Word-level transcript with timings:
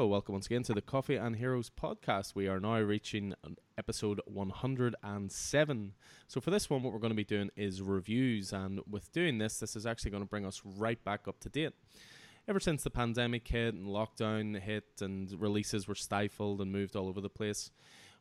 So, 0.00 0.06
welcome 0.06 0.32
once 0.32 0.46
again 0.46 0.62
to 0.62 0.72
the 0.72 0.80
Coffee 0.80 1.16
and 1.16 1.36
Heroes 1.36 1.68
podcast. 1.68 2.34
We 2.34 2.48
are 2.48 2.58
now 2.58 2.78
reaching 2.78 3.34
episode 3.76 4.18
107. 4.24 5.92
So, 6.26 6.40
for 6.40 6.50
this 6.50 6.70
one, 6.70 6.82
what 6.82 6.94
we're 6.94 7.00
going 7.00 7.10
to 7.10 7.14
be 7.14 7.22
doing 7.22 7.50
is 7.54 7.82
reviews, 7.82 8.54
and 8.54 8.80
with 8.88 9.12
doing 9.12 9.36
this, 9.36 9.58
this 9.58 9.76
is 9.76 9.84
actually 9.84 10.12
going 10.12 10.22
to 10.22 10.26
bring 10.26 10.46
us 10.46 10.62
right 10.64 11.04
back 11.04 11.28
up 11.28 11.38
to 11.40 11.50
date. 11.50 11.74
Ever 12.48 12.58
since 12.58 12.82
the 12.82 12.88
pandemic 12.88 13.46
hit 13.46 13.74
and 13.74 13.88
lockdown 13.88 14.58
hit 14.58 14.86
and 15.02 15.38
releases 15.38 15.86
were 15.86 15.94
stifled 15.94 16.62
and 16.62 16.72
moved 16.72 16.96
all 16.96 17.06
over 17.06 17.20
the 17.20 17.28
place, 17.28 17.70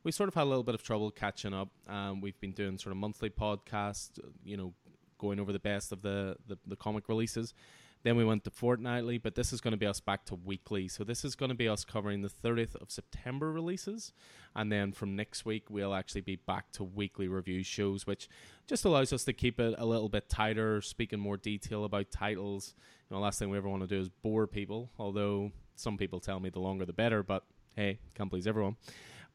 we 0.04 0.12
sort 0.12 0.28
of 0.28 0.36
had 0.36 0.44
a 0.44 0.50
little 0.50 0.64
bit 0.64 0.76
of 0.76 0.84
trouble 0.84 1.12
catching 1.12 1.54
up. 1.54 1.70
Um, 1.88 2.20
we've 2.20 2.42
been 2.42 2.52
doing 2.52 2.78
sort 2.78 2.92
of 2.92 2.98
monthly 2.98 3.30
podcasts, 3.30 4.20
you 4.44 4.58
know, 4.58 4.74
going 5.18 5.40
over 5.40 5.54
the 5.54 5.60
best 5.60 5.94
of 5.94 6.02
the, 6.02 6.36
the, 6.46 6.58
the 6.68 6.76
comic 6.76 7.08
releases. 7.08 7.54
Then 8.04 8.16
we 8.16 8.24
went 8.24 8.46
to 8.46 8.50
fortnightly, 8.50 9.18
but 9.18 9.36
this 9.36 9.52
is 9.52 9.60
going 9.60 9.74
to 9.74 9.78
be 9.78 9.86
us 9.86 10.00
back 10.00 10.26
to 10.26 10.36
weekly. 10.36 10.88
So 10.88 11.04
this 11.04 11.26
is 11.26 11.36
going 11.36 11.50
to 11.50 11.56
be 11.56 11.68
us 11.68 11.84
covering 11.84 12.22
the 12.22 12.30
30th 12.30 12.76
of 12.82 12.92
September 12.92 13.52
releases. 13.52 14.14
And 14.56 14.72
then 14.72 14.94
from 14.94 15.16
next 15.16 15.46
week, 15.46 15.70
we'll 15.70 15.94
actually 15.94 16.22
be 16.22 16.38
back 16.38 16.72
to 16.74 16.84
weekly 16.84 17.28
review 17.28 17.62
shows, 17.62 18.08
which 18.08 18.30
just 18.68 18.86
allows 18.86 19.12
us 19.12 19.26
to 19.26 19.34
keep 19.34 19.60
it 19.60 19.76
a 19.78 19.86
little 19.86 20.08
bit 20.08 20.30
tighter, 20.30 20.82
speak 20.82 21.12
in 21.12 21.20
more 21.20 21.38
detail 21.38 21.84
about 21.84 22.10
titles. 22.10 22.74
You 23.10 23.16
know, 23.16 23.22
last 23.22 23.40
thing 23.40 23.50
we 23.50 23.58
ever 23.58 23.70
want 23.70 23.82
to 23.82 23.88
do 23.88 24.00
is 24.00 24.08
bore 24.08 24.48
people, 24.48 24.92
although 24.98 25.52
some 25.76 25.98
people 25.98 26.20
tell 26.20 26.40
me 26.40 26.50
the 26.50 26.60
longer 26.60 26.86
the 26.86 26.94
better, 26.94 27.22
but 27.22 27.44
hey, 27.76 28.00
can't 28.16 28.30
please 28.30 28.48
everyone. 28.48 28.78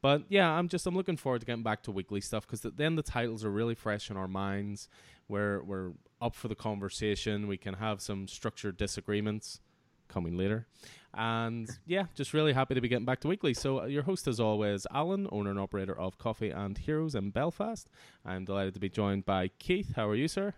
But 0.05 0.25
yeah, 0.29 0.51
I'm 0.51 0.69
just 0.69 0.87
I'm 0.87 0.95
looking 0.95 1.17
forward 1.17 1.41
to 1.41 1.47
getting 1.47 1.63
back 1.63 1.83
to 1.85 1.91
weekly 1.91 2.21
stuff 2.21 2.47
because 2.47 2.61
then 2.61 2.95
the 2.95 3.03
titles 3.03 3.43
are 3.43 3.51
really 3.51 3.75
fresh 3.75 4.11
in 4.11 4.19
our 4.19 4.29
minds. 4.29 4.87
We're 5.29 5.63
we're 5.63 5.93
up 6.21 6.35
for 6.35 6.49
the 6.49 6.55
conversation. 6.55 7.47
We 7.47 7.57
can 7.57 7.75
have 7.75 8.01
some 8.01 8.29
structured 8.29 8.77
disagreements 8.77 9.61
coming 10.09 10.37
later. 10.37 10.67
And 11.13 11.69
yeah, 11.87 12.05
just 12.15 12.35
really 12.35 12.53
happy 12.53 12.75
to 12.75 12.81
be 12.81 12.89
getting 12.89 13.05
back 13.05 13.21
to 13.21 13.29
weekly. 13.29 13.55
So 13.55 13.83
uh, 13.83 13.85
your 13.87 14.03
host 14.03 14.27
as 14.27 14.41
always, 14.41 14.87
Alan, 14.93 15.29
owner 15.31 15.51
and 15.51 15.59
operator 15.59 15.99
of 15.99 16.19
Coffee 16.19 16.51
and 16.51 16.77
Heroes 16.77 17.15
in 17.15 17.31
Belfast. 17.31 17.89
I'm 18.25 18.45
delighted 18.45 18.75
to 18.75 18.81
be 18.81 18.89
joined 18.89 19.25
by 19.25 19.49
Keith. 19.59 19.93
How 19.95 20.09
are 20.09 20.15
you, 20.15 20.29
sir? 20.29 20.55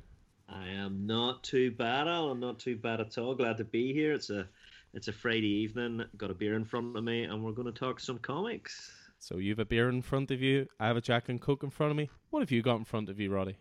I 0.48 0.68
am 0.68 1.06
not 1.06 1.42
too 1.42 1.72
bad, 1.72 2.06
Alan. 2.06 2.40
Not 2.40 2.58
too 2.58 2.76
bad 2.76 3.00
at 3.00 3.18
all. 3.18 3.34
Glad 3.34 3.56
to 3.58 3.64
be 3.64 3.92
here. 3.92 4.12
It's 4.12 4.30
a 4.30 4.48
it's 4.94 5.08
a 5.08 5.12
Friday 5.12 5.48
evening. 5.48 6.04
Got 6.16 6.30
a 6.30 6.34
beer 6.34 6.54
in 6.54 6.64
front 6.64 6.96
of 6.96 7.04
me, 7.04 7.24
and 7.24 7.42
we're 7.44 7.52
going 7.52 7.72
to 7.72 7.78
talk 7.78 8.00
some 8.00 8.18
comics. 8.18 8.92
So 9.18 9.38
you've 9.38 9.58
a 9.58 9.64
beer 9.64 9.88
in 9.88 10.02
front 10.02 10.30
of 10.30 10.40
you. 10.40 10.68
I 10.78 10.86
have 10.86 10.96
a 10.96 11.00
Jack 11.00 11.28
and 11.28 11.40
Coke 11.40 11.62
in 11.62 11.70
front 11.70 11.90
of 11.90 11.96
me. 11.96 12.08
What 12.30 12.40
have 12.40 12.50
you 12.50 12.62
got 12.62 12.76
in 12.76 12.84
front 12.84 13.08
of 13.08 13.18
you, 13.18 13.30
Roddy? 13.30 13.56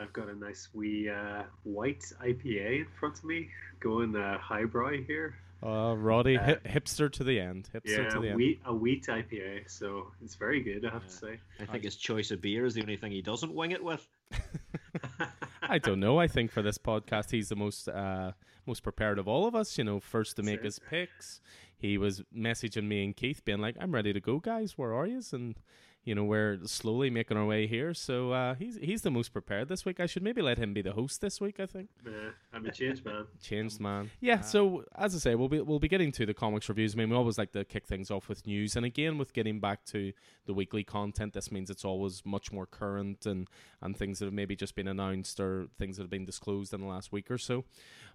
I've 0.00 0.12
got 0.12 0.28
a 0.28 0.34
nice 0.34 0.68
wee 0.72 1.08
uh, 1.10 1.42
white 1.64 2.04
IPA 2.22 2.80
in 2.80 2.86
front 2.98 3.18
of 3.18 3.24
me, 3.24 3.48
going 3.80 4.16
uh, 4.16 4.38
highbrow 4.38 4.92
here. 5.06 5.36
Uh, 5.62 5.94
Roddy, 5.94 6.38
uh, 6.38 6.56
hipster 6.64 7.12
to 7.12 7.22
the 7.22 7.38
end. 7.38 7.68
Hipster 7.74 8.04
yeah, 8.04 8.08
to 8.08 8.20
the 8.20 8.28
end. 8.28 8.36
Wheat, 8.36 8.60
a 8.64 8.74
wheat 8.74 9.06
IPA, 9.06 9.70
so 9.70 10.10
it's 10.24 10.34
very 10.34 10.62
good. 10.62 10.86
I 10.86 10.90
have 10.90 11.06
to 11.06 11.12
say. 11.12 11.38
I 11.60 11.66
think 11.66 11.84
his 11.84 11.96
choice 11.96 12.30
of 12.30 12.40
beer 12.40 12.64
is 12.64 12.74
the 12.74 12.80
only 12.80 12.96
thing 12.96 13.12
he 13.12 13.20
doesn't 13.20 13.54
wing 13.54 13.72
it 13.72 13.84
with. 13.84 14.06
I 15.62 15.78
don't 15.78 16.00
know. 16.00 16.18
I 16.18 16.28
think 16.28 16.50
for 16.50 16.62
this 16.62 16.78
podcast, 16.78 17.30
he's 17.30 17.50
the 17.50 17.56
most 17.56 17.88
uh, 17.88 18.32
most 18.66 18.82
prepared 18.82 19.18
of 19.18 19.28
all 19.28 19.46
of 19.46 19.54
us. 19.54 19.76
You 19.76 19.84
know, 19.84 20.00
first 20.00 20.36
to 20.36 20.42
make 20.42 20.62
his 20.62 20.78
picks. 20.78 21.40
He 21.76 21.96
was 21.98 22.22
messaging 22.34 22.84
me 22.84 23.04
and 23.04 23.16
Keith, 23.16 23.44
being 23.44 23.60
like, 23.60 23.76
"I'm 23.78 23.92
ready 23.92 24.14
to 24.14 24.20
go, 24.20 24.38
guys. 24.38 24.78
Where 24.78 24.94
are 24.94 25.06
you?" 25.06 25.20
And 25.32 25.56
you 26.04 26.14
know 26.14 26.24
we're 26.24 26.58
slowly 26.64 27.10
making 27.10 27.36
our 27.36 27.44
way 27.44 27.66
here. 27.66 27.92
So 27.92 28.32
uh, 28.32 28.54
he's 28.54 28.76
he's 28.76 29.02
the 29.02 29.10
most 29.10 29.32
prepared 29.32 29.68
this 29.68 29.84
week. 29.84 30.00
I 30.00 30.06
should 30.06 30.22
maybe 30.22 30.40
let 30.40 30.58
him 30.58 30.72
be 30.72 30.82
the 30.82 30.92
host 30.92 31.20
this 31.20 31.40
week. 31.40 31.60
I 31.60 31.66
think. 31.66 31.90
Yeah, 32.04 32.30
I'm 32.52 32.64
a 32.64 32.72
changed 32.72 33.04
man. 33.04 33.26
changed 33.42 33.80
man. 33.80 34.10
Yeah. 34.20 34.40
So 34.40 34.84
as 34.96 35.14
I 35.14 35.18
say, 35.18 35.34
we'll 35.34 35.48
be 35.48 35.60
we'll 35.60 35.78
be 35.78 35.88
getting 35.88 36.10
to 36.12 36.26
the 36.26 36.34
comics 36.34 36.68
reviews. 36.68 36.94
I 36.94 36.98
mean, 36.98 37.10
we 37.10 37.16
always 37.16 37.38
like 37.38 37.52
to 37.52 37.64
kick 37.64 37.86
things 37.86 38.10
off 38.10 38.28
with 38.28 38.46
news, 38.46 38.76
and 38.76 38.86
again 38.86 39.18
with 39.18 39.32
getting 39.32 39.60
back 39.60 39.84
to 39.86 40.12
the 40.46 40.54
weekly 40.54 40.84
content, 40.84 41.34
this 41.34 41.52
means 41.52 41.68
it's 41.70 41.84
always 41.84 42.22
much 42.24 42.50
more 42.50 42.66
current 42.66 43.26
and 43.26 43.48
and 43.82 43.96
things 43.96 44.18
that 44.18 44.24
have 44.24 44.34
maybe 44.34 44.56
just 44.56 44.74
been 44.74 44.88
announced 44.88 45.38
or 45.38 45.66
things 45.78 45.96
that 45.96 46.04
have 46.04 46.10
been 46.10 46.24
disclosed 46.24 46.72
in 46.72 46.80
the 46.80 46.86
last 46.86 47.12
week 47.12 47.30
or 47.30 47.38
so. 47.38 47.64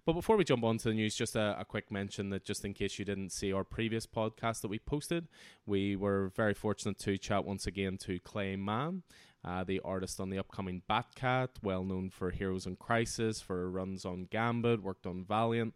But 0.05 0.13
before 0.13 0.37
we 0.37 0.43
jump 0.43 0.63
on 0.63 0.77
to 0.77 0.89
the 0.89 0.93
news, 0.93 1.15
just 1.15 1.35
a, 1.35 1.55
a, 1.59 1.65
quick 1.65 1.91
mention 1.91 2.29
that 2.29 2.45
just 2.45 2.63
in 2.63 2.75
case 2.75 2.99
you 2.99 3.05
didn't 3.05 3.31
see 3.31 3.51
our 3.51 3.63
previous 3.63 4.05
podcast 4.05 4.61
that 4.61 4.67
we 4.67 4.77
posted, 4.77 5.27
we 5.65 5.95
were 5.95 6.31
very 6.35 6.53
fortunate 6.53 6.99
to 6.99 7.17
chat 7.17 7.43
once 7.43 7.65
again 7.65 7.97
to 7.97 8.19
Clay 8.19 8.55
Mann. 8.55 9.01
Uh, 9.43 9.63
the 9.63 9.79
artist 9.83 10.19
on 10.19 10.29
the 10.29 10.37
upcoming 10.37 10.83
Batcat, 10.87 11.49
well 11.63 11.83
known 11.83 12.11
for 12.11 12.29
Heroes 12.29 12.67
in 12.67 12.75
Crisis, 12.75 13.41
for 13.41 13.69
runs 13.69 14.05
on 14.05 14.27
Gambit, 14.29 14.83
worked 14.83 15.07
on 15.07 15.23
Valiant, 15.23 15.73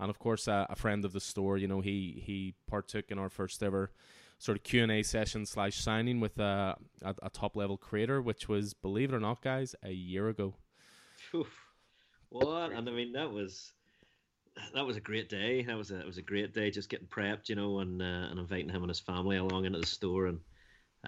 and 0.00 0.10
of 0.10 0.18
course 0.18 0.48
uh, 0.48 0.66
a 0.68 0.76
friend 0.76 1.04
of 1.04 1.12
the 1.12 1.20
store. 1.20 1.56
You 1.56 1.68
know, 1.68 1.80
he 1.80 2.22
he 2.24 2.54
partook 2.68 3.10
in 3.10 3.18
our 3.18 3.28
first 3.28 3.62
ever 3.62 3.92
sort 4.38 4.56
of 4.56 4.64
Q 4.64 4.84
and 4.84 4.92
A 4.92 5.02
session 5.02 5.46
slash 5.46 5.76
signing 5.76 6.20
with 6.20 6.38
uh, 6.38 6.74
a, 7.02 7.14
a 7.22 7.30
top 7.30 7.56
level 7.56 7.76
creator, 7.76 8.22
which 8.22 8.48
was, 8.48 8.74
believe 8.74 9.12
it 9.12 9.16
or 9.16 9.20
not, 9.20 9.42
guys, 9.42 9.74
a 9.82 9.90
year 9.90 10.28
ago. 10.28 10.54
Oof. 11.34 11.67
What? 12.30 12.72
And 12.72 12.88
I 12.88 12.92
mean, 12.92 13.12
that 13.12 13.32
was 13.32 13.72
that 14.74 14.86
was 14.86 14.96
a 14.96 15.00
great 15.00 15.28
day. 15.28 15.62
That 15.62 15.76
was 15.76 15.90
a 15.90 16.00
it 16.00 16.06
was 16.06 16.18
a 16.18 16.22
great 16.22 16.54
day, 16.54 16.70
just 16.70 16.88
getting 16.90 17.06
prepped, 17.06 17.48
you 17.48 17.54
know, 17.54 17.80
and 17.80 18.00
uh, 18.02 18.28
and 18.30 18.38
inviting 18.38 18.68
him 18.68 18.82
and 18.82 18.90
his 18.90 19.00
family 19.00 19.36
along 19.36 19.64
into 19.64 19.78
the 19.78 19.86
store, 19.86 20.26
and 20.26 20.40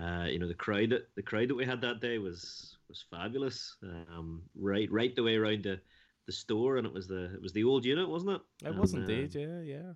uh, 0.01 0.27
you 0.27 0.39
know, 0.39 0.49
the 0.49 0.55
crowd 0.55 0.91
that 0.91 1.09
the 1.17 1.23
crowd 1.23 1.49
that 1.49 1.55
we 1.55 1.65
had 1.65 1.81
that 1.83 2.01
day 2.01 2.19
was 2.19 2.77
was 2.89 3.05
fabulous. 3.11 3.77
Um, 3.83 4.43
right 4.59 4.91
right 4.91 5.15
the 5.15 5.23
way 5.23 5.37
around 5.37 5.65
the 5.65 5.81
the 6.27 6.33
store, 6.33 6.77
and 6.77 6.87
it 6.87 6.93
was 6.93 7.09
the 7.09 7.35
it 7.35 7.43
was 7.43 7.53
the 7.53 7.65
old 7.65 7.85
unit, 7.85 8.09
wasn't 8.09 8.33
it? 8.33 8.67
It 8.67 8.75
was 8.75 8.95
indeed, 8.95 9.37
uh, 9.37 9.41
yeah, 9.41 9.61
yeah. 9.61 9.93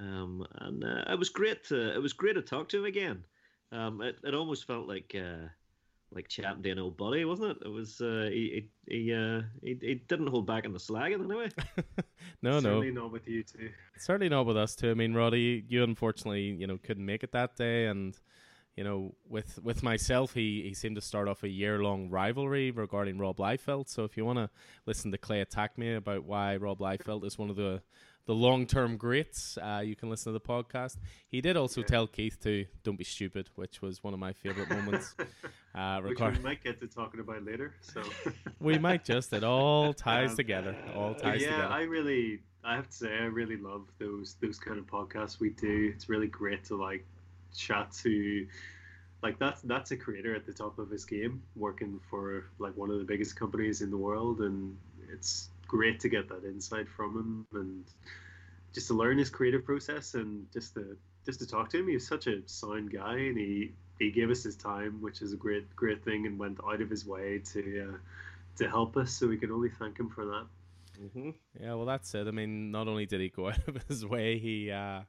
Um, 0.00 0.46
and 0.60 0.84
uh, 0.84 1.04
it 1.08 1.18
was 1.18 1.28
great. 1.28 1.64
To, 1.64 1.94
it 1.94 2.00
was 2.00 2.12
great 2.12 2.34
to 2.34 2.42
talk 2.42 2.68
to 2.68 2.78
him 2.78 2.84
again. 2.84 3.24
Um, 3.72 4.00
it, 4.00 4.16
it 4.22 4.34
almost 4.34 4.66
felt 4.66 4.86
like 4.86 5.14
uh, 5.18 5.48
like 6.12 6.28
chatting 6.28 6.62
to 6.62 6.70
an 6.70 6.78
old 6.78 6.96
buddy, 6.96 7.24
wasn't 7.24 7.50
it? 7.50 7.58
It 7.66 7.68
was 7.68 8.00
uh, 8.00 8.28
he 8.30 8.68
he 8.86 8.96
he, 8.96 9.14
uh, 9.14 9.42
he, 9.62 9.78
he 9.80 9.94
didn't 10.08 10.28
hold 10.28 10.46
back 10.46 10.64
in 10.64 10.72
the 10.72 10.78
slagging 10.78 11.24
anyway. 11.24 11.50
no, 12.42 12.52
Certainly 12.52 12.52
no, 12.52 12.60
certainly 12.60 12.90
not 12.92 13.12
with 13.12 13.28
you 13.28 13.42
too. 13.42 13.70
Certainly 13.98 14.28
not 14.30 14.46
with 14.46 14.56
us 14.56 14.74
too. 14.74 14.90
I 14.90 14.94
mean, 14.94 15.14
Roddy, 15.14 15.64
you 15.68 15.84
unfortunately 15.84 16.56
you 16.58 16.66
know 16.66 16.78
couldn't 16.82 17.04
make 17.04 17.22
it 17.22 17.32
that 17.32 17.56
day, 17.56 17.86
and 17.86 18.16
you 18.76 18.84
know 18.84 19.14
with 19.28 19.62
with 19.62 19.82
myself, 19.82 20.32
he 20.32 20.62
he 20.62 20.74
seemed 20.74 20.96
to 20.96 21.02
start 21.02 21.28
off 21.28 21.42
a 21.42 21.48
year 21.48 21.82
long 21.82 22.08
rivalry 22.08 22.70
regarding 22.70 23.18
Rob 23.18 23.36
Liefeld. 23.36 23.88
So 23.88 24.04
if 24.04 24.16
you 24.16 24.24
want 24.24 24.38
to 24.38 24.50
listen 24.86 25.12
to 25.12 25.18
Clay 25.18 25.40
attack 25.40 25.76
me 25.76 25.94
about 25.94 26.24
why 26.24 26.56
Rob 26.56 26.78
Liefeld 26.78 27.24
is 27.24 27.36
one 27.36 27.50
of 27.50 27.56
the 27.56 27.82
the 28.28 28.34
long 28.34 28.66
term 28.66 28.98
greats. 28.98 29.56
Uh, 29.56 29.80
you 29.82 29.96
can 29.96 30.10
listen 30.10 30.32
to 30.32 30.38
the 30.38 30.44
podcast. 30.44 30.98
He 31.28 31.40
did 31.40 31.56
also 31.56 31.80
yeah. 31.80 31.86
tell 31.86 32.06
Keith 32.06 32.38
to 32.42 32.66
don't 32.84 32.98
be 32.98 33.02
stupid, 33.02 33.48
which 33.56 33.80
was 33.80 34.04
one 34.04 34.12
of 34.12 34.20
my 34.20 34.32
favorite 34.32 34.70
moments. 34.70 35.16
Uh, 35.74 36.00
which 36.00 36.18
we 36.18 36.38
might 36.40 36.64
get 36.64 36.80
to 36.80 36.88
talking 36.88 37.20
about 37.20 37.44
later. 37.44 37.72
So 37.82 38.02
we 38.60 38.78
might 38.78 39.04
just. 39.04 39.32
It 39.32 39.44
all 39.44 39.92
ties 39.94 40.30
um, 40.30 40.36
together. 40.36 40.74
All 40.96 41.14
ties 41.14 41.40
yeah, 41.40 41.50
together. 41.50 41.68
I 41.72 41.82
really, 41.82 42.40
I 42.64 42.74
have 42.74 42.88
to 42.88 42.96
say, 42.96 43.14
I 43.14 43.26
really 43.26 43.56
love 43.56 43.86
those 43.98 44.34
those 44.40 44.58
kind 44.58 44.78
of 44.78 44.86
podcasts 44.86 45.38
we 45.38 45.50
do. 45.50 45.92
It's 45.94 46.08
really 46.08 46.26
great 46.26 46.64
to 46.64 46.74
like 46.74 47.06
chat 47.54 47.92
to. 48.02 48.48
Like 49.22 49.38
that's 49.38 49.62
that's 49.62 49.92
a 49.92 49.96
creator 49.96 50.34
at 50.34 50.46
the 50.46 50.52
top 50.52 50.80
of 50.80 50.90
his 50.90 51.04
game, 51.04 51.42
working 51.54 52.00
for 52.10 52.46
like 52.58 52.76
one 52.76 52.90
of 52.90 52.98
the 52.98 53.04
biggest 53.04 53.36
companies 53.36 53.80
in 53.80 53.90
the 53.90 53.98
world, 53.98 54.40
and 54.40 54.76
it's 55.12 55.50
great 55.68 56.00
to 56.00 56.08
get 56.08 56.28
that 56.30 56.44
insight 56.44 56.88
from 56.88 57.16
him 57.16 57.46
and 57.60 57.84
just 58.72 58.88
to 58.88 58.94
learn 58.94 59.18
his 59.18 59.30
creative 59.30 59.64
process 59.64 60.14
and 60.14 60.50
just 60.52 60.74
to 60.74 60.96
just 61.24 61.40
to 61.40 61.46
talk 61.46 61.68
to 61.70 61.78
him. 61.78 61.88
He 61.88 61.94
was 61.94 62.06
such 62.06 62.26
a 62.26 62.40
sound 62.46 62.92
guy, 62.92 63.14
and 63.14 63.36
he 63.36 63.72
he 63.98 64.10
gave 64.10 64.30
us 64.30 64.42
his 64.42 64.56
time, 64.56 65.00
which 65.00 65.22
is 65.22 65.32
a 65.32 65.36
great 65.36 65.74
great 65.76 66.04
thing, 66.04 66.26
and 66.26 66.38
went 66.38 66.58
out 66.66 66.80
of 66.80 66.90
his 66.90 67.06
way 67.06 67.40
to 67.52 67.88
uh, 67.92 67.96
to 68.56 68.68
help 68.68 68.96
us. 68.96 69.12
So 69.12 69.28
we 69.28 69.36
can 69.36 69.52
only 69.52 69.70
thank 69.70 69.98
him 69.98 70.08
for 70.08 70.24
that. 70.24 70.46
Mm-hmm. 71.00 71.30
Yeah, 71.60 71.74
well, 71.74 71.86
that's 71.86 72.12
it. 72.14 72.26
I 72.26 72.30
mean, 72.30 72.70
not 72.72 72.88
only 72.88 73.06
did 73.06 73.20
he 73.20 73.28
go 73.28 73.48
out 73.50 73.68
of 73.68 73.82
his 73.88 74.04
way, 74.04 74.38
he. 74.38 74.70
Uh, 74.70 75.02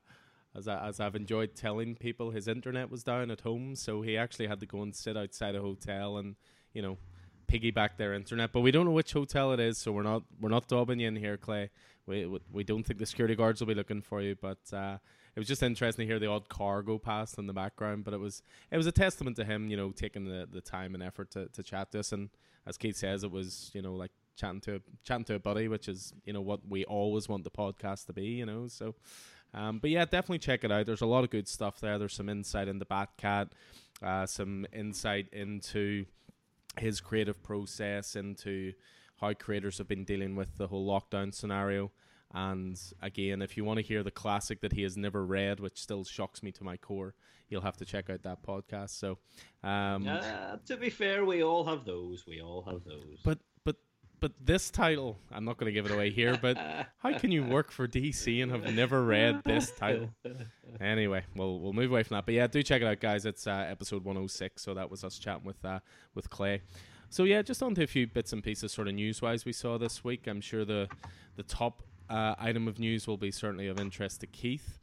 as, 0.56 0.68
I, 0.68 0.88
as 0.88 1.00
I've 1.00 1.16
enjoyed 1.16 1.56
telling 1.56 1.96
people, 1.96 2.32
his 2.32 2.48
internet 2.48 2.90
was 2.90 3.04
down 3.04 3.30
at 3.30 3.42
home, 3.42 3.76
so 3.76 4.02
he 4.02 4.18
actually 4.18 4.48
had 4.48 4.60
to 4.62 4.66
go 4.66 4.82
and 4.82 4.96
sit 4.96 5.16
outside 5.16 5.56
a 5.56 5.62
hotel 5.62 6.18
and, 6.18 6.36
you 6.74 6.82
know, 6.82 6.98
piggyback 7.50 7.98
their 7.98 8.14
internet, 8.14 8.52
but 8.52 8.62
we 8.62 8.72
don't 8.72 8.86
know 8.86 8.92
which 8.92 9.14
hotel 9.14 9.52
it 9.52 9.60
is, 9.60 9.78
so 9.78 9.92
we're 9.92 10.04
not 10.04 10.24
we're 10.40 10.50
not 10.50 10.68
dobbing 10.68 11.00
you 11.00 11.08
in 11.08 11.16
here, 11.16 11.38
Clay. 11.38 11.70
We 12.06 12.40
we 12.52 12.64
don't 12.64 12.84
think 12.84 13.00
the 13.00 13.06
security 13.06 13.36
guards 13.36 13.60
will 13.60 13.68
be 13.68 13.76
looking 13.76 14.02
for 14.02 14.22
you, 14.22 14.36
but 14.40 14.60
uh, 14.72 14.98
it 15.36 15.40
was 15.40 15.48
just 15.48 15.64
interesting 15.64 16.08
to 16.08 16.12
hear 16.12 16.20
the 16.20 16.28
odd 16.28 16.50
car 16.50 16.82
go 16.82 16.98
past 16.98 17.38
in 17.38 17.48
the 17.48 17.54
background. 17.54 18.04
But 18.04 18.14
it 18.14 18.20
was 18.20 18.42
it 18.72 18.78
was 18.78 18.88
a 18.88 18.92
testament 18.92 19.36
to 19.38 19.46
him, 19.46 19.70
you 19.70 19.78
know, 19.78 19.92
taking 19.92 20.26
the, 20.26 20.48
the 20.52 20.62
time 20.62 20.94
and 20.94 21.04
effort 21.04 21.32
to, 21.32 21.48
to 21.48 21.64
chat 21.64 21.92
to 21.92 22.00
us. 22.00 22.12
And 22.12 22.30
as 22.66 22.78
Keith 22.78 22.98
says, 22.98 23.24
it 23.24 23.32
was 23.32 23.72
you 23.74 23.82
know 23.82 23.96
like 23.96 24.12
chatting 24.36 24.62
to 24.62 24.82
chatting 25.04 25.26
to 25.26 25.36
a 25.36 25.40
buddy, 25.40 25.68
which 25.68 25.88
is 25.88 26.14
you 26.26 26.34
know 26.34 26.42
what 26.42 26.68
we 26.68 26.86
always 26.86 27.28
want 27.30 27.44
the 27.44 27.52
podcast 27.52 28.06
to 28.08 28.14
be, 28.14 28.26
you 28.26 28.46
know. 28.46 28.68
So, 28.68 28.96
um, 29.54 29.80
but 29.80 29.90
yeah, 29.90 30.06
definitely 30.06 30.40
check 30.40 30.64
it 30.64 30.72
out. 30.72 30.86
There's 30.86 31.02
a 31.02 31.08
lot 31.08 31.24
of 31.24 31.30
good 31.30 31.48
stuff 31.48 31.80
there. 31.80 31.98
There's 31.98 32.14
some 32.14 32.30
insight 32.30 32.68
into 32.68 32.86
Batcat, 32.86 33.50
uh, 34.02 34.26
some 34.26 34.66
insight 34.74 35.28
into 35.32 36.06
his 36.78 37.02
creative 37.02 37.42
process 37.42 38.16
into 38.16 38.74
how 39.20 39.34
creators 39.34 39.78
have 39.78 39.88
been 39.88 40.06
dealing 40.06 40.36
with 40.36 40.58
the 40.58 40.68
whole 40.68 40.88
lockdown 40.88 41.34
scenario. 41.34 41.92
And 42.34 42.80
again, 43.02 43.42
if 43.42 43.58
you 43.58 43.64
want 43.64 43.78
to 43.78 43.86
hear 43.86 44.04
the 44.04 44.12
classic 44.12 44.62
that 44.62 44.74
he 44.74 44.84
has 44.84 44.96
never 44.96 45.26
read, 45.26 45.60
which 45.60 45.82
still 45.82 46.04
shocks 46.04 46.44
me 46.44 46.52
to 46.54 46.64
my 46.64 46.78
core, 46.78 47.16
you'll 47.50 47.62
have 47.62 47.78
to 47.78 47.86
check 47.86 48.10
out 48.10 48.22
that 48.24 48.44
podcast. 48.44 48.92
So, 48.92 49.18
um, 49.64 50.08
uh, 50.08 50.58
to 50.68 50.78
be 50.78 50.90
fair, 50.90 51.26
we 51.26 51.44
all 51.44 51.66
have 51.66 51.86
those. 51.86 52.26
We 52.28 52.42
all 52.42 52.62
have 52.64 52.84
those. 52.84 53.20
But 53.24 53.40
but 54.20 54.34
this 54.44 54.70
title, 54.70 55.18
I'm 55.32 55.46
not 55.46 55.58
going 55.58 55.66
to 55.68 55.72
give 55.72 55.86
it 55.86 55.92
away 55.92 56.10
here. 56.10 56.38
But 56.42 56.58
how 56.98 57.18
can 57.18 57.32
you 57.32 57.44
work 57.44 57.72
for 57.72 57.88
DC 57.88 58.42
and 58.42 58.52
have 58.52 58.74
never 58.74 59.04
read 59.04 59.42
this 59.44 59.72
title? 59.72 60.10
Anyway, 60.80 61.24
we'll 61.36 61.60
we'll 61.60 61.74
move 61.74 61.92
away 61.92 62.04
from 62.04 62.16
that. 62.16 62.26
But 62.26 62.36
yeah, 62.36 62.48
do 62.48 62.62
check 62.64 62.82
it 62.82 62.86
out, 62.86 63.00
guys. 63.00 63.26
It's 63.26 63.48
uh, 63.48 63.66
episode 63.70 64.04
106. 64.04 64.62
So 64.62 64.74
that 64.74 64.90
was 64.90 65.04
us 65.04 65.18
chatting 65.18 65.46
with 65.46 65.64
uh, 65.64 65.80
with 66.16 66.30
Clay. 66.30 66.62
So 67.10 67.24
yeah, 67.24 67.42
just 67.42 67.64
on 67.64 67.74
to 67.76 67.84
a 67.84 67.88
few 67.88 68.06
bits 68.06 68.34
and 68.34 68.44
pieces, 68.44 68.72
sort 68.72 68.88
of 68.88 68.94
news 68.94 69.22
wise, 69.22 69.44
we 69.44 69.54
saw 69.54 69.78
this 69.78 70.04
week. 70.04 70.28
I'm 70.28 70.42
sure 70.42 70.64
the 70.64 70.88
the 71.36 71.44
top 71.44 71.84
uh, 72.10 72.36
item 72.38 72.68
of 72.68 72.80
news 72.80 73.08
will 73.08 73.18
be 73.18 73.32
certainly 73.32 73.68
of 73.68 73.80
interest 73.80 74.22
to 74.22 74.28
Keith. 74.28 74.78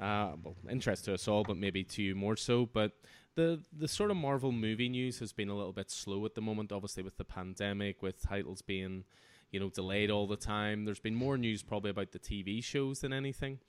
Uh, 0.00 0.32
well, 0.42 0.56
interest 0.70 1.06
to 1.06 1.14
us 1.14 1.26
all, 1.26 1.42
but 1.42 1.56
maybe 1.56 1.82
to 1.84 2.02
you 2.02 2.14
more 2.14 2.36
so. 2.36 2.66
But 2.66 2.92
the 3.36 3.62
the 3.72 3.86
sort 3.86 4.10
of 4.10 4.16
Marvel 4.16 4.50
movie 4.50 4.88
news 4.88 5.20
has 5.20 5.32
been 5.32 5.48
a 5.48 5.54
little 5.54 5.72
bit 5.72 5.90
slow 5.90 6.24
at 6.24 6.34
the 6.34 6.40
moment. 6.40 6.72
Obviously, 6.72 7.02
with 7.02 7.16
the 7.16 7.24
pandemic, 7.24 8.02
with 8.02 8.20
titles 8.20 8.62
being 8.62 9.04
you 9.52 9.60
know 9.60 9.68
delayed 9.70 10.10
all 10.10 10.26
the 10.26 10.36
time. 10.36 10.84
There's 10.84 10.98
been 10.98 11.14
more 11.14 11.38
news 11.38 11.62
probably 11.62 11.90
about 11.90 12.12
the 12.12 12.18
TV 12.18 12.62
shows 12.64 13.00
than 13.00 13.12
anything. 13.12 13.60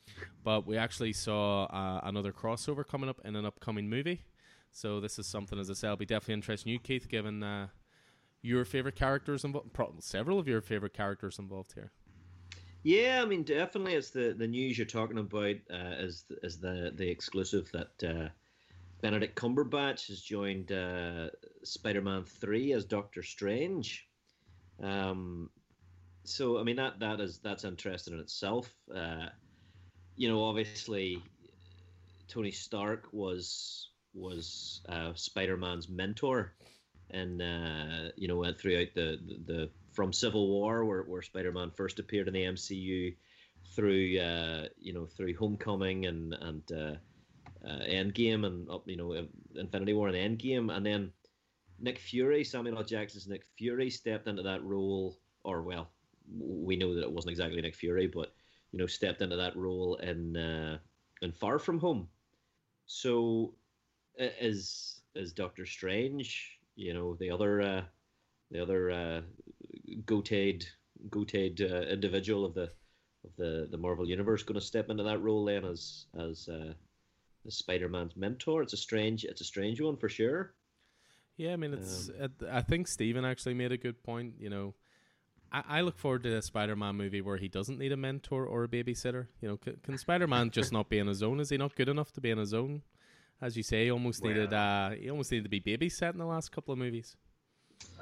But 0.43 0.65
we 0.65 0.77
actually 0.77 1.13
saw 1.13 1.65
uh, 1.65 2.01
another 2.03 2.33
crossover 2.33 2.87
coming 2.87 3.09
up 3.09 3.21
in 3.23 3.35
an 3.35 3.45
upcoming 3.45 3.89
movie. 3.89 4.23
So 4.71 4.99
this 4.99 5.17
is 5.19 5.27
something, 5.27 5.59
as 5.59 5.69
I 5.69 5.73
said, 5.73 5.89
will 5.89 5.97
be 5.97 6.05
definitely 6.05 6.35
interesting 6.35 6.71
you, 6.71 6.79
Keith, 6.79 7.07
given 7.07 7.41
uh, 7.41 7.67
your 8.41 8.65
favorite 8.65 8.95
characters 8.95 9.43
involved, 9.43 9.69
several 9.99 10.39
of 10.39 10.47
your 10.47 10.61
favorite 10.61 10.93
characters 10.93 11.39
involved 11.39 11.73
here. 11.73 11.91
Yeah, 12.83 13.21
I 13.21 13.25
mean, 13.25 13.43
definitely, 13.43 13.95
it's 13.95 14.11
the, 14.11 14.35
the 14.37 14.47
news 14.47 14.77
you're 14.77 14.87
talking 14.87 15.17
about 15.17 15.55
uh, 15.71 15.95
is 15.99 16.25
is 16.43 16.59
the 16.59 16.91
the 16.95 17.09
exclusive 17.09 17.69
that 17.73 18.03
uh, 18.07 18.29
Benedict 19.01 19.35
Cumberbatch 19.35 20.07
has 20.07 20.21
joined 20.21 20.71
uh, 20.71 21.29
Spider-Man 21.63 22.23
Three 22.25 22.73
as 22.73 22.85
Doctor 22.85 23.21
Strange. 23.21 24.07
Um, 24.81 25.49
so 26.23 26.59
I 26.59 26.63
mean 26.63 26.75
that 26.77 26.99
that 26.99 27.19
is 27.19 27.39
that's 27.39 27.63
interesting 27.63 28.13
in 28.13 28.19
itself. 28.19 28.69
Uh, 28.93 29.27
you 30.15 30.27
know, 30.27 30.43
obviously, 30.43 31.21
Tony 32.27 32.51
Stark 32.51 33.07
was 33.11 33.91
was 34.13 34.81
uh, 34.89 35.11
Spider-Man's 35.13 35.89
mentor, 35.89 36.53
and 37.11 37.41
uh, 37.41 38.11
you 38.15 38.27
know 38.27 38.37
went 38.37 38.59
throughout 38.59 38.87
the, 38.95 39.19
the, 39.25 39.53
the 39.53 39.69
from 39.93 40.11
Civil 40.11 40.47
War, 40.49 40.83
where 40.85 41.03
where 41.03 41.21
Spider-Man 41.21 41.71
first 41.71 41.99
appeared 41.99 42.27
in 42.27 42.33
the 42.33 42.43
MCU, 42.43 43.15
through 43.75 44.19
uh, 44.19 44.67
you 44.79 44.93
know 44.93 45.05
through 45.05 45.35
Homecoming 45.35 46.07
and 46.07 46.33
and 46.33 46.99
uh, 47.63 47.67
uh, 47.67 47.79
Endgame 47.85 48.45
and 48.45 48.69
up 48.69 48.83
you 48.87 48.97
know 48.97 49.27
Infinity 49.55 49.93
War 49.93 50.09
and 50.09 50.39
Endgame, 50.39 50.75
and 50.75 50.85
then 50.85 51.11
Nick 51.79 51.99
Fury, 51.99 52.43
Samuel 52.43 52.77
L. 52.77 52.83
Jackson's 52.83 53.27
Nick 53.27 53.45
Fury 53.57 53.89
stepped 53.89 54.27
into 54.27 54.43
that 54.43 54.63
role, 54.63 55.19
or 55.43 55.61
well, 55.61 55.89
we 56.37 56.75
know 56.75 56.93
that 56.93 57.03
it 57.03 57.11
wasn't 57.11 57.31
exactly 57.31 57.61
Nick 57.61 57.75
Fury, 57.75 58.07
but 58.07 58.33
you 58.71 58.79
know 58.79 58.87
stepped 58.87 59.21
into 59.21 59.35
that 59.35 59.55
role 59.55 59.95
in 59.95 60.35
uh, 60.35 60.77
in 61.21 61.31
Far 61.31 61.59
From 61.59 61.79
Home. 61.79 62.07
So 62.85 63.53
is 64.17 65.01
is 65.15 65.33
Doctor 65.33 65.65
Strange, 65.65 66.59
you 66.75 66.93
know 66.93 67.15
the 67.15 67.29
other 67.29 67.61
uh, 67.61 67.81
the 68.51 68.61
other 68.61 68.91
uh, 68.91 69.21
goated 70.05 70.65
goated 71.09 71.61
uh, 71.61 71.87
individual 71.87 72.45
of 72.45 72.53
the 72.53 72.71
of 73.25 73.35
the 73.37 73.67
the 73.71 73.77
Marvel 73.77 74.07
universe 74.07 74.43
going 74.43 74.59
to 74.59 74.65
step 74.65 74.89
into 74.89 75.03
that 75.03 75.21
role 75.21 75.45
then 75.45 75.65
as 75.65 76.05
as 76.17 76.47
uh, 76.47 76.73
as 77.47 77.57
Spider 77.57 77.89
Man's 77.89 78.15
mentor? 78.15 78.61
It's 78.61 78.73
a 78.73 78.77
strange 78.77 79.23
it's 79.23 79.41
a 79.41 79.45
strange 79.45 79.81
one 79.81 79.97
for 79.97 80.09
sure. 80.09 80.53
Yeah, 81.37 81.53
I 81.53 81.55
mean, 81.55 81.73
it's. 81.73 82.09
Um, 82.09 82.15
it, 82.23 82.31
I 82.51 82.61
think 82.61 82.87
Stephen 82.87 83.23
actually 83.23 83.53
made 83.53 83.71
a 83.71 83.77
good 83.77 84.01
point. 84.03 84.33
You 84.39 84.49
know, 84.49 84.73
I, 85.51 85.63
I 85.67 85.81
look 85.81 85.97
forward 85.97 86.23
to 86.23 86.35
a 86.35 86.41
Spider-Man 86.41 86.95
movie 86.95 87.21
where 87.21 87.37
he 87.37 87.47
doesn't 87.47 87.77
need 87.77 87.91
a 87.91 87.97
mentor 87.97 88.45
or 88.45 88.63
a 88.63 88.67
babysitter. 88.67 89.27
You 89.39 89.49
know, 89.49 89.57
can, 89.57 89.77
can 89.83 89.97
Spider-Man 89.97 90.49
just 90.49 90.73
not 90.73 90.89
be 90.89 90.97
in 90.97 91.07
his 91.07 91.21
own? 91.21 91.39
Is 91.39 91.51
he 91.51 91.57
not 91.57 91.75
good 91.75 91.89
enough 91.89 92.11
to 92.13 92.21
be 92.21 92.31
in 92.31 92.39
his 92.39 92.53
own? 92.55 92.81
As 93.39 93.55
you 93.55 93.61
say, 93.61 93.85
he 93.85 93.91
almost 93.91 94.23
well, 94.23 94.33
needed. 94.33 94.51
Uh, 94.51 94.89
he 94.91 95.11
almost 95.11 95.31
needed 95.31 95.43
to 95.43 95.49
be 95.49 95.61
babysat 95.61 96.13
in 96.13 96.17
the 96.17 96.25
last 96.25 96.51
couple 96.51 96.71
of 96.71 96.79
movies. 96.79 97.15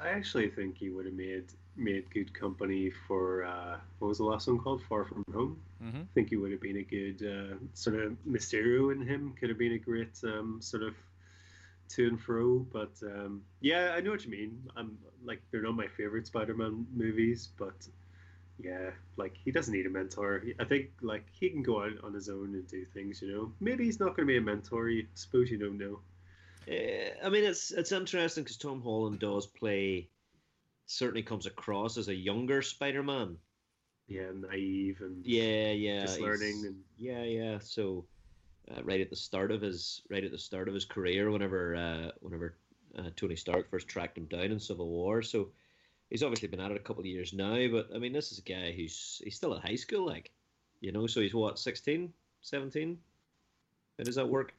I 0.06 0.10
actually 0.10 0.48
think 0.50 0.78
he 0.78 0.90
would 0.90 1.06
have 1.06 1.14
made 1.14 1.44
made 1.76 2.08
good 2.10 2.32
company 2.32 2.90
for 3.06 3.44
uh, 3.44 3.76
what 3.98 4.08
was 4.08 4.18
the 4.18 4.24
last 4.24 4.46
one 4.46 4.58
called? 4.58 4.82
Far 4.88 5.04
From 5.04 5.24
Home. 5.32 5.60
Mm-hmm. 5.82 6.02
I 6.02 6.06
think 6.14 6.30
he 6.30 6.36
would 6.36 6.52
have 6.52 6.60
been 6.60 6.78
a 6.78 6.82
good 6.82 7.22
uh, 7.22 7.56
sort 7.74 7.96
of 8.00 8.16
Mysterio 8.28 8.92
in 8.92 9.06
him. 9.06 9.34
Could 9.38 9.48
have 9.48 9.58
been 9.58 9.72
a 9.72 9.78
great 9.78 10.18
um, 10.24 10.58
sort 10.60 10.82
of 10.82 10.94
to 11.90 12.06
and 12.06 12.20
fro. 12.20 12.60
But 12.72 12.92
um, 13.02 13.42
yeah, 13.60 13.94
I 13.96 14.00
know 14.00 14.10
what 14.10 14.24
you 14.24 14.30
mean. 14.30 14.62
I'm 14.76 14.98
like 15.24 15.40
they're 15.50 15.62
not 15.62 15.76
my 15.76 15.88
favorite 15.88 16.26
Spider-Man 16.26 16.86
movies, 16.94 17.48
but 17.58 17.86
yeah, 18.58 18.90
like 19.16 19.34
he 19.44 19.50
doesn't 19.50 19.74
need 19.74 19.86
a 19.86 19.90
mentor. 19.90 20.44
I 20.60 20.64
think 20.64 20.90
like 21.02 21.24
he 21.32 21.50
can 21.50 21.62
go 21.62 21.82
out 21.82 21.92
on 22.04 22.14
his 22.14 22.28
own 22.28 22.54
and 22.54 22.66
do 22.68 22.84
things. 22.84 23.20
You 23.22 23.32
know, 23.32 23.52
maybe 23.60 23.84
he's 23.84 24.00
not 24.00 24.16
going 24.16 24.28
to 24.28 24.32
be 24.32 24.38
a 24.38 24.40
mentor. 24.40 24.88
I 24.88 25.02
suppose 25.14 25.50
you 25.50 25.58
don't 25.58 25.78
know. 25.78 26.00
Uh, 26.68 27.24
I 27.24 27.28
mean, 27.28 27.44
it's 27.44 27.70
it's 27.70 27.92
interesting 27.92 28.44
because 28.44 28.56
Tom 28.56 28.82
Holland 28.82 29.18
does 29.18 29.46
play, 29.46 30.08
certainly 30.86 31.22
comes 31.22 31.46
across 31.46 31.96
as 31.96 32.08
a 32.08 32.14
younger 32.14 32.62
Spider-Man. 32.62 33.36
Yeah, 34.08 34.30
naive 34.34 35.00
and 35.00 35.24
yeah, 35.24 35.72
yeah, 35.72 36.02
just 36.02 36.20
learning 36.20 36.64
and 36.66 36.76
yeah, 36.96 37.22
yeah. 37.22 37.58
So 37.60 38.04
uh, 38.70 38.82
right 38.82 39.00
at 39.00 39.10
the 39.10 39.16
start 39.16 39.50
of 39.50 39.60
his 39.60 40.02
right 40.10 40.24
at 40.24 40.30
the 40.30 40.38
start 40.38 40.68
of 40.68 40.74
his 40.74 40.84
career, 40.84 41.30
whenever 41.30 41.76
uh, 41.76 42.10
whenever 42.20 42.56
uh, 42.98 43.10
Tony 43.16 43.36
Stark 43.36 43.70
first 43.70 43.88
tracked 43.88 44.18
him 44.18 44.26
down 44.26 44.52
in 44.52 44.60
Civil 44.60 44.88
War. 44.88 45.22
So 45.22 45.48
he's 46.10 46.22
obviously 46.22 46.48
been 46.48 46.60
at 46.60 46.70
it 46.70 46.76
a 46.76 46.80
couple 46.80 47.00
of 47.00 47.06
years 47.06 47.32
now. 47.32 47.66
But 47.68 47.88
I 47.94 47.98
mean, 47.98 48.12
this 48.12 48.32
is 48.32 48.38
a 48.38 48.42
guy 48.42 48.72
who's 48.72 49.20
he's 49.24 49.36
still 49.36 49.54
at 49.54 49.64
high 49.64 49.76
school, 49.76 50.06
like 50.06 50.30
you 50.80 50.92
know. 50.92 51.06
So 51.06 51.20
he's 51.20 51.34
what 51.34 51.58
16, 51.58 52.12
17? 52.42 52.98
How 53.98 54.04
does 54.04 54.14
that 54.16 54.28
work? 54.28 54.54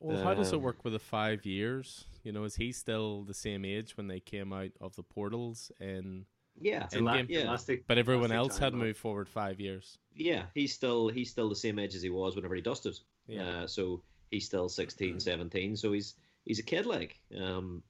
Well, 0.00 0.22
how 0.22 0.34
does 0.34 0.52
it 0.52 0.56
um, 0.56 0.62
work 0.62 0.84
with 0.84 0.92
the 0.92 0.98
five 0.98 1.44
years? 1.44 2.06
You 2.22 2.32
know, 2.32 2.44
is 2.44 2.54
he 2.54 2.72
still 2.72 3.24
the 3.24 3.34
same 3.34 3.64
age 3.64 3.96
when 3.96 4.06
they 4.06 4.20
came 4.20 4.52
out 4.52 4.70
of 4.80 4.94
the 4.96 5.02
portals 5.02 5.72
in? 5.80 6.24
Yeah, 6.60 6.86
la- 6.94 7.22
yeah. 7.28 7.56
but 7.86 7.98
everyone 7.98 8.32
else 8.32 8.58
had 8.58 8.74
moved 8.74 8.98
forward 8.98 9.28
five 9.28 9.60
years. 9.60 9.98
Yeah, 10.14 10.44
he's 10.54 10.72
still 10.72 11.08
he's 11.08 11.30
still 11.30 11.48
the 11.48 11.56
same 11.56 11.78
age 11.78 11.94
as 11.94 12.02
he 12.02 12.10
was 12.10 12.34
whenever 12.34 12.54
he 12.54 12.60
dusted. 12.60 12.98
Yeah. 13.28 13.42
Uh, 13.42 13.66
so 13.66 14.02
he's 14.30 14.46
still 14.46 14.68
16, 14.68 15.10
mm-hmm. 15.10 15.18
17. 15.18 15.76
So 15.76 15.92
he's 15.92 16.14
he's 16.44 16.58
a 16.58 16.64
kid 16.64 16.86
like. 16.86 17.20
Um, 17.40 17.82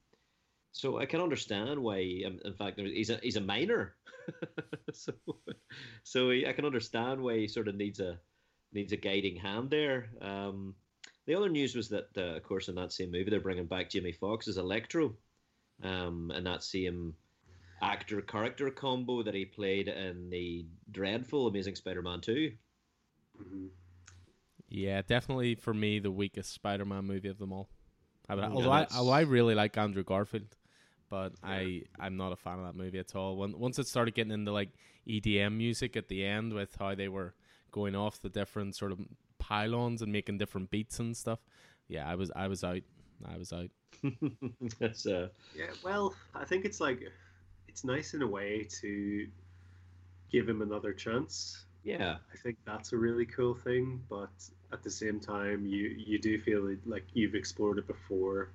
so 0.72 0.98
I 0.98 1.06
can 1.06 1.20
understand 1.20 1.80
why. 1.80 2.22
Um, 2.26 2.38
in 2.44 2.54
fact, 2.54 2.78
he's 2.78 3.10
a 3.10 3.18
he's 3.22 3.36
a 3.36 3.40
minor. 3.40 3.94
so 4.92 5.12
so 6.02 6.30
he, 6.30 6.46
I 6.46 6.52
can 6.52 6.64
understand 6.64 7.20
why 7.20 7.38
he 7.38 7.48
sort 7.48 7.68
of 7.68 7.74
needs 7.74 8.00
a 8.00 8.18
needs 8.72 8.92
a 8.92 8.96
guiding 8.96 9.36
hand 9.36 9.70
there. 9.70 10.10
Um, 10.20 10.74
the 11.28 11.34
other 11.34 11.50
news 11.50 11.76
was 11.76 11.90
that, 11.90 12.08
uh, 12.16 12.36
of 12.36 12.42
course, 12.42 12.68
in 12.68 12.74
that 12.76 12.90
same 12.90 13.12
movie, 13.12 13.28
they're 13.28 13.38
bringing 13.38 13.66
back 13.66 13.90
Jamie 13.90 14.12
Foxx 14.12 14.48
as 14.48 14.56
Electro, 14.56 15.14
um, 15.84 16.32
and 16.34 16.46
that 16.46 16.64
same 16.64 17.14
actor 17.82 18.22
character 18.22 18.70
combo 18.70 19.22
that 19.22 19.34
he 19.34 19.44
played 19.44 19.88
in 19.88 20.30
the 20.30 20.64
dreadful 20.90 21.46
Amazing 21.46 21.76
Spider-Man 21.76 22.22
2 22.22 22.52
mm-hmm. 23.40 23.66
Yeah, 24.70 25.02
definitely 25.02 25.54
for 25.54 25.74
me 25.74 25.98
the 25.98 26.10
weakest 26.10 26.54
Spider-Man 26.54 27.04
movie 27.04 27.28
of 27.28 27.38
them 27.38 27.52
all. 27.52 27.68
I 28.26 28.34
mean, 28.34 28.44
although, 28.46 28.72
I, 28.72 28.86
although 28.94 29.12
I 29.12 29.20
really 29.20 29.54
like 29.54 29.76
Andrew 29.76 30.04
Garfield, 30.04 30.56
but 31.10 31.34
yeah. 31.42 31.50
I 31.50 31.82
I'm 31.98 32.16
not 32.16 32.32
a 32.32 32.36
fan 32.36 32.58
of 32.58 32.64
that 32.64 32.74
movie 32.74 32.98
at 32.98 33.14
all. 33.14 33.36
When 33.36 33.58
once 33.58 33.78
it 33.78 33.86
started 33.86 34.14
getting 34.14 34.32
into 34.32 34.52
like 34.52 34.70
EDM 35.06 35.56
music 35.56 35.96
at 35.96 36.08
the 36.08 36.24
end 36.24 36.52
with 36.54 36.74
how 36.78 36.94
they 36.94 37.08
were 37.08 37.34
going 37.70 37.94
off 37.94 38.20
the 38.20 38.28
different 38.28 38.76
sort 38.76 38.92
of 38.92 38.98
pylons 39.48 40.02
and 40.02 40.12
making 40.12 40.36
different 40.36 40.70
beats 40.70 40.98
and 41.00 41.16
stuff, 41.16 41.40
yeah, 41.88 42.08
I 42.08 42.14
was 42.14 42.30
I 42.36 42.48
was 42.48 42.62
out. 42.62 42.82
I 43.24 43.36
was 43.36 43.52
out. 43.52 43.70
That's 44.78 45.06
uh 45.06 45.28
yeah. 45.56 45.70
Well, 45.82 46.14
I 46.34 46.44
think 46.44 46.64
it's 46.64 46.80
like 46.80 47.00
it's 47.66 47.84
nice 47.84 48.14
in 48.14 48.22
a 48.22 48.26
way 48.26 48.66
to 48.80 49.26
give 50.30 50.48
him 50.48 50.60
another 50.60 50.92
chance. 50.92 51.64
Yeah, 51.82 52.16
I 52.32 52.36
think 52.36 52.58
that's 52.66 52.92
a 52.92 52.96
really 52.96 53.24
cool 53.24 53.54
thing, 53.54 54.02
but 54.10 54.30
at 54.72 54.82
the 54.82 54.90
same 54.90 55.20
time, 55.20 55.64
you 55.64 55.88
you 55.96 56.18
do 56.18 56.38
feel 56.40 56.76
like 56.84 57.04
you've 57.14 57.34
explored 57.34 57.78
it 57.78 57.86
before. 57.86 58.50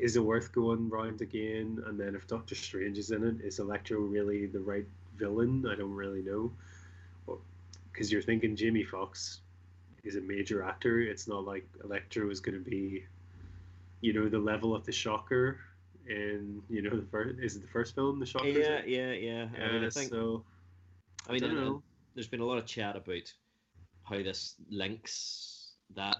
Is 0.00 0.16
it 0.16 0.20
worth 0.20 0.52
going 0.52 0.88
round 0.90 1.20
again? 1.20 1.82
And 1.86 1.98
then 1.98 2.14
if 2.14 2.26
Doctor 2.26 2.54
Strange 2.54 2.98
is 2.98 3.10
in 3.10 3.24
it, 3.24 3.44
is 3.44 3.58
Electro 3.58 4.00
really 4.00 4.46
the 4.46 4.60
right 4.60 4.86
villain? 5.16 5.66
I 5.70 5.74
don't 5.74 5.92
really 5.94 6.22
know. 6.22 6.52
Because 7.92 8.10
you're 8.12 8.22
thinking 8.22 8.56
Jamie 8.56 8.84
Foxx 8.84 9.40
is 10.04 10.16
a 10.16 10.20
major 10.20 10.62
actor. 10.62 11.00
It's 11.00 11.28
not 11.28 11.44
like 11.44 11.66
Electro 11.84 12.30
is 12.30 12.40
going 12.40 12.62
to 12.62 12.70
be, 12.70 13.04
you 14.00 14.12
know, 14.12 14.28
the 14.28 14.38
level 14.38 14.74
of 14.74 14.84
the 14.86 14.92
Shocker 14.92 15.58
in 16.08 16.62
you 16.68 16.82
know 16.82 16.96
the 16.96 17.06
first 17.10 17.38
is 17.40 17.56
it 17.56 17.62
the 17.62 17.68
first 17.68 17.94
film 17.94 18.18
the 18.18 18.26
Shocker? 18.26 18.48
Yeah, 18.48 18.80
yeah, 18.86 19.12
yeah. 19.12 19.48
yeah 19.56 19.64
I 19.64 19.72
mean, 19.72 19.84
I 19.84 19.90
think 19.90 20.10
so. 20.10 20.44
I 21.28 21.32
mean, 21.32 21.44
I, 21.44 21.76
there's 22.14 22.26
been 22.26 22.40
a 22.40 22.44
lot 22.44 22.58
of 22.58 22.66
chat 22.66 22.96
about 22.96 23.32
how 24.04 24.16
this 24.16 24.54
links 24.70 25.74
that 25.94 26.16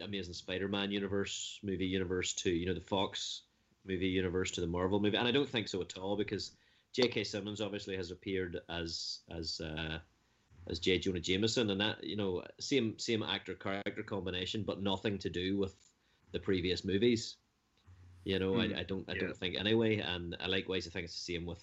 Amazing 0.00 0.34
Spider-Man 0.34 0.92
universe, 0.92 1.58
movie 1.62 1.86
universe 1.86 2.32
to 2.34 2.50
you 2.50 2.66
know 2.66 2.74
the 2.74 2.80
Fox 2.80 3.42
movie 3.86 4.06
universe 4.06 4.50
to 4.52 4.60
the 4.60 4.66
Marvel 4.66 5.00
movie, 5.00 5.16
and 5.16 5.26
I 5.26 5.32
don't 5.32 5.48
think 5.48 5.68
so 5.68 5.80
at 5.80 5.98
all 5.98 6.16
because 6.16 6.52
J.K. 6.92 7.24
Simmons 7.24 7.60
obviously 7.60 7.96
has 7.96 8.10
appeared 8.10 8.60
as 8.68 9.20
as 9.30 9.60
uh, 9.60 9.98
as 10.68 10.78
J. 10.78 10.98
Jonah 10.98 11.20
Jameson, 11.20 11.70
and 11.70 11.80
that 11.80 12.04
you 12.04 12.16
know 12.16 12.42
same 12.60 12.98
same 12.98 13.22
actor 13.22 13.54
character 13.54 14.02
combination, 14.02 14.62
but 14.62 14.82
nothing 14.82 15.18
to 15.18 15.30
do 15.30 15.58
with 15.58 15.74
the 16.32 16.38
previous 16.38 16.84
movies. 16.84 17.36
You 18.24 18.38
know, 18.38 18.52
mm, 18.52 18.76
I, 18.76 18.80
I, 18.80 18.82
don't 18.82 19.08
I 19.08 19.14
yeah. 19.14 19.20
don't 19.20 19.36
think 19.36 19.56
anyway, 19.56 19.98
and 19.98 20.36
I 20.40 20.46
likewise 20.46 20.86
I 20.86 20.90
think 20.90 21.04
it's 21.04 21.14
the 21.14 21.32
same 21.32 21.46
with 21.46 21.62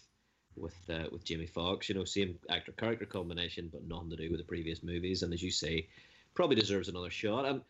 with 0.55 0.75
uh, 0.89 1.07
with 1.11 1.23
Jamie 1.23 1.47
Foxx. 1.47 1.89
You 1.89 1.95
know, 1.95 2.05
same 2.05 2.39
actor 2.49 2.71
character 2.71 3.05
combination, 3.05 3.69
but 3.71 3.87
nothing 3.87 4.09
to 4.09 4.15
do 4.15 4.29
with 4.29 4.39
the 4.39 4.45
previous 4.45 4.83
movies. 4.83 5.21
And 5.21 5.33
as 5.33 5.43
you 5.43 5.51
say, 5.51 5.87
probably 6.33 6.55
deserves 6.55 6.89
another 6.89 7.09
shot. 7.09 7.45
And 7.45 7.61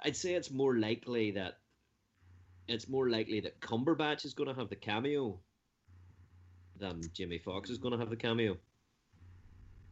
I'd 0.00 0.16
say 0.16 0.34
it's 0.34 0.50
more 0.50 0.76
likely 0.78 1.32
that 1.32 1.58
it's 2.68 2.88
more 2.88 3.08
likely 3.08 3.40
that 3.40 3.60
Cumberbatch 3.60 4.24
is 4.24 4.34
going 4.34 4.48
to 4.48 4.54
have 4.54 4.68
the 4.68 4.76
cameo 4.76 5.38
than 6.78 7.00
Jamie 7.14 7.38
Foxx 7.38 7.70
is 7.70 7.78
going 7.78 7.92
to 7.92 7.98
have 7.98 8.10
the 8.10 8.16
cameo. 8.16 8.56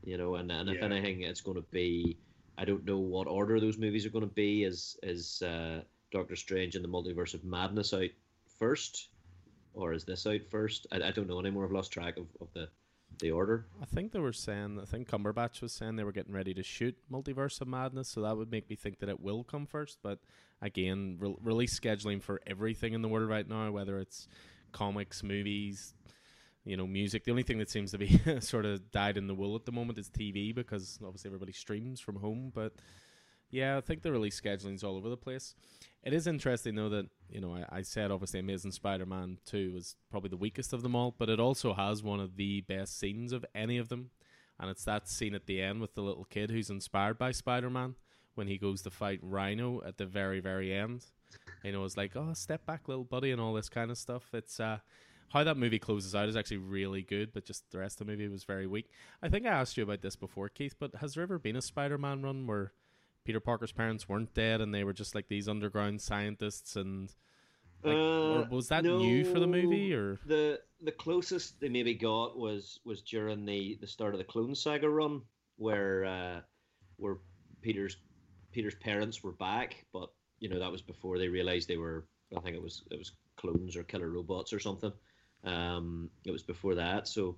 You 0.04 0.18
know, 0.18 0.34
and, 0.34 0.50
and 0.50 0.68
if 0.68 0.78
yeah. 0.78 0.84
anything, 0.84 1.22
it's 1.22 1.40
going 1.40 1.56
to 1.56 1.66
be. 1.70 2.16
I 2.56 2.64
don't 2.64 2.84
know 2.84 2.98
what 2.98 3.26
order 3.26 3.58
those 3.58 3.78
movies 3.78 4.06
are 4.06 4.10
going 4.10 4.28
to 4.28 4.34
be. 4.34 4.64
Is 4.64 4.98
is 5.02 5.42
uh, 5.42 5.80
Doctor 6.12 6.36
Strange 6.36 6.76
and 6.76 6.84
the 6.84 6.88
Multiverse 6.88 7.34
of 7.34 7.44
Madness 7.44 7.92
out 7.92 8.10
first? 8.58 9.08
or 9.74 9.92
is 9.92 10.04
this 10.04 10.26
out 10.26 10.40
first? 10.50 10.86
I, 10.90 10.96
I 10.96 11.10
don't 11.10 11.28
know 11.28 11.40
anymore. 11.40 11.64
I've 11.64 11.72
lost 11.72 11.92
track 11.92 12.16
of, 12.16 12.26
of 12.40 12.48
the 12.54 12.68
the 13.20 13.30
order. 13.30 13.66
I 13.80 13.84
think 13.84 14.10
they 14.10 14.18
were 14.18 14.32
saying. 14.32 14.80
I 14.80 14.86
think 14.86 15.08
Cumberbatch 15.08 15.60
was 15.60 15.72
saying 15.72 15.96
they 15.96 16.04
were 16.04 16.12
getting 16.12 16.34
ready 16.34 16.54
to 16.54 16.62
shoot 16.62 16.96
Multiverse 17.12 17.60
of 17.60 17.68
Madness, 17.68 18.08
so 18.08 18.22
that 18.22 18.36
would 18.36 18.50
make 18.50 18.68
me 18.68 18.74
think 18.74 18.98
that 19.00 19.08
it 19.08 19.20
will 19.20 19.44
come 19.44 19.66
first. 19.66 19.98
But 20.02 20.18
again, 20.60 21.16
re- 21.20 21.36
release 21.40 21.78
scheduling 21.78 22.20
for 22.20 22.40
everything 22.46 22.92
in 22.92 23.02
the 23.02 23.08
world 23.08 23.28
right 23.28 23.48
now, 23.48 23.70
whether 23.70 23.98
it's 24.00 24.26
comics, 24.72 25.22
movies, 25.22 25.94
you 26.64 26.76
know, 26.76 26.86
music. 26.86 27.24
The 27.24 27.30
only 27.30 27.42
thing 27.42 27.58
that 27.58 27.70
seems 27.70 27.90
to 27.92 27.98
be 27.98 28.20
sort 28.40 28.64
of 28.64 28.90
dyed 28.90 29.16
in 29.16 29.26
the 29.26 29.34
wool 29.34 29.54
at 29.54 29.66
the 29.66 29.72
moment 29.72 29.98
is 29.98 30.08
TV 30.08 30.54
because 30.54 30.98
obviously 31.04 31.28
everybody 31.28 31.52
streams 31.52 32.00
from 32.00 32.16
home. 32.16 32.50
But 32.54 32.72
yeah, 33.50 33.76
I 33.76 33.80
think 33.80 34.02
the 34.02 34.12
release 34.12 34.34
scheduling's 34.34 34.82
all 34.82 34.96
over 34.96 35.08
the 35.08 35.16
place. 35.16 35.54
It 36.02 36.12
is 36.12 36.26
interesting 36.26 36.74
though 36.74 36.90
that 36.90 37.06
you 37.30 37.40
know 37.40 37.54
I, 37.54 37.78
I 37.78 37.82
said 37.82 38.10
obviously 38.10 38.40
Amazing 38.40 38.72
Spider-Man 38.72 39.38
Two 39.46 39.72
was 39.72 39.96
probably 40.10 40.30
the 40.30 40.36
weakest 40.36 40.72
of 40.72 40.82
them 40.82 40.96
all, 40.96 41.14
but 41.16 41.28
it 41.28 41.40
also 41.40 41.74
has 41.74 42.02
one 42.02 42.20
of 42.20 42.36
the 42.36 42.62
best 42.62 42.98
scenes 42.98 43.32
of 43.32 43.44
any 43.54 43.78
of 43.78 43.88
them, 43.88 44.10
and 44.58 44.70
it's 44.70 44.84
that 44.84 45.08
scene 45.08 45.34
at 45.34 45.46
the 45.46 45.62
end 45.62 45.80
with 45.80 45.94
the 45.94 46.02
little 46.02 46.24
kid 46.24 46.50
who's 46.50 46.68
inspired 46.68 47.16
by 47.16 47.30
Spider-Man 47.30 47.94
when 48.34 48.48
he 48.48 48.58
goes 48.58 48.82
to 48.82 48.90
fight 48.90 49.20
Rhino 49.22 49.82
at 49.86 49.96
the 49.96 50.04
very 50.06 50.40
very 50.40 50.74
end. 50.74 51.06
You 51.62 51.72
know, 51.72 51.84
it's 51.84 51.96
like 51.96 52.16
oh 52.16 52.32
step 52.34 52.66
back 52.66 52.86
little 52.86 53.04
buddy 53.04 53.30
and 53.30 53.40
all 53.40 53.54
this 53.54 53.68
kind 53.70 53.90
of 53.90 53.96
stuff. 53.96 54.28
It's 54.34 54.60
uh 54.60 54.78
how 55.34 55.42
that 55.42 55.56
movie 55.56 55.80
closes 55.80 56.14
out 56.14 56.28
is 56.28 56.36
actually 56.36 56.58
really 56.58 57.02
good, 57.02 57.32
but 57.34 57.44
just 57.44 57.68
the 57.72 57.78
rest 57.78 58.00
of 58.00 58.06
the 58.06 58.12
movie 58.12 58.28
was 58.28 58.44
very 58.44 58.68
weak. 58.68 58.88
I 59.20 59.28
think 59.28 59.44
I 59.44 59.50
asked 59.50 59.76
you 59.76 59.82
about 59.82 60.00
this 60.00 60.14
before, 60.14 60.48
Keith, 60.48 60.76
but 60.78 60.94
has 61.00 61.14
there 61.14 61.24
ever 61.24 61.40
been 61.40 61.56
a 61.56 61.60
Spider-Man 61.62 62.22
run 62.22 62.46
where 62.46 62.72
Peter 63.24 63.40
Parker's 63.40 63.72
parents 63.72 64.08
weren't 64.08 64.32
dead 64.32 64.60
and 64.60 64.72
they 64.72 64.84
were 64.84 64.92
just 64.92 65.12
like 65.12 65.26
these 65.26 65.48
underground 65.48 66.00
scientists 66.00 66.76
and 66.76 67.12
like, 67.82 67.96
uh, 67.96 68.44
was 68.48 68.68
that 68.68 68.84
no, 68.84 68.98
new 68.98 69.24
for 69.24 69.40
the 69.40 69.46
movie 69.46 69.92
or 69.92 70.20
the 70.24 70.60
the 70.80 70.92
closest 70.92 71.60
they 71.60 71.68
maybe 71.68 71.94
got 71.94 72.38
was 72.38 72.78
was 72.84 73.02
during 73.02 73.44
the 73.44 73.76
the 73.80 73.86
start 73.86 74.14
of 74.14 74.18
the 74.18 74.24
Clone 74.24 74.54
Saga 74.54 74.88
run 74.88 75.20
where 75.56 76.04
uh, 76.04 76.40
where 76.96 77.16
Peter's 77.60 77.96
Peter's 78.52 78.76
parents 78.76 79.22
were 79.22 79.32
back, 79.32 79.84
but 79.92 80.10
you 80.38 80.48
know 80.48 80.60
that 80.60 80.70
was 80.70 80.80
before 80.80 81.18
they 81.18 81.28
realized 81.28 81.68
they 81.68 81.76
were. 81.76 82.06
I 82.36 82.40
think 82.40 82.56
it 82.56 82.62
was 82.62 82.84
it 82.90 82.98
was 82.98 83.12
clones 83.36 83.76
or 83.76 83.82
killer 83.82 84.10
robots 84.10 84.52
or 84.52 84.60
something. 84.60 84.92
Um, 85.44 86.10
it 86.24 86.30
was 86.30 86.42
before 86.42 86.76
that, 86.76 87.06
so 87.06 87.36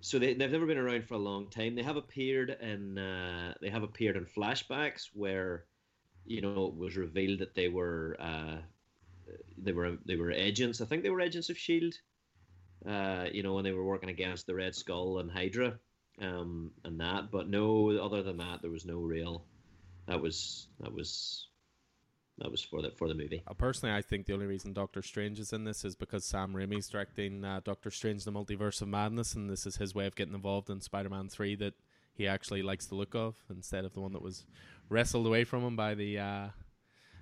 so 0.00 0.18
they, 0.18 0.34
they've 0.34 0.50
never 0.50 0.66
been 0.66 0.78
around 0.78 1.04
for 1.04 1.14
a 1.14 1.18
long 1.18 1.50
time. 1.50 1.74
They 1.74 1.82
have 1.82 1.96
appeared 1.96 2.50
in 2.60 2.98
uh, 2.98 3.54
they 3.60 3.70
have 3.70 3.82
appeared 3.82 4.16
in 4.16 4.26
flashbacks 4.26 5.08
where 5.12 5.64
you 6.24 6.40
know 6.40 6.66
it 6.66 6.76
was 6.76 6.96
revealed 6.96 7.40
that 7.40 7.54
they 7.54 7.68
were 7.68 8.16
uh, 8.20 8.58
they 9.56 9.72
were 9.72 9.98
they 10.06 10.16
were 10.16 10.30
agents. 10.30 10.80
I 10.80 10.86
think 10.86 11.02
they 11.02 11.10
were 11.10 11.20
agents 11.20 11.50
of 11.50 11.58
Shield. 11.58 11.94
Uh, 12.88 13.26
you 13.32 13.42
know 13.42 13.54
when 13.54 13.64
they 13.64 13.72
were 13.72 13.84
working 13.84 14.08
against 14.08 14.46
the 14.46 14.54
Red 14.54 14.74
Skull 14.74 15.18
and 15.18 15.30
Hydra, 15.30 15.78
um, 16.20 16.70
and 16.84 17.00
that. 17.00 17.30
But 17.32 17.48
no, 17.48 17.90
other 17.98 18.22
than 18.22 18.36
that, 18.38 18.62
there 18.62 18.70
was 18.70 18.86
no 18.86 18.98
real. 19.00 19.44
That 20.06 20.22
was 20.22 20.68
that 20.80 20.92
was 20.92 21.47
that 22.40 22.50
was 22.50 22.62
for 22.62 22.82
the 22.82 22.90
for 22.90 23.08
the 23.08 23.14
movie. 23.14 23.42
Uh, 23.46 23.54
personally, 23.54 23.94
I 23.94 24.02
think 24.02 24.26
the 24.26 24.32
only 24.32 24.46
reason 24.46 24.72
Doctor 24.72 25.02
Strange 25.02 25.38
is 25.38 25.52
in 25.52 25.64
this 25.64 25.84
is 25.84 25.96
because 25.96 26.24
Sam 26.24 26.52
Raimi's 26.52 26.88
directing 26.88 27.44
uh, 27.44 27.60
Doctor 27.64 27.90
Strange: 27.90 28.24
The 28.24 28.32
Multiverse 28.32 28.80
of 28.80 28.88
Madness, 28.88 29.34
and 29.34 29.50
this 29.50 29.66
is 29.66 29.76
his 29.76 29.94
way 29.94 30.06
of 30.06 30.14
getting 30.14 30.34
involved 30.34 30.70
in 30.70 30.80
Spider-Man 30.80 31.28
Three 31.28 31.56
that 31.56 31.74
he 32.14 32.26
actually 32.26 32.62
likes 32.62 32.86
the 32.86 32.94
look 32.94 33.14
of, 33.14 33.36
instead 33.50 33.84
of 33.84 33.92
the 33.92 34.00
one 34.00 34.12
that 34.12 34.22
was 34.22 34.44
wrestled 34.88 35.26
away 35.26 35.44
from 35.44 35.64
him 35.64 35.76
by 35.76 35.94
the 35.94 36.18
uh, 36.18 36.48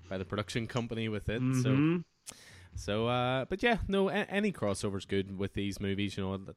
by 0.09 0.19
the 0.19 0.25
production 0.25 0.67
company 0.67 1.09
with 1.09 1.29
it. 1.29 1.41
Mm-hmm. 1.41 1.97
So, 2.03 2.35
so, 2.75 3.09
uh, 3.09 3.47
but 3.47 3.63
yeah, 3.63 3.79
no, 3.89 4.11
a- 4.11 4.13
any 4.13 4.53
crossover's 4.53 5.07
good 5.07 5.39
with 5.39 5.55
these 5.55 5.81
movies. 5.81 6.17
You 6.17 6.25
know, 6.25 6.37
that, 6.37 6.57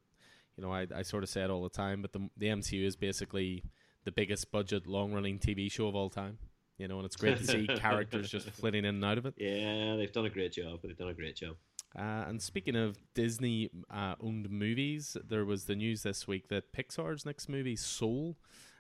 you 0.58 0.64
know, 0.64 0.74
I 0.74 0.88
I 0.94 1.04
sort 1.04 1.24
of 1.24 1.30
say 1.30 1.44
it 1.44 1.50
all 1.50 1.64
the 1.64 1.70
time, 1.70 2.02
but 2.02 2.12
the 2.12 2.30
the 2.36 2.48
MCU 2.48 2.86
is 2.86 2.98
basically 2.98 3.64
the 4.04 4.12
biggest 4.12 4.52
budget 4.52 4.88
long 4.88 5.14
running 5.14 5.40
TV 5.40 5.72
show 5.72 5.88
of 5.88 5.96
all 5.96 6.10
time 6.10 6.38
you 6.80 6.88
know, 6.88 6.98
and 6.98 7.06
it's 7.06 7.18
great 7.18 7.38
to 7.38 7.46
see 7.46 7.68
characters 7.76 8.32
just 8.32 8.50
flitting 8.52 8.86
in 8.86 8.96
and 8.96 9.06
out 9.06 9.20
of 9.20 9.26
it. 9.26 9.36
Yeah, 9.38 9.98
they've 9.98 10.12
done 10.12 10.26
a 10.26 10.30
great 10.30 10.54
job. 10.54 10.80
They've 10.82 10.98
done 10.98 11.10
a 11.10 11.14
great 11.14 11.36
job. 11.36 11.58
Uh, 11.98 12.24
and 12.28 12.42
speaking 12.42 12.76
of 12.76 12.98
Disney 13.14 13.70
uh, 13.94 14.16
owned 14.22 14.50
movies, 14.50 15.18
there 15.28 15.44
was 15.44 15.66
the 15.66 15.76
news 15.76 16.04
this 16.04 16.28
week 16.28 16.48
that 16.48 16.72
Pixar's 16.74 17.26
next 17.26 17.50
movie, 17.50 17.76
Soul, 17.76 18.38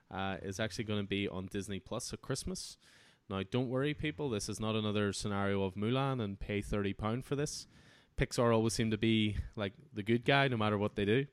uh, 0.10 0.38
is 0.42 0.60
actually 0.60 0.86
going 0.86 1.02
to 1.02 1.08
be 1.08 1.28
on 1.28 1.48
Disney 1.48 1.80
Plus 1.80 2.14
at 2.14 2.22
Christmas. 2.22 2.78
Now, 3.30 3.42
don't 3.52 3.70
worry, 3.70 3.94
people. 3.94 4.30
This 4.30 4.48
is 4.48 4.60
not 4.60 4.76
another 4.76 5.12
scenario 5.12 5.64
of 5.64 5.76
Mulan 5.76 6.24
and 6.24 6.40
pay 6.40 6.62
thirty 6.62 6.94
pound 6.94 7.26
for 7.26 7.36
this. 7.36 7.68
Pixar 8.18 8.54
always 8.54 8.74
seem 8.74 8.92
to 8.92 8.98
be 8.98 9.38
like 9.56 9.74
the 9.94 10.04
good 10.04 10.26
guy, 10.26 10.48
no 10.48 10.58
matter 10.58 10.78
what 10.78 10.96
they 10.96 11.06
do. 11.06 11.26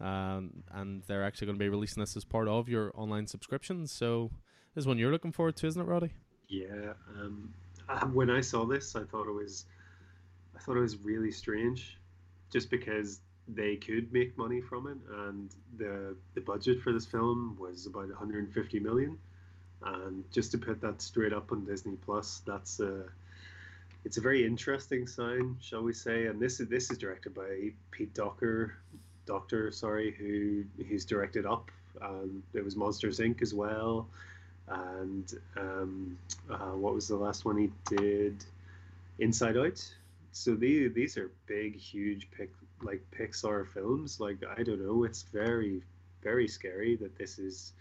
Um, 0.00 0.64
and 0.72 1.02
they're 1.06 1.24
actually 1.24 1.46
going 1.46 1.58
to 1.58 1.64
be 1.64 1.68
releasing 1.68 2.00
this 2.00 2.16
as 2.16 2.24
part 2.24 2.48
of 2.48 2.68
your 2.68 2.92
online 2.94 3.26
subscription. 3.26 3.86
So 3.86 4.30
is 4.80 4.86
one 4.86 4.98
you're 4.98 5.12
looking 5.12 5.30
forward 5.30 5.56
to, 5.56 5.66
isn't 5.66 5.80
it, 5.80 5.84
Roddy? 5.84 6.10
Yeah. 6.48 6.94
Um, 7.20 7.54
when 8.12 8.30
I 8.30 8.40
saw 8.40 8.64
this, 8.64 8.96
I 8.96 9.04
thought 9.04 9.28
it 9.28 9.32
was, 9.32 9.66
I 10.56 10.58
thought 10.58 10.76
it 10.76 10.80
was 10.80 10.96
really 10.96 11.30
strange, 11.30 11.98
just 12.50 12.70
because 12.70 13.20
they 13.46 13.76
could 13.76 14.12
make 14.12 14.36
money 14.36 14.60
from 14.60 14.86
it, 14.86 14.98
and 15.26 15.50
the 15.76 16.16
the 16.34 16.40
budget 16.40 16.80
for 16.82 16.92
this 16.92 17.06
film 17.06 17.56
was 17.60 17.86
about 17.86 18.08
150 18.08 18.80
million, 18.80 19.18
and 19.84 20.24
just 20.32 20.50
to 20.52 20.58
put 20.58 20.80
that 20.80 21.02
straight 21.02 21.32
up 21.32 21.52
on 21.52 21.64
Disney 21.64 21.96
Plus, 22.04 22.42
that's 22.46 22.80
a, 22.80 23.04
it's 24.04 24.16
a 24.16 24.20
very 24.20 24.44
interesting 24.44 25.06
sign, 25.06 25.56
shall 25.60 25.82
we 25.82 25.92
say? 25.92 26.26
And 26.26 26.40
this 26.40 26.60
is 26.60 26.68
this 26.68 26.90
is 26.90 26.98
directed 26.98 27.34
by 27.34 27.72
Pete 27.90 28.14
Docker, 28.14 28.74
Doctor, 29.26 29.70
sorry, 29.72 30.12
who 30.12 30.64
he's 30.82 31.04
directed 31.04 31.44
Up. 31.44 31.70
Um, 32.00 32.42
it 32.54 32.64
was 32.64 32.76
Monsters 32.76 33.18
Inc. 33.18 33.42
as 33.42 33.52
well 33.52 34.08
and 34.70 35.34
um, 35.56 36.18
uh, 36.48 36.76
what 36.76 36.94
was 36.94 37.08
the 37.08 37.16
last 37.16 37.44
one 37.44 37.58
he 37.58 37.96
did? 37.96 38.44
Inside 39.18 39.56
Out. 39.56 39.84
So 40.32 40.54
these 40.54 40.92
these 40.94 41.16
are 41.18 41.30
big, 41.46 41.76
huge 41.76 42.30
pic 42.30 42.50
like 42.82 43.02
Pixar 43.10 43.66
films. 43.66 44.20
Like 44.20 44.38
I 44.56 44.62
don't 44.62 44.80
know, 44.80 45.04
it's 45.04 45.22
very 45.22 45.82
very 46.22 46.46
scary 46.46 46.96
that 46.96 47.16
this 47.16 47.38
is 47.38 47.72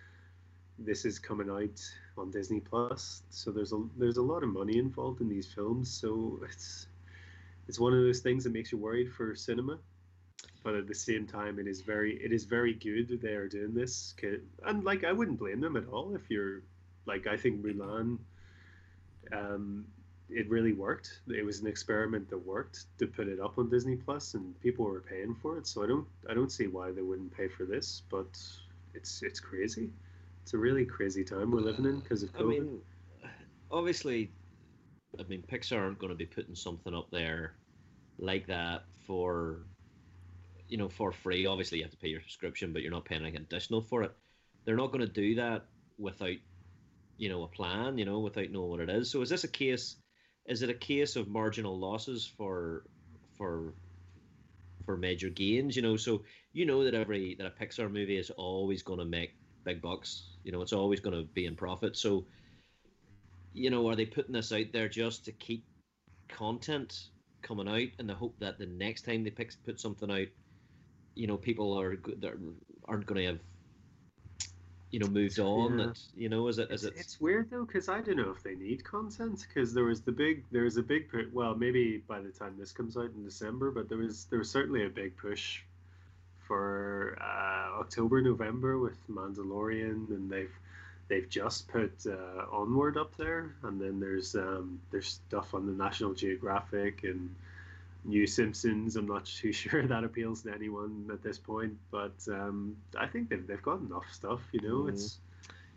this 0.79 1.05
is 1.05 1.19
coming 1.19 1.49
out 1.49 1.81
on 2.17 2.31
Disney 2.31 2.59
Plus. 2.59 3.21
So 3.29 3.51
there's 3.51 3.73
a 3.73 3.83
there's 3.97 4.17
a 4.17 4.21
lot 4.21 4.43
of 4.43 4.49
money 4.49 4.77
involved 4.77 5.21
in 5.21 5.29
these 5.29 5.47
films. 5.47 5.91
So 5.91 6.39
it's 6.49 6.87
it's 7.67 7.79
one 7.79 7.93
of 7.93 7.99
those 7.99 8.19
things 8.19 8.43
that 8.45 8.53
makes 8.53 8.71
you 8.71 8.77
worried 8.77 9.11
for 9.11 9.35
cinema. 9.35 9.77
But 10.63 10.75
at 10.75 10.87
the 10.87 10.95
same 10.95 11.25
time, 11.25 11.59
it 11.59 11.67
is 11.67 11.81
very 11.81 12.15
it 12.23 12.33
is 12.33 12.45
very 12.45 12.73
good 12.73 13.07
that 13.09 13.21
they 13.21 13.33
are 13.33 13.47
doing 13.47 13.73
this. 13.73 14.15
And 14.65 14.83
like 14.83 15.03
I 15.03 15.11
wouldn't 15.11 15.39
blame 15.39 15.61
them 15.61 15.77
at 15.77 15.87
all 15.87 16.15
if 16.15 16.29
you're 16.29 16.63
like 17.05 17.27
I 17.27 17.37
think 17.37 17.63
Mulan, 17.63 18.17
um, 19.31 19.85
it 20.29 20.49
really 20.49 20.73
worked. 20.73 21.21
It 21.27 21.43
was 21.43 21.59
an 21.59 21.67
experiment 21.67 22.29
that 22.29 22.37
worked 22.37 22.85
to 22.99 23.07
put 23.07 23.27
it 23.27 23.39
up 23.39 23.57
on 23.57 23.69
Disney 23.69 23.95
Plus, 23.95 24.33
and 24.35 24.59
people 24.61 24.85
were 24.85 25.01
paying 25.01 25.35
for 25.41 25.57
it. 25.57 25.67
So 25.67 25.83
I 25.83 25.87
don't 25.87 26.07
I 26.29 26.33
don't 26.33 26.51
see 26.51 26.67
why 26.67 26.91
they 26.91 27.01
wouldn't 27.01 27.35
pay 27.35 27.47
for 27.47 27.65
this. 27.65 28.03
But 28.09 28.39
it's 28.93 29.21
it's 29.23 29.39
crazy. 29.39 29.89
It's 30.43 30.53
a 30.53 30.57
really 30.57 30.85
crazy 30.85 31.23
time 31.23 31.51
we're 31.51 31.59
living 31.59 31.85
in 31.85 31.99
because 31.99 32.23
of 32.23 32.33
COVID. 32.33 32.41
I 32.41 32.43
mean, 32.43 32.81
obviously, 33.71 34.31
I 35.19 35.23
mean 35.23 35.43
Pixar 35.51 35.79
aren't 35.79 35.99
going 35.99 36.11
to 36.11 36.17
be 36.17 36.25
putting 36.25 36.55
something 36.55 36.93
up 36.93 37.09
there 37.11 37.53
like 38.17 38.47
that 38.47 38.83
for 39.05 39.63
you 40.67 40.77
know 40.77 40.89
for 40.89 41.11
free. 41.11 41.45
Obviously, 41.45 41.79
you 41.79 41.83
have 41.83 41.91
to 41.91 41.97
pay 41.97 42.09
your 42.09 42.21
subscription, 42.21 42.73
but 42.73 42.81
you're 42.81 42.91
not 42.91 43.05
paying 43.05 43.21
anything 43.21 43.41
additional 43.41 43.81
for 43.81 44.03
it 44.03 44.11
they're 44.65 44.77
not 44.77 44.91
going 44.91 45.05
to 45.05 45.11
do 45.11 45.35
that 45.35 45.65
without 45.97 46.35
you 47.19 47.29
know 47.29 47.43
a 47.43 47.47
plan, 47.47 47.97
you 47.97 48.05
know, 48.05 48.19
without 48.19 48.49
knowing 48.49 48.69
what 48.69 48.79
it 48.79 48.89
is. 48.89 49.11
So 49.11 49.21
is 49.21 49.29
this 49.29 49.43
a 49.43 49.47
case? 49.49 49.97
Is 50.47 50.63
it 50.63 50.69
a 50.69 50.73
case 50.73 51.15
of 51.15 51.27
marginal 51.27 51.77
losses 51.77 52.25
for 52.25 52.85
for 53.37 53.73
for 54.85 54.97
major 54.97 55.29
gains? 55.29 55.75
You 55.75 55.81
know, 55.81 55.97
so 55.97 56.23
you 56.53 56.65
know 56.65 56.85
that 56.85 56.95
every 56.95 57.35
that 57.35 57.45
a 57.45 57.51
Pixar 57.51 57.91
movie 57.91 58.17
is 58.17 58.31
always 58.31 58.81
going 58.81 58.99
to 58.99 59.05
make 59.05 59.35
big 59.65 59.81
bucks. 59.81 60.37
You 60.43 60.53
know, 60.53 60.61
it's 60.61 60.73
always 60.73 61.01
going 61.01 61.15
to 61.15 61.23
be 61.33 61.45
in 61.45 61.55
profit. 61.55 61.97
So, 61.97 62.25
you 63.53 63.69
know, 63.69 63.89
are 63.89 63.97
they 63.97 64.05
putting 64.05 64.33
this 64.33 64.53
out 64.53 64.71
there 64.71 64.87
just 64.87 65.25
to 65.25 65.33
keep 65.33 65.65
content 66.29 67.09
coming 67.41 67.67
out 67.67 67.89
in 67.99 68.07
the 68.07 68.15
hope 68.15 68.39
that 68.39 68.57
the 68.57 68.65
next 68.65 69.03
time 69.03 69.23
they 69.23 69.29
pick, 69.29 69.51
put 69.65 69.79
something 69.79 70.09
out, 70.09 70.27
you 71.15 71.27
know, 71.27 71.37
people 71.37 71.77
are 71.77 71.97
aren't 72.85 73.05
going 73.05 73.21
to 73.21 73.27
have 73.27 73.39
you 74.91 74.99
know 74.99 75.07
moved 75.07 75.39
on 75.39 75.77
Yeah. 75.77 75.85
that 75.87 75.99
you 76.17 76.29
know 76.29 76.47
is 76.47 76.57
it 76.57 76.71
is 76.71 76.83
It's, 76.83 76.95
it 76.97 76.99
it's 76.99 77.21
weird 77.21 77.49
though 77.51 77.63
because 77.65 77.89
I 77.89 78.01
don't 78.01 78.17
know 78.17 78.31
if 78.31 78.41
they 78.43 78.55
need 78.55 78.83
content 78.83 79.45
because 79.47 79.73
there 79.73 79.83
was 79.83 80.01
the 80.01 80.11
big 80.11 80.43
there 80.51 80.63
was 80.63 80.77
a 80.77 80.83
big 80.83 81.09
well 81.31 81.55
maybe 81.55 81.97
by 82.07 82.19
the 82.21 82.29
time 82.29 82.55
this 82.57 82.71
comes 82.71 82.97
out 82.97 83.11
in 83.15 83.23
December 83.23 83.71
but 83.71 83.87
there 83.89 83.97
was 83.99 84.25
there 84.25 84.39
was 84.39 84.49
certainly 84.49 84.85
a 84.85 84.89
big 84.89 85.15
push 85.17 85.61
for 86.47 87.17
uh, 87.21 87.79
October 87.79 88.21
November 88.21 88.79
with 88.79 88.97
Mandalorian 89.07 90.09
and 90.09 90.29
they've 90.29 90.51
they've 91.07 91.29
just 91.29 91.67
put 91.67 91.93
uh, 92.07 92.45
Onward 92.51 92.97
up 92.97 93.15
there 93.17 93.53
and 93.63 93.79
then 93.79 93.99
there's 93.99 94.35
um, 94.35 94.79
there's 94.91 95.07
stuff 95.27 95.53
on 95.53 95.67
the 95.67 95.73
National 95.73 96.13
Geographic 96.13 97.03
and 97.03 97.35
New 98.05 98.25
Simpsons. 98.27 98.95
I'm 98.95 99.07
not 99.07 99.25
too 99.41 99.51
sure 99.51 99.85
that 99.87 100.03
appeals 100.03 100.43
to 100.43 100.53
anyone 100.53 101.09
at 101.11 101.21
this 101.23 101.37
point, 101.37 101.73
but 101.91 102.15
um, 102.29 102.75
I 102.97 103.07
think 103.07 103.29
they've, 103.29 103.45
they've 103.45 103.61
got 103.61 103.79
enough 103.81 104.05
stuff. 104.11 104.41
You 104.51 104.61
know, 104.61 104.75
Mm. 104.83 104.89
it's 104.89 105.19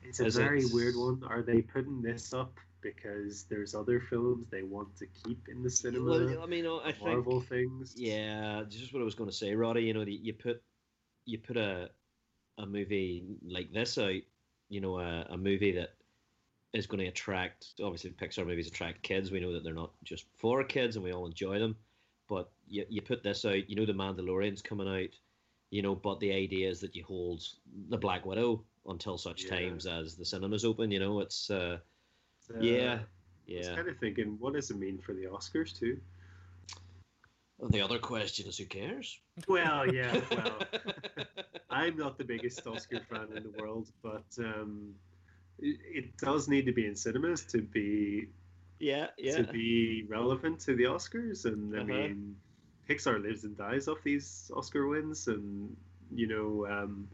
it's 0.04 0.20
a 0.20 0.26
Is 0.26 0.36
very 0.36 0.62
it- 0.62 0.72
weird 0.72 0.96
one. 0.96 1.22
Are 1.28 1.42
they 1.42 1.62
putting 1.62 2.02
this 2.02 2.32
up 2.34 2.52
because 2.80 3.44
there's 3.44 3.74
other 3.76 4.00
films 4.00 4.48
they 4.50 4.62
want 4.64 4.96
to 4.96 5.06
keep 5.06 5.46
in 5.48 5.62
the 5.62 5.70
cinema? 5.70 6.10
well 6.10 6.42
i 6.42 6.46
mean 6.46 6.66
i 6.66 6.90
think 6.90 7.04
Marvel 7.04 7.40
things. 7.40 7.94
Yeah, 7.96 8.64
just 8.68 8.92
what 8.92 9.00
I 9.00 9.04
was 9.04 9.14
going 9.14 9.30
to 9.30 9.36
say, 9.36 9.54
Roddy. 9.54 9.82
You 9.82 9.94
know, 9.94 10.02
you 10.02 10.32
put 10.32 10.62
you 11.24 11.38
put 11.38 11.56
a 11.56 11.90
a 12.58 12.66
movie 12.66 13.24
like 13.44 13.72
this 13.72 13.96
out. 13.98 14.20
You 14.68 14.80
know, 14.80 14.98
a, 14.98 15.26
a 15.30 15.36
movie 15.36 15.72
that 15.72 15.90
is 16.72 16.86
going 16.86 17.00
to 17.00 17.06
attract. 17.06 17.66
Obviously, 17.82 18.10
Pixar 18.10 18.46
movies 18.46 18.66
attract 18.66 19.02
kids. 19.02 19.30
We 19.30 19.38
know 19.40 19.52
that 19.52 19.62
they're 19.62 19.74
not 19.74 19.92
just 20.02 20.24
for 20.38 20.64
kids, 20.64 20.96
and 20.96 21.04
we 21.04 21.12
all 21.12 21.26
enjoy 21.26 21.58
them. 21.60 21.76
But 22.32 22.50
you 22.66 22.86
you 22.88 23.02
put 23.02 23.22
this 23.22 23.44
out. 23.44 23.68
You 23.68 23.76
know, 23.76 23.84
the 23.84 23.92
Mandalorian's 23.92 24.62
coming 24.62 24.88
out. 24.88 25.10
You 25.70 25.82
know, 25.82 25.94
but 25.94 26.18
the 26.20 26.32
idea 26.32 26.70
is 26.70 26.80
that 26.80 26.96
you 26.96 27.04
hold 27.04 27.42
the 27.90 27.98
Black 27.98 28.24
Widow 28.24 28.64
until 28.86 29.18
such 29.18 29.44
Yeah. 29.44 29.50
times 29.50 29.86
as 29.86 30.16
the 30.16 30.24
cinemas 30.24 30.64
open. 30.64 30.90
You 30.90 31.00
know, 31.00 31.20
it's 31.20 31.50
uh, 31.50 31.78
Uh, 32.50 32.58
yeah, 32.60 32.94
I 32.94 33.58
was 33.58 33.68
yeah. 33.68 33.76
kind 33.76 33.88
of 33.88 33.98
thinking, 33.98 34.36
what 34.40 34.54
does 34.54 34.70
it 34.70 34.78
mean 34.78 34.98
for 34.98 35.12
the 35.12 35.24
Oscars 35.26 35.78
too? 35.78 36.00
The 37.70 37.80
other 37.82 37.98
question 37.98 38.48
is, 38.48 38.56
who 38.58 38.64
cares? 38.64 39.20
Well, 39.46 39.86
yeah. 39.92 40.20
Well, 40.30 40.58
I'm 41.70 41.96
not 41.96 42.18
the 42.18 42.24
biggest 42.24 42.66
Oscar 42.66 43.00
fan 43.10 43.28
in 43.36 43.42
the 43.42 43.50
world, 43.60 43.88
but 44.02 44.24
um, 44.38 44.94
it, 45.58 45.78
it 45.84 46.16
does 46.18 46.48
need 46.48 46.66
to 46.66 46.72
be 46.72 46.86
in 46.86 46.96
cinemas 46.96 47.44
to 47.52 47.62
be 47.62 48.28
yeah, 48.82 49.06
yeah. 49.16 49.36
to 49.38 49.44
be 49.52 50.04
relevant 50.08 50.58
to 50.66 50.74
the 50.74 50.84
Oscars. 50.84 51.44
And 51.44 51.74
I 51.74 51.78
Uh-huh. 51.78 51.86
mean, 51.86 52.36
Pixar 52.88 53.22
lives 53.22 53.44
and 53.44 53.56
dies 53.56 53.86
off 53.88 54.02
these 54.02 54.50
Oscar 54.54 54.86
wins, 54.88 55.28
and 55.28 55.74
you 56.14 56.26
know, 56.26 56.66
um, 56.66 57.08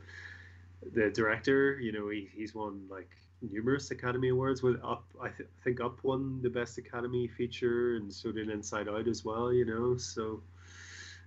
the 0.94 1.11
director, 1.11 1.78
you 1.81 1.92
know, 1.92 2.09
he, 2.09 2.28
he's 2.35 2.54
won 2.54 2.87
like 2.88 3.11
numerous 3.42 3.90
Academy 3.90 4.31
Awards. 4.31 4.62
With 4.62 4.83
Up, 4.83 5.04
I 5.20 5.28
th- 5.28 5.48
think 5.62 5.81
Up 5.81 6.02
won 6.02 6.40
the 6.42 6.50
best 6.50 6.78
Academy 6.78 7.28
feature, 7.28 7.96
and 7.96 8.12
so 8.12 8.33
did 8.33 8.48
Inside 8.48 8.88
Out 8.88 9.07
as 9.07 9.24
well. 9.24 9.52
You 9.52 9.66
know, 9.66 9.96
so 9.96 10.42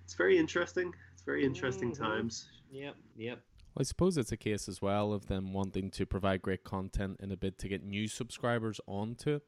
it's 0.04 0.16
very 0.16 0.38
interesting. 0.38 0.94
It's 1.14 1.22
very 1.22 1.46
interesting 1.46 1.92
Mhm. 1.92 1.98
times. 2.00 2.50
Yep, 2.72 2.96
yep. 3.16 3.40
I 3.78 3.84
suppose 3.84 4.18
it's 4.18 4.32
a 4.34 4.38
case 4.38 4.68
as 4.68 4.82
well 4.82 5.14
of 5.14 5.28
them 5.28 5.54
wanting 5.54 5.92
to 5.92 6.06
provide 6.06 6.42
great 6.42 6.64
content 6.66 7.18
in 7.22 7.32
a 7.32 7.38
bid 7.38 7.58
to 7.60 7.70
get 7.70 7.84
new 7.84 8.08
subscribers 8.08 8.82
onto 8.88 9.36
it. 9.36 9.44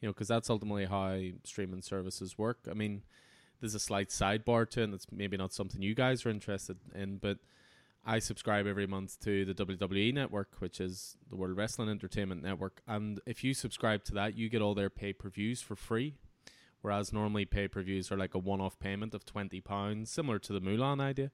You 0.00 0.08
know, 0.08 0.12
because 0.12 0.28
that's 0.28 0.50
ultimately 0.50 0.86
how 0.86 1.18
streaming 1.44 1.82
services 1.82 2.36
work. 2.36 2.58
I 2.70 2.74
mean, 2.74 3.02
there's 3.60 3.74
a 3.74 3.80
slight 3.80 4.10
sidebar 4.10 4.68
to 4.70 4.80
it, 4.80 4.84
and 4.84 4.94
it's 4.94 5.06
maybe 5.10 5.36
not 5.36 5.52
something 5.52 5.80
you 5.82 5.94
guys 5.94 6.26
are 6.26 6.30
interested 6.30 6.76
in, 6.94 7.16
but 7.16 7.38
I 8.04 8.20
subscribe 8.20 8.66
every 8.66 8.86
month 8.86 9.18
to 9.24 9.44
the 9.44 9.54
WWE 9.54 10.14
Network, 10.14 10.52
which 10.60 10.80
is 10.80 11.16
the 11.28 11.36
World 11.36 11.56
Wrestling 11.56 11.88
Entertainment 11.88 12.42
Network. 12.42 12.80
And 12.86 13.20
if 13.26 13.42
you 13.42 13.52
subscribe 13.52 14.04
to 14.04 14.14
that, 14.14 14.36
you 14.36 14.48
get 14.48 14.62
all 14.62 14.74
their 14.74 14.90
pay 14.90 15.12
per 15.12 15.28
views 15.28 15.60
for 15.60 15.74
free. 15.74 16.14
Whereas 16.82 17.12
normally 17.12 17.46
pay 17.46 17.66
per 17.66 17.82
views 17.82 18.12
are 18.12 18.16
like 18.16 18.34
a 18.34 18.38
one 18.38 18.60
off 18.60 18.78
payment 18.78 19.12
of 19.12 19.26
£20, 19.26 20.06
similar 20.06 20.38
to 20.38 20.52
the 20.52 20.60
Mulan 20.60 21.00
idea. 21.00 21.32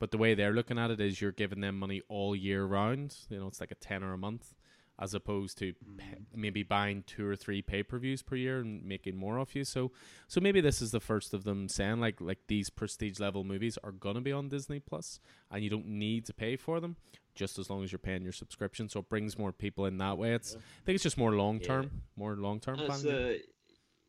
But 0.00 0.10
the 0.10 0.18
way 0.18 0.34
they're 0.34 0.52
looking 0.52 0.76
at 0.76 0.90
it 0.90 1.00
is 1.00 1.20
you're 1.20 1.30
giving 1.30 1.60
them 1.60 1.78
money 1.78 2.02
all 2.08 2.34
year 2.34 2.64
round. 2.64 3.14
You 3.28 3.38
know, 3.38 3.46
it's 3.46 3.60
like 3.60 3.70
a 3.70 3.76
tenner 3.76 4.12
a 4.12 4.18
month, 4.18 4.54
as 5.02 5.14
opposed 5.14 5.58
to 5.58 5.72
p- 5.98 6.04
maybe 6.32 6.62
buying 6.62 7.02
two 7.08 7.26
or 7.26 7.34
three 7.34 7.60
pay 7.60 7.82
per 7.82 7.98
views 7.98 8.22
per 8.22 8.36
year 8.36 8.60
and 8.60 8.84
making 8.84 9.16
more 9.16 9.36
off 9.38 9.56
you. 9.56 9.64
So, 9.64 9.90
so 10.28 10.40
maybe 10.40 10.60
this 10.60 10.80
is 10.80 10.92
the 10.92 11.00
first 11.00 11.34
of 11.34 11.42
them 11.42 11.68
saying 11.68 11.98
like 11.98 12.20
like 12.20 12.38
these 12.46 12.70
prestige 12.70 13.18
level 13.18 13.42
movies 13.42 13.76
are 13.82 13.90
gonna 13.90 14.20
be 14.20 14.30
on 14.30 14.48
Disney 14.48 14.78
Plus, 14.78 15.18
and 15.50 15.64
you 15.64 15.70
don't 15.70 15.86
need 15.86 16.24
to 16.26 16.32
pay 16.32 16.54
for 16.56 16.78
them, 16.78 16.96
just 17.34 17.58
as 17.58 17.68
long 17.68 17.82
as 17.82 17.90
you're 17.90 17.98
paying 17.98 18.22
your 18.22 18.32
subscription. 18.32 18.88
So 18.88 19.00
it 19.00 19.08
brings 19.08 19.36
more 19.36 19.52
people 19.52 19.86
in 19.86 19.98
that 19.98 20.18
way. 20.18 20.34
It's 20.34 20.52
Yeah. 20.52 20.58
I 20.60 20.84
think 20.84 20.94
it's 20.94 21.02
just 21.02 21.18
more 21.18 21.32
long 21.32 21.58
term, 21.58 21.90
more 22.14 22.36
long 22.36 22.60
term 22.60 22.78
planning. 22.78 23.12
uh, 23.12 23.38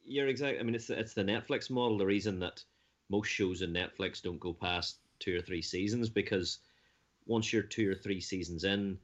you're 0.06 0.27
exact. 0.27 0.60
I 0.60 0.63
mean, 0.63 0.75
it's 0.75 0.91
it's 0.91 1.15
the 1.15 1.23
Netflix 1.23 1.71
model. 1.71 1.97
The 1.97 2.06
reason 2.06 2.38
that 2.39 2.63
most 3.10 3.29
shows 3.29 3.63
in 3.63 3.73
Netflix 3.73 4.21
don't 4.21 4.39
go 4.39 4.53
past 4.53 4.99
two 5.19 5.36
or 5.36 5.41
three 5.41 5.62
seasons 5.62 6.10
because 6.10 6.60
once 7.25 7.51
you're 7.51 7.63
two 7.63 7.89
or 7.89 7.95
three 7.95 8.19
seasons 8.21 8.63
in, 8.63 8.99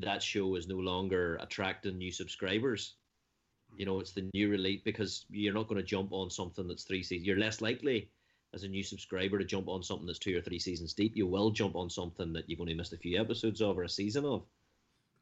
that 0.00 0.22
show 0.22 0.54
is 0.54 0.68
no 0.68 0.76
longer 0.76 1.36
attracting 1.40 1.98
new 1.98 2.12
subscribers. 2.12 2.94
You 3.76 3.86
know, 3.86 4.00
it's 4.00 4.12
the 4.12 4.28
new 4.34 4.48
release 4.48 4.80
because 4.84 5.26
you're 5.30 5.54
not 5.54 5.68
going 5.68 5.80
to 5.80 5.86
jump 5.86 6.12
on 6.12 6.30
something 6.30 6.66
that's 6.66 6.84
three 6.84 7.02
seasons. 7.02 7.26
You're 7.26 7.38
less 7.38 7.60
likely 7.60 8.10
as 8.54 8.64
a 8.64 8.68
new 8.68 8.82
subscriber 8.82 9.38
to 9.38 9.44
jump 9.44 9.68
on 9.68 9.82
something 9.82 10.06
that's 10.06 10.18
two 10.18 10.36
or 10.36 10.40
three 10.40 10.58
seasons 10.58 10.94
deep. 10.94 11.16
You 11.16 11.26
will 11.26 11.50
jump 11.50 11.76
on 11.76 11.90
something 11.90 12.32
that 12.32 12.48
you've 12.48 12.60
only 12.60 12.74
missed 12.74 12.94
a 12.94 12.96
few 12.96 13.20
episodes 13.20 13.60
of 13.60 13.78
or 13.78 13.82
a 13.82 13.88
season 13.88 14.24
of 14.24 14.44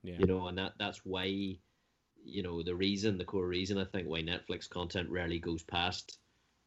yeah. 0.07 0.15
you 0.19 0.27
know, 0.27 0.47
and 0.47 0.57
that 0.59 0.75
that's 0.79 1.01
why, 1.05 1.25
you 1.25 2.43
know, 2.43 2.63
the 2.63 2.75
reason, 2.75 3.19
the 3.19 3.25
core 3.25 3.47
reason, 3.47 3.79
I 3.79 3.85
think, 3.85 4.07
why 4.07 4.23
Netflix 4.23 4.69
content 4.69 5.11
rarely 5.11 5.39
goes 5.39 5.63
past 5.63 6.19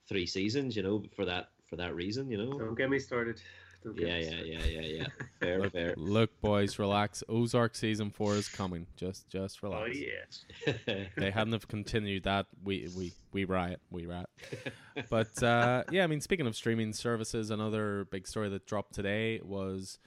three 0.07 0.25
seasons, 0.25 0.75
you 0.75 0.83
know, 0.83 1.03
for 1.15 1.25
that 1.25 1.49
for 1.67 1.77
that 1.77 1.95
reason, 1.95 2.29
you 2.29 2.37
know. 2.37 2.59
Don't 2.59 2.75
get 2.75 2.89
me 2.89 2.99
started. 2.99 3.41
Don't 3.83 3.95
get 3.95 4.07
Yeah, 4.07 4.17
yeah, 4.17 4.27
started. 4.27 4.47
yeah, 4.47 4.65
yeah, 4.65 4.81
yeah. 4.81 5.07
Fair, 5.39 5.59
Look, 5.61 5.71
fair. 5.71 5.93
look, 5.97 6.41
boys, 6.41 6.77
relax. 6.79 7.23
Ozark 7.29 7.75
season 7.75 8.09
four 8.09 8.35
is 8.35 8.49
coming. 8.49 8.85
Just, 8.97 9.29
just 9.29 9.63
relax. 9.63 9.81
Oh 9.81 9.85
relax. 9.85 10.45
yeah. 10.87 11.03
they 11.17 11.31
hadn't 11.31 11.53
have 11.53 11.67
continued 11.67 12.23
that, 12.23 12.47
we 12.63 12.89
we 12.95 13.13
we 13.31 13.45
riot, 13.45 13.79
we 13.89 14.05
riot. 14.05 14.29
But 15.09 15.41
uh, 15.41 15.83
yeah, 15.91 16.03
I 16.03 16.07
mean, 16.07 16.19
speaking 16.19 16.45
of 16.45 16.55
streaming 16.57 16.91
services, 16.93 17.51
another 17.51 18.05
big 18.11 18.27
story 18.27 18.49
that 18.49 18.65
dropped 18.65 18.93
today 18.93 19.39
was 19.41 19.97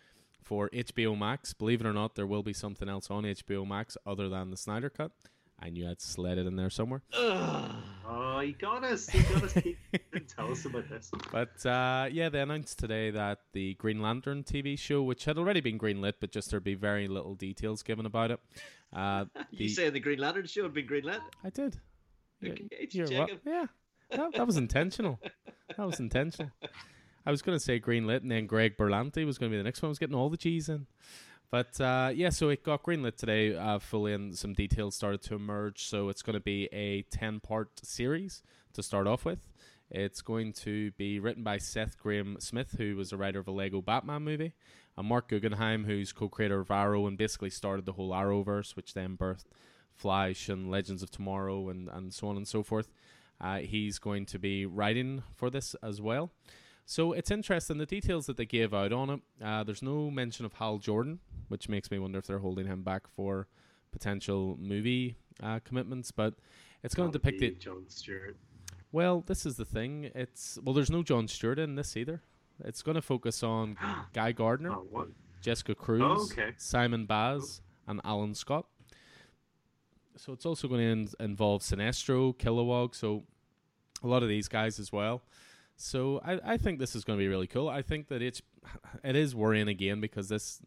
for 0.43 0.69
HBO 0.71 1.17
Max. 1.19 1.55
Believe 1.55 1.81
it 1.81 1.87
or 1.87 1.95
not, 1.95 2.15
there 2.15 2.27
will 2.27 2.43
be 2.43 2.53
something 2.53 2.89
else 2.91 3.11
on 3.11 3.25
HBO 3.25 3.67
Max 3.67 3.97
other 4.05 4.29
than 4.29 4.51
the 4.51 4.57
Snyder 4.59 4.91
Cut. 4.91 5.13
I 5.65 5.71
knew 5.71 5.89
I'd 5.89 6.01
slid 6.01 6.39
it 6.39 6.47
in 6.47 6.57
there 6.57 6.71
somewhere. 6.71 7.03
Ugh. 7.17 7.71
Oh, 8.09 8.41
he 8.41 8.53
got 8.53 8.83
us. 8.83 9.09
He 9.09 9.23
got 9.23 9.45
us. 9.45 9.55
Tell 10.35 10.51
us 10.51 10.65
about 10.65 10.89
this. 10.89 11.11
But 11.31 11.65
uh, 11.65 12.09
yeah, 12.11 12.29
they 12.31 12.41
announced 12.41 12.79
today 12.81 13.11
that 13.13 13.39
the 13.53 13.75
Green 13.75 14.03
Lantern 14.03 14.43
TV 14.43 14.77
show, 14.79 15.03
which 15.03 15.25
had 15.25 15.39
already 15.39 15.61
been 15.61 15.79
greenlit, 15.79 16.15
but 16.21 16.33
just 16.33 16.51
there'd 16.51 16.65
be 16.65 16.75
very 16.75 17.07
little 17.07 17.35
details 17.37 17.83
given 17.85 18.07
about 18.07 18.33
it. 18.33 18.41
Uh, 18.93 19.27
you 19.51 19.59
the- 19.59 19.69
saying 19.69 19.93
the 19.93 20.01
Green 20.01 20.19
Lantern 20.19 20.47
show 20.47 20.65
had 20.65 20.75
been 20.75 20.87
Green 20.87 21.05
Lantern? 21.05 21.29
I 21.45 21.51
did. 21.51 21.79
Okay, 22.45 22.67
Yeah, 22.73 22.79
just 22.91 23.13
you're 23.13 23.21
what- 23.21 23.31
Yeah, 23.47 23.67
that, 24.11 24.33
that 24.35 24.47
was 24.47 24.57
intentional. 24.57 25.21
That 25.77 25.87
was 25.87 26.01
intentional. 26.01 26.51
I 27.25 27.31
was 27.31 27.41
going 27.41 27.57
to 27.57 27.63
say 27.65 27.79
greenlit, 27.79 28.23
and 28.23 28.31
then 28.33 28.47
Greg 28.47 28.77
Berlanti 28.77 29.25
was 29.25 29.39
going 29.39 29.51
to 29.51 29.55
be 29.55 29.59
the 29.59 29.63
next 29.65 29.81
one. 29.81 29.89
I 29.89 29.91
was 29.91 30.01
getting 30.01 30.17
all 30.17 30.29
the 30.29 30.37
G's 30.37 30.69
in. 30.69 30.87
But 31.53 31.79
uh, 31.83 32.13
yeah, 32.15 32.31
so 32.31 32.49
it 32.49 32.65
got 32.65 32.83
greenlit 32.83 33.17
today 33.17 33.55
uh, 33.55 33.79
fully, 33.79 34.15
and 34.15 34.37
some 34.37 34.55
details 34.55 34.97
started 34.97 35.21
to 35.25 35.35
emerge. 35.35 35.85
So 35.85 36.09
it's 36.09 36.23
going 36.23 36.33
to 36.33 36.41
be 36.41 36.67
a 36.73 37.03
10 37.03 37.41
part 37.41 37.69
series 37.85 38.43
to 38.73 38.83
start 38.83 39.07
off 39.07 39.27
with. 39.27 39.47
It's 39.91 40.23
going 40.23 40.55
to 40.55 40.93
be 40.93 41.21
written 41.21 41.43
by 41.43 41.59
Seth 41.59 42.03
Grahame 42.03 42.41
Smith, 42.41 42.77
who 42.79 42.97
was 42.97 43.13
a 43.13 43.19
writer 43.19 43.39
of 43.39 43.49
a 43.49 43.51
Lego 43.51 43.83
Batman 43.83 44.23
movie, 44.23 44.55
and 44.97 45.07
Marc 45.07 45.29
Guggenheim, 45.29 45.85
who's 45.85 46.11
co 46.11 46.31
creator 46.31 46.61
of 46.61 46.71
Arrow 46.71 47.07
and 47.07 47.19
basically 47.19 47.51
started 47.51 47.85
the 47.85 47.93
whole 47.93 48.13
Arrowverse, 48.13 48.75
which 48.75 48.95
then 48.95 49.19
birthed 49.19 49.45
Flash 49.95 50.49
and 50.49 50.71
Legends 50.71 51.03
of 51.03 51.11
Tomorrow 51.11 51.69
and, 51.69 51.91
and 51.91 52.15
so 52.15 52.29
on 52.29 52.39
and 52.39 52.49
so 52.49 52.63
forth. 52.63 52.89
Uh, 53.39 53.59
he's 53.59 53.99
going 53.99 54.25
to 54.25 54.39
be 54.39 54.65
writing 54.65 55.23
for 55.35 55.51
this 55.51 55.77
as 55.83 56.01
well. 56.01 56.33
So 56.85 57.13
it's 57.13 57.31
interesting 57.31 57.79
the 57.79 57.87
details 57.87 58.27
that 58.27 58.37
they 58.37 58.45
gave 58.47 58.75
out 58.75 58.93
on 58.93 59.11
it. 59.11 59.21
Uh, 59.43 59.63
there's 59.65 59.83
no 59.83 60.11
mention 60.11 60.45
of 60.45 60.55
Hal 60.55 60.79
Jordan, 60.79 61.21
which 61.49 61.69
makes 61.69 61.91
me 61.91 61.99
wonder 61.99 62.19
if 62.19 62.27
they're 62.27 62.39
holding 62.41 62.67
him 62.67 62.83
back 62.83 63.07
for 63.09 63.47
potential 63.93 64.57
movie 64.61 65.17
uh, 65.43 65.61
commitments. 65.65 66.11
But 66.11 66.35
it's 66.83 66.95
going 66.95 67.11
to 67.13 67.19
depict 67.19 67.43
it. 67.43 67.61
John 67.61 67.85
Stewart. 67.89 68.37
Well, 68.91 69.23
this 69.27 69.47
is 69.47 69.57
the 69.57 69.65
thing. 69.65 70.11
It's 70.15 70.59
well, 70.63 70.75
there's 70.75 70.91
no 70.91 71.03
John 71.03 71.29
Stewart 71.29 71.59
in 71.59 71.77
this 71.77 71.97
either. 71.97 72.21
It's 72.65 72.83
going 72.83 72.97
to 72.97 73.03
focus 73.03 73.43
on 73.43 73.77
Guy 74.13 74.33
Gardner, 74.33 74.73
Oh. 74.73 75.07
Jessica 75.41 75.75
Cruz, 75.75 76.03
Oh, 76.05 76.25
okay. 76.33 76.53
Simon 76.57 77.07
Baz, 77.07 77.63
and 77.87 78.01
Alan 78.05 78.35
Scott. 78.35 78.67
So 80.17 80.33
it's 80.33 80.45
also 80.45 80.69
going 80.69 80.81
to 80.81 80.87
in- 81.21 81.25
involve 81.31 81.63
Sinestro, 81.63 82.37
Kilowog, 82.37 82.95
so 82.95 83.25
a 84.05 84.07
lot 84.07 84.23
of 84.23 84.29
these 84.29 84.47
guys 84.47 84.79
as 84.79 84.93
well. 84.93 85.23
So 85.77 86.21
I, 86.25 86.53
I 86.53 86.57
think 86.57 86.79
this 86.79 86.95
is 86.95 87.05
going 87.05 87.19
to 87.19 87.23
be 87.23 87.29
really 87.29 87.47
cool. 87.47 87.69
I 87.69 87.83
think 87.83 88.09
that 88.09 88.23
it's 88.23 88.43
it 89.05 89.17
is 89.17 89.35
worrying 89.35 89.69
again 89.69 90.01
because 90.01 90.29
this 90.29 90.61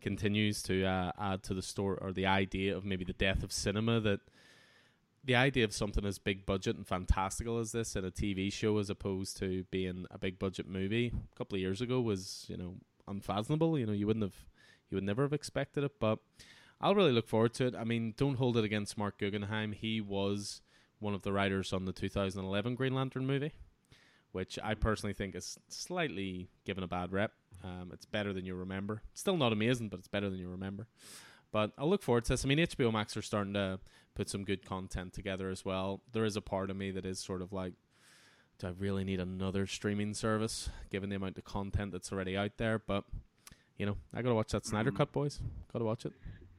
continues 0.00 0.62
to 0.62 0.84
uh, 0.84 1.12
add 1.18 1.42
to 1.44 1.54
the 1.54 1.62
story 1.62 1.98
or 2.00 2.12
the 2.12 2.26
idea 2.26 2.76
of 2.76 2.84
maybe 2.84 3.04
the 3.04 3.12
death 3.12 3.42
of 3.42 3.52
cinema 3.52 4.00
that 4.00 4.20
the 5.22 5.34
idea 5.34 5.64
of 5.64 5.72
something 5.74 6.06
as 6.06 6.18
big 6.18 6.46
budget 6.46 6.76
and 6.76 6.86
fantastical 6.86 7.58
as 7.58 7.72
this 7.72 7.94
in 7.94 8.04
a 8.04 8.10
TV 8.10 8.50
show 8.50 8.78
as 8.78 8.88
opposed 8.88 9.36
to 9.36 9.64
being 9.64 10.06
a 10.10 10.18
big 10.18 10.38
budget 10.38 10.66
movie 10.66 11.12
a 11.14 11.36
couple 11.36 11.56
of 11.56 11.60
years 11.60 11.82
ago 11.82 12.00
was 12.00 12.46
you 12.48 12.56
know 12.56 12.76
unfathomable. 13.06 13.78
You 13.78 13.86
know 13.86 13.92
you 13.92 14.06
wouldn't 14.06 14.24
have 14.24 14.46
you 14.88 14.96
would 14.96 15.04
never 15.04 15.22
have 15.22 15.32
expected 15.32 15.84
it 15.84 15.92
but 16.00 16.18
I'll 16.80 16.94
really 16.94 17.12
look 17.12 17.28
forward 17.28 17.52
to 17.54 17.66
it. 17.66 17.74
I 17.74 17.84
mean 17.84 18.14
don't 18.16 18.36
hold 18.36 18.56
it 18.56 18.64
against 18.64 18.96
Marc 18.96 19.18
Guggenheim. 19.18 19.72
He 19.72 20.00
was 20.00 20.62
one 20.98 21.14
of 21.14 21.22
the 21.22 21.32
writers 21.32 21.72
on 21.72 21.84
the 21.84 21.92
2011 21.92 22.74
Green 22.74 22.94
Lantern 22.94 23.26
movie 23.26 23.52
which 24.32 24.58
I 24.62 24.74
personally 24.74 25.14
think 25.14 25.34
is 25.34 25.58
slightly 25.68 26.48
given 26.64 26.84
a 26.84 26.88
bad 26.88 27.12
rep 27.12 27.32
um, 27.62 27.90
it's 27.92 28.06
better 28.06 28.32
than 28.32 28.44
you 28.44 28.54
remember 28.54 29.02
still 29.14 29.36
not 29.36 29.52
amazing 29.52 29.88
but 29.88 29.98
it's 29.98 30.08
better 30.08 30.30
than 30.30 30.38
you 30.38 30.48
remember 30.48 30.86
but 31.52 31.72
I'll 31.78 31.90
look 31.90 32.02
forward 32.02 32.24
to 32.24 32.32
this 32.32 32.44
I 32.44 32.48
mean 32.48 32.58
HBO 32.58 32.92
Max 32.92 33.16
are 33.16 33.22
starting 33.22 33.54
to 33.54 33.80
put 34.14 34.28
some 34.28 34.44
good 34.44 34.64
content 34.64 35.12
together 35.12 35.50
as 35.50 35.64
well. 35.64 36.02
There 36.12 36.24
is 36.24 36.36
a 36.36 36.40
part 36.40 36.70
of 36.70 36.76
me 36.76 36.90
that 36.90 37.06
is 37.06 37.18
sort 37.18 37.42
of 37.42 37.52
like, 37.52 37.72
do 38.58 38.66
I 38.66 38.70
really 38.78 39.04
need 39.04 39.20
another 39.20 39.66
streaming 39.66 40.14
service 40.14 40.68
given 40.90 41.08
the 41.08 41.16
amount 41.16 41.38
of 41.38 41.44
content 41.44 41.92
that's 41.92 42.12
already 42.12 42.36
out 42.36 42.52
there? 42.58 42.78
But 42.78 43.04
you 43.78 43.86
know, 43.86 43.96
I 44.12 44.20
gotta 44.22 44.34
watch 44.34 44.52
that 44.52 44.66
Snyder 44.66 44.92
Mm. 44.92 44.98
Cut, 44.98 45.12
boys. 45.12 45.40
Gotta 45.72 45.86
watch 45.86 46.04
it. 46.04 46.12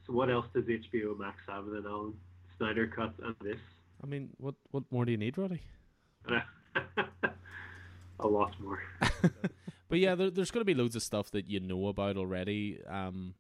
So 0.08 0.14
what 0.14 0.32
else 0.32 0.48
does 0.56 0.66
HBO 0.66 1.18
Max 1.20 1.40
have 1.48 1.66
than 1.68 1.86
Alan 1.86 2.16
Snyder 2.58 2.88
Cut 2.88 3.14
and 3.24 3.36
this? 3.42 3.60
I 4.04 4.08
mean, 4.08 4.30
what 4.38 4.56
what 4.72 4.84
more 4.92 5.06
do 5.06 5.12
you 5.12 5.18
need, 5.18 5.38
Roddy? 5.38 5.62
a 8.22 8.28
lot 8.28 8.60
more. 8.60 8.82
But 9.92 10.00
yeah, 10.00 10.16
there, 10.16 10.32
there's 10.32 10.52
going 10.52 10.62
to 10.62 10.66
be 10.66 10.74
loads 10.74 10.96
of 10.96 11.04
stuff 11.04 11.32
that 11.32 11.50
you 11.50 11.60
know 11.60 11.88
about 11.88 12.16
already. 12.16 12.80
Um, 12.88 13.34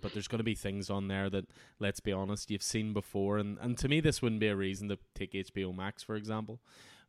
but 0.00 0.12
there's 0.12 0.28
going 0.28 0.38
to 0.38 0.44
be 0.44 0.54
things 0.54 0.88
on 0.88 1.08
there 1.08 1.28
that, 1.28 1.46
let's 1.80 1.98
be 1.98 2.12
honest, 2.12 2.48
you've 2.48 2.62
seen 2.62 2.92
before. 2.92 3.38
And, 3.38 3.58
and 3.60 3.76
to 3.78 3.88
me, 3.88 4.00
this 4.00 4.22
wouldn't 4.22 4.40
be 4.40 4.46
a 4.46 4.54
reason 4.54 4.88
to 4.90 4.98
take 5.16 5.32
HBO 5.32 5.74
Max, 5.74 6.00
for 6.00 6.14
example. 6.14 6.60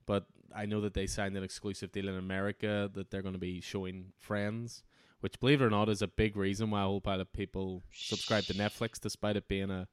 But 0.08 0.25
I 0.53 0.65
know 0.65 0.81
that 0.81 0.95
they 0.95 1.05
signed 1.05 1.38
an 1.38 1.43
exclusive 1.43 1.91
deal 1.91 2.10
in 2.10 2.15
America 2.15 2.89
that 2.91 3.12
they're 3.12 3.21
going 3.21 3.36
to 3.36 3.39
be 3.39 3.62
showing 3.62 4.13
Friends, 4.17 4.81
which, 5.19 5.39
believe 5.39 5.62
it 5.62 5.65
or 5.65 5.69
not, 5.69 5.88
is 5.88 6.01
a 6.01 6.08
big 6.08 6.36
reason 6.36 6.71
why 6.71 6.81
a 6.81 6.86
whole 6.86 7.01
pile 7.01 7.21
of 7.21 7.31
people 7.34 7.84
subscribe 7.93 8.45
to 8.45 8.55
Netflix, 8.55 8.99
despite 8.99 9.38
it 9.38 9.47
being 9.47 9.69
a 9.69 9.88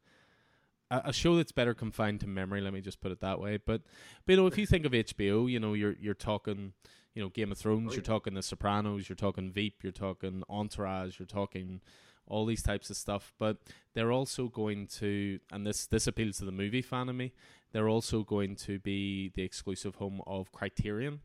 a 0.92 1.08
a 1.08 1.12
show 1.12 1.36
that's 1.36 1.52
better 1.52 1.74
confined 1.74 2.20
to 2.20 2.26
memory. 2.26 2.60
Let 2.60 2.72
me 2.72 2.80
just 2.80 3.00
put 3.00 3.12
it 3.12 3.20
that 3.20 3.40
way. 3.40 3.56
But, 3.56 3.82
but 4.24 4.32
you 4.32 4.36
know, 4.36 4.46
if 4.46 4.58
you 4.58 4.66
think 4.66 4.84
of 4.84 4.92
HBO, 4.92 5.50
you 5.50 5.58
know, 5.58 5.74
you're 5.74 5.96
you're 6.00 6.14
talking, 6.14 6.72
you 7.14 7.22
know, 7.22 7.30
Game 7.30 7.50
of 7.52 7.58
Thrones, 7.58 7.92
Oh, 7.92 7.94
you're 7.94 8.02
talking 8.02 8.34
The 8.34 8.42
Sopranos, 8.42 9.08
you're 9.08 9.16
talking 9.16 9.50
Veep, 9.50 9.82
you're 9.82 9.92
talking 9.92 10.42
Entourage, 10.48 11.18
you're 11.18 11.26
talking 11.26 11.80
all 12.26 12.46
these 12.46 12.62
types 12.62 12.90
of 12.90 12.96
stuff. 12.96 13.32
But 13.38 13.58
they're 13.94 14.12
also 14.12 14.48
going 14.48 14.86
to, 14.98 15.40
and 15.50 15.66
this 15.66 15.86
this 15.86 16.06
appeals 16.06 16.38
to 16.38 16.44
the 16.44 16.52
movie 16.52 16.82
fan 16.82 17.08
of 17.08 17.16
me. 17.16 17.32
They're 17.72 17.88
also 17.88 18.22
going 18.22 18.56
to 18.56 18.78
be 18.78 19.30
the 19.34 19.42
exclusive 19.42 19.96
home 19.96 20.20
of 20.26 20.52
Criterion. 20.52 21.20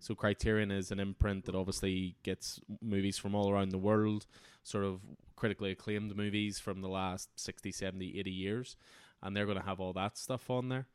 So 0.00 0.14
Criterion 0.14 0.70
is 0.70 0.92
an 0.92 1.00
imprint 1.00 1.44
that 1.46 1.56
obviously 1.56 2.14
gets 2.22 2.60
movies 2.80 3.18
from 3.18 3.34
all 3.34 3.50
around 3.50 3.70
the 3.70 3.78
world, 3.78 4.26
sort 4.62 4.84
of 4.84 5.00
critically 5.34 5.72
acclaimed 5.72 6.16
movies 6.16 6.58
from 6.58 6.82
the 6.82 6.88
last 6.88 7.28
60, 7.36 7.72
70, 7.72 8.18
80 8.18 8.30
years. 8.30 8.76
And 9.22 9.36
they're 9.36 9.46
going 9.46 9.58
to 9.58 9.64
have 9.64 9.80
all 9.80 9.92
that 9.94 10.16
stuff 10.16 10.48
on 10.50 10.68
there. 10.68 10.86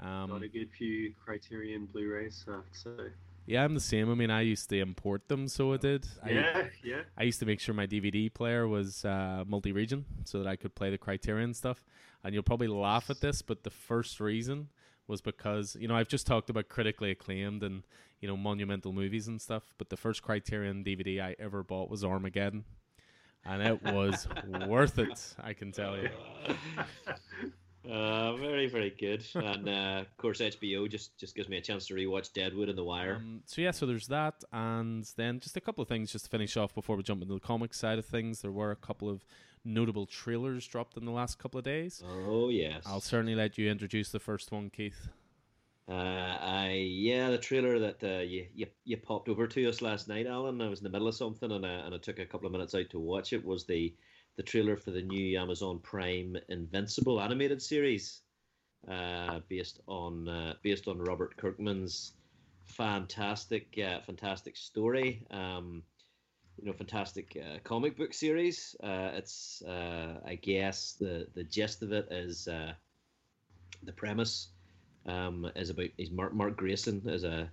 Um, 0.00 0.30
Got 0.30 0.42
a 0.42 0.48
good 0.48 0.70
few 0.70 1.12
Criterion 1.24 1.86
Blu-rays, 1.86 2.44
I 2.48 2.52
have 2.52 2.70
to 2.70 2.78
say. 2.78 3.12
yeah, 3.46 3.64
I'm 3.64 3.74
the 3.74 3.80
same. 3.80 4.10
I 4.10 4.14
mean, 4.14 4.30
I 4.30 4.40
used 4.40 4.68
to 4.70 4.78
import 4.80 5.28
them, 5.28 5.48
so 5.48 5.72
I 5.72 5.76
did. 5.76 6.06
I, 6.22 6.30
Yeah, 6.30 6.62
yeah. 6.84 7.02
I 7.16 7.22
used 7.22 7.38
to 7.40 7.46
make 7.46 7.60
sure 7.60 7.74
my 7.74 7.86
DVD 7.86 8.32
player 8.32 8.66
was 8.66 9.04
uh, 9.04 9.44
multi-region 9.46 10.04
so 10.24 10.38
that 10.38 10.48
I 10.48 10.56
could 10.56 10.74
play 10.74 10.90
the 10.90 10.98
Criterion 10.98 11.54
stuff. 11.54 11.84
And 12.24 12.32
you'll 12.34 12.42
probably 12.42 12.68
laugh 12.68 13.10
at 13.10 13.20
this, 13.20 13.42
but 13.42 13.62
the 13.62 13.70
first 13.70 14.18
reason 14.18 14.68
was 15.06 15.20
because 15.20 15.76
you 15.78 15.86
know 15.88 15.94
I've 15.94 16.08
just 16.08 16.26
talked 16.26 16.50
about 16.50 16.68
critically 16.68 17.10
acclaimed 17.10 17.62
and 17.62 17.82
you 18.20 18.28
know 18.28 18.36
monumental 18.36 18.92
movies 18.92 19.28
and 19.28 19.40
stuff. 19.40 19.74
But 19.78 19.90
the 19.90 19.96
first 19.96 20.22
Criterion 20.22 20.82
DVD 20.84 21.20
I 21.20 21.36
ever 21.38 21.62
bought 21.62 21.90
was 21.90 22.04
Armageddon, 22.04 22.64
and 23.44 23.62
it 23.62 23.82
was 23.82 24.26
worth 24.66 24.98
it. 24.98 25.34
I 25.42 25.52
can 25.52 25.72
tell 25.72 25.96
you. 25.96 26.08
Uh, 27.90 28.36
very, 28.36 28.66
very 28.66 28.90
good. 28.90 29.24
And 29.34 29.68
uh, 29.68 30.00
of 30.00 30.16
course, 30.16 30.40
HBO 30.40 30.88
just, 30.90 31.18
just 31.18 31.34
gives 31.34 31.48
me 31.48 31.58
a 31.58 31.60
chance 31.60 31.86
to 31.86 31.94
rewatch 31.94 32.32
Deadwood 32.32 32.68
and 32.68 32.78
The 32.78 32.84
Wire. 32.84 33.16
Um, 33.16 33.42
so 33.46 33.60
yeah, 33.60 33.70
so 33.72 33.86
there's 33.86 34.06
that, 34.08 34.42
and 34.52 35.06
then 35.16 35.40
just 35.40 35.56
a 35.56 35.60
couple 35.60 35.82
of 35.82 35.88
things 35.88 36.12
just 36.12 36.24
to 36.26 36.30
finish 36.30 36.56
off 36.56 36.74
before 36.74 36.96
we 36.96 37.02
jump 37.02 37.22
into 37.22 37.34
the 37.34 37.40
comic 37.40 37.74
side 37.74 37.98
of 37.98 38.06
things. 38.06 38.40
There 38.40 38.52
were 38.52 38.70
a 38.70 38.76
couple 38.76 39.08
of 39.08 39.24
notable 39.64 40.06
trailers 40.06 40.66
dropped 40.66 40.96
in 40.96 41.04
the 41.04 41.10
last 41.10 41.38
couple 41.38 41.58
of 41.58 41.64
days. 41.64 42.02
oh 42.06 42.48
yes. 42.48 42.82
I'll 42.86 43.00
certainly 43.00 43.34
let 43.34 43.58
you 43.58 43.70
introduce 43.70 44.10
the 44.10 44.20
first 44.20 44.52
one, 44.52 44.70
Keith. 44.70 45.08
Uh, 45.86 45.92
I 45.92 46.70
yeah, 46.70 47.28
the 47.28 47.36
trailer 47.36 47.78
that 47.78 48.02
uh, 48.02 48.22
you, 48.22 48.46
you 48.54 48.66
you 48.84 48.96
popped 48.96 49.28
over 49.28 49.46
to 49.46 49.68
us 49.68 49.82
last 49.82 50.08
night, 50.08 50.26
Alan. 50.26 50.62
I 50.62 50.68
was 50.68 50.80
in 50.80 50.84
the 50.84 50.90
middle 50.90 51.08
of 51.08 51.14
something, 51.14 51.52
and 51.52 51.66
I, 51.66 51.70
and 51.70 51.94
I 51.94 51.98
took 51.98 52.18
a 52.18 52.24
couple 52.24 52.46
of 52.46 52.52
minutes 52.52 52.74
out 52.74 52.88
to 52.90 52.98
watch 52.98 53.34
it. 53.34 53.44
Was 53.44 53.66
the 53.66 53.94
the 54.36 54.42
trailer 54.42 54.76
for 54.76 54.90
the 54.90 55.02
new 55.02 55.38
Amazon 55.38 55.78
Prime 55.78 56.36
Invincible 56.48 57.20
animated 57.20 57.62
series, 57.62 58.22
uh, 58.88 59.40
based 59.48 59.80
on 59.86 60.28
uh, 60.28 60.54
based 60.62 60.88
on 60.88 60.98
Robert 60.98 61.36
Kirkman's 61.36 62.12
fantastic 62.64 63.78
uh, 63.78 64.00
fantastic 64.00 64.56
story. 64.56 65.26
Um, 65.30 65.82
you 66.60 66.66
know, 66.66 66.72
fantastic 66.72 67.36
uh, 67.40 67.58
comic 67.64 67.96
book 67.96 68.14
series. 68.14 68.76
Uh, 68.82 69.10
it's 69.14 69.62
uh, 69.62 70.20
I 70.24 70.36
guess 70.36 70.92
the 70.92 71.26
the 71.34 71.44
gist 71.44 71.82
of 71.82 71.92
it 71.92 72.08
is 72.10 72.48
uh, 72.48 72.72
the 73.82 73.92
premise 73.92 74.48
um, 75.06 75.50
is 75.56 75.70
about 75.70 75.88
is 75.98 76.10
Mark 76.10 76.34
Mark 76.34 76.56
Grayson 76.56 77.02
is 77.06 77.24
a 77.24 77.50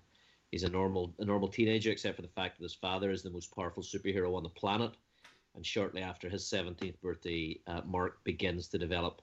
he's 0.52 0.64
a 0.64 0.70
normal 0.70 1.14
a 1.20 1.26
normal 1.26 1.48
teenager 1.48 1.92
except 1.92 2.16
for 2.16 2.22
the 2.22 2.28
fact 2.28 2.58
that 2.58 2.64
his 2.64 2.76
father 2.76 3.12
is 3.12 3.24
the 3.24 3.30
most 3.30 3.54
powerful 3.56 3.84
superhero 3.84 4.36
on 4.36 4.44
the 4.44 4.50
planet, 4.50 4.92
and 5.56 5.66
shortly 5.66 6.02
after 6.02 6.30
his 6.30 6.48
seventeenth 6.48 7.00
birthday, 7.02 7.60
uh, 7.68 7.82
Mark 7.86 8.24
begins 8.24 8.68
to 8.70 8.78
develop 8.78 9.22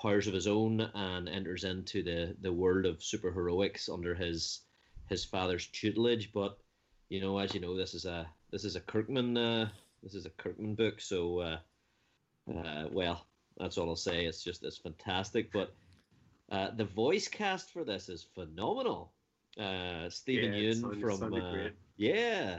powers 0.00 0.26
of 0.26 0.34
his 0.34 0.46
own 0.46 0.80
and 0.80 1.28
enters 1.28 1.64
into 1.64 2.02
the 2.02 2.36
the 2.40 2.52
world 2.52 2.86
of 2.86 2.98
superheroics 2.98 3.88
under 3.92 4.14
his 4.14 4.60
his 5.08 5.24
father's 5.24 5.66
tutelage. 5.68 6.32
But 6.32 6.58
you 7.08 7.20
know, 7.20 7.38
as 7.38 7.54
you 7.54 7.60
know, 7.60 7.76
this 7.76 7.94
is 7.94 8.04
a 8.04 8.26
this 8.50 8.64
is 8.64 8.76
a 8.76 8.80
Kirkman 8.80 9.36
uh, 9.36 9.68
this 10.02 10.14
is 10.14 10.26
a 10.26 10.30
Kirkman 10.30 10.74
book, 10.74 11.00
so 11.00 11.38
uh, 11.40 11.58
uh, 12.56 12.88
well, 12.90 13.26
that's 13.58 13.76
all 13.78 13.88
I'll 13.90 13.96
say. 13.96 14.24
It's 14.26 14.42
just 14.44 14.62
it's 14.64 14.78
fantastic, 14.78 15.52
but. 15.52 15.74
Uh, 16.52 16.68
the 16.74 16.84
voice 16.84 17.28
cast 17.28 17.70
for 17.70 17.84
this 17.84 18.08
is 18.08 18.26
phenomenal. 18.34 19.12
Uh, 19.56 20.10
Stephen 20.10 20.52
Yeah, 20.52 20.72
sounded- 20.72 21.00
from 21.00 21.32
uh, 21.32 21.68
yeah, 21.96 22.58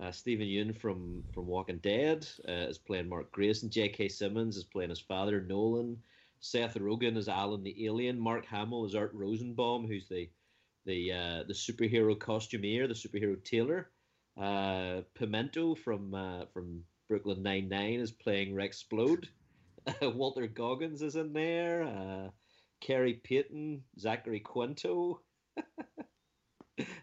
uh, 0.00 0.10
Steven 0.10 0.46
Yeun 0.46 0.78
from 0.80 1.22
from 1.32 1.46
Walking 1.46 1.78
Dead 1.78 2.26
uh, 2.48 2.68
is 2.68 2.78
playing 2.78 3.08
Mark 3.08 3.30
Grayson. 3.32 3.70
J.K. 3.70 4.08
Simmons 4.08 4.56
is 4.56 4.64
playing 4.64 4.90
his 4.90 5.00
father 5.00 5.40
Nolan. 5.40 5.96
Seth 6.40 6.74
Rogen 6.74 7.16
is 7.16 7.28
Alan 7.28 7.62
the 7.62 7.86
Alien. 7.86 8.18
Mark 8.18 8.44
Hamill 8.46 8.84
is 8.84 8.94
Art 8.94 9.12
Rosenbaum, 9.14 9.86
who's 9.86 10.08
the 10.08 10.28
the 10.84 11.12
uh, 11.12 11.42
the 11.46 11.54
superhero 11.54 12.16
costumier, 12.16 12.86
the 12.88 12.94
superhero 12.94 13.42
tailor. 13.44 13.90
Uh, 14.36 15.02
Pimento 15.14 15.74
from 15.74 16.14
uh, 16.14 16.46
from 16.52 16.82
Brooklyn 17.08 17.42
Nine 17.42 17.68
Nine 17.68 18.00
is 18.00 18.10
playing 18.10 18.54
Rex 18.54 18.84
Splode. 18.84 19.26
Walter 20.02 20.46
Goggins 20.46 21.02
is 21.02 21.16
in 21.16 21.32
there. 21.32 21.84
Uh, 21.84 22.30
Khary 22.82 23.22
Payton, 23.22 23.82
Zachary 23.98 24.40
Quinto. 24.40 25.20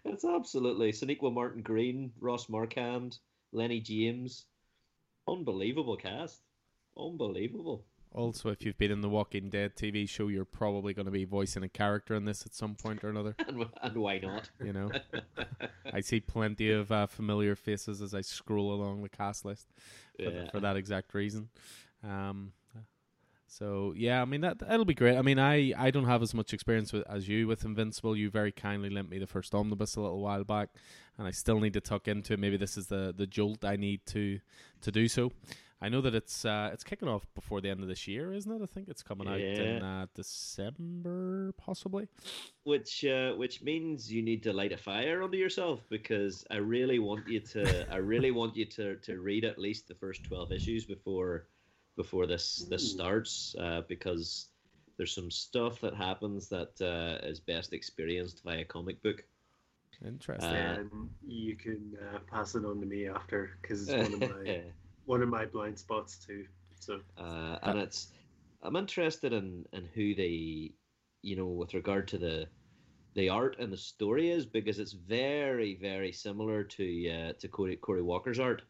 It's 0.06 0.26
absolutely 0.26 0.92
Sonequa 0.92 1.34
Martin 1.34 1.62
Green, 1.62 2.12
Ross 2.20 2.50
Marquand, 2.50 3.18
Lenny 3.52 3.80
James. 3.80 4.46
Unbelievable 5.28 5.98
cast. 5.98 6.42
Unbelievable. 6.98 7.86
Also, 8.14 8.50
if 8.50 8.66
you've 8.66 8.78
been 8.78 8.92
in 8.92 9.00
the 9.00 9.08
Walking 9.08 9.50
Dead 9.50 9.78
TV 9.78 10.08
show, 10.10 10.28
you're 10.28 10.44
probably 10.44 10.94
going 10.94 11.06
to 11.06 11.12
be 11.12 11.24
voicing 11.24 11.64
a 11.64 11.70
character 11.70 12.14
in 12.14 12.26
this 12.26 12.46
at 12.46 12.54
some 12.54 12.76
point 12.76 13.04
or 13.06 13.10
another. 13.10 13.34
and, 13.48 13.66
and 13.82 13.96
why 13.96 14.18
not? 14.18 14.50
You 14.64 14.74
know, 14.74 14.92
I 15.94 16.02
see 16.02 16.20
plenty 16.20 16.72
of 16.72 16.92
uh, 16.92 17.08
familiar 17.08 17.56
faces 17.56 18.02
as 18.02 18.14
I 18.14 18.20
scroll 18.20 18.74
along 18.74 19.02
the 19.04 19.10
cast 19.10 19.46
list 19.46 19.68
for, 20.18 20.24
Yeah. 20.24 20.50
for 20.52 20.60
that 20.60 20.76
exact 20.76 21.14
reason. 21.14 21.48
Um, 22.04 22.52
so 23.52 23.94
yeah, 23.98 24.22
I 24.22 24.26
mean 24.26 24.42
that 24.42 24.60
that'll 24.60 24.86
be 24.86 24.94
great. 24.94 25.18
I 25.18 25.22
mean, 25.22 25.38
I, 25.38 25.74
I 25.78 25.92
don't 25.92 26.06
have 26.06 26.22
as 26.22 26.34
much 26.34 26.54
experience 26.54 26.94
with 26.94 27.04
as 27.10 27.28
you 27.28 27.48
with 27.48 27.66
Invincible. 27.66 28.16
You 28.16 28.30
very 28.30 28.54
kindly 28.54 28.90
lent 28.90 29.10
me 29.10 29.20
the 29.20 29.28
first 29.28 29.54
omnibus 29.54 29.98
a 29.98 30.02
little 30.02 30.22
while 30.22 30.46
back, 30.46 30.70
and 31.18 31.28
I 31.28 31.32
still 31.32 31.60
need 31.60 31.74
to 31.74 31.82
tuck 31.82 32.08
into. 32.08 32.34
it. 32.34 32.40
Maybe 32.40 32.56
this 32.56 32.78
is 32.78 32.88
the 32.88 33.14
the 33.16 33.28
jolt 33.28 33.66
I 33.66 33.76
need 33.76 34.06
to 34.08 34.40
to 34.82 34.92
do 34.92 35.10
so. 35.10 35.34
I 35.82 35.90
know 35.90 36.00
that 36.00 36.16
it's 36.16 36.46
uh, 36.46 36.70
it's 36.72 36.86
kicking 36.86 37.10
off 37.10 37.26
before 37.36 37.60
the 37.60 37.70
end 37.70 37.82
of 37.82 37.90
this 37.90 38.08
year, 38.08 38.32
isn't 38.32 38.50
it? 38.50 38.62
I 38.64 38.68
think 38.68 38.88
it's 38.88 39.04
coming 39.04 39.28
out 39.28 39.42
in 39.42 39.84
uh, 39.84 40.06
December, 40.16 41.52
possibly. 41.58 42.08
which 42.64 43.04
uh, 43.04 43.34
which 43.34 43.62
means 43.64 44.10
you 44.10 44.22
need 44.22 44.44
to 44.44 44.54
light 44.54 44.72
a 44.72 44.78
fire 44.78 45.24
under 45.24 45.38
yourself 45.38 45.82
because 45.90 46.46
I 46.50 46.58
really 46.58 47.00
want 47.00 47.28
you 47.28 47.42
to 47.42 47.92
I 47.92 47.98
really 47.98 48.32
want 48.32 48.56
you 48.56 48.66
to, 48.66 48.96
to 48.96 49.20
read 49.20 49.44
at 49.44 49.60
least 49.60 49.90
the 49.90 49.96
first 49.96 50.24
twelve 50.24 50.54
issues 50.54 50.86
before 50.86 51.48
before 52.02 52.26
this 52.26 52.66
this 52.70 52.92
starts 52.92 53.56
uh, 53.60 53.82
because 53.88 54.50
there's 54.98 55.14
some 55.14 55.32
stuff 55.32 55.80
that 55.82 55.96
happens 55.96 56.50
that 56.50 56.74
uh, 56.82 57.26
is 57.28 57.40
best 57.40 57.74
experienced 57.74 58.42
via 58.44 58.66
comic 58.66 59.02
book. 59.04 59.24
Interesting. 60.06 60.50
Uh, 60.50 60.78
and 60.80 61.10
you 61.28 61.56
can 61.56 61.96
uh, 62.04 62.20
pass 62.32 62.56
it 62.56 62.66
on 62.66 62.80
to 62.80 62.88
me 62.88 63.08
after 63.08 63.52
because 63.62 63.88
it's 63.88 64.10
one 64.10 64.24
of 64.24 64.30
my 64.32 64.62
one 65.06 65.22
of 65.22 65.30
my 65.30 65.46
blind 65.46 65.78
spots 65.78 66.18
too. 66.18 66.46
So 66.80 67.00
uh, 67.18 67.58
and 67.64 67.80
it's 67.80 68.08
I'm 68.64 68.76
interested 68.76 69.32
in 69.32 69.66
in 69.74 69.86
who 69.94 70.16
they 70.16 70.72
you 71.22 71.36
know 71.36 71.48
with 71.62 71.76
regard 71.76 72.08
to 72.10 72.18
the 72.18 72.48
the 73.14 73.30
art 73.30 73.58
and 73.60 73.72
the 73.72 73.78
story 73.78 74.32
is 74.32 74.46
because 74.46 74.80
it's 74.80 74.94
very 74.94 75.76
very 75.76 76.12
similar 76.12 76.64
to 76.64 77.10
uh, 77.10 77.34
to 77.40 77.48
Corey, 77.48 77.76
Cory 77.76 78.02
Walker's 78.02 78.40
art 78.40 78.64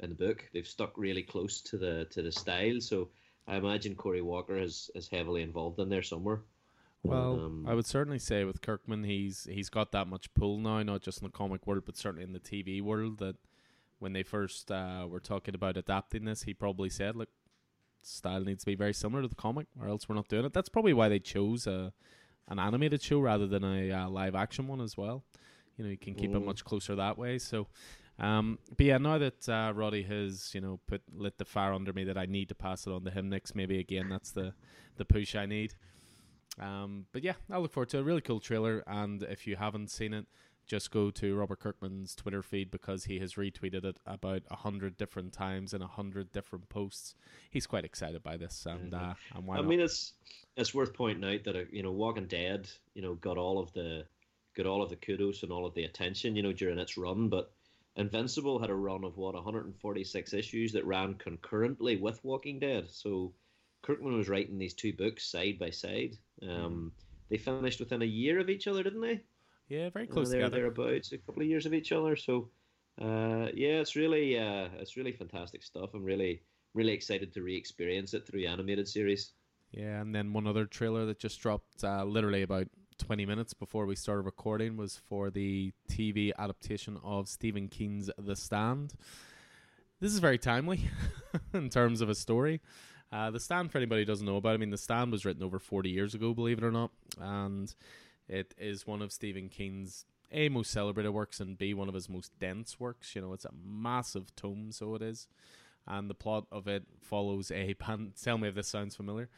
in 0.00 0.10
the 0.10 0.16
book. 0.16 0.48
They've 0.52 0.66
stuck 0.66 0.96
really 0.96 1.22
close 1.22 1.60
to 1.62 1.78
the 1.78 2.06
to 2.10 2.22
the 2.22 2.32
style, 2.32 2.80
so 2.80 3.08
I 3.46 3.56
imagine 3.56 3.94
Cory 3.94 4.22
Walker 4.22 4.56
is 4.56 4.90
is 4.94 5.08
heavily 5.08 5.42
involved 5.42 5.78
in 5.80 5.88
there 5.88 6.02
somewhere. 6.02 6.42
Well, 7.02 7.34
Um, 7.34 7.66
I 7.66 7.74
would 7.74 7.86
certainly 7.86 8.18
say 8.18 8.44
with 8.44 8.60
Kirkman, 8.60 9.04
he's 9.04 9.44
he's 9.44 9.70
got 9.70 9.92
that 9.92 10.06
much 10.06 10.32
pull 10.34 10.58
now, 10.58 10.82
not 10.82 11.02
just 11.02 11.20
in 11.22 11.26
the 11.26 11.32
comic 11.32 11.66
world, 11.66 11.84
but 11.86 11.96
certainly 11.96 12.24
in 12.24 12.32
the 12.32 12.40
TV 12.40 12.82
world. 12.82 13.18
That 13.18 13.36
when 13.98 14.12
they 14.12 14.22
first 14.22 14.70
uh, 14.70 15.06
were 15.08 15.20
talking 15.20 15.54
about 15.54 15.76
adapting 15.76 16.24
this, 16.24 16.42
he 16.42 16.54
probably 16.54 16.90
said, 16.90 17.16
"Look, 17.16 17.30
style 18.02 18.42
needs 18.42 18.64
to 18.64 18.70
be 18.70 18.74
very 18.74 18.94
similar 18.94 19.22
to 19.22 19.28
the 19.28 19.34
comic, 19.34 19.66
or 19.80 19.88
else 19.88 20.08
we're 20.08 20.14
not 20.14 20.28
doing 20.28 20.44
it." 20.44 20.52
That's 20.52 20.68
probably 20.68 20.92
why 20.92 21.08
they 21.08 21.18
chose 21.20 21.66
a 21.66 21.92
an 22.48 22.58
animated 22.58 23.00
show 23.02 23.20
rather 23.20 23.46
than 23.46 23.64
a 23.64 23.90
uh, 23.92 24.08
live 24.08 24.34
action 24.34 24.66
one 24.68 24.80
as 24.80 24.96
well. 24.96 25.24
You 25.76 25.84
know, 25.84 25.90
you 25.90 25.96
can 25.96 26.14
keep 26.14 26.34
it 26.34 26.40
Mm. 26.40 26.44
much 26.44 26.64
closer 26.64 26.94
that 26.96 27.16
way. 27.16 27.38
So, 27.38 27.68
um, 28.20 28.58
but 28.76 28.84
yeah, 28.86 28.98
now 28.98 29.18
that 29.18 29.48
uh, 29.48 29.72
Roddy 29.74 30.02
has 30.04 30.50
you 30.54 30.60
know 30.60 30.78
put 30.86 31.02
lit 31.12 31.38
the 31.38 31.44
fire 31.44 31.72
under 31.72 31.92
me, 31.92 32.04
that 32.04 32.18
I 32.18 32.26
need 32.26 32.48
to 32.50 32.54
pass 32.54 32.86
it 32.86 32.92
on 32.92 33.04
to 33.04 33.10
him 33.10 33.28
next. 33.28 33.54
Maybe 33.54 33.78
again, 33.78 34.08
that's 34.08 34.30
the 34.32 34.54
the 34.96 35.04
push 35.04 35.34
I 35.34 35.46
need. 35.46 35.74
Um, 36.58 37.06
but 37.12 37.22
yeah, 37.24 37.34
I 37.50 37.58
look 37.58 37.72
forward 37.72 37.88
to 37.90 37.98
a 37.98 38.02
really 38.02 38.20
cool 38.20 38.40
trailer. 38.40 38.82
And 38.86 39.22
if 39.22 39.46
you 39.46 39.56
haven't 39.56 39.90
seen 39.90 40.12
it, 40.12 40.26
just 40.66 40.90
go 40.90 41.10
to 41.10 41.34
Robert 41.36 41.60
Kirkman's 41.60 42.14
Twitter 42.14 42.42
feed 42.42 42.70
because 42.70 43.04
he 43.04 43.18
has 43.20 43.34
retweeted 43.34 43.84
it 43.84 43.96
about 44.04 44.42
a 44.50 44.56
hundred 44.56 44.96
different 44.98 45.32
times 45.32 45.72
in 45.72 45.80
a 45.80 45.86
hundred 45.86 46.30
different 46.32 46.68
posts. 46.68 47.14
He's 47.50 47.66
quite 47.66 47.84
excited 47.84 48.22
by 48.22 48.36
this, 48.36 48.66
and 48.66 48.92
Mhm. 48.92 49.10
uh, 49.10 49.14
and 49.34 49.46
why 49.46 49.54
I 49.56 49.60
not? 49.60 49.68
mean, 49.68 49.80
it's 49.80 50.12
it's 50.56 50.74
worth 50.74 50.92
pointing 50.92 51.24
out 51.24 51.44
that 51.44 51.56
uh, 51.56 51.64
you 51.72 51.82
know, 51.82 51.92
Walking 51.92 52.26
Dead, 52.26 52.68
you 52.94 53.00
know, 53.02 53.14
got 53.14 53.38
all 53.38 53.58
of 53.58 53.72
the 53.72 54.04
got 54.54 54.66
all 54.66 54.82
of 54.82 54.90
the 54.90 54.96
kudos 54.96 55.42
and 55.42 55.52
all 55.52 55.64
of 55.64 55.74
the 55.74 55.84
attention, 55.84 56.36
you 56.36 56.42
know, 56.42 56.52
during 56.52 56.78
its 56.78 56.96
run. 56.98 57.28
But 57.28 57.52
Invincible 57.96 58.58
had 58.58 58.70
a 58.70 58.74
run 58.74 59.04
of 59.04 59.16
what 59.16 59.34
146 59.34 60.32
issues 60.32 60.72
that 60.72 60.84
ran 60.86 61.14
concurrently 61.14 61.96
with 61.96 62.22
Walking 62.24 62.58
Dead. 62.58 62.88
So 62.90 63.32
Kirkman 63.82 64.16
was 64.16 64.28
writing 64.28 64.58
these 64.58 64.74
two 64.74 64.92
books 64.92 65.26
side 65.26 65.58
by 65.58 65.70
side. 65.70 66.16
Um, 66.42 66.92
They 67.28 67.36
finished 67.38 67.80
within 67.80 68.02
a 68.02 68.06
year 68.06 68.38
of 68.40 68.48
each 68.50 68.66
other, 68.66 68.82
didn't 68.82 69.00
they? 69.02 69.20
yeah, 69.68 69.88
very 69.90 70.08
Uh, 70.08 70.12
close 70.12 70.30
they're 70.30 70.40
together. 70.42 70.70
thereabouts, 70.72 71.12
a 71.12 71.18
couple 71.18 71.42
of 71.42 71.48
years 71.48 71.64
of 71.66 71.74
each 71.74 71.92
other. 71.92 72.16
So, 72.16 72.50
uh, 73.00 73.50
yeah, 73.54 73.80
it's 73.80 73.94
really, 73.96 74.36
uh, 74.38 74.68
it's 74.78 74.96
really 74.96 75.12
fantastic 75.12 75.62
stuff. 75.62 75.94
I'm 75.94 76.02
really, 76.04 76.42
really 76.74 76.92
excited 76.92 77.32
to 77.34 77.42
re-experience 77.42 78.12
it 78.14 78.26
through 78.26 78.40
the 78.40 78.46
animated 78.48 78.88
series. 78.88 79.32
Yeah, 79.72 80.00
and 80.00 80.12
then 80.14 80.32
one 80.32 80.48
other 80.48 80.66
trailer 80.66 81.06
that 81.06 81.20
just 81.20 81.40
dropped 81.40 81.84
uh, 81.84 82.04
literally 82.04 82.42
about 82.42 82.66
20 83.00 83.24
minutes 83.24 83.54
before 83.54 83.86
we 83.86 83.96
started 83.96 84.22
recording 84.22 84.76
was 84.76 85.00
for 85.08 85.30
the 85.30 85.72
TV 85.90 86.32
adaptation 86.38 86.98
of 87.02 87.28
Stephen 87.28 87.66
King's 87.66 88.10
The 88.18 88.36
Stand. 88.36 88.92
This 90.00 90.12
is 90.12 90.18
very 90.18 90.36
timely 90.36 90.90
in 91.54 91.70
terms 91.70 92.02
of 92.02 92.10
a 92.10 92.14
story. 92.14 92.60
Uh, 93.10 93.30
the 93.30 93.40
Stand, 93.40 93.72
for 93.72 93.78
anybody 93.78 94.02
who 94.02 94.06
doesn't 94.06 94.26
know 94.26 94.36
about, 94.36 94.52
I 94.52 94.58
mean, 94.58 94.68
The 94.68 94.76
Stand 94.76 95.12
was 95.12 95.24
written 95.24 95.42
over 95.42 95.58
40 95.58 95.88
years 95.88 96.14
ago, 96.14 96.34
believe 96.34 96.58
it 96.58 96.64
or 96.64 96.70
not, 96.70 96.90
and 97.18 97.74
it 98.28 98.54
is 98.58 98.86
one 98.86 99.00
of 99.00 99.12
Stephen 99.12 99.48
King's 99.48 100.04
A, 100.30 100.50
most 100.50 100.70
celebrated 100.70 101.12
works, 101.12 101.40
and 101.40 101.56
B, 101.56 101.72
one 101.72 101.88
of 101.88 101.94
his 101.94 102.10
most 102.10 102.38
dense 102.38 102.78
works. 102.78 103.16
You 103.16 103.22
know, 103.22 103.32
it's 103.32 103.46
a 103.46 103.54
massive 103.66 104.36
tome, 104.36 104.72
so 104.72 104.94
it 104.94 105.00
is. 105.00 105.26
And 105.86 106.10
the 106.10 106.14
plot 106.14 106.44
of 106.52 106.68
it 106.68 106.84
follows 107.00 107.50
a 107.50 107.72
pan. 107.74 108.12
Tell 108.22 108.36
me 108.36 108.48
if 108.48 108.54
this 108.54 108.68
sounds 108.68 108.94
familiar. 108.94 109.30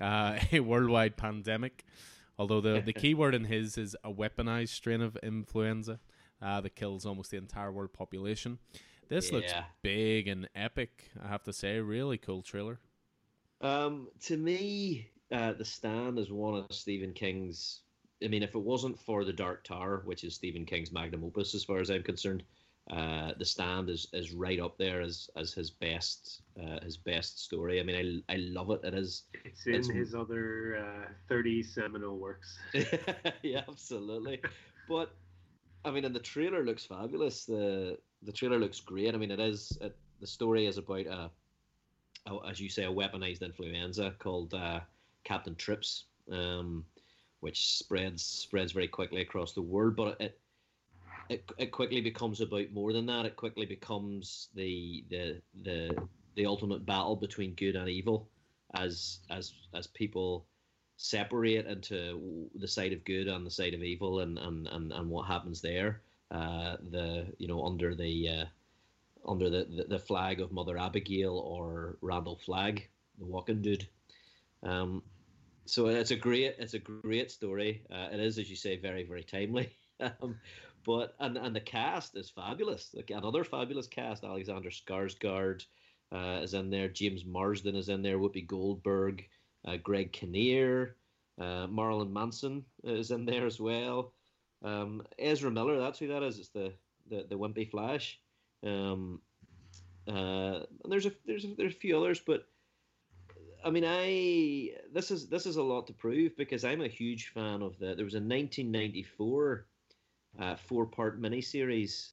Uh, 0.00 0.38
a 0.52 0.60
worldwide 0.60 1.16
pandemic. 1.16 1.84
Although 2.38 2.60
the 2.60 2.80
the 2.80 2.92
key 3.02 3.14
word 3.14 3.34
in 3.34 3.44
his 3.44 3.76
is 3.76 3.96
a 4.04 4.12
weaponized 4.12 4.68
strain 4.68 5.00
of 5.00 5.16
influenza 5.22 6.00
uh, 6.40 6.60
that 6.60 6.76
kills 6.76 7.04
almost 7.04 7.30
the 7.30 7.36
entire 7.36 7.72
world 7.72 7.92
population. 7.92 8.58
This 9.08 9.32
looks 9.32 9.52
big 9.82 10.28
and 10.28 10.48
epic. 10.54 11.10
I 11.22 11.28
have 11.28 11.42
to 11.44 11.52
say, 11.52 11.80
really 11.80 12.18
cool 12.18 12.42
trailer. 12.42 12.78
Um, 13.60 14.08
to 14.24 14.36
me, 14.36 15.08
uh, 15.32 15.54
The 15.54 15.64
Stand 15.64 16.18
is 16.18 16.30
one 16.30 16.54
of 16.54 16.66
Stephen 16.70 17.12
King's. 17.12 17.80
I 18.22 18.28
mean, 18.28 18.42
if 18.42 18.54
it 18.54 18.60
wasn't 18.60 18.98
for 18.98 19.24
The 19.24 19.32
Dark 19.32 19.64
Tower, 19.64 20.02
which 20.04 20.24
is 20.24 20.34
Stephen 20.34 20.66
King's 20.66 20.92
magnum 20.92 21.24
opus, 21.24 21.54
as 21.54 21.64
far 21.64 21.78
as 21.78 21.90
I'm 21.90 22.02
concerned, 22.02 22.42
uh, 22.90 23.32
The 23.38 23.44
Stand 23.44 23.90
is, 23.90 24.08
is 24.12 24.32
right 24.32 24.58
up 24.60 24.78
there 24.78 25.00
as 25.02 25.28
as 25.36 25.52
his 25.52 25.70
best 25.70 26.42
uh, 26.62 26.80
his 26.82 26.96
best 26.96 27.42
story. 27.44 27.80
I 27.80 27.82
mean, 27.82 28.22
I 28.28 28.32
I 28.34 28.36
love 28.36 28.70
it. 28.70 28.80
It 28.84 28.94
is. 28.94 29.24
it's 29.44 29.66
in 29.66 29.74
It's- 29.74 29.88
his 29.94 30.14
other 30.14 30.76
uh, 31.06 31.12
30 31.28 31.62
seminal 31.62 32.16
works. 32.18 32.58
yeah, 33.42 33.62
absolutely. 33.68 34.40
But 34.88 35.14
I 35.84 35.90
mean, 35.90 36.04
and 36.04 36.14
the 36.14 36.20
trailer 36.20 36.64
looks 36.64 36.84
fabulous. 36.86 37.44
the 37.44 37.98
The 38.22 38.32
trailer 38.32 38.58
looks 38.58 38.80
great. 38.80 39.14
I 39.14 39.18
mean, 39.18 39.30
it 39.30 39.40
is. 39.40 39.76
It, 39.80 39.96
the 40.20 40.26
story 40.26 40.66
is 40.66 40.78
about 40.78 41.06
a, 41.06 41.30
a, 42.26 42.48
as 42.48 42.58
you 42.60 42.68
say, 42.68 42.84
a 42.84 42.90
weaponized 42.92 43.42
influenza 43.42 44.14
called 44.18 44.52
uh, 44.54 44.80
Captain 45.24 45.54
Trips, 45.54 46.06
um, 46.32 46.84
which 47.40 47.76
spreads 47.78 48.24
spreads 48.24 48.72
very 48.72 48.88
quickly 48.88 49.20
across 49.20 49.52
the 49.52 49.62
world. 49.62 49.94
But 49.94 50.20
it 50.20 50.40
it 51.28 51.50
it 51.58 51.72
quickly 51.72 52.00
becomes 52.00 52.40
about 52.40 52.72
more 52.72 52.92
than 52.92 53.06
that. 53.06 53.26
It 53.26 53.36
quickly 53.36 53.66
becomes 53.66 54.48
the 54.54 55.04
the 55.10 55.40
the 55.62 56.08
the 56.36 56.46
ultimate 56.46 56.86
battle 56.86 57.16
between 57.16 57.54
good 57.54 57.76
and 57.76 57.88
evil, 57.88 58.28
as 58.74 59.18
as 59.30 59.52
as 59.74 59.86
people 59.86 60.46
separate 60.96 61.66
into 61.66 62.50
the 62.56 62.66
side 62.66 62.92
of 62.92 63.04
good 63.04 63.28
and 63.28 63.46
the 63.46 63.50
side 63.50 63.74
of 63.74 63.82
evil 63.82 64.20
and 64.20 64.38
and 64.38 64.66
and, 64.68 64.92
and 64.92 65.08
what 65.08 65.26
happens 65.26 65.60
there. 65.60 66.02
Uh 66.30 66.76
the 66.90 67.26
you 67.38 67.48
know 67.48 67.64
under 67.64 67.94
the 67.94 68.28
uh 68.28 68.44
under 69.26 69.50
the, 69.50 69.64
the 69.64 69.84
the 69.84 69.98
flag 69.98 70.40
of 70.40 70.52
mother 70.52 70.78
abigail 70.78 71.38
or 71.38 71.98
randall 72.00 72.40
flagg 72.44 72.88
the 73.18 73.24
walking 73.24 73.62
dude. 73.62 73.86
Um 74.62 75.02
so 75.66 75.86
it's 75.86 76.10
a 76.10 76.16
great 76.16 76.56
it's 76.58 76.74
a 76.74 76.78
great 76.78 77.30
story. 77.30 77.82
Uh, 77.90 78.08
it 78.12 78.20
is 78.20 78.38
as 78.38 78.48
you 78.48 78.56
say 78.56 78.76
very 78.76 79.04
very 79.04 79.24
timely. 79.24 79.76
Um 80.22 80.38
but 80.84 81.14
and 81.20 81.36
and 81.36 81.54
the 81.54 81.60
cast 81.60 82.16
is 82.16 82.30
fabulous 82.30 82.90
like 82.94 83.10
another 83.10 83.44
fabulous 83.44 83.86
cast 83.86 84.24
alexander 84.24 84.70
skarsgård 84.70 85.64
uh, 86.12 86.40
is 86.42 86.54
in 86.54 86.70
there 86.70 86.88
james 86.88 87.24
marsden 87.24 87.76
is 87.76 87.88
in 87.88 88.02
there 88.02 88.18
whoopi 88.18 88.46
goldberg 88.46 89.24
uh, 89.66 89.76
Greg 89.82 90.12
Kinnear, 90.12 90.96
uh, 91.40 91.66
Marilyn 91.66 92.12
Manson 92.12 92.64
is 92.84 93.10
in 93.10 93.24
there 93.24 93.46
as 93.46 93.60
well. 93.60 94.12
Um, 94.62 95.02
Ezra 95.18 95.50
Miller, 95.50 95.78
that's 95.78 95.98
who 95.98 96.08
that 96.08 96.22
is. 96.22 96.38
It's 96.38 96.48
the 96.48 96.72
the, 97.08 97.26
the 97.28 97.38
wimpy 97.38 97.70
Flash. 97.70 98.20
Um, 98.64 99.20
uh, 100.08 100.60
and 100.84 100.92
there's 100.92 101.06
a 101.06 101.12
there's 101.26 101.44
a, 101.44 101.54
there's 101.56 101.74
a 101.74 101.78
few 101.78 101.96
others, 101.96 102.20
but 102.20 102.46
I 103.64 103.70
mean, 103.70 103.84
I 103.86 104.70
this 104.92 105.10
is 105.10 105.28
this 105.28 105.46
is 105.46 105.56
a 105.56 105.62
lot 105.62 105.86
to 105.88 105.92
prove 105.92 106.36
because 106.36 106.64
I'm 106.64 106.80
a 106.80 106.88
huge 106.88 107.28
fan 107.28 107.62
of 107.62 107.78
the. 107.78 107.94
There 107.94 108.04
was 108.04 108.14
a 108.14 108.22
1994 108.22 109.66
uh, 110.40 110.56
four 110.56 110.86
part 110.86 111.20
miniseries 111.20 112.12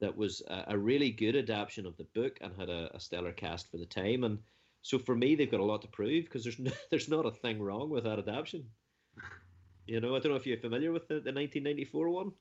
that 0.00 0.16
was 0.16 0.42
a, 0.48 0.64
a 0.68 0.78
really 0.78 1.10
good 1.10 1.36
adaptation 1.36 1.86
of 1.86 1.96
the 1.96 2.06
book 2.14 2.38
and 2.40 2.52
had 2.56 2.68
a, 2.68 2.94
a 2.94 3.00
stellar 3.00 3.32
cast 3.32 3.70
for 3.70 3.78
the 3.78 3.86
time 3.86 4.24
and 4.24 4.38
So 4.82 4.98
for 4.98 5.14
me, 5.16 5.34
they've 5.34 5.50
got 5.50 5.60
a 5.60 5.64
lot 5.64 5.80
to 5.82 5.88
prove 5.88 6.24
because 6.24 6.42
there's 6.44 6.58
no, 6.66 6.72
there's 6.90 7.08
not 7.08 7.26
a 7.26 7.30
thing 7.30 7.60
wrong 7.62 7.90
with 7.90 8.04
that 8.04 8.18
adaptation. 8.18 8.64
You 9.86 10.00
know, 10.00 10.14
I 10.16 10.18
don't 10.18 10.32
know 10.32 10.36
if 10.36 10.46
you're 10.46 10.58
familiar 10.58 10.92
with 10.92 11.08
the, 11.08 11.14
the 11.14 11.32
1994 11.32 12.08
one. 12.10 12.32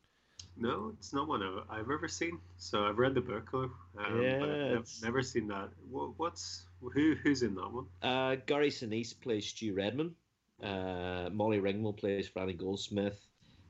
No, 0.58 0.91
it's 0.97 1.13
not 1.13 1.28
one 1.28 1.41
I've, 1.43 1.63
I've 1.69 1.91
ever 1.91 2.08
seen. 2.08 2.39
So 2.58 2.86
I've 2.86 2.97
read 2.97 3.15
the 3.15 3.21
book, 3.21 3.49
though, 3.52 3.71
um, 3.97 4.21
Yeah, 4.21 4.39
but 4.39 4.49
I've 4.49 4.71
it's- 4.71 5.02
never 5.02 5.21
seen 5.21 5.47
that. 5.47 5.69
What, 5.89 6.17
what's 6.17 6.65
who 6.82 7.15
who's 7.23 7.43
in 7.43 7.56
that 7.56 7.71
one? 7.71 7.86
Uh, 8.02 8.36
Gary 8.45 8.69
Sinise 8.69 9.13
plays 9.19 9.47
Stu 9.47 9.73
Redman. 9.73 10.15
Uh, 10.62 11.30
Molly 11.32 11.60
Ringwald 11.60 11.97
plays 11.97 12.30
Franny 12.30 12.58
Goldsmith. 12.58 13.19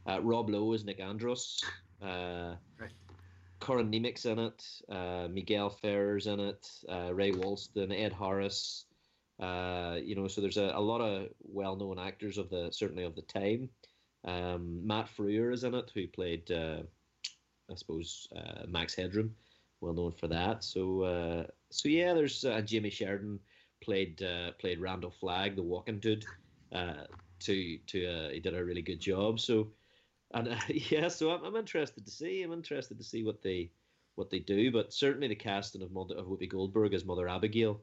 Uh, 0.08 0.22
Rob 0.22 0.50
Lowe 0.50 0.74
is 0.74 0.84
Nick 0.84 1.00
Andros. 1.00 1.64
Uh, 2.02 2.56
Right. 2.80 2.92
Corin 3.60 3.90
Nemec's 3.90 4.26
in 4.26 4.40
it. 4.40 4.66
Uh, 4.90 5.28
Miguel 5.32 5.70
Ferrer's 5.70 6.28
in 6.28 6.40
it. 6.42 6.68
Uh, 6.90 7.14
Ray 7.14 7.32
Walston, 7.32 7.98
Ed 7.98 8.12
Harris. 8.12 8.86
Uh, 9.40 9.98
you 10.04 10.16
know, 10.16 10.28
so 10.28 10.42
there's 10.42 10.58
a, 10.58 10.74
a 10.76 10.82
lot 10.82 11.00
of 11.02 11.30
well-known 11.42 11.98
actors 11.98 12.38
of 12.38 12.50
the 12.50 12.70
certainly 12.72 13.04
of 13.04 13.16
the 13.16 13.22
time. 13.22 13.70
Um, 14.26 14.86
Matt 14.86 15.08
Frewer 15.08 15.54
is 15.54 15.64
in 15.64 15.76
it, 15.76 15.92
who 15.94 16.08
played, 16.08 16.52
uh, 16.52 16.84
I 17.72 17.76
suppose, 17.76 18.28
uh, 18.36 18.66
Max 18.68 18.96
Headroom, 18.96 19.34
well 19.82 19.94
known 19.94 20.12
for 20.12 20.28
that. 20.28 20.64
So, 20.64 21.02
uh, 21.04 21.48
so 21.72 21.90
yeah, 21.90 22.14
there's 22.14 22.44
uh, 22.44 22.62
Jamie 22.62 22.90
Sheridan 22.90 23.40
played 23.82 24.22
uh, 24.22 24.52
played 24.60 24.80
Randall 24.80 25.12
Flagg, 25.12 25.56
the 25.56 25.64
walking 25.64 26.00
dude. 26.00 26.26
Uh, 26.74 27.06
to 27.40 27.78
to 27.88 28.06
uh, 28.08 28.30
he 28.30 28.40
did 28.40 28.56
a 28.56 28.64
really 28.64 28.82
good 28.82 29.00
job. 29.00 29.40
So, 29.40 29.68
and 30.34 30.50
uh, 30.50 30.56
yeah, 30.68 31.08
so 31.08 31.32
I'm, 31.32 31.44
I'm 31.44 31.56
interested 31.56 32.06
to 32.06 32.12
see. 32.12 32.44
I'm 32.44 32.54
interested 32.54 32.98
to 32.98 33.04
see 33.04 33.24
what 33.24 33.42
they 33.42 33.72
what 34.16 34.30
they 34.30 34.40
do. 34.40 34.72
But 34.72 34.94
certainly 34.94 35.28
the 35.28 35.36
casting 35.36 35.82
of 35.82 35.92
Mother, 35.92 36.16
of 36.16 36.26
Whoopi 36.26 36.50
Goldberg 36.50 36.94
as 36.94 37.06
Mother 37.06 37.28
Abigail, 37.28 37.82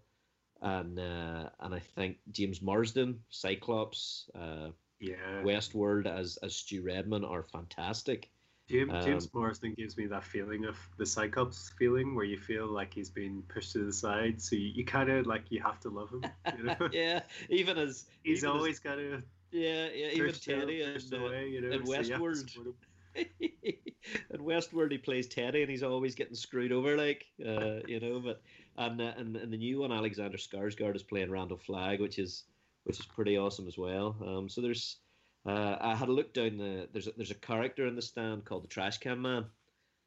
and 0.61 0.99
uh, 0.99 1.51
and 1.61 1.75
I 1.75 1.79
think 1.79 2.19
James 2.31 2.61
Marsden, 2.61 3.21
Cyclops, 3.31 4.29
uh, 4.35 4.71
Yeah, 4.99 5.43
Westworld 5.43 6.07
as 6.07 6.39
as 6.43 6.57
Stu 6.57 6.83
Redman 6.83 7.25
are 7.25 7.43
fantastic. 7.43 8.31
James, 8.69 8.93
um, 8.93 9.03
James 9.03 9.35
Marsden 9.35 9.75
gives 9.75 9.97
me 9.97 10.07
that 10.07 10.23
feeling 10.23 10.65
of 10.65 10.79
the 10.97 11.05
Cyclops 11.05 11.73
feeling, 11.77 12.15
where 12.15 12.25
you 12.25 12.39
feel 12.39 12.69
like 12.69 12.95
he's 12.95 13.11
been 13.11 13.43
pushed 13.49 13.73
to 13.73 13.85
the 13.85 13.93
side. 13.93 14.41
So 14.41 14.55
you, 14.55 14.69
you 14.69 14.85
kind 14.85 15.11
of 15.11 15.27
like 15.27 15.43
you 15.49 15.61
have 15.61 15.81
to 15.81 15.89
love 15.89 16.11
him. 16.11 16.25
You 16.57 16.63
know? 16.65 16.77
yeah, 16.93 17.23
even 17.49 17.79
as 17.79 18.07
he's 18.23 18.45
even 18.45 18.57
always 18.57 18.79
got 18.79 18.95
to 18.95 19.25
yeah 19.53 19.89
yeah 19.95 20.09
even 20.13 20.33
Teddy 20.33 20.83
and, 20.83 21.13
uh, 21.13 21.17
away. 21.17 21.49
You 21.49 21.61
know, 21.63 21.71
in 21.71 21.87
so 21.87 21.93
you 21.93 21.97
have 21.97 22.07
to 22.07 22.13
Westworld. 22.19 22.51
support 22.51 22.67
him. 22.67 22.75
in 23.41 24.41
Westworld, 24.41 24.93
he 24.93 24.99
plays 24.99 25.27
Teddy, 25.27 25.63
and 25.63 25.71
he's 25.71 25.83
always 25.83 26.15
getting 26.15 26.35
screwed 26.35 26.73
over, 26.73 26.97
like 26.97 27.27
uh, 27.45 27.81
you 27.87 28.01
know. 28.01 28.21
But 28.21 28.43
and 28.77 29.01
uh, 29.01 29.13
and, 29.17 29.37
and 29.37 29.53
the 29.53 29.57
new 29.57 29.81
one, 29.81 29.93
Alexander 29.93 30.39
Skarsgård 30.39 30.97
is 30.97 31.03
playing 31.03 31.31
Randall 31.31 31.59
Flagg, 31.59 32.01
which 32.01 32.19
is 32.19 32.45
which 32.85 32.99
is 32.99 33.07
pretty 33.07 33.37
awesome 33.37 33.67
as 33.67 33.77
well. 33.77 34.17
Um, 34.27 34.49
so 34.49 34.61
there's 34.61 34.99
uh, 35.47 35.77
I 35.81 35.95
had 35.95 36.09
a 36.09 36.13
look 36.13 36.33
down 36.35 36.57
the 36.57 36.89
there's 36.93 37.07
a, 37.07 37.13
there's 37.17 37.31
a 37.31 37.37
character 37.37 37.87
in 37.87 37.97
the 37.97 38.03
stand 38.03 38.45
called 38.45 38.65
the 38.65 38.69
Trash 38.69 38.99
Can 38.99 39.21
Man, 39.21 39.45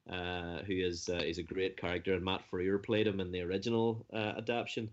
uh, 0.10 0.60
who 0.64 0.74
is 0.74 1.10
uh, 1.10 1.24
is 1.24 1.38
a 1.38 1.44
great 1.44 1.78
character, 1.78 2.14
and 2.14 2.24
Matt 2.24 2.44
Frewer 2.50 2.82
played 2.82 3.08
him 3.08 3.20
in 3.20 3.32
the 3.32 3.42
original 3.42 4.06
uh, 4.14 4.34
adaptation. 4.38 4.90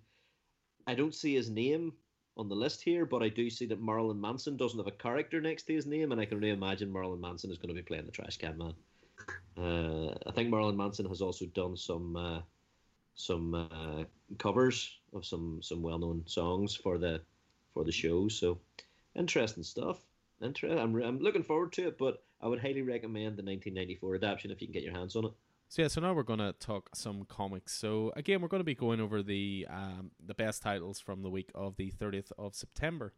I 0.86 0.94
don't 0.94 1.14
see 1.14 1.34
his 1.34 1.50
name 1.50 1.92
on 2.36 2.48
the 2.48 2.54
list 2.54 2.82
here, 2.82 3.04
but 3.04 3.22
I 3.22 3.28
do 3.28 3.50
see 3.50 3.66
that 3.66 3.82
Marilyn 3.82 4.20
Manson 4.20 4.56
doesn't 4.56 4.78
have 4.78 4.86
a 4.86 4.92
character 4.92 5.40
next 5.40 5.64
to 5.64 5.74
his 5.74 5.86
name, 5.86 6.12
and 6.12 6.20
I 6.20 6.24
can 6.24 6.36
only 6.36 6.50
imagine 6.50 6.92
Marilyn 6.92 7.20
Manson 7.20 7.50
is 7.50 7.58
going 7.58 7.68
to 7.68 7.74
be 7.74 7.82
playing 7.82 8.06
the 8.06 8.12
Trash 8.12 8.38
Can 8.38 8.56
Man. 8.56 8.74
Uh, 9.58 10.14
I 10.26 10.32
think 10.32 10.48
Marilyn 10.48 10.76
Manson 10.76 11.06
has 11.06 11.20
also 11.20 11.46
done 11.46 11.76
some 11.76 12.16
uh, 12.16 12.40
some 13.14 13.54
uh, 13.54 14.04
covers 14.38 14.98
of 15.12 15.26
some 15.26 15.60
some 15.62 15.82
well 15.82 15.98
known 15.98 16.22
songs 16.26 16.74
for 16.74 16.98
the 16.98 17.20
for 17.74 17.84
the 17.84 17.92
show. 17.92 18.28
So 18.28 18.58
interesting 19.14 19.62
stuff. 19.62 19.98
Inter- 20.40 20.78
I'm 20.78 20.96
I'm 21.02 21.18
looking 21.18 21.42
forward 21.42 21.72
to 21.74 21.88
it, 21.88 21.98
but 21.98 22.22
I 22.40 22.48
would 22.48 22.60
highly 22.60 22.82
recommend 22.82 23.36
the 23.36 23.44
1994 23.44 24.14
adaptation 24.14 24.50
if 24.50 24.60
you 24.60 24.66
can 24.66 24.72
get 24.72 24.82
your 24.82 24.94
hands 24.94 25.16
on 25.16 25.26
it. 25.26 25.32
So 25.70 25.82
yeah, 25.82 25.88
so 25.88 26.00
now 26.00 26.12
we're 26.14 26.24
gonna 26.24 26.52
talk 26.54 26.96
some 26.96 27.24
comics. 27.26 27.72
So 27.72 28.12
again, 28.16 28.40
we're 28.40 28.48
gonna 28.48 28.64
be 28.64 28.74
going 28.74 29.00
over 29.00 29.22
the 29.22 29.68
um, 29.70 30.10
the 30.20 30.34
best 30.34 30.62
titles 30.62 30.98
from 30.98 31.22
the 31.22 31.30
week 31.30 31.48
of 31.54 31.76
the 31.76 31.90
thirtieth 31.90 32.32
of 32.36 32.56
September. 32.56 33.12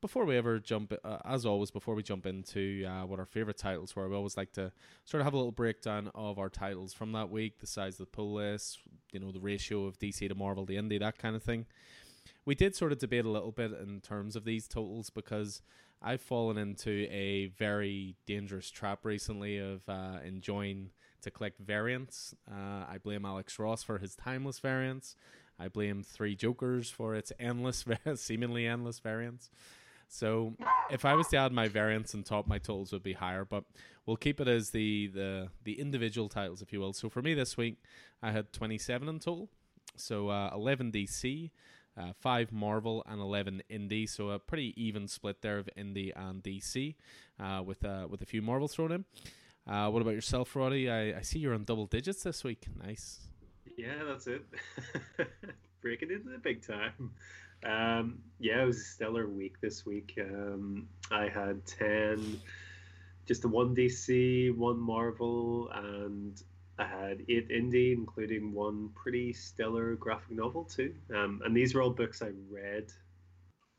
Before 0.00 0.24
we 0.24 0.38
ever 0.38 0.58
jump, 0.58 0.94
uh, 1.04 1.18
as 1.26 1.44
always, 1.44 1.70
before 1.70 1.94
we 1.94 2.02
jump 2.02 2.24
into 2.24 2.86
uh, 2.88 3.04
what 3.04 3.18
our 3.18 3.26
favorite 3.26 3.58
titles 3.58 3.94
were, 3.94 4.08
we 4.08 4.16
always 4.16 4.38
like 4.38 4.54
to 4.54 4.72
sort 5.04 5.20
of 5.20 5.26
have 5.26 5.34
a 5.34 5.36
little 5.36 5.52
breakdown 5.52 6.10
of 6.14 6.38
our 6.38 6.48
titles 6.48 6.94
from 6.94 7.12
that 7.12 7.28
week, 7.28 7.58
the 7.58 7.66
size 7.66 8.00
of 8.00 8.06
the 8.06 8.06
pull 8.06 8.32
list, 8.32 8.78
you 9.12 9.20
know, 9.20 9.30
the 9.30 9.38
ratio 9.38 9.84
of 9.84 9.98
DC 9.98 10.26
to 10.26 10.34
Marvel 10.34 10.64
to 10.64 10.72
Indie, 10.72 11.00
that 11.00 11.18
kind 11.18 11.36
of 11.36 11.42
thing. 11.42 11.66
We 12.46 12.54
did 12.54 12.74
sort 12.74 12.92
of 12.92 12.98
debate 12.98 13.26
a 13.26 13.30
little 13.30 13.52
bit 13.52 13.72
in 13.72 14.00
terms 14.00 14.34
of 14.34 14.46
these 14.46 14.66
totals 14.66 15.10
because 15.10 15.60
I've 16.00 16.22
fallen 16.22 16.56
into 16.56 17.06
a 17.10 17.48
very 17.58 18.16
dangerous 18.26 18.70
trap 18.70 19.04
recently 19.04 19.58
of 19.58 19.86
uh, 19.90 20.20
enjoying 20.24 20.92
to 21.22 21.30
collect 21.30 21.58
variants. 21.58 22.34
Uh, 22.50 22.84
I 22.88 22.98
blame 23.02 23.24
Alex 23.24 23.58
Ross 23.58 23.82
for 23.82 23.98
his 23.98 24.14
timeless 24.14 24.58
variants. 24.58 25.16
I 25.58 25.68
blame 25.68 26.02
Three 26.02 26.34
Jokers 26.34 26.90
for 26.90 27.14
its 27.14 27.32
endless, 27.38 27.84
seemingly 28.14 28.66
endless 28.66 28.98
variants. 28.98 29.50
So 30.08 30.54
if 30.90 31.04
I 31.04 31.14
was 31.14 31.28
to 31.28 31.36
add 31.36 31.52
my 31.52 31.68
variants 31.68 32.14
on 32.14 32.22
top, 32.22 32.46
my 32.46 32.58
totals 32.58 32.92
would 32.92 33.02
be 33.02 33.14
higher. 33.14 33.44
But 33.44 33.64
we'll 34.04 34.16
keep 34.16 34.40
it 34.40 34.48
as 34.48 34.70
the 34.70 35.08
the 35.08 35.48
the 35.64 35.80
individual 35.80 36.28
titles, 36.28 36.62
if 36.62 36.72
you 36.72 36.80
will. 36.80 36.92
So 36.92 37.08
for 37.08 37.22
me 37.22 37.34
this 37.34 37.56
week, 37.56 37.78
I 38.22 38.30
had 38.30 38.52
twenty 38.52 38.78
seven 38.78 39.08
in 39.08 39.18
total. 39.18 39.48
So 39.96 40.28
uh, 40.28 40.50
eleven 40.54 40.92
DC, 40.92 41.50
uh, 41.98 42.12
five 42.20 42.52
Marvel, 42.52 43.02
and 43.06 43.20
eleven 43.20 43.62
Indie. 43.70 44.08
So 44.08 44.30
a 44.30 44.38
pretty 44.38 44.74
even 44.76 45.08
split 45.08 45.42
there 45.42 45.58
of 45.58 45.68
Indie 45.76 46.12
and 46.14 46.42
DC, 46.42 46.94
uh, 47.40 47.62
with 47.64 47.84
uh, 47.84 48.06
with 48.08 48.22
a 48.22 48.26
few 48.26 48.42
Marvels 48.42 48.74
thrown 48.74 48.92
in. 48.92 49.04
Uh, 49.66 49.90
what 49.90 50.00
about 50.00 50.14
yourself, 50.14 50.54
Roddy? 50.54 50.88
I, 50.88 51.18
I 51.18 51.20
see 51.22 51.40
you're 51.40 51.54
on 51.54 51.64
double 51.64 51.86
digits 51.86 52.22
this 52.22 52.44
week. 52.44 52.66
Nice. 52.84 53.20
Yeah, 53.76 54.04
that's 54.06 54.26
it. 54.26 54.44
Breaking 55.82 56.10
into 56.10 56.30
the 56.30 56.38
big 56.38 56.66
time. 56.66 57.10
Um, 57.64 58.18
yeah, 58.38 58.62
it 58.62 58.66
was 58.66 58.76
a 58.76 58.84
stellar 58.84 59.28
week 59.28 59.60
this 59.60 59.84
week. 59.84 60.18
Um, 60.20 60.88
I 61.10 61.28
had 61.28 61.66
10, 61.66 62.40
just 63.26 63.42
the 63.42 63.48
one 63.48 63.74
DC, 63.74 64.54
one 64.56 64.78
Marvel, 64.78 65.68
and 65.74 66.40
I 66.78 66.86
had 66.86 67.22
eight 67.28 67.48
indie, 67.48 67.92
including 67.92 68.52
one 68.52 68.90
pretty 68.94 69.32
stellar 69.32 69.96
graphic 69.96 70.30
novel, 70.30 70.64
too. 70.64 70.94
Um, 71.14 71.42
and 71.44 71.56
these 71.56 71.74
were 71.74 71.82
all 71.82 71.90
books 71.90 72.22
I 72.22 72.30
read. 72.50 72.92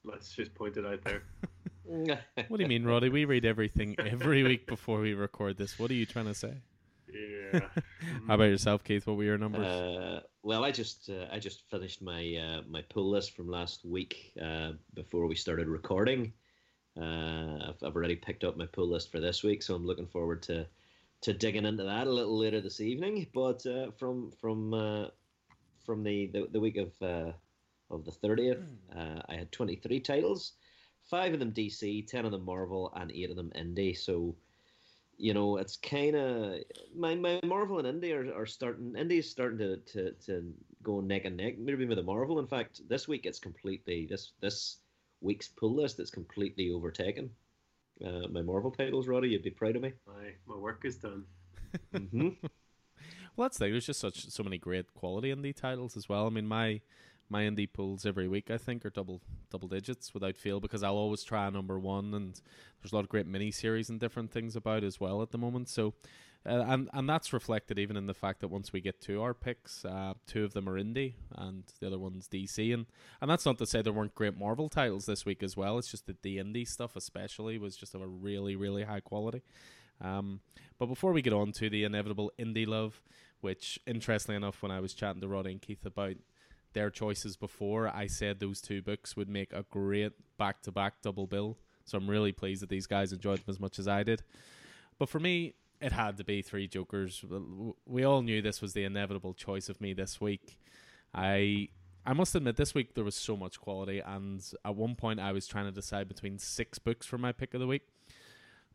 Let's 0.04 0.34
just 0.34 0.54
point 0.54 0.78
it 0.78 0.86
out 0.86 1.04
there. 1.06 1.24
What 2.48 2.58
do 2.58 2.64
you 2.64 2.70
mean, 2.70 2.86
Roddy? 2.86 3.10
We 3.10 3.26
read 3.26 3.46
everything 3.46 3.96
every 4.00 4.44
week 4.44 4.68
before 4.68 5.00
we 5.00 5.14
record 5.14 5.58
this. 5.58 5.80
What 5.80 5.92
are 5.92 5.96
you 5.96 6.06
trying 6.06 6.26
to 6.26 6.34
say? 6.34 6.54
Yeah. 7.14 7.62
How 8.28 8.36
about 8.36 8.46
yourself, 8.46 8.84
Keith? 8.84 9.08
What 9.08 9.18
were 9.18 9.24
your 9.24 9.38
numbers? 9.38 9.66
Uh, 9.66 10.22
well, 10.44 10.64
I 10.66 10.72
just 10.72 11.10
uh, 11.10 11.26
I 11.32 11.40
just 11.40 11.70
finished 11.70 12.02
my 12.02 12.36
uh, 12.36 12.62
my 12.68 12.82
pull 12.90 13.10
list 13.10 13.36
from 13.36 13.50
last 13.50 13.86
week 13.86 14.34
uh, 14.42 14.72
before 14.94 15.28
we 15.28 15.36
started 15.36 15.68
recording. 15.68 16.34
Uh, 17.00 17.70
I've, 17.70 17.84
I've 17.84 17.96
already 17.96 18.16
picked 18.16 18.44
up 18.44 18.58
my 18.58 18.66
pull 18.66 18.90
list 18.90 19.12
for 19.12 19.20
this 19.20 19.44
week, 19.44 19.64
so 19.64 19.76
I'm 19.76 19.86
looking 19.86 20.08
forward 20.08 20.42
to 20.44 20.68
to 21.22 21.34
digging 21.34 21.66
into 21.66 21.84
that 21.84 22.08
a 22.08 22.12
little 22.12 22.38
later 22.38 22.62
this 22.62 22.82
evening. 22.82 23.28
But 23.34 23.66
uh, 23.66 23.92
from 23.92 24.32
from 24.40 24.74
uh, 24.74 25.08
from 25.86 26.04
the, 26.04 26.28
the, 26.28 26.48
the 26.52 26.60
week 26.60 26.78
of 26.78 26.92
uh, 27.02 27.32
of 27.90 28.06
the 28.06 28.12
thirtieth, 28.12 28.64
uh, 28.96 29.22
I 29.30 29.36
had 29.36 29.52
23 29.52 30.00
titles, 30.02 30.54
five 31.10 31.34
of 31.34 31.40
them 31.40 31.52
DC, 31.52 32.08
ten 32.08 32.26
of 32.26 32.32
them 32.32 32.46
Marvel, 32.46 32.94
and 32.96 33.12
eight 33.12 33.30
of 33.30 33.36
them 33.36 33.52
indie. 33.56 33.98
So 33.98 34.36
you 35.18 35.34
know, 35.34 35.58
it's 35.58 35.78
kind 35.78 36.16
of 36.16 36.60
my, 36.96 37.16
my 37.16 37.40
Marvel 37.44 37.80
and 37.80 38.02
Indie 38.02 38.14
are, 38.14 38.40
are 38.40 38.46
starting. 38.46 38.94
Indie 38.94 39.20
is 39.20 39.30
starting 39.30 39.58
to, 39.58 39.78
to, 39.78 40.12
to 40.26 40.54
go 40.84 41.02
neck 41.02 41.26
and 41.26 41.36
neck, 41.36 41.58
maybe 41.58 41.86
with 41.86 41.98
the 41.98 42.04
Marvel. 42.04 42.40
In 42.40 42.48
fact, 42.48 42.88
this 42.88 43.08
week 43.08 43.26
it's 43.26 43.40
completely 43.40 44.06
this 44.06 44.34
this 44.42 44.78
week's 45.22 45.48
pull 45.48 45.74
list 45.74 46.00
it's 46.00 46.12
completely 46.12 46.72
overtaken. 46.72 47.32
Uh, 48.06 48.28
my 48.30 48.44
Marvel 48.44 48.70
titles, 48.70 49.08
Roddy, 49.08 49.30
you'd 49.30 49.42
be 49.42 49.50
proud 49.50 49.76
of 49.76 49.82
me. 49.82 49.92
my, 50.06 50.32
my 50.46 50.56
work 50.56 50.84
is 50.86 50.98
done. 50.98 51.26
hmm 51.92 52.30
Well, 53.36 53.46
that's 53.46 53.60
the 53.60 53.66
thing. 53.66 53.74
There's 53.74 53.86
just 53.86 54.00
such 54.00 54.32
so 54.32 54.42
many 54.42 54.58
great 54.58 54.96
quality 54.96 55.32
indie 55.34 55.56
titles 55.56 55.96
as 55.96 56.10
well. 56.10 56.26
I 56.26 56.30
mean, 56.32 56.48
my 56.48 56.82
my 57.30 57.44
indie 57.44 57.72
pulls 57.72 58.06
every 58.06 58.28
week 58.28 58.50
I 58.50 58.58
think 58.58 58.86
are 58.86 58.90
double 58.90 59.22
double 59.52 59.68
digits 59.68 60.14
without 60.14 60.38
fail 60.38 60.60
because 60.60 60.84
I'll 60.84 60.96
always 60.96 61.24
try 61.24 61.50
number 61.50 61.80
one, 61.80 62.14
and 62.14 62.40
there's 62.82 62.92
a 62.92 62.96
lot 62.96 63.04
of 63.04 63.10
great 63.10 63.28
mini 63.28 63.52
series 63.52 63.90
and 63.90 64.00
different 64.00 64.32
things 64.32 64.56
about 64.56 64.84
as 64.84 65.00
well 65.00 65.22
at 65.22 65.32
the 65.32 65.38
moment. 65.38 65.70
So. 65.70 65.94
Uh, 66.46 66.64
and 66.68 66.90
and 66.94 67.10
that's 67.10 67.34
reflected 67.34 67.78
even 67.78 67.98
in 67.98 68.06
the 68.06 68.14
fact 68.14 68.40
that 68.40 68.48
once 68.48 68.72
we 68.72 68.80
get 68.80 69.02
to 69.02 69.22
our 69.22 69.34
picks, 69.34 69.84
uh, 69.84 70.14
two 70.28 70.46
of 70.46 70.54
them 70.54 70.70
are 70.70 70.80
indie 70.80 71.16
and 71.36 71.64
the 71.82 71.88
other 71.88 72.00
one's 72.00 72.28
DC, 72.30 72.74
and 72.74 72.86
and 73.20 73.30
that's 73.30 73.46
not 73.46 73.58
to 73.58 73.66
say 73.66 73.82
there 73.82 73.92
weren't 73.92 74.16
great 74.16 74.38
Marvel 74.38 74.70
titles 74.70 75.08
this 75.08 75.26
week 75.26 75.44
as 75.44 75.58
well. 75.58 75.78
It's 75.78 75.92
just 75.92 76.06
that 76.06 76.22
the 76.22 76.38
indie 76.38 76.66
stuff, 76.66 76.96
especially, 76.96 77.58
was 77.58 77.76
just 77.76 77.96
of 77.96 78.02
a 78.02 78.08
really 78.08 78.56
really 78.56 78.84
high 78.84 79.02
quality. 79.02 79.42
Um, 80.00 80.40
but 80.80 80.86
before 80.86 81.12
we 81.12 81.22
get 81.22 81.34
on 81.34 81.52
to 81.54 81.70
the 81.70 81.84
inevitable 81.84 82.32
indie 82.40 82.68
love, 82.68 83.02
which 83.42 83.80
interestingly 83.86 84.38
enough, 84.38 84.62
when 84.62 84.72
I 84.72 84.80
was 84.80 84.94
chatting 84.94 85.22
to 85.22 85.28
Roddy 85.28 85.52
and 85.52 85.62
Keith 85.62 85.86
about 85.86 86.16
their 86.74 86.90
choices 86.90 87.36
before, 87.36 87.88
I 87.88 88.08
said 88.08 88.40
those 88.40 88.62
two 88.62 88.82
books 88.82 89.16
would 89.16 89.30
make 89.30 89.54
a 89.54 89.66
great 89.70 90.14
back 90.38 90.62
to 90.64 90.72
back 90.72 91.02
double 91.02 91.28
bill. 91.28 91.58
So 91.86 91.98
I'm 91.98 92.10
really 92.10 92.32
pleased 92.32 92.62
that 92.62 92.70
these 92.70 92.88
guys 92.88 93.14
enjoyed 93.14 93.40
them 93.40 93.46
as 93.50 93.60
much 93.60 93.80
as 93.80 93.88
I 93.88 94.04
did. 94.04 94.22
But 95.00 95.10
for 95.10 95.20
me, 95.20 95.54
it 95.80 95.92
had 95.92 96.18
to 96.18 96.24
be 96.24 96.42
Three 96.42 96.68
Jokers. 96.68 97.24
We 97.86 98.04
all 98.04 98.22
knew 98.22 98.42
this 98.42 98.62
was 98.62 98.74
the 98.74 98.84
inevitable 98.84 99.34
choice 99.34 99.70
of 99.70 99.80
me 99.80 99.94
this 99.94 100.20
week. 100.20 100.60
I 101.14 101.70
I 102.06 102.14
must 102.14 102.36
admit 102.36 102.56
this 102.56 102.74
week 102.74 102.96
there 102.96 103.04
was 103.04 103.16
so 103.16 103.36
much 103.36 103.60
quality, 103.60 104.00
and 104.00 104.44
at 104.64 104.76
one 104.76 104.96
point 104.96 105.20
I 105.20 105.34
was 105.34 105.46
trying 105.46 105.66
to 105.66 105.72
decide 105.72 106.08
between 106.08 106.40
six 106.40 106.80
books 106.80 107.06
for 107.06 107.18
my 107.18 107.32
pick 107.32 107.54
of 107.54 107.60
the 107.60 107.68
week. 107.68 107.84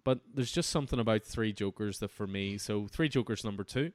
But 0.05 0.21
there's 0.35 0.51
just 0.51 0.71
something 0.71 0.99
about 0.99 1.23
Three 1.23 1.53
Jokers 1.53 1.99
that 2.01 2.11
for 2.11 2.27
me. 2.27 2.59
So 2.59 2.87
Three 2.89 3.09
Jokers 3.09 3.45
number 3.45 3.63
two, 3.63 3.93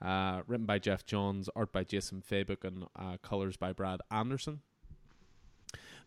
uh, 0.00 0.42
written 0.46 0.66
by 0.66 0.78
Geoff 0.78 1.04
Johns, 1.04 1.48
art 1.56 1.72
by 1.72 1.84
Jason 1.84 2.22
Fabok, 2.28 2.64
and 2.64 2.84
uh, 2.96 3.16
colors 3.22 3.56
by 3.56 3.72
Brad 3.72 4.00
Anderson. 4.10 4.60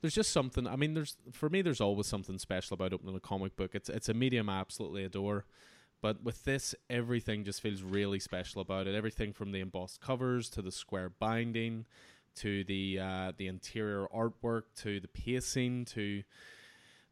There's 0.02 0.16
just 0.16 0.32
something. 0.32 0.68
I 0.68 0.76
mean, 0.78 0.94
there's 0.94 1.18
for 1.32 1.50
me. 1.50 1.62
There's 1.62 1.82
always 1.82 2.08
something 2.08 2.40
special 2.40 2.74
about 2.76 2.94
opening 2.94 3.16
a 3.16 3.20
comic 3.20 3.56
book. 3.56 3.76
It's 3.76 3.90
it's 3.90 4.10
a 4.10 4.14
medium 4.14 4.50
I 4.50 4.60
absolutely 4.60 5.04
adore. 5.04 5.46
But 6.02 6.24
with 6.24 6.44
this, 6.46 6.74
everything 6.90 7.44
just 7.44 7.62
feels 7.62 7.84
really 7.84 8.20
special 8.20 8.62
about 8.62 8.88
it. 8.88 8.96
Everything 8.96 9.34
from 9.34 9.52
the 9.52 9.60
embossed 9.60 10.02
covers 10.02 10.50
to 10.52 10.64
the 10.64 10.72
square 10.72 11.10
binding, 11.10 11.86
to 12.38 12.64
the 12.64 13.00
uh, 13.00 13.32
the 13.38 13.48
interior 13.48 14.08
artwork, 14.14 14.64
to 14.78 15.00
the 15.00 15.08
pacing, 15.08 15.86
to 15.86 16.24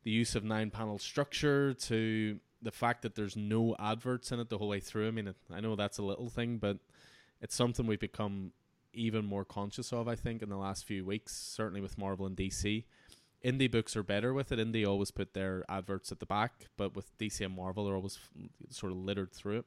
the 0.03 0.11
use 0.11 0.35
of 0.35 0.43
nine 0.43 0.71
panel 0.71 0.97
structure 0.97 1.73
to 1.73 2.39
the 2.61 2.71
fact 2.71 3.01
that 3.03 3.15
there's 3.15 3.35
no 3.35 3.75
adverts 3.79 4.31
in 4.31 4.39
it 4.39 4.49
the 4.49 4.57
whole 4.57 4.67
way 4.67 4.79
through. 4.79 5.07
I 5.07 5.11
mean, 5.11 5.33
I 5.51 5.59
know 5.59 5.75
that's 5.75 5.97
a 5.97 6.03
little 6.03 6.29
thing, 6.29 6.57
but 6.57 6.77
it's 7.41 7.55
something 7.55 7.85
we've 7.85 7.99
become 7.99 8.51
even 8.93 9.25
more 9.25 9.45
conscious 9.45 9.93
of, 9.93 10.07
I 10.07 10.15
think, 10.15 10.41
in 10.41 10.49
the 10.49 10.57
last 10.57 10.85
few 10.85 11.05
weeks, 11.05 11.35
certainly 11.35 11.81
with 11.81 11.97
Marvel 11.97 12.25
and 12.25 12.35
DC. 12.35 12.85
Indie 13.45 13.71
books 13.71 13.95
are 13.95 14.03
better 14.03 14.33
with 14.33 14.51
it. 14.51 14.59
Indie 14.59 14.85
always 14.85 15.11
put 15.11 15.33
their 15.33 15.63
adverts 15.69 16.11
at 16.11 16.19
the 16.19 16.25
back, 16.25 16.65
but 16.75 16.95
with 16.95 17.17
DC 17.17 17.45
and 17.45 17.55
Marvel, 17.55 17.85
they're 17.85 17.95
always 17.95 18.19
sort 18.69 18.91
of 18.91 18.97
littered 18.97 19.31
through 19.31 19.59
it. 19.59 19.65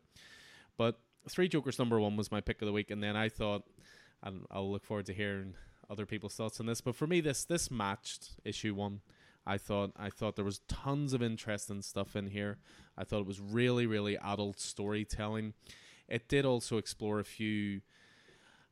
But 0.76 0.98
Three 1.28 1.48
Jokers 1.48 1.78
number 1.78 2.00
one 2.00 2.16
was 2.16 2.32
my 2.32 2.40
pick 2.40 2.60
of 2.62 2.66
the 2.66 2.72
week, 2.72 2.90
and 2.90 3.02
then 3.02 3.16
I 3.16 3.28
thought, 3.28 3.62
and 4.22 4.44
I'll 4.50 4.70
look 4.70 4.84
forward 4.84 5.06
to 5.06 5.14
hearing 5.14 5.54
other 5.88 6.04
people's 6.04 6.34
thoughts 6.34 6.58
on 6.58 6.66
this. 6.66 6.80
But 6.80 6.96
for 6.96 7.06
me, 7.06 7.20
this 7.20 7.44
this 7.44 7.70
matched 7.70 8.30
issue 8.44 8.74
one. 8.74 9.00
I 9.46 9.58
thought 9.58 9.92
I 9.96 10.10
thought 10.10 10.36
there 10.36 10.44
was 10.44 10.60
tons 10.68 11.12
of 11.12 11.22
interesting 11.22 11.82
stuff 11.82 12.14
in 12.14 12.28
here. 12.28 12.58
I 12.96 13.04
thought 13.04 13.20
it 13.20 13.26
was 13.26 13.40
really 13.40 13.86
really 13.86 14.16
adult 14.18 14.60
storytelling. 14.60 15.54
It 16.08 16.28
did 16.28 16.44
also 16.44 16.76
explore 16.76 17.18
a 17.18 17.24
few 17.24 17.80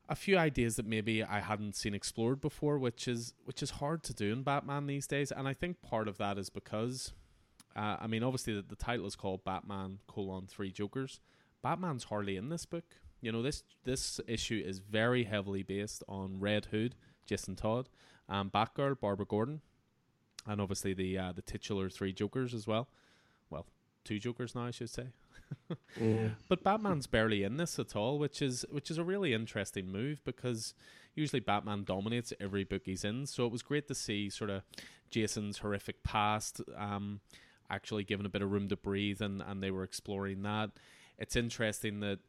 a 0.07 0.15
few 0.15 0.37
ideas 0.37 0.75
that 0.75 0.85
maybe 0.85 1.23
I 1.23 1.39
hadn't 1.39 1.75
seen 1.75 1.93
explored 1.93 2.41
before, 2.41 2.77
which 2.77 3.07
is 3.07 3.33
which 3.45 3.61
is 3.61 3.71
hard 3.71 4.03
to 4.03 4.13
do 4.13 4.31
in 4.31 4.43
Batman 4.43 4.87
these 4.87 5.07
days. 5.07 5.31
And 5.31 5.47
I 5.47 5.53
think 5.53 5.81
part 5.81 6.07
of 6.07 6.17
that 6.17 6.37
is 6.37 6.49
because, 6.49 7.13
uh, 7.75 7.97
I 7.99 8.07
mean, 8.07 8.23
obviously 8.23 8.53
the, 8.53 8.61
the 8.61 8.75
title 8.75 9.05
is 9.05 9.15
called 9.15 9.43
Batman: 9.43 9.99
colon 10.07 10.47
Three 10.47 10.71
Jokers. 10.71 11.19
Batman's 11.61 12.05
hardly 12.05 12.37
in 12.37 12.49
this 12.49 12.65
book. 12.65 12.85
You 13.21 13.31
know, 13.31 13.41
this 13.41 13.63
this 13.83 14.19
issue 14.27 14.61
is 14.65 14.79
very 14.79 15.25
heavily 15.25 15.63
based 15.63 16.03
on 16.07 16.39
Red 16.39 16.65
Hood, 16.65 16.95
Jason 17.25 17.55
Todd, 17.55 17.89
and 18.27 18.51
Batgirl, 18.51 18.99
Barbara 18.99 19.25
Gordon 19.25 19.61
and 20.45 20.61
obviously 20.61 20.93
the 20.93 21.17
uh, 21.17 21.31
the 21.31 21.41
titular 21.41 21.89
three 21.89 22.13
Jokers 22.13 22.53
as 22.53 22.67
well. 22.67 22.87
Well, 23.49 23.65
two 24.03 24.19
Jokers 24.19 24.55
now, 24.55 24.65
I 24.65 24.71
should 24.71 24.89
say. 24.89 25.07
yeah. 25.99 26.29
But 26.47 26.63
Batman's 26.63 27.07
barely 27.07 27.43
in 27.43 27.57
this 27.57 27.77
at 27.79 27.95
all, 27.95 28.19
which 28.19 28.41
is 28.41 28.65
which 28.71 28.89
is 28.89 28.97
a 28.97 29.03
really 29.03 29.33
interesting 29.33 29.91
move 29.91 30.23
because 30.23 30.73
usually 31.15 31.39
Batman 31.39 31.83
dominates 31.83 32.33
every 32.39 32.63
book 32.63 32.83
he's 32.85 33.03
in. 33.03 33.25
So 33.25 33.45
it 33.45 33.51
was 33.51 33.61
great 33.61 33.87
to 33.87 33.95
see 33.95 34.29
sort 34.29 34.49
of 34.49 34.63
Jason's 35.09 35.59
horrific 35.59 36.03
past 36.03 36.61
um, 36.77 37.19
actually 37.69 38.03
given 38.03 38.25
a 38.25 38.29
bit 38.29 38.41
of 38.41 38.51
room 38.51 38.69
to 38.69 38.77
breathe, 38.77 39.21
and 39.21 39.41
and 39.41 39.61
they 39.61 39.71
were 39.71 39.83
exploring 39.83 40.43
that. 40.43 40.71
It's 41.17 41.35
interesting 41.35 41.99
that 41.99 42.19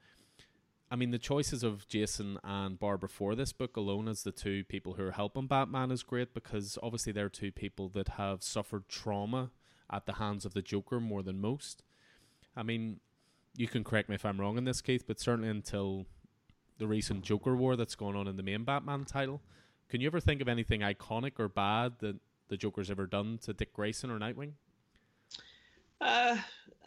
I 0.92 0.94
mean, 0.94 1.10
the 1.10 1.18
choices 1.18 1.62
of 1.62 1.88
Jason 1.88 2.38
and 2.44 2.78
Barbara 2.78 3.08
for 3.08 3.34
this 3.34 3.50
book 3.50 3.78
alone 3.78 4.08
as 4.08 4.24
the 4.24 4.30
two 4.30 4.62
people 4.64 4.92
who 4.92 5.06
are 5.06 5.12
helping 5.12 5.46
Batman 5.46 5.90
is 5.90 6.02
great 6.02 6.34
because 6.34 6.78
obviously 6.82 7.14
they're 7.14 7.30
two 7.30 7.50
people 7.50 7.88
that 7.94 8.08
have 8.08 8.42
suffered 8.42 8.90
trauma 8.90 9.52
at 9.90 10.04
the 10.04 10.12
hands 10.12 10.44
of 10.44 10.52
the 10.52 10.60
Joker 10.60 11.00
more 11.00 11.22
than 11.22 11.40
most. 11.40 11.82
I 12.54 12.62
mean, 12.62 13.00
you 13.56 13.68
can 13.68 13.84
correct 13.84 14.10
me 14.10 14.16
if 14.16 14.26
I'm 14.26 14.38
wrong 14.38 14.58
in 14.58 14.64
this, 14.64 14.82
Keith, 14.82 15.06
but 15.06 15.18
certainly 15.18 15.48
until 15.48 16.04
the 16.76 16.86
recent 16.86 17.24
Joker 17.24 17.56
war 17.56 17.74
that's 17.74 17.94
going 17.94 18.14
on 18.14 18.28
in 18.28 18.36
the 18.36 18.42
main 18.42 18.64
Batman 18.64 19.06
title, 19.06 19.40
can 19.88 20.02
you 20.02 20.08
ever 20.08 20.20
think 20.20 20.42
of 20.42 20.48
anything 20.48 20.82
iconic 20.82 21.38
or 21.38 21.48
bad 21.48 21.94
that 22.00 22.16
the 22.48 22.58
Joker's 22.58 22.90
ever 22.90 23.06
done 23.06 23.38
to 23.44 23.54
Dick 23.54 23.72
Grayson 23.72 24.10
or 24.10 24.18
Nightwing? 24.18 24.52
Uh, 26.02 26.36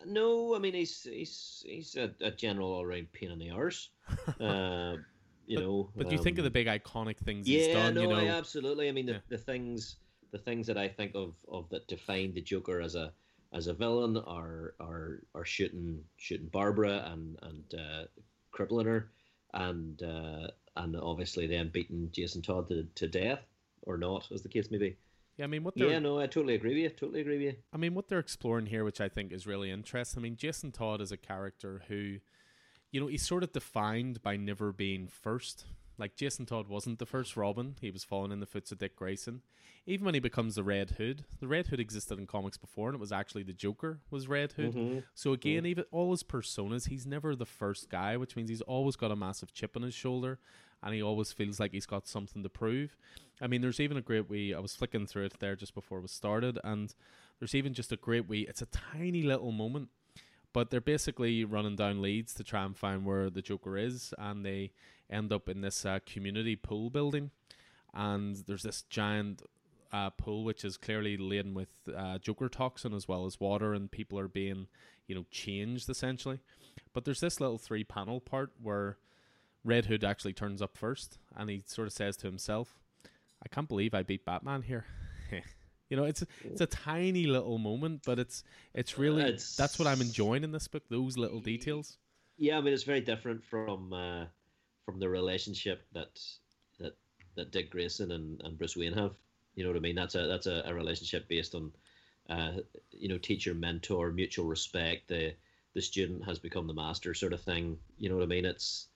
no, 0.05 0.55
I 0.55 0.59
mean 0.59 0.73
he's 0.73 1.03
he's 1.03 1.63
he's 1.65 1.95
a, 1.95 2.11
a 2.21 2.31
general 2.31 2.71
all 2.71 2.85
round 2.85 3.11
pain 3.13 3.31
in 3.31 3.39
the 3.39 3.51
arse. 3.51 3.89
Uh, 4.39 4.97
you 5.47 5.57
but, 5.57 5.63
know, 5.63 5.89
but 5.95 6.05
um, 6.07 6.11
you 6.11 6.17
think 6.17 6.37
of 6.37 6.43
the 6.43 6.49
um, 6.49 6.53
big 6.53 6.67
iconic 6.67 7.17
things 7.17 7.47
yeah, 7.47 7.59
he's 7.59 7.73
done. 7.73 7.93
no, 7.93 8.01
you 8.01 8.07
know? 8.07 8.15
I 8.15 8.27
absolutely. 8.27 8.89
I 8.89 8.91
mean 8.91 9.05
the, 9.05 9.13
yeah. 9.13 9.19
the 9.29 9.37
things 9.37 9.97
the 10.31 10.37
things 10.37 10.67
that 10.67 10.77
I 10.77 10.87
think 10.87 11.13
of 11.15 11.35
of 11.47 11.69
that 11.69 11.87
define 11.87 12.33
the 12.33 12.41
Joker 12.41 12.81
as 12.81 12.95
a 12.95 13.13
as 13.53 13.67
a 13.67 13.73
villain 13.73 14.17
are 14.17 14.73
are 14.79 15.21
are 15.33 15.45
shooting 15.45 16.03
shooting 16.17 16.47
Barbara 16.47 17.09
and 17.11 17.37
and 17.43 17.79
uh, 17.79 18.03
crippling 18.51 18.87
her, 18.87 19.11
and 19.53 20.01
uh, 20.01 20.47
and 20.75 20.95
obviously 20.95 21.47
then 21.47 21.69
beating 21.69 22.09
Jason 22.11 22.41
Todd 22.41 22.67
to, 22.67 22.87
to 22.95 23.07
death 23.07 23.41
or 23.83 23.97
not, 23.97 24.27
as 24.33 24.41
the 24.41 24.49
case 24.49 24.71
may 24.71 24.77
be. 24.77 24.97
Yeah, 25.37 25.45
I 25.45 25.47
mean, 25.47 25.63
what? 25.63 25.75
Yeah, 25.75 25.99
no, 25.99 26.19
I 26.19 26.27
totally 26.27 26.55
agree 26.55 26.71
with 26.71 26.77
you. 26.77 26.89
Totally 26.89 27.21
agree 27.21 27.37
with 27.37 27.55
you. 27.55 27.55
I 27.73 27.77
mean, 27.77 27.93
what 27.93 28.07
they're 28.07 28.19
exploring 28.19 28.67
here, 28.67 28.83
which 28.83 29.01
I 29.01 29.09
think 29.09 29.31
is 29.31 29.45
really 29.45 29.69
interesting. 29.69 30.21
I 30.21 30.23
mean, 30.23 30.37
Jason 30.37 30.71
Todd 30.71 31.01
is 31.01 31.11
a 31.11 31.17
character 31.17 31.83
who, 31.87 32.17
you 32.91 33.01
know, 33.01 33.07
he's 33.07 33.25
sort 33.25 33.43
of 33.43 33.51
defined 33.51 34.21
by 34.21 34.37
never 34.37 34.71
being 34.71 35.07
first. 35.07 35.65
Like 35.97 36.15
Jason 36.15 36.45
Todd 36.45 36.67
wasn't 36.67 36.99
the 36.99 37.05
first 37.05 37.35
Robin; 37.35 37.75
he 37.81 37.91
was 37.91 38.03
following 38.03 38.31
in 38.31 38.39
the 38.39 38.45
footsteps 38.45 38.71
of 38.73 38.77
Dick 38.79 38.95
Grayson. 38.95 39.41
Even 39.87 40.05
when 40.05 40.15
he 40.15 40.19
becomes 40.19 40.55
the 40.55 40.63
Red 40.63 40.91
Hood, 40.91 41.25
the 41.39 41.47
Red 41.47 41.67
Hood 41.67 41.79
existed 41.79 42.17
in 42.17 42.25
comics 42.25 42.57
before, 42.57 42.89
and 42.89 42.95
it 42.95 42.99
was 42.99 43.11
actually 43.11 43.43
the 43.43 43.53
Joker 43.53 43.99
was 44.09 44.27
Red 44.27 44.53
Hood. 44.53 44.73
Mm-hmm. 44.73 44.99
So 45.13 45.31
again, 45.31 45.59
mm-hmm. 45.59 45.67
even 45.67 45.85
all 45.91 46.11
his 46.11 46.23
personas, 46.23 46.89
he's 46.89 47.05
never 47.05 47.35
the 47.35 47.45
first 47.45 47.89
guy, 47.89 48.17
which 48.17 48.35
means 48.35 48.49
he's 48.49 48.61
always 48.61 48.95
got 48.95 49.11
a 49.11 49.15
massive 49.15 49.53
chip 49.53 49.77
on 49.77 49.83
his 49.83 49.93
shoulder, 49.93 50.39
and 50.85 50.93
he 50.93 51.01
always 51.01 51.33
feels 51.33 51.59
like 51.59 51.71
he's 51.71 51.87
got 51.87 52.07
something 52.07 52.43
to 52.43 52.49
prove. 52.49 52.95
I 53.41 53.47
mean, 53.47 53.61
there's 53.61 53.79
even 53.79 53.97
a 53.97 54.01
great 54.01 54.29
wee. 54.29 54.53
I 54.53 54.59
was 54.59 54.75
flicking 54.75 55.07
through 55.07 55.25
it 55.25 55.39
there 55.39 55.55
just 55.55 55.73
before 55.73 55.99
we 55.99 56.07
started, 56.07 56.59
and 56.63 56.93
there's 57.39 57.55
even 57.55 57.73
just 57.73 57.91
a 57.91 57.97
great 57.97 58.29
wee. 58.29 58.45
It's 58.47 58.61
a 58.61 58.67
tiny 58.67 59.23
little 59.23 59.51
moment, 59.51 59.89
but 60.53 60.69
they're 60.69 60.79
basically 60.79 61.43
running 61.43 61.75
down 61.75 62.01
leads 62.01 62.33
to 62.35 62.43
try 62.43 62.63
and 62.63 62.77
find 62.77 63.03
where 63.03 63.31
the 63.31 63.41
Joker 63.41 63.77
is, 63.77 64.13
and 64.19 64.45
they 64.45 64.71
end 65.09 65.33
up 65.33 65.49
in 65.49 65.61
this 65.61 65.85
uh, 65.85 65.99
community 66.05 66.55
pool 66.55 66.91
building, 66.91 67.31
and 67.93 68.37
there's 68.47 68.63
this 68.63 68.83
giant 68.83 69.41
uh, 69.91 70.11
pool 70.11 70.43
which 70.43 70.63
is 70.63 70.77
clearly 70.77 71.17
laden 71.17 71.53
with 71.53 71.69
uh, 71.95 72.19
Joker 72.19 72.47
toxin 72.47 72.93
as 72.93 73.07
well 73.07 73.25
as 73.25 73.39
water, 73.39 73.73
and 73.73 73.89
people 73.89 74.19
are 74.19 74.27
being, 74.27 74.67
you 75.07 75.15
know, 75.15 75.25
changed 75.31 75.89
essentially. 75.89 76.39
But 76.93 77.05
there's 77.05 77.21
this 77.21 77.41
little 77.41 77.57
three 77.57 77.83
panel 77.83 78.19
part 78.19 78.51
where 78.61 78.97
Red 79.65 79.87
Hood 79.87 80.03
actually 80.03 80.33
turns 80.33 80.61
up 80.61 80.77
first, 80.77 81.17
and 81.35 81.49
he 81.49 81.63
sort 81.65 81.87
of 81.87 81.93
says 81.93 82.15
to 82.17 82.27
himself, 82.27 82.79
"I 83.43 83.49
can't 83.49 83.67
believe 83.67 83.93
I 83.95 84.03
beat 84.03 84.23
Batman 84.23 84.61
here." 84.61 84.85
you 85.89 85.97
know, 85.97 86.03
it's 86.05 86.23
it's 86.43 86.61
a 86.61 86.67
tiny 86.67 87.25
little 87.25 87.57
moment, 87.57 88.03
but 88.05 88.19
it's 88.19 88.43
it's 88.75 88.97
really 88.99 89.23
it's, 89.23 89.55
that's 89.55 89.79
what 89.79 89.87
I'm 89.87 90.01
enjoying 90.01 90.43
in 90.43 90.51
this 90.51 90.67
book. 90.67 90.83
Those 90.89 91.17
little 91.17 91.39
details. 91.39 91.97
Yeah, 92.37 92.57
I 92.57 92.61
mean, 92.61 92.73
it's 92.73 92.83
very 92.83 93.01
different 93.01 93.43
from 93.43 93.91
uh, 93.91 94.25
from 94.85 94.99
the 94.99 95.09
relationship 95.09 95.85
that 95.93 96.21
that 96.79 96.95
that 97.35 97.51
Dick 97.51 97.71
Grayson 97.71 98.11
and, 98.11 98.41
and 98.43 98.57
Bruce 98.57 98.77
Wayne 98.77 98.93
have. 98.93 99.15
You 99.55 99.63
know 99.63 99.71
what 99.71 99.77
I 99.77 99.81
mean? 99.81 99.95
That's 99.95 100.15
a 100.15 100.27
that's 100.27 100.47
a, 100.47 100.63
a 100.65 100.73
relationship 100.75 101.27
based 101.27 101.55
on 101.55 101.71
uh, 102.29 102.53
you 102.91 103.09
know 103.09 103.17
teacher 103.17 103.55
mentor 103.55 104.11
mutual 104.11 104.45
respect. 104.45 105.07
The 105.07 105.33
the 105.73 105.81
student 105.81 106.23
has 106.25 106.37
become 106.37 106.67
the 106.67 106.73
master 106.73 107.15
sort 107.15 107.33
of 107.33 107.41
thing. 107.41 107.79
You 107.97 108.09
know 108.09 108.15
what 108.15 108.23
I 108.23 108.27
mean? 108.27 108.45
It's 108.45 108.87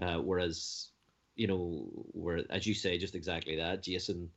uh, 0.00 0.18
whereas, 0.18 0.88
you 1.34 1.46
know, 1.46 1.88
where 2.12 2.42
as 2.50 2.66
you 2.66 2.74
say, 2.74 2.98
just 2.98 3.14
exactly 3.14 3.56
that, 3.56 3.82
Jason, 3.82 4.30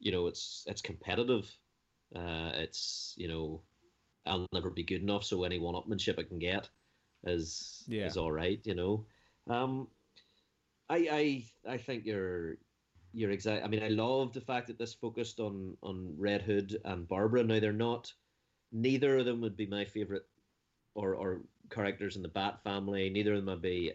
you 0.00 0.12
know, 0.12 0.26
it's 0.26 0.64
it's 0.66 0.82
competitive. 0.82 1.46
Uh, 2.14 2.52
it's 2.54 3.14
you 3.16 3.28
know, 3.28 3.62
I'll 4.26 4.46
never 4.52 4.70
be 4.70 4.82
good 4.82 5.02
enough, 5.02 5.24
so 5.24 5.44
any 5.44 5.58
one-upmanship 5.58 6.18
I 6.18 6.22
can 6.22 6.38
get 6.38 6.68
is 7.24 7.84
yeah. 7.88 8.06
is 8.06 8.16
all 8.16 8.32
right. 8.32 8.60
You 8.64 8.74
know, 8.74 9.06
um, 9.48 9.88
I 10.88 11.44
I 11.66 11.72
I 11.74 11.78
think 11.78 12.04
you're 12.06 12.58
you're 13.12 13.30
exact. 13.30 13.64
I 13.64 13.68
mean, 13.68 13.82
I 13.82 13.88
love 13.88 14.32
the 14.32 14.40
fact 14.40 14.66
that 14.68 14.78
this 14.78 14.94
focused 14.94 15.40
on 15.40 15.76
on 15.82 16.14
Red 16.16 16.42
Hood 16.42 16.80
and 16.84 17.08
Barbara. 17.08 17.44
Now 17.44 17.60
they're 17.60 17.72
not. 17.72 18.12
Neither 18.70 19.18
of 19.18 19.24
them 19.24 19.40
would 19.40 19.56
be 19.56 19.66
my 19.66 19.84
favorite, 19.84 20.26
or 20.94 21.14
or 21.14 21.40
characters 21.70 22.16
in 22.16 22.22
the 22.22 22.28
Bat 22.28 22.62
family. 22.62 23.10
Neither 23.10 23.34
of 23.34 23.38
them 23.38 23.54
would 23.54 23.62
be 23.62 23.92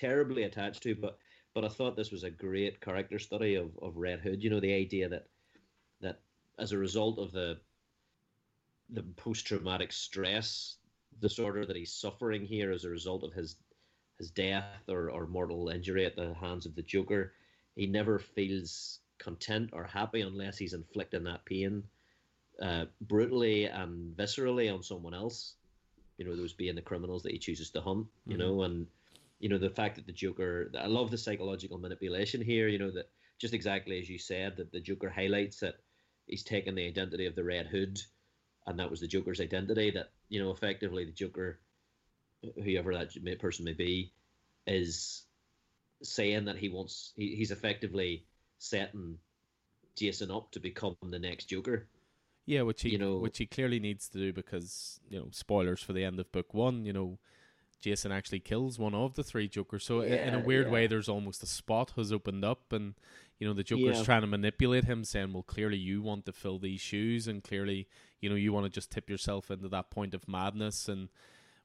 terribly 0.00 0.42
attached 0.44 0.82
to, 0.84 0.94
but 0.96 1.18
but 1.54 1.64
I 1.64 1.68
thought 1.68 1.96
this 1.96 2.12
was 2.12 2.24
a 2.24 2.30
great 2.30 2.80
character 2.80 3.18
study 3.18 3.54
of, 3.54 3.76
of 3.82 3.96
Red 3.96 4.20
Hood. 4.20 4.42
You 4.42 4.50
know, 4.50 4.60
the 4.60 4.74
idea 4.74 5.08
that 5.08 5.26
that 6.00 6.20
as 6.58 6.72
a 6.72 6.78
result 6.78 7.18
of 7.18 7.32
the 7.32 7.58
the 8.90 9.02
post 9.16 9.46
traumatic 9.46 9.92
stress 9.92 10.78
disorder 11.20 11.64
that 11.66 11.76
he's 11.76 11.92
suffering 11.92 12.44
here 12.44 12.70
as 12.72 12.84
a 12.84 12.90
result 12.90 13.24
of 13.24 13.32
his 13.34 13.56
his 14.18 14.30
death 14.30 14.74
or, 14.76 15.10
or 15.10 15.14
mortal 15.26 15.68
injury 15.68 16.04
at 16.04 16.16
the 16.16 16.34
hands 16.34 16.66
of 16.66 16.74
the 16.74 16.82
Joker, 16.82 17.32
he 17.74 17.86
never 17.86 18.18
feels 18.18 19.00
content 19.18 19.70
or 19.72 19.84
happy 19.84 20.20
unless 20.20 20.58
he's 20.58 20.72
inflicting 20.74 21.24
that 21.24 21.44
pain 21.44 21.84
uh, 22.62 22.86
brutally 23.00 23.64
and 23.66 24.16
viscerally 24.16 24.72
on 24.72 24.82
someone 24.82 25.14
else. 25.14 25.56
You 26.18 26.24
know, 26.26 26.36
those 26.36 26.52
being 26.54 26.74
the 26.76 26.82
criminals 26.82 27.22
that 27.22 27.32
he 27.32 27.38
chooses 27.38 27.70
to 27.70 27.80
hunt. 27.80 28.06
You 28.26 28.36
Mhm. 28.36 28.38
know, 28.38 28.62
and 28.62 28.86
you 29.38 29.48
know 29.48 29.58
the 29.58 29.70
fact 29.70 29.96
that 29.96 30.06
the 30.06 30.12
Joker. 30.12 30.70
I 30.78 30.86
love 30.86 31.10
the 31.10 31.18
psychological 31.18 31.78
manipulation 31.78 32.40
here. 32.40 32.68
You 32.68 32.78
know 32.78 32.90
that 32.90 33.10
just 33.38 33.54
exactly 33.54 34.00
as 34.00 34.08
you 34.08 34.18
said 34.18 34.56
that 34.56 34.72
the 34.72 34.80
Joker 34.80 35.10
highlights 35.10 35.60
that 35.60 35.76
he's 36.26 36.42
taken 36.42 36.74
the 36.74 36.86
identity 36.86 37.26
of 37.26 37.36
the 37.36 37.44
Red 37.44 37.66
Hood, 37.66 38.00
and 38.66 38.78
that 38.78 38.90
was 38.90 39.00
the 39.00 39.06
Joker's 39.06 39.40
identity. 39.40 39.90
That 39.90 40.10
you 40.28 40.42
know, 40.42 40.50
effectively, 40.50 41.04
the 41.04 41.12
Joker, 41.12 41.60
whoever 42.62 42.94
that 42.94 43.38
person 43.38 43.64
may 43.64 43.74
be, 43.74 44.12
is 44.66 45.24
saying 46.02 46.46
that 46.46 46.56
he 46.56 46.68
wants. 46.68 47.12
He, 47.16 47.36
he's 47.36 47.50
effectively 47.50 48.24
setting 48.58 49.18
Jason 49.96 50.30
up 50.30 50.50
to 50.52 50.60
become 50.60 50.96
the 51.02 51.18
next 51.18 51.46
Joker. 51.46 51.86
Yeah, 52.46 52.62
which 52.62 52.82
he 52.82 52.90
You 52.90 52.98
know- 52.98 53.18
which 53.18 53.38
he 53.38 53.46
clearly 53.46 53.78
needs 53.78 54.08
to 54.08 54.18
do 54.18 54.32
because 54.32 55.00
you 55.08 55.18
know 55.18 55.28
spoilers 55.32 55.82
for 55.82 55.92
the 55.92 56.04
end 56.04 56.18
of 56.18 56.32
book 56.32 56.54
one. 56.54 56.84
You 56.84 56.92
know, 56.92 57.18
Jason 57.80 58.10
actually 58.12 58.40
kills 58.40 58.78
one 58.78 58.94
of 58.94 59.14
the 59.14 59.22
three 59.22 59.48
Jokers. 59.48 59.84
So 59.84 60.00
i 60.02 60.06
in 60.06 60.34
a 60.34 60.38
Yeah, 60.38 60.44
weird 60.44 60.70
way, 60.70 60.86
there's 60.86 61.08
almost 61.08 61.42
a 61.42 61.46
spot 61.46 61.92
has 61.96 62.12
opened 62.12 62.44
up, 62.44 62.72
and 62.72 62.94
you 63.38 63.46
know 63.46 63.54
the 63.54 63.62
Joker's 63.62 63.98
Yeah. 63.98 64.04
trying 64.04 64.20
to 64.22 64.26
manipulate 64.26 64.84
him, 64.84 65.04
saying, 65.04 65.32
"Well, 65.32 65.44
clearly 65.44 65.76
you 65.78 66.02
want 66.02 66.26
to 66.26 66.32
fill 66.32 66.58
these 66.58 66.80
shoes, 66.80 67.28
and 67.28 67.42
clearly 67.42 67.88
you 68.20 68.28
know 68.28 68.34
you 68.34 68.52
want 68.52 68.64
to 68.66 68.70
just 68.70 68.90
tip 68.90 69.08
yourself 69.08 69.50
into 69.50 69.68
that 69.68 69.90
point 69.90 70.12
of 70.14 70.26
madness." 70.26 70.88
And 70.88 71.08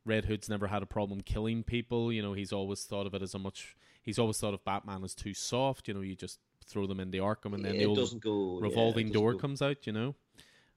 Red 0.06 0.26
Hood's 0.26 0.50
never 0.50 0.68
had 0.68 0.84
a 0.84 0.86
problem 0.86 1.22
killing 1.22 1.64
people. 1.64 2.12
You 2.14 2.22
know, 2.22 2.34
he's 2.34 2.54
always 2.54 2.84
thought 2.84 3.08
of 3.08 3.14
it 3.16 3.22
as 3.24 3.34
a 3.34 3.40
much. 3.40 3.76
He's 4.04 4.20
always 4.20 4.38
thought 4.38 4.54
of 4.54 4.64
Batman 4.64 5.04
as 5.04 5.16
too 5.16 5.34
soft. 5.34 5.88
You 5.88 5.94
know, 5.96 6.02
you 6.02 6.16
just 6.16 6.40
throw 6.66 6.86
them 6.86 7.00
in 7.00 7.10
the 7.12 7.20
Arkham, 7.20 7.54
and 7.56 7.66
then 7.66 7.78
the 7.78 7.86
old 7.86 7.98
doesn't 7.98 8.22
go 8.22 8.58
yeah, 8.60 8.64
revolving 8.66 9.12
door 9.12 9.34
go- 9.34 9.40
comes 9.40 9.62
out. 9.62 9.88
You 9.88 9.94
know. 9.94 10.16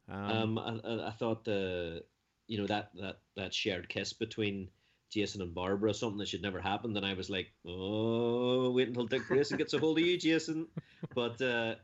Um, 0.09 0.57
I, 0.59 0.79
I- 0.85 1.09
I 1.09 1.11
thought 1.11 1.45
the 1.45 2.05
you 2.47 2.57
know 2.59 2.67
that 2.69 2.91
that 2.95 3.19
that 3.35 3.53
shared 3.53 3.89
kiss 3.89 4.13
between 4.13 4.71
Jason 5.11 5.43
and 5.43 5.55
Barbara 5.55 5.95
something 5.95 6.19
that 6.19 6.29
should 6.29 6.43
never 6.43 6.61
happen. 6.61 6.93
Then 6.93 7.05
I 7.05 7.15
was 7.15 7.31
like, 7.31 7.53
oh, 7.67 8.71
wait 8.71 8.89
until 8.89 9.07
Dick 9.07 9.27
Grayson 9.27 9.59
gets 9.59 9.75
a 9.75 9.79
hold 9.79 9.99
of 9.99 10.05
you, 10.05 10.19
Jason. 10.19 10.67
But 11.15 11.41
uh, 11.41 11.77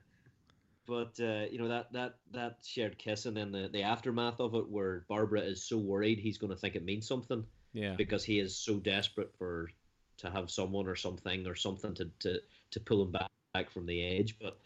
but 0.86 1.18
uh, 1.20 1.46
you 1.50 1.58
know 1.58 1.68
that 1.68 1.92
that 1.92 2.14
that 2.32 2.58
shared 2.64 2.98
kiss 2.98 3.26
and 3.26 3.36
then 3.36 3.52
the 3.52 3.68
the 3.72 3.82
aftermath 3.82 4.40
of 4.40 4.54
it, 4.54 4.68
where 4.68 5.04
Barbara 5.08 5.40
is 5.40 5.62
so 5.62 5.78
worried 5.78 6.18
he's 6.18 6.38
going 6.38 6.52
to 6.52 6.58
think 6.58 6.76
it 6.76 6.84
means 6.84 7.06
something 7.06 7.44
yeah. 7.72 7.94
because 7.96 8.24
he 8.24 8.38
is 8.38 8.56
so 8.56 8.78
desperate 8.78 9.32
for 9.38 9.70
to 10.18 10.30
have 10.30 10.50
someone 10.50 10.86
or 10.86 10.96
something 10.96 11.46
or 11.46 11.54
something 11.54 11.94
to 11.94 12.10
to, 12.20 12.40
to 12.72 12.80
pull 12.80 13.02
him 13.02 13.12
back, 13.12 13.30
back 13.54 13.70
from 13.70 13.86
the 13.86 14.04
edge. 14.04 14.36
But 14.40 14.58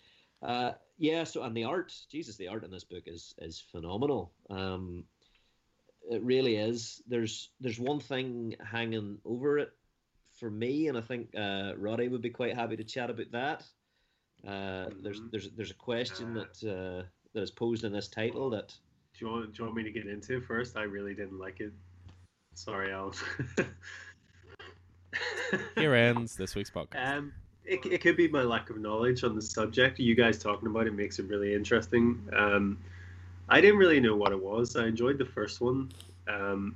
uh, 0.43 0.73
yeah, 0.99 1.25
so 1.25 1.43
and 1.43 1.57
the 1.57 1.65
art, 1.65 1.95
Jesus, 2.11 2.37
the 2.37 2.49
art 2.49 2.65
in 2.65 2.71
this 2.71 2.85
book 2.85 3.05
is 3.07 3.35
is 3.39 3.61
phenomenal. 3.73 4.33
Um, 4.51 5.05
it 6.11 6.23
really 6.23 6.57
is. 6.57 7.03
There's 7.09 7.51
there's 7.61 7.79
one 7.79 8.01
thing 8.01 8.55
hanging 8.65 9.19
over 9.25 9.59
it 9.59 9.73
for 10.33 10.51
me, 10.51 10.89
and 10.89 10.99
I 10.99 11.01
think 11.01 11.35
uh, 11.37 11.73
Roddy 11.77 12.09
would 12.09 12.23
be 12.23 12.31
quite 12.31 12.55
happy 12.55 12.77
to 12.77 12.85
chat 12.85 13.11
about 13.11 13.31
that. 13.33 13.65
Uh, 14.47 14.91
There's 15.03 15.21
Mhm. 15.21 15.31
there's 15.31 15.51
there's 15.53 15.71
a 15.71 15.75
question 15.75 16.37
Uh, 16.37 16.45
that 16.45 16.63
uh, 16.71 17.03
that 17.33 17.43
is 17.43 17.51
posed 17.51 17.85
in 17.85 17.93
this 17.93 18.09
title 18.09 18.51
that 18.51 18.75
Do 19.19 19.25
you 19.25 19.31
want, 19.33 19.55
do 19.55 19.59
you 19.63 19.65
want 19.65 19.77
me 19.77 19.83
to 19.83 19.91
get 19.91 20.07
into 20.07 20.37
it 20.37 20.45
first? 20.45 20.77
I 20.77 20.83
really 20.83 21.15
didn't 21.15 21.39
like 21.39 21.61
it. 21.61 21.73
Sorry, 22.55 22.93
Alan. 22.93 23.15
Here 25.77 25.95
ends 25.95 26.37
this 26.37 26.55
week's 26.55 26.71
podcast. 26.71 27.17
Um, 27.17 27.33
it, 27.65 27.85
it 27.87 28.01
could 28.01 28.17
be 28.17 28.29
my 28.29 28.43
lack 28.43 28.69
of 28.71 28.79
knowledge 28.79 29.25
on 29.25 29.35
the 29.35 29.43
subject. 29.43 29.99
You 29.99 30.15
guys 30.15 30.39
talking 30.39 30.69
about 30.69 30.87
it 30.87 30.93
makes 30.95 31.19
it 31.19 31.27
really 31.29 31.55
interesting. 31.55 32.23
Um, 32.37 32.79
I 33.49 33.61
didn't 33.61 33.79
really 33.79 34.01
know 34.01 34.17
what 34.17 34.33
it 34.33 34.43
was. 34.43 34.77
I 34.77 34.87
enjoyed 34.87 35.19
the 35.19 35.25
first 35.25 35.61
one. 35.61 35.91
Um, 36.29 36.75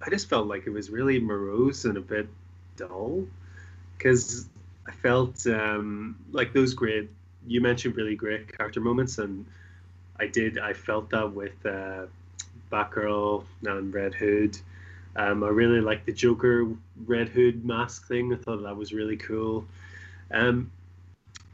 I 0.00 0.10
just 0.10 0.28
felt 0.28 0.46
like 0.46 0.66
it 0.66 0.70
was 0.70 0.90
really 0.90 1.20
morose 1.20 1.84
and 1.84 1.96
a 1.96 2.00
bit 2.00 2.28
dull 2.76 3.26
because 3.96 4.46
I 4.86 4.92
felt 4.92 5.46
um, 5.46 6.18
like 6.32 6.52
those 6.52 6.74
great. 6.74 7.10
You 7.46 7.60
mentioned 7.60 7.96
really 7.96 8.16
great 8.16 8.56
character 8.56 8.80
moments, 8.80 9.18
and 9.18 9.44
I 10.18 10.26
did. 10.26 10.58
I 10.58 10.72
felt 10.72 11.10
that 11.10 11.32
with 11.32 11.54
uh, 11.64 12.06
Batgirl 12.72 13.44
and 13.64 13.92
Red 13.92 14.14
Hood. 14.14 14.58
Um, 15.16 15.44
I 15.44 15.48
really 15.48 15.80
liked 15.80 16.06
the 16.06 16.12
Joker 16.12 16.68
Red 17.06 17.28
Hood 17.28 17.64
mask 17.64 18.06
thing. 18.06 18.32
I 18.32 18.36
thought 18.36 18.62
that 18.62 18.76
was 18.76 18.92
really 18.92 19.16
cool. 19.16 19.66
Um, 20.30 20.70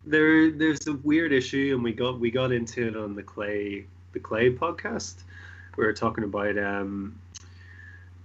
there, 0.04 0.50
there's 0.50 0.86
a 0.86 0.94
weird 0.94 1.32
issue, 1.32 1.72
and 1.74 1.84
we 1.84 1.92
got 1.92 2.18
we 2.18 2.30
got 2.30 2.52
into 2.52 2.88
it 2.88 2.96
on 2.96 3.14
the 3.14 3.22
Clay 3.22 3.86
the 4.12 4.20
Clay 4.20 4.50
podcast. 4.50 5.22
We 5.76 5.84
were 5.84 5.92
talking 5.92 6.24
about 6.24 6.58
um, 6.58 7.18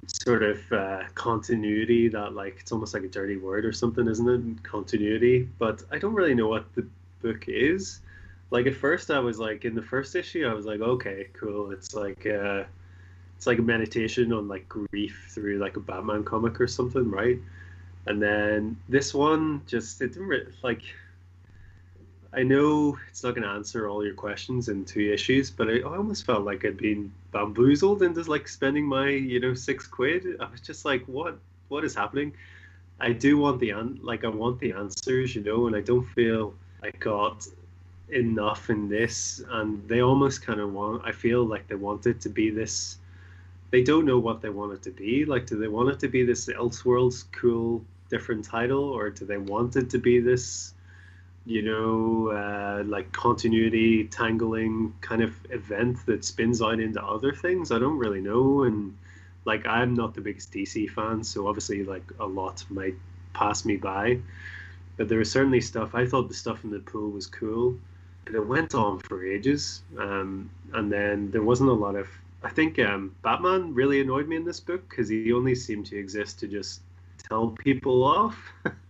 sort 0.08 0.44
of 0.44 0.72
uh, 0.72 1.04
continuity. 1.16 2.08
That 2.10 2.34
like 2.34 2.58
it's 2.60 2.72
almost 2.72 2.94
like 2.94 3.04
a 3.04 3.08
dirty 3.08 3.38
word 3.38 3.66
or 3.66 3.74
something, 3.74 4.08
isn't 4.08 4.30
it? 4.30 4.64
Continuity, 4.64 5.50
but 5.60 5.84
I 5.92 5.98
don't 5.98 6.14
really 6.14 6.36
know 6.36 6.48
what 6.48 6.74
the 6.76 6.86
book 7.22 7.46
is. 7.48 8.02
Like 8.52 8.66
at 8.66 8.76
first, 8.76 9.12
I 9.12 9.20
was 9.20 9.40
like 9.40 9.66
in 9.66 9.76
the 9.76 9.82
first 9.82 10.16
issue, 10.16 10.48
I 10.48 10.54
was 10.54 10.66
like, 10.66 10.82
okay, 10.82 11.28
cool. 11.34 11.72
It's 11.72 11.94
like. 11.94 12.26
Uh, 12.26 12.64
it's 13.38 13.46
like 13.46 13.60
a 13.60 13.62
meditation 13.62 14.34
on 14.34 14.48
like 14.48 14.68
grief 14.68 15.28
through 15.30 15.60
like 15.60 15.78
a 15.78 15.80
Batman 15.80 16.24
comic 16.24 16.60
or 16.60 16.68
something, 16.68 17.10
right? 17.10 17.38
And 18.08 18.20
then 18.22 18.78
this 18.90 19.14
one 19.14 19.62
just 19.68 20.02
it 20.02 20.14
didn't 20.14 20.48
like. 20.64 20.82
I 22.38 22.44
know 22.44 22.98
it's 23.10 23.24
not 23.24 23.34
going 23.34 23.48
to 23.48 23.50
answer 23.50 23.90
all 23.90 24.06
your 24.06 24.14
questions 24.14 24.70
in 24.70 24.86
two 24.86 25.12
issues, 25.12 25.50
but 25.50 25.68
I, 25.68 25.80
I 25.80 25.98
almost 25.98 26.24
felt 26.24 26.44
like 26.46 26.64
I'd 26.64 26.78
been 26.78 27.12
bamboozled 27.32 28.04
into 28.04 28.22
like 28.30 28.48
spending 28.48 28.86
my 28.86 29.10
you 29.10 29.40
know 29.40 29.56
six 29.56 29.88
quid. 29.88 30.24
I 30.40 30.46
was 30.52 30.62
just 30.62 30.86
like, 30.86 31.04
what 31.08 31.40
what 31.70 31.84
is 31.84 31.96
happening? 31.96 32.34
I 33.00 33.12
do 33.12 33.38
want 33.38 33.60
the 33.60 33.72
an- 33.72 34.00
like 34.04 34.24
I 34.24 34.30
want 34.30 34.60
the 34.60 34.72
answers, 34.74 35.36
you 35.36 35.42
know, 35.42 35.68
and 35.68 35.76
I 35.76 35.82
don't 35.82 36.08
feel 36.10 36.54
I 36.84 36.92
got 37.00 37.48
enough 38.10 38.70
in 38.70 38.88
this, 38.88 39.42
and 39.50 39.86
they 39.90 40.02
almost 40.02 40.46
kind 40.46 40.60
of 40.60 40.72
want. 40.72 41.04
I 41.06 41.12
feel 41.12 41.44
like 41.44 41.68
they 41.68 41.76
want 41.76 42.06
it 42.06 42.22
to 42.22 42.30
be 42.30 42.52
this 42.52 43.00
they 43.70 43.84
don't 43.84 44.06
know 44.06 44.20
what 44.20 44.42
they 44.42 44.50
want 44.50 44.74
it 44.74 44.82
to 44.84 44.92
be. 44.92 45.26
Like, 45.26 45.46
do 45.46 45.58
they 45.58 45.68
want 45.68 45.90
it 45.90 46.00
to 46.00 46.08
be 46.08 46.24
this 46.24 46.48
Elseworlds 46.48 47.26
cool, 47.32 47.84
different 48.10 48.46
title, 48.46 48.84
or 48.84 49.10
do 49.10 49.26
they 49.26 49.38
want 49.38 49.76
it 49.76 49.90
to 49.90 49.98
be 49.98 50.20
this, 50.20 50.74
you 51.48 51.62
know, 51.62 52.30
uh, 52.30 52.84
like 52.86 53.12
continuity 53.14 54.04
tangling 54.06 54.94
kind 55.02 55.24
of 55.24 55.34
event 55.50 56.06
that 56.06 56.26
spins 56.26 56.62
out 56.62 56.80
into 56.80 57.04
other 57.04 57.34
things? 57.34 57.72
I 57.72 57.80
don't 57.80 57.98
really 57.98 58.22
know. 58.22 58.64
And 58.64 58.96
like, 59.46 59.66
I'm 59.66 59.94
not 59.94 60.14
the 60.14 60.22
biggest 60.22 60.52
DC 60.52 60.90
fan, 60.92 61.24
so 61.24 61.48
obviously, 61.48 61.84
like, 61.84 62.04
a 62.20 62.26
lot 62.26 62.66
might 62.70 62.96
pass 63.34 63.64
me 63.64 63.78
by. 63.78 64.20
But 64.98 65.08
there 65.08 65.20
was 65.20 65.32
certainly 65.32 65.62
stuff. 65.62 65.96
I 65.96 66.06
thought 66.06 66.28
the 66.28 66.34
stuff 66.34 66.64
in 66.64 66.70
the 66.70 66.80
pool 66.80 67.12
was 67.12 67.28
cool, 67.28 67.78
but 68.26 68.36
it 68.36 68.46
went 68.46 68.76
on 68.76 69.00
for 69.00 69.26
ages. 69.26 69.84
Um, 69.98 70.50
and 70.74 70.92
then 70.92 71.32
there 71.32 71.44
wasn't 71.44 71.70
a 71.70 71.74
lot 71.74 71.96
of 71.96 72.10
I 72.44 72.50
think 72.50 72.80
um, 72.80 73.16
Batman 73.24 73.74
really 73.74 74.00
annoyed 74.02 74.28
me 74.28 74.36
in 74.36 74.46
this 74.46 74.60
book 74.60 74.88
because 74.90 75.10
he 75.10 75.34
only 75.34 75.56
seemed 75.56 75.88
to 75.88 75.98
exist 75.98 76.40
to 76.40 76.48
just 76.48 76.82
tell 77.28 77.50
people 77.50 78.04
off. 78.04 78.38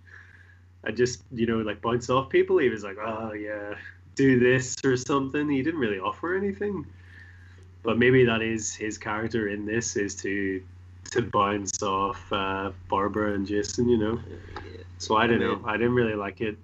I 0.87 0.91
just, 0.91 1.23
you 1.33 1.45
know, 1.45 1.57
like 1.57 1.81
bounce 1.81 2.09
off 2.09 2.29
people. 2.29 2.57
He 2.59 2.69
was 2.69 2.83
like, 2.83 2.95
oh, 2.97 3.33
yeah, 3.33 3.75
do 4.15 4.39
this 4.39 4.73
or 4.85 4.95
something. 4.95 5.49
He 5.49 5.61
didn't 5.61 5.81
really 5.81 5.99
offer 5.99 6.35
anything. 6.35 6.85
But 7.83 7.99
maybe 7.99 8.23
that 8.23 8.41
is 8.41 8.73
his 8.73 8.97
character 8.97 9.49
in 9.49 9.65
this 9.65 9.97
is 9.97 10.15
to 10.15 10.63
to 11.11 11.21
bounce 11.21 11.83
off 11.83 12.31
uh, 12.31 12.71
Barbara 12.89 13.33
and 13.33 13.45
Jason, 13.45 13.89
you 13.89 13.97
know. 13.97 14.19
So 14.97 15.17
I 15.17 15.27
don't 15.27 15.39
know. 15.39 15.61
I 15.65 15.77
didn't 15.77 15.93
really 15.93 16.15
like 16.15 16.39
it. 16.39 16.57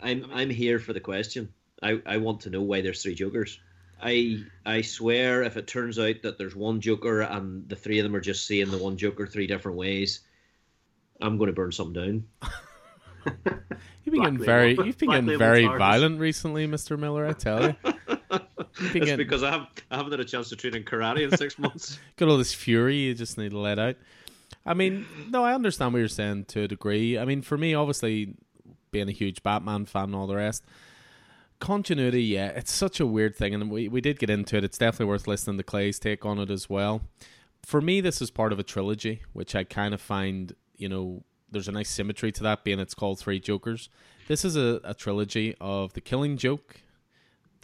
I'm 0.00 0.30
I'm 0.32 0.50
here 0.50 0.78
for 0.78 0.92
the 0.92 1.00
question. 1.00 1.52
I, 1.82 2.00
I 2.06 2.16
want 2.16 2.40
to 2.42 2.50
know 2.50 2.62
why 2.62 2.80
there's 2.80 3.02
three 3.02 3.14
Jokers. 3.14 3.58
I 4.00 4.44
I 4.64 4.82
swear 4.82 5.42
if 5.42 5.56
it 5.56 5.66
turns 5.66 5.98
out 5.98 6.22
that 6.22 6.38
there's 6.38 6.54
one 6.54 6.80
Joker 6.80 7.22
and 7.22 7.68
the 7.68 7.76
three 7.76 7.98
of 7.98 8.04
them 8.04 8.14
are 8.14 8.20
just 8.20 8.46
seeing 8.46 8.70
the 8.70 8.78
one 8.78 8.96
Joker 8.96 9.26
three 9.26 9.48
different 9.48 9.76
ways, 9.76 10.20
I'm 11.20 11.38
going 11.38 11.48
to 11.48 11.52
burn 11.52 11.72
something 11.72 12.24
down. 12.40 12.52
You've 14.04 14.12
been 14.14 14.22
getting 14.22 14.38
very, 14.38 14.70
you've 14.84 14.96
been 14.96 15.10
getting 15.10 15.38
very 15.38 15.66
violent 15.66 16.18
recently, 16.18 16.66
Mister 16.66 16.96
Miller. 16.96 17.26
I 17.26 17.32
tell 17.34 17.62
you, 17.62 17.74
It's 17.84 18.92
getting- 18.92 19.16
because 19.18 19.42
I 19.42 19.50
have 19.50 19.66
I 19.90 19.96
haven't 19.96 20.12
had 20.12 20.20
a 20.20 20.24
chance 20.24 20.48
to 20.48 20.56
train 20.56 20.74
in 20.76 20.84
karate 20.84 21.30
in 21.30 21.36
six 21.36 21.58
months. 21.58 21.98
got 22.16 22.28
all 22.28 22.38
this 22.38 22.54
fury. 22.54 22.96
You 22.96 23.14
just 23.14 23.36
need 23.36 23.50
to 23.50 23.58
let 23.58 23.78
out. 23.78 23.96
I 24.64 24.72
mean, 24.74 25.04
no, 25.30 25.44
I 25.44 25.54
understand 25.54 25.92
what 25.92 25.98
you're 25.98 26.08
saying 26.08 26.46
to 26.46 26.62
a 26.62 26.68
degree. 26.68 27.18
I 27.18 27.24
mean, 27.26 27.42
for 27.42 27.58
me, 27.58 27.74
obviously, 27.74 28.34
being 28.90 29.08
a 29.08 29.12
huge 29.12 29.42
Batman 29.42 29.84
fan 29.84 30.04
and 30.04 30.14
all 30.14 30.26
the 30.26 30.36
rest. 30.36 30.64
Continuity, 31.60 32.22
yeah, 32.22 32.48
it's 32.48 32.70
such 32.72 33.00
a 33.00 33.06
weird 33.06 33.34
thing, 33.34 33.52
and 33.52 33.68
we, 33.70 33.88
we 33.88 34.00
did 34.00 34.18
get 34.18 34.30
into 34.30 34.56
it. 34.56 34.64
It's 34.64 34.78
definitely 34.78 35.06
worth 35.06 35.26
listening 35.26 35.56
to 35.56 35.64
Clay's 35.64 35.98
take 35.98 36.24
on 36.24 36.38
it 36.38 36.50
as 36.50 36.70
well. 36.70 37.02
For 37.64 37.80
me, 37.80 38.00
this 38.00 38.22
is 38.22 38.30
part 38.30 38.52
of 38.52 38.58
a 38.58 38.62
trilogy, 38.62 39.22
which 39.32 39.56
I 39.56 39.64
kind 39.64 39.92
of 39.92 40.00
find, 40.00 40.54
you 40.76 40.88
know, 40.88 41.24
there's 41.50 41.68
a 41.68 41.72
nice 41.72 41.88
symmetry 41.88 42.32
to 42.32 42.42
that, 42.42 42.64
being 42.64 42.78
it's 42.78 42.94
called 42.94 43.18
Three 43.18 43.40
Jokers. 43.40 43.88
This 44.26 44.44
is 44.44 44.56
a, 44.56 44.80
a 44.84 44.94
trilogy 44.94 45.54
of 45.60 45.94
The 45.94 46.00
Killing 46.00 46.36
Joke, 46.36 46.82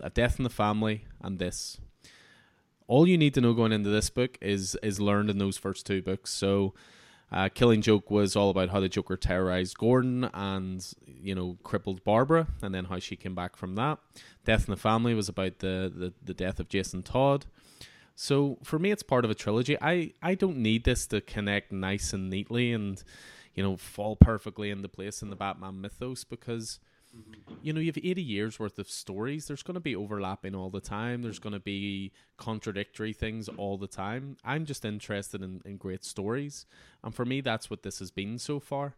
A 0.00 0.10
Death 0.10 0.38
in 0.38 0.44
the 0.44 0.50
Family, 0.50 1.04
and 1.20 1.38
this. 1.38 1.78
All 2.86 3.06
you 3.06 3.18
need 3.18 3.34
to 3.34 3.40
know 3.40 3.54
going 3.54 3.72
into 3.72 3.90
this 3.90 4.10
book 4.10 4.36
is 4.40 4.76
is 4.82 5.00
learned 5.00 5.30
in 5.30 5.38
those 5.38 5.56
first 5.56 5.86
two 5.86 6.02
books. 6.02 6.30
So 6.30 6.74
uh, 7.32 7.48
Killing 7.48 7.82
Joke 7.82 8.10
was 8.10 8.36
all 8.36 8.50
about 8.50 8.68
how 8.68 8.80
the 8.80 8.88
Joker 8.88 9.16
terrorized 9.16 9.78
Gordon 9.78 10.24
and 10.34 10.86
you 11.06 11.34
know 11.34 11.58
crippled 11.62 12.04
Barbara, 12.04 12.48
and 12.62 12.74
then 12.74 12.86
how 12.86 12.98
she 12.98 13.16
came 13.16 13.34
back 13.34 13.56
from 13.56 13.74
that. 13.76 13.98
Death 14.44 14.68
in 14.68 14.70
the 14.70 14.80
Family 14.80 15.14
was 15.14 15.28
about 15.28 15.58
the 15.60 15.92
the, 15.94 16.12
the 16.22 16.34
death 16.34 16.60
of 16.60 16.68
Jason 16.68 17.02
Todd. 17.02 17.46
So 18.14 18.58
for 18.62 18.78
me, 18.78 18.90
it's 18.90 19.02
part 19.02 19.24
of 19.24 19.30
a 19.30 19.34
trilogy. 19.34 19.76
I 19.80 20.12
I 20.22 20.34
don't 20.34 20.58
need 20.58 20.84
this 20.84 21.06
to 21.08 21.20
connect 21.20 21.72
nice 21.72 22.12
and 22.12 22.30
neatly 22.30 22.72
and 22.72 23.02
you 23.54 23.62
know 23.62 23.76
fall 23.76 24.16
perfectly 24.16 24.70
into 24.70 24.88
place 24.88 25.22
in 25.22 25.30
the 25.30 25.36
Batman 25.36 25.80
mythos 25.80 26.24
because 26.24 26.80
you 27.62 27.72
know, 27.72 27.80
you 27.80 27.86
have 27.86 27.98
80 27.98 28.22
years 28.22 28.58
worth 28.58 28.78
of 28.78 28.90
stories. 28.90 29.46
There's 29.46 29.62
going 29.62 29.74
to 29.74 29.80
be 29.80 29.96
overlapping 29.96 30.54
all 30.54 30.70
the 30.70 30.80
time. 30.80 31.22
There's 31.22 31.38
going 31.38 31.52
to 31.52 31.60
be 31.60 32.12
contradictory 32.36 33.12
things 33.12 33.48
all 33.48 33.78
the 33.78 33.86
time. 33.86 34.36
I'm 34.44 34.66
just 34.66 34.84
interested 34.84 35.42
in, 35.42 35.62
in 35.64 35.76
great 35.76 36.04
stories. 36.04 36.66
And 37.02 37.14
for 37.14 37.24
me, 37.24 37.40
that's 37.40 37.70
what 37.70 37.82
this 37.82 38.00
has 38.00 38.10
been 38.10 38.38
so 38.38 38.60
far. 38.60 38.94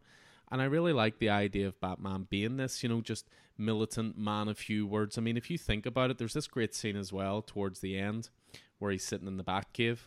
And 0.50 0.60
I 0.60 0.64
really 0.64 0.92
like 0.92 1.18
the 1.18 1.28
idea 1.28 1.66
of 1.66 1.80
Batman 1.80 2.26
being 2.28 2.56
this, 2.56 2.82
you 2.82 2.88
know, 2.88 3.00
just 3.00 3.28
militant 3.58 4.18
man 4.18 4.48
of 4.48 4.58
few 4.58 4.86
words. 4.86 5.18
I 5.18 5.20
mean, 5.20 5.36
if 5.36 5.50
you 5.50 5.58
think 5.58 5.86
about 5.86 6.10
it, 6.10 6.18
there's 6.18 6.34
this 6.34 6.46
great 6.46 6.74
scene 6.74 6.96
as 6.96 7.12
well 7.12 7.42
towards 7.42 7.80
the 7.80 7.98
end 7.98 8.30
where 8.78 8.92
he's 8.92 9.04
sitting 9.04 9.26
in 9.26 9.36
the 9.36 9.44
Batcave. 9.44 9.98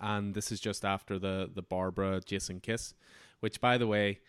And 0.00 0.34
this 0.34 0.52
is 0.52 0.60
just 0.60 0.84
after 0.84 1.18
the, 1.18 1.50
the 1.52 1.62
Barbara 1.62 2.20
Jason 2.24 2.60
kiss, 2.60 2.94
which, 3.40 3.60
by 3.60 3.78
the 3.78 3.86
way, 3.86 4.20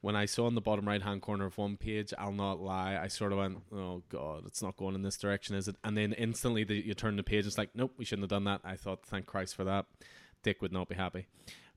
when 0.00 0.14
I 0.14 0.26
saw 0.26 0.46
in 0.46 0.54
the 0.54 0.60
bottom 0.60 0.86
right 0.86 1.02
hand 1.02 1.22
corner 1.22 1.44
of 1.44 1.58
one 1.58 1.76
page, 1.76 2.14
I'll 2.16 2.32
not 2.32 2.60
lie, 2.60 2.98
I 3.00 3.08
sort 3.08 3.32
of 3.32 3.38
went, 3.38 3.58
"Oh 3.72 4.02
God, 4.08 4.44
it's 4.46 4.62
not 4.62 4.76
going 4.76 4.94
in 4.94 5.02
this 5.02 5.18
direction, 5.18 5.56
is 5.56 5.68
it?" 5.68 5.76
And 5.82 5.96
then 5.96 6.12
instantly, 6.12 6.64
the, 6.64 6.76
you 6.76 6.94
turn 6.94 7.16
the 7.16 7.22
page, 7.22 7.46
it's 7.46 7.58
like, 7.58 7.70
"Nope, 7.74 7.94
we 7.96 8.04
shouldn't 8.04 8.24
have 8.24 8.30
done 8.30 8.44
that." 8.44 8.60
I 8.64 8.76
thought, 8.76 9.04
"Thank 9.04 9.26
Christ 9.26 9.56
for 9.56 9.64
that." 9.64 9.86
Dick 10.42 10.62
would 10.62 10.72
not 10.72 10.88
be 10.88 10.94
happy, 10.94 11.26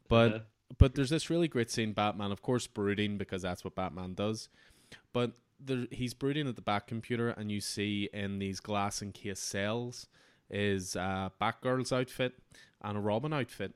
but 0.08 0.34
uh-huh. 0.34 0.44
but 0.78 0.96
there's 0.96 1.10
this 1.10 1.30
really 1.30 1.48
great 1.48 1.72
scene, 1.72 1.94
Batman, 1.94 2.32
of 2.32 2.42
course, 2.44 2.68
brooding 2.68 3.18
because 3.18 3.42
that's 3.42 3.64
what 3.64 3.76
Batman 3.76 4.14
does, 4.14 4.50
but 5.14 5.32
there, 5.60 5.88
he's 5.92 6.14
brooding 6.14 6.48
at 6.48 6.56
the 6.56 6.62
Batcomputer, 6.62 7.36
and 7.36 7.52
you 7.52 7.60
see 7.60 8.08
in 8.14 8.40
these 8.40 8.60
glass 8.60 9.02
encased 9.02 9.44
cells 9.44 10.08
is 10.50 10.96
a 10.96 11.32
Batgirl's 11.42 11.92
outfit 11.92 12.34
and 12.82 12.98
a 12.98 13.02
Robin 13.02 13.34
outfit. 13.34 13.74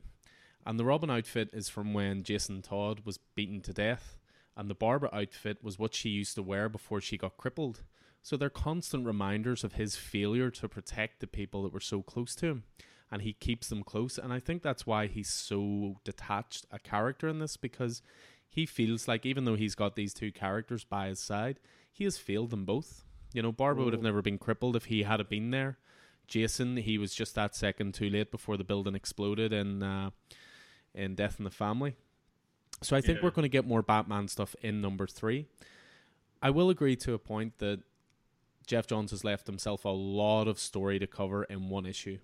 And 0.66 0.80
the 0.80 0.86
Robin 0.86 1.12
outfit 1.12 1.50
is 1.54 1.70
from 1.70 1.94
when 1.94 2.24
Jason 2.24 2.62
Todd 2.62 3.02
was 3.06 3.20
beaten 3.36 3.62
to 3.62 3.74
death 3.74 4.18
and 4.58 4.70
the 4.70 4.76
Barbara 4.76 5.10
outfit 5.12 5.64
was 5.64 5.78
what 5.78 5.94
she 5.94 6.10
used 6.10 6.36
to 6.36 6.44
wear 6.44 6.70
before 6.70 7.02
she 7.02 7.18
got 7.18 7.38
crippled. 7.38 7.84
So 8.22 8.38
they're 8.38 8.50
constant 8.50 9.06
reminders 9.06 9.64
of 9.64 9.74
his 9.74 9.96
failure 9.96 10.50
to 10.52 10.70
protect 10.70 11.20
the 11.20 11.28
people 11.28 11.64
that 11.64 11.74
were 11.74 11.80
so 11.80 12.02
close 12.02 12.36
to 12.36 12.48
him. 12.48 12.64
And 13.12 13.22
he 13.22 13.34
keeps 13.34 13.68
them 13.68 13.84
close. 13.84 14.18
And 14.18 14.34
I 14.34 14.40
think 14.40 14.64
that's 14.64 14.88
why 14.88 15.08
he's 15.08 15.30
so 15.30 15.98
detached 16.04 16.66
a 16.72 16.80
character 16.80 17.28
in 17.28 17.40
this 17.40 17.56
because 17.56 18.02
he 18.50 18.66
feels 18.66 19.08
like 19.08 19.26
even 19.26 19.46
though 19.46 19.56
he's 19.56 19.76
got 19.76 19.96
these 19.96 20.14
two 20.14 20.32
characters 20.32 20.84
by 20.84 21.08
his 21.08 21.20
side, 21.20 21.60
he 21.92 22.06
has 22.06 22.18
failed 22.18 22.50
them 22.50 22.66
both. 22.66 23.04
You 23.34 23.42
know, 23.42 23.52
Barbara 23.52 23.84
would 23.84 23.94
have 23.94 24.02
oh. 24.02 24.06
never 24.06 24.22
been 24.22 24.38
crippled 24.38 24.76
if 24.76 24.86
he 24.86 25.04
had 25.04 25.28
been 25.30 25.52
there. 25.52 25.78
Jason, 26.28 26.78
he 26.78 26.98
was 26.98 27.14
just 27.14 27.36
that 27.36 27.56
second 27.56 27.94
too 27.94 28.10
late 28.10 28.32
before 28.32 28.58
the 28.58 28.64
building 28.64 28.96
exploded 28.96 29.54
in 29.54 29.84
uh, 29.84 30.10
in 30.96 31.16
Death 31.16 31.36
in 31.38 31.44
the 31.46 31.52
Family. 31.52 31.96
So 32.82 32.96
I 32.96 33.02
think 33.02 33.20
yeah. 33.20 33.26
we're 33.26 33.32
going 33.32 33.44
to 33.44 33.50
get 33.50 33.66
more 33.66 33.82
Batman 33.82 34.28
stuff 34.28 34.56
in 34.62 34.82
number 34.82 35.08
three. 35.08 35.48
I 36.42 36.50
will 36.50 36.70
agree 36.70 36.96
to 36.98 37.14
a 37.14 37.20
point 37.20 37.58
that 37.60 37.82
Geoff 38.68 38.88
Johns 38.88 39.12
has 39.12 39.24
left 39.24 39.48
himself 39.48 39.86
a 39.86 39.90
lot 39.90 40.48
of 40.48 40.60
story 40.60 41.00
to 41.00 41.08
cover 41.08 41.44
in 41.46 41.70
one 41.70 41.86
issue. 41.86 42.18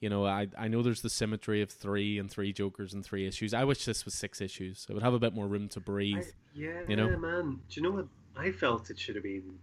You 0.00 0.10
know, 0.10 0.26
I 0.26 0.48
I 0.58 0.68
know 0.68 0.82
there's 0.82 1.00
the 1.00 1.10
symmetry 1.10 1.62
of 1.62 1.70
three 1.70 2.18
and 2.18 2.30
three 2.30 2.52
Jokers 2.52 2.92
and 2.92 3.04
three 3.04 3.26
issues. 3.26 3.54
I 3.54 3.64
wish 3.64 3.84
this 3.86 4.04
was 4.04 4.12
six 4.12 4.40
issues. 4.40 4.86
It 4.90 4.92
would 4.92 5.02
have 5.02 5.14
a 5.14 5.18
bit 5.18 5.34
more 5.34 5.46
room 5.46 5.68
to 5.70 5.80
breathe. 5.80 6.18
I, 6.18 6.32
yeah, 6.54 6.80
you 6.86 6.96
know, 6.96 7.16
man. 7.16 7.60
Do 7.68 7.80
you 7.80 7.82
know 7.82 7.96
what 7.96 8.06
I 8.36 8.50
felt 8.50 8.90
it 8.90 8.98
should 8.98 9.14
have 9.14 9.24
been? 9.24 9.58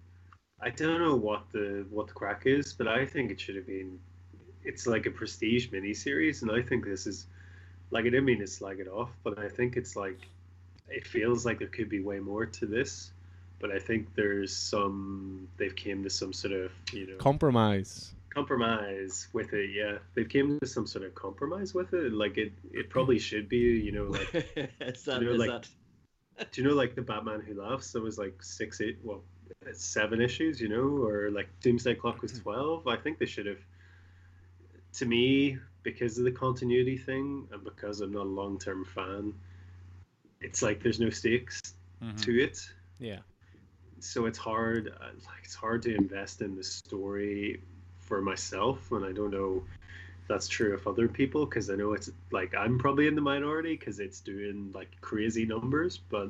I 0.60 0.72
don't 0.72 1.00
know 1.00 1.16
what 1.16 1.44
the 1.52 1.86
what 1.92 2.08
the 2.08 2.14
crack 2.14 2.44
is, 2.46 2.74
but 2.74 2.88
I 2.88 3.06
think 3.06 3.32
it 3.32 3.40
should 3.40 3.56
have 3.56 3.68
been. 3.68 4.00
It's 4.64 4.88
like 4.88 5.06
a 5.06 5.12
prestige 5.12 5.70
miniseries, 5.70 6.42
and 6.42 6.50
I 6.50 6.62
think 6.62 6.86
this 6.86 7.06
is 7.06 7.28
like 7.94 8.06
I 8.06 8.10
didn't 8.10 8.26
mean 8.26 8.40
to 8.40 8.48
slag 8.48 8.80
it 8.80 8.88
off, 8.88 9.12
but 9.24 9.38
I 9.38 9.48
think 9.48 9.78
it's 9.78 9.96
like 9.96 10.18
it 10.90 11.06
feels 11.08 11.46
like 11.46 11.60
there 11.60 11.68
could 11.68 11.90
be 11.90 12.02
way 12.02 12.20
more 12.20 12.46
to 12.46 12.66
this. 12.66 13.12
But 13.60 13.72
I 13.72 13.80
think 13.80 14.14
there's 14.16 14.54
some 14.54 15.48
they've 15.58 15.76
came 15.76 16.04
to 16.04 16.10
some 16.10 16.34
sort 16.34 16.54
of 16.54 16.72
you 16.92 17.08
know 17.08 17.18
compromise. 17.18 18.14
Compromise 18.32 19.28
with 19.32 19.54
it, 19.54 19.70
yeah. 19.74 20.00
They've 20.16 20.28
came 20.28 20.60
to 20.60 20.66
some 20.66 20.88
sort 20.88 21.06
of 21.06 21.14
compromise 21.14 21.76
with 21.76 21.94
it. 21.94 22.12
Like 22.12 22.38
it, 22.40 22.52
it 22.72 22.90
probably 22.90 23.20
should 23.20 23.48
be, 23.48 23.58
you 23.58 23.92
know, 23.92 24.06
like 24.06 24.32
that, 24.80 25.22
you 25.22 25.30
know, 25.30 25.36
like 25.36 25.68
that... 26.38 26.52
do 26.52 26.62
you 26.62 26.68
know 26.68 26.74
like 26.74 26.96
the 26.96 27.04
Batman 27.04 27.42
Who 27.42 27.62
Laughs? 27.62 27.92
There 27.92 28.02
was 28.02 28.18
like 28.18 28.42
six, 28.42 28.82
eight, 28.82 28.98
well, 29.04 29.22
seven 29.72 30.20
issues, 30.20 30.60
you 30.60 30.68
know, 30.68 31.06
or 31.06 31.30
like 31.30 31.48
Doomsday 31.62 31.94
Clock 31.94 32.24
was 32.24 32.32
hmm. 32.32 32.40
twelve. 32.40 32.88
I 32.88 32.98
think 32.98 33.20
they 33.20 33.28
should 33.28 33.46
have. 33.46 33.60
To 34.94 35.06
me, 35.06 35.60
because 35.84 36.18
of 36.18 36.24
the 36.24 36.32
continuity 36.32 36.98
thing 36.98 37.48
and 37.52 37.64
because 37.64 38.02
I'm 38.02 38.12
not 38.12 38.26
a 38.26 38.30
long 38.30 38.58
term 38.58 38.86
fan, 38.86 39.34
it's 40.42 40.62
like 40.62 40.82
there's 40.82 41.00
no 41.00 41.10
stakes 41.10 41.62
mm-hmm. 42.02 42.18
to 42.18 42.44
it. 42.44 42.60
Yeah. 43.00 43.20
So 44.00 44.26
it's 44.26 44.38
hard. 44.38 44.94
Uh, 45.00 45.08
like 45.26 45.44
it's 45.44 45.56
hard 45.56 45.82
to 45.84 45.96
invest 45.96 46.42
in 46.42 46.56
the 46.56 46.64
story 46.64 47.62
for 48.00 48.22
myself, 48.22 48.92
and 48.92 49.06
I 49.06 49.12
don't 49.12 49.32
know 49.32 49.64
if 50.22 50.28
that's 50.28 50.48
true 50.48 50.74
of 50.74 50.88
other 50.88 51.08
people 51.08 51.46
because 51.46 51.70
I 51.70 51.76
know 51.76 51.94
it's 51.94 52.10
like 52.32 52.56
I'm 52.56 52.80
probably 52.80 53.08
in 53.08 53.16
the 53.16 53.22
minority 53.22 53.76
because 53.78 54.00
it's 54.00 54.20
doing 54.20 54.72
like 54.74 54.90
crazy 55.02 55.46
numbers, 55.46 55.98
but. 55.98 56.30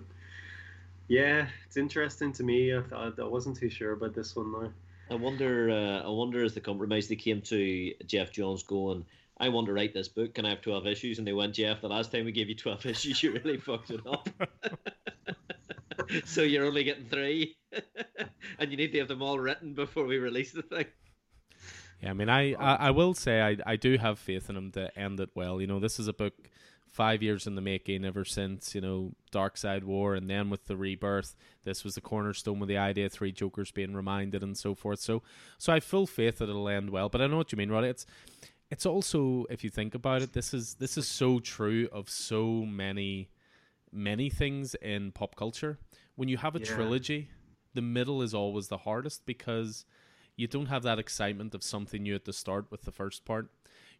Yeah, 1.10 1.48
it's 1.66 1.76
interesting 1.76 2.32
to 2.32 2.44
me. 2.44 2.76
I, 2.76 2.82
thought, 2.82 3.20
I 3.20 3.26
wasn't 3.26 3.58
too 3.58 3.70
sure 3.70 3.92
about 3.92 4.14
this 4.14 4.38
one 4.38 4.54
though. 4.54 4.72
I 5.12 5.16
wonder. 5.16 5.70
Uh, 5.70 6.08
I 6.08 6.10
wonder 6.10 6.44
as 6.44 6.54
the 6.54 6.62
compromise 6.62 7.10
they 7.10 7.18
came 7.18 7.42
to 7.42 7.94
Geoff 8.08 8.32
Johns 8.32 8.64
going 8.64 9.06
I 9.38 9.50
want 9.50 9.68
to 9.68 9.74
write 9.74 9.94
this 9.94 10.08
book. 10.08 10.36
Can 10.36 10.46
I 10.46 10.52
have 10.52 10.62
12 10.62 10.88
issues? 10.88 11.18
And 11.18 11.28
they 11.28 11.34
went, 11.34 11.56
Geoff, 11.56 11.82
the 11.82 11.90
last 11.90 12.12
time 12.12 12.26
we 12.26 12.32
gave 12.32 12.50
you 12.50 12.56
12 12.56 12.86
issues, 12.86 13.24
you 13.24 13.34
really 13.34 13.58
fucked 13.58 13.92
it 13.92 14.02
up. 14.08 14.30
so 16.26 16.42
you're 16.42 16.66
only 16.66 16.84
getting 16.84 17.06
three. 17.06 17.58
and 18.60 18.72
you 18.72 18.78
need 18.78 18.92
to 18.92 19.00
have 19.00 19.08
them 19.08 19.22
all 19.22 19.40
written 19.40 19.74
before 19.74 20.06
we 20.06 20.18
release 20.18 20.52
the 20.52 20.62
thing. 20.62 20.86
Yeah, 22.02 22.12
I 22.12 22.14
mean, 22.14 22.30
I, 22.30 22.54
I, 22.54 22.76
I 22.76 22.92
will 22.92 23.14
say 23.14 23.42
I, 23.42 23.58
I 23.66 23.76
do 23.76 23.98
have 23.98 24.20
faith 24.20 24.50
in 24.50 24.58
him 24.58 24.72
to 24.72 24.98
end 24.98 25.20
it 25.20 25.30
well. 25.36 25.62
You 25.62 25.68
know, 25.68 25.80
this 25.80 26.00
is 26.00 26.08
a 26.08 26.14
book 26.14 26.34
five 26.94 27.24
years 27.24 27.48
in 27.48 27.56
the 27.56 27.62
making 27.62 28.06
ever 28.06 28.24
since, 28.24 28.76
you 28.76 28.82
know, 28.82 29.14
Darkseid 29.32 29.84
War 29.84 30.14
and 30.14 30.30
then 30.30 30.50
with 30.52 30.68
the 30.68 30.78
rebirth. 30.78 31.36
This 31.64 31.84
was 31.84 31.96
the 31.96 32.02
cornerstone 32.02 32.60
with 32.60 32.70
the 32.70 32.78
idea 32.78 33.08
of 33.08 33.12
three 33.12 33.32
Jokers 33.32 33.72
being 33.72 33.96
reminded 33.96 34.44
and 34.44 34.56
so 34.56 34.76
forth. 34.76 35.00
So 35.00 35.24
so 35.58 35.72
I 35.72 35.78
have 35.78 35.84
full 35.84 36.06
faith 36.06 36.38
that 36.38 36.50
it'll 36.50 36.70
end 36.70 36.92
well. 36.92 37.10
But 37.10 37.22
I 37.22 37.28
know 37.28 37.38
what 37.38 37.52
you 37.52 37.58
mean, 37.58 37.72
Roddy. 37.72 37.88
It's 37.88 38.06
it's 38.74 38.88
also 38.88 39.46
if 39.52 39.64
you 39.64 39.70
think 39.70 39.94
about 39.94 40.24
it 40.24 40.34
this 40.34 40.52
is 40.52 40.74
this 40.84 40.98
is 40.98 41.08
so 41.08 41.40
true 41.40 41.88
of 41.92 42.10
so 42.10 42.66
many 42.66 43.30
many 43.92 44.32
things 44.32 44.74
in 44.94 45.12
pop 45.12 45.36
culture. 45.36 45.78
When 46.16 46.28
you 46.28 46.38
have 46.38 46.56
a 46.56 46.60
yeah. 46.60 46.66
trilogy 46.76 47.30
the 47.76 47.84
middle 47.84 48.24
is 48.24 48.34
always 48.34 48.68
the 48.70 48.80
hardest 48.80 49.28
because 49.28 49.86
you 50.36 50.48
don't 50.48 50.66
have 50.66 50.82
that 50.84 50.98
excitement 50.98 51.54
of 51.54 51.62
something 51.62 52.02
new 52.02 52.16
at 52.16 52.26
the 52.26 52.34
start 52.34 52.66
with 52.72 52.82
the 52.82 52.92
first 52.92 53.26
part. 53.26 53.46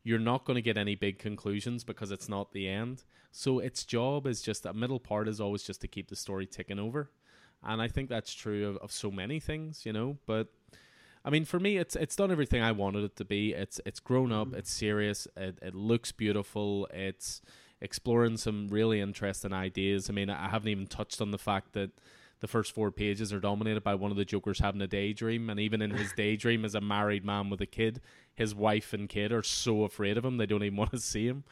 You're 0.04 0.28
not 0.32 0.44
going 0.44 0.56
to 0.56 0.62
get 0.70 0.78
any 0.78 0.96
big 0.96 1.20
conclusions 1.20 1.84
because 1.84 2.10
it's 2.12 2.28
not 2.28 2.52
the 2.52 2.68
end. 2.68 3.04
So 3.32 3.60
its 3.60 3.86
job 3.86 4.26
is 4.26 4.42
just 4.42 4.64
that 4.64 4.76
middle 4.76 5.00
part 5.00 5.28
is 5.28 5.40
always 5.40 5.64
just 5.64 5.82
to 5.82 5.88
keep 5.88 6.10
the 6.10 6.16
story 6.16 6.48
ticking 6.48 6.80
over. 6.80 7.12
And 7.64 7.80
i 7.80 7.88
think 7.88 8.10
that's 8.10 8.34
true 8.34 8.62
of, 8.70 8.78
of 8.78 8.92
so 8.92 9.10
many 9.12 9.40
things 9.40 9.86
you 9.86 9.94
know 9.94 10.18
but 10.26 10.48
I 11.26 11.30
mean, 11.30 11.46
for 11.46 11.60
me, 11.60 11.78
it's 11.78 11.96
it's 11.96 12.16
done 12.16 12.32
everything 12.32 12.62
I 12.62 12.72
wanted 12.72 13.04
it 13.04 13.16
to 13.18 13.26
be. 13.26 13.54
It's 13.54 13.80
it's 13.86 14.00
grown 14.00 14.32
up. 14.32 14.48
Mm-hmm. 14.48 14.58
It's 14.58 14.72
serious. 14.72 15.28
It 15.38 15.58
it 15.62 15.74
looks 15.76 16.12
beautiful. 16.12 16.88
It's 16.94 17.42
exploring 17.82 18.38
some 18.38 18.68
really 18.70 19.00
interesting 19.00 19.54
ideas. 19.54 20.10
I 20.10 20.14
mean, 20.14 20.30
I 20.30 20.50
haven't 20.50 20.70
even 20.70 20.88
touched 20.88 21.22
on 21.22 21.32
the 21.32 21.38
fact 21.38 21.74
that 21.74 21.92
the 22.40 22.48
first 22.48 22.74
four 22.74 22.92
pages 22.92 23.32
are 23.32 23.40
dominated 23.40 23.84
by 23.84 23.96
one 23.96 24.12
of 24.12 24.18
the 24.18 24.26
Jokers 24.26 24.60
having 24.60 24.82
a 24.82 24.88
daydream, 24.88 25.50
and 25.50 25.60
even 25.60 25.82
in 25.82 25.92
his 25.92 26.12
daydream, 26.18 26.66
as 26.66 26.76
a 26.76 26.82
married 26.82 27.24
man 27.24 27.50
with 27.50 27.62
a 27.62 27.66
kid, 27.66 28.02
his 28.36 28.54
wife 28.54 28.92
and 28.92 29.08
kid 29.08 29.32
are 29.32 29.44
so 29.44 29.84
afraid 29.84 30.18
of 30.18 30.26
him 30.26 30.38
they 30.38 30.46
don't 30.46 30.64
even 30.64 30.78
want 30.78 30.92
to 30.92 31.00
see 31.00 31.28
him. 31.28 31.46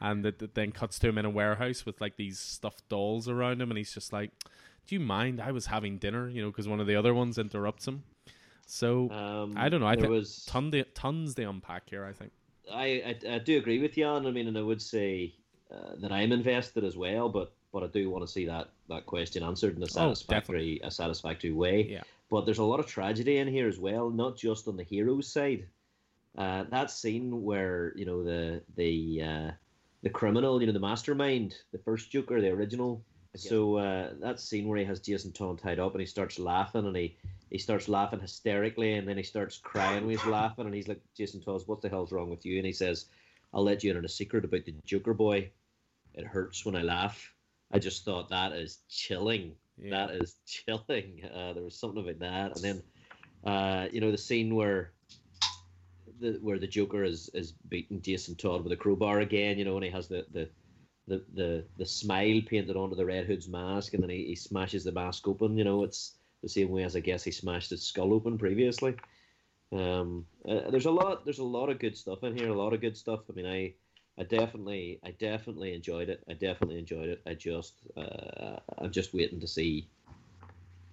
And 0.00 0.24
it, 0.26 0.40
it 0.40 0.54
then 0.54 0.72
cuts 0.72 0.98
to 1.00 1.08
him 1.08 1.18
in 1.18 1.24
a 1.24 1.30
warehouse 1.30 1.84
with 1.84 2.00
like 2.00 2.16
these 2.16 2.38
stuffed 2.38 2.88
dolls 2.88 3.28
around 3.28 3.60
him, 3.60 3.70
and 3.72 3.78
he's 3.78 3.92
just 3.92 4.12
like, 4.12 4.30
do 4.86 4.94
you 4.94 5.00
mind? 5.00 5.40
I 5.40 5.50
was 5.50 5.66
having 5.66 5.98
dinner, 5.98 6.28
you 6.28 6.42
know, 6.42 6.50
because 6.50 6.68
one 6.68 6.78
of 6.78 6.86
the 6.86 6.94
other 6.94 7.12
ones 7.12 7.38
interrupts 7.38 7.88
him. 7.88 8.04
So 8.66 9.10
Um, 9.10 9.54
I 9.56 9.68
don't 9.68 9.80
know. 9.80 9.86
I 9.86 9.94
there 9.94 10.02
think 10.02 10.12
was 10.12 10.44
ton 10.46 10.70
to, 10.72 10.84
tons 10.84 11.34
to 11.36 11.44
unpack 11.44 11.88
here. 11.88 12.04
I 12.04 12.12
think. 12.12 12.32
I, 12.70 13.16
I 13.28 13.34
I 13.34 13.38
do 13.38 13.56
agree 13.58 13.78
with 13.78 13.94
Jan. 13.94 14.26
I 14.26 14.30
mean, 14.32 14.48
and 14.48 14.58
I 14.58 14.62
would 14.62 14.82
say 14.82 15.34
uh, 15.70 15.94
that 15.98 16.12
I'm 16.12 16.32
invested 16.32 16.84
as 16.84 16.96
well, 16.96 17.28
but 17.28 17.52
but 17.72 17.84
I 17.84 17.86
do 17.86 18.10
want 18.10 18.26
to 18.26 18.32
see 18.32 18.44
that 18.46 18.70
that 18.88 19.06
question 19.06 19.42
answered 19.42 19.76
in 19.76 19.82
a 19.82 19.88
satisfactory 19.88 20.80
a 20.82 20.90
satisfactory 20.90 21.52
way. 21.52 21.86
Yeah. 21.88 22.02
But 22.28 22.44
there's 22.44 22.58
a 22.58 22.64
lot 22.64 22.80
of 22.80 22.86
tragedy 22.86 23.38
in 23.38 23.46
here 23.46 23.68
as 23.68 23.78
well, 23.78 24.10
not 24.10 24.36
just 24.36 24.66
on 24.66 24.76
the 24.76 24.82
hero's 24.82 25.28
side. 25.28 25.68
Uh, 26.36 26.64
that 26.70 26.90
scene 26.90 27.44
where 27.44 27.92
you 27.96 28.04
know 28.04 28.24
the 28.24 28.62
the 28.74 29.22
uh, 29.22 29.50
the 30.02 30.10
criminal, 30.10 30.60
you 30.60 30.66
know, 30.66 30.72
the 30.72 30.80
mastermind, 30.80 31.56
the 31.72 31.78
first 31.78 32.10
Joker, 32.10 32.40
the 32.40 32.50
original. 32.50 33.02
So 33.36 33.76
uh, 33.76 34.10
that 34.20 34.40
scene 34.40 34.66
where 34.68 34.78
he 34.78 34.84
has 34.84 35.00
Jason 35.00 35.32
Todd 35.32 35.58
tied 35.58 35.78
up 35.78 35.92
and 35.92 36.00
he 36.00 36.06
starts 36.06 36.38
laughing 36.38 36.86
and 36.86 36.96
he 36.96 37.16
he 37.50 37.58
starts 37.58 37.88
laughing 37.88 38.20
hysterically 38.20 38.94
and 38.94 39.06
then 39.06 39.16
he 39.16 39.22
starts 39.22 39.58
crying 39.58 40.06
when 40.06 40.16
he's 40.16 40.26
laughing 40.26 40.66
and 40.66 40.74
he's 40.74 40.88
like, 40.88 41.00
Jason 41.16 41.40
Todd, 41.40 41.62
what 41.66 41.80
the 41.80 41.88
hell's 41.88 42.12
wrong 42.12 42.30
with 42.30 42.44
you? 42.44 42.56
And 42.56 42.66
he 42.66 42.72
says, 42.72 43.06
I'll 43.54 43.62
let 43.62 43.84
you 43.84 43.90
in 43.90 43.96
on 43.96 44.04
a 44.04 44.08
secret 44.08 44.44
about 44.44 44.64
the 44.64 44.74
Joker 44.84 45.14
boy. 45.14 45.50
It 46.14 46.26
hurts 46.26 46.64
when 46.64 46.76
I 46.76 46.82
laugh. 46.82 47.32
I 47.72 47.78
just 47.78 48.04
thought 48.04 48.30
that 48.30 48.52
is 48.52 48.78
chilling. 48.88 49.54
Yeah. 49.78 50.06
That 50.06 50.14
is 50.16 50.36
chilling. 50.46 51.22
Uh, 51.34 51.52
there 51.52 51.62
was 51.62 51.76
something 51.76 52.02
about 52.02 52.18
that, 52.20 52.56
and 52.56 52.64
then 52.64 52.82
uh, 53.44 53.88
you 53.92 54.00
know 54.00 54.10
the 54.10 54.18
scene 54.18 54.54
where 54.54 54.92
the 56.20 56.38
where 56.40 56.58
the 56.58 56.66
Joker 56.66 57.04
is 57.04 57.28
is 57.34 57.52
beating 57.52 58.00
Jason 58.00 58.34
Todd 58.34 58.62
with 58.62 58.72
a 58.72 58.76
crowbar 58.76 59.20
again. 59.20 59.58
You 59.58 59.64
know, 59.64 59.76
and 59.76 59.84
he 59.84 59.90
has 59.90 60.08
the 60.08 60.26
the 60.32 60.48
the, 61.08 61.22
the, 61.34 61.64
the 61.76 61.86
smile 61.86 62.40
painted 62.46 62.76
onto 62.76 62.96
the 62.96 63.04
Red 63.04 63.26
Hood's 63.26 63.48
mask, 63.48 63.94
and 63.94 64.02
then 64.02 64.10
he, 64.10 64.24
he 64.26 64.34
smashes 64.34 64.84
the 64.84 64.92
mask 64.92 65.28
open. 65.28 65.56
You 65.56 65.64
know, 65.64 65.84
it's 65.84 66.14
the 66.42 66.48
same 66.48 66.70
way 66.70 66.82
as 66.82 66.96
I 66.96 67.00
guess 67.00 67.24
he 67.24 67.30
smashed 67.30 67.70
his 67.70 67.82
skull 67.82 68.12
open 68.12 68.38
previously. 68.38 68.96
Um, 69.72 70.26
uh, 70.48 70.70
there's 70.70 70.86
a 70.86 70.90
lot. 70.90 71.24
There's 71.24 71.38
a 71.38 71.44
lot 71.44 71.70
of 71.70 71.78
good 71.78 71.96
stuff 71.96 72.22
in 72.24 72.36
here. 72.36 72.50
A 72.50 72.54
lot 72.54 72.72
of 72.72 72.80
good 72.80 72.96
stuff. 72.96 73.20
I 73.30 73.32
mean, 73.34 73.46
I, 73.46 73.74
I 74.18 74.24
definitely, 74.24 75.00
I 75.04 75.10
definitely 75.12 75.74
enjoyed 75.74 76.08
it. 76.08 76.22
I 76.28 76.34
definitely 76.34 76.78
enjoyed 76.78 77.08
it. 77.08 77.20
I 77.26 77.34
just, 77.34 77.74
uh, 77.96 78.58
I'm 78.78 78.90
just 78.90 79.14
waiting 79.14 79.40
to 79.40 79.46
see. 79.46 79.88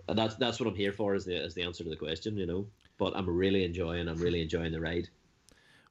That's 0.08 0.36
that's 0.36 0.60
what 0.60 0.68
I'm 0.68 0.76
here 0.76 0.92
for. 0.92 1.16
Is 1.16 1.26
the 1.26 1.44
is 1.44 1.54
the 1.54 1.64
answer 1.64 1.84
to 1.84 1.90
the 1.90 1.96
question, 1.96 2.38
you 2.38 2.46
know. 2.46 2.68
But 2.98 3.16
I'm 3.16 3.30
really 3.30 3.64
enjoying. 3.64 4.08
I'm 4.08 4.18
really 4.18 4.42
enjoying 4.42 4.72
the 4.72 4.82
ride. 4.82 5.10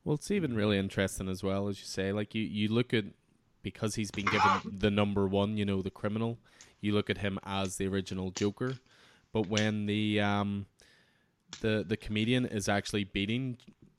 Well, 0.04 0.14
it's 0.16 0.30
even 0.30 0.56
really 0.56 0.78
interesting 0.78 1.28
as 1.28 1.42
well, 1.42 1.68
as 1.68 1.78
you 1.78 1.86
say. 1.86 2.12
Like 2.12 2.34
you, 2.34 2.42
you 2.42 2.68
look 2.68 2.92
at 2.92 3.04
because 3.62 3.94
he's 3.94 4.10
been 4.10 4.26
given 4.26 4.50
the 4.64 4.90
number 4.90 5.26
one, 5.26 5.56
you 5.56 5.64
know, 5.64 5.82
the 5.82 5.90
criminal. 5.90 6.38
You 6.80 6.94
look 6.94 7.10
at 7.10 7.18
him 7.18 7.38
as 7.44 7.76
the 7.76 7.86
original 7.86 8.30
Joker, 8.30 8.74
but 9.32 9.46
when 9.46 9.86
the 9.86 10.20
um, 10.20 10.66
the 11.60 11.84
the 11.86 11.96
comedian 11.96 12.44
is 12.46 12.68
actually 12.68 13.04
beating 13.04 13.58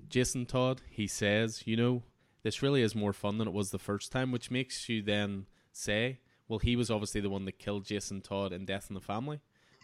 Jason 0.10 0.46
Todd, 0.46 0.82
he 0.90 1.08
says, 1.08 1.64
you 1.66 1.78
know, 1.78 2.04
this 2.44 2.62
really 2.62 2.82
is 2.82 2.94
more 2.96 3.14
fun 3.14 3.38
than 3.38 3.48
it 3.48 3.54
was 3.54 3.72
the 3.72 3.80
first 3.80 4.12
time, 4.12 4.32
which 4.32 4.52
makes 4.52 4.90
you 4.90 5.02
then 5.02 5.46
say, 5.72 6.20
well, 6.48 6.60
he 6.60 6.76
was 6.76 6.92
obviously 6.92 7.22
the 7.22 7.30
one 7.30 7.46
that 7.46 7.58
killed 7.58 7.86
Jason 7.86 8.22
Todd 8.22 8.52
in 8.52 8.66
Death 8.66 8.88
in 8.90 8.96
the 8.96 9.02
Family, 9.02 9.40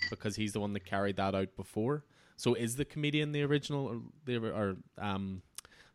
because 0.10 0.36
he's 0.36 0.54
the 0.54 0.60
one 0.60 0.74
that 0.74 0.86
carried 0.86 1.16
that 1.16 1.36
out 1.36 1.56
before. 1.56 2.04
So 2.36 2.54
is 2.54 2.76
the 2.76 2.86
comedian 2.86 3.32
the 3.32 3.44
original, 3.44 4.02
or 4.28 4.46
or 4.46 4.78
um, 4.98 5.42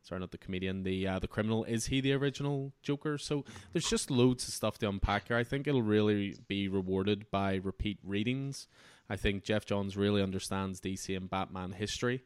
sorry, 0.05 0.20
not 0.20 0.30
the 0.30 0.38
comedian, 0.38 0.84
the 0.84 1.07
uh, 1.09 1.18
the 1.18 1.26
criminal. 1.26 1.64
Is 1.64 1.86
he 1.86 2.00
the 2.00 2.12
original 2.12 2.72
Joker? 2.82 3.18
So 3.18 3.44
there's 3.72 3.88
just 3.88 4.11
loads 4.11 4.46
of 4.46 4.55
stuff 4.55 4.78
to 4.78 4.88
unpack 4.88 5.28
here. 5.28 5.36
I 5.36 5.44
think 5.44 5.66
it'll 5.66 5.82
really 5.82 6.36
be 6.46 6.68
rewarded 6.68 7.30
by 7.30 7.57
repeat 7.57 7.98
readings. 8.05 8.68
I 9.11 9.16
think 9.16 9.44
Geoff 9.44 9.66
Johns 9.66 9.96
really 9.96 10.22
understands 10.22 10.80
DC 10.80 11.14
and 11.16 11.28
Batman 11.28 11.72
history, 11.72 12.22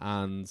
and 0.00 0.46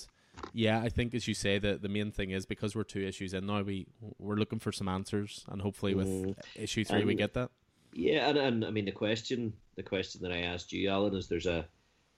yeah, 0.54 0.80
I 0.80 0.90
think 0.90 1.14
as 1.14 1.28
you 1.28 1.34
say, 1.34 1.60
the 1.60 1.78
the 1.78 1.90
main 1.90 2.12
thing 2.12 2.32
is 2.32 2.46
because 2.46 2.76
we're 2.76 2.84
two 2.84 3.02
issues 3.02 3.34
in 3.34 3.46
now, 3.46 3.62
we 3.62 3.88
we're 4.18 4.36
looking 4.36 4.60
for 4.60 4.72
some 4.72 4.88
answers, 4.88 5.46
and 5.50 5.62
hopefully 5.62 5.94
with 5.94 6.08
Mhm. 6.08 6.36
issue 6.56 6.84
three 6.84 7.06
we 7.06 7.16
get 7.16 7.34
that. 7.36 7.52
Yeah, 7.94 8.30
and, 8.30 8.38
and 8.38 8.66
I 8.66 8.72
mean 8.72 8.86
the 8.86 8.92
question, 8.94 9.54
the 9.76 9.84
question 9.84 10.22
that 10.24 10.32
I 10.32 10.42
asked 10.44 10.72
you, 10.72 10.90
Alan, 10.90 11.16
is 11.16 11.28
there's 11.28 11.46
a 11.48 11.66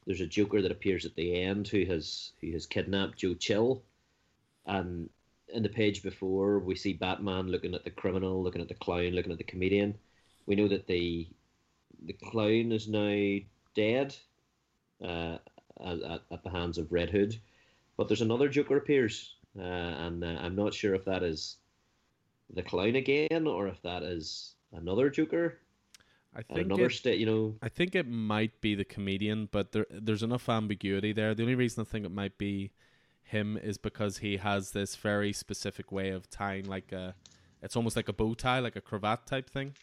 there's 0.06 0.22
a 0.22 0.28
Joker 0.28 0.62
that 0.62 0.72
appears 0.72 1.06
at 1.06 1.16
the 1.16 1.42
end 1.42 1.68
who 1.68 1.86
has 1.86 2.32
who 2.42 2.52
has 2.52 2.66
kidnapped 2.66 3.18
Joe 3.18 3.34
Chill, 3.36 3.84
and 4.66 5.10
in 5.50 5.64
the 5.64 5.70
page 5.70 6.02
before 6.02 6.60
we 6.60 6.76
see 6.76 6.94
Batman 6.94 7.48
looking 7.48 7.74
at 7.76 7.84
the 7.84 7.92
criminal, 7.92 8.42
looking 8.42 8.62
at 8.62 8.68
the 8.68 8.74
clown, 8.74 9.12
looking 9.12 9.32
at 9.32 9.38
the 9.38 9.44
comedian. 9.44 9.96
We 10.46 10.56
know 10.56 10.68
that 10.68 10.88
the 10.88 11.28
the 12.06 12.14
clown 12.14 12.72
is 12.72 12.88
now 12.88 13.40
dead, 13.76 14.16
uh, 15.04 15.38
at, 15.84 16.02
at, 16.02 16.22
at 16.32 16.44
the 16.44 16.50
hands 16.50 16.78
of 16.78 16.92
Red 16.92 17.10
Hood, 17.10 17.40
but 17.98 18.08
there's 18.08 18.22
another 18.22 18.50
Joker 18.50 18.78
appears, 18.78 19.36
uh, 19.58 19.62
and 19.62 20.24
uh, 20.24 20.40
I'm 20.42 20.56
not 20.56 20.74
sure 20.74 20.96
if 20.96 21.06
that 21.06 21.24
is 21.24 21.58
the 22.54 22.64
clown 22.64 22.96
again 22.96 23.48
or 23.48 23.68
if 23.68 23.82
that 23.84 24.04
is 24.04 24.56
another 24.74 25.10
Joker 25.10 25.60
I 26.36 26.42
think 26.42 26.66
another 26.66 26.88
it, 26.88 26.94
state. 26.94 27.20
You 27.20 27.26
know, 27.26 27.56
I 27.62 27.70
think 27.70 27.96
it 27.96 28.08
might 28.08 28.60
be 28.62 28.76
the 28.76 28.86
comedian, 28.86 29.48
but 29.52 29.72
there 29.72 29.86
there's 29.90 30.24
enough 30.24 30.50
ambiguity 30.50 31.14
there. 31.14 31.36
The 31.36 31.44
only 31.44 31.56
reason 31.56 31.82
I 31.82 31.86
think 31.86 32.06
it 32.06 32.12
might 32.12 32.38
be 32.38 32.72
him 33.24 33.58
is 33.58 33.78
because 33.78 34.20
he 34.20 34.38
has 34.38 34.72
this 34.72 34.96
very 34.96 35.34
specific 35.34 35.92
way 35.92 36.10
of 36.10 36.30
tying 36.30 36.66
like 36.66 36.92
a 36.92 37.16
it's 37.62 37.76
almost 37.76 37.96
like 37.96 38.10
a 38.10 38.14
bow 38.14 38.34
tie, 38.34 38.60
like 38.60 38.76
a 38.76 38.82
cravat 38.82 39.26
type 39.26 39.50
thing. 39.50 39.74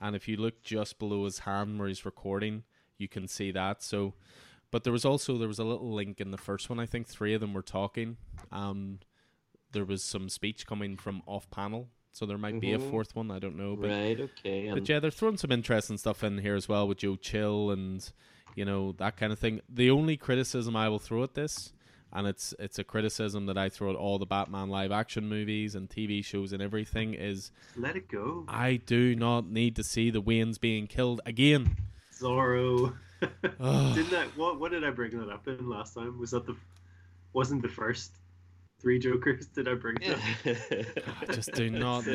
And 0.00 0.14
if 0.14 0.28
you 0.28 0.36
look 0.36 0.62
just 0.62 0.98
below 0.98 1.24
his 1.24 1.40
hand 1.40 1.78
where 1.78 1.88
he's 1.88 2.04
recording, 2.04 2.62
you 2.96 3.08
can 3.08 3.26
see 3.28 3.50
that. 3.50 3.82
So 3.82 4.14
but 4.70 4.82
there 4.84 4.92
was 4.92 5.04
also 5.04 5.36
there 5.38 5.48
was 5.48 5.58
a 5.58 5.64
little 5.64 5.92
link 5.92 6.20
in 6.20 6.30
the 6.30 6.38
first 6.38 6.68
one. 6.70 6.78
I 6.80 6.86
think 6.86 7.06
three 7.06 7.34
of 7.34 7.40
them 7.40 7.52
were 7.54 7.62
talking. 7.62 8.16
Um 8.52 9.00
there 9.72 9.84
was 9.84 10.02
some 10.04 10.28
speech 10.28 10.66
coming 10.66 10.96
from 10.96 11.22
off 11.26 11.50
panel. 11.50 11.88
So 12.12 12.26
there 12.26 12.38
might 12.38 12.60
be 12.60 12.72
a 12.72 12.78
Mhm. 12.78 12.90
fourth 12.90 13.16
one, 13.16 13.32
I 13.32 13.40
don't 13.40 13.56
know. 13.56 13.74
But 13.74 13.90
right? 13.90 14.20
Okay, 14.20 14.70
but 14.70 14.88
yeah, 14.88 15.00
they're 15.00 15.10
throwing 15.10 15.36
some 15.36 15.50
interesting 15.50 15.98
stuff 15.98 16.22
in 16.22 16.38
here 16.38 16.54
as 16.54 16.68
well 16.68 16.86
with 16.86 16.98
Joe 16.98 17.16
Chill 17.16 17.72
and 17.72 18.08
you 18.54 18.64
know 18.64 18.92
that 18.98 19.16
kind 19.16 19.32
of 19.32 19.38
thing. 19.40 19.60
The 19.68 19.90
only 19.90 20.16
criticism 20.16 20.76
I 20.76 20.88
will 20.88 21.00
throw 21.00 21.24
at 21.24 21.34
this, 21.34 21.72
and 22.14 22.26
it's 22.26 22.54
it's 22.58 22.78
a 22.78 22.84
criticism 22.84 23.46
that 23.46 23.58
I 23.58 23.68
throw 23.68 23.90
at 23.90 23.96
all 23.96 24.18
the 24.18 24.26
Batman 24.26 24.68
live 24.68 24.92
action 24.92 25.28
movies 25.28 25.74
and 25.74 25.88
TV 25.90 26.24
shows 26.24 26.52
and 26.52 26.62
everything, 26.62 27.14
is 27.14 27.50
Let 27.76 27.96
it 27.96 28.08
go. 28.08 28.44
I 28.48 28.76
do 28.76 29.14
not 29.16 29.46
need 29.50 29.76
to 29.76 29.82
see 29.82 30.10
the 30.10 30.22
Waynes 30.22 30.60
being 30.60 30.86
killed 30.86 31.20
again. 31.26 31.76
Zorro. 32.18 32.94
Ugh. 33.22 33.30
Didn't 33.94 34.14
I? 34.14 34.26
What, 34.36 34.60
what 34.60 34.70
did 34.70 34.84
I 34.84 34.90
bring 34.90 35.18
that 35.18 35.28
up 35.28 35.46
in 35.48 35.68
last 35.68 35.94
time? 35.94 36.18
Was 36.18 36.30
that 36.30 36.46
the? 36.46 36.56
Wasn't 37.32 37.62
the 37.62 37.68
first 37.68 38.12
three 38.80 38.98
Jokers? 39.00 39.46
Did 39.48 39.66
I 39.66 39.74
bring 39.74 39.96
that? 39.96 41.04
I 41.28 41.32
just 41.32 41.52
do 41.52 41.68
not. 41.70 42.06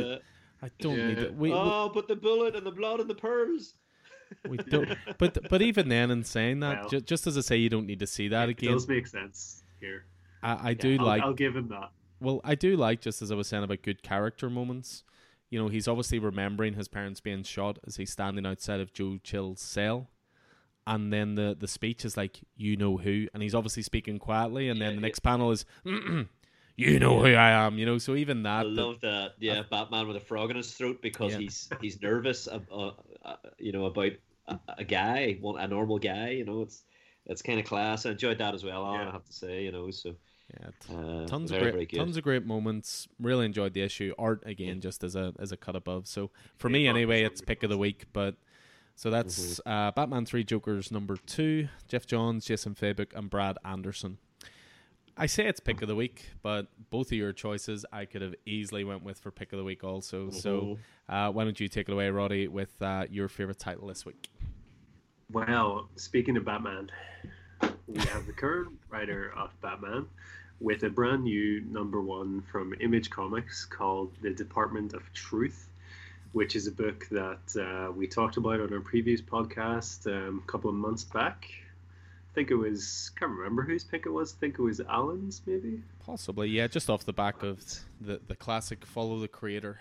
I 0.62 0.70
don't 0.80 0.98
need 0.98 1.18
Yeah. 1.18 1.24
it. 1.26 1.36
We, 1.36 1.50
we- 1.50 1.56
oh, 1.56 1.90
but 1.94 2.08
the 2.08 2.16
bullet 2.16 2.56
and 2.56 2.66
the 2.66 2.72
blood 2.72 3.00
and 3.02 3.10
the 3.10 3.16
pearls. 3.16 3.74
we 4.48 4.58
don't. 4.58 4.96
But 5.18 5.50
but 5.50 5.62
even 5.62 5.90
then, 5.90 6.12
in 6.12 6.24
saying 6.24 6.60
that, 6.62 6.82
Well. 6.82 6.90
ju- 6.90 7.02
just 7.02 7.26
as 7.28 7.38
I 7.38 7.42
say, 7.42 7.58
you 7.58 7.70
don't 7.70 7.88
need 7.88 8.00
to 8.00 8.08
see 8.08 8.28
that 8.30 8.48
It 8.48 8.52
again. 8.52 8.74
does 8.74 8.88
make 8.88 9.08
sense 9.08 9.64
here. 9.80 10.06
I, 10.44 10.70
I 10.70 10.74
do 10.74 10.98
I'll, 11.00 11.06
like. 11.06 11.22
I'll 11.24 11.34
give 11.34 11.56
him 11.56 11.68
that. 11.70 11.92
Well, 12.22 12.42
I 12.44 12.56
do 12.56 12.76
like 12.76 13.02
just 13.02 13.22
as 13.22 13.32
I 13.32 13.36
was 13.36 13.48
saying 13.48 13.64
about 13.64 13.82
good 13.82 14.04
character 14.04 14.50
moments. 14.50 15.04
You 15.50 15.60
know, 15.60 15.68
he's 15.68 15.88
obviously 15.88 16.20
remembering 16.20 16.74
his 16.76 16.88
parents 16.88 17.20
being 17.22 17.44
shot 17.44 17.80
as 17.88 17.96
he's 17.96 18.12
standing 18.12 18.46
outside 18.46 18.80
of 18.80 18.94
Joe 18.94 19.18
Chill's 19.24 19.62
cell. 19.62 20.10
And 20.86 21.12
then 21.14 21.36
the, 21.36 21.56
the 21.60 21.68
speech 21.68 22.04
is 22.06 22.18
like, 22.18 22.40
you 22.56 22.76
know 22.78 22.98
who. 22.98 23.28
And 23.34 23.42
he's 23.44 23.56
obviously 23.56 23.84
speaking 23.84 24.20
quietly. 24.20 24.70
And 24.70 24.80
then 24.82 24.90
Yeah, 24.90 24.90
the 24.92 24.96
yeah. 24.96 25.02
next 25.08 25.20
panel 25.20 25.52
is, 25.52 25.66
you 25.84 27.00
know 27.00 27.20
who 27.20 27.34
I 27.34 27.52
am. 27.52 27.78
You 27.78 27.86
know, 27.86 27.98
so 27.98 28.16
even 28.16 28.46
I 28.46 28.64
that. 28.64 28.70
the- 28.76 28.82
love 28.82 29.02
that. 29.02 29.34
Yeah, 29.40 29.64
Batman 29.70 30.08
with 30.08 30.18
a 30.18 30.22
frog 30.22 30.50
in 30.52 30.58
his 30.58 30.72
throat 30.72 31.02
because 31.02 31.34
Yeah. 31.34 31.40
he's 31.40 31.70
he's 31.82 32.02
nervous. 32.02 32.48
Uh, 32.48 32.60
uh, 32.72 32.92
uh, 33.24 33.36
you 33.58 33.72
know 33.72 33.86
about 33.86 34.12
a, 34.48 34.60
a 34.80 34.84
guy, 34.84 35.38
one 35.42 35.60
a 35.60 35.68
normal 35.68 36.00
guy. 36.00 36.30
You 36.30 36.46
know, 36.46 36.62
it's 36.62 36.84
it's 37.26 37.42
kind 37.42 37.60
of 37.60 37.66
class. 37.66 38.06
I 38.06 38.12
enjoyed 38.12 38.38
that 38.40 38.54
as 38.56 38.64
well. 38.64 38.92
Yeah. 38.94 39.10
I 39.10 39.12
have 39.12 39.26
to 39.26 39.34
say. 39.34 39.64
You 39.64 39.72
know, 39.72 39.92
so 39.92 40.16
yeah, 40.60 40.68
t- 40.88 40.96
uh, 40.96 41.26
tons 41.28 41.52
of 41.52 41.60
great, 41.62 41.92
tons 41.92 42.18
of 42.18 42.24
great 42.24 42.46
moments. 42.46 43.08
Really 43.20 43.46
enjoyed 43.46 43.74
the 43.74 43.82
issue. 43.82 44.14
Art 44.18 44.44
again, 44.46 44.82
just 44.82 45.04
as 45.04 45.16
a 45.16 45.34
as 45.40 45.52
a 45.52 45.58
cut 45.58 45.76
above. 45.76 46.08
So 46.08 46.32
for 46.58 46.70
Yeah, 46.70 46.74
me 46.74 46.88
anyway, 46.88 47.24
it's 47.24 47.42
pick 47.42 47.64
of 47.64 47.70
the 47.70 47.78
week. 47.78 48.06
But 48.14 48.36
so 48.96 49.10
that's 49.10 49.60
Mm-hmm. 49.60 49.70
uh, 49.70 49.92
Batman 49.92 50.26
Three 50.26 50.44
Jokers 50.44 50.92
number 50.92 51.18
two. 51.18 51.68
Geoff 51.88 52.06
Johns, 52.08 52.46
Jason 52.46 52.76
Fabok, 52.76 53.16
and 53.16 53.30
Brad 53.30 53.58
Anderson. 53.64 54.18
I 55.22 55.26
say 55.26 55.48
it's 55.48 55.60
pick 55.60 55.82
of 55.82 55.90
the 55.90 55.96
week, 55.96 56.30
but 56.42 56.68
both 56.90 57.08
of 57.08 57.12
your 57.18 57.34
choices 57.34 57.86
I 57.92 58.06
could 58.06 58.22
have 58.22 58.36
easily 58.46 58.86
went 58.86 59.04
with 59.04 59.20
for 59.20 59.32
pick 59.32 59.52
of 59.52 59.58
the 59.58 59.66
week 59.66 59.84
also. 59.84 60.30
So 60.30 60.78
uh, 61.10 61.30
why 61.32 61.44
don't 61.44 61.60
you 61.60 61.68
take 61.68 61.90
it 61.90 61.92
away, 61.92 62.10
Roddy, 62.10 62.48
with 62.48 62.82
uh, 62.82 63.06
your 63.12 63.28
favorite 63.28 63.60
title 63.60 63.88
this 63.88 64.06
week? 64.06 64.30
Well, 65.32 65.88
speaking 65.96 66.38
of 66.38 66.46
Batman, 66.46 66.90
we 67.88 68.00
have 68.00 68.26
the 68.26 68.34
current 68.34 68.70
writer 68.90 69.32
of 69.38 69.52
Batman 69.62 70.08
with 70.60 70.84
a 70.84 70.90
brand 70.90 71.24
new 71.24 71.62
number 71.62 72.02
one 72.02 72.42
from 72.52 72.74
Image 72.80 73.10
Comics 73.10 73.64
called 73.66 74.12
The 74.22 74.32
Department 74.32 74.94
of 74.94 75.02
Truth. 75.14 75.68
which 76.32 76.56
is 76.56 76.68
a 76.68 76.72
book 76.72 77.08
that 77.10 77.56
uh, 77.60 77.92
we 77.92 78.08
talked 78.08 78.38
about 78.38 78.60
on 78.60 78.72
our 78.72 78.82
previous 78.82 79.20
podcast 79.22 80.06
um, 80.06 80.44
a 80.48 80.52
couple 80.52 80.70
of 80.70 80.76
months 80.76 81.04
back. 81.04 81.48
I 81.50 82.34
think 82.36 82.52
it 82.52 82.56
was 82.56 83.12
can't 83.18 83.32
remember 83.32 83.64
whose 83.64 83.84
pick 83.84 84.06
it 84.06 84.12
was. 84.12 84.36
I 84.36 84.40
think 84.40 84.60
it 84.60 84.62
was 84.62 84.80
Alan's, 84.80 85.42
maybe. 85.48 85.82
Possibly, 86.06 86.50
yeah, 86.50 86.68
just 86.68 86.90
off 86.90 87.04
the 87.04 87.14
back 87.14 87.42
of 87.42 87.64
the 88.00 88.20
the 88.28 88.36
classic 88.36 88.86
"Follow 88.86 89.20
the 89.20 89.28
Creator." 89.28 89.80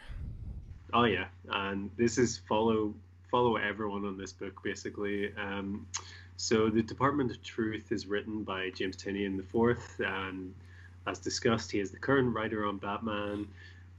Oh 0.94 1.04
yeah, 1.04 1.26
and 1.50 1.90
this 1.98 2.16
is 2.16 2.38
follow 2.48 2.94
follow 3.30 3.56
everyone 3.56 4.04
on 4.04 4.16
this 4.16 4.32
book 4.32 4.60
basically. 4.62 5.32
Um, 5.36 5.86
so 6.36 6.70
the 6.70 6.82
Department 6.82 7.30
of 7.30 7.42
Truth 7.42 7.92
is 7.92 8.06
written 8.06 8.44
by 8.44 8.70
James 8.70 8.96
Tynion 8.96 9.36
the 9.36 9.42
Fourth, 9.42 10.00
and 10.00 10.54
as 11.06 11.18
discussed, 11.18 11.72
he 11.72 11.80
is 11.80 11.90
the 11.90 11.98
current 11.98 12.34
writer 12.34 12.64
on 12.64 12.78
Batman, 12.78 13.48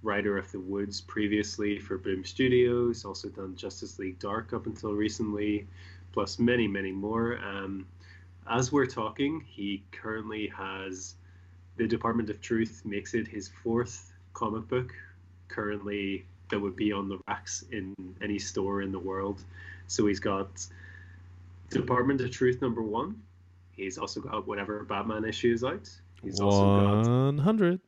writer 0.03 0.37
of 0.37 0.49
The 0.51 0.59
Woods 0.59 1.01
previously 1.01 1.79
for 1.79 1.97
Boom 1.97 2.23
Studios, 2.23 3.03
also 3.03 3.27
done 3.29 3.55
Justice 3.55 3.99
League 3.99 4.19
Dark 4.19 4.53
up 4.53 4.67
until 4.67 4.93
recently, 4.93 5.67
plus 6.13 6.39
many 6.39 6.67
many 6.67 6.91
more. 6.91 7.37
Um, 7.39 7.85
as 8.49 8.71
we're 8.71 8.85
talking, 8.85 9.43
he 9.45 9.83
currently 9.91 10.47
has 10.47 11.15
the 11.75 11.87
Department 11.87 12.29
of 12.29 12.41
Truth 12.41 12.83
makes 12.85 13.13
it 13.13 13.27
his 13.27 13.49
fourth 13.63 14.13
comic 14.33 14.67
book 14.67 14.93
currently 15.49 16.25
that 16.49 16.59
would 16.59 16.75
be 16.75 16.91
on 16.91 17.07
the 17.09 17.19
racks 17.27 17.63
in 17.71 17.93
any 18.21 18.39
store 18.39 18.81
in 18.81 18.91
the 18.91 18.99
world. 18.99 19.43
So 19.87 20.07
he's 20.07 20.19
got 20.19 20.65
Department 21.69 22.21
of 22.21 22.31
Truth 22.31 22.61
number 22.61 22.81
one. 22.81 23.21
He's 23.71 23.97
also 23.97 24.19
got 24.21 24.47
whatever 24.47 24.83
Batman 24.83 25.25
issue 25.25 25.53
is 25.53 25.63
out. 25.63 25.89
He's 26.23 26.39
also 26.39 26.65
got 26.65 27.07
One 27.09 27.37
hundred. 27.37 27.79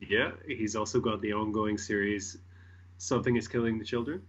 yeah. 0.00 0.32
He's 0.46 0.76
also 0.76 1.00
got 1.00 1.20
the 1.22 1.32
ongoing 1.32 1.78
series 1.78 2.38
Something 2.98 3.36
Is 3.36 3.48
Killing 3.48 3.78
the 3.78 3.84
Children 3.84 4.22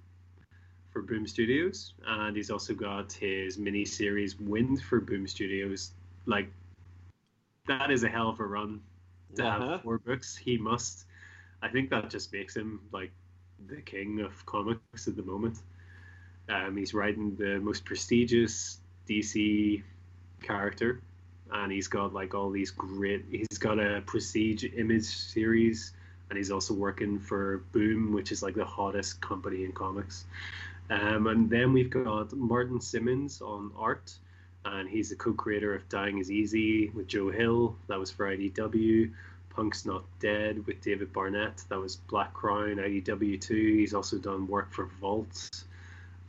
for 0.92 1.02
Boom 1.02 1.28
Studios, 1.28 1.94
and 2.08 2.36
he's 2.38 2.52
also 2.52 2.74
got 2.74 3.12
his 3.12 3.58
mini 3.58 3.84
series 3.84 4.40
Wynd 4.40 4.82
for 4.82 5.00
Boom 5.02 5.28
Studios. 5.28 5.92
Like 6.26 6.50
that 7.68 7.92
is 7.92 8.04
a 8.04 8.10
hell 8.10 8.30
of 8.30 8.40
a 8.40 8.46
run 8.46 8.82
to 9.36 9.46
Uh-huh. 9.46 9.70
have 9.72 9.82
four 9.82 9.98
books. 10.00 10.36
He 10.38 10.58
must. 10.58 11.06
I 11.62 11.70
think 11.70 11.90
that 11.90 12.10
just 12.10 12.32
makes 12.32 12.56
him 12.56 12.80
like 12.92 13.12
the 13.68 13.82
king 13.82 14.20
of 14.22 14.46
comics 14.46 15.08
at 15.08 15.16
the 15.16 15.24
moment. 15.24 15.58
Um, 16.50 16.76
he's 16.76 16.94
writing 16.94 17.36
the 17.36 17.60
most 17.60 17.86
prestigious 17.86 18.80
DC 19.08 19.82
character, 20.42 21.02
and 21.52 21.72
he's 21.72 21.88
got 21.88 22.14
like 22.14 22.34
all 22.34 22.50
these 22.50 22.72
great. 22.72 23.26
He's 23.30 23.58
got 23.58 23.80
a 23.80 24.02
prestige 24.06 24.66
image 24.76 25.06
series, 25.06 25.94
and 26.30 26.38
he's 26.38 26.52
also 26.52 26.74
working 26.74 27.20
for 27.20 27.64
Boom, 27.72 28.12
which 28.14 28.32
is 28.32 28.44
like 28.44 28.56
the 28.56 28.66
hottest 28.66 29.22
company 29.22 29.64
in 29.64 29.72
comics. 29.72 30.26
Um, 30.90 31.28
and 31.28 31.50
then 31.50 31.72
we've 31.74 31.90
got 31.90 32.34
Martin 32.34 32.82
Simmonds 32.82 33.42
on 33.42 33.72
art, 33.78 34.14
and 34.66 34.90
he's 34.90 35.10
the 35.10 35.16
co-creator 35.16 35.74
of 35.74 35.88
Dying 35.90 36.18
Is 36.20 36.30
Easy 36.30 36.90
with 36.90 37.08
Joe 37.08 37.32
Hill. 37.32 37.76
That 37.88 38.00
was 38.00 38.12
for 38.12 38.28
IDW. 38.28 39.12
Punk's 39.56 39.86
Not 39.86 40.04
Dead 40.20 40.66
with 40.66 40.82
David 40.82 41.12
Barnett. 41.14 41.64
That 41.70 41.80
was 41.80 41.96
Black 41.98 42.34
Crown, 42.34 42.78
IDW 42.78 43.40
too. 43.40 43.76
He's 43.78 43.94
also 43.94 44.18
done 44.18 44.48
work 44.48 44.72
for 44.72 44.86
Vault 45.00 45.64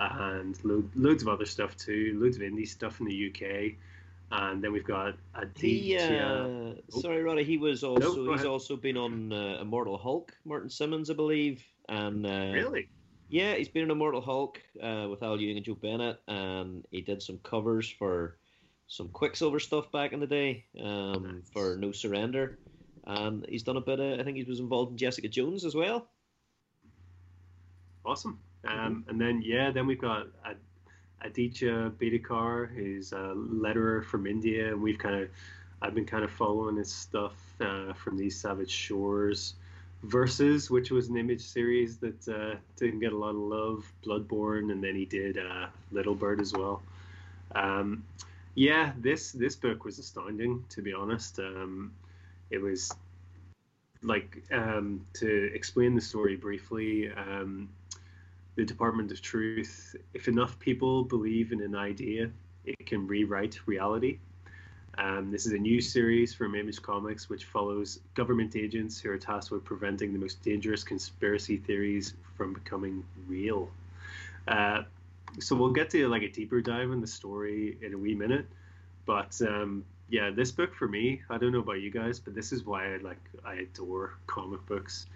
and 0.01 0.59
lo- 0.65 0.89
loads 0.95 1.23
of 1.23 1.29
other 1.29 1.47
stuff 1.47 1.77
too. 1.77 2.19
Loads 2.21 2.37
of 2.37 2.43
indie 2.43 2.67
stuff 2.69 3.01
in 3.01 3.07
the 3.07 3.29
UK. 3.31 3.75
And 4.33 4.63
then 4.63 4.73
we've 4.73 4.85
got 4.85 5.15
He, 5.57 5.95
Aditya. 5.97 6.77
uh, 6.91 7.01
sorry, 7.01 7.23
Roddy. 7.23 7.45
He 7.45 7.57
was 7.57 7.85
also 7.85 8.25
he's 8.25 8.35
ahead. 8.41 8.47
also 8.47 8.77
been 8.77 8.97
on 8.97 9.33
uh, 9.33 9.59
Immortal 9.61 9.97
Hulk. 9.97 10.33
Martin 10.45 10.69
Simmonds, 10.71 11.09
I 11.11 11.15
believe, 11.15 11.63
and 11.89 12.27
uh, 12.27 12.51
really? 12.53 12.89
yeah, 13.29 13.55
he's 13.55 13.69
been 13.69 13.85
in 13.85 13.91
Immortal 13.93 14.21
Hulk 14.21 14.61
uh, 14.83 15.07
with 15.09 15.23
Al 15.23 15.41
Ewing 15.41 15.57
and 15.57 15.65
Joe 15.65 15.75
Bennett, 15.75 16.21
and 16.27 16.85
he 16.91 17.01
did 17.01 17.23
some 17.23 17.39
covers 17.45 17.89
for 17.89 18.37
some 18.89 19.09
Quicksilver 19.11 19.61
stuff 19.61 19.93
back 19.93 20.13
in 20.13 20.19
the 20.21 20.27
day 20.27 20.65
um, 20.83 21.23
Nice. 21.37 21.51
for 21.53 21.77
No 21.77 21.93
Surrender, 21.93 22.59
and 23.07 23.45
he's 23.49 23.63
done 23.63 23.77
a 23.77 23.81
bit 23.81 24.01
of. 24.01 24.21
I 24.21 24.23
think 24.23 24.37
he 24.37 24.45
was 24.45 24.61
involved 24.61 24.93
in 24.93 24.99
Jessica 24.99 25.29
Jones 25.29 25.65
as 25.65 25.75
well. 25.75 26.09
Awesome. 28.05 28.39
Um, 28.67 29.05
And 29.09 29.21
then, 29.21 29.43
yeah, 29.45 29.71
then 29.71 29.87
we've 29.87 30.01
got 30.01 30.27
Ad- 30.45 30.57
Aditya 31.21 31.93
Bidikar, 31.99 32.75
who's 32.75 33.13
a 33.13 33.35
letterer 33.37 34.05
from 34.05 34.27
India. 34.27 34.73
And 34.73 34.83
we've 34.83 34.99
kind 34.99 35.17
of, 35.23 35.29
I've 35.83 35.95
been 35.95 36.07
kind 36.07 36.25
of 36.25 36.31
following 36.31 36.77
his 36.77 36.93
stuff 36.93 37.37
uh, 37.61 37.93
from 37.93 38.17
these 38.17 38.37
Savage 38.37 38.71
Shores. 38.71 39.55
Versus, 40.07 40.71
which 40.71 40.91
was 40.91 41.09
an 41.09 41.17
image 41.17 41.41
series 41.41 41.97
that 41.97 42.29
uh, 42.29 42.57
didn't 42.77 43.01
get 43.01 43.15
a 43.15 43.17
lot 43.17 43.31
of 43.31 43.37
love, 43.37 43.91
Bloodborne, 44.05 44.71
and 44.71 44.85
then 44.85 44.95
he 44.95 45.07
did 45.07 45.39
uh, 45.39 45.69
Little 45.93 46.15
Bird 46.15 46.43
as 46.43 46.53
well. 46.53 46.83
Um, 47.55 48.05
yeah, 48.55 48.93
this 48.99 49.33
this 49.33 49.57
book 49.57 49.87
was 49.87 49.99
astounding, 49.99 50.63
to 50.69 50.83
be 50.83 50.93
honest. 50.93 51.39
Um, 51.39 51.91
it 52.55 52.63
was 52.63 52.93
like 54.03 54.43
um, 54.53 55.05
to 55.15 55.51
explain 55.53 55.95
the 55.95 56.01
story 56.01 56.37
briefly. 56.37 57.11
Um, 57.11 57.69
the 58.55 58.65
Department 58.65 59.11
of 59.11 59.21
Truth, 59.21 59.97
if 60.15 60.29
enough 60.29 60.57
people 60.61 61.03
believe 61.03 61.51
in 61.51 61.61
an 61.61 61.75
idea, 61.75 62.31
it 62.65 62.87
can 62.87 63.07
rewrite 63.09 63.59
reality. 63.67 64.19
Um, 64.97 65.33
this 65.33 65.45
is 65.45 65.53
a 65.53 65.59
new 65.59 65.81
series 65.81 66.33
from 66.33 66.55
Image 66.55 66.81
Comics, 66.81 67.29
which 67.29 67.47
follows 67.47 67.99
government 68.15 68.55
agents 68.55 69.01
who 69.01 69.11
are 69.11 69.19
tasked 69.19 69.51
with 69.51 69.65
preventing 69.65 70.13
the 70.13 70.21
most 70.21 70.41
dangerous 70.43 70.85
conspiracy 70.85 71.57
theories 71.57 72.15
from 72.37 72.53
becoming 72.53 73.03
real. 73.27 73.69
Uh, 74.47 74.83
so 75.41 75.57
we'll 75.57 75.73
get 75.73 75.91
to 75.91 76.07
like 76.07 76.23
a 76.23 76.31
deeper 76.31 76.61
dive 76.61 76.93
in 76.93 77.01
the 77.01 77.09
story 77.09 77.77
in 77.83 77.93
a 77.95 77.99
wee 77.99 78.15
minute, 78.15 78.47
but 79.05 79.41
um, 79.43 79.85
yeah, 80.09 80.31
this 80.31 80.53
book 80.53 80.75
for 80.75 80.87
me, 80.87 81.23
I 81.31 81.39
don't 81.39 81.53
know 81.53 81.61
about 81.61 81.81
you 81.81 81.91
guys, 81.91 82.19
but 82.19 82.35
this 82.35 82.53
is 82.53 82.65
why 82.65 82.95
I 82.95 82.97
like 82.99 83.21
I 83.45 83.55
adore 83.55 84.15
comic 84.27 84.65
books. 84.67 85.07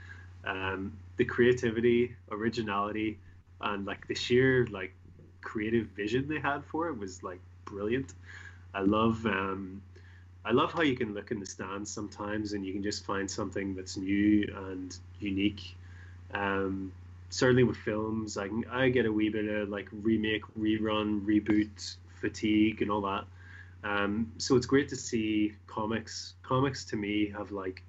Um, 0.45 0.93
the 1.16 1.24
creativity, 1.24 2.14
originality, 2.30 3.18
and 3.61 3.84
like 3.86 4.07
the 4.07 4.14
sheer 4.14 4.66
like 4.70 4.93
creative 5.43 5.86
vision 5.89 6.28
they 6.28 6.41
had 6.41 6.64
for 6.64 6.89
it 6.89 6.99
was 6.99 7.22
like 7.22 7.41
brilliant. 7.64 8.14
I 8.74 8.80
love 8.80 9.24
um, 9.26 9.82
I 10.45 10.53
love 10.53 10.72
how 10.72 10.82
you 10.82 10.97
can 10.97 11.14
look 11.14 11.30
in 11.30 11.41
the 11.41 11.47
stands 11.47 11.91
sometimes 11.91 12.53
and 12.53 12.64
you 12.64 12.72
can 12.72 12.82
just 12.82 13.05
find 13.05 13.30
something 13.30 13.74
that's 13.74 13.97
new 13.97 14.51
and 14.70 14.97
unique. 15.20 15.76
Um, 16.32 16.93
certainly 17.30 17.64
with 17.64 17.76
films, 17.76 18.36
I 18.39 18.49
can, 18.49 18.64
I 18.70 18.89
get 18.89 19.05
a 19.07 19.12
wee 19.12 19.28
bit 19.28 19.47
of 19.47 19.68
like 19.68 19.89
remake, 19.93 20.43
rerun, 20.59 21.20
reboot 21.26 21.97
fatigue 22.20 22.82
and 22.82 22.91
all 22.91 23.03
that. 23.03 23.24
Um, 23.84 24.32
so 24.38 24.56
it's 24.56 24.66
great 24.66 24.88
to 24.88 24.96
see 24.96 25.54
comics. 25.66 26.34
Comics 26.42 26.84
to 26.86 26.96
me 26.96 27.30
have 27.36 27.52
like 27.52 27.82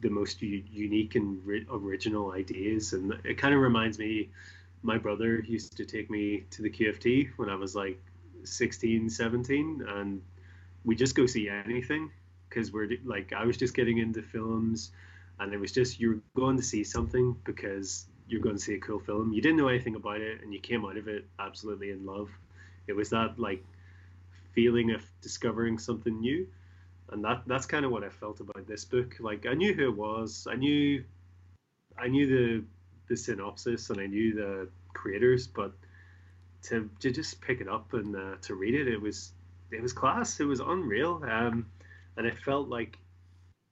the 0.00 0.08
most 0.08 0.40
u- 0.42 0.64
unique 0.70 1.14
and 1.14 1.44
ri- 1.44 1.66
original 1.70 2.32
ideas, 2.32 2.92
and 2.92 3.12
it 3.24 3.38
kind 3.38 3.54
of 3.54 3.60
reminds 3.60 3.98
me. 3.98 4.30
My 4.82 4.96
brother 4.96 5.40
used 5.40 5.76
to 5.76 5.84
take 5.84 6.10
me 6.10 6.44
to 6.52 6.62
the 6.62 6.70
QFT 6.70 7.28
when 7.36 7.50
I 7.50 7.54
was 7.54 7.76
like 7.76 8.00
16, 8.44 9.10
17, 9.10 9.84
and 9.86 10.22
we 10.84 10.96
just 10.96 11.14
go 11.14 11.26
see 11.26 11.50
anything 11.50 12.10
because 12.48 12.72
we're 12.72 12.88
like 13.04 13.32
I 13.34 13.44
was 13.44 13.58
just 13.58 13.74
getting 13.74 13.98
into 13.98 14.22
films, 14.22 14.92
and 15.38 15.52
it 15.52 15.60
was 15.60 15.72
just 15.72 16.00
you're 16.00 16.20
going 16.34 16.56
to 16.56 16.62
see 16.62 16.82
something 16.82 17.36
because 17.44 18.06
you're 18.26 18.40
going 18.40 18.56
to 18.56 18.62
see 18.62 18.74
a 18.74 18.80
cool 18.80 19.00
film. 19.00 19.32
You 19.32 19.42
didn't 19.42 19.58
know 19.58 19.68
anything 19.68 19.96
about 19.96 20.22
it, 20.22 20.42
and 20.42 20.54
you 20.54 20.60
came 20.60 20.86
out 20.86 20.96
of 20.96 21.08
it 21.08 21.26
absolutely 21.38 21.90
in 21.90 22.06
love. 22.06 22.30
It 22.86 22.94
was 22.94 23.10
that 23.10 23.38
like 23.38 23.62
feeling 24.52 24.90
of 24.92 25.04
discovering 25.20 25.78
something 25.78 26.20
new, 26.20 26.46
and 27.10 27.24
that 27.24 27.42
that's 27.46 27.66
kind 27.66 27.84
of 27.84 27.90
what 27.90 28.04
I 28.04 28.08
felt 28.08 28.40
about 28.40 28.66
this 28.66 28.84
book. 28.84 29.16
Like 29.20 29.46
I 29.46 29.54
knew 29.54 29.74
who 29.74 29.88
it 29.88 29.96
was, 29.96 30.46
I 30.50 30.56
knew, 30.56 31.04
I 31.98 32.08
knew 32.08 32.26
the 32.26 32.64
the 33.08 33.16
synopsis, 33.16 33.90
and 33.90 34.00
I 34.00 34.06
knew 34.06 34.34
the 34.34 34.68
creators, 34.94 35.46
but 35.46 35.72
to 36.62 36.88
to 37.00 37.10
just 37.10 37.40
pick 37.40 37.60
it 37.60 37.68
up 37.68 37.92
and 37.94 38.14
uh, 38.14 38.36
to 38.42 38.54
read 38.54 38.74
it, 38.74 38.88
it 38.88 39.00
was 39.00 39.32
it 39.70 39.82
was 39.82 39.92
class. 39.92 40.40
It 40.40 40.44
was 40.44 40.60
unreal, 40.60 41.22
um, 41.28 41.66
and 42.16 42.26
it 42.26 42.38
felt 42.38 42.68
like 42.68 42.98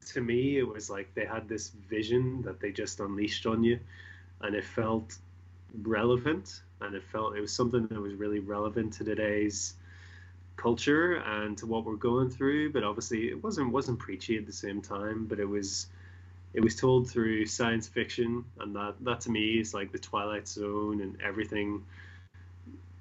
to 0.06 0.20
me 0.20 0.58
it 0.58 0.66
was 0.66 0.88
like 0.88 1.14
they 1.14 1.26
had 1.26 1.48
this 1.48 1.68
vision 1.68 2.42
that 2.42 2.60
they 2.60 2.72
just 2.72 3.00
unleashed 3.00 3.46
on 3.46 3.62
you, 3.64 3.78
and 4.40 4.54
it 4.54 4.64
felt 4.64 5.16
relevant, 5.82 6.62
and 6.80 6.94
it 6.94 7.02
felt 7.04 7.36
it 7.36 7.40
was 7.40 7.52
something 7.52 7.86
that 7.88 8.00
was 8.00 8.14
really 8.14 8.38
relevant 8.38 8.92
to 8.94 9.04
today's 9.04 9.74
culture 10.58 11.14
and 11.14 11.56
to 11.58 11.66
what 11.66 11.84
we're 11.86 11.96
going 11.96 12.28
through. 12.28 12.72
But 12.72 12.84
obviously, 12.84 13.28
it 13.28 13.42
wasn't 13.42 13.72
wasn't 13.72 13.98
preachy 13.98 14.36
at 14.36 14.44
the 14.44 14.52
same 14.52 14.82
time. 14.82 15.26
But 15.26 15.40
it 15.40 15.48
was 15.48 15.86
it 16.52 16.60
was 16.60 16.76
told 16.76 17.10
through 17.10 17.46
science 17.46 17.88
fiction, 17.88 18.44
and 18.60 18.76
that 18.76 18.94
that 19.00 19.20
to 19.22 19.30
me 19.30 19.60
is 19.60 19.72
like 19.72 19.92
the 19.92 19.98
Twilight 19.98 20.46
Zone 20.46 21.00
and 21.00 21.20
everything. 21.22 21.84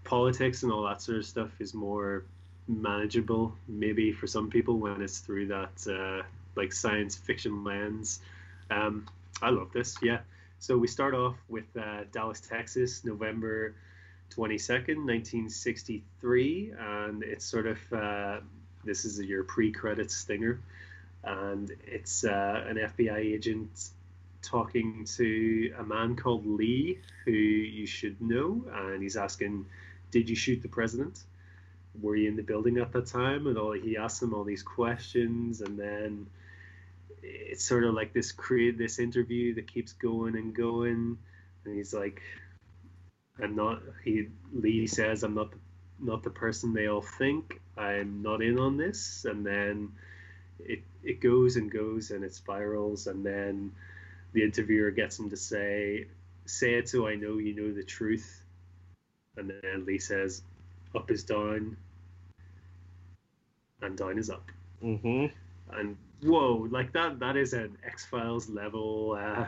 Politics 0.06 0.64
and 0.64 0.72
all 0.72 0.84
that 0.84 1.02
sort 1.02 1.18
of 1.18 1.26
stuff 1.26 1.52
is 1.60 1.74
more 1.74 2.24
manageable, 2.68 3.54
maybe 3.68 4.12
for 4.14 4.28
some 4.28 4.50
people 4.50 4.78
when 4.78 5.02
it's 5.02 5.20
through 5.20 5.48
that 5.48 5.88
uh, 5.90 6.24
like 6.56 6.72
science 6.72 7.16
fiction 7.16 7.64
lens. 7.64 8.22
Um, 8.70 9.06
I 9.42 9.50
love 9.50 9.72
this. 9.74 9.98
Yeah, 10.02 10.20
So 10.60 10.78
we 10.78 10.88
start 10.88 11.14
off 11.14 11.36
with 11.50 11.66
uh, 11.78 12.04
Dallas, 12.12 12.40
Texas, 12.40 13.04
November 13.06 13.76
22nd, 14.36 15.06
1963, 15.06 16.74
and 16.80 17.24
it's 17.24 17.46
sort 17.46 17.68
of 17.68 17.78
uh, 17.94 18.40
this 18.84 19.06
is 19.06 19.20
your 19.20 19.44
pre-credits 19.44 20.16
stinger, 20.16 20.60
and 21.24 21.72
it's 21.86 22.24
uh, 22.24 22.64
an 22.68 22.78
FBI 22.78 23.18
agent 23.18 23.90
talking 24.42 25.06
to 25.18 25.74
a 25.78 25.84
man 25.84 26.16
called 26.16 26.46
Lee, 26.46 27.00
who 27.26 27.32
you 27.32 27.86
should 27.86 28.22
know, 28.22 28.64
and 28.74 29.02
he's 29.02 29.18
asking, 29.18 29.66
"Did 30.12 30.30
you 30.30 30.36
shoot 30.36 30.62
the 30.62 30.70
president? 30.70 31.20
Were 32.02 32.16
you 32.16 32.30
in 32.30 32.36
the 32.36 32.44
building 32.44 32.78
at 32.78 32.92
that 32.94 33.08
time?" 33.08 33.48
And 33.48 33.58
all 33.58 33.72
he 33.74 33.98
asks 33.98 34.22
him 34.22 34.34
all 34.34 34.44
these 34.44 34.64
questions, 34.64 35.62
and 35.62 35.78
then 35.78 36.28
it's 37.24 37.64
sort 37.64 37.84
of 37.84 37.94
like 37.94 38.14
this 38.14 38.32
create 38.32 38.78
this 38.78 39.00
interview 39.00 39.56
that 39.56 39.72
keeps 39.72 39.94
going 39.94 40.36
and 40.36 40.54
going, 40.54 41.18
and 41.66 41.76
he's 41.76 41.94
like, 41.94 42.22
"I'm 43.42 43.56
not." 43.56 43.82
He 44.04 44.30
Lee 44.54 44.88
says, 44.88 45.24
"I'm 45.24 45.36
not 45.36 45.52
the, 45.52 45.58
not 46.00 46.24
the 46.24 46.30
person 46.30 46.74
they 46.74 46.88
all 46.88 47.02
think. 47.02 47.62
I'm 47.78 48.22
not 48.22 48.42
in 48.42 48.58
on 48.60 48.78
this," 48.78 49.26
and 49.26 49.46
then 49.46 49.92
it 50.60 50.84
it 51.04 51.20
goes 51.20 51.56
and 51.56 51.72
goes 51.72 52.12
and 52.12 52.24
it 52.24 52.34
spirals, 52.34 53.08
and 53.08 53.26
then 53.26 53.72
the 54.34 54.44
interviewer 54.44 54.92
gets 54.92 55.20
him 55.20 55.30
to 55.30 55.38
say, 55.38 56.08
"Say 56.46 56.76
it 56.76 56.90
so 56.90 57.08
I 57.08 57.16
know 57.16 57.38
you 57.38 57.56
know 57.56 57.74
the 57.74 57.84
truth," 57.84 58.44
and 59.36 59.50
then 59.50 59.86
Lee 59.86 60.00
says, 60.00 60.42
"Up 60.96 61.12
is 61.12 61.24
down, 61.24 61.78
and 63.82 63.98
down 63.98 64.18
is 64.18 64.30
up." 64.30 64.52
Mm-hmm. 64.84 65.26
and 65.78 65.98
whoa, 66.24 66.68
like 66.70 66.94
that 66.94 67.20
that 67.20 67.36
is 67.36 67.54
an 67.54 67.78
X 67.86 68.06
Files 68.06 68.50
level 68.50 69.18
uh, 69.20 69.48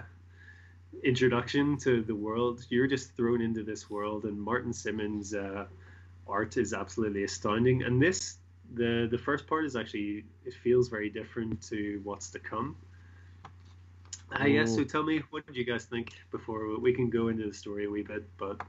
introduction 1.04 1.78
to 1.78 2.02
the 2.04 2.16
world. 2.16 2.66
You're 2.70 2.88
just 2.88 3.16
thrown 3.16 3.42
into 3.42 3.64
this 3.64 3.90
world, 3.90 4.26
and 4.26 4.40
Martin 4.40 4.74
Simmonds' 4.74 5.34
uh, 5.34 5.66
art 6.28 6.58
is 6.58 6.74
absolutely 6.74 7.24
astounding. 7.24 7.84
And 7.84 8.02
this, 8.02 8.38
the 8.74 9.08
the 9.10 9.18
first 9.18 9.48
part 9.48 9.66
is 9.66 9.76
actually 9.76 10.26
it 10.46 10.54
feels 10.64 10.90
very 10.90 11.10
different 11.10 11.62
to 11.70 12.02
what's 12.04 12.30
to 12.32 12.40
come. 12.40 12.76
Uh, 14.40 14.46
yeah, 14.46 14.66
so 14.66 14.84
tell 14.84 15.02
me, 15.04 15.24
what 15.32 15.46
did 15.48 15.56
you 15.56 15.66
guys 15.66 15.86
think 15.86 16.14
before 16.32 16.80
we 16.80 16.94
can 16.94 17.10
go 17.10 17.30
into 17.30 17.48
the 17.48 17.54
story 17.54 17.86
a 17.86 17.90
wee 17.90 18.04
bit? 18.04 18.30
But 18.38 18.62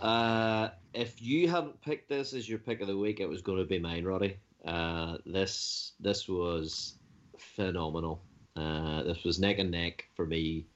Uh, 0.00 0.70
if 0.94 1.20
you 1.20 1.48
haven't 1.48 1.80
picked 1.82 2.08
this 2.08 2.32
as 2.32 2.48
your 2.48 2.58
pick 2.58 2.80
of 2.80 2.86
the 2.86 2.96
week, 2.96 3.20
it 3.20 3.28
was 3.28 3.42
going 3.42 3.58
to 3.58 3.64
be 3.64 3.78
mine, 3.78 4.04
Roddy. 4.04 4.36
Uh, 4.64 5.18
this 5.26 5.92
this 6.00 6.28
was 6.28 6.94
phenomenal. 7.38 8.22
Uh, 8.56 9.02
this 9.02 9.24
was 9.24 9.38
neck 9.38 9.58
and 9.58 9.70
neck 9.70 10.06
for 10.14 10.26
me 10.26 10.66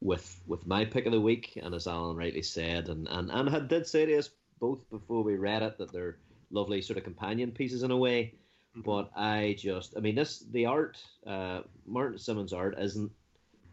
with 0.00 0.40
with 0.46 0.66
my 0.66 0.84
pick 0.84 1.06
of 1.06 1.12
the 1.12 1.20
week, 1.20 1.58
and 1.62 1.74
as 1.74 1.86
Alan 1.86 2.16
rightly 2.16 2.42
said, 2.42 2.88
and 2.88 3.08
and 3.08 3.30
and 3.30 3.48
had 3.48 3.68
did 3.68 3.86
say 3.86 4.06
to 4.06 4.18
us 4.18 4.30
both 4.60 4.88
before 4.90 5.22
we 5.22 5.36
read 5.36 5.62
it 5.62 5.78
that 5.78 5.92
they're 5.92 6.16
lovely 6.50 6.80
sort 6.80 6.96
of 6.98 7.04
companion 7.04 7.50
pieces 7.50 7.82
in 7.82 7.90
a 7.90 7.96
way. 7.96 8.34
But 8.74 9.10
I 9.16 9.56
just, 9.58 9.94
I 9.96 10.00
mean, 10.00 10.16
this 10.16 10.44
the 10.50 10.66
art, 10.66 10.98
uh, 11.26 11.62
Martin 11.86 12.18
Simmonds' 12.18 12.52
art 12.52 12.76
isn't 12.78 13.10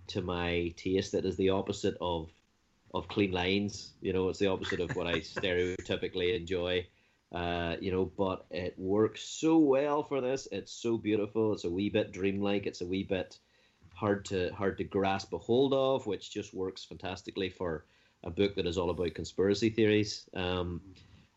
to 0.08 0.22
my 0.22 0.74
taste. 0.78 1.14
It 1.14 1.26
is 1.26 1.36
the 1.36 1.50
opposite 1.50 1.98
of 2.00 2.30
of 2.94 3.08
clean 3.08 3.32
lines. 3.32 3.92
You 4.02 4.14
know, 4.14 4.30
it's 4.30 4.40
the 4.40 4.48
opposite 4.48 4.80
of 4.80 4.96
what 4.96 5.08
I 5.08 5.14
stereotypically 5.20 6.36
enjoy. 6.36 6.88
Uh, 7.34 7.76
you 7.82 7.92
know, 7.92 8.06
but 8.06 8.46
it 8.52 8.78
works 8.78 9.24
so 9.24 9.58
well 9.58 10.04
for 10.04 10.22
this. 10.22 10.48
It's 10.52 10.72
so 10.72 10.98
beautiful. 10.98 11.52
It's 11.54 11.64
a 11.66 11.70
wee 11.70 11.90
bit 11.90 12.12
dreamlike. 12.12 12.68
It's 12.68 12.82
a 12.82 12.86
wee 12.86 13.04
bit 13.04 13.40
hard 13.94 14.26
to 14.26 14.52
hard 14.54 14.78
to 14.78 14.84
grasp 14.84 15.34
a 15.34 15.38
hold 15.38 15.74
of, 15.74 16.06
which 16.08 16.32
just 16.32 16.54
works 16.54 16.84
fantastically 16.84 17.50
for 17.50 17.86
a 18.24 18.30
book 18.30 18.56
that 18.56 18.66
is 18.66 18.78
all 18.78 18.90
about 18.90 19.14
conspiracy 19.14 19.70
theories. 19.70 20.30
Um, 20.34 20.82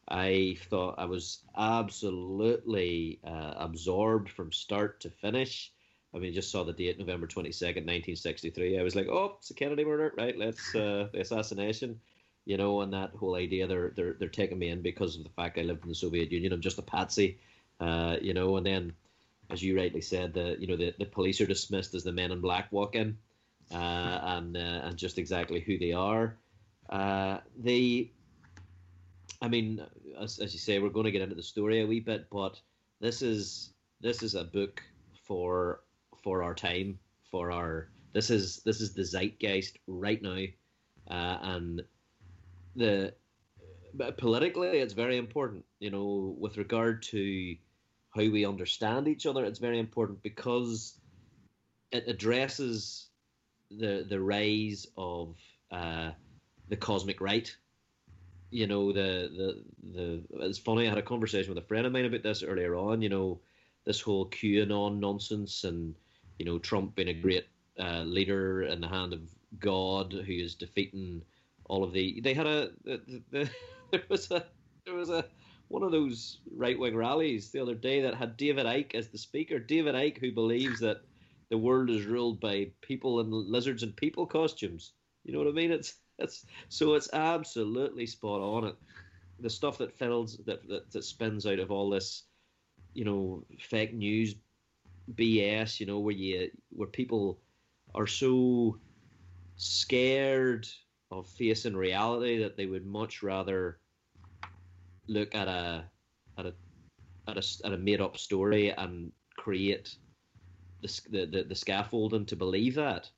I 0.09 0.57
thought 0.71 0.95
I 0.99 1.05
was 1.05 1.41
absolutely 1.57 3.19
uh, 3.25 3.55
absorbed 3.57 4.31
from 4.31 4.53
start 4.53 5.01
to 5.01 5.11
finish. 5.11 5.73
I 6.15 6.19
mean, 6.19 6.33
just 6.33 6.51
saw 6.51 6.63
the 6.65 6.73
date, 6.73 6.99
November 6.99 7.27
twenty 7.27 7.53
second, 7.53 7.87
nineteen 7.87 8.17
sixty 8.17 8.51
three. 8.51 8.79
I 8.79 8.83
was 8.83 8.95
like, 8.95 9.09
oh, 9.09 9.37
it's 9.39 9.51
a 9.51 9.55
Kennedy 9.55 9.85
murder, 9.85 10.15
right? 10.17 10.37
Let's 10.39 10.75
uh, 10.75 11.09
the 11.13 11.21
assassination, 11.21 12.01
you 12.45 12.57
know, 12.57 12.81
and 12.83 12.93
that 12.93 13.11
whole 13.11 13.35
idea. 13.35 13.67
They're 13.67 13.93
they're 13.97 14.15
they're 14.15 14.29
taking 14.29 14.59
me 14.59 14.69
in 14.69 14.81
because 14.81 15.17
of 15.17 15.25
the 15.25 15.31
fact 15.31 15.59
I 15.59 15.63
lived 15.63 15.83
in 15.83 15.89
the 15.89 15.95
Soviet 15.95 16.31
Union. 16.31 16.53
I'm 16.53 16.61
just 16.61 16.79
a 16.79 16.83
patsy, 16.83 17.39
uh, 17.81 18.17
you 18.23 18.33
know. 18.33 18.57
And 18.57 18.65
then, 18.65 18.93
as 19.51 19.63
you 19.63 19.77
rightly 19.77 20.01
said, 20.01 20.35
the 20.35 20.57
you 20.59 20.67
know 20.67 20.77
the, 20.77 20.95
the 20.99 21.07
police 21.07 21.41
are 21.41 21.47
dismissed 21.47 21.95
as 21.95 22.05
the 22.05 22.13
men 22.13 22.33
in 22.33 22.41
black 22.41 22.71
walk 22.73 22.95
in, 22.95 23.17
uh, 23.73 23.75
and 24.23 24.57
uh, 24.57 24.81
and 24.85 24.97
just 24.97 25.19
exactly 25.19 25.61
who 25.61 25.79
they 25.79 25.93
are. 25.93 26.37
Uh, 26.91 27.39
they, 27.59 28.11
I 29.43 29.49
mean, 29.49 29.85
as, 30.21 30.39
as 30.39 30.53
you 30.53 30.61
say, 30.61 30.79
we're 30.79 30.89
going 30.89 31.05
to 31.05 31.11
get 31.11 31.23
into 31.23 31.35
the 31.35 31.43
story 31.43 31.81
a 31.81 31.87
wee 31.87 32.01
bit, 32.01 32.27
but 32.31 32.61
this 33.01 33.23
is 33.23 33.71
this 34.01 34.23
is 34.23 34.35
a 34.35 34.45
book 34.45 34.83
for 35.27 35.81
for 36.23 36.43
our 36.43 36.55
time, 36.55 36.99
for 37.31 37.51
our 37.51 37.89
this 38.13 38.31
is 38.31 38.63
this 38.65 38.81
is 38.81 38.95
the 38.95 39.03
zeitgeist 39.03 39.79
right 39.87 40.23
now, 40.23 40.45
uh, 41.11 41.39
and 41.43 41.83
the 42.75 43.15
but 43.95 44.19
politically 44.19 44.79
it's 44.79 44.93
very 44.93 45.17
important. 45.17 45.65
You 45.81 45.91
know, 45.91 46.35
with 46.39 46.57
regard 46.57 47.03
to 47.05 47.57
how 48.17 48.31
we 48.31 48.47
understand 48.47 49.07
each 49.09 49.27
other, 49.27 49.45
it's 49.45 49.59
very 49.59 49.79
important 49.79 50.23
because 50.23 50.99
it 51.93 52.05
addresses 52.09 53.09
the 53.71 54.07
the 54.09 54.21
rise 54.21 54.87
of 54.97 55.37
uh, 55.71 56.11
the 56.69 56.77
cosmic 56.77 57.21
right. 57.21 57.55
You 58.51 58.67
know, 58.67 58.93
the, 58.93 59.31
the 59.37 59.65
the 59.93 60.47
it's 60.47 60.59
funny. 60.59 60.87
I 60.87 60.91
had 60.91 60.99
a 60.99 61.03
conversation 61.03 61.55
with 61.55 61.63
a 61.63 61.67
friend 61.67 61.87
of 61.87 61.93
mine 61.93 62.07
about 62.07 62.23
this 62.23 62.43
earlier 62.43 62.75
on. 62.77 63.03
You 63.03 63.09
know, 63.09 63.41
this 63.85 64.01
whole 64.01 64.31
QAnon 64.31 64.99
nonsense 64.99 65.65
and 65.65 65.95
you 66.39 66.47
know 66.47 66.59
Trump 66.59 66.95
being 66.95 67.09
a 67.09 67.15
great 67.15 67.47
uh, 67.79 68.03
leader 68.03 68.63
in 68.63 68.81
the 68.81 68.89
hand 68.89 69.13
of 69.13 69.21
God 69.59 70.13
who 70.13 70.33
is 70.33 70.55
defeating 70.55 71.23
all 71.67 71.85
of 71.85 71.93
the. 71.93 72.21
They 72.21 72.35
had 72.35 72.47
a 72.47 72.71
the, 72.85 73.23
the, 73.31 73.51
there 73.91 74.03
was 74.09 74.31
a 74.31 74.47
there 74.85 74.95
was 74.95 75.11
a 75.11 75.27
one 75.69 75.83
of 75.83 75.93
those 75.93 76.39
right 76.55 76.79
wing 76.79 76.97
rallies 76.97 77.51
the 77.51 77.61
other 77.61 77.75
day 77.75 78.01
that 78.03 78.15
had 78.15 78.37
David 78.37 78.67
Icke 78.67 78.95
as 78.95 79.09
the 79.09 79.19
speaker. 79.19 79.59
David 79.59 79.95
Icke 79.95 80.19
who 80.19 80.33
believes 80.33 80.81
that 80.81 81.03
the 81.51 81.59
world 81.59 81.91
is 81.91 82.05
ruled 82.05 82.41
by 82.41 82.71
people 82.81 83.21
in 83.21 83.31
lizards 83.31 83.83
and 83.83 83.97
people 83.97 84.27
costumes. 84.27 84.93
You 85.25 85.33
know 85.33 85.39
what 85.39 85.49
I 85.49 85.53
mean? 85.53 85.73
It's 85.73 85.95
it's 86.19 86.47
so 86.69 86.95
it's 86.95 87.13
absolutely 87.13 88.07
spot 88.07 88.41
on. 88.41 88.65
It 88.69 88.77
the 89.41 89.51
stuff 89.51 89.79
that 89.79 89.93
fills 89.93 90.39
that, 90.47 90.67
that 90.69 90.91
that 90.91 91.05
spins 91.05 91.47
out 91.47 91.59
of 91.59 91.71
all 91.71 91.91
this, 91.91 92.25
you 92.95 93.05
know, 93.05 93.45
fake 93.59 93.95
news 93.95 94.35
BS, 95.15 95.81
you 95.81 95.87
know, 95.87 95.99
where 95.99 96.15
you 96.15 96.51
where 96.71 96.89
people 96.89 97.39
are 97.95 98.07
so 98.07 98.79
scared 99.57 100.67
of 101.11 101.27
facing 101.27 101.77
reality 101.77 102.39
that 102.39 102.57
they 102.57 102.67
would 102.67 102.87
much 102.87 103.23
rather 103.23 103.79
look 105.09 105.35
at 105.35 105.49
a 105.49 105.85
at 106.39 106.47
a 106.47 106.55
at 107.29 107.37
a, 107.37 107.67
at 107.67 107.73
a 107.73 107.77
made 107.77 108.01
up 108.01 108.17
story 108.17 108.71
and 108.71 109.13
create 109.37 109.97
the, 110.83 111.01
the, 111.11 111.27
the, 111.27 111.43
the 111.45 111.55
scaffolding 111.55 112.25
to 112.27 112.37
believe 112.37 112.75
that 112.77 113.09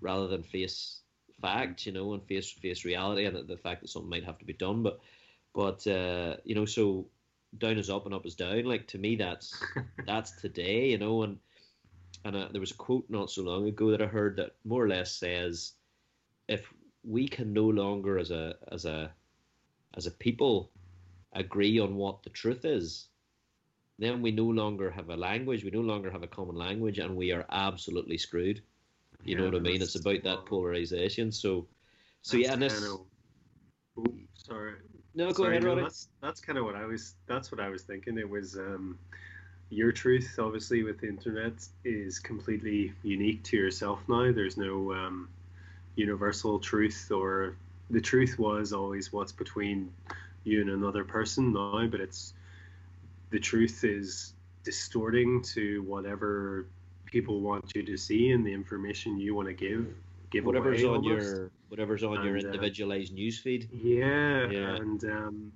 rather 0.00 0.26
than 0.26 0.42
face 0.42 1.00
fact, 1.40 1.86
you 1.86 1.92
know, 1.92 2.14
and 2.14 2.22
face 2.24 2.50
face 2.50 2.84
reality 2.84 3.26
and 3.26 3.48
the 3.48 3.56
fact 3.56 3.82
that 3.82 3.88
something 3.88 4.10
might 4.10 4.24
have 4.24 4.38
to 4.38 4.44
be 4.44 4.52
done. 4.52 4.82
But 4.82 5.00
but 5.54 5.86
uh, 5.86 6.36
you 6.44 6.54
know, 6.54 6.64
so 6.64 7.06
down 7.58 7.78
is 7.78 7.90
up 7.90 8.06
and 8.06 8.14
up 8.14 8.26
is 8.26 8.34
down. 8.34 8.64
Like 8.64 8.86
to 8.88 8.98
me, 8.98 9.16
that's 9.16 9.62
that's 10.06 10.32
today, 10.40 10.90
you 10.90 10.98
know. 10.98 11.22
And 11.22 11.38
and 12.24 12.36
uh, 12.36 12.48
there 12.50 12.60
was 12.60 12.70
a 12.70 12.76
quote 12.76 13.04
not 13.08 13.30
so 13.30 13.42
long 13.42 13.68
ago 13.68 13.90
that 13.90 14.02
I 14.02 14.06
heard 14.06 14.36
that 14.36 14.52
more 14.64 14.82
or 14.82 14.88
less 14.88 15.12
says, 15.12 15.72
if 16.48 16.72
we 17.02 17.28
can 17.28 17.52
no 17.52 17.64
longer 17.64 18.18
as 18.18 18.30
a 18.30 18.56
as 18.72 18.84
a 18.84 19.10
as 19.96 20.06
a 20.06 20.10
people 20.10 20.70
agree 21.34 21.78
on 21.78 21.96
what 21.96 22.22
the 22.22 22.30
truth 22.30 22.64
is, 22.64 23.08
then 23.98 24.22
we 24.22 24.30
no 24.32 24.44
longer 24.44 24.90
have 24.90 25.10
a 25.10 25.16
language. 25.16 25.64
We 25.64 25.70
no 25.70 25.80
longer 25.80 26.10
have 26.10 26.22
a 26.22 26.28
common 26.28 26.56
language, 26.56 26.98
and 26.98 27.16
we 27.16 27.32
are 27.32 27.46
absolutely 27.50 28.18
screwed. 28.18 28.62
You 29.24 29.34
Yeah, 29.34 29.38
know 29.38 29.44
what 29.46 29.54
I 29.54 29.58
mean? 29.60 29.82
It's 29.82 29.94
about 29.94 30.22
that 30.24 30.46
polarization. 30.46 31.30
So, 31.32 31.66
so 32.22 32.36
yeah, 32.36 32.52
and 32.52 32.62
this. 32.62 32.80
kind 32.80 32.92
of- 32.94 33.06
Oh, 33.96 34.06
sorry. 34.34 34.74
No, 35.14 35.26
go 35.32 35.44
Sorry, 35.44 35.58
ahead, 35.58 35.62
no, 35.62 35.76
that's 35.76 36.08
that's 36.20 36.40
kind 36.40 36.58
of 36.58 36.64
what 36.64 36.74
I 36.74 36.84
was. 36.84 37.14
That's 37.26 37.52
what 37.52 37.60
I 37.60 37.68
was 37.68 37.82
thinking. 37.82 38.18
It 38.18 38.28
was 38.28 38.56
um, 38.56 38.98
your 39.70 39.92
truth, 39.92 40.36
obviously, 40.40 40.82
with 40.82 40.98
the 41.00 41.08
internet 41.08 41.64
is 41.84 42.18
completely 42.18 42.92
unique 43.04 43.44
to 43.44 43.56
yourself 43.56 44.00
now. 44.08 44.32
There's 44.32 44.56
no 44.56 44.92
um, 44.92 45.28
universal 45.94 46.58
truth, 46.58 47.10
or 47.12 47.56
the 47.90 48.00
truth 48.00 48.36
was 48.38 48.72
always 48.72 49.12
what's 49.12 49.30
between 49.32 49.92
you 50.44 50.60
and 50.60 50.70
another 50.70 51.04
person 51.04 51.52
now. 51.52 51.86
But 51.86 52.00
it's 52.00 52.34
the 53.30 53.38
truth 53.38 53.84
is 53.84 54.34
distorting 54.64 55.42
to 55.42 55.82
whatever 55.82 56.66
people 57.04 57.40
want 57.40 57.72
you 57.74 57.82
to 57.82 57.96
see 57.96 58.30
and 58.30 58.44
the 58.46 58.52
information 58.52 59.18
you 59.18 59.34
want 59.34 59.48
to 59.48 59.54
give 59.54 59.86
give 60.30 60.44
whatever's 60.44 60.82
away 60.82 60.90
on 60.90 60.96
almost. 60.96 61.26
your 61.36 61.50
whatever's 61.68 62.02
on 62.02 62.24
your 62.24 62.36
And, 62.36 62.44
uh, 62.44 62.48
individualized 62.48 63.14
newsfeed. 63.14 63.68
Yeah, 63.72 64.50
Yeah. 64.50 64.76
and 64.76 65.04
um, 65.04 65.52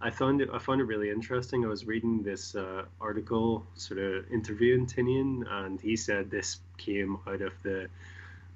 I 0.00 0.10
found 0.10 0.40
it 0.40 0.48
I 0.52 0.58
found 0.58 0.80
it 0.80 0.84
really 0.84 1.10
interesting. 1.10 1.64
I 1.64 1.68
was 1.68 1.86
reading 1.86 2.22
this 2.22 2.54
uh, 2.54 2.84
article, 3.00 3.66
sort 3.74 3.98
of 4.00 4.30
interviewing 4.30 4.86
Tynion, 4.86 5.44
and 5.50 5.80
he 5.80 5.96
said 5.96 6.30
this 6.30 6.60
came 6.78 7.18
out 7.26 7.40
of 7.42 7.52
the. 7.62 7.88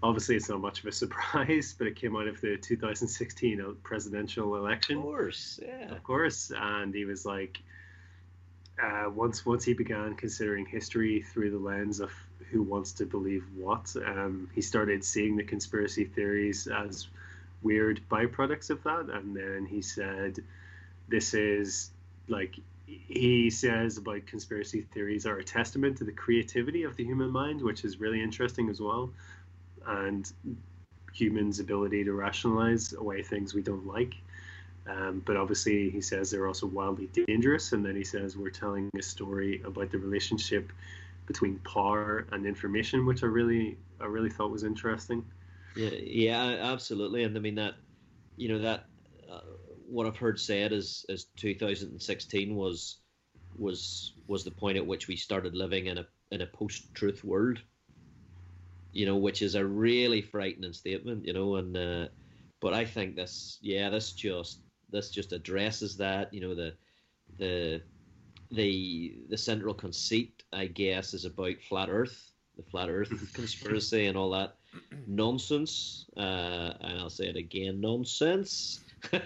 Obviously, 0.03 0.37
it's 0.37 0.49
not 0.49 0.61
much 0.61 0.81
of 0.81 0.87
a 0.87 0.93
surprise, 1.05 1.75
but 1.77 1.87
it 1.87 1.97
came 1.97 2.17
out 2.17 2.27
of 2.27 2.41
the 2.41 2.57
2016 2.57 3.77
presidential 3.83 4.57
election. 4.57 4.99
Of 4.99 5.03
course, 5.03 5.61
yeah. 5.63 5.91
of 5.91 6.03
course. 6.03 6.53
And 6.57 6.95
he 6.95 7.05
was 7.05 7.27
like, 7.27 7.61
uh, 8.83 9.11
once 9.11 9.45
once 9.45 9.65
he 9.65 9.75
began 9.75 10.15
considering 10.15 10.65
history 10.65 11.23
through 11.23 11.51
the 11.51 11.59
lens 11.59 12.01
of 12.01 12.13
who 12.51 12.63
wants 12.63 12.93
to 12.93 13.07
believe 13.07 13.45
what, 13.55 13.95
um, 14.07 14.49
he 14.55 14.63
started 14.63 15.05
seeing 15.05 15.37
the 15.37 15.45
conspiracy 15.45 16.05
theories 16.05 16.67
as 16.67 17.09
weird 17.63 18.01
byproducts 18.11 18.71
of 18.71 18.83
that. 18.85 19.11
And 19.11 19.37
then 19.37 19.67
he 19.67 19.83
said, 19.83 20.43
"This 21.09 21.35
is 21.35 21.91
like." 22.29 22.57
He 22.87 23.51
says 23.51 23.99
about 23.99 24.27
conspiracy 24.27 24.81
theories 24.81 25.25
are 25.25 25.39
a 25.39 25.45
testament 25.45 25.99
to 25.99 26.05
the 26.05 26.11
creativity 26.11 26.83
of 26.83 26.97
the 26.97 27.05
human 27.05 27.31
mind, 27.31 27.63
which 27.63 27.85
is 27.85 28.01
really 28.01 28.21
interesting 28.21 28.69
as 28.69 28.81
well, 28.81 29.13
and 29.87 30.31
humans' 31.13 31.61
ability 31.61 32.05
to 32.05 32.13
rationalize 32.13 32.93
away 32.93 33.23
things 33.23 33.55
we 33.55 33.63
don't 33.63 33.87
like. 33.87 34.15
Um, 34.87 35.23
but 35.25 35.37
obviously, 35.37 35.91
he 35.91 36.01
says 36.01 36.31
they're 36.31 36.47
also 36.47 36.67
wildly 36.67 37.09
dangerous. 37.27 37.73
And 37.73 37.85
then 37.85 37.97
he 37.97 38.05
says 38.05 38.37
we're 38.37 38.51
telling 38.51 38.91
a 38.99 39.03
story 39.03 39.61
about 39.65 39.91
the 39.91 39.99
relationship 39.99 40.73
between 41.27 41.59
power 41.59 42.27
and 42.33 42.47
information, 42.47 43.07
which 43.07 43.23
I 43.23 43.27
really, 43.27 43.77
I 44.01 44.07
really 44.07 44.31
thought 44.31 44.51
was 44.51 44.65
interesting. 44.65 45.25
Yeah, 45.77 45.91
yeah, 46.03 46.45
absolutely. 46.61 47.25
And 47.25 47.37
I 47.37 47.41
mean 47.41 47.55
that, 47.57 47.75
you 48.37 48.49
know, 48.49 48.59
that 48.59 48.87
uh, 49.31 49.41
what 49.89 50.07
I've 50.07 50.17
heard 50.17 50.41
said 50.41 50.73
is 50.73 51.05
is 51.09 51.27
2016 51.37 52.55
was 52.55 52.99
was 53.59 54.15
was 54.27 54.45
the 54.45 54.51
point 54.51 54.77
at 54.77 54.87
which 54.87 55.09
we 55.09 55.17
started 55.17 55.55
living 55.55 55.87
in 55.87 55.99
a 55.99 56.07
in 56.31 56.41
a 56.41 56.47
post 56.47 56.93
truth 56.95 57.23
world. 57.25 57.59
You 58.93 59.07
know, 59.07 59.17
which 59.17 59.43
is 59.43 59.55
a 59.55 59.65
really 59.65 60.23
frightening 60.23 60.73
statement. 60.73 61.27
You 61.27 61.33
know, 61.33 61.57
and 61.57 61.77
uh, 61.77 62.09
but 62.61 62.75
I 62.75 62.85
think 62.85 63.17
this, 63.17 63.59
yeah, 63.63 63.89
this 63.91 64.13
just 64.13 64.61
this 64.91 65.11
just 65.11 65.33
addresses 65.33 65.97
that. 65.99 66.33
You 66.35 66.41
know, 66.41 66.55
the 66.55 66.75
the 67.39 67.83
the 68.51 69.15
the 69.29 69.39
central 69.39 69.75
conceit, 69.75 70.43
I 70.53 70.67
guess, 70.67 71.15
is 71.15 71.25
about 71.25 71.61
flat 71.69 71.89
Earth, 71.89 72.33
the 72.57 72.63
flat 72.65 72.89
Earth 72.91 73.33
conspiracy, 73.33 74.07
and 74.07 74.17
all 74.17 74.31
that 74.31 74.57
nonsense. 75.07 76.07
Uh, 76.17 76.73
and 76.81 76.99
I'll 77.01 77.11
say 77.11 77.27
it 77.29 77.37
again, 77.37 77.81
nonsense. 77.81 78.81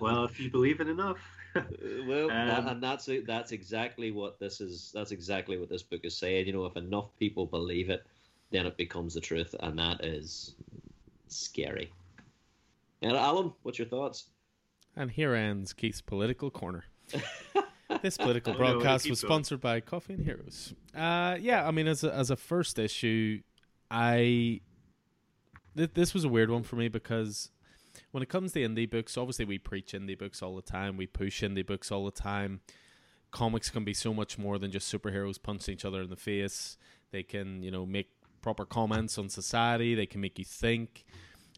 Well, 0.00 0.24
if 0.24 0.40
you 0.40 0.50
believe 0.50 0.80
it 0.80 0.88
enough. 0.88 1.18
well, 2.06 2.28
that- 2.28 2.58
Um, 2.60 2.68
and 2.68 2.82
that's. 2.82 3.08
That's 3.26 3.52
exactly 3.52 4.10
what 4.10 4.38
this 4.38 4.60
is. 4.60 4.90
That's 4.94 5.10
exactly 5.12 5.58
what 5.58 5.68
this 5.68 5.82
book 5.82 6.00
is 6.04 6.16
saying. 6.16 6.46
You 6.46 6.52
know, 6.52 6.64
if 6.66 6.76
enough 6.76 7.10
people 7.18 7.44
believe 7.46 7.90
it, 7.90 8.06
then 8.50 8.66
it 8.66 8.76
becomes 8.76 9.14
the 9.14 9.20
truth, 9.20 9.54
and 9.60 9.78
that 9.78 10.04
is 10.04 10.54
scary. 11.28 11.92
And 13.02 13.16
Alan, 13.16 13.52
what's 13.62 13.78
your 13.78 13.88
thoughts? 13.88 14.26
And 14.96 15.10
here 15.10 15.34
ends 15.34 15.72
Keith's 15.72 16.00
political 16.00 16.50
corner. 16.50 16.84
this 18.02 18.16
political 18.16 18.54
broadcast 18.54 19.04
keep 19.04 19.10
was 19.10 19.22
going. 19.22 19.30
sponsored 19.30 19.60
by 19.60 19.80
Coffee 19.80 20.14
and 20.14 20.24
Heroes. 20.24 20.74
Uh, 20.94 21.36
yeah, 21.40 21.66
I 21.66 21.70
mean, 21.70 21.86
as 21.86 22.04
a, 22.04 22.12
as 22.12 22.30
a 22.30 22.36
first 22.36 22.78
issue, 22.78 23.40
I 23.90 24.60
th- 25.76 25.94
this 25.94 26.14
was 26.14 26.24
a 26.24 26.28
weird 26.28 26.50
one 26.50 26.62
for 26.62 26.76
me 26.76 26.88
because 26.88 27.50
when 28.10 28.22
it 28.22 28.28
comes 28.28 28.52
to 28.52 28.60
indie 28.60 28.90
books, 28.90 29.16
obviously 29.16 29.44
we 29.44 29.58
preach 29.58 29.92
indie 29.92 30.18
books 30.18 30.42
all 30.42 30.56
the 30.56 30.62
time. 30.62 30.96
We 30.96 31.06
push 31.06 31.42
indie 31.42 31.66
books 31.66 31.90
all 31.90 32.04
the 32.04 32.10
time. 32.10 32.60
Comics 33.30 33.70
can 33.70 33.84
be 33.84 33.94
so 33.94 34.14
much 34.14 34.38
more 34.38 34.58
than 34.58 34.70
just 34.70 34.92
superheroes 34.92 35.40
punching 35.40 35.74
each 35.74 35.84
other 35.84 36.02
in 36.02 36.10
the 36.10 36.16
face. 36.16 36.76
They 37.10 37.22
can, 37.22 37.62
you 37.62 37.70
know, 37.70 37.86
make 37.86 38.10
proper 38.48 38.64
comments 38.64 39.18
on 39.18 39.28
society. 39.28 39.94
They 39.94 40.06
can 40.06 40.22
make 40.22 40.38
you 40.38 40.44
think. 40.46 41.04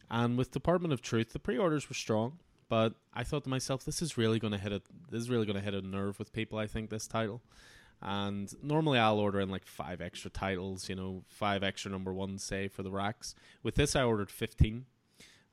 And 0.09 0.37
with 0.37 0.51
Department 0.51 0.93
of 0.93 1.01
Truth, 1.01 1.31
the 1.31 1.39
pre-orders 1.39 1.87
were 1.87 1.95
strong, 1.95 2.39
but 2.67 2.95
I 3.13 3.23
thought 3.23 3.45
to 3.45 3.49
myself, 3.49 3.85
this 3.85 4.01
is 4.01 4.17
really 4.17 4.39
going 4.39 4.51
to 4.51 4.59
hit 4.59 4.73
a 4.73 4.81
this 5.09 5.21
is 5.21 5.29
really 5.29 5.45
going 5.45 5.55
to 5.55 5.63
hit 5.63 5.73
a 5.73 5.81
nerve 5.81 6.19
with 6.19 6.33
people. 6.33 6.59
I 6.59 6.67
think 6.67 6.89
this 6.89 7.07
title. 7.07 7.41
And 8.01 8.53
normally 8.61 8.99
I'll 8.99 9.19
order 9.19 9.39
in 9.39 9.49
like 9.49 9.65
five 9.65 10.01
extra 10.01 10.29
titles, 10.29 10.89
you 10.89 10.95
know, 10.95 11.23
five 11.29 11.63
extra 11.63 11.89
number 11.89 12.11
ones, 12.11 12.43
say 12.43 12.67
for 12.67 12.83
the 12.83 12.91
racks. 12.91 13.35
With 13.63 13.75
this, 13.75 13.95
I 13.95 14.03
ordered 14.03 14.29
fifteen, 14.29 14.85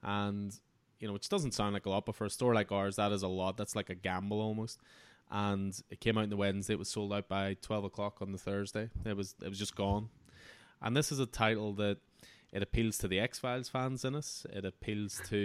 and 0.02 0.58
you 0.98 1.06
know, 1.06 1.14
which 1.14 1.28
doesn't 1.28 1.54
sound 1.54 1.74
like 1.74 1.86
a 1.86 1.90
lot, 1.90 2.04
but 2.04 2.16
for 2.16 2.24
a 2.24 2.30
store 2.30 2.52
like 2.52 2.72
ours, 2.72 2.96
that 2.96 3.12
is 3.12 3.22
a 3.22 3.28
lot. 3.28 3.56
That's 3.56 3.76
like 3.76 3.90
a 3.90 3.94
gamble 3.94 4.40
almost. 4.40 4.80
And 5.30 5.80
it 5.88 6.00
came 6.00 6.18
out 6.18 6.24
on 6.24 6.30
the 6.30 6.36
Wednesday. 6.36 6.72
It 6.72 6.80
was 6.80 6.88
sold 6.88 7.12
out 7.12 7.28
by 7.28 7.54
twelve 7.62 7.84
o'clock 7.84 8.20
on 8.20 8.32
the 8.32 8.38
Thursday. 8.38 8.90
It 9.04 9.16
was 9.16 9.36
it 9.40 9.48
was 9.48 9.58
just 9.60 9.76
gone. 9.76 10.08
And 10.80 10.96
this 10.96 11.10
is 11.10 11.18
a 11.18 11.26
title 11.26 11.72
that 11.74 11.98
it 12.52 12.62
appeals 12.62 12.98
to 12.98 13.08
the 13.08 13.20
X 13.20 13.38
Files 13.38 13.68
fans 13.68 14.04
in 14.04 14.14
us. 14.14 14.46
It 14.50 14.64
appeals 14.64 15.20
to, 15.28 15.36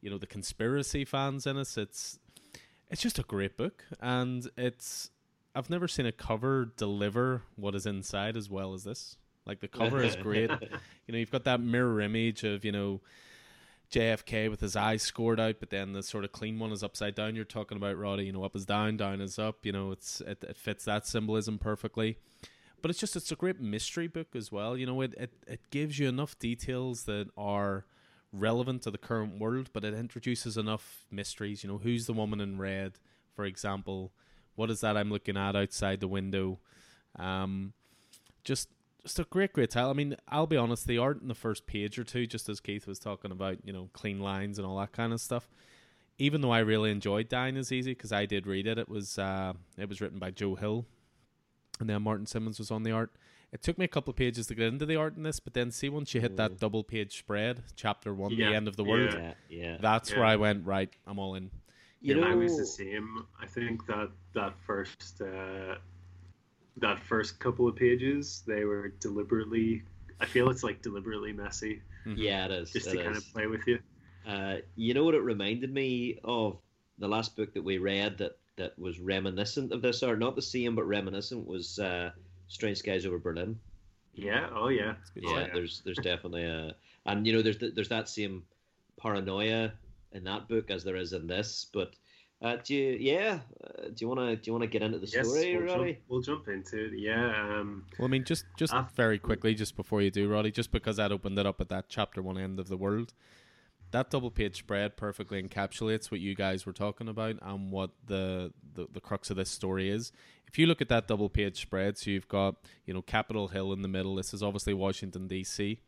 you 0.00 0.10
know, 0.10 0.18
the 0.18 0.26
conspiracy 0.26 1.04
fans 1.04 1.46
in 1.46 1.56
us. 1.56 1.76
It's 1.76 2.18
it's 2.90 3.02
just 3.02 3.18
a 3.18 3.22
great 3.22 3.56
book, 3.56 3.84
and 4.00 4.48
it's 4.56 5.10
I've 5.54 5.70
never 5.70 5.88
seen 5.88 6.06
a 6.06 6.12
cover 6.12 6.72
deliver 6.76 7.42
what 7.56 7.74
is 7.74 7.86
inside 7.86 8.36
as 8.36 8.50
well 8.50 8.74
as 8.74 8.84
this. 8.84 9.16
Like 9.46 9.60
the 9.60 9.68
cover 9.68 10.02
is 10.02 10.16
great. 10.22 10.50
You 10.50 11.12
know, 11.12 11.18
you've 11.18 11.30
got 11.30 11.44
that 11.44 11.60
mirror 11.60 12.00
image 12.00 12.44
of 12.44 12.64
you 12.64 12.72
know 12.72 13.00
JFK 13.92 14.50
with 14.50 14.60
his 14.60 14.76
eyes 14.76 15.02
scored 15.02 15.40
out, 15.40 15.56
but 15.60 15.70
then 15.70 15.92
the 15.92 16.02
sort 16.02 16.24
of 16.24 16.32
clean 16.32 16.58
one 16.58 16.72
is 16.72 16.82
upside 16.82 17.14
down. 17.14 17.36
You're 17.36 17.44
talking 17.44 17.76
about 17.76 17.98
Roddy. 17.98 18.24
You 18.24 18.32
know, 18.32 18.44
up 18.44 18.56
is 18.56 18.66
down, 18.66 18.96
down 18.96 19.20
is 19.20 19.38
up. 19.38 19.64
You 19.64 19.72
know, 19.72 19.92
it's 19.92 20.20
it, 20.22 20.44
it 20.48 20.56
fits 20.56 20.84
that 20.84 21.06
symbolism 21.06 21.58
perfectly. 21.58 22.18
But 22.82 22.90
it's 22.90 23.00
just 23.00 23.16
it's 23.16 23.32
a 23.32 23.36
great 23.36 23.60
mystery 23.60 24.08
book 24.08 24.28
as 24.34 24.50
well. 24.50 24.76
You 24.76 24.86
know, 24.86 25.00
it, 25.00 25.14
it 25.16 25.32
it 25.46 25.60
gives 25.70 25.98
you 25.98 26.08
enough 26.08 26.38
details 26.38 27.04
that 27.04 27.28
are 27.36 27.84
relevant 28.32 28.82
to 28.82 28.90
the 28.90 28.98
current 28.98 29.38
world, 29.38 29.70
but 29.72 29.84
it 29.84 29.94
introduces 29.94 30.56
enough 30.56 31.04
mysteries. 31.10 31.62
You 31.62 31.70
know, 31.70 31.78
who's 31.78 32.06
the 32.06 32.12
woman 32.12 32.40
in 32.40 32.58
red, 32.58 32.98
for 33.34 33.44
example? 33.44 34.12
What 34.54 34.70
is 34.70 34.80
that 34.80 34.96
I'm 34.96 35.10
looking 35.10 35.36
at 35.36 35.56
outside 35.56 36.00
the 36.00 36.08
window? 36.08 36.60
Um, 37.16 37.72
just 38.44 38.68
just 39.02 39.18
a 39.18 39.24
great, 39.24 39.52
great 39.52 39.70
title. 39.70 39.90
I 39.90 39.94
mean, 39.94 40.16
I'll 40.28 40.46
be 40.46 40.56
honest, 40.56 40.86
the 40.86 40.98
art 40.98 41.22
in 41.22 41.28
the 41.28 41.34
first 41.34 41.66
page 41.66 41.98
or 41.98 42.04
two, 42.04 42.26
just 42.26 42.48
as 42.48 42.60
Keith 42.60 42.86
was 42.86 42.98
talking 42.98 43.30
about, 43.30 43.64
you 43.64 43.72
know, 43.72 43.88
clean 43.92 44.20
lines 44.20 44.58
and 44.58 44.66
all 44.66 44.78
that 44.78 44.92
kind 44.92 45.12
of 45.12 45.20
stuff. 45.20 45.48
Even 46.18 46.42
though 46.42 46.50
I 46.50 46.58
really 46.58 46.90
enjoyed 46.90 47.28
Dying 47.28 47.56
is 47.56 47.72
Easy 47.72 47.92
because 47.92 48.12
I 48.12 48.26
did 48.26 48.46
read 48.46 48.66
it, 48.66 48.78
it 48.78 48.88
was 48.88 49.18
uh, 49.18 49.54
it 49.78 49.88
was 49.88 50.00
written 50.00 50.18
by 50.18 50.30
Joe 50.30 50.54
Hill, 50.54 50.84
and 51.80 51.88
then 51.90 52.02
Martin 52.02 52.26
Simmonds 52.26 52.58
was 52.58 52.70
on 52.70 52.82
the 52.82 52.92
art. 52.92 53.10
It 53.52 53.62
took 53.62 53.78
me 53.78 53.84
a 53.84 53.88
couple 53.88 54.12
of 54.12 54.16
pages 54.16 54.46
to 54.46 54.54
get 54.54 54.68
into 54.68 54.86
the 54.86 54.94
art 54.96 55.16
in 55.16 55.24
this, 55.24 55.40
but 55.40 55.54
then 55.54 55.70
see 55.72 55.88
once 55.88 56.14
you 56.14 56.20
hit 56.20 56.36
that 56.36 56.52
Mm. 56.52 56.58
double 56.60 56.84
page 56.84 57.18
spread, 57.18 57.64
chapter 57.74 58.14
one, 58.14 58.32
Yeah, 58.32 58.50
the 58.50 58.54
end 58.54 58.68
of 58.68 58.76
the 58.76 58.84
world, 58.84 59.12
yeah. 59.12 59.34
Yeah, 59.48 59.62
yeah. 59.62 59.76
that's 59.80 60.10
Yeah. 60.10 60.18
where 60.18 60.26
I 60.26 60.36
went 60.36 60.64
right. 60.66 60.90
I'm 61.06 61.18
all 61.18 61.34
in. 61.34 61.50
You 62.00 62.14
yeah, 62.14 62.20
know, 62.22 62.28
I 62.28 62.34
was 62.34 62.56
the 62.56 62.64
same. 62.66 63.26
I 63.40 63.46
think 63.46 63.86
that 63.86 64.10
that 64.34 64.54
first 64.60 65.20
uh, 65.20 65.76
that 66.76 67.00
first 67.00 67.38
couple 67.40 67.66
of 67.68 67.76
pages, 67.76 68.42
they 68.46 68.64
were 68.64 68.88
deliberately. 69.00 69.82
I 70.20 70.26
feel 70.26 70.48
it's 70.50 70.62
like 70.62 70.82
deliberately 70.82 71.32
messy, 71.32 71.82
Mhm. 72.06 72.14
yeah, 72.16 72.44
it 72.46 72.52
is. 72.52 72.70
just 72.72 72.86
it 72.88 72.96
to 72.98 73.02
kind 73.02 73.16
of 73.16 73.24
play 73.32 73.46
with 73.46 73.66
you. 73.66 73.80
Uh, 74.24 74.58
you 74.76 74.94
know 74.94 75.04
what 75.04 75.14
it 75.14 75.22
reminded 75.22 75.72
me 75.72 76.18
of? 76.24 76.58
The 76.98 77.08
last 77.08 77.34
book 77.36 77.54
that 77.54 77.62
we 77.62 77.78
read 77.78 78.18
that, 78.18 78.38
that 78.60 78.78
was 78.78 79.00
reminiscent 79.00 79.72
of 79.72 79.82
this, 79.82 80.02
or 80.02 80.16
not 80.16 80.36
the 80.36 80.42
same, 80.42 80.74
but 80.76 80.84
reminiscent, 80.84 81.46
was 81.46 81.78
uh, 81.78 82.10
Strange 82.48 82.78
Skies 82.78 83.06
Over 83.06 83.18
Berlin. 83.18 83.58
Yeah. 84.14 84.48
Oh 84.54 84.68
yeah. 84.68 84.94
Yeah, 85.16 85.30
Oh, 85.30 85.38
yeah. 85.40 85.48
there's 85.54 85.82
there's 85.84 85.98
definitely 85.98 86.44
a, 86.44 86.74
and 87.06 87.26
you 87.26 87.32
know 87.32 87.42
there's 87.42 87.58
th- 87.58 87.74
there's 87.74 87.88
that 87.88 88.08
same 88.08 88.42
paranoia 89.00 89.72
in 90.12 90.24
that 90.24 90.48
book 90.48 90.70
as 90.70 90.84
there 90.84 90.96
is 90.96 91.12
in 91.12 91.26
this. 91.26 91.66
But 91.72 91.94
uh, 92.42 92.56
do 92.64 92.74
you, 92.74 92.96
yeah, 93.00 93.40
uh, 93.64 93.84
do 93.88 93.94
you 93.98 94.08
wanna 94.08 94.36
do 94.36 94.42
you 94.44 94.52
wanna 94.52 94.66
get 94.66 94.82
into 94.82 94.98
the 94.98 95.06
Yes, 95.06 95.26
story, 95.26 95.56
we'll 95.56 95.66
Roddy? 95.66 95.92
jump, 95.92 95.98
we'll 96.08 96.20
jump 96.22 96.48
into 96.48 96.86
it. 96.86 96.98
Yeah. 96.98 97.58
Um, 97.60 97.84
Well, 97.98 98.06
I 98.06 98.10
mean, 98.10 98.24
just 98.24 98.44
just 98.56 98.74
Ah. 98.74 98.88
very 98.94 99.18
quickly, 99.18 99.54
just 99.54 99.76
before 99.76 100.02
you 100.02 100.10
do, 100.10 100.28
Roddy, 100.28 100.50
just 100.50 100.70
because 100.72 100.96
that 100.96 101.12
opened 101.12 101.38
it 101.38 101.46
up 101.46 101.60
at 101.60 101.68
that 101.68 101.86
chapter 101.88 102.20
one 102.22 102.38
end 102.38 102.58
of 102.58 102.68
the 102.68 102.76
world, 102.76 103.14
that 103.92 104.10
double 104.10 104.30
page 104.30 104.58
spread 104.58 104.96
perfectly 104.96 105.42
encapsulates 105.42 106.10
what 106.10 106.20
you 106.20 106.34
guys 106.34 106.64
were 106.64 106.72
talking 106.72 107.08
about 107.08 107.36
and 107.42 107.70
what 107.70 107.90
the, 108.06 108.52
the 108.74 108.86
the 108.92 109.00
crux 109.00 109.30
of 109.30 109.36
this 109.36 109.50
story 109.50 109.90
is. 109.90 110.12
If 110.46 110.58
you 110.58 110.66
look 110.66 110.80
at 110.80 110.88
that 110.88 111.06
double 111.06 111.28
page 111.28 111.60
spread, 111.60 111.98
so 111.98 112.10
you've 112.10 112.28
got 112.28 112.56
you 112.84 112.94
know 112.94 113.02
Capitol 113.02 113.48
Hill 113.48 113.72
in 113.72 113.82
the 113.82 113.88
middle. 113.88 114.14
This 114.14 114.32
is 114.32 114.42
obviously 114.42 114.74
Washington 114.74 115.26
D.C. 115.28 115.80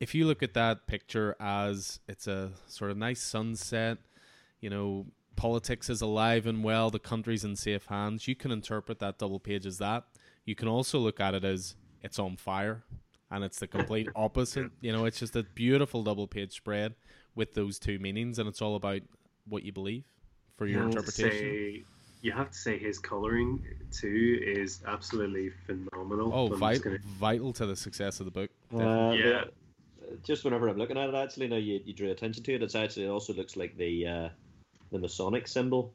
If 0.00 0.14
you 0.14 0.26
look 0.26 0.42
at 0.42 0.54
that 0.54 0.86
picture 0.86 1.36
as 1.38 2.00
it's 2.08 2.26
a 2.26 2.52
sort 2.66 2.90
of 2.90 2.96
nice 2.96 3.20
sunset, 3.20 3.98
you 4.60 4.70
know 4.70 5.06
politics 5.36 5.88
is 5.88 6.02
alive 6.02 6.46
and 6.46 6.62
well, 6.62 6.90
the 6.90 6.98
country's 6.98 7.44
in 7.44 7.56
safe 7.56 7.86
hands. 7.86 8.28
You 8.28 8.34
can 8.34 8.50
interpret 8.50 8.98
that 8.98 9.18
double 9.18 9.40
page 9.40 9.64
as 9.64 9.78
that. 9.78 10.04
You 10.44 10.54
can 10.54 10.68
also 10.68 10.98
look 10.98 11.20
at 11.20 11.34
it 11.34 11.44
as 11.44 11.76
it's 12.02 12.18
on 12.18 12.36
fire 12.36 12.82
and 13.32 13.42
it's 13.42 13.58
the 13.58 13.66
complete 13.66 14.08
opposite. 14.14 14.70
You 14.80 14.92
know, 14.92 15.04
it's 15.06 15.18
just 15.18 15.34
a 15.34 15.42
beautiful 15.42 16.02
double 16.04 16.26
page 16.28 16.52
spread 16.52 16.94
with 17.34 17.54
those 17.54 17.78
two 17.78 17.98
meanings, 17.98 18.38
and 18.38 18.48
it's 18.48 18.62
all 18.62 18.76
about 18.76 19.00
what 19.48 19.64
you 19.64 19.72
believe 19.72 20.04
for 20.56 20.66
your 20.66 20.80
You 20.82 20.86
interpretation. 20.88 21.30
say- 21.38 21.84
you 22.20 22.30
have 22.30 22.52
to 22.52 22.56
say 22.56 22.78
his 22.78 23.00
coloring 23.00 23.66
too 23.90 24.38
is 24.40 24.80
absolutely 24.86 25.50
phenomenal. 25.66 26.30
Oh, 26.32 26.52
I'm 26.52 26.58
vital, 26.60 26.84
gonna- 26.92 26.98
vital 27.18 27.52
to 27.54 27.66
the 27.66 27.74
success 27.74 28.20
of 28.20 28.26
the 28.26 28.30
book. 28.30 28.50
Uh, 28.72 29.12
Yeah. 29.18 29.44
Just 30.22 30.44
whenever 30.44 30.68
I'm 30.68 30.76
looking 30.76 30.98
at 30.98 31.08
it, 31.08 31.14
actually, 31.14 31.48
now 31.48 31.56
you, 31.56 31.80
you 31.84 31.94
drew 31.94 32.10
attention 32.10 32.44
to 32.44 32.52
it. 32.54 32.62
It's 32.62 32.74
actually 32.74 33.06
it 33.06 33.08
also 33.08 33.32
looks 33.32 33.56
like 33.56 33.76
the 33.78 34.06
uh, 34.06 34.28
the 34.92 34.98
Masonic 34.98 35.48
symbol, 35.48 35.94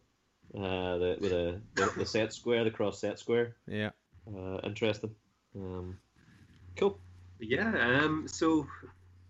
uh, 0.55 0.97
the 0.97 1.17
with 1.21 1.31
a 1.31 1.61
the, 1.75 1.93
the 1.97 2.05
set 2.05 2.33
square, 2.33 2.63
the 2.63 2.71
cross 2.71 2.99
set 2.99 3.19
square. 3.19 3.55
Yeah. 3.67 3.91
Uh, 4.27 4.59
interesting. 4.63 5.13
Um, 5.55 5.97
cool. 6.75 6.99
Yeah, 7.39 8.01
um, 8.01 8.27
so 8.27 8.67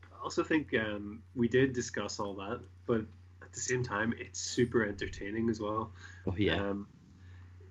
I 0.03 0.23
also 0.23 0.43
think 0.43 0.73
um, 0.73 1.21
we 1.35 1.47
did 1.47 1.73
discuss 1.73 2.19
all 2.19 2.33
that, 2.35 2.61
but 2.85 3.01
at 3.41 3.53
the 3.53 3.59
same 3.59 3.83
time, 3.83 4.13
it's 4.17 4.39
super 4.39 4.85
entertaining 4.85 5.49
as 5.49 5.59
well. 5.59 5.91
Oh 6.25 6.35
yeah. 6.37 6.55
Um, 6.55 6.87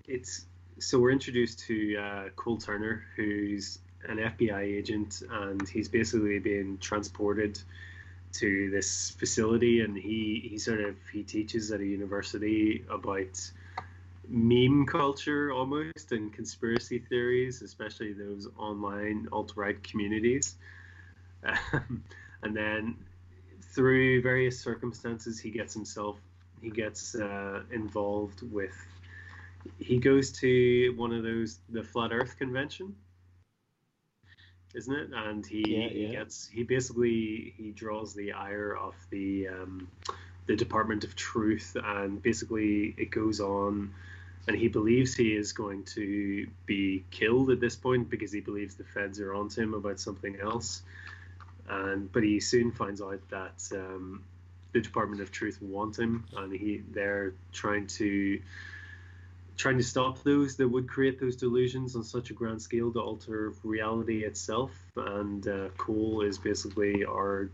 it's 0.06 0.46
so 0.78 0.98
we're 0.98 1.10
introduced 1.10 1.60
to 1.60 1.96
uh, 1.96 2.28
Cole 2.36 2.58
Turner, 2.58 3.04
who's 3.16 3.78
an 4.08 4.18
FBI 4.18 4.62
agent, 4.62 5.22
and 5.30 5.66
he's 5.68 5.88
basically 5.88 6.38
being 6.38 6.78
transported 6.78 7.60
to 8.34 8.70
this 8.70 9.10
facility, 9.10 9.80
and 9.80 9.96
he 9.96 10.46
he 10.50 10.58
sort 10.58 10.80
of 10.80 10.96
he 11.12 11.22
teaches 11.22 11.72
at 11.72 11.80
a 11.80 11.86
university 11.86 12.84
about 12.90 13.50
meme 14.28 14.86
culture 14.86 15.52
almost 15.52 16.12
and 16.12 16.32
conspiracy 16.32 16.98
theories, 16.98 17.62
especially 17.62 18.12
those 18.12 18.48
online 18.58 19.28
alt 19.32 19.52
right 19.56 19.82
communities. 19.82 20.56
Um, 21.44 22.02
and 22.42 22.56
then 22.56 22.96
through 23.74 24.22
various 24.22 24.58
circumstances, 24.58 25.38
he 25.38 25.50
gets 25.50 25.74
himself 25.74 26.16
he 26.62 26.70
gets 26.70 27.14
uh, 27.14 27.62
involved 27.70 28.42
with. 28.50 28.74
He 29.78 29.98
goes 29.98 30.32
to 30.40 30.94
one 30.96 31.12
of 31.12 31.22
those 31.22 31.58
the 31.68 31.82
flat 31.82 32.12
Earth 32.12 32.36
convention, 32.38 32.96
isn't 34.74 34.94
it? 34.94 35.10
And 35.14 35.44
he, 35.46 35.76
Yeah, 35.76 35.88
he 35.88 36.06
yeah. 36.06 36.12
gets 36.12 36.48
he 36.48 36.62
basically 36.62 37.54
he 37.56 37.72
draws 37.72 38.14
the 38.14 38.32
ire 38.32 38.74
of 38.76 38.94
the 39.10 39.48
um, 39.48 39.88
the 40.46 40.56
Department 40.56 41.04
of 41.04 41.14
Truth, 41.16 41.76
and 41.82 42.22
basically 42.22 42.94
it 42.96 43.10
goes 43.10 43.40
on. 43.40 43.92
And 44.48 44.56
he 44.56 44.68
believes 44.68 45.14
he 45.14 45.34
is 45.34 45.52
going 45.52 45.84
to 45.94 46.46
be 46.66 47.04
killed 47.10 47.50
at 47.50 47.60
this 47.60 47.74
point 47.74 48.08
because 48.08 48.30
he 48.30 48.40
believes 48.40 48.76
the 48.76 48.84
feds 48.84 49.20
are 49.20 49.34
onto 49.34 49.60
him 49.60 49.74
about 49.74 49.98
something 49.98 50.38
else. 50.40 50.82
And 51.68 52.10
but 52.12 52.22
he 52.22 52.38
soon 52.38 52.70
finds 52.70 53.02
out 53.02 53.20
that 53.30 53.68
um, 53.72 54.22
the 54.72 54.80
Department 54.80 55.20
of 55.20 55.32
Truth 55.32 55.60
want 55.60 55.98
him, 55.98 56.24
and 56.36 56.52
he 56.52 56.82
they're 56.92 57.32
trying 57.52 57.88
to 57.98 58.40
trying 59.56 59.78
to 59.78 59.82
stop 59.82 60.22
those 60.22 60.56
that 60.56 60.68
would 60.68 60.86
create 60.88 61.18
those 61.18 61.34
delusions 61.34 61.96
on 61.96 62.04
such 62.04 62.30
a 62.30 62.34
grand 62.34 62.60
scale 62.60 62.92
to 62.92 63.00
alter 63.00 63.52
reality 63.64 64.24
itself. 64.24 64.70
And 64.96 65.46
uh, 65.48 65.68
Cole 65.78 66.20
is 66.22 66.38
basically 66.38 67.04
our 67.04 67.48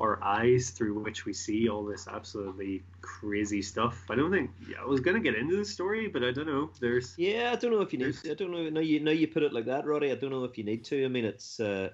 our 0.00 0.22
eyes 0.22 0.70
through 0.70 1.00
which 1.02 1.24
we 1.24 1.32
see 1.32 1.68
all 1.68 1.84
this 1.84 2.08
absolutely 2.08 2.82
crazy 3.00 3.62
stuff. 3.62 4.04
I 4.10 4.16
don't 4.16 4.30
think 4.30 4.50
yeah, 4.68 4.78
I 4.80 4.86
was 4.86 5.00
gonna 5.00 5.20
get 5.20 5.36
into 5.36 5.56
the 5.56 5.64
story, 5.64 6.08
but 6.08 6.24
I 6.24 6.32
don't 6.32 6.46
know. 6.46 6.70
There's 6.80 7.14
Yeah, 7.16 7.50
I 7.52 7.56
don't 7.56 7.70
know 7.70 7.80
if 7.80 7.92
you 7.92 7.98
need. 7.98 8.14
To. 8.14 8.32
I 8.32 8.34
don't 8.34 8.50
know. 8.50 8.68
Now 8.68 8.80
you 8.80 9.00
now 9.00 9.12
you 9.12 9.28
put 9.28 9.42
it 9.42 9.52
like 9.52 9.66
that, 9.66 9.86
Roddy. 9.86 10.10
I 10.10 10.16
don't 10.16 10.30
know 10.30 10.44
if 10.44 10.58
you 10.58 10.64
need 10.64 10.84
to. 10.86 11.04
I 11.04 11.08
mean, 11.08 11.24
it's 11.24 11.60
uh, 11.60 11.90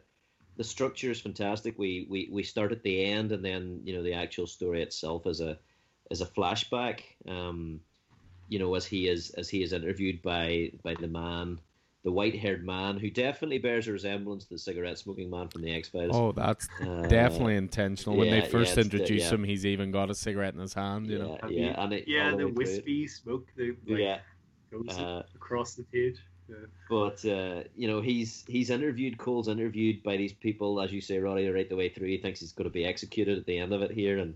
the 0.56 0.64
structure 0.64 1.10
is 1.10 1.20
fantastic. 1.20 1.78
We, 1.78 2.06
we 2.08 2.28
we 2.32 2.42
start 2.42 2.72
at 2.72 2.82
the 2.82 3.04
end, 3.04 3.32
and 3.32 3.44
then 3.44 3.80
you 3.84 3.94
know 3.94 4.02
the 4.02 4.14
actual 4.14 4.46
story 4.46 4.82
itself 4.82 5.26
is 5.26 5.40
a 5.40 5.58
is 6.10 6.20
a 6.20 6.26
flashback. 6.26 7.00
Um, 7.28 7.80
you 8.48 8.58
know, 8.58 8.74
as 8.74 8.86
he 8.86 9.08
is 9.08 9.30
as 9.30 9.48
he 9.48 9.62
is 9.62 9.72
interviewed 9.72 10.22
by 10.22 10.72
by 10.82 10.94
the 10.94 11.08
man, 11.08 11.60
the 12.02 12.10
white 12.10 12.34
haired 12.38 12.64
man, 12.64 12.96
who 12.98 13.10
definitely 13.10 13.58
bears 13.58 13.86
a 13.86 13.92
resemblance 13.92 14.44
to 14.44 14.50
the 14.54 14.58
cigarette 14.58 14.98
smoking 14.98 15.28
man 15.28 15.48
from 15.48 15.62
the 15.62 15.70
X 15.70 15.88
Files. 15.88 16.12
Oh, 16.14 16.32
that's 16.32 16.66
Uh, 16.80 17.02
definitely 17.08 17.56
intentional. 17.56 18.16
When 18.16 18.28
yeah, 18.28 18.40
they 18.40 18.48
first 18.48 18.74
yeah, 18.76 18.80
it's 18.80 18.88
the- 18.90 18.96
introduce 18.96 19.22
yeah. 19.24 19.30
him, 19.34 19.44
he's 19.44 19.66
even 19.66 19.90
got 19.90 20.08
a 20.10 20.14
cigarette 20.14 20.54
in 20.54 20.60
his 20.60 20.72
hand. 20.74 21.08
You 21.08 21.18
yeah, 21.18 21.22
know. 21.24 21.38
Have 21.42 21.52
yeah, 21.52 21.66
you- 21.66 21.74
and 21.76 21.92
it, 21.92 22.04
yeah, 22.08 22.30
the 22.30 22.36
way 22.36 22.50
it. 22.50 22.54
wispy 22.54 23.06
smoke 23.06 23.48
that 23.56 23.76
like, 23.86 23.98
yeah. 23.98 24.18
goes 24.70 24.96
Uh, 24.98 25.22
across 25.34 25.74
the 25.74 25.82
page. 25.84 26.16
Yeah. 26.48 26.56
But 26.88 27.24
uh, 27.26 27.64
you 27.76 27.86
know, 27.86 28.00
he's 28.00 28.44
he's 28.48 28.70
interviewed. 28.70 29.18
Cole's 29.18 29.46
interviewed 29.48 30.02
by 30.02 30.16
these 30.16 30.32
people, 30.32 30.80
as 30.80 30.90
you 30.92 31.00
say, 31.00 31.18
Roddy, 31.18 31.48
right 31.48 31.68
the 31.68 31.76
way 31.76 31.88
through. 31.90 32.08
He 32.08 32.18
thinks 32.18 32.40
he's 32.40 32.52
going 32.52 32.64
to 32.68 32.72
be 32.72 32.84
executed 32.84 33.38
at 33.38 33.46
the 33.46 33.56
end 33.58 33.72
of 33.72 33.82
it 33.82 33.90
here, 33.92 34.18
and 34.18 34.34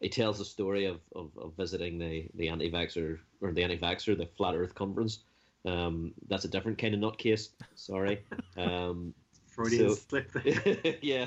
he 0.00 0.08
tells 0.08 0.38
the 0.38 0.44
story 0.44 0.84
of, 0.84 1.00
of, 1.16 1.30
of 1.36 1.54
visiting 1.56 1.98
the 1.98 2.28
the 2.34 2.48
anti-vaxxer 2.48 3.18
or 3.40 3.52
the 3.52 3.64
anti-vaxxer, 3.64 4.16
the 4.16 4.26
Flat 4.36 4.54
Earth 4.54 4.74
conference. 4.76 5.20
Um, 5.66 6.14
that's 6.28 6.44
a 6.44 6.48
different 6.48 6.78
kind 6.78 6.94
of 6.94 7.00
nutcase. 7.00 7.48
Sorry. 7.74 8.22
Um, 8.56 9.14
Freudian 9.48 9.90
So- 9.90 9.94
slip 9.96 10.32
there. 10.44 10.94
yeah. 11.02 11.26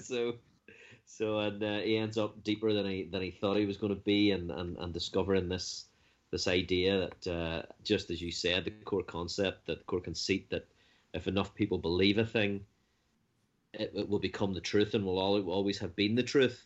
so, 0.00 0.34
so 1.06 1.38
and 1.38 1.62
uh, 1.62 1.78
he 1.78 1.96
ends 1.96 2.18
up 2.18 2.42
deeper 2.42 2.72
than 2.72 2.86
he 2.86 3.04
than 3.04 3.22
he 3.22 3.30
thought 3.30 3.56
he 3.56 3.66
was 3.66 3.76
going 3.76 3.94
to 3.94 4.00
be, 4.00 4.30
and, 4.32 4.50
and, 4.50 4.76
and 4.78 4.92
discovering 4.92 5.48
this 5.48 5.84
this 6.30 6.46
idea 6.48 7.08
that 7.22 7.26
uh, 7.32 7.62
just 7.84 8.10
as 8.10 8.22
you 8.22 8.30
said, 8.32 8.64
the 8.64 8.70
core 8.70 9.02
concept, 9.02 9.66
that 9.66 9.86
core 9.86 10.00
conceit 10.00 10.48
that 10.50 10.66
if 11.12 11.26
enough 11.26 11.54
people 11.54 11.78
believe 11.78 12.18
a 12.18 12.24
thing, 12.24 12.60
it, 13.74 13.92
it 13.96 14.08
will 14.08 14.20
become 14.20 14.54
the 14.54 14.60
truth 14.60 14.94
and 14.94 15.04
will 15.04 15.20
al- 15.20 15.50
always 15.50 15.78
have 15.78 15.94
been 15.96 16.14
the 16.14 16.22
truth. 16.22 16.64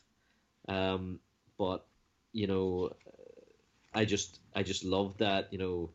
Um, 0.69 1.19
but 1.59 1.87
you 2.33 2.47
know, 2.47 2.91
I 3.95 4.05
just 4.05 4.41
I 4.55 4.63
just 4.63 4.85
love 4.85 5.17
that 5.19 5.53
you 5.53 5.59
know, 5.59 5.91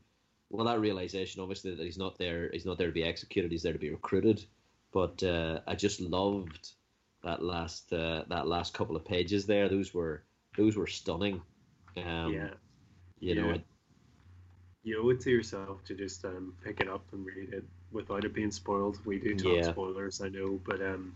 well 0.50 0.66
that 0.66 0.80
realization 0.80 1.42
obviously 1.42 1.76
that 1.76 1.84
he's 1.84 1.98
not 1.98 2.18
there 2.18 2.50
he's 2.52 2.66
not 2.66 2.78
there 2.78 2.88
to 2.88 2.94
be 2.94 3.04
executed 3.04 3.52
he's 3.52 3.64
there 3.64 3.74
to 3.74 3.80
be 3.80 3.90
recruited, 3.92 4.44
but 4.92 5.22
uh, 5.24 5.60
I 5.68 5.76
just 5.76 6.00
loved 6.02 6.72
that 7.24 7.44
last 7.44 7.92
uh, 7.94 8.24
that 8.30 8.48
last 8.48 8.74
couple 8.74 8.96
of 8.96 9.06
pages 9.06 9.46
there. 9.46 9.70
Those 9.70 9.94
were 9.94 10.24
those 10.58 10.76
were 10.76 10.88
stunning. 10.88 11.42
Um, 11.98 12.34
yeah. 12.34 12.50
you 13.20 13.36
know, 13.36 13.48
Yeah. 13.48 13.56
it, 13.56 13.62
You 14.84 15.04
owe 15.04 15.10
it 15.10 15.20
to 15.22 15.30
yourself 15.30 15.84
to 15.86 15.96
just 15.96 16.24
um, 16.26 16.54
pick 16.64 16.80
it 16.80 16.88
up 16.88 17.04
and 17.12 17.26
read 17.26 17.54
it 17.54 17.64
without 17.92 18.24
it 18.26 18.34
being 18.34 18.52
spoiled. 18.52 19.00
We 19.06 19.20
do 19.20 19.36
talk 19.36 19.58
Yeah. 19.58 19.72
spoilers, 19.72 20.22
I 20.22 20.30
know, 20.30 20.60
but 20.66 20.82
um, 20.82 21.14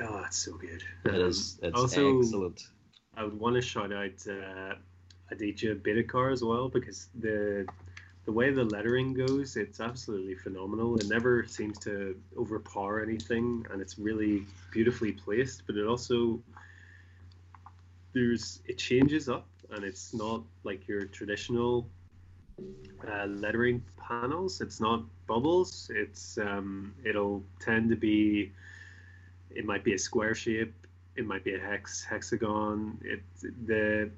oh, 0.00 0.24
it's 0.26 0.36
so 0.38 0.52
good. 0.56 0.82
it 1.04 1.14
Um, 1.14 1.28
it's 1.28 1.58
also, 1.74 2.18
excellent. 2.20 2.68
I 3.16 3.24
would 3.24 3.38
want 3.38 3.56
to 3.56 3.62
shout 3.62 3.92
out 3.92 4.26
uh, 4.28 4.74
Aditya 5.30 5.76
Bidikar 5.76 6.32
as 6.32 6.42
well 6.42 6.68
because 6.68 7.08
the 7.18 7.66
the 8.24 8.32
way 8.32 8.52
the 8.52 8.64
lettering 8.64 9.14
goes, 9.14 9.56
it's 9.56 9.80
absolutely 9.80 10.36
phenomenal. 10.36 10.96
It 10.96 11.08
never 11.08 11.44
seems 11.46 11.78
to 11.80 12.16
overpower 12.38 13.02
anything, 13.02 13.66
and 13.70 13.82
it's 13.82 13.98
really 13.98 14.46
beautifully 14.72 15.12
placed. 15.12 15.62
But 15.66 15.76
it 15.76 15.86
also 15.86 16.40
there's 18.12 18.60
it 18.66 18.78
changes 18.78 19.28
up, 19.28 19.48
and 19.70 19.84
it's 19.84 20.14
not 20.14 20.42
like 20.62 20.86
your 20.86 21.04
traditional 21.06 21.88
uh, 23.08 23.26
lettering 23.26 23.82
panels. 23.96 24.60
It's 24.60 24.80
not 24.80 25.02
bubbles. 25.26 25.90
It's 25.92 26.38
um, 26.38 26.94
it'll 27.04 27.42
tend 27.58 27.90
to 27.90 27.96
be. 27.96 28.52
It 29.50 29.64
might 29.64 29.82
be 29.82 29.94
a 29.94 29.98
square 29.98 30.34
shape. 30.34 30.74
It 31.16 31.26
might 31.26 31.42
be 31.42 31.54
a 31.54 31.58
hex 31.58 32.04
hexagon. 32.04 32.98
It 33.02 33.22
the 33.66 34.10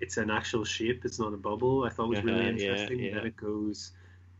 it's 0.00 0.16
an 0.16 0.30
actual 0.30 0.64
shape. 0.64 1.04
It's 1.04 1.18
not 1.18 1.32
a 1.34 1.36
bubble. 1.36 1.84
I 1.84 1.90
thought 1.90 2.06
it 2.06 2.08
was 2.10 2.22
really 2.22 2.40
Uh-huh, 2.40 2.56
yeah, 2.56 2.66
interesting. 2.72 2.98
yeah. 3.00 3.14
Then 3.14 3.26
it 3.26 3.36
goes. 3.36 3.92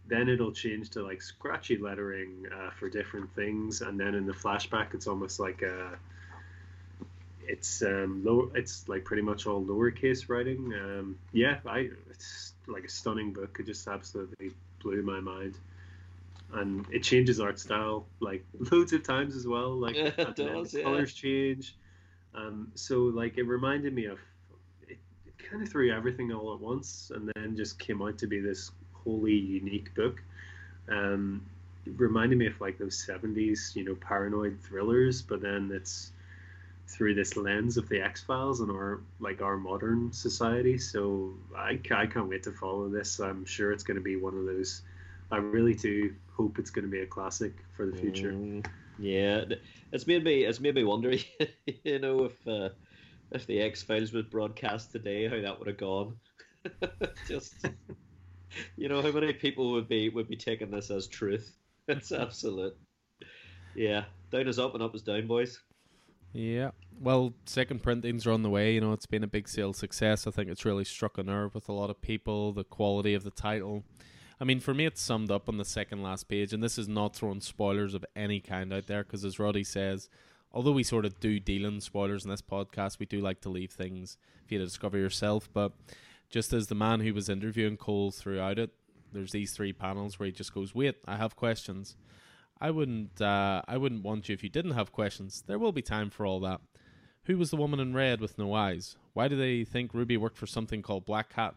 Then 0.07 0.29
it'll 0.29 0.53
change 0.53 0.91
to 0.91 1.03
like 1.03 1.23
scratchy 1.23 1.77
lettering 1.79 2.47
uh, 2.53 2.71
for 2.71 2.89
different 2.89 3.33
things, 3.35 3.83
and 3.83 3.99
then 4.01 4.15
in 4.15 4.27
the 4.27 4.33
flashback, 4.33 4.95
it's 4.95 5.07
almost 5.07 5.39
like 5.41 5.63
a. 5.63 5.99
It's 7.47 7.83
um 7.83 8.23
low. 8.25 8.51
It's 8.55 8.89
like 8.89 9.05
pretty 9.05 9.23
much 9.23 9.47
all 9.47 9.63
lowercase 9.65 10.29
writing. 10.29 10.73
Um, 10.75 11.19
yeah, 11.33 11.59
I. 11.67 11.91
It's 12.11 12.55
like 12.67 12.85
a 12.85 12.89
stunning 12.89 13.33
book. 13.33 13.57
It 13.61 13.67
just 13.67 13.87
absolutely 13.89 14.53
blew 14.83 15.03
my 15.03 15.21
mind, 15.21 15.59
and 16.53 16.87
it 16.91 17.03
changes 17.03 17.41
art 17.41 17.59
style 17.59 18.07
like 18.21 18.45
loads 18.73 18.93
of 18.93 19.03
times 19.03 19.37
as 19.37 19.47
well. 19.47 19.73
Like 19.75 19.97
Yeah, 19.97 20.11
it 20.19 20.37
does, 20.37 20.75
yeah. 20.75 20.83
colors 20.85 21.13
change. 21.13 21.77
Um, 22.35 22.73
so 22.75 23.03
like 23.05 23.39
it 23.39 23.45
reminded 23.45 23.95
me 23.95 24.07
of. 24.07 24.19
Kind 25.51 25.63
of 25.63 25.69
threw 25.69 25.93
everything 25.93 26.33
all 26.33 26.55
at 26.55 26.61
once, 26.61 27.11
and 27.15 27.31
then 27.35 27.57
just 27.57 27.79
came 27.79 28.01
out 28.03 28.19
to 28.19 28.27
be 28.27 28.41
this 28.41 28.71
wholly 28.93 29.35
unique 29.35 29.95
book. 29.95 30.23
Um, 30.89 31.43
reminded 31.97 32.39
me 32.39 32.47
of 32.47 32.61
like 32.61 32.79
those 32.79 33.05
'70s, 33.05 33.75
you 33.75 33.85
know, 33.85 33.97
paranoid 33.97 34.59
thrillers, 34.61 35.23
but 35.23 35.41
then 35.41 35.71
it's 35.75 36.13
through 36.87 37.15
this 37.15 37.37
lens 37.37 37.77
of 37.77 37.89
the 37.89 38.01
X 38.01 38.23
Files 38.23 38.61
and 38.61 38.71
our 38.71 39.01
like 39.19 39.43
our 39.43 39.57
modern 39.57 40.13
society. 40.13 40.79
So 40.79 41.35
I, 41.57 41.81
I 41.91 42.07
can't 42.07 42.29
wait 42.29 42.45
to 42.45 42.53
follow 42.53 42.89
this. 42.89 43.19
I'm 43.19 43.45
sure 43.45 43.73
it's 43.73 43.83
going 43.83 43.97
to 43.97 44.03
be 44.03 44.17
one 44.17 44.37
of 44.37 44.45
those 44.45 44.83
I 45.31 45.37
really 45.37 45.75
do 45.75 46.15
hope 46.33 46.59
it's 46.59 46.71
going 46.71 46.85
to 46.85 46.91
be 46.91 47.01
a 47.01 47.07
classic 47.07 47.53
for 47.77 47.87
the 47.87 47.97
future. 47.97 48.33
Mm, 48.33 48.67
yeah, 48.99 49.45
it's 49.93 50.07
made 50.07 50.25
me 50.25 50.45
it's 50.45 50.61
made 50.61 50.75
me 50.75 50.85
wonder, 50.85 51.15
you 51.85 51.99
know, 51.99 52.25
if 52.25 52.49
uh, 52.49 52.71
if 53.33 53.47
the 53.47 53.61
X 53.61 53.83
Files 53.83 54.13
was 54.13 54.25
broadcast 54.25 54.93
today, 54.93 55.29
how 55.29 55.41
that 55.41 55.59
would 55.59 55.69
have 55.69 55.79
gone. 55.79 56.17
Just 57.29 57.55
you 58.77 58.89
know, 58.89 59.03
how 59.03 59.11
many 59.11 59.33
people 59.33 59.73
would 59.73 59.89
be 59.89 60.09
would 60.09 60.29
be 60.29 60.37
taking 60.37 60.71
this 60.71 60.91
as 60.91 61.07
truth? 61.07 61.57
It's 61.89 62.13
absolute. 62.13 62.77
Yeah, 63.75 64.05
down 64.31 64.47
is 64.47 64.61
up 64.61 64.75
and 64.75 64.83
up 64.83 64.95
is 64.95 65.03
down, 65.03 65.27
boys. 65.27 65.59
Yeah. 66.33 66.71
Well, 67.01 67.35
second 67.47 67.83
printings 67.83 68.27
are 68.27 68.33
on 68.33 68.45
the 68.45 68.51
way. 68.51 68.75
You 68.75 68.81
know, 68.81 68.93
it's 68.93 69.07
been 69.07 69.25
a 69.25 69.29
big 69.29 69.49
sales 69.49 69.79
success. 69.79 70.25
I 70.25 70.31
think 70.31 70.49
it's 70.49 70.65
really 70.65 70.85
struck 70.85 71.19
a 71.19 71.25
nerve 71.25 71.53
with 71.53 71.69
a 71.69 71.73
lot 71.73 71.91
of 71.91 72.01
people. 72.01 72.53
The 72.53 72.63
quality 72.63 73.15
of 73.15 73.25
the 73.25 73.33
title. 73.33 73.83
I 74.41 74.45
mean, 74.45 74.61
for 74.61 74.73
me, 74.73 74.87
it's 74.87 75.03
summed 75.03 75.31
up 75.31 75.49
on 75.49 75.57
the 75.57 75.65
second 75.65 76.03
last 76.03 76.29
page, 76.29 76.53
and 76.53 76.63
this 76.63 76.79
is 76.79 76.87
not 76.87 77.17
throwing 77.17 77.41
spoilers 77.41 77.93
of 77.93 78.05
any 78.15 78.41
kind 78.41 78.73
out 78.73 78.87
there 78.87 79.03
because, 79.03 79.25
as 79.25 79.39
Roddy 79.39 79.65
says, 79.65 80.09
although 80.53 80.73
we 80.73 80.83
sort 80.83 81.05
of 81.05 81.19
do 81.21 81.41
deal 81.41 81.67
in 81.67 81.81
spoilers 81.81 82.25
in 82.25 82.31
this 82.31 82.43
podcast, 82.43 82.99
we 82.99 83.07
do 83.07 83.21
like 83.21 83.41
to 83.43 83.49
leave 83.49 83.71
things 83.71 84.19
for 84.47 84.55
you 84.55 84.61
to 84.61 84.67
discover 84.67 84.99
yourself. 84.99 85.49
But 85.53 85.73
just 86.29 86.53
as 86.53 86.67
the 86.69 86.75
man 86.75 87.01
who 87.01 87.15
was 87.15 87.29
interviewing 87.29 87.77
Cole 87.77 88.11
throughout 88.11 88.59
it, 88.59 88.71
there's 89.13 89.33
these 89.33 89.53
three 89.53 89.73
panels 89.73 90.19
where 90.19 90.27
he 90.27 90.33
just 90.33 90.55
goes, 90.55 90.75
"Wait, 90.75 90.97
I 91.07 91.17
have 91.17 91.37
questions." 91.37 91.97
I 92.61 92.71
wouldn't. 92.71 93.21
Uh, 93.21 93.63
I 93.67 93.77
wouldn't 93.79 94.05
want 94.05 94.29
you 94.29 94.35
if 94.35 94.43
you 94.43 94.51
didn't 94.51 94.73
have 94.73 94.93
questions. 94.93 95.43
There 95.47 95.59
will 95.59 95.73
be 95.73 95.83
time 95.83 96.11
for 96.11 96.27
all 96.27 96.41
that. 96.41 96.61
Who 97.25 97.39
was 97.39 97.51
the 97.51 97.57
woman 97.57 97.81
in 97.81 97.95
red 97.95 98.21
with 98.21 98.39
no 98.39 98.55
eyes? 98.55 98.97
Why 99.15 99.29
do 99.29 99.37
they 99.37 99.65
think 99.65 99.95
Ruby 99.95 100.17
worked 100.17 100.37
for 100.37 100.47
something 100.47 100.83
called 100.83 101.05
Black 101.07 101.35
Cat? 101.35 101.55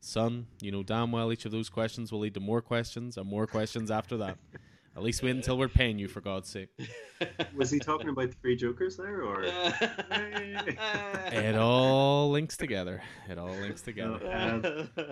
Son, 0.00 0.46
you 0.60 0.70
know 0.70 0.82
damn 0.82 1.10
well 1.10 1.32
each 1.32 1.46
of 1.46 1.52
those 1.52 1.68
questions 1.68 2.12
will 2.12 2.20
lead 2.20 2.34
to 2.34 2.40
more 2.40 2.62
questions 2.62 3.16
and 3.16 3.28
more 3.28 3.46
questions 3.46 3.90
after 3.90 4.16
that. 4.18 4.38
At 4.96 5.02
least 5.02 5.22
wait 5.22 5.36
until 5.36 5.58
we're 5.58 5.68
paying 5.68 5.98
you, 5.98 6.08
for 6.08 6.22
God's 6.22 6.48
sake. 6.48 6.70
Was 7.54 7.70
he 7.70 7.78
talking 7.78 8.08
about 8.08 8.30
the 8.30 8.36
three 8.36 8.56
jokers 8.56 8.96
there, 8.96 9.22
or 9.22 9.42
It 11.32 11.54
all 11.54 12.30
links 12.30 12.56
together. 12.56 13.02
It 13.28 13.36
all 13.36 13.52
links 13.52 13.82
together. 13.82 14.18
Um, 14.32 14.62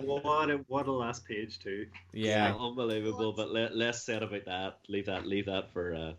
what 0.03 0.49
a 0.49 0.57
what 0.67 0.87
a 0.87 0.91
last 0.91 1.23
page 1.27 1.59
too? 1.59 1.85
Yeah. 2.13 2.55
unbelievable. 2.59 3.33
But 3.33 3.51
le- 3.51 3.69
less 3.73 4.03
said 4.03 4.23
about 4.23 4.45
that. 4.45 4.79
Leave 4.87 5.05
that. 5.05 5.27
Leave 5.27 5.45
that 5.45 5.71
for. 5.71 5.93
Uh, 5.93 6.13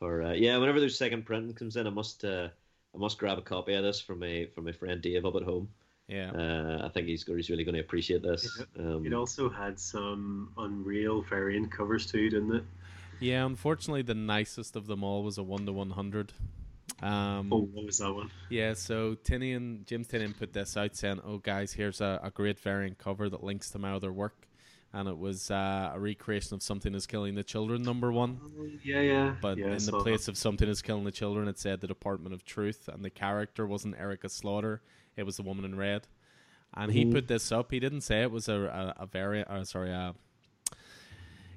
for 0.00 0.22
uh, 0.22 0.32
yeah, 0.32 0.56
whenever 0.56 0.80
there's 0.80 0.98
second 0.98 1.26
printing 1.26 1.54
comes 1.54 1.76
in, 1.76 1.86
I 1.86 1.90
must. 1.90 2.24
Uh, 2.24 2.48
I 2.94 2.98
must 2.98 3.18
grab 3.18 3.38
a 3.38 3.42
copy 3.42 3.74
of 3.74 3.84
this 3.84 4.00
from 4.00 4.18
my 4.18 4.48
from 4.54 4.64
my 4.64 4.72
friend 4.72 5.00
Dave 5.00 5.24
up 5.24 5.36
at 5.36 5.42
home. 5.44 5.68
Yeah. 6.08 6.30
Uh, 6.30 6.86
I 6.86 6.88
think 6.88 7.06
he's 7.06 7.24
he's 7.24 7.50
really 7.50 7.64
going 7.64 7.74
to 7.74 7.80
appreciate 7.80 8.22
this. 8.22 8.62
Um, 8.78 9.04
It 9.06 9.12
also 9.12 9.48
had 9.50 9.78
some 9.78 10.50
unreal 10.56 11.22
variant 11.22 11.70
covers 11.70 12.06
too, 12.10 12.30
didn't 12.30 12.54
it? 12.54 12.64
Yeah, 13.20 13.44
unfortunately, 13.44 14.02
the 14.02 14.14
nicest 14.14 14.74
of 14.76 14.86
them 14.86 15.02
all 15.04 15.22
was 15.22 15.38
a 15.38 15.42
1 15.42 15.66
to 15.66 15.72
100. 15.72 16.32
Um, 17.02 17.52
Oh, 17.52 17.68
what 17.72 17.84
was 17.84 17.98
that 17.98 18.12
one? 18.12 18.30
Yeah, 18.48 18.74
so 18.74 19.16
Tynion, 19.16 19.84
Jim 19.86 20.04
Tynion 20.04 20.36
put 20.36 20.52
this 20.52 20.76
out 20.76 20.96
saying, 20.96 21.20
"Oh, 21.24 21.38
guys, 21.38 21.72
here's 21.72 22.00
a, 22.00 22.20
a 22.22 22.30
great 22.30 22.58
variant 22.58 22.98
cover 22.98 23.28
that 23.28 23.44
links 23.44 23.70
to 23.72 23.78
my 23.78 23.92
other 23.92 24.12
work," 24.12 24.48
and 24.92 25.08
it 25.08 25.18
was 25.18 25.50
uh, 25.50 25.90
a 25.94 26.00
recreation 26.00 26.54
of 26.54 26.62
"Something 26.62 26.94
Is 26.94 27.06
Killing 27.06 27.34
the 27.34 27.44
Children" 27.44 27.82
number 27.82 28.10
one. 28.10 28.40
Yeah, 28.82 29.00
yeah. 29.02 29.34
But 29.40 29.58
yeah, 29.58 29.66
in 29.66 29.72
the 29.74 29.80
saw 29.80 30.00
place 30.02 30.26
of 30.28 30.36
"Something 30.36 30.68
Is 30.68 30.80
Killing 30.82 31.04
the 31.04 31.12
Children," 31.12 31.46
it 31.48 31.58
said 31.58 31.80
the 31.80 31.86
Department 31.86 32.34
of 32.34 32.44
Truth, 32.44 32.88
and 32.88 33.04
the 33.04 33.10
character 33.10 33.66
wasn't 33.66 33.96
Erica 33.98 34.28
Slaughter; 34.28 34.80
it 35.18 35.24
was 35.26 35.36
the 35.36 35.42
woman 35.42 35.64
in 35.66 35.76
red. 35.76 36.06
And 36.74 36.92
he 36.92 37.04
Mhm. 37.04 37.12
put 37.12 37.28
this 37.28 37.50
up. 37.52 37.70
He 37.72 37.80
didn't 37.80 38.02
say 38.02 38.22
it 38.22 38.30
was 38.30 38.48
a 38.48 38.94
a, 38.98 39.02
a 39.02 39.06
variant. 39.06 39.48
Uh, 39.48 39.64
sorry, 39.64 39.90
a 39.90 40.14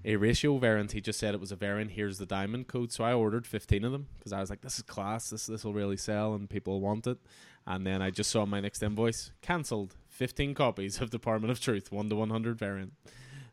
a 0.04 0.16
ratio 0.16 0.58
variant. 0.58 0.94
He 0.94 1.02
just 1.02 1.20
said 1.20 1.34
it 1.36 1.40
was 1.40 1.52
a 1.52 1.56
variant. 1.56 1.92
Here's 1.92 2.18
the 2.18 2.26
diamond 2.26 2.68
code. 2.68 2.92
So 2.92 3.04
I 3.04 3.14
ordered 3.14 3.46
15 3.46 3.84
of 3.84 3.92
them 3.92 4.08
because 4.18 4.34
I 4.34 4.40
was 4.40 4.50
like, 4.50 4.62
this 4.62 4.78
is 4.78 4.84
class. 4.84 5.30
This 5.30 5.46
this 5.46 5.64
will 5.64 5.74
really 5.74 5.98
sell 5.98 6.34
and 6.34 6.50
people 6.50 6.82
want 6.82 7.06
it. 7.08 7.20
And 7.68 7.86
then 7.86 8.02
I 8.02 8.10
just 8.10 8.32
saw 8.32 8.46
my 8.46 8.60
next 8.60 8.82
invoice 8.82 9.32
cancelled. 9.42 9.96
15 10.08 10.56
copies 10.56 11.00
of 11.02 11.10
Department 11.12 11.52
of 11.52 11.60
Truth, 11.60 11.92
one 11.92 12.10
to 12.10 12.16
100 12.16 12.58
variant. 12.58 12.94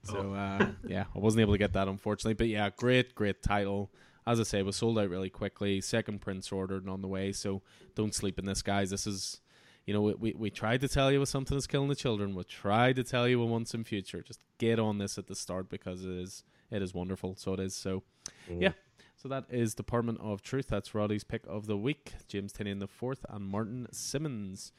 So 0.05 0.33
uh, 0.33 0.71
yeah, 0.87 1.05
I 1.15 1.19
wasn't 1.19 1.43
able 1.43 1.53
to 1.55 1.59
get 1.59 1.75
that 1.75 1.89
unfortunately. 1.89 2.35
But 2.35 2.49
yeah, 2.49 2.71
great, 2.77 3.15
great 3.15 3.43
title. 3.43 3.91
As 4.27 4.39
I 4.41 4.45
say, 4.45 4.59
it 4.61 4.65
was 4.67 4.77
sold 4.77 4.99
out 4.99 5.11
really 5.11 5.31
quickly. 5.31 5.81
Second 5.81 6.21
prints 6.21 6.51
ordered 6.53 6.83
and 6.83 6.91
on 6.91 7.03
the 7.03 7.09
way. 7.09 7.33
So 7.33 7.63
don't 7.95 8.15
sleep 8.15 8.39
in 8.39 8.45
this, 8.47 8.63
guys. 8.63 8.91
This 8.91 9.07
is. 9.07 9.41
You 9.89 9.95
know, 9.95 10.03
we, 10.03 10.13
we, 10.13 10.35
we 10.37 10.51
tried 10.51 10.83
to 10.83 10.89
tell 10.89 11.11
you 11.11 11.19
with 11.19 11.31
something 11.31 11.57
that's 11.57 11.67
killing 11.67 11.89
the 11.89 11.95
children. 11.95 12.35
We 12.35 12.45
tried 12.45 12.97
to 12.97 13.05
tell 13.05 13.27
you 13.27 13.41
with 13.41 13.49
Once 13.49 13.75
& 13.79 13.85
Future. 13.87 14.21
Just 14.21 14.41
get 14.59 14.79
on 14.79 14.99
this 14.99 15.17
at 15.17 15.29
the 15.29 15.35
start 15.35 15.71
because 15.71 16.05
it 16.05 16.11
is 16.11 16.45
it 16.71 16.83
is 16.83 16.93
wonderful. 16.93 17.37
So 17.37 17.55
it 17.55 17.61
is. 17.61 17.75
So 17.75 18.03
Mm. 18.51 18.61
yeah. 18.61 18.73
So 19.17 19.31
that 19.31 19.47
is 19.49 19.75
Department 19.75 20.19
of 20.21 20.43
Truth. 20.43 20.67
That's 20.69 20.95
Roddy's 20.95 21.25
pick 21.25 21.41
of 21.49 21.67
the 21.67 21.79
week. 21.79 22.13
James 22.29 22.53
Tynion 22.53 22.81
the 22.81 22.87
fourth 22.87 23.25
and 23.31 23.47
Martin 23.47 23.87
Simmonds. 23.91 24.73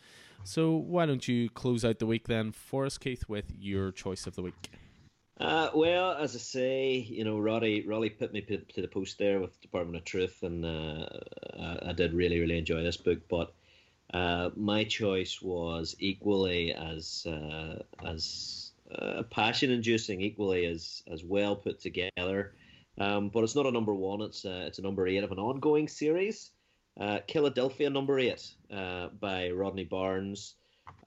So 0.44 0.76
why 0.76 1.07
don't 1.07 1.27
you 1.27 1.49
close 1.49 1.84
out 1.84 1.98
the 1.98 2.06
week 2.06 2.27
then 2.27 2.52
for 2.52 2.86
us, 2.86 2.99
Keith, 2.99 3.27
with 3.27 3.52
your 3.57 3.91
choice 3.91 4.27
of 4.27 4.36
the 4.36 4.44
week? 4.44 4.69
Uh, 5.40 5.72
well, 5.73 6.11
as 6.11 6.36
I 6.36 6.40
say, 6.40 6.98
you 6.98 7.23
know, 7.23 7.40
Roddy, 7.40 7.84
Roddy 7.88 8.11
put 8.11 8.31
me 8.31 8.41
p- 8.41 8.57
to 8.76 8.81
the 8.84 8.88
post 8.88 9.18
there 9.18 9.40
with 9.40 9.60
Department 9.60 9.98
of 9.98 10.06
Truth, 10.06 10.44
and 10.44 10.64
uh, 10.64 11.07
I, 11.60 11.90
I 11.90 11.94
did 11.94 12.14
really, 12.14 12.40
really 12.40 12.60
enjoy 12.60 12.84
this 12.84 12.98
book. 12.98 13.27
But 13.27 13.56
uh, 14.14 14.49
my 14.56 14.84
choice 14.84 15.41
was 15.41 15.95
equally 15.99 16.73
as 16.73 17.26
uh, 17.27 17.84
as 18.03 18.72
uh, 18.94 19.23
passion-inducing, 19.30 20.22
equally 20.22 20.65
as 20.65 21.03
as 21.11 21.23
well 21.23 21.56
put 21.56 21.80
together. 21.80 22.53
Um, 22.98 23.30
but 23.30 23.44
it's 23.44 23.56
not 23.56 23.68
a 23.68 23.72
number 23.72 23.94
one; 23.94 24.22
it's 24.22 24.45
uh, 24.45 24.64
it's 24.68 24.80
a 24.80 24.81
number 24.81 25.07
eight 25.07 25.23
of 25.23 25.31
an 25.31 25.40
ongoing 25.40 25.88
series. 25.88 26.52
Uh, 26.99 27.19
Killadelphia 27.27 27.91
number 27.91 28.19
eight 28.19 28.52
uh, 28.73 29.07
by 29.19 29.52
Rodney 29.52 29.86
Barnes, 29.86 30.56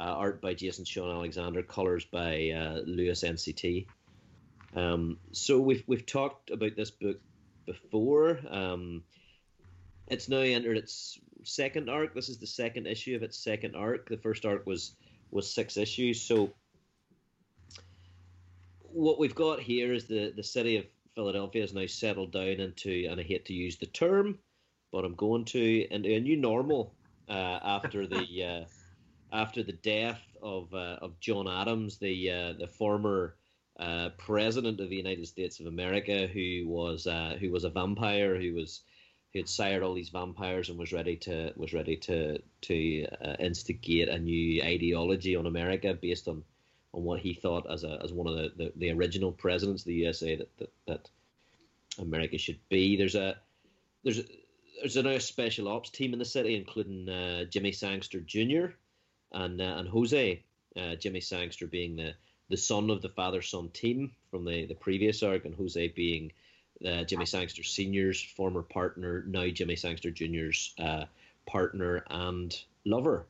uh, 0.00 0.04
art 0.04 0.40
by 0.40 0.54
Jason 0.54 0.84
Shawn 0.84 1.10
Alexander, 1.10 1.62
colors 1.62 2.04
by 2.04 2.82
Luis 2.86 3.24
NCT. 3.24 3.86
Um, 4.74 5.18
so 5.32 5.58
we've 5.58 5.82
we've 5.86 6.06
talked 6.06 6.50
about 6.50 6.76
this 6.76 6.92
book 6.92 7.20
before. 7.66 8.38
Um, 8.48 9.02
it's 10.06 10.28
now 10.28 10.38
entered 10.38 10.76
its 10.76 11.18
second 11.44 11.88
arc. 11.88 12.14
This 12.14 12.28
is 12.28 12.38
the 12.38 12.46
second 12.46 12.86
issue 12.86 13.16
of 13.16 13.22
its 13.22 13.38
second 13.38 13.74
arc. 13.76 14.08
The 14.08 14.16
first 14.16 14.44
arc 14.44 14.66
was 14.66 14.96
was 15.30 15.52
six 15.52 15.76
issues. 15.76 16.20
So 16.20 16.52
what 18.82 19.18
we've 19.18 19.34
got 19.34 19.60
here 19.60 19.92
is 19.92 20.06
the 20.06 20.32
the 20.36 20.42
city 20.42 20.76
of 20.76 20.86
Philadelphia 21.14 21.62
has 21.62 21.74
now 21.74 21.86
settled 21.86 22.32
down 22.32 22.60
into, 22.60 23.06
and 23.10 23.20
I 23.20 23.22
hate 23.22 23.44
to 23.46 23.54
use 23.54 23.76
the 23.76 23.86
term, 23.86 24.38
but 24.90 25.04
I'm 25.04 25.14
going 25.14 25.44
to 25.46 25.86
into 25.90 26.10
a 26.10 26.20
new 26.20 26.36
normal 26.36 26.94
uh, 27.28 27.58
after 27.62 28.06
the 28.06 28.44
uh, 29.32 29.36
after 29.36 29.62
the 29.62 29.72
death 29.72 30.20
of 30.42 30.72
uh, 30.74 30.98
of 31.00 31.18
John 31.20 31.48
Adams, 31.48 31.98
the 31.98 32.30
uh, 32.30 32.52
the 32.58 32.66
former 32.66 33.36
uh, 33.78 34.10
president 34.18 34.80
of 34.80 34.90
the 34.90 34.96
United 34.96 35.26
States 35.26 35.60
of 35.60 35.66
America, 35.66 36.26
who 36.26 36.64
was 36.66 37.06
uh, 37.06 37.36
who 37.40 37.50
was 37.50 37.64
a 37.64 37.70
vampire, 37.70 38.38
who 38.38 38.54
was 38.54 38.82
who 39.32 39.38
had 39.38 39.48
sired 39.48 39.82
all 39.82 39.94
these 39.94 40.10
vampires 40.10 40.68
and 40.68 40.78
was 40.78 40.92
ready 40.92 41.16
to 41.16 41.52
was 41.56 41.72
ready 41.72 41.96
to 41.96 42.38
to 42.60 43.06
uh, 43.24 43.36
instigate 43.38 44.08
a 44.08 44.18
new 44.18 44.62
ideology 44.62 45.36
on 45.36 45.46
America 45.46 45.94
based 45.94 46.28
on 46.28 46.44
on 46.92 47.04
what 47.04 47.20
he 47.20 47.34
thought 47.34 47.70
as 47.70 47.84
a 47.84 47.98
as 48.02 48.12
one 48.12 48.26
of 48.26 48.36
the, 48.36 48.52
the, 48.56 48.72
the 48.76 48.90
original 48.90 49.32
presidents 49.32 49.82
of 49.82 49.86
the 49.86 49.94
USA 49.94 50.36
that, 50.36 50.58
that 50.58 50.70
that 50.86 51.10
America 51.98 52.38
should 52.38 52.58
be. 52.68 52.96
There's 52.96 53.14
a 53.14 53.36
there's 54.04 54.18
a, 54.18 54.24
there's 54.80 54.96
a 54.96 55.02
now 55.02 55.18
special 55.18 55.68
ops 55.68 55.90
team 55.90 56.12
in 56.12 56.18
the 56.18 56.24
city, 56.24 56.54
including 56.56 57.08
uh, 57.08 57.44
Jimmy 57.44 57.72
Sangster 57.72 58.20
Jr. 58.20 58.74
and 59.32 59.60
uh, 59.60 59.76
and 59.78 59.88
Jose. 59.88 60.42
Uh, 60.74 60.94
Jimmy 60.94 61.20
Sangster 61.20 61.66
being 61.66 61.96
the 61.96 62.14
the 62.48 62.56
son 62.56 62.90
of 62.90 63.00
the 63.00 63.08
father 63.08 63.40
son 63.40 63.70
team 63.70 64.12
from 64.30 64.44
the, 64.44 64.66
the 64.66 64.74
previous 64.74 65.22
arc, 65.22 65.44
and 65.44 65.54
Jose 65.54 65.88
being 65.88 66.32
uh, 66.86 67.04
Jimmy 67.04 67.26
Sangster 67.26 67.62
Sr.'s 67.62 68.22
former 68.22 68.62
partner, 68.62 69.24
now 69.26 69.48
Jimmy 69.48 69.76
Sangster 69.76 70.10
Jr.'s 70.10 70.74
uh, 70.78 71.04
partner 71.46 72.04
and 72.10 72.56
lover. 72.84 73.26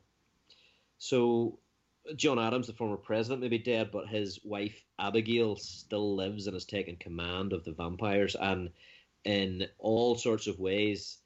So, 0.97 1.59
John 2.15 2.39
Adams, 2.39 2.67
the 2.67 2.73
former 2.73 2.97
president, 2.97 3.41
may 3.41 3.47
be 3.49 3.57
dead, 3.57 3.91
but 3.91 4.07
his 4.07 4.39
wife 4.43 4.83
Abigail 4.99 5.55
still 5.55 6.15
lives 6.15 6.47
and 6.47 6.53
has 6.53 6.65
taken 6.65 6.95
command 6.95 7.53
of 7.53 7.63
the 7.63 7.71
vampires. 7.71 8.35
And 8.35 8.71
in 9.23 9.67
all 9.79 10.15
sorts 10.15 10.47
of 10.47 10.59
ways, 10.59 11.17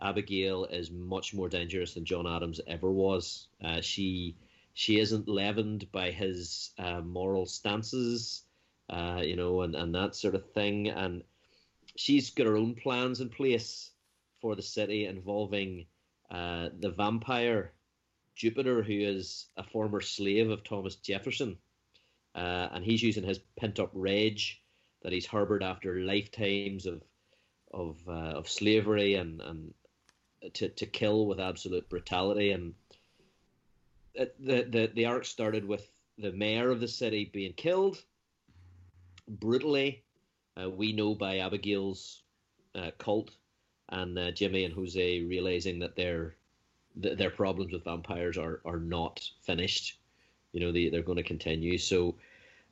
Abigail 0.00 0.64
is 0.66 0.90
much 0.90 1.34
more 1.34 1.48
dangerous 1.48 1.94
than 1.94 2.04
John 2.04 2.26
Adams 2.26 2.60
ever 2.66 2.90
was. 2.90 3.48
Uh, 3.62 3.80
she 3.80 4.36
she 4.72 4.98
isn't 4.98 5.28
leavened 5.28 5.90
by 5.92 6.10
his 6.10 6.70
uh, 6.78 7.00
moral 7.00 7.44
stances, 7.44 8.42
uh, 8.88 9.20
you 9.22 9.36
know, 9.36 9.62
and, 9.62 9.74
and 9.74 9.94
that 9.94 10.14
sort 10.14 10.34
of 10.34 10.50
thing. 10.52 10.88
And 10.88 11.22
she's 12.00 12.30
got 12.30 12.46
her 12.46 12.56
own 12.56 12.74
plans 12.74 13.20
in 13.20 13.28
place 13.28 13.90
for 14.40 14.56
the 14.56 14.62
city 14.62 15.04
involving 15.04 15.86
uh, 16.30 16.70
the 16.78 16.90
vampire 16.90 17.72
Jupiter, 18.34 18.82
who 18.82 18.94
is 18.94 19.48
a 19.58 19.62
former 19.62 20.00
slave 20.00 20.48
of 20.48 20.64
Thomas 20.64 20.96
Jefferson. 20.96 21.58
Uh, 22.34 22.68
and 22.72 22.84
he's 22.84 23.02
using 23.02 23.24
his 23.24 23.40
pent 23.58 23.78
up 23.78 23.90
rage 23.92 24.62
that 25.02 25.12
he's 25.12 25.26
harbored 25.26 25.62
after 25.62 26.00
lifetimes 26.00 26.86
of 26.86 27.02
of 27.72 27.98
uh, 28.08 28.38
of 28.38 28.48
slavery 28.48 29.14
and 29.14 29.40
and 29.42 29.74
to 30.54 30.68
to 30.70 30.86
kill 30.86 31.26
with 31.26 31.40
absolute 31.40 31.88
brutality 31.88 32.52
and 32.52 32.74
the 34.14 34.32
the 34.40 34.90
the 34.94 35.06
arc 35.06 35.24
started 35.24 35.64
with 35.66 35.90
the 36.18 36.32
mayor 36.32 36.70
of 36.70 36.80
the 36.80 36.88
city 36.88 37.30
being 37.32 37.52
killed 37.52 38.02
brutally. 39.28 40.04
Uh, 40.56 40.70
we 40.70 40.92
know 40.92 41.14
by 41.14 41.38
Abigail's 41.38 42.22
uh, 42.74 42.90
cult 42.98 43.30
and 43.88 44.18
uh, 44.18 44.30
Jimmy 44.30 44.64
and 44.64 44.74
Jose 44.74 45.22
realizing 45.22 45.80
that 45.80 45.96
their 45.96 46.34
th- 47.02 47.18
their 47.18 47.30
problems 47.30 47.72
with 47.72 47.84
vampires 47.84 48.38
are 48.38 48.60
are 48.64 48.78
not 48.78 49.20
finished. 49.42 49.98
You 50.52 50.60
know, 50.60 50.72
they 50.72 50.88
they're 50.88 51.02
going 51.02 51.16
to 51.16 51.22
continue. 51.22 51.78
So 51.78 52.16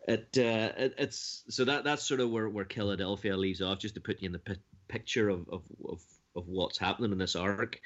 it, 0.06 0.28
uh, 0.38 0.72
it, 0.76 0.94
it's 0.98 1.44
so 1.48 1.64
that 1.64 1.84
that's 1.84 2.04
sort 2.04 2.20
of 2.20 2.30
where 2.30 2.48
where 2.48 2.64
Killadelphia 2.64 3.36
leaves 3.36 3.60
off, 3.60 3.78
just 3.78 3.94
to 3.94 4.00
put 4.00 4.22
you 4.22 4.26
in 4.26 4.32
the 4.32 4.38
p- 4.38 4.62
picture 4.88 5.28
of, 5.28 5.48
of 5.48 5.62
of 5.88 6.02
of 6.34 6.48
what's 6.48 6.78
happening 6.78 7.12
in 7.12 7.18
this 7.18 7.36
arc. 7.36 7.80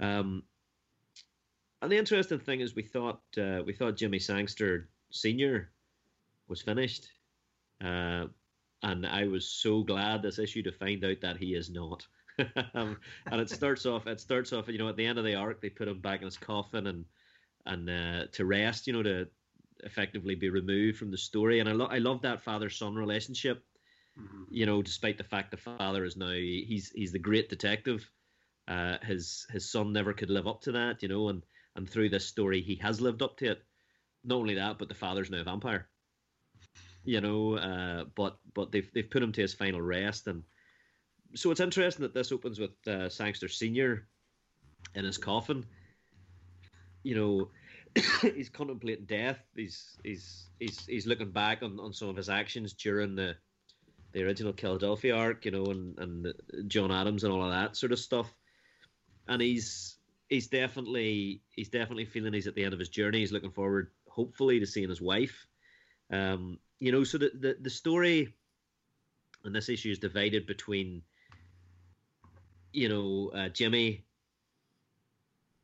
Um, 0.00 0.42
and 1.80 1.90
the 1.90 1.98
interesting 1.98 2.40
thing 2.40 2.60
is, 2.60 2.74
we 2.74 2.82
thought 2.82 3.20
uh, 3.38 3.62
we 3.64 3.72
thought 3.72 3.96
Jimmy 3.96 4.18
Sangster 4.18 4.88
Senior 5.10 5.70
was 6.48 6.62
finished, 6.62 7.08
uh, 7.84 8.26
and 8.82 9.06
I 9.06 9.26
was 9.26 9.48
so 9.48 9.82
glad 9.82 10.22
this 10.22 10.38
issue 10.38 10.62
to 10.62 10.72
find 10.72 11.04
out 11.04 11.20
that 11.22 11.36
he 11.36 11.54
is 11.54 11.70
not. 11.70 12.06
um, 12.74 12.96
and 13.30 13.40
it 13.40 13.50
starts 13.50 13.86
off. 13.86 14.06
It 14.06 14.20
starts 14.20 14.52
off. 14.52 14.68
You 14.68 14.78
know, 14.78 14.88
at 14.88 14.96
the 14.96 15.06
end 15.06 15.18
of 15.18 15.24
the 15.24 15.34
arc, 15.34 15.60
they 15.60 15.68
put 15.68 15.88
him 15.88 16.00
back 16.00 16.20
in 16.20 16.24
his 16.24 16.38
coffin 16.38 16.86
and 16.86 17.04
and 17.66 17.88
uh, 17.88 18.26
to 18.32 18.44
rest. 18.44 18.86
You 18.86 18.94
know, 18.94 19.02
to 19.02 19.28
effectively 19.84 20.34
be 20.34 20.50
removed 20.50 20.98
from 20.98 21.10
the 21.10 21.18
story. 21.18 21.60
And 21.60 21.68
I 21.68 21.72
lo- 21.72 21.88
I 21.90 21.98
love 21.98 22.22
that 22.22 22.42
father 22.42 22.70
son 22.70 22.94
relationship. 22.94 23.64
Mm-hmm. 24.18 24.42
You 24.50 24.66
know, 24.66 24.82
despite 24.82 25.18
the 25.18 25.24
fact 25.24 25.50
the 25.50 25.56
father 25.56 26.04
is 26.04 26.16
now 26.16 26.32
he's 26.32 26.90
he's 26.94 27.12
the 27.12 27.18
great 27.18 27.48
detective. 27.48 28.08
Uh, 28.66 28.98
his 29.02 29.46
his 29.50 29.70
son 29.70 29.92
never 29.92 30.12
could 30.12 30.30
live 30.30 30.46
up 30.46 30.62
to 30.62 30.72
that. 30.72 31.02
You 31.02 31.08
know, 31.08 31.28
and 31.28 31.42
and 31.76 31.88
through 31.88 32.08
this 32.10 32.26
story, 32.26 32.62
he 32.62 32.76
has 32.76 33.00
lived 33.00 33.22
up 33.22 33.36
to 33.38 33.52
it. 33.52 33.64
Not 34.24 34.36
only 34.36 34.54
that, 34.54 34.78
but 34.78 34.88
the 34.88 34.94
father's 34.94 35.30
now 35.30 35.40
a 35.40 35.44
vampire. 35.44 35.88
You 37.04 37.20
know, 37.20 37.56
uh, 37.56 38.04
but 38.14 38.38
but 38.54 38.70
they've 38.70 38.88
they've 38.92 39.10
put 39.10 39.22
him 39.22 39.32
to 39.32 39.40
his 39.40 39.54
final 39.54 39.80
rest, 39.80 40.28
and 40.28 40.42
so 41.34 41.50
it's 41.50 41.60
interesting 41.60 42.02
that 42.02 42.14
this 42.14 42.32
opens 42.32 42.60
with 42.60 42.70
uh, 42.86 43.08
Sangster 43.08 43.48
Senior 43.48 44.06
in 44.94 45.04
his 45.04 45.18
coffin. 45.18 45.64
You 47.02 47.16
know, 47.16 47.48
he's 48.34 48.48
contemplating 48.48 49.06
death. 49.06 49.40
He's 49.54 49.96
he's 50.04 50.48
he's 50.58 50.86
he's 50.86 51.06
looking 51.06 51.30
back 51.30 51.62
on, 51.62 51.78
on 51.80 51.92
some 51.92 52.08
of 52.08 52.16
his 52.16 52.28
actions 52.28 52.72
during 52.72 53.14
the 53.14 53.36
the 54.12 54.22
original 54.22 54.52
Killadelphia 54.52 55.16
arc, 55.16 55.44
you 55.44 55.50
know, 55.50 55.64
and 55.64 55.98
and 55.98 56.34
John 56.68 56.92
Adams 56.92 57.24
and 57.24 57.32
all 57.32 57.44
of 57.44 57.50
that 57.50 57.76
sort 57.76 57.92
of 57.92 57.98
stuff. 57.98 58.32
And 59.28 59.40
he's 59.40 59.96
he's 60.28 60.48
definitely 60.48 61.42
he's 61.50 61.68
definitely 61.68 62.04
feeling 62.04 62.32
he's 62.32 62.46
at 62.46 62.54
the 62.54 62.64
end 62.64 62.74
of 62.74 62.78
his 62.78 62.88
journey. 62.88 63.20
He's 63.20 63.32
looking 63.32 63.52
forward, 63.52 63.90
hopefully, 64.08 64.60
to 64.60 64.66
seeing 64.66 64.88
his 64.88 65.00
wife. 65.00 65.46
Um, 66.10 66.58
you 66.82 66.90
know, 66.90 67.04
so 67.04 67.16
the, 67.16 67.30
the 67.38 67.56
the 67.60 67.70
story 67.70 68.34
and 69.44 69.54
this 69.54 69.68
issue 69.68 69.92
is 69.92 70.00
divided 70.00 70.48
between, 70.48 71.02
you 72.72 72.88
know, 72.88 73.30
uh, 73.32 73.48
Jimmy 73.50 74.04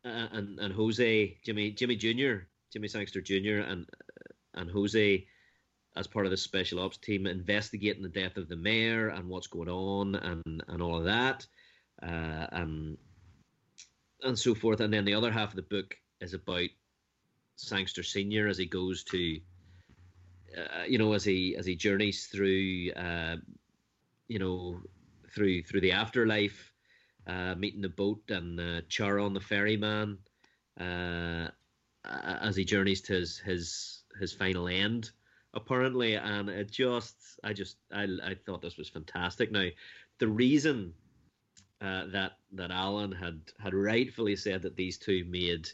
uh, 0.04 0.28
and 0.30 0.60
and 0.60 0.72
Jose, 0.72 1.36
Jimmy 1.44 1.72
Jimmy 1.72 1.96
Junior, 1.96 2.46
Jimmy 2.72 2.86
Sangster 2.86 3.20
Junior, 3.20 3.58
and 3.62 3.86
and 4.54 4.70
Jose 4.70 5.26
as 5.96 6.06
part 6.06 6.24
of 6.24 6.30
the 6.30 6.36
special 6.36 6.78
ops 6.78 6.98
team 6.98 7.26
investigating 7.26 8.04
the 8.04 8.08
death 8.08 8.36
of 8.36 8.48
the 8.48 8.54
mayor 8.54 9.08
and 9.08 9.28
what's 9.28 9.48
going 9.48 9.68
on 9.68 10.14
and 10.14 10.62
and 10.68 10.80
all 10.80 10.98
of 10.98 11.04
that. 11.06 11.44
Uh, 12.00 12.46
and 12.52 12.96
and 14.22 14.38
so 14.38 14.54
forth. 14.54 14.78
And 14.78 14.94
then 14.94 15.04
the 15.04 15.14
other 15.14 15.32
half 15.32 15.50
of 15.50 15.56
the 15.56 15.62
book 15.62 15.96
is 16.20 16.32
about 16.32 16.68
Sangster 17.56 18.04
Senior 18.04 18.46
as 18.46 18.56
he 18.56 18.66
goes 18.66 19.02
to, 19.04 19.40
uh, 20.56 20.84
you 20.88 20.98
know, 20.98 21.12
as 21.12 21.24
he 21.24 21.56
as 21.56 21.66
he 21.66 21.74
journeys 21.76 22.26
through, 22.26 22.90
uh, 22.92 23.36
you 24.28 24.38
know, 24.38 24.80
through 25.34 25.62
through 25.62 25.80
the 25.80 25.92
afterlife, 25.92 26.72
uh, 27.26 27.54
meeting 27.54 27.82
the 27.82 27.88
boat 27.88 28.22
and 28.28 28.58
uh, 28.60 28.80
Charon 28.88 29.34
the 29.34 29.40
ferryman, 29.40 30.18
uh, 30.80 31.48
as 32.04 32.56
he 32.56 32.64
journeys 32.64 33.00
to 33.02 33.14
his 33.14 33.38
his 33.38 34.04
his 34.20 34.32
final 34.32 34.68
end. 34.68 35.10
Apparently, 35.54 36.14
and 36.14 36.50
it 36.50 36.70
just, 36.70 37.16
I 37.42 37.54
just, 37.54 37.78
I, 37.90 38.06
I 38.22 38.36
thought 38.44 38.60
this 38.60 38.76
was 38.76 38.90
fantastic. 38.90 39.50
Now, 39.50 39.68
the 40.18 40.28
reason 40.28 40.92
uh, 41.80 42.04
that 42.12 42.32
that 42.52 42.70
Alan 42.70 43.12
had 43.12 43.40
had 43.58 43.72
rightfully 43.72 44.36
said 44.36 44.62
that 44.62 44.76
these 44.76 44.98
two 44.98 45.24
made 45.24 45.68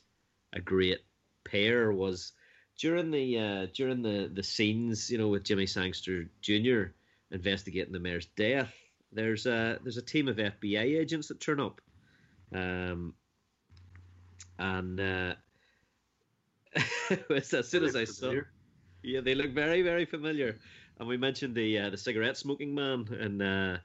a 0.52 0.60
great 0.60 1.01
pair 1.44 1.92
was 1.92 2.32
during 2.78 3.10
the 3.10 3.38
uh, 3.38 3.66
during 3.74 4.02
the 4.02 4.30
the 4.32 4.42
scenes, 4.42 5.10
you 5.10 5.18
know, 5.18 5.28
with 5.28 5.44
Jimmy 5.44 5.66
Sangster 5.66 6.28
Jr. 6.40 6.84
investigating 7.30 7.92
the 7.92 8.01
mayor's 8.01 8.26
death. 8.36 8.74
There's 9.12 9.46
a 9.46 9.78
there's 9.82 9.96
a 9.96 10.02
team 10.02 10.28
of 10.28 10.36
FBI 10.36 10.98
agents 10.98 11.28
that 11.28 11.40
turn 11.40 11.60
up, 11.60 11.80
um, 12.52 13.14
and 14.59 15.01
uh, 15.01 15.34
as 17.30 17.68
soon 17.68 17.84
as 17.84 17.94
I 17.94 18.05
saw, 18.05 18.32
yeah, 19.02 19.20
they 19.20 19.34
look 19.34 19.52
very 19.52 19.82
very 19.82 20.05
familiar. 20.05 20.59
And 20.98 21.09
we 21.09 21.16
mentioned 21.16 21.55
the 21.55 21.78
uh, 21.78 21.90
the 21.90 21.98
cigarette 21.98 22.36
smoking 22.36 22.74
man 22.74 23.06
and. 23.18 23.42
Uh, 23.42 23.78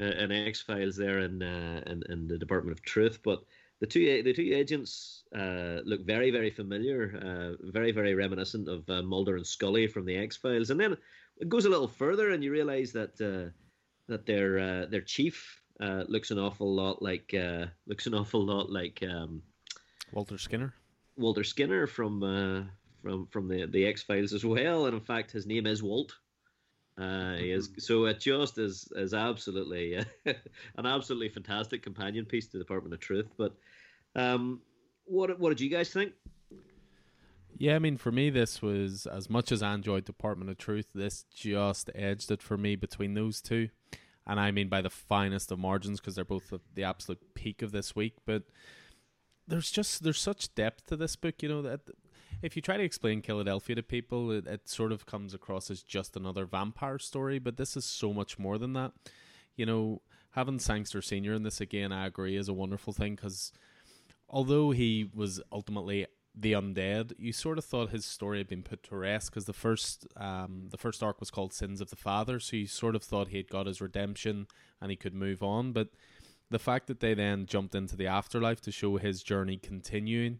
uh, 0.00 0.04
in 0.04 0.30
X 0.30 0.62
Files 0.62 0.96
there 0.96 1.20
in, 1.20 1.42
uh, 1.42 1.82
in, 1.86 2.02
in 2.08 2.28
the 2.28 2.38
Department 2.38 2.76
of 2.76 2.84
Truth. 2.84 3.18
But 3.24 3.42
the 3.80 3.86
two 3.86 4.22
the 4.22 4.32
two 4.32 4.50
agents 4.54 5.24
uh, 5.34 5.80
look 5.84 6.04
very 6.04 6.30
very 6.30 6.50
familiar, 6.50 7.56
uh, 7.60 7.70
very 7.70 7.92
very 7.92 8.14
reminiscent 8.14 8.68
of 8.68 8.88
uh, 8.90 9.02
Mulder 9.02 9.36
and 9.36 9.46
Scully 9.46 9.86
from 9.86 10.04
the 10.04 10.16
X 10.16 10.36
Files. 10.36 10.70
And 10.70 10.80
then 10.80 10.96
it 11.38 11.48
goes 11.48 11.64
a 11.64 11.70
little 11.70 11.88
further, 11.88 12.30
and 12.30 12.42
you 12.42 12.50
realise 12.50 12.92
that 12.92 13.20
uh, 13.20 13.50
that 14.08 14.26
their 14.26 14.86
their 14.86 15.02
chief 15.02 15.62
looks 15.80 16.30
an 16.30 16.38
awful 16.38 16.74
lot 16.74 17.02
like 17.02 17.34
looks 17.86 18.06
an 18.06 18.14
awful 18.14 18.44
lot 18.44 18.70
like 18.70 19.02
um, 19.08 19.42
Walter 20.12 20.38
Skinner. 20.38 20.74
Walter 21.16 21.44
Skinner 21.44 21.86
from 21.86 22.70
from 23.02 23.26
from 23.26 23.48
the 23.48 23.66
the 23.66 23.86
X 23.86 24.02
Files 24.02 24.32
as 24.32 24.44
well, 24.44 24.86
and 24.86 24.94
in 24.94 25.00
fact 25.00 25.30
his 25.30 25.46
name 25.46 25.66
is 25.66 25.82
Walt. 25.82 26.14
Uh, 26.98 27.36
he 27.36 27.52
is 27.52 27.70
so 27.78 28.06
it 28.06 28.18
just 28.18 28.58
is 28.58 28.88
is 28.96 29.14
absolutely 29.14 29.98
uh, 29.98 30.04
an 30.76 30.86
absolutely 30.86 31.28
fantastic 31.28 31.82
companion 31.82 32.24
piece 32.24 32.46
to 32.46 32.52
the 32.52 32.58
Department 32.58 32.92
of 32.92 33.00
Truth. 33.00 33.28
But 33.36 33.54
um, 34.16 34.60
what 35.04 35.38
what 35.38 35.50
did 35.50 35.60
you 35.60 35.70
guys 35.70 35.90
think? 35.90 36.12
Yeah, 37.56 37.76
I 37.76 37.78
mean, 37.78 37.96
for 37.96 38.12
me, 38.12 38.30
this 38.30 38.62
was 38.62 39.06
as 39.06 39.28
much 39.30 39.50
as 39.50 39.62
I 39.62 39.74
enjoyed 39.74 40.04
Department 40.04 40.50
of 40.50 40.58
Truth. 40.58 40.90
This 40.94 41.24
just 41.34 41.90
edged 41.94 42.30
it 42.30 42.42
for 42.42 42.56
me 42.56 42.76
between 42.76 43.14
those 43.14 43.40
two, 43.40 43.68
and 44.26 44.40
I 44.40 44.50
mean 44.50 44.68
by 44.68 44.80
the 44.80 44.90
finest 44.90 45.52
of 45.52 45.58
margins 45.60 46.00
because 46.00 46.16
they're 46.16 46.24
both 46.24 46.52
at 46.52 46.60
the 46.74 46.84
absolute 46.84 47.34
peak 47.34 47.62
of 47.62 47.70
this 47.70 47.94
week. 47.94 48.14
But 48.26 48.42
there's 49.46 49.70
just 49.70 50.02
there's 50.02 50.20
such 50.20 50.52
depth 50.56 50.86
to 50.86 50.96
this 50.96 51.14
book, 51.14 51.42
you 51.42 51.48
know 51.48 51.62
that 51.62 51.80
if 52.42 52.56
you 52.56 52.62
try 52.62 52.76
to 52.76 52.82
explain 52.82 53.22
Killadelphia 53.22 53.76
to 53.76 53.82
people, 53.82 54.30
it, 54.30 54.46
it 54.46 54.68
sort 54.68 54.92
of 54.92 55.06
comes 55.06 55.34
across 55.34 55.70
as 55.70 55.82
just 55.82 56.16
another 56.16 56.44
vampire 56.44 56.98
story, 56.98 57.38
but 57.38 57.56
this 57.56 57.76
is 57.76 57.84
so 57.84 58.12
much 58.12 58.38
more 58.38 58.58
than 58.58 58.72
that. 58.74 58.92
You 59.56 59.66
know, 59.66 60.02
having 60.32 60.58
Sangster 60.58 61.02
Senior 61.02 61.34
in 61.34 61.42
this 61.42 61.60
again, 61.60 61.92
I 61.92 62.06
agree, 62.06 62.36
is 62.36 62.48
a 62.48 62.54
wonderful 62.54 62.92
thing 62.92 63.16
because 63.16 63.52
although 64.28 64.70
he 64.70 65.08
was 65.12 65.40
ultimately 65.50 66.06
the 66.34 66.52
undead, 66.52 67.12
you 67.18 67.32
sort 67.32 67.58
of 67.58 67.64
thought 67.64 67.90
his 67.90 68.04
story 68.04 68.38
had 68.38 68.48
been 68.48 68.62
put 68.62 68.84
to 68.84 68.96
rest 68.96 69.30
because 69.30 69.46
the 69.46 69.52
first 69.52 70.06
um, 70.16 70.68
the 70.70 70.78
first 70.78 71.02
arc 71.02 71.18
was 71.18 71.30
called 71.30 71.52
Sins 71.52 71.80
of 71.80 71.90
the 71.90 71.96
Father, 71.96 72.38
so 72.38 72.56
you 72.56 72.66
sort 72.68 72.94
of 72.94 73.02
thought 73.02 73.28
he 73.28 73.38
had 73.38 73.48
got 73.48 73.66
his 73.66 73.80
redemption 73.80 74.46
and 74.80 74.90
he 74.90 74.96
could 74.96 75.14
move 75.14 75.42
on. 75.42 75.72
But 75.72 75.88
the 76.50 76.60
fact 76.60 76.86
that 76.86 77.00
they 77.00 77.14
then 77.14 77.46
jumped 77.46 77.74
into 77.74 77.96
the 77.96 78.06
afterlife 78.06 78.60
to 78.62 78.70
show 78.70 78.96
his 78.96 79.22
journey 79.22 79.56
continuing 79.56 80.38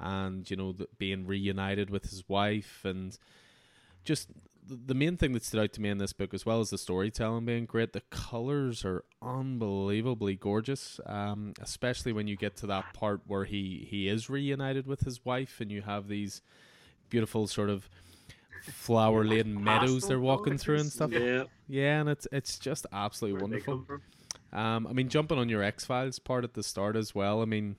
and 0.00 0.50
you 0.50 0.56
know 0.56 0.72
the, 0.72 0.88
being 0.98 1.26
reunited 1.26 1.90
with 1.90 2.04
his 2.04 2.28
wife 2.28 2.80
and 2.84 3.18
just 4.04 4.28
the 4.66 4.94
main 4.94 5.16
thing 5.16 5.32
that 5.32 5.44
stood 5.44 5.60
out 5.60 5.72
to 5.72 5.80
me 5.80 5.88
in 5.88 5.98
this 5.98 6.12
book 6.12 6.32
as 6.32 6.46
well 6.46 6.60
as 6.60 6.70
the 6.70 6.78
storytelling 6.78 7.44
being 7.44 7.66
great 7.66 7.92
the 7.92 8.02
colors 8.10 8.84
are 8.84 9.04
unbelievably 9.20 10.36
gorgeous 10.36 11.00
um, 11.06 11.52
especially 11.60 12.12
when 12.12 12.26
you 12.26 12.36
get 12.36 12.56
to 12.56 12.66
that 12.66 12.92
part 12.94 13.20
where 13.26 13.44
he 13.44 13.86
he 13.90 14.08
is 14.08 14.30
reunited 14.30 14.86
with 14.86 15.00
his 15.00 15.24
wife 15.24 15.60
and 15.60 15.70
you 15.70 15.82
have 15.82 16.08
these 16.08 16.40
beautiful 17.08 17.46
sort 17.46 17.68
of 17.68 17.88
flower 18.62 19.24
laden 19.24 19.62
meadows 19.62 20.06
they're 20.06 20.20
walking 20.20 20.58
through 20.58 20.78
and 20.78 20.92
stuff. 20.92 21.10
Yeah. 21.10 21.44
Yeah 21.68 22.00
and 22.00 22.08
it's 22.08 22.26
it's 22.30 22.58
just 22.58 22.86
absolutely 22.92 23.40
wonderful. 23.40 23.84
um, 24.52 24.86
I 24.86 24.92
mean 24.92 25.08
jumping 25.08 25.38
on 25.38 25.48
your 25.48 25.62
X 25.62 25.84
Files 25.84 26.18
part 26.18 26.44
at 26.44 26.54
the 26.54 26.62
start 26.62 26.94
as 26.96 27.14
well 27.14 27.42
I 27.42 27.46
mean 27.46 27.76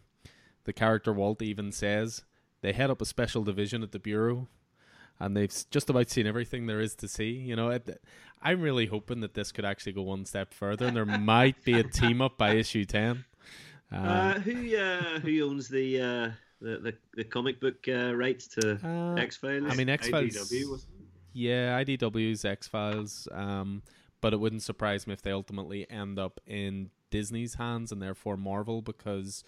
the 0.63 0.73
character 0.73 1.11
Walt 1.13 1.41
even 1.41 1.71
says 1.71 2.23
they 2.61 2.73
head 2.73 2.89
up 2.89 3.01
a 3.01 3.05
special 3.05 3.43
division 3.43 3.83
at 3.83 3.91
the 3.91 3.99
bureau, 3.99 4.47
and 5.19 5.35
they've 5.35 5.53
just 5.69 5.89
about 5.89 6.09
seen 6.09 6.27
everything 6.27 6.67
there 6.67 6.79
is 6.79 6.95
to 6.95 7.07
see. 7.07 7.31
You 7.31 7.55
know, 7.55 7.69
it, 7.69 8.01
I'm 8.41 8.61
really 8.61 8.85
hoping 8.87 9.21
that 9.21 9.33
this 9.33 9.51
could 9.51 9.65
actually 9.65 9.93
go 9.93 10.03
one 10.03 10.25
step 10.25 10.53
further, 10.53 10.87
and 10.87 10.95
there 10.95 11.05
might 11.19 11.63
be 11.63 11.73
a 11.79 11.83
team 11.83 12.21
up 12.21 12.37
by 12.37 12.51
issue 12.55 12.85
ten. 12.85 13.25
Uh, 13.91 13.95
Uh, 13.95 14.39
who 14.39 14.77
uh, 14.77 15.19
who 15.19 15.49
owns 15.49 15.67
the, 15.67 15.99
uh, 15.99 16.31
the 16.61 16.77
the 16.77 16.93
the 17.15 17.23
comic 17.23 17.59
book 17.59 17.85
uh, 17.87 18.15
rights 18.15 18.47
to 18.47 18.79
uh, 18.83 19.15
X 19.21 19.37
Files? 19.37 19.65
I 19.69 19.75
mean, 19.75 19.89
X 19.89 20.07
Files. 20.09 20.49
Yeah, 21.33 21.81
IDW's 21.81 22.43
X 22.45 22.67
Files. 22.67 23.27
Um, 23.31 23.83
but 24.21 24.33
it 24.33 24.39
wouldn't 24.39 24.61
surprise 24.61 25.07
me 25.07 25.13
if 25.13 25.21
they 25.23 25.31
ultimately 25.31 25.89
end 25.89 26.19
up 26.19 26.39
in 26.45 26.91
Disney's 27.09 27.55
hands 27.55 27.91
and 27.91 28.01
therefore 28.01 28.37
Marvel 28.37 28.81
because 28.83 29.43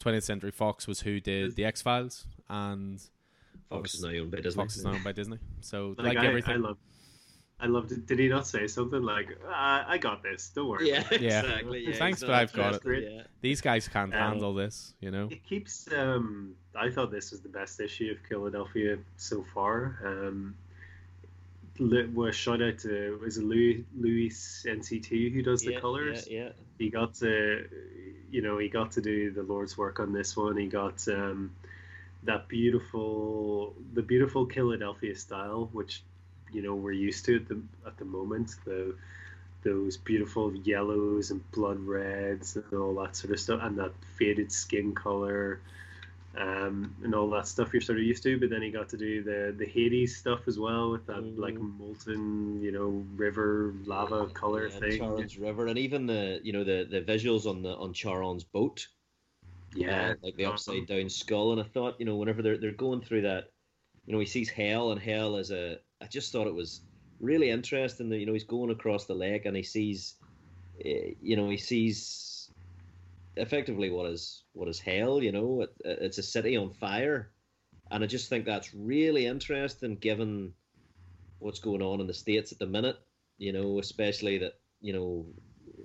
20th 0.00 0.22
Century 0.24 0.50
Fox 0.50 0.86
was 0.86 1.00
who 1.00 1.20
did 1.20 1.56
the 1.56 1.64
X 1.64 1.82
Files 1.82 2.26
and 2.48 3.00
Fox 3.70 3.94
is 3.94 4.02
now 4.02 4.10
owned 4.10 4.30
by 4.30 4.40
Disney. 4.40 4.62
Fox 4.62 4.76
is 4.76 4.84
now 4.84 4.90
owned 4.92 5.04
by 5.04 5.12
Disney. 5.12 5.38
So 5.60 5.94
Like, 5.98 6.14
like, 6.14 6.18
I, 6.18 6.26
everything. 6.26 6.54
I 6.54 6.56
love. 6.56 6.78
I 7.60 7.66
loved 7.66 7.92
it. 7.92 8.04
Did 8.06 8.18
he 8.18 8.28
not 8.28 8.46
say 8.46 8.66
something 8.66 9.00
like, 9.02 9.38
"I 9.48 9.84
I 9.86 9.98
got 9.98 10.22
this. 10.22 10.50
Don't 10.54 10.68
worry." 10.68 10.88
Yeah, 10.90 11.04
Yeah. 11.12 11.40
exactly. 11.40 11.86
Yeah, 11.86 11.92
Thanks, 11.94 12.20
he's 12.20 12.26
but 12.26 12.34
I've 12.34 12.52
got 12.52 12.84
it. 12.84 13.12
Yeah. 13.12 13.22
These 13.40 13.60
guys 13.60 13.86
can't 13.88 14.12
Um, 14.12 14.20
handle 14.20 14.52
this, 14.54 14.92
you 15.00 15.10
know. 15.12 15.28
It 15.30 15.44
keeps. 15.44 15.90
Um, 15.92 16.56
I 16.74 16.90
thought 16.90 17.10
this 17.12 17.30
was 17.30 17.40
the 17.42 17.48
best 17.48 17.80
issue 17.80 18.10
of 18.12 18.18
Killadelphia 18.28 18.98
so 19.16 19.44
far. 19.54 20.00
Um, 20.04 20.56
well, 21.78 22.30
shout 22.30 22.62
out 22.62 22.78
to 22.80 23.20
is 23.26 23.38
it 23.38 23.44
Louis 23.44 23.84
Louis 23.96 24.30
NC2 24.66 25.32
who 25.32 25.42
does 25.42 25.62
the 25.62 25.72
yeah, 25.72 25.80
colors. 25.80 26.28
Yeah, 26.28 26.44
yeah. 26.44 26.48
He 26.78 26.90
got 26.90 27.14
to, 27.14 27.68
you 28.30 28.42
know, 28.42 28.58
he 28.58 28.68
got 28.68 28.92
to 28.92 29.00
do 29.00 29.30
the 29.30 29.42
Lord's 29.42 29.76
work 29.76 30.00
on 30.00 30.12
this 30.12 30.36
one. 30.36 30.56
He 30.56 30.66
got 30.66 31.06
um, 31.08 31.52
that 32.24 32.48
beautiful, 32.48 33.74
the 33.92 34.02
beautiful 34.02 34.46
Killadelphia 34.46 35.16
style, 35.16 35.68
which 35.72 36.02
you 36.52 36.62
know 36.62 36.74
we're 36.74 36.92
used 36.92 37.24
to 37.26 37.36
at 37.36 37.48
the 37.48 37.60
at 37.86 37.96
the 37.98 38.04
moment. 38.04 38.54
The 38.64 38.94
those 39.62 39.96
beautiful 39.96 40.54
yellows 40.54 41.30
and 41.30 41.50
blood 41.50 41.80
reds 41.80 42.56
and 42.56 42.64
all 42.74 42.94
that 43.02 43.16
sort 43.16 43.32
of 43.32 43.40
stuff, 43.40 43.60
and 43.62 43.78
that 43.78 43.92
faded 44.16 44.52
skin 44.52 44.94
color, 44.94 45.60
um, 46.36 46.94
and 47.04 47.14
all 47.14 47.28
that 47.30 47.46
stuff 47.46 47.72
you're 47.72 47.80
sort 47.80 47.98
of 47.98 48.04
used 48.04 48.22
to. 48.24 48.38
But 48.38 48.50
then 48.50 48.62
he 48.62 48.70
got 48.70 48.88
to 48.90 48.96
do 48.96 49.22
the 49.22 49.54
the 49.56 49.66
Hades 49.66 50.16
stuff 50.16 50.46
as 50.46 50.58
well 50.58 50.90
with 50.90 51.06
that 51.06 51.22
Mm. 51.22 51.38
like 51.38 51.54
molten, 51.54 52.60
you 52.62 52.72
know, 52.72 53.04
river 53.16 53.74
lava 53.84 54.26
color 54.26 54.68
yeah, 54.68 54.78
thing. 54.80 54.98
Charon's 54.98 55.38
River, 55.38 55.66
and 55.66 55.78
even 55.78 56.06
the 56.06 56.40
you 56.42 56.52
know 56.52 56.64
the, 56.64 56.86
the 56.90 57.00
visuals 57.02 57.46
on 57.46 57.62
the 57.62 57.74
on 57.76 57.92
Charon's 57.92 58.44
boat, 58.44 58.86
Yeah, 59.74 60.10
uh, 60.10 60.14
like 60.22 60.36
the 60.36 60.44
upside 60.46 60.86
down 60.86 61.08
skull. 61.08 61.52
And 61.52 61.60
I 61.60 61.64
thought, 61.64 61.98
you 61.98 62.06
know, 62.06 62.16
whenever 62.16 62.42
they're 62.42 62.58
they're 62.58 62.72
going 62.72 63.00
through 63.02 63.22
that, 63.22 63.44
you 64.06 64.12
know, 64.12 64.18
he 64.20 64.26
sees 64.26 64.50
hell, 64.50 64.92
and 64.92 65.00
hell 65.00 65.36
is 65.36 65.50
a. 65.50 65.78
I 66.00 66.06
just 66.06 66.32
thought 66.32 66.46
it 66.46 66.54
was 66.54 66.82
really 67.20 67.50
interesting 67.50 68.08
that 68.10 68.18
you 68.18 68.26
know 68.26 68.32
he's 68.32 68.44
going 68.44 68.70
across 68.70 69.06
the 69.06 69.14
lake 69.14 69.46
and 69.46 69.56
he 69.56 69.62
sees, 69.62 70.16
uh, 70.84 71.10
you 71.20 71.36
know, 71.36 71.48
he 71.48 71.56
sees 71.56 72.33
effectively 73.36 73.90
what 73.90 74.06
is 74.06 74.44
what 74.52 74.68
is 74.68 74.78
hell. 74.78 75.22
You 75.22 75.32
know, 75.32 75.62
it, 75.62 75.70
it's 75.84 76.18
a 76.18 76.22
city 76.22 76.56
on 76.56 76.72
fire, 76.72 77.30
and 77.90 78.02
I 78.02 78.06
just 78.06 78.28
think 78.28 78.44
that's 78.44 78.74
really 78.74 79.26
interesting 79.26 79.96
given 79.96 80.52
what's 81.38 81.60
going 81.60 81.82
on 81.82 82.00
in 82.00 82.06
the 82.06 82.14
states 82.14 82.52
at 82.52 82.58
the 82.58 82.66
minute. 82.66 82.96
You 83.38 83.52
know, 83.52 83.78
especially 83.78 84.38
that 84.38 84.54
you 84.80 84.92
know, 84.92 85.26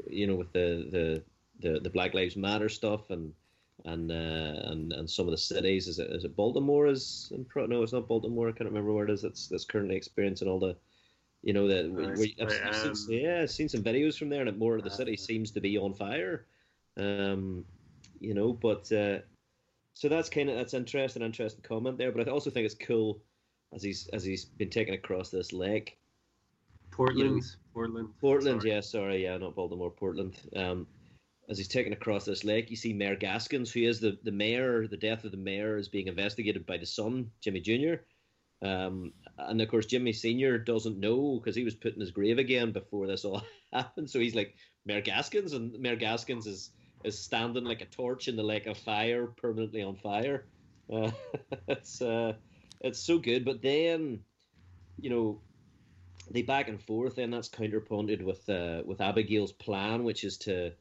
you 0.08 0.28
know, 0.28 0.36
with 0.36 0.52
the 0.54 0.88
the 0.92 1.24
the, 1.62 1.80
the 1.80 1.90
Black 1.90 2.14
Lives 2.14 2.36
Matter 2.36 2.70
stuff 2.70 3.10
and 3.10 3.34
and 3.86 4.12
uh, 4.12 4.70
and 4.72 4.94
and 4.94 5.10
some 5.10 5.26
of 5.26 5.32
the 5.32 5.38
cities. 5.38 5.88
Is 5.88 6.00
it 6.00 6.10
is 6.12 6.26
it 6.26 6.36
Baltimore? 6.36 6.88
Is 6.88 7.32
in 7.36 7.46
pro- 7.46 7.66
no, 7.66 7.82
it's 7.82 7.94
not 7.94 8.08
Baltimore. 8.08 8.50
I 8.50 8.52
can't 8.52 8.70
remember 8.70 8.94
where 8.94 9.06
it 9.06 9.12
is. 9.12 9.22
That's 9.22 9.48
that's 9.48 9.66
currently 9.66 9.96
experiencing 9.96 10.48
all 10.48 10.60
the, 10.60 10.76
you 11.42 11.54
know, 11.54 11.68
the 11.68 11.84
Nice. 11.84 12.20
seen, 12.20 13.12
um, 13.12 13.22
yeah, 13.22 13.42
I've 13.44 13.52
seen 13.52 13.70
some 13.70 13.84
videos 13.84 14.18
from 14.18 14.30
there, 14.30 14.46
and 14.46 14.58
more 14.58 14.78
of 14.78 14.84
the 14.84 14.92
city 14.92 15.14
uh, 15.14 15.18
seems 15.18 15.52
to 15.52 15.62
be 15.62 15.78
on 15.78 15.94
fire. 15.94 16.46
Um, 17.00 17.66
you 18.20 18.34
know, 18.34 18.54
but 18.54 18.92
uh, 18.92 19.20
so 19.94 20.10
that's 20.10 20.30
kind 20.30 20.50
of 20.50 20.58
that's 20.58 20.74
interesting, 20.74 21.24
interesting 21.24 21.64
comment 21.64 21.98
there. 21.98 22.12
But 22.12 22.28
I 22.28 22.32
also 22.32 22.50
think 22.50 22.66
it's 22.66 22.76
cool 22.76 23.22
as 23.74 23.82
he's 23.82 24.08
as 24.14 24.24
he's 24.24 24.46
been 24.46 24.70
taken 24.70 24.94
across 24.94 25.30
this 25.30 25.54
lake. 25.54 25.98
Portland, 26.92 27.44
Portland, 27.74 28.10
Portland, 28.20 28.62
sorry. 28.62 28.74
yeah, 28.74 28.82
sorry, 28.82 29.24
yeah, 29.24 29.38
not 29.38 29.56
Baltimore, 29.56 29.92
Portland. 29.92 30.38
Um, 30.56 30.86
as 31.50 31.58
he's 31.58 31.68
taken 31.68 31.94
across 31.94 32.26
this 32.26 32.44
lake, 32.44 32.70
you 32.70 32.76
see 32.76 32.94
Mayor 32.94 33.16
Gaskins, 33.16 33.72
who 33.72 33.82
is 33.82 34.00
the, 34.00 34.18
the 34.24 34.32
mayor. 34.32 34.88
The 34.88 34.98
death 34.98 35.24
of 35.24 35.32
the 35.32 35.38
mayor 35.38 35.78
is 35.78 35.88
being 35.88 36.08
investigated 36.08 36.66
by 36.66 36.78
the 36.78 36.86
son, 36.86 37.32
Jimmy 37.42 37.60
Jr. 37.60 37.96
Um, 38.62 39.14
and 39.38 39.62
of 39.62 39.70
course, 39.70 39.86
Jimmy 39.86 40.14
Sr. 40.14 40.58
doesn't 40.58 41.00
know 41.00 41.40
because 41.40 41.56
he 41.56 41.64
was 41.64 41.74
put 41.74 41.96
in 41.96 42.02
his 42.02 42.12
grave 42.12 42.38
again 42.38 42.72
before 42.72 43.08
this 43.08 43.26
all 43.26 43.42
happened. 43.74 44.10
So 44.10 44.20
he's 44.20 44.36
like, 44.36 44.56
Mayor 44.86 45.02
Gaskins, 45.02 45.54
and 45.54 45.78
Mayor 45.80 45.96
Gaskins 45.96 46.46
is, 46.46 46.72
is 47.04 47.20
standing 47.20 47.64
like 47.64 47.82
a 47.82 47.86
torch 47.86 48.28
in 48.28 48.36
the 48.36 48.44
lake 48.44 48.68
of 48.68 48.78
fire, 48.78 49.28
permanently 49.28 49.84
on 49.84 49.96
fire. 49.96 50.46
Uh, 50.92 51.12
it's, 51.68 52.02
uh, 52.02 52.34
it's 52.82 53.00
so 53.00 53.20
good. 53.20 53.46
But 53.46 53.62
then, 53.62 54.22
you 55.00 55.12
know, 55.12 55.40
they 56.32 56.42
back 56.42 56.68
and 56.68 56.82
forth, 56.82 57.20
and 57.20 57.34
that's 57.34 57.48
counterpointed 57.48 58.24
with 58.24 58.48
uh, 58.50 58.82
with 58.86 59.02
Abigail's 59.02 59.52
plan, 59.52 60.04
which 60.04 60.24
is 60.24 60.38
to, 60.40 60.72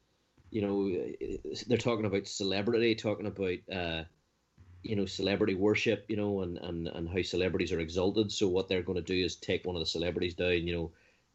you 0.51 0.61
know, 0.61 1.39
they're 1.67 1.77
talking 1.77 2.05
about 2.05 2.27
celebrity, 2.27 2.95
talking 2.95 3.27
about 3.27 3.57
uh, 3.71 4.03
you 4.83 4.95
know 4.95 5.05
celebrity 5.05 5.55
worship, 5.55 6.05
you 6.07 6.15
know, 6.15 6.41
and, 6.41 6.57
and 6.57 6.87
and 6.87 7.09
how 7.09 7.21
celebrities 7.21 7.71
are 7.71 7.79
exalted. 7.79 8.31
So 8.31 8.47
what 8.47 8.67
they're 8.67 8.83
going 8.83 9.03
to 9.03 9.13
do 9.13 9.25
is 9.25 9.35
take 9.35 9.65
one 9.65 9.75
of 9.75 9.81
the 9.81 9.85
celebrities 9.85 10.35
down, 10.35 10.67
you 10.67 10.75
know, 10.75 10.91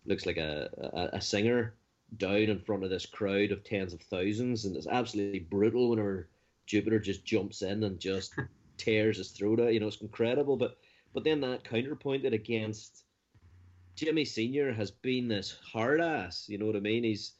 looks 0.06 0.27
like 0.27 0.36
a, 0.36 0.69
a, 1.12 1.16
a 1.16 1.20
singer 1.20 1.74
down 2.16 2.36
in 2.36 2.60
front 2.60 2.85
of 2.85 2.90
this 2.90 3.06
crowd 3.06 3.51
of 3.51 3.64
tens 3.64 3.93
of 3.93 4.01
thousands, 4.02 4.64
and 4.64 4.76
it's 4.76 4.86
absolutely 4.86 5.40
brutal 5.40 5.90
whenever 5.90 6.28
Jupiter 6.66 6.98
just 6.98 7.24
jumps 7.24 7.62
in 7.62 7.85
and 7.85 7.98
just 7.98 8.35
tears 8.78 9.18
his 9.18 9.31
throat 9.31 9.60
out. 9.60 9.72
You 9.72 9.81
know, 9.81 9.89
it's 9.89 10.01
incredible. 10.01 10.56
But 10.56 10.76
but 11.12 11.24
then 11.24 11.40
that 11.40 11.64
counterpointed 11.64 12.32
against 12.32 13.05
Jimmy 13.97 14.24
Senior 14.24 14.72
has 14.72 14.90
been 14.90 15.28
this 15.28 15.56
hard 15.72 16.01
ass. 16.01 16.47
You 16.48 16.59
know 16.59 16.66
what 16.66 16.76
I 16.76 16.81
mean? 16.81 17.05
He's 17.05 17.35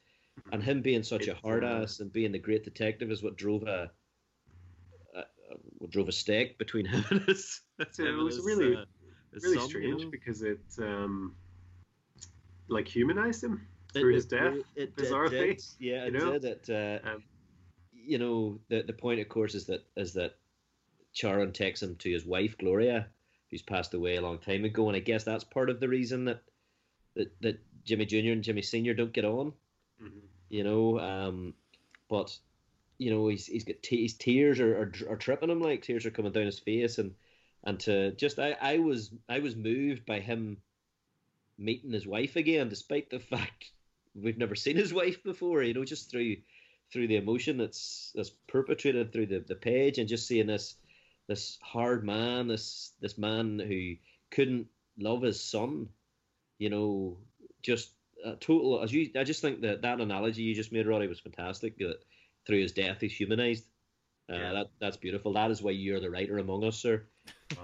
and 0.53 0.62
him 0.62 0.82
being 0.82 1.03
such 1.03 1.28
a 1.28 1.35
hard 1.35 1.65
uh, 1.65 1.69
ass 1.82 2.01
and 2.01 2.12
being 2.12 2.32
the 2.32 2.39
great 2.39 2.65
detective 2.65 3.11
is 3.11 3.23
what 3.23 3.36
drove 3.36 3.62
a, 3.65 3.91
a, 5.15 5.86
drove 5.89 6.09
a 6.09 6.12
stake 6.12 6.59
between 6.59 6.86
him 6.86 7.05
and 7.11 7.20
his. 7.23 7.61
Yeah, 7.99 8.09
it 8.09 8.12
was 8.16 8.36
his, 8.36 8.45
really- 8.45 8.77
uh, 8.77 8.85
really 9.43 9.59
strange 9.59 10.11
because 10.11 10.43
it 10.43 10.61
um 10.78 11.35
like 12.69 12.89
humanized 12.89 13.43
him 13.45 13.66
It- 13.97 14.01
through 14.01 14.15
his 14.15 14.25
it- 14.27 14.31
death. 14.31 14.57
It, 14.77 14.97
bizarrely, 14.97 15.31
did. 15.31 15.62
Yeah, 15.79 16.03
you 16.03 16.09
it 16.09 16.12
know? 16.15 16.39
did. 16.39 16.45
It, 16.45 16.71
uh, 16.71 17.09
Um, 17.11 17.25
you 17.93 18.19
know, 18.19 18.61
the 18.69 18.83
the 18.83 18.93
point, 18.93 19.21
of 19.21 19.29
course, 19.29 19.55
is 19.55 19.66
that 19.66 19.85
is 19.97 20.12
that 20.15 20.37
Charon 21.12 21.53
takes 21.53 21.83
him 21.83 21.97
to 21.97 22.11
his 22.11 22.25
wife 22.25 22.59
Gloria, 22.59 23.09
who's 23.51 23.62
passed 23.62 23.95
away 23.95 24.16
a 24.16 24.21
long 24.23 24.39
time 24.39 24.65
ago, 24.65 24.89
and 24.89 24.97
I 24.97 25.01
guess 25.01 25.25
that's 25.25 25.45
part 25.45 25.71
of 25.71 25.81
the 25.81 25.89
reason 25.89 26.25
that 26.27 26.43
that, 27.15 27.41
that 27.41 27.61
Jimmy 27.85 28.05
Junior 28.07 28.33
and 28.33 28.43
Jimmy 28.43 28.62
Senior 28.62 28.95
don't 28.95 29.12
get 29.12 29.25
on. 29.25 29.53
mhm. 30.03 30.21
You 30.51 30.65
know, 30.65 30.99
um, 31.01 31.55
but 32.09 32.37
you 32.99 33.11
know 33.11 33.29
he's 33.29 33.47
he's 33.47 33.65
got 33.65 33.83
te- 33.83 34.03
his 34.03 34.15
tears 34.15 34.61
are, 34.61 34.77
are 34.83 34.93
are 35.12 35.16
tripping 35.16 35.51
him 35.51 35.61
like 35.61 35.83
tears 35.83 36.05
are 36.07 36.11
coming 36.11 36.33
down 36.33 36.47
his 36.47 36.59
face, 36.59 36.99
and 36.99 37.15
and 37.65 37.81
to 37.81 38.12
just 38.12 38.39
I 38.39 38.57
I 38.61 38.79
was 38.79 39.11
I 39.29 39.39
was 39.39 39.57
moved 39.57 40.05
by 40.05 40.21
him 40.21 40.59
meeting 41.57 41.93
his 41.93 42.07
wife 42.07 42.37
again, 42.37 42.69
despite 42.69 43.09
the 43.11 43.19
fact 43.33 43.71
we've 44.15 44.39
never 44.39 44.55
seen 44.55 44.77
his 44.77 44.95
wife 45.01 45.23
before. 45.23 45.62
You 45.62 45.74
know, 45.74 45.85
just 45.85 46.11
through 46.11 46.36
through 46.93 47.09
the 47.09 47.16
emotion 47.16 47.57
that's 47.59 48.12
that's 48.15 48.31
perpetrated 48.47 49.12
through 49.12 49.27
the, 49.27 49.41
the 49.41 49.55
page, 49.55 49.99
and 49.99 50.09
just 50.09 50.27
seeing 50.27 50.47
this 50.47 50.77
this 51.27 51.59
hard 51.62 52.05
man, 52.05 52.49
this 52.49 52.93
this 53.01 53.19
man 53.19 53.59
who 53.59 53.95
couldn't 54.31 54.66
love 54.99 55.23
his 55.23 55.43
son. 55.43 55.89
You 56.59 56.70
know, 56.70 57.19
just 57.62 57.91
a 58.24 58.36
total. 58.36 58.82
As 58.82 58.93
you, 58.93 59.11
I 59.16 59.24
just 59.24 59.43
think 59.43 59.62
that 59.62 59.82
that 59.82 60.01
analogy 60.01 60.43
you 60.43 60.55
just 60.55 60.73
made, 60.73 60.86
Roddy, 60.86 61.07
was 61.07 61.20
fantastic. 61.20 61.78
That 61.78 61.99
through 62.47 62.61
his 62.61 62.73
death, 62.73 63.01
he's 63.01 63.16
humanized. 63.16 63.65
Uh, 64.31 64.37
Yeah. 64.37 64.53
That 64.53 64.67
that's 64.81 64.97
beautiful. 64.97 65.33
That 65.35 65.51
is 65.51 65.63
why 65.63 65.73
you're 65.73 66.01
the 66.01 66.11
writer 66.11 66.39
among 66.39 66.65
us, 66.65 66.79
sir. 66.79 67.05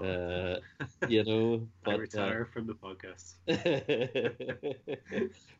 Uh, 0.01 0.57
you 1.07 1.23
know, 1.23 1.67
I 1.85 1.93
but, 1.93 1.95
uh, 2.15 2.35
retire 2.35 2.45
from 2.45 2.67
the 2.67 2.73
podcast. 2.75 3.35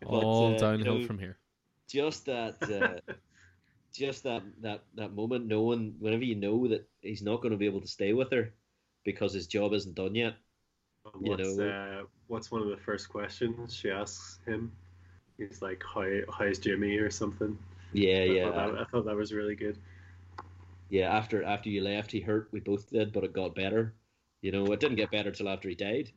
But, 0.02 0.14
All 0.14 0.54
uh, 0.62 0.66
you 0.76 0.84
downhill 0.84 0.86
know, 0.86 1.00
from 1.00 1.20
here. 1.20 1.38
just 1.88 2.26
that 2.26 2.58
uh, 2.70 3.00
just 3.94 4.24
that 4.24 4.44
that 4.62 4.84
that 4.96 5.14
moment 5.14 5.48
knowing 5.48 5.96
whenever 6.00 6.24
you 6.24 6.36
know 6.36 6.68
that 6.68 6.88
he's 7.02 7.22
not 7.24 7.42
going 7.42 7.52
to 7.52 7.58
be 7.58 7.66
able 7.66 7.82
to 7.82 7.88
stay 7.88 8.14
with 8.14 8.32
her 8.32 8.54
because 9.04 9.34
his 9.34 9.48
job 9.48 9.74
isn't 9.74 9.96
done 9.96 10.16
yet 10.16 10.36
And 11.14 11.26
You 11.26 11.36
What's 11.36 11.58
know. 11.58 11.60
uh, 11.60 12.04
what's 12.28 12.52
one 12.52 12.62
of 12.62 12.70
the 12.70 12.78
first 12.78 13.10
questions 13.10 13.76
she 13.76 13.90
asks 13.90 14.40
him? 14.46 14.72
He's 15.38 15.62
like, 15.62 15.82
"How 15.84 16.06
how's 16.32 16.60
Jimmy?" 16.60 16.98
or 16.98 17.10
something. 17.10 17.58
yeah 17.94 18.24
I 18.30 18.34
yeah 18.34 18.44
thought 18.44 18.56
that, 18.56 18.80
I 18.80 18.84
thought 18.86 19.06
that 19.06 19.16
was 19.16 19.34
really 19.34 19.56
good. 19.56 19.78
Yeah 20.92 21.10
after 21.18 21.44
after 21.44 21.70
you 21.72 21.82
left 21.82 22.12
he 22.12 22.22
hurt 22.22 22.50
we 22.54 22.60
both 22.60 22.92
did 22.92 23.12
but 23.14 23.24
it 23.24 23.34
got 23.34 23.56
better 23.56 23.96
you 24.44 24.52
know 24.52 24.72
it 24.74 24.80
didn't 24.80 24.98
get 24.98 25.12
better 25.12 25.32
till 25.32 25.50
after 25.50 25.70
he 25.70 25.76
died 25.76 26.14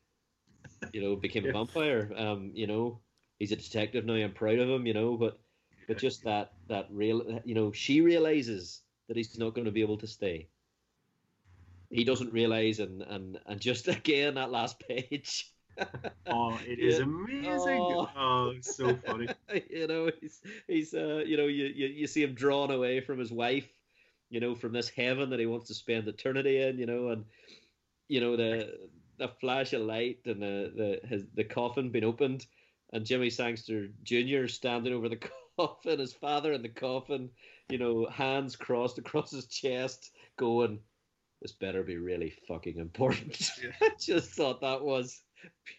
you 0.92 1.01
know, 1.02 1.16
became 1.16 1.44
Yeah. 1.44 1.51
a 1.51 1.52
vampire. 1.52 2.12
Um, 2.16 2.52
you 2.55 2.66
know, 2.66 3.02
he's 3.38 3.52
a 3.52 3.56
detective 3.56 4.05
now. 4.06 4.14
I'm 4.14 4.32
proud 4.32 4.59
of 4.59 4.68
him. 4.70 4.86
You 4.86 4.94
know, 4.94 5.16
but 5.16 5.40
but 5.86 5.98
just 5.98 6.24
that 6.24 6.55
that 6.68 6.86
real, 6.90 7.40
you 7.44 7.55
know, 7.55 7.72
she 7.72 8.01
realizes 8.01 8.82
that 9.09 9.16
he's 9.16 9.38
not 9.38 9.55
going 9.55 9.66
to 9.66 9.72
be 9.72 9.82
able 9.82 9.98
to 9.98 10.06
stay. 10.06 10.51
He 11.90 12.05
doesn't 12.05 12.32
realize, 12.32 12.78
and 12.80 13.02
and 13.02 13.40
and 13.46 13.60
just 13.60 13.88
again 13.98 14.34
that 14.34 14.51
last 14.51 14.80
page. 14.80 15.51
Oh, 16.28 16.59
it 16.59 16.78
is 16.78 16.98
Yeah. 16.98 17.05
amazing. 17.05 17.86
Oh. 17.90 18.09
Oh, 18.16 18.55
so 18.60 18.96
funny. 18.96 19.28
you 19.70 19.86
know, 19.86 20.10
he's 20.20 20.40
he's 20.68 20.94
uh, 20.94 21.22
you 21.26 21.36
know, 21.36 21.46
you, 21.46 21.66
you 21.66 21.86
you 21.88 22.06
see 22.06 22.22
him 22.22 22.34
drawn 22.34 22.70
away 22.70 23.01
from 23.01 23.18
his 23.18 23.32
wife, 23.32 23.68
you 24.35 24.40
know, 24.40 24.56
from 24.56 24.73
this 24.73 24.89
heaven 24.89 25.31
that 25.31 25.39
he 25.39 25.47
wants 25.47 25.69
to 25.69 25.74
spend 25.74 26.09
eternity 26.09 26.61
in, 26.61 26.77
you 26.77 26.86
know, 26.86 27.11
and 27.11 27.24
you 28.09 28.20
know 28.20 28.36
the 28.36 28.90
the 29.16 29.28
flash 29.40 29.73
of 29.73 29.82
light 29.82 30.19
and 30.27 30.43
the 30.43 30.73
the 30.74 31.06
his, 31.06 31.23
the 31.35 31.44
coffin 31.44 31.90
being 31.90 32.05
opened, 32.05 32.44
and 32.93 33.06
Jimmy 33.06 33.31
Sangster 33.31 33.86
Jr. 34.02 34.48
standing 34.48 34.93
over 34.93 35.09
the 35.09 35.20
coffin, 35.56 36.01
his 36.01 36.12
father 36.12 36.52
in 36.52 36.62
the 36.62 36.69
coffin, 36.69 37.31
you 37.69 37.78
know, 37.78 38.06
hands 38.06 38.56
crossed 38.56 38.98
across 38.98 39.31
his 39.31 39.47
chest, 39.47 40.11
going, 40.36 40.81
"This 41.40 41.52
better 41.52 41.85
be 41.85 41.98
really 41.98 42.35
fucking 42.48 42.78
important." 42.78 43.52
I 43.81 43.90
just 44.01 44.31
thought 44.31 44.62
that 44.62 44.82
was 44.82 45.23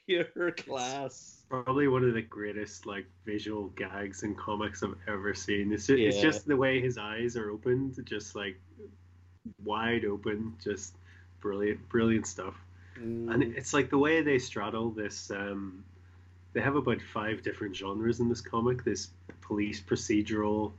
pure 0.05 0.51
class. 0.51 1.34
Probably 1.49 1.87
one 1.87 2.03
of 2.03 2.13
the 2.13 2.21
greatest 2.21 2.85
like 2.85 3.05
visual 3.25 3.67
gags 3.75 4.23
in 4.23 4.35
comics 4.35 4.83
I've 4.83 4.95
ever 5.07 5.33
seen. 5.33 5.71
It's 5.71 5.87
just, 5.87 5.99
it's 5.99 6.19
just 6.19 6.47
the 6.47 6.57
way 6.57 6.81
his 6.81 6.97
eyes 6.97 7.37
are 7.37 7.51
opened, 7.51 7.99
just 8.05 8.35
like 8.35 8.59
wide 9.63 10.05
open, 10.05 10.55
just 10.63 10.95
brilliant, 11.41 11.87
brilliant 11.89 12.27
stuff. 12.27 12.55
Mm. 12.99 13.33
And 13.33 13.43
it's 13.43 13.73
like 13.73 13.89
the 13.89 13.97
way 13.97 14.21
they 14.21 14.39
straddle 14.39 14.89
this. 14.89 15.29
Um, 15.31 15.83
they 16.53 16.61
have 16.61 16.75
about 16.75 17.01
five 17.13 17.43
different 17.43 17.75
genres 17.75 18.19
in 18.19 18.29
this 18.29 18.41
comic. 18.41 18.83
This 18.83 19.09
police 19.41 19.81
procedural, 19.81 20.71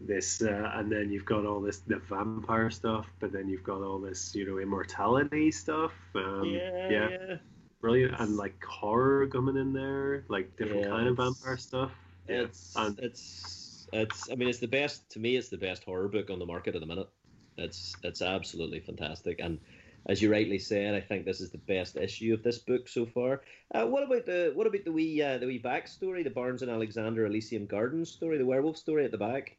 this, 0.00 0.42
uh, 0.42 0.70
and 0.74 0.92
then 0.92 1.10
you've 1.10 1.24
got 1.24 1.44
all 1.46 1.60
this 1.60 1.78
the 1.78 1.96
vampire 1.96 2.70
stuff, 2.70 3.06
but 3.18 3.32
then 3.32 3.48
you've 3.48 3.64
got 3.64 3.82
all 3.82 3.98
this, 3.98 4.34
you 4.34 4.46
know, 4.46 4.58
immortality 4.58 5.50
stuff. 5.50 5.92
Um, 6.14 6.44
yeah, 6.44 6.88
yeah, 6.88 7.08
yeah. 7.08 7.36
Brilliant, 7.80 8.14
and 8.18 8.36
like 8.36 8.62
horror 8.64 9.26
coming 9.28 9.56
in 9.56 9.72
there, 9.72 10.24
like 10.28 10.56
different 10.56 10.84
Yeah, 10.84 10.88
kind 10.88 11.08
of 11.08 11.16
vampire 11.16 11.56
stuff. 11.56 11.92
Yeah. 12.28 12.42
It's 12.42 12.76
and 12.76 12.98
it's 13.00 13.88
it's. 13.92 14.30
I 14.30 14.34
mean, 14.34 14.48
it's 14.48 14.58
the 14.58 14.66
best 14.68 15.10
to 15.12 15.20
me. 15.20 15.36
It's 15.36 15.48
the 15.48 15.58
best 15.58 15.84
horror 15.84 16.08
book 16.08 16.30
on 16.30 16.38
the 16.38 16.46
market 16.46 16.74
at 16.74 16.80
the 16.80 16.86
minute. 16.86 17.08
It's 17.56 17.96
it's 18.02 18.22
absolutely 18.22 18.80
fantastic, 18.80 19.40
and 19.40 19.58
as 20.06 20.22
you 20.22 20.30
rightly 20.30 20.58
said, 20.58 20.94
I 20.94 21.00
think 21.00 21.24
this 21.24 21.40
is 21.40 21.50
the 21.50 21.58
best 21.58 21.96
issue 21.96 22.32
of 22.34 22.42
this 22.42 22.58
book 22.58 22.88
so 22.88 23.04
far. 23.06 23.42
Uh, 23.74 23.86
what 23.86 24.04
about 24.04 24.26
the 24.26 24.52
what 24.54 24.66
about 24.66 24.84
the 24.84 24.92
wee 24.92 25.22
uh, 25.22 25.38
the 25.38 25.46
wee 25.46 25.60
backstory, 25.60 26.24
the 26.24 26.30
Barnes 26.30 26.62
and 26.62 26.70
Alexander 26.70 27.26
Elysium 27.26 27.66
Gardens 27.66 28.10
story, 28.10 28.38
the 28.38 28.46
werewolf 28.46 28.76
story 28.76 29.04
at 29.04 29.10
the 29.10 29.18
back? 29.18 29.56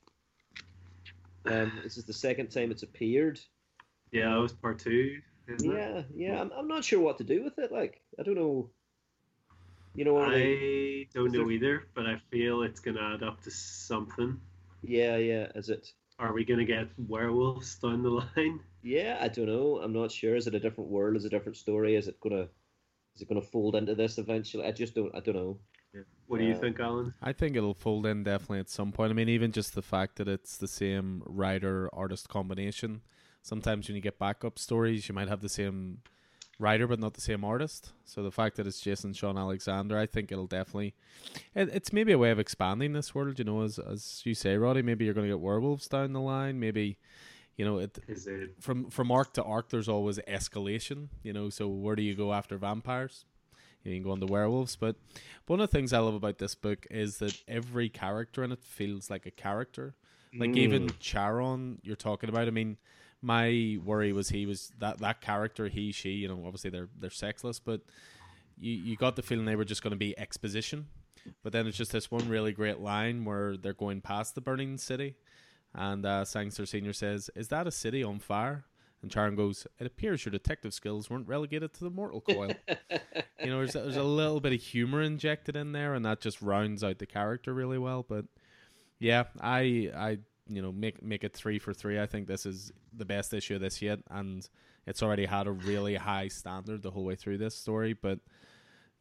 Um, 1.46 1.80
this 1.84 1.98
is 1.98 2.06
the 2.06 2.14
second 2.14 2.48
time 2.50 2.72
it's 2.72 2.84
appeared. 2.84 3.40
yeah, 4.12 4.30
that 4.30 4.40
was 4.42 4.54
part 4.54 4.80
two. 4.80 5.22
Isn't 5.50 5.72
it? 5.72 5.76
Yeah, 5.78 6.02
yeah. 6.16 6.42
I'm, 6.42 6.52
I'm 6.52 6.68
not 6.68 6.84
sure 6.84 7.00
what 7.00 7.18
to 7.18 7.24
do 7.24 7.44
with 7.44 7.58
it. 7.60 7.72
Like, 7.72 8.02
I 8.20 8.24
don't 8.24 8.36
know. 8.36 8.70
You 9.96 10.06
know, 10.06 10.18
are 10.18 10.30
they- 10.32 11.02
I 11.02 11.08
don't 11.14 11.32
know 11.32 11.40
there- 11.44 11.52
either, 11.52 11.84
but 11.96 12.06
I 12.06 12.18
feel 12.32 12.62
it's 12.62 12.80
gonna 12.80 13.02
add 13.16 13.24
up 13.24 13.42
to 13.44 13.52
something. 13.52 14.40
yeah, 14.84 15.18
yeah. 15.18 15.48
Is 15.56 15.70
it? 15.70 15.92
Are 16.20 16.34
we 16.34 16.44
gonna 16.46 16.66
get 16.66 16.88
werewolves 17.08 17.76
down 17.80 18.04
the 18.04 18.10
line? 18.10 18.60
Yeah, 18.84 19.18
I 19.20 19.28
don't 19.28 19.48
know. 19.48 19.80
I'm 19.82 19.94
not 19.94 20.12
sure. 20.12 20.36
Is 20.36 20.48
it 20.48 20.56
a 20.56 20.60
different 20.60 20.90
world? 20.90 21.16
Is 21.18 21.26
it 21.26 21.28
a 21.28 21.30
different 21.38 21.58
story? 21.58 21.96
Is 21.96 22.08
it 22.08 22.20
gonna 22.22 22.48
is 23.16 23.22
it 23.24 23.28
gonna 23.28 23.42
fold 23.42 23.76
into 23.76 23.96
this 23.96 24.18
eventually? 24.18 24.66
I 24.66 24.72
just 24.72 24.96
don't. 24.96 25.14
I 25.16 25.20
don't 25.22 25.36
know. 25.36 25.60
What 26.28 26.38
do 26.38 26.46
you 26.46 26.54
Uh, 26.54 26.60
think, 26.60 26.80
Alan? 26.80 27.14
I 27.24 27.34
think 27.34 27.56
it'll 27.56 27.74
fold 27.74 28.06
in 28.06 28.24
definitely 28.24 28.60
at 28.60 28.70
some 28.70 28.92
point. 28.92 29.10
I 29.10 29.14
mean, 29.16 29.28
even 29.30 29.52
just 29.52 29.74
the 29.74 29.82
fact 29.82 30.18
that 30.18 30.28
it's 30.28 30.56
the 30.58 30.68
same 30.68 31.24
writer 31.26 31.90
artist 31.92 32.30
combination. 32.30 33.02
Sometimes 33.42 33.88
when 33.88 33.96
you 33.96 34.02
get 34.02 34.20
backup 34.20 34.60
stories, 34.60 35.08
you 35.08 35.16
might 35.16 35.30
have 35.30 35.42
the 35.42 35.50
same 35.50 36.00
writer 36.60 36.86
but 36.86 37.00
not 37.00 37.14
the 37.14 37.22
same 37.22 37.44
artist. 37.44 37.94
So 38.04 38.22
the 38.22 38.32
fact 38.32 38.58
that 38.58 38.68
it's 38.68 38.82
Jason 38.82 39.14
Shawn 39.14 39.38
Alexander, 39.38 39.98
I 39.98 40.06
think 40.06 40.32
it'll 40.32 40.46
definitely. 40.46 40.94
It, 41.56 41.70
it's 41.74 41.94
maybe 41.94 42.12
a 42.12 42.18
way 42.18 42.32
of 42.32 42.40
expanding 42.40 42.94
this 42.94 43.16
world. 43.16 43.40
You 43.40 43.46
know, 43.46 43.62
as 43.62 43.80
as 43.80 44.22
you 44.26 44.36
say, 44.36 44.58
Roddy. 44.58 44.82
Maybe 44.82 45.06
you're 45.06 45.14
going 45.14 45.28
to 45.28 45.34
get 45.34 45.40
werewolves 45.40 45.88
down 45.88 46.14
the 46.14 46.22
line. 46.22 46.60
Maybe, 46.60 46.98
you 47.56 47.66
know, 47.66 47.80
it 47.80 47.98
Is 48.08 48.28
it 48.28 48.56
from 48.60 48.90
from 48.90 49.12
arc 49.12 49.34
to 49.34 49.44
arc, 49.44 49.70
there's 49.70 49.90
always 49.90 50.20
escalation. 50.20 51.08
You 51.24 51.34
know, 51.34 51.50
so 51.50 51.68
where 51.68 51.96
do 51.96 52.04
you 52.04 52.14
go 52.14 52.34
after 52.34 52.58
vampires? 52.58 53.26
You 53.84 53.94
can 53.94 54.04
go 54.04 54.12
on 54.12 54.20
the 54.20 54.28
werewolves, 54.28 54.76
but 54.76 54.98
one 55.48 55.62
of 55.62 55.70
the 55.70 55.78
things 55.78 55.94
I 55.94 56.00
love 56.00 56.14
about 56.14 56.38
this 56.38 56.54
book 56.54 56.86
is 56.92 57.20
that 57.20 57.42
every 57.48 57.88
character 57.88 58.44
in 58.44 58.52
it 58.52 58.62
feels 58.62 59.10
like 59.10 59.26
a 59.26 59.32
character. 59.32 59.96
Like 60.38 60.56
even 60.58 60.88
mm. 60.88 61.00
Charon, 61.00 61.80
you're 61.82 61.96
talking 61.96 62.30
about. 62.30 62.48
I 62.48 62.52
mean, 62.52 62.78
my 63.22 63.78
worry 63.84 64.14
was 64.14 64.30
he 64.30 64.46
was 64.46 64.72
that 64.80 65.00
that 65.00 65.22
character, 65.22 65.68
he, 65.68 65.92
she. 65.92 66.12
You 66.12 66.28
know, 66.28 66.44
obviously 66.46 66.70
they're 66.70 66.90
they're 66.98 67.10
sexless, 67.10 67.60
but 67.60 67.82
you 68.58 68.74
you 68.74 68.96
got 68.96 69.16
the 69.16 69.22
feeling 69.22 69.46
they 69.46 69.56
were 69.56 69.66
just 69.66 69.84
going 69.84 69.92
to 69.92 69.98
be 69.98 70.18
exposition. 70.18 70.88
But 71.44 71.52
then 71.52 71.68
it's 71.68 71.78
just 71.78 71.92
this 71.92 72.10
one 72.10 72.30
really 72.30 72.54
great 72.54 72.80
line 72.80 73.26
where 73.26 73.58
they're 73.58 73.74
going 73.74 74.02
past 74.02 74.36
the 74.36 74.42
burning 74.42 74.78
city, 74.78 75.16
and 75.76 76.06
uh, 76.06 76.26
Sangster 76.26 76.66
Senior 76.66 76.94
says, 76.94 77.30
"Is 77.36 77.50
that 77.50 77.68
a 77.68 77.72
city 77.72 78.04
on 78.04 78.20
fire?" 78.20 78.66
And 79.02 79.12
Charon 79.12 79.36
goes, 79.36 79.68
"It 79.80 79.88
appears 79.88 80.26
your 80.26 80.32
detective 80.32 80.74
skills 80.74 81.10
weren't 81.10 81.28
relegated 81.28 81.74
to 81.74 81.84
the 81.84 81.90
mortal 81.90 82.22
coil." 82.22 82.54
you 83.44 83.48
know, 83.48 83.58
there's 83.58 83.74
there's 83.74 83.98
a 83.98 84.04
little 84.04 84.40
bit 84.40 84.54
of 84.54 84.62
humor 84.62 85.02
injected 85.02 85.56
in 85.56 85.74
there, 85.74 85.94
and 85.94 86.06
that 86.06 86.22
just 86.22 86.42
rounds 86.42 86.84
out 86.84 87.00
the 87.00 87.06
character 87.06 87.54
really 87.54 87.78
well. 87.78 88.06
But 88.08 88.26
yeah, 89.00 89.26
I 89.42 89.92
I 89.96 90.20
you 90.50 90.62
know 90.62 90.72
make 90.72 91.02
make 91.04 91.24
it 91.24 91.34
three 91.34 91.60
for 91.60 91.74
three. 91.74 92.00
I 92.00 92.06
think 92.06 92.28
this 92.28 92.46
is 92.46 92.72
the 92.94 93.06
best 93.06 93.34
issue 93.34 93.56
of 93.56 93.62
this 93.62 93.82
yet, 93.82 94.00
and 94.10 94.48
it's 94.88 95.04
already 95.04 95.26
had 95.26 95.48
a 95.48 95.52
really 95.52 95.96
high 95.96 96.28
standard 96.28 96.82
the 96.82 96.92
whole 96.92 97.06
way 97.06 97.16
through 97.16 97.38
this 97.38 97.56
story. 97.56 97.94
But 97.94 98.20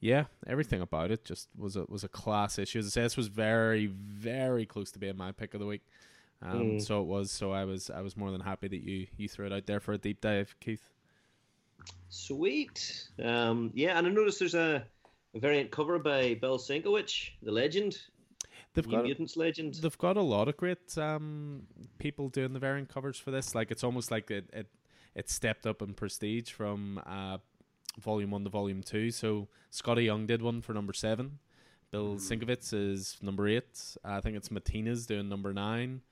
yeah, 0.01 0.25
everything 0.47 0.81
about 0.81 1.11
it 1.11 1.25
just 1.25 1.49
was 1.57 1.77
a 1.77 1.85
was 1.89 2.05
a 2.05 2.09
class 2.09 2.59
issue. 2.59 2.79
As 2.79 2.87
I 2.87 2.91
say, 2.91 3.03
this 3.03 3.17
was 3.17 3.29
very 3.29 3.87
very 3.87 4.67
close 4.67 4.91
to 4.93 4.99
being 4.99 5.17
my 5.17 5.33
pick 5.33 5.55
of 5.55 5.61
the 5.61 5.67
week. 5.67 5.83
Um, 6.43 6.63
Mm. 6.63 6.83
So 6.83 7.01
it 7.01 7.07
was. 7.07 7.31
So 7.31 7.53
I 7.53 7.65
was 7.65 7.91
I 7.91 8.01
was 8.01 8.17
more 8.17 8.31
than 8.31 8.41
happy 8.41 8.69
that 8.69 8.83
you 8.83 9.07
you 9.17 9.29
threw 9.29 9.47
it 9.47 9.53
out 9.53 9.67
there 9.67 9.81
for 9.81 9.93
a 9.93 9.99
deep 9.99 10.21
dive, 10.21 10.55
Keith. 10.61 10.91
Sweet. 12.11 13.09
Um, 13.23 13.71
yeah, 13.75 13.99
and 13.99 14.07
I 14.07 14.11
noticed 14.11 14.39
there's 14.39 14.55
a, 14.55 14.85
a 15.35 15.39
variant 15.39 15.71
cover 15.71 15.99
by 15.99 16.35
Bill 16.35 16.59
Sienkiewicz, 16.59 17.31
the 17.43 17.53
legend, 17.53 17.99
They've 18.79 18.87
New 18.87 18.97
got 18.97 19.05
Mutants 19.05 19.37
legend. 19.37 19.75
They've 19.75 19.99
got 19.99 20.17
a 20.17 20.23
lot 20.23 20.47
of 20.49 20.57
great 20.57 20.97
um, 20.97 21.63
people 21.99 22.29
doing 22.29 22.53
the 22.53 22.61
variant 22.61 22.89
covers 22.89 23.19
for 23.19 23.33
this. 23.33 23.55
Like 23.55 23.73
it's 23.73 23.83
almost 23.83 24.13
like 24.13 24.31
it 24.31 24.49
it, 24.53 24.69
it 25.17 25.29
stepped 25.29 25.67
up 25.67 25.83
in 25.83 25.95
prestige 25.95 26.53
from 26.53 27.03
uh, 27.05 27.39
volume 28.01 28.31
one 28.31 28.45
to 28.45 28.51
volume 28.51 28.83
two. 28.83 29.11
So 29.11 29.49
Skottie 29.73 30.05
Young 30.05 30.27
did 30.27 30.43
one 30.43 30.63
for 30.63 30.73
number 30.75 30.93
seven. 30.93 31.41
Bill 31.91 32.17
Sienkiewicz 32.17 32.73
is 32.73 33.17
number 33.21 33.49
eight. 33.49 33.97
I 34.05 34.21
think 34.21 34.37
it's 34.37 34.51
Matina's 34.51 35.07
doing 35.07 35.29
number 35.29 35.53
nine, 35.53 36.03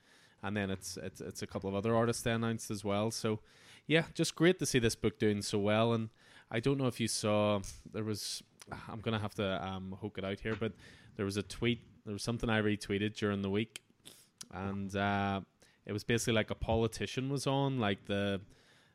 and 0.43 0.57
then 0.57 0.69
it's 0.69 0.97
it's 0.97 1.21
it's 1.21 1.41
a 1.41 1.47
couple 1.47 1.69
of 1.69 1.75
other 1.75 1.95
artists 1.95 2.23
they 2.23 2.31
announced 2.31 2.69
as 2.69 2.83
well. 2.83 3.11
So 3.11 3.39
yeah, 3.85 4.03
just 4.13 4.35
great 4.35 4.59
to 4.59 4.65
see 4.65 4.79
this 4.79 4.95
book 4.95 5.19
doing 5.19 5.41
so 5.41 5.57
well. 5.59 5.93
And 5.93 6.09
I 6.51 6.59
don't 6.59 6.77
know 6.77 6.87
if 6.87 6.99
you 6.99 7.07
saw 7.07 7.61
there 7.93 8.03
was. 8.03 8.43
I'm 8.89 8.99
gonna 8.99 9.19
have 9.19 9.35
to 9.35 9.65
um, 9.65 9.95
hook 10.01 10.17
it 10.17 10.25
out 10.25 10.41
here, 10.41 10.55
but 10.55 10.73
there 11.15 11.25
was 11.25 11.37
a 11.37 11.43
tweet. 11.43 11.81
There 12.07 12.13
was 12.13 12.23
something 12.23 12.49
I 12.49 12.61
retweeted 12.61 13.17
during 13.17 13.41
the 13.41 13.49
week, 13.49 13.81
and 14.53 14.95
uh, 14.95 15.41
it 15.85 15.91
was 15.91 16.05
basically 16.05 16.35
like 16.35 16.49
a 16.49 16.55
politician 16.55 17.29
was 17.29 17.45
on, 17.45 17.79
like 17.81 18.05
the 18.05 18.39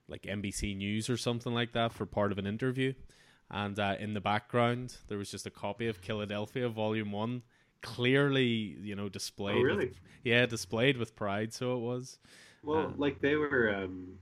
like 0.09 0.23
NBC 0.23 0.75
News 0.75 1.11
or 1.11 1.19
something 1.19 1.53
like 1.53 1.73
that, 1.73 1.93
for 1.93 2.07
part 2.07 2.33
of 2.33 2.39
an 2.39 2.47
interview. 2.47 2.95
And 3.51 3.79
uh, 3.79 3.97
in 4.01 4.15
the 4.15 4.23
background, 4.23 4.97
there 5.09 5.19
was 5.19 5.31
just 5.31 5.45
a 5.45 5.51
copy 5.51 5.89
of 5.89 6.01
Killadelphia 6.01 6.71
Volume 6.71 7.13
One, 7.13 7.43
clearly, 7.83 8.79
you 8.81 8.97
know, 8.97 9.11
displayed. 9.11 9.59
Oh, 9.59 9.63
really? 9.63 9.89
With, 9.89 10.01
yeah, 10.25 10.47
displayed 10.47 10.97
with 10.97 11.15
pride. 11.15 11.53
So 11.53 11.75
it 11.77 11.81
was. 11.81 12.19
Well, 12.63 12.87
Um, 12.87 12.95
like 12.97 13.21
they 13.21 13.37
were. 13.37 13.75
Um, 13.77 14.19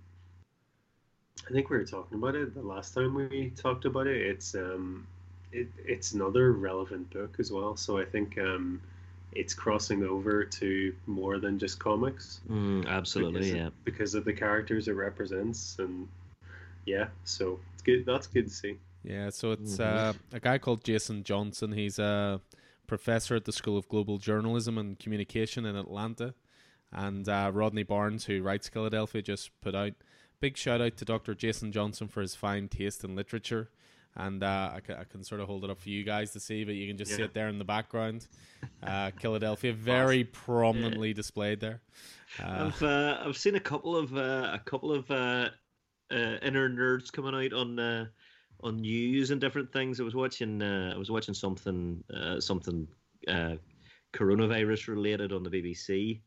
I 1.48 1.52
think 1.52 1.70
we 1.70 1.76
were 1.76 1.84
talking 1.84 2.18
about 2.18 2.34
it 2.34 2.54
the 2.54 2.62
last 2.62 2.92
time 2.92 3.14
we 3.14 3.52
talked 3.56 3.84
about 3.84 4.08
it. 4.08 4.20
It's 4.20 4.56
um, 4.56 5.06
it, 5.52 5.68
it's 5.84 6.12
another 6.12 6.52
relevant 6.52 7.10
book 7.10 7.36
as 7.38 7.50
well. 7.50 7.76
So 7.76 7.98
I 7.98 8.04
think 8.04 8.38
um, 8.38 8.80
it's 9.32 9.54
crossing 9.54 10.02
over 10.04 10.44
to 10.44 10.94
more 11.06 11.38
than 11.38 11.58
just 11.58 11.78
comics 11.78 12.40
Mm, 12.48 12.86
absolutely, 12.86 13.40
because, 13.40 13.54
yeah. 13.54 13.68
because 13.84 14.14
of 14.14 14.24
the 14.24 14.32
characters 14.32 14.88
it 14.88 14.92
represents, 14.92 15.78
and 15.78 16.08
yeah, 16.86 17.08
so 17.24 17.58
it's 17.74 17.82
good. 17.82 18.04
That's 18.06 18.26
good 18.26 18.48
to 18.48 18.54
see. 18.54 18.78
Yeah, 19.04 19.30
so 19.30 19.52
it's 19.52 19.76
Mhm. 19.78 19.80
uh, 19.80 20.12
a 20.32 20.40
guy 20.40 20.58
called 20.58 20.84
Jason 20.84 21.22
Johnson. 21.24 21.72
He's 21.72 21.98
a 21.98 22.40
professor 22.86 23.34
at 23.36 23.44
the 23.44 23.52
School 23.52 23.78
of 23.78 23.88
Global 23.88 24.18
Journalism 24.18 24.76
and 24.76 24.98
Communication 24.98 25.64
in 25.64 25.76
Atlanta. 25.76 26.34
And 26.92 27.28
uh, 27.28 27.50
Rodney 27.54 27.84
Barnes, 27.84 28.24
who 28.26 28.42
writes 28.42 28.68
Killadelphia, 28.68 29.22
just 29.22 29.50
put 29.60 29.74
out 29.76 29.92
big 30.40 30.56
shout 30.56 30.80
out 30.80 30.96
to 30.96 31.04
Dr. 31.04 31.34
Jason 31.34 31.70
Johnson 31.70 32.08
for 32.08 32.20
his 32.20 32.34
fine 32.34 32.66
taste 32.68 33.04
in 33.04 33.14
literature 33.14 33.70
and 34.16 34.42
uh, 34.42 34.72
I, 34.74 34.80
can, 34.80 34.96
I 34.96 35.04
can 35.04 35.22
sort 35.22 35.40
of 35.40 35.46
hold 35.46 35.64
it 35.64 35.70
up 35.70 35.80
for 35.80 35.88
you 35.88 36.04
guys 36.04 36.32
to 36.32 36.40
see, 36.40 36.64
but 36.64 36.74
you 36.74 36.88
can 36.88 36.96
just 36.96 37.14
see 37.14 37.22
it 37.22 37.34
there 37.34 37.48
in 37.48 37.58
the 37.58 37.64
background. 37.64 38.26
Uh, 38.82 39.10
Killadelphia, 39.10 39.74
very 39.74 40.24
prominently 40.24 41.14
displayed 41.14 41.60
there. 41.60 41.80
Uh, 42.42 42.66
I've 42.66 42.82
uh, 42.82 43.18
I've 43.24 43.36
seen 43.36 43.54
a 43.54 43.60
couple 43.60 43.96
of 43.96 44.14
uh, 44.14 44.50
a 44.52 44.60
couple 44.64 44.92
of 44.92 45.10
uh, 45.10 45.48
uh, 46.10 46.36
inner 46.42 46.68
nerds 46.68 47.12
coming 47.12 47.34
out 47.34 47.52
on 47.52 47.78
uh, 47.78 48.06
on 48.62 48.80
news 48.80 49.30
and 49.30 49.40
different 49.40 49.72
things. 49.72 50.00
I 50.00 50.04
was 50.04 50.14
watching 50.14 50.62
uh, 50.62 50.92
I 50.94 50.98
was 50.98 51.10
watching 51.10 51.34
something 51.34 52.02
uh, 52.14 52.40
something 52.40 52.86
uh, 53.28 53.56
coronavirus 54.12 54.88
related 54.88 55.32
on 55.32 55.42
the 55.42 55.50
BBC. 55.50 56.20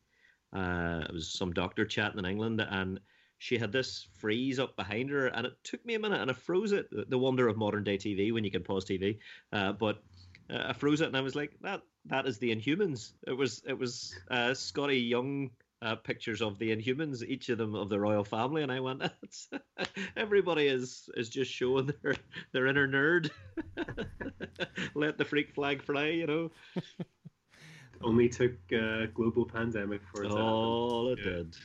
Uh, 0.54 1.04
it 1.08 1.12
was 1.12 1.32
some 1.32 1.52
doctor 1.52 1.84
chatting 1.84 2.18
in 2.18 2.24
England, 2.24 2.64
and 2.68 3.00
she 3.44 3.58
had 3.58 3.72
this 3.72 4.08
freeze 4.14 4.58
up 4.58 4.74
behind 4.74 5.10
her, 5.10 5.26
and 5.26 5.46
it 5.46 5.52
took 5.64 5.84
me 5.84 5.92
a 5.92 5.98
minute, 5.98 6.18
and 6.18 6.30
I 6.30 6.32
froze 6.32 6.72
it. 6.72 6.88
The- 7.10 7.18
wonder 7.18 7.46
of 7.46 7.58
modern 7.58 7.84
day 7.84 7.98
TV 7.98 8.32
when 8.32 8.42
you 8.42 8.50
can 8.50 8.62
pause 8.62 8.86
TV. 8.86 9.18
Uh, 9.52 9.72
but 9.72 10.02
uh, 10.48 10.64
I 10.68 10.72
froze 10.72 11.02
it, 11.02 11.08
and 11.08 11.16
I 11.16 11.20
was 11.20 11.34
like, 11.36 11.52
"That 11.60 11.82
that 12.06 12.26
is 12.26 12.38
the 12.38 12.54
Inhumans." 12.56 13.12
It 13.26 13.34
was 13.34 13.62
it 13.66 13.78
was 13.78 14.14
uh, 14.30 14.52
Skottie 14.52 15.06
Young 15.06 15.50
uh, 15.82 15.96
pictures 15.96 16.40
of 16.40 16.58
the 16.58 16.74
Inhumans, 16.74 17.22
each 17.22 17.50
of 17.50 17.58
them 17.58 17.74
of 17.74 17.90
the 17.90 18.00
royal 18.00 18.24
family, 18.24 18.62
and 18.62 18.72
I 18.72 18.80
went, 18.80 19.00
That's, 19.00 19.50
everybody 20.16 20.66
is 20.68 21.10
is 21.14 21.28
just 21.28 21.52
showing 21.52 21.92
their 22.02 22.14
their 22.52 22.66
inner 22.66 22.88
nerd. 22.88 23.30
Let 24.94 25.18
the 25.18 25.24
freak 25.26 25.52
flag 25.54 25.82
fly, 25.82 26.06
you 26.08 26.26
know. 26.26 26.50
Only 28.02 28.28
took 28.28 28.52
uh, 28.72 29.06
global 29.14 29.44
pandemic 29.44 30.00
for 30.10 30.24
it. 30.24 30.30
All 30.30 31.12
it 31.12 31.18
Yeah. 31.18 31.30
did. 31.30 31.56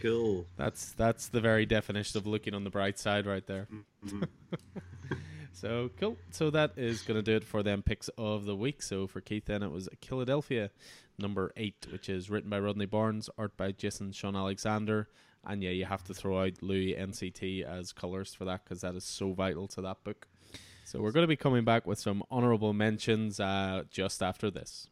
Cool. 0.00 0.46
that's 0.56 0.92
that's 0.92 1.28
the 1.28 1.40
very 1.40 1.66
definition 1.66 2.18
of 2.18 2.26
looking 2.26 2.54
on 2.54 2.64
the 2.64 2.70
bright 2.70 2.98
side 2.98 3.26
right 3.26 3.46
there. 3.46 3.68
Mhm. 4.04 4.28
So 5.54 5.90
cool. 6.00 6.16
So 6.30 6.48
that 6.50 6.72
is 6.76 7.02
going 7.02 7.18
to 7.18 7.22
do 7.22 7.36
it 7.36 7.44
for 7.44 7.62
them 7.62 7.82
picks 7.82 8.08
of 8.16 8.46
the 8.46 8.56
week. 8.56 8.82
So 8.82 9.06
for 9.06 9.20
Keith, 9.20 9.44
then 9.44 9.62
it 9.62 9.70
was 9.70 9.88
Killadelphia, 10.00 10.70
number 11.18 11.52
eight, 11.56 11.86
which 11.92 12.08
is 12.08 12.30
written 12.30 12.48
by 12.48 12.58
Rodney 12.58 12.86
Barnes, 12.86 13.28
art 13.36 13.56
by 13.56 13.70
Jason 13.70 14.12
Shawn 14.12 14.34
Alexander, 14.34 15.08
and 15.44 15.62
yeah, 15.62 15.70
you 15.70 15.84
have 15.84 16.02
to 16.04 16.14
throw 16.14 16.42
out 16.42 16.62
Luis 16.62 16.96
NCT 16.98 17.64
as 17.64 17.92
colorist 17.92 18.36
for 18.38 18.44
that 18.46 18.64
because 18.64 18.80
that 18.80 18.94
is 18.94 19.04
so 19.04 19.34
vital 19.34 19.68
to 19.68 19.82
that 19.82 20.02
book. 20.04 20.26
So 20.84 21.00
we're 21.00 21.12
going 21.12 21.24
to 21.24 21.28
be 21.28 21.36
coming 21.36 21.64
back 21.64 21.86
with 21.86 21.98
some 21.98 22.24
honorable 22.30 22.72
mentions 22.72 23.38
uh, 23.38 23.84
just 23.90 24.22
after 24.22 24.50
this. 24.50 24.88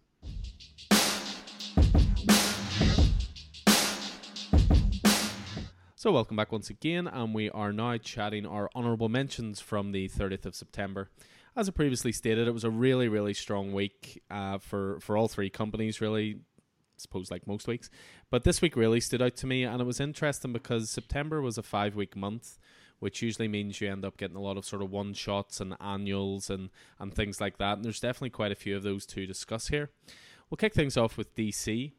So, 6.01 6.11
welcome 6.13 6.35
back 6.35 6.51
once 6.51 6.71
again, 6.71 7.07
and 7.07 7.35
we 7.35 7.51
are 7.51 7.75
now 7.75 7.99
chatting 7.99 8.47
our 8.47 8.71
honourable 8.75 9.11
mentions 9.11 9.61
from 9.61 9.93
the 9.93 10.09
30th 10.09 10.47
of 10.47 10.55
September. 10.55 11.11
As 11.55 11.69
I 11.69 11.73
previously 11.73 12.11
stated, 12.11 12.49
it 12.49 12.55
was 12.55 12.65
a 12.65 12.71
really, 12.71 13.07
really 13.07 13.35
strong 13.35 13.75
week 13.75 14.23
uh, 14.31 14.57
for, 14.57 14.99
for 15.01 15.19
all 15.19 15.29
three 15.29 15.51
companies, 15.51 16.01
really, 16.01 16.37
I 16.39 16.97
suppose 16.97 17.31
like 17.31 17.47
most 17.47 17.69
weeks. 17.69 17.91
But 18.31 18.45
this 18.45 18.63
week 18.63 18.77
really 18.77 18.99
stood 18.99 19.21
out 19.21 19.37
to 19.37 19.47
me, 19.47 19.65
and 19.65 19.79
it 19.79 19.85
was 19.85 20.01
interesting 20.01 20.55
because 20.55 20.89
September 20.89 21.43
was 21.43 21.59
a 21.59 21.63
five 21.63 21.97
week 21.97 22.17
month, 22.17 22.57
which 22.99 23.21
usually 23.21 23.47
means 23.47 23.83
you 23.83 23.93
end 23.93 24.07
up 24.07 24.17
getting 24.17 24.37
a 24.37 24.41
lot 24.41 24.57
of 24.57 24.65
sort 24.65 24.81
of 24.81 24.91
one 24.91 25.13
shots 25.13 25.61
and 25.61 25.77
annuals 25.83 26.49
and, 26.49 26.71
and 26.99 27.13
things 27.13 27.43
like 27.43 27.59
that. 27.59 27.75
And 27.77 27.85
there's 27.85 28.01
definitely 28.01 28.31
quite 28.31 28.53
a 28.53 28.55
few 28.55 28.75
of 28.75 28.83
those 28.83 29.05
to 29.05 29.27
discuss 29.27 29.69
here. 29.69 29.91
We'll 30.49 30.57
kick 30.57 30.73
things 30.73 30.97
off 30.97 31.19
with 31.19 31.35
DC. 31.37 31.93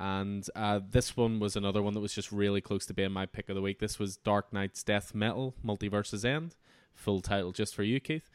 And 0.00 0.46
uh, 0.54 0.78
this 0.88 1.16
one 1.16 1.40
was 1.40 1.56
another 1.56 1.82
one 1.82 1.92
that 1.94 2.00
was 2.00 2.14
just 2.14 2.30
really 2.30 2.60
close 2.60 2.86
to 2.86 2.94
being 2.94 3.10
my 3.10 3.26
pick 3.26 3.48
of 3.48 3.56
the 3.56 3.60
week. 3.60 3.80
This 3.80 3.98
was 3.98 4.16
Dark 4.16 4.52
Nights 4.52 4.84
Death 4.84 5.12
Metal 5.12 5.54
Multiverse's 5.64 6.24
End. 6.24 6.54
Full 6.94 7.20
title 7.20 7.50
just 7.50 7.74
for 7.74 7.82
you, 7.82 7.98
Keith. 7.98 8.30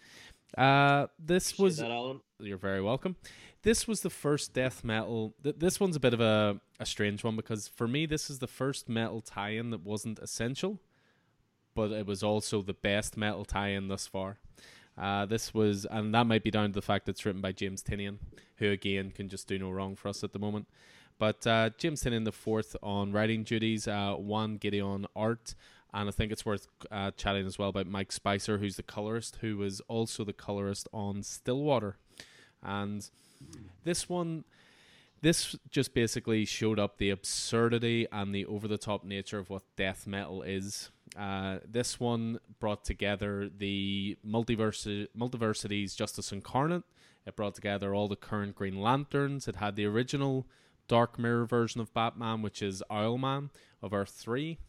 Uh, 0.58 1.08
this 1.18 1.58
was 1.58 1.78
that, 1.78 1.90
Alan. 1.90 2.20
you're 2.40 2.58
very 2.58 2.82
welcome. 2.82 3.16
This 3.64 3.88
was 3.88 4.02
the 4.02 4.10
first 4.10 4.54
death 4.54 4.84
metal. 4.84 5.36
Th- 5.42 5.56
this 5.58 5.80
one's 5.80 5.96
a 5.96 6.02
bit 6.02 6.14
of 6.14 6.20
a, 6.20 6.60
a 6.82 6.86
strange 6.86 7.24
one 7.24 7.38
because 7.38 7.70
for 7.70 7.88
me, 7.88 8.06
this 8.06 8.30
is 8.30 8.40
the 8.40 8.48
first 8.48 8.90
metal 8.90 9.22
tie 9.22 9.52
in 9.52 9.70
that 9.70 9.86
wasn't 9.86 10.20
essential, 10.20 10.80
but 11.76 11.92
it 11.92 12.06
was 12.06 12.24
also 12.24 12.62
the 12.62 12.74
best 12.74 13.16
metal 13.16 13.46
tie 13.46 13.70
in 13.70 13.88
thus 13.88 14.06
far. 14.06 14.38
Uh, 14.98 15.26
this 15.26 15.54
was, 15.54 15.86
and 15.86 16.14
that 16.14 16.28
might 16.28 16.44
be 16.44 16.52
down 16.52 16.70
to 16.70 16.74
the 16.74 16.82
fact 16.82 17.06
that 17.06 17.12
it's 17.12 17.26
written 17.26 17.42
by 17.42 17.52
James 17.54 17.82
Tynion, 17.82 18.18
who 18.58 18.70
again 18.70 19.12
can 19.12 19.30
just 19.30 19.48
do 19.48 19.58
no 19.58 19.72
wrong 19.72 19.96
for 19.96 20.10
us 20.10 20.24
at 20.24 20.34
the 20.34 20.40
moment. 20.40 20.68
But 21.24 21.48
uh, 21.48 21.70
James 21.78 22.04
Tynion, 22.04 22.26
the 22.26 22.34
fourth 22.34 22.76
on 22.84 23.14
writing 23.14 23.44
duties, 23.44 23.88
uh, 23.88 24.18
Gedeon 24.18 25.06
art, 25.16 25.56
and 25.94 26.10
I 26.10 26.12
think 26.12 26.34
it's 26.34 26.46
worth 26.46 26.68
uh, 26.92 27.12
chatting 27.12 27.46
as 27.46 27.58
well 27.58 27.70
about 27.70 27.88
Mike 27.88 28.12
Spicer, 28.12 28.58
who's 28.58 28.76
the 28.76 28.84
colorist, 28.84 29.38
who 29.40 29.56
was 29.56 29.80
also 29.88 30.26
the 30.26 30.34
colorist 30.34 30.90
on 30.92 31.24
Stillwater. 31.24 31.96
And 32.62 33.10
this 33.86 34.10
one, 34.10 34.44
this 35.22 35.56
just 35.70 35.94
basically 35.94 36.44
showed 36.44 36.78
up 36.78 36.98
the 36.98 37.10
absurdity 37.10 38.06
and 38.12 38.36
the 38.36 38.46
over 38.46 38.68
the 38.68 38.78
top 38.78 39.06
nature 39.06 39.40
of 39.40 39.50
what 39.50 39.64
death 39.78 40.06
metal 40.06 40.42
is. 40.42 40.90
Uh, 41.18 41.60
this 41.66 42.02
one 42.02 42.42
brought 42.60 42.84
together 42.84 43.50
the 43.58 44.18
multiverse, 44.28 45.08
multiversities 45.18 45.96
Justice 45.96 46.34
Incarnate. 46.34 46.84
It 47.26 47.38
brought 47.38 47.56
together 47.56 47.96
all 47.96 48.10
the 48.10 48.18
current 48.18 48.56
Green 48.56 48.82
Lanterns. 48.82 49.48
It 49.48 49.56
had 49.56 49.78
the 49.78 49.86
original 49.86 50.48
Dark 50.94 51.18
Mirror 51.18 51.48
version 51.48 51.82
of 51.82 51.92
Batman, 51.92 52.44
which 52.44 52.62
is 52.62 52.84
Owlman 52.88 53.50
of 53.82 53.96
Earth 53.96 54.12
3. 54.12 54.60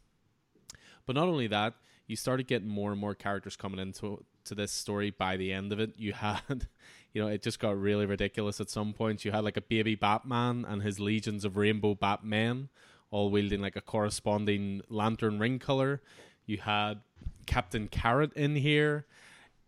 But 1.05 1.17
not 1.17 1.29
only 1.29 1.49
that, 1.49 1.75
you 2.07 2.17
started 2.17 2.47
getting 2.47 2.67
more 2.67 2.93
and 2.93 2.99
more 2.99 3.15
characters 3.15 3.57
coming 3.57 3.79
into 3.79 4.25
to 4.47 4.55
this 4.55 4.73
story 4.73 5.11
by 5.11 5.37
the 5.37 5.53
end 5.53 5.71
of 5.71 5.79
it. 5.79 5.91
You 5.99 6.15
had, 6.15 6.67
you 7.13 7.21
know, 7.21 7.29
it 7.29 7.43
just 7.43 7.61
got 7.61 7.79
really 7.79 8.07
ridiculous 8.07 8.59
at 8.59 8.71
some 8.71 8.95
points. 8.95 9.27
You 9.27 9.33
had 9.33 9.45
like 9.45 9.59
a 9.59 9.61
baby 9.61 9.97
Batman 9.97 10.65
and 10.67 10.81
his 10.81 10.99
legions 10.99 11.45
of 11.45 11.59
rainbow 11.59 11.95
Batmen, 11.95 12.71
all 13.11 13.31
wielding 13.31 13.61
like 13.61 13.77
a 13.77 13.83
corresponding 13.83 14.81
lantern 14.89 15.39
ring 15.39 15.59
color. 15.59 16.01
You 16.47 16.57
had 16.57 17.03
Captain 17.45 17.87
Carrot 17.87 18.33
in 18.33 18.57
here. 18.57 19.05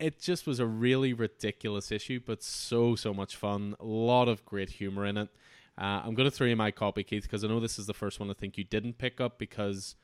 It 0.00 0.22
just 0.22 0.46
was 0.46 0.58
a 0.58 0.66
really 0.66 1.12
ridiculous 1.12 1.92
issue, 1.92 2.18
but 2.24 2.42
so 2.42 2.94
so 2.96 3.12
much 3.12 3.36
fun. 3.36 3.74
A 3.78 3.84
lot 3.84 4.26
of 4.26 4.46
great 4.46 4.70
humor 4.70 5.04
in 5.04 5.18
it. 5.18 5.28
Uh, 5.78 6.02
I'm 6.04 6.14
going 6.14 6.28
to 6.28 6.34
throw 6.34 6.46
you 6.46 6.56
my 6.56 6.70
copy, 6.70 7.04
Keith, 7.04 7.24
because 7.24 7.44
I 7.44 7.48
know 7.48 7.60
this 7.60 7.78
is 7.78 7.86
the 7.86 7.94
first 7.94 8.18
one 8.18 8.30
I 8.30 8.34
think 8.34 8.56
you 8.56 8.64
didn't 8.64 8.98
pick 8.98 9.20
up 9.20 9.38
because, 9.38 9.94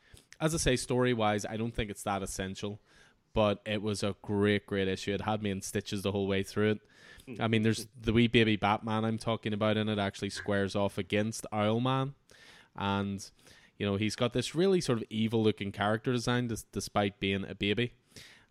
as 0.41 0.55
I 0.55 0.59
say, 0.59 0.77
story 0.77 1.15
wise, 1.15 1.47
I 1.47 1.57
don't 1.57 1.75
think 1.75 1.91
it's 1.91 2.03
that 2.03 2.23
essential. 2.23 2.81
But 3.35 3.63
it 3.65 3.81
was 3.81 4.03
a 4.03 4.15
great, 4.21 4.67
great 4.67 4.89
issue. 4.89 5.15
It 5.15 5.23
had 5.23 5.43
me 5.43 5.51
in 5.51 5.63
stitches 5.63 6.03
the 6.03 6.13
whole 6.13 6.27
way 6.27 6.43
through 6.43 6.73
it. 6.73 6.81
I 7.41 7.49
mean, 7.49 7.63
there's 7.63 7.87
the 7.99 8.13
wee 8.13 8.27
baby 8.27 8.57
Batman 8.57 9.05
I'm 9.05 9.19
talking 9.19 9.53
about 9.53 9.77
in 9.77 9.89
it 9.89 9.99
actually 9.99 10.31
squares 10.31 10.75
off 10.75 10.99
against 10.99 11.47
Owlman, 11.53 12.15
and 12.77 13.31
you 13.79 13.87
know 13.87 13.97
he's 13.97 14.17
got 14.17 14.33
this 14.33 14.55
really 14.55 14.81
sort 14.81 14.99
of 14.99 15.05
evil 15.09 15.43
looking 15.43 15.73
character 15.73 16.13
design, 16.13 16.49
des- 16.49 16.65
despite 16.73 17.21
being 17.21 17.45
a 17.49 17.55
baby, 17.55 17.93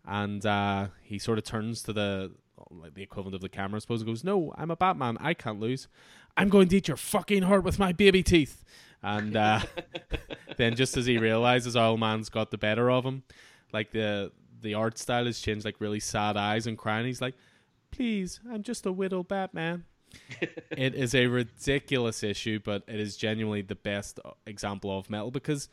and 0.06 0.44
uh, 0.46 0.88
he 1.02 1.18
sort 1.18 1.38
of 1.38 1.44
turns 1.44 1.82
to 1.82 1.92
the 1.92 2.32
like 2.70 2.94
the 2.94 3.02
equivalent 3.02 3.34
of 3.34 3.40
the 3.40 3.48
camera, 3.48 3.76
I 3.76 3.80
suppose, 3.80 4.00
and 4.00 4.08
goes, 4.08 4.24
"No, 4.24 4.54
I'm 4.56 4.70
a 4.70 4.76
Batman. 4.76 5.18
I 5.20 5.34
can't 5.34 5.60
lose. 5.60 5.88
I'm 6.36 6.48
going 6.48 6.68
to 6.68 6.76
eat 6.76 6.88
your 6.88 6.96
fucking 6.96 7.42
heart 7.42 7.64
with 7.64 7.78
my 7.78 7.92
baby 7.92 8.22
teeth." 8.22 8.64
And 9.02 9.36
uh, 9.36 9.60
then, 10.56 10.76
just 10.76 10.96
as 10.96 11.06
he 11.06 11.18
realizes 11.18 11.74
Owlman's 11.74 12.28
got 12.28 12.50
the 12.50 12.58
better 12.58 12.90
of 12.90 13.04
him, 13.04 13.22
like 13.72 13.90
the 13.90 14.32
the 14.60 14.74
art 14.74 14.98
style 14.98 15.26
has 15.26 15.40
changed, 15.40 15.64
like 15.64 15.80
really 15.80 16.00
sad 16.00 16.36
eyes 16.36 16.66
and 16.66 16.78
crying. 16.78 17.06
He's 17.06 17.20
like, 17.20 17.34
"Please, 17.90 18.40
I'm 18.50 18.62
just 18.62 18.86
a 18.86 18.92
widow 18.92 19.22
Batman." 19.22 19.84
it 20.70 20.94
is 20.94 21.14
a 21.14 21.26
ridiculous 21.26 22.22
issue, 22.22 22.60
but 22.62 22.82
it 22.86 23.00
is 23.00 23.16
genuinely 23.16 23.62
the 23.62 23.74
best 23.74 24.20
example 24.46 24.96
of 24.96 25.08
metal 25.08 25.30
because 25.30 25.68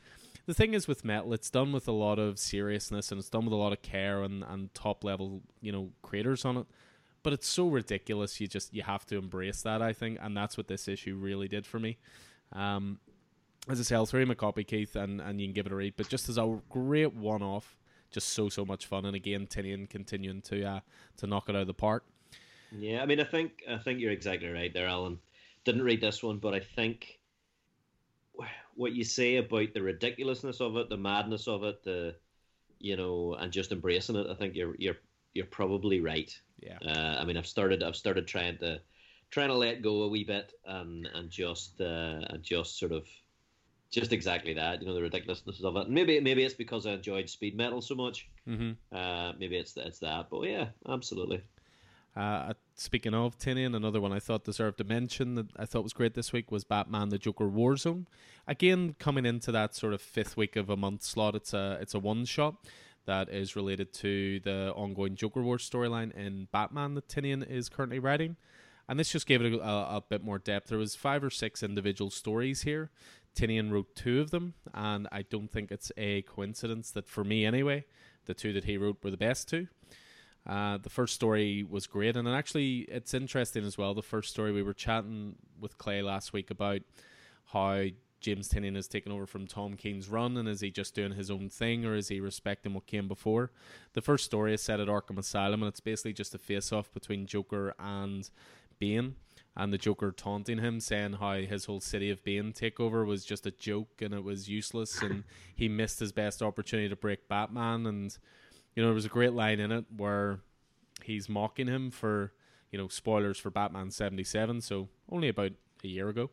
the 0.46 0.54
thing 0.54 0.74
is 0.74 0.88
with 0.88 1.06
metal, 1.06 1.34
it's 1.34 1.50
done 1.50 1.72
with 1.72 1.88
a 1.88 1.92
lot 1.92 2.20
of 2.20 2.40
seriousness 2.40 3.12
and 3.12 3.20
it's 3.20 3.30
done 3.30 3.46
with 3.46 3.54
a 3.54 3.58
lot 3.58 3.72
of 3.72 3.82
care 3.82 4.24
and, 4.24 4.44
and 4.44 4.74
top 4.74 5.04
level, 5.04 5.42
you 5.62 5.72
know, 5.72 5.92
creators 6.02 6.46
on 6.46 6.58
it. 6.58 6.66
But 7.22 7.34
it's 7.34 7.48
so 7.48 7.68
ridiculous, 7.68 8.40
you 8.40 8.48
just 8.48 8.74
you 8.74 8.84
have 8.84 9.06
to 9.08 9.18
embrace 9.18 9.62
that, 9.64 9.82
I 9.82 9.94
think, 9.94 10.20
and 10.22 10.36
that's 10.36 10.58
what 10.58 10.68
this 10.68 10.88
issue 10.88 11.16
really 11.16 11.48
did 11.48 11.66
for 11.66 11.80
me. 11.80 11.98
Um, 12.54 13.00
as 13.68 13.80
I 13.80 13.84
say, 13.84 13.96
I'll 13.96 14.06
throw 14.06 14.22
him 14.22 14.32
a 14.32 14.36
copy, 14.36 14.64
Keith, 14.64 14.96
and, 14.96 15.20
and 15.20 15.40
you 15.40 15.48
can 15.48 15.54
give 15.54 15.66
it 15.66 15.72
a 15.72 15.76
read. 15.76 15.96
But 15.98 16.08
just 16.08 16.30
as 16.30 16.38
a 16.38 16.60
great 16.70 17.14
one 17.14 17.44
off, 17.44 17.78
just 18.12 18.30
so 18.30 18.50
so 18.50 18.66
much 18.66 18.86
fun, 18.86 19.06
and 19.06 19.16
again, 19.16 19.48
Tynion 19.48 19.90
continuing 19.90 20.42
to 20.44 20.64
uh, 20.64 20.80
to 21.18 21.28
knock 21.28 21.50
it 21.50 21.56
out 21.56 21.62
of 21.62 21.68
the 21.68 21.74
park. 21.74 22.06
Yeah, 22.72 23.02
I 23.02 23.06
mean, 23.06 23.20
I 23.20 23.24
think 23.24 23.64
I 23.70 23.78
think 23.78 24.00
you're 24.00 24.12
exactly 24.12 24.50
right 24.50 24.74
there, 24.74 24.88
Alan. 24.88 25.20
Didn't 25.66 25.84
read 25.84 26.02
this 26.02 26.24
one, 26.24 26.38
but 26.38 26.54
I 26.54 26.60
think 26.60 27.20
what 28.76 28.94
you 28.94 29.04
say 29.04 29.38
about 29.38 29.74
the 29.74 29.82
ridiculousness 29.82 30.62
of 30.62 30.78
it, 30.78 30.90
the 30.90 30.98
madness 30.98 31.48
of 31.48 31.64
it, 31.64 31.84
the 31.84 32.16
you 32.80 32.96
know, 32.96 33.36
and 33.38 33.52
just 33.52 33.72
embracing 33.72 34.16
it, 34.16 34.28
I 34.30 34.36
think 34.36 34.56
you're 34.56 34.76
you're 34.80 34.98
you're 35.34 35.46
probably 35.46 36.00
right. 36.02 36.34
Yeah. 36.60 36.78
Uh, 36.86 37.18
I 37.20 37.26
mean, 37.26 37.38
I've 37.38 37.48
started 37.48 37.84
I've 37.84 37.96
started 37.96 38.28
trying 38.28 38.58
to 38.60 38.80
trying 39.32 39.50
to 39.50 39.56
let 39.56 39.82
go 39.82 40.04
a 40.04 40.08
wee 40.08 40.24
bit 40.24 40.54
and 40.66 41.08
and 41.14 41.30
just 41.30 41.80
uh, 41.82 42.22
and 42.30 42.44
just 42.44 42.80
sort 42.80 42.92
of 42.92 43.08
just 43.92 44.14
exactly 44.14 44.54
that. 44.54 44.82
You 44.82 44.88
know, 44.88 44.94
the 44.94 45.02
ridiculousness 45.02 45.64
of 45.64 45.76
it. 45.76 45.86
And 45.86 45.96
maybe 45.96 46.20
maybe 46.20 46.44
it's 46.44 46.54
because 46.54 46.86
I 46.86 46.92
enjoyed 46.92 47.30
speed 47.30 47.56
metal 47.56 47.82
so 47.82 47.96
much. 47.96 48.30
Mm-hmm. 48.48 48.96
Uh, 48.96 49.34
maybe 49.40 49.58
it's 49.58 49.76
it's 49.78 50.00
that. 50.00 50.28
But 50.30 50.44
yeah, 50.44 50.68
absolutely. 50.88 51.42
Uh, 52.16 52.54
speaking 52.76 53.14
of 53.14 53.38
Tynion, 53.38 53.76
another 53.76 54.02
one 54.02 54.12
I 54.12 54.20
thought 54.20 54.44
deserved 54.44 54.82
a 54.82 54.84
mention 54.84 55.36
that 55.36 55.48
I 55.58 55.66
thought 55.66 55.84
was 55.84 55.94
great 55.94 56.16
this 56.16 56.34
week 56.34 56.52
was 56.52 56.64
Batman: 56.64 57.10
The 57.10 57.18
Joker 57.18 57.46
Warzone. 57.46 58.06
Again, 58.48 58.96
coming 59.00 59.26
into 59.26 59.52
that 59.52 59.76
sort 59.76 59.94
of 59.94 60.02
fifth 60.02 60.36
week 60.36 60.56
of 60.56 60.70
a 60.70 60.76
month 60.76 61.04
slot, 61.04 61.36
it's 61.36 61.54
a 61.54 61.78
it's 61.82 61.94
a 61.94 62.00
one 62.00 62.26
shot 62.26 62.56
that 63.10 63.28
is 63.30 63.56
related 63.56 63.92
to 63.92 64.40
the 64.42 64.72
ongoing 64.76 65.16
Joker 65.16 65.42
Wars 65.42 65.68
storyline 65.68 66.16
in 66.16 66.48
Batman 66.52 66.94
that 66.94 67.08
Tynion 67.08 67.44
is 67.50 67.68
currently 67.68 67.98
writing. 67.98 68.38
And 68.88 69.00
this 69.00 69.12
just 69.12 69.26
gave 69.26 69.42
it 69.42 69.52
a, 69.52 69.60
a, 69.60 69.98
a, 69.98 70.04
bit 70.08 70.24
more 70.24 70.38
depth. 70.38 70.68
There 70.68 70.78
was 70.78 70.94
five 70.94 71.24
or 71.24 71.32
six 71.32 71.64
individual 71.64 72.12
stories 72.12 72.62
here. 72.62 72.92
Tynion 73.36 73.72
wrote 73.72 73.96
two 73.96 74.22
of 74.22 74.30
them, 74.30 74.54
and 74.76 75.08
I 75.12 75.24
don't 75.24 75.52
think 75.52 75.72
it's 75.72 75.92
a 75.98 76.22
coincidence 76.22 76.92
that 76.92 77.10
for 77.10 77.24
me 77.24 77.48
anyway, 77.48 77.86
the 78.26 78.36
two 78.36 78.54
that 78.54 78.66
he 78.66 78.78
wrote 78.78 79.04
were 79.04 79.10
the 79.10 79.18
best 79.18 79.50
two. 79.50 79.68
Uh, 80.46 80.78
the 80.78 80.90
first 80.92 81.16
story 81.16 81.66
was 81.68 81.88
great, 81.88 82.16
and 82.16 82.28
actually, 82.28 82.82
it's 82.90 83.16
interesting 83.16 83.66
as 83.66 83.76
well. 83.76 83.96
The 83.96 84.04
first 84.04 84.30
story 84.30 84.52
we 84.52 84.62
were 84.62 84.74
chatting 84.76 85.36
with 85.60 85.80
Clay 85.80 86.04
last 86.04 86.32
week 86.32 86.52
about 86.52 86.82
how 87.54 87.86
James 88.20 88.50
Tynion 88.50 88.76
has 88.76 88.88
taken 88.88 89.12
over 89.12 89.26
from 89.26 89.48
Tom 89.48 89.76
King's 89.76 90.10
run, 90.10 90.38
and 90.38 90.48
is 90.48 90.62
he 90.62 90.70
just 90.70 90.96
doing 90.96 91.14
his 91.14 91.32
own 91.32 91.50
thing, 91.50 91.86
or 91.86 91.96
is 91.96 92.10
he 92.10 92.20
respecting 92.20 92.74
what 92.74 92.86
came 92.86 93.08
before? 93.08 93.52
The 93.94 94.02
first 94.02 94.26
story 94.26 94.54
is 94.54 94.62
set 94.62 94.80
at 94.80 94.88
Arkham 94.88 95.18
Asylum, 95.18 95.62
and 95.64 95.70
it's 95.70 95.80
basically 95.80 96.14
just 96.14 96.36
a 96.36 96.38
face-off 96.38 96.92
between 96.94 97.26
Joker 97.26 97.74
and 97.80 98.30
Bane, 98.78 99.16
and 99.56 99.74
the 99.74 99.78
Joker 99.78 100.12
taunting 100.12 100.60
him, 100.60 100.80
saying 100.80 101.14
how 101.14 101.34
his 101.36 101.66
whole 101.66 101.82
City 101.82 102.10
of 102.10 102.24
Bane 102.24 102.54
takeover 102.54 103.06
was 103.06 103.26
just 103.26 103.46
a 103.46 103.52
joke 103.52 104.02
and 104.02 104.14
it 104.14 104.24
was 104.24 104.50
useless, 104.50 105.02
and 105.02 105.24
he 105.56 105.68
missed 105.68 106.00
his 106.00 106.12
best 106.12 106.42
opportunity 106.42 106.90
to 106.90 106.96
break 106.96 107.28
Batman, 107.28 107.86
and 107.86 108.18
you 108.76 108.84
know, 108.84 108.90
there 108.90 108.96
was 108.96 109.06
a 109.06 109.10
great 109.10 109.34
line 109.34 109.60
in 109.60 109.72
it 109.72 109.86
where 109.96 110.40
he's 111.04 111.28
mocking 111.28 111.68
him 111.68 111.92
for, 111.92 112.34
you 112.72 112.78
know, 112.78 112.88
spoilers 112.88 113.38
for 113.38 113.50
Batman 113.50 113.92
77, 113.92 114.62
so 114.62 114.88
only 115.12 115.28
about 115.28 115.52
a 115.84 115.88
year 115.88 116.10
ago. 116.10 116.30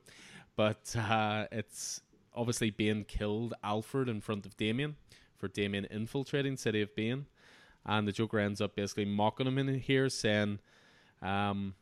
But 0.56 0.96
uh, 0.96 1.46
it's 1.52 2.00
obviously 2.34 2.70
Bane 2.70 3.04
killed 3.04 3.54
Alfred 3.62 4.08
in 4.08 4.20
front 4.20 4.46
of 4.46 4.56
Damian 4.56 4.96
for 5.36 5.48
Damian 5.48 5.84
infiltrating 5.90 6.56
City 6.56 6.82
of 6.82 6.94
Bane. 6.96 7.26
And 7.84 8.08
the 8.08 8.12
Joker 8.12 8.38
ends 8.38 8.60
up 8.60 8.74
basically 8.74 9.04
mocking 9.04 9.46
him 9.46 9.58
in 9.58 9.78
here, 9.78 10.08
saying, 10.08 10.58
um, 11.22 11.74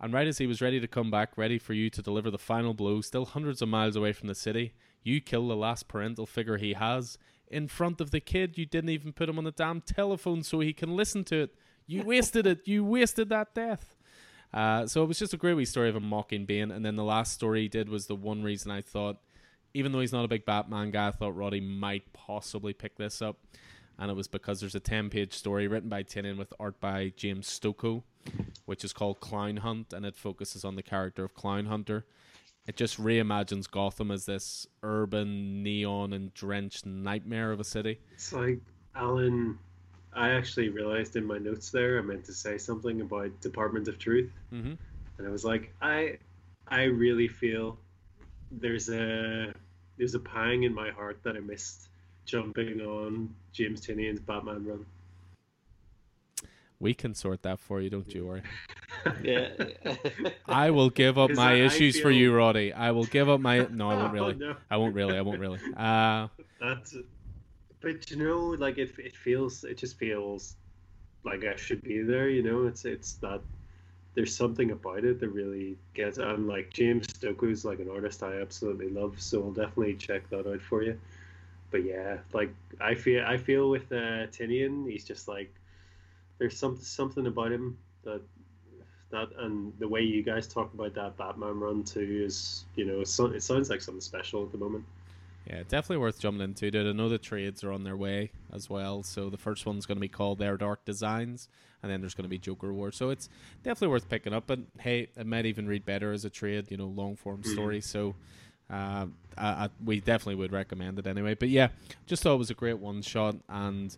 and 0.00 0.12
right 0.12 0.28
as 0.28 0.38
he 0.38 0.46
was 0.46 0.62
ready 0.62 0.80
to 0.80 0.86
come 0.86 1.10
back, 1.10 1.36
ready 1.36 1.58
for 1.58 1.74
you 1.74 1.90
to 1.90 2.02
deliver 2.02 2.30
the 2.30 2.38
final 2.38 2.72
blow, 2.72 3.00
still 3.00 3.24
hundreds 3.24 3.60
of 3.60 3.68
miles 3.68 3.96
away 3.96 4.12
from 4.12 4.28
the 4.28 4.34
city, 4.34 4.72
you 5.02 5.20
kill 5.20 5.48
the 5.48 5.56
last 5.56 5.88
parental 5.88 6.24
figure 6.24 6.56
he 6.56 6.74
has 6.74 7.18
in 7.48 7.68
front 7.68 8.00
of 8.00 8.10
the 8.10 8.20
kid. 8.20 8.56
You 8.56 8.64
didn't 8.64 8.90
even 8.90 9.12
put 9.12 9.28
him 9.28 9.38
on 9.38 9.44
the 9.44 9.50
damn 9.50 9.80
telephone 9.80 10.42
so 10.42 10.60
he 10.60 10.72
can 10.72 10.96
listen 10.96 11.24
to 11.24 11.42
it. 11.42 11.54
You 11.86 12.04
wasted 12.04 12.46
it. 12.46 12.66
You 12.66 12.84
wasted 12.84 13.28
that 13.30 13.54
death. 13.54 13.96
Uh, 14.52 14.86
so 14.86 15.02
it 15.02 15.06
was 15.06 15.18
just 15.18 15.34
a 15.34 15.36
great 15.36 15.54
wee 15.54 15.64
story 15.64 15.88
of 15.88 15.96
him 15.96 16.04
mocking 16.04 16.44
Bane. 16.44 16.70
And 16.70 16.84
then 16.84 16.96
the 16.96 17.04
last 17.04 17.32
story 17.32 17.62
he 17.62 17.68
did 17.68 17.88
was 17.88 18.06
the 18.06 18.16
one 18.16 18.42
reason 18.42 18.70
I 18.70 18.80
thought, 18.80 19.18
even 19.74 19.92
though 19.92 20.00
he's 20.00 20.12
not 20.12 20.24
a 20.24 20.28
big 20.28 20.44
Batman 20.44 20.90
guy, 20.90 21.08
I 21.08 21.10
thought 21.12 21.36
Roddy 21.36 21.60
might 21.60 22.12
possibly 22.12 22.72
pick 22.72 22.96
this 22.96 23.22
up. 23.22 23.38
And 23.98 24.10
it 24.10 24.14
was 24.14 24.28
because 24.28 24.60
there's 24.60 24.74
a 24.74 24.80
10 24.80 25.10
page 25.10 25.34
story 25.34 25.68
written 25.68 25.88
by 25.88 26.02
Tynion 26.02 26.38
with 26.38 26.54
art 26.58 26.80
by 26.80 27.12
James 27.16 27.46
Stokoe, 27.46 28.02
which 28.64 28.82
is 28.82 28.92
called 28.92 29.20
Clown 29.20 29.58
Hunt. 29.58 29.92
And 29.92 30.06
it 30.06 30.16
focuses 30.16 30.64
on 30.64 30.76
the 30.76 30.82
character 30.82 31.22
of 31.22 31.34
Clown 31.34 31.66
Hunter 31.66 32.06
it 32.66 32.76
just 32.76 33.02
reimagines 33.02 33.68
Gotham 33.70 34.10
as 34.10 34.26
this 34.26 34.66
urban, 34.82 35.62
neon 35.62 36.12
and 36.12 36.32
drenched 36.34 36.86
nightmare 36.86 37.52
of 37.52 37.60
a 37.60 37.64
city. 37.64 37.98
It's 38.12 38.32
like 38.32 38.60
Alan. 38.94 39.58
I 40.12 40.30
actually 40.30 40.68
realized 40.68 41.16
in 41.16 41.24
my 41.24 41.38
notes 41.38 41.70
there 41.70 41.98
I 41.98 42.02
meant 42.02 42.24
to 42.24 42.32
say 42.32 42.58
something 42.58 43.00
about 43.00 43.40
Department 43.40 43.88
of 43.88 43.98
Truth, 43.98 44.32
mm-hmm. 44.52 44.74
and 45.18 45.26
I 45.26 45.30
was 45.30 45.44
like, 45.44 45.72
I, 45.80 46.18
I 46.68 46.84
really 46.84 47.28
feel 47.28 47.78
there's 48.50 48.88
a 48.88 49.52
there's 49.98 50.14
a 50.14 50.20
pang 50.20 50.62
in 50.64 50.74
my 50.74 50.90
heart 50.90 51.20
that 51.22 51.36
I 51.36 51.40
missed 51.40 51.88
jumping 52.24 52.80
on 52.80 53.34
James 53.52 53.86
Tynion's 53.86 54.20
Batman 54.20 54.64
run. 54.64 54.86
We 56.78 56.94
can 56.94 57.14
sort 57.14 57.42
that 57.42 57.60
for 57.60 57.82
you, 57.82 57.90
don't 57.90 58.12
you 58.14 58.26
worry. 58.26 58.42
yeah. 59.22 59.50
I 60.46 60.70
will 60.70 60.88
give 60.88 61.18
up 61.18 61.30
my 61.32 61.52
issues 61.52 61.96
feel... 61.96 62.04
for 62.04 62.10
you, 62.10 62.34
Roddy. 62.34 62.72
I 62.72 62.92
will 62.92 63.04
give 63.04 63.28
up 63.28 63.40
my. 63.40 63.66
No, 63.70 63.90
I 63.90 63.94
won't 63.96 64.12
really. 64.14 64.34
Oh, 64.34 64.38
no. 64.38 64.56
I 64.70 64.76
won't 64.78 64.94
really. 64.94 65.18
I 65.18 65.20
won't 65.20 65.40
really. 65.40 65.58
Uh, 65.76 66.28
That's. 66.58 66.96
But 67.80 68.10
you 68.10 68.16
know, 68.16 68.38
like 68.58 68.78
it, 68.78 68.92
it 68.98 69.16
feels. 69.16 69.64
It 69.64 69.78
just 69.78 69.96
feels 69.98 70.56
like 71.24 71.44
I 71.44 71.56
should 71.56 71.82
be 71.82 72.02
there. 72.02 72.28
You 72.28 72.42
know, 72.42 72.66
it's 72.66 72.84
it's 72.84 73.14
that. 73.14 73.40
There's 74.14 74.34
something 74.34 74.72
about 74.72 75.04
it 75.04 75.20
that 75.20 75.28
really 75.28 75.78
gets. 75.94 76.18
And 76.18 76.48
like 76.48 76.72
James 76.72 77.06
Stokoe's 77.06 77.64
like 77.64 77.78
an 77.78 77.88
artist 77.88 78.22
I 78.24 78.40
absolutely 78.40 78.88
love, 78.88 79.20
so 79.20 79.42
I'll 79.42 79.52
definitely 79.52 79.94
check 79.94 80.28
that 80.30 80.48
out 80.48 80.60
for 80.60 80.82
you. 80.82 80.98
But 81.70 81.84
yeah, 81.84 82.18
like 82.32 82.52
I 82.80 82.94
feel 82.94 83.24
I 83.24 83.36
feel 83.36 83.70
with 83.70 83.90
uh, 83.92 84.26
Tynion, 84.26 84.90
he's 84.90 85.04
just 85.04 85.28
like 85.28 85.54
there's 86.38 86.56
something 86.56 86.82
something 86.84 87.26
about 87.26 87.52
him 87.52 87.78
that 88.04 88.20
that 89.10 89.28
and 89.38 89.72
the 89.78 89.88
way 89.88 90.00
you 90.02 90.22
guys 90.22 90.46
talk 90.46 90.72
about 90.74 90.94
that 90.94 91.16
Batman 91.16 91.60
run 91.60 91.84
too 91.84 92.22
is 92.24 92.64
you 92.74 92.84
know 92.84 93.00
it 93.00 93.08
sounds 93.42 93.70
like 93.70 93.80
something 93.80 94.00
special 94.00 94.42
at 94.44 94.52
the 94.52 94.58
moment. 94.58 94.84
Yeah, 95.46 95.62
definitely 95.68 95.98
worth 95.98 96.20
jumping 96.20 96.42
into. 96.42 96.66
It. 96.66 96.76
I 96.76 96.92
know 96.92 97.08
the 97.08 97.18
trades 97.18 97.64
are 97.64 97.72
on 97.72 97.84
their 97.84 97.96
way 97.96 98.30
as 98.52 98.68
well. 98.68 99.02
So 99.02 99.30
the 99.30 99.38
first 99.38 99.66
one's 99.66 99.86
going 99.86 99.96
to 99.96 100.00
be 100.00 100.08
called 100.08 100.38
Their 100.38 100.56
Dark 100.56 100.84
Designs, 100.84 101.48
and 101.82 101.90
then 101.90 102.00
there's 102.00 102.14
going 102.14 102.24
to 102.24 102.28
be 102.30 102.38
Joker 102.38 102.72
War. 102.72 102.92
So 102.92 103.10
it's 103.10 103.28
definitely 103.62 103.88
worth 103.88 104.08
picking 104.08 104.32
up. 104.32 104.44
But 104.46 104.60
hey, 104.78 105.08
it 105.16 105.26
might 105.26 105.46
even 105.46 105.66
read 105.66 105.84
better 105.84 106.12
as 106.12 106.24
a 106.24 106.30
trade. 106.30 106.70
You 106.70 106.76
know, 106.76 106.86
long 106.86 107.16
form 107.16 107.42
mm-hmm. 107.42 107.52
story. 107.52 107.80
So. 107.80 108.14
Uh, 108.68 109.06
I, 109.36 109.48
I, 109.48 109.68
we 109.84 109.98
definitely 109.98 110.36
would 110.36 110.52
recommend 110.52 111.00
it 111.00 111.06
anyway. 111.08 111.34
But 111.34 111.48
yeah, 111.48 111.70
just 112.06 112.22
thought 112.22 112.34
it 112.34 112.38
was 112.38 112.50
a 112.50 112.54
great 112.54 112.78
one 112.78 113.02
shot, 113.02 113.34
and 113.48 113.96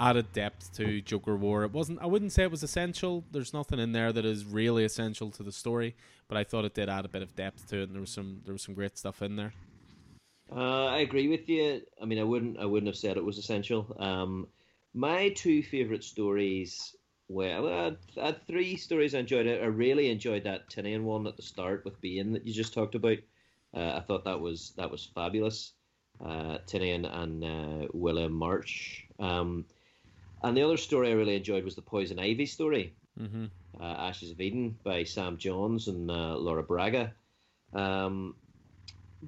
added 0.00 0.32
depth 0.32 0.74
to 0.76 1.00
Joker 1.00 1.36
War. 1.36 1.64
It 1.64 1.72
wasn't. 1.72 2.00
I 2.00 2.06
wouldn't 2.06 2.32
say 2.32 2.44
it 2.44 2.50
was 2.50 2.62
essential. 2.62 3.24
There's 3.32 3.52
nothing 3.52 3.78
in 3.78 3.92
there 3.92 4.12
that 4.12 4.24
is 4.24 4.44
really 4.44 4.84
essential 4.84 5.30
to 5.32 5.42
the 5.42 5.52
story, 5.52 5.94
but 6.28 6.36
I 6.36 6.44
thought 6.44 6.64
it 6.64 6.74
did 6.74 6.88
add 6.88 7.04
a 7.04 7.08
bit 7.08 7.22
of 7.22 7.34
depth 7.36 7.68
to 7.68 7.80
it, 7.80 7.82
and 7.84 7.94
there 7.94 8.00
was 8.00 8.10
some 8.10 8.40
there 8.44 8.52
was 8.52 8.62
some 8.62 8.74
great 8.74 8.96
stuff 8.98 9.22
in 9.22 9.36
there. 9.36 9.52
Uh, 10.50 10.86
I 10.86 10.98
agree 10.98 11.28
with 11.28 11.48
you. 11.48 11.82
I 12.00 12.04
mean, 12.04 12.18
I 12.18 12.24
wouldn't 12.24 12.58
I 12.58 12.64
wouldn't 12.64 12.88
have 12.88 12.96
said 12.96 13.16
it 13.16 13.24
was 13.24 13.38
essential. 13.38 13.94
Um, 13.98 14.46
my 14.92 15.30
two 15.30 15.62
favorite 15.62 16.04
stories. 16.04 16.94
Well, 17.28 17.68
I 17.68 17.84
had, 17.84 17.96
I 18.20 18.26
had 18.26 18.46
three 18.46 18.76
stories 18.76 19.14
I 19.14 19.20
enjoyed. 19.20 19.46
I 19.46 19.66
really 19.66 20.10
enjoyed 20.10 20.44
that 20.44 20.68
Tynion 20.68 21.02
one 21.02 21.26
at 21.26 21.36
the 21.36 21.42
start 21.42 21.84
with 21.84 22.00
Bane 22.00 22.32
that 22.32 22.46
you 22.46 22.52
just 22.52 22.74
talked 22.74 22.94
about. 22.94 23.18
Uh, 23.74 23.94
I 23.96 24.00
thought 24.00 24.24
that 24.24 24.40
was 24.40 24.72
that 24.76 24.90
was 24.90 25.10
fabulous. 25.14 25.72
Uh, 26.24 26.58
Tynion 26.66 27.06
and 27.06 27.44
uh, 27.44 27.88
William 27.92 28.32
March. 28.32 29.06
Um, 29.18 29.64
and 30.42 30.56
the 30.56 30.62
other 30.62 30.76
story 30.76 31.08
I 31.08 31.14
really 31.14 31.34
enjoyed 31.36 31.64
was 31.64 31.74
the 31.74 31.82
Poison 31.82 32.18
Ivy 32.18 32.46
story, 32.46 32.94
mm-hmm. 33.18 33.46
uh, 33.80 33.84
Ashes 33.84 34.30
of 34.30 34.40
Eden 34.40 34.76
by 34.84 35.04
Sam 35.04 35.38
Johns 35.38 35.88
and 35.88 36.10
uh, 36.10 36.36
Laura 36.36 36.62
Braga. 36.62 37.14
Um, 37.72 38.36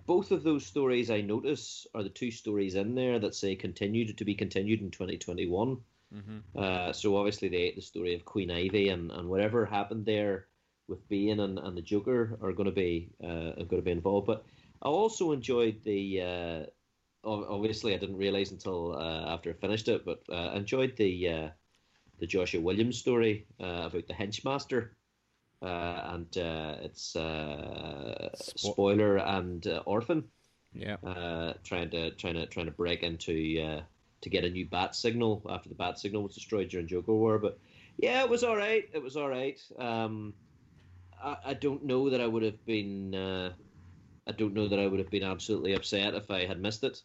both 0.06 0.30
of 0.30 0.42
those 0.42 0.66
stories 0.66 1.10
I 1.10 1.20
notice 1.20 1.86
are 1.94 2.02
the 2.02 2.08
two 2.08 2.30
stories 2.30 2.74
in 2.74 2.94
there 2.94 3.18
that 3.18 3.34
say 3.34 3.54
continued 3.54 4.18
to 4.18 4.24
be 4.24 4.34
continued 4.34 4.80
in 4.80 4.90
2021. 4.90 5.78
Mm-hmm. 6.14 6.38
Uh, 6.54 6.92
so 6.92 7.16
obviously 7.16 7.48
the 7.48 7.72
the 7.74 7.82
story 7.82 8.14
of 8.14 8.24
Queen 8.24 8.50
Ivy 8.50 8.88
and, 8.90 9.10
and 9.10 9.28
whatever 9.28 9.66
happened 9.66 10.06
there 10.06 10.46
with 10.88 11.08
Bane 11.08 11.40
and, 11.40 11.58
and 11.58 11.76
the 11.76 11.82
Joker 11.82 12.38
are 12.42 12.52
going 12.52 12.66
to 12.66 12.72
be 12.72 13.10
uh, 13.22 13.50
are 13.58 13.64
going 13.64 13.82
to 13.82 13.82
be 13.82 13.90
involved. 13.90 14.26
But 14.26 14.44
I 14.82 14.88
also 14.88 15.32
enjoyed 15.32 15.82
the 15.82 16.22
uh, 16.22 16.66
obviously 17.24 17.94
I 17.94 17.98
didn't 17.98 18.18
realize 18.18 18.52
until 18.52 18.96
uh, 18.96 19.34
after 19.34 19.50
I 19.50 19.54
finished 19.54 19.88
it, 19.88 20.04
but 20.04 20.22
uh, 20.28 20.50
I 20.52 20.56
enjoyed 20.56 20.96
the 20.96 21.28
uh, 21.28 21.48
the 22.18 22.26
Joshua 22.26 22.60
Williams 22.60 22.98
story 22.98 23.46
uh, 23.60 23.88
about 23.90 24.06
the 24.06 24.14
henchmaster, 24.14 24.96
Uh, 25.62 26.00
and 26.12 26.38
uh, 26.38 26.76
it's 26.82 27.16
uh, 27.16 28.28
Spo- 28.34 28.72
spoiler 28.72 29.16
and 29.16 29.66
uh, 29.66 29.82
orphan. 29.86 30.24
Yeah. 30.72 30.96
trying 31.64 31.90
to 31.90 32.10
trying 32.12 32.34
to 32.34 32.46
trying 32.46 32.66
to 32.66 32.72
break 32.72 33.02
into 33.02 33.82
to 34.20 34.30
get 34.30 34.44
a 34.44 34.50
new 34.50 34.66
bat 34.66 34.94
signal 34.94 35.42
after 35.48 35.68
the 35.68 35.74
bat 35.74 35.98
signal 35.98 36.22
was 36.22 36.34
destroyed 36.34 36.68
during 36.68 36.86
Joker 36.86 37.14
War, 37.14 37.38
but 37.38 37.58
yeah, 37.96 38.22
it 38.22 38.28
was 38.28 38.44
all 38.44 38.56
right. 38.56 38.88
It 38.92 39.02
was 39.02 39.16
all 39.16 39.28
right. 39.28 39.58
Um, 39.78 40.34
I, 41.22 41.36
I 41.46 41.54
don't 41.54 41.84
know 41.84 42.10
that 42.10 42.20
I 42.20 42.26
would 42.26 42.42
have 42.42 42.64
been. 42.66 43.14
I 43.14 44.32
don't 44.32 44.54
know 44.54 44.68
that 44.68 44.78
I 44.78 44.86
would 44.86 44.98
have 44.98 45.10
been 45.10 45.22
absolutely 45.22 45.74
upset 45.74 46.14
if 46.14 46.30
I 46.30 46.44
had 46.44 46.60
missed 46.60 46.84
it 46.84 47.00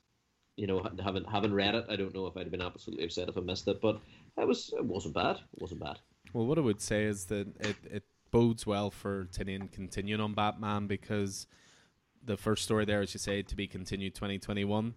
you 0.58 0.68
know, 0.68 0.86
having 1.04 1.24
having 1.26 1.54
read 1.54 1.76
it, 1.76 1.86
I 1.90 1.96
don't 1.96 2.14
know 2.14 2.28
if 2.28 2.36
I'd 2.36 2.44
have 2.44 2.52
been 2.52 2.62
absolutely 2.62 3.06
upset 3.06 3.30
if 3.30 3.38
I 3.38 3.42
missed 3.42 3.68
it, 3.68 3.82
but 3.82 4.00
it 4.38 4.48
was 4.48 4.74
it 4.78 4.86
wasn't 4.86 5.16
bad. 5.16 5.38
It 5.38 5.62
wasn't 5.62 5.82
bad. 5.82 6.00
Well, 6.34 6.46
what 6.46 6.58
I 6.58 6.62
would 6.62 6.82
say 6.82 7.06
is 7.06 7.26
that 7.26 7.48
it, 7.60 7.76
it 7.90 8.04
bodes 8.32 8.66
well 8.66 8.90
for 8.92 9.26
Tynion 9.26 9.72
continuing 9.72 10.22
on 10.22 10.34
Batman 10.34 10.88
because 10.88 11.48
the 12.24 12.38
first 12.38 12.64
story 12.64 12.86
there, 12.86 13.02
as 13.02 13.14
you 13.14 13.20
say, 13.20 13.42
to 13.42 13.56
be 13.56 13.68
continued 13.68 14.16
2021. 14.16 14.96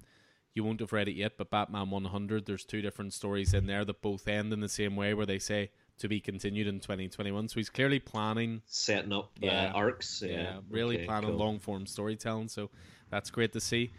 You 0.54 0.62
won't 0.62 0.78
have 0.80 0.92
read 0.92 1.08
it 1.08 1.16
yet, 1.16 1.32
but 1.36 1.50
Batman 1.50 1.90
100. 1.90 2.46
There's 2.46 2.64
two 2.64 2.80
different 2.80 3.12
stories 3.12 3.52
in 3.54 3.66
there 3.66 3.84
that 3.84 4.00
both 4.02 4.28
end 4.28 4.52
in 4.52 4.60
the 4.60 4.68
same 4.68 4.94
way, 4.94 5.12
where 5.12 5.26
they 5.26 5.40
say 5.40 5.70
to 5.98 6.06
be 6.08 6.20
continued 6.20 6.68
in 6.68 6.78
2021. 6.78 7.48
So 7.48 7.56
he's 7.56 7.70
clearly 7.70 7.98
planning 7.98 8.62
setting 8.66 9.12
up 9.12 9.32
uh, 9.42 9.46
Yeah. 9.46 9.72
arcs. 9.74 10.22
Yeah, 10.24 10.30
yeah, 10.32 10.56
really 10.70 10.96
Okay, 10.96 11.06
planning 11.06 11.30
cool. 11.30 11.38
long 11.38 11.58
form 11.58 11.86
storytelling. 11.86 12.48
So 12.48 12.70
that's 13.10 13.30
great 13.30 13.52
to 13.54 13.60
see. 13.60 13.90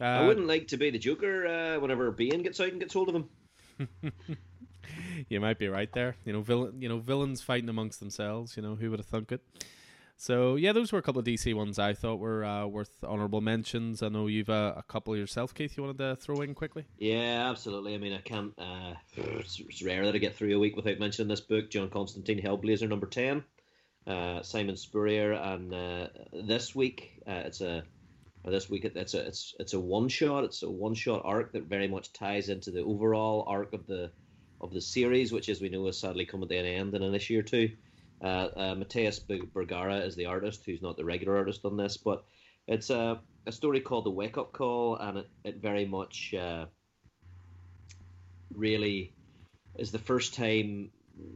Uh, 0.00 0.04
I 0.04 0.26
wouldn't 0.26 0.46
like 0.46 0.68
to 0.68 0.76
be 0.76 0.90
the 0.90 0.98
Joker 0.98 1.46
uh, 1.46 1.80
whenever 1.80 2.10
Bane 2.10 2.42
gets 2.42 2.60
out 2.60 2.68
and 2.68 2.80
gets 2.80 2.92
hold 2.92 3.08
of 3.08 3.14
him. 3.14 3.28
you 5.28 5.40
might 5.40 5.58
be 5.58 5.68
right 5.68 5.92
there. 5.92 6.16
You 6.24 6.32
know, 6.32 6.40
villain, 6.40 6.80
you 6.80 6.88
know, 6.88 6.98
villains 6.98 7.40
fighting 7.40 7.68
amongst 7.68 8.00
themselves. 8.00 8.56
You 8.56 8.62
know, 8.62 8.74
who 8.74 8.90
would 8.90 8.98
have 8.98 9.06
thunk 9.06 9.32
it? 9.32 9.42
So 10.16 10.56
yeah, 10.56 10.72
those 10.72 10.92
were 10.92 10.98
a 10.98 11.02
couple 11.02 11.18
of 11.18 11.26
DC 11.26 11.54
ones 11.54 11.78
I 11.78 11.92
thought 11.92 12.18
were 12.18 12.44
uh, 12.44 12.66
worth 12.66 13.02
honourable 13.02 13.40
mentions. 13.40 14.02
I 14.02 14.08
know 14.08 14.26
you've 14.26 14.50
uh, 14.50 14.74
a 14.76 14.82
couple 14.82 15.16
yourself, 15.16 15.54
Keith. 15.54 15.76
You 15.76 15.82
wanted 15.82 15.98
to 15.98 16.16
throw 16.16 16.40
in 16.40 16.54
quickly? 16.54 16.84
Yeah, 16.98 17.50
absolutely. 17.50 17.94
I 17.94 17.98
mean, 17.98 18.12
I 18.12 18.20
can't. 18.20 18.52
Uh, 18.56 18.94
it's, 19.16 19.60
it's 19.60 19.82
rare 19.82 20.04
that 20.04 20.14
I 20.14 20.18
get 20.18 20.36
through 20.36 20.54
a 20.54 20.58
week 20.58 20.76
without 20.76 20.98
mentioning 20.98 21.28
this 21.28 21.40
book, 21.40 21.70
John 21.70 21.90
Constantine, 21.90 22.40
Hellblazer 22.40 22.88
number 22.88 23.06
ten, 23.06 23.44
uh, 24.06 24.42
Simon 24.42 24.76
Spurrier, 24.76 25.32
and 25.32 25.74
uh, 25.74 26.08
this 26.32 26.74
week 26.74 27.22
uh, 27.26 27.42
it's 27.46 27.60
a. 27.60 27.84
This 28.46 28.68
week 28.68 28.84
it's 28.84 29.14
a 29.14 29.26
it's 29.26 29.54
it's 29.58 29.72
a 29.72 29.80
one 29.80 30.08
shot. 30.08 30.44
It's 30.44 30.62
a 30.62 30.70
one 30.70 30.92
shot 30.92 31.22
arc 31.24 31.52
that 31.52 31.62
very 31.62 31.88
much 31.88 32.12
ties 32.12 32.50
into 32.50 32.70
the 32.70 32.82
overall 32.82 33.46
arc 33.48 33.72
of 33.72 33.86
the 33.86 34.10
of 34.60 34.72
the 34.72 34.80
series, 34.80 35.32
which 35.32 35.48
as 35.48 35.60
we 35.60 35.68
know 35.68 35.86
is 35.88 35.98
sadly 35.98 36.26
coming 36.26 36.48
to 36.48 36.56
an 36.56 36.66
end 36.66 36.94
in 36.94 37.02
an 37.02 37.14
issue 37.14 37.38
or 37.38 37.42
two. 37.42 37.70
Uh, 38.22 38.48
uh, 38.56 38.74
Matías 38.74 39.20
Bergara 39.52 39.98
is 39.98 40.16
the 40.16 40.26
artist, 40.26 40.62
who's 40.64 40.82
not 40.82 40.96
the 40.96 41.04
regular 41.04 41.36
artist 41.36 41.64
on 41.64 41.76
this, 41.76 41.96
but 41.96 42.24
it's 42.66 42.90
a, 42.90 43.20
a 43.46 43.52
story 43.52 43.80
called 43.80 44.06
The 44.06 44.10
Wake 44.10 44.38
Up 44.38 44.52
Call, 44.52 44.96
and 44.96 45.18
it, 45.18 45.28
it 45.44 45.56
very 45.56 45.84
much 45.84 46.32
uh, 46.32 46.66
really 48.54 49.12
is 49.76 49.90
the 49.90 49.98
first 49.98 50.34
time 50.34 50.90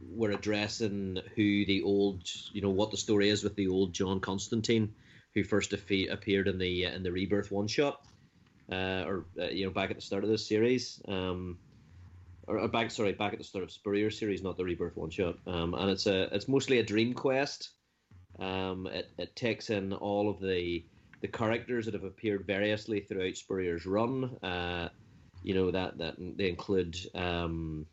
we're 0.09 0.31
addressing 0.31 1.19
who 1.35 1.65
the 1.65 1.83
old, 1.83 2.23
you 2.51 2.61
know, 2.61 2.69
what 2.69 2.91
the 2.91 2.97
story 2.97 3.29
is 3.29 3.43
with 3.43 3.55
the 3.55 3.67
old 3.67 3.93
John 3.93 4.19
Constantine, 4.19 4.93
who 5.33 5.43
first 5.43 5.73
appeared 5.73 6.47
in 6.47 6.57
the 6.57 6.85
in 6.85 7.03
the 7.03 7.11
Rebirth 7.11 7.51
one 7.51 7.67
shot, 7.67 8.03
uh, 8.71 9.03
or 9.05 9.25
uh, 9.39 9.45
you 9.45 9.65
know, 9.65 9.71
back 9.71 9.89
at 9.89 9.95
the 9.95 10.01
start 10.01 10.23
of 10.23 10.29
this 10.29 10.47
series. 10.47 11.01
Um, 11.07 11.59
or, 12.49 12.59
or 12.59 12.67
back, 12.67 12.89
sorry, 12.89 13.13
back 13.13 13.31
at 13.33 13.39
the 13.39 13.45
start 13.45 13.63
of 13.63 13.71
Spurrier 13.71 14.09
series, 14.09 14.41
not 14.41 14.57
the 14.57 14.63
Rebirth 14.63 14.97
one 14.97 15.11
shot. 15.11 15.37
Um, 15.45 15.75
and 15.75 15.89
it's 15.89 16.07
a, 16.07 16.33
it's 16.35 16.47
mostly 16.47 16.79
a 16.79 16.83
dream 16.83 17.13
quest. 17.13 17.69
Um, 18.39 18.87
it, 18.87 19.11
it 19.17 19.35
takes 19.35 19.69
in 19.69 19.93
all 19.93 20.29
of 20.29 20.39
the 20.39 20.83
the 21.21 21.27
characters 21.27 21.83
that 21.83 21.93
have 21.93 22.05
appeared 22.05 22.47
variously 22.47 23.01
throughout 23.01 23.35
Spurrier's 23.35 23.85
run. 23.85 24.37
Uh, 24.41 24.87
you 25.43 25.53
know 25.53 25.69
that 25.71 25.97
that 25.97 26.15
they 26.17 26.49
include 26.49 26.97
um, 27.13 27.85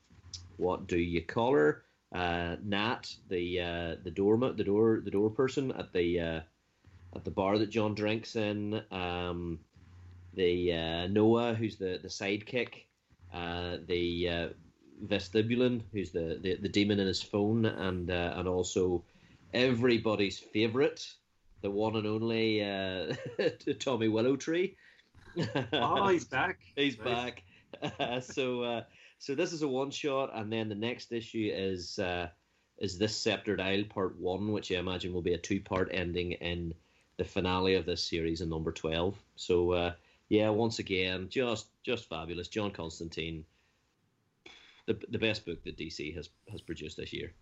what 0.56 0.86
do 0.86 0.98
you 0.98 1.22
call 1.22 1.52
her? 1.52 1.82
Uh, 2.14 2.56
Nat, 2.64 3.12
the 3.28 3.60
uh, 3.60 3.96
the 4.04 4.10
doorman, 4.10 4.56
the 4.56 4.64
door 4.64 5.02
the 5.04 5.10
door 5.10 5.28
person 5.30 5.72
at 5.72 5.92
the 5.92 6.20
uh, 6.20 6.40
at 7.14 7.24
the 7.24 7.30
bar 7.30 7.58
that 7.58 7.70
John 7.70 7.94
drinks 7.94 8.36
in. 8.36 8.80
Um, 8.90 9.58
the 10.34 10.72
uh, 10.72 11.06
Noah, 11.08 11.54
who's 11.54 11.76
the 11.76 11.98
the 12.00 12.08
sidekick. 12.08 12.85
Uh, 13.36 13.76
the 13.86 14.28
uh, 14.28 14.48
vestibulin, 15.04 15.82
who's 15.92 16.10
the, 16.10 16.38
the, 16.42 16.56
the 16.56 16.68
demon 16.68 16.98
in 16.98 17.06
his 17.06 17.20
phone, 17.20 17.66
and 17.66 18.10
uh, 18.10 18.32
and 18.36 18.48
also 18.48 19.04
everybody's 19.52 20.38
favorite, 20.38 21.06
the 21.60 21.70
one 21.70 21.96
and 21.96 22.06
only 22.06 22.64
uh, 22.64 23.12
Tommy 23.78 24.08
Willowtree. 24.08 24.74
Oh, 25.74 26.08
he's 26.08 26.24
back. 26.24 26.60
He's 26.76 26.98
Nice. 26.98 27.04
back. 27.04 28.22
so 28.22 28.62
uh, 28.62 28.82
so 29.18 29.34
this 29.34 29.52
is 29.52 29.60
a 29.60 29.68
one 29.68 29.90
shot, 29.90 30.30
and 30.34 30.50
then 30.50 30.70
the 30.70 30.74
next 30.74 31.12
issue 31.12 31.50
is 31.52 31.98
uh, 31.98 32.28
is 32.78 32.96
this 32.96 33.14
Sceptered 33.14 33.60
Isle 33.60 33.84
Part 33.84 34.18
One, 34.18 34.52
which 34.52 34.72
I 34.72 34.76
imagine 34.76 35.12
will 35.12 35.20
be 35.20 35.34
a 35.34 35.38
two 35.38 35.60
part 35.60 35.90
ending 35.92 36.32
in 36.32 36.72
the 37.18 37.24
finale 37.24 37.74
of 37.74 37.84
this 37.84 38.02
series 38.02 38.40
in 38.40 38.48
number 38.48 38.72
twelve. 38.72 39.22
So 39.34 39.72
uh, 39.72 39.92
yeah, 40.28 40.50
once 40.50 40.78
again, 40.78 41.28
just 41.28 41.66
just 41.82 42.08
fabulous. 42.08 42.48
John 42.48 42.70
Constantine, 42.70 43.44
the 44.86 44.98
the 45.08 45.18
best 45.18 45.46
book 45.46 45.62
that 45.64 45.76
DC 45.76 46.14
has 46.14 46.28
has 46.50 46.60
produced 46.60 46.96
this 46.96 47.12
year, 47.12 47.32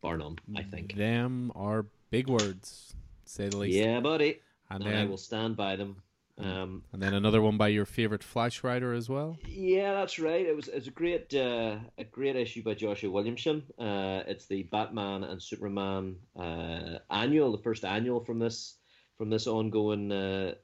bar 0.00 0.16
none. 0.16 0.38
I 0.56 0.62
think. 0.62 0.94
them 0.94 1.52
are 1.54 1.86
big 2.10 2.28
words, 2.28 2.94
say 3.24 3.48
the 3.48 3.56
least. 3.56 3.76
Yeah, 3.76 4.00
buddy, 4.00 4.40
and 4.68 4.84
and 4.84 4.96
I 4.96 5.04
will 5.04 5.16
stand 5.16 5.56
by 5.56 5.76
them. 5.76 6.02
Um, 6.42 6.84
and 6.92 7.02
then 7.02 7.12
another 7.14 7.42
one 7.42 7.58
by 7.58 7.68
your 7.68 7.84
favorite 7.84 8.22
Flash 8.22 8.64
writer 8.64 8.94
as 8.94 9.08
well. 9.08 9.36
Yeah, 9.46 9.92
that's 9.92 10.18
right. 10.18 10.46
It 10.46 10.56
was 10.56 10.68
it 10.68 10.74
was 10.74 10.86
a 10.88 10.92
great 10.92 11.34
uh, 11.34 11.76
a 11.98 12.04
great 12.04 12.36
issue 12.36 12.62
by 12.62 12.74
Joshua 12.74 13.10
Williamson. 13.10 13.62
Uh, 13.78 14.22
it's 14.26 14.46
the 14.46 14.62
Batman 14.64 15.24
and 15.24 15.42
Superman 15.42 16.16
uh, 16.38 16.98
annual, 17.10 17.52
the 17.52 17.62
first 17.62 17.84
annual 17.84 18.20
from 18.24 18.38
this 18.38 18.76
from 19.18 19.28
this 19.28 19.46
ongoing 19.46 20.10
uh, 20.10 20.54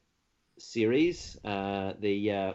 series. 0.59 1.37
Uh, 1.45 1.95
the 2.01 2.33
uh, 2.33 2.53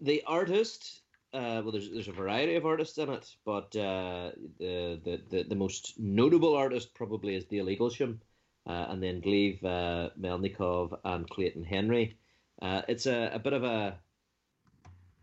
the 0.00 0.22
artist. 0.26 1.00
Uh, 1.32 1.60
well, 1.62 1.72
there's 1.72 1.90
there's 1.90 2.08
a 2.08 2.12
variety 2.12 2.54
of 2.54 2.64
artists 2.64 2.96
in 2.98 3.08
it, 3.10 3.34
but 3.44 3.74
uh, 3.76 4.30
the, 4.58 5.00
the 5.04 5.20
the 5.30 5.42
the 5.44 5.54
most 5.56 5.94
notable 5.98 6.54
artist 6.54 6.94
probably 6.94 7.34
is 7.34 7.44
Dale 7.44 7.66
Eaglesham, 7.66 8.18
uh, 8.66 8.86
and 8.88 9.02
then 9.02 9.20
Gleb 9.20 9.64
uh, 9.64 10.10
Melnikov 10.20 10.96
and 11.04 11.28
Clayton 11.28 11.64
Henry. 11.64 12.16
It's 12.62 13.06
a, 13.06 13.30
a 13.34 13.38
bit 13.38 13.52
of 13.52 13.64
a 13.64 13.98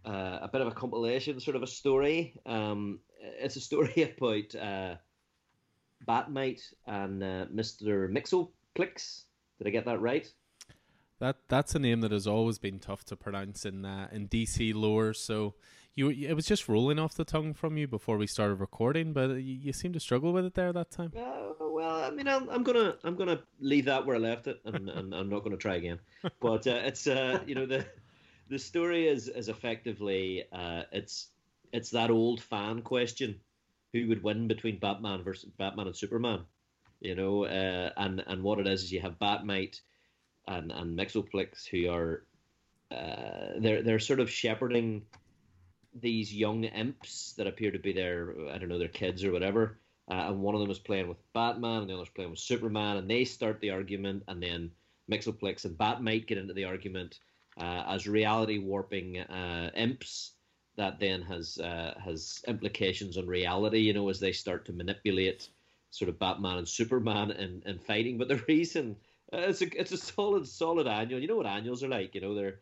a 0.04 0.50
bit 0.52 0.62
of 0.62 0.68
a 0.68 0.72
compilation, 0.72 1.40
sort 1.40 1.56
of 1.56 1.64
a 1.64 1.68
story. 1.68 2.34
Um, 2.46 3.00
it's 3.20 3.56
a 3.56 3.62
story 3.62 4.16
about 4.18 5.00
Batmite 6.06 6.74
and 6.88 7.20
Mister 7.56 8.10
Mixoplex. 8.10 9.24
Did 9.62 9.68
I 9.68 9.72
get 9.72 9.86
that 9.86 10.02
right? 10.02 10.28
That 11.20 11.38
that's 11.48 11.76
a 11.76 11.80
name 11.80 12.02
that 12.02 12.12
has 12.12 12.26
always 12.26 12.58
been 12.58 12.80
tough 12.80 13.04
to 13.06 13.16
pronounce 13.16 13.64
in 13.64 13.86
uh, 13.86 14.08
in 14.12 14.28
DC 14.28 14.74
lore. 14.74 15.14
So 15.14 15.54
you 15.94 16.10
it 16.10 16.34
was 16.34 16.48
just 16.48 16.68
rolling 16.68 16.98
off 16.98 17.14
the 17.14 17.24
tongue 17.24 17.54
from 17.54 17.78
you 17.78 17.88
before 17.88 18.18
we 18.18 18.26
started 18.26 18.56
recording, 18.56 19.14
but 19.14 19.30
you, 19.30 19.54
you 19.54 19.72
seem 19.72 19.94
to 19.94 20.00
struggle 20.00 20.34
with 20.34 20.46
it 20.46 20.56
there 20.56 20.74
that 20.74 20.90
time. 20.90 21.12
Uh, 21.16 21.54
well, 21.60 22.04
I 22.04 22.10
mean, 22.10 22.28
I'm, 22.28 22.50
I'm 22.50 22.64
gonna 22.64 22.96
I'm 23.04 23.16
gonna 23.16 23.40
leave 23.60 23.86
that 23.86 24.04
where 24.04 24.16
I 24.16 24.20
left 24.20 24.48
it, 24.48 24.62
and, 24.66 24.90
and 24.90 25.14
I'm 25.14 25.30
not 25.30 25.44
gonna 25.44 25.58
try 25.58 25.76
again. 25.76 26.00
But 26.40 26.66
uh, 26.66 26.82
it's 26.84 27.06
uh, 27.06 27.42
you 27.46 27.54
know 27.54 27.68
the 27.68 27.86
the 28.50 28.58
story 28.58 29.08
is 29.08 29.28
is 29.28 29.48
effectively 29.48 30.46
uh, 30.52 30.84
it's 30.92 31.28
it's 31.72 31.92
that 31.92 32.10
old 32.10 32.42
fan 32.42 32.82
question: 32.82 33.40
who 33.94 34.08
would 34.08 34.24
win 34.24 34.48
between 34.48 34.80
Batman 34.80 35.22
versus 35.22 35.52
Batman 35.56 35.86
and 35.86 35.96
Superman? 35.96 36.46
You 37.02 37.16
know, 37.16 37.46
uh, 37.46 37.92
and 37.98 38.24
and 38.28 38.44
what 38.44 38.60
it 38.60 38.68
is 38.68 38.84
is 38.84 38.92
you 38.92 39.02
have 39.02 39.20
Batmite 39.20 39.82
and 40.48 40.72
and 40.72 40.98
Mixoplex 40.98 41.66
who 41.66 41.90
are 41.90 42.24
uh, 42.92 43.60
they're 43.60 43.82
they're 43.82 44.00
sort 44.00 44.20
of 44.20 44.30
shepherding 44.30 45.04
these 45.94 46.34
young 46.34 46.64
imps 46.64 47.34
that 47.34 47.48
appear 47.48 47.72
to 47.72 47.80
be 47.80 47.92
their 47.92 48.36
I 48.52 48.58
don't 48.60 48.70
know 48.70 48.78
their 48.78 48.88
kids 48.88 49.24
or 49.24 49.32
whatever. 49.32 49.80
Uh, 50.10 50.26
and 50.28 50.42
one 50.42 50.56
of 50.56 50.62
them 50.62 50.70
is 50.70 50.80
playing 50.80 51.08
with 51.08 51.18
Batman, 51.34 51.82
and 51.82 51.90
the 51.90 51.94
other's 51.94 52.10
playing 52.10 52.32
with 52.32 52.40
Superman, 52.40 52.98
and 52.98 53.10
they 53.10 53.24
start 53.24 53.62
the 53.62 53.70
argument, 53.72 54.24
and 54.28 54.44
then 54.44 54.72
Mixoplex 55.10 55.66
and 55.66 55.78
Batmite 55.78 56.28
get 56.28 56.38
into 56.38 56.54
the 56.54 56.66
argument 56.66 57.20
uh, 57.60 57.84
as 57.88 58.08
reality 58.08 58.60
warping 58.60 59.20
uh, 59.20 59.72
imps. 59.76 60.34
That 60.76 61.00
then 61.00 61.22
has 61.24 61.58
uh, 61.58 61.96
has 62.04 62.44
implications 62.48 63.18
on 63.18 63.28
reality, 63.28 63.80
you 63.80 63.94
know, 63.94 64.10
as 64.10 64.20
they 64.20 64.32
start 64.32 64.66
to 64.66 64.74
manipulate 64.74 65.50
sort 65.92 66.10
of 66.10 66.18
Batman 66.18 66.58
and 66.58 66.68
Superman 66.68 67.32
and, 67.32 67.62
and 67.66 67.82
fighting. 67.82 68.18
But 68.18 68.28
the 68.28 68.44
reason 68.48 68.96
uh, 69.32 69.38
it's 69.38 69.62
a 69.62 69.80
it's 69.80 69.92
a 69.92 69.98
solid 69.98 70.48
solid 70.48 70.88
annual. 70.88 71.22
You 71.22 71.28
know 71.28 71.38
what 71.38 71.46
annuals 71.46 71.84
are 71.84 71.90
like, 71.90 72.16
you 72.16 72.22
know, 72.22 72.34
they're 72.34 72.60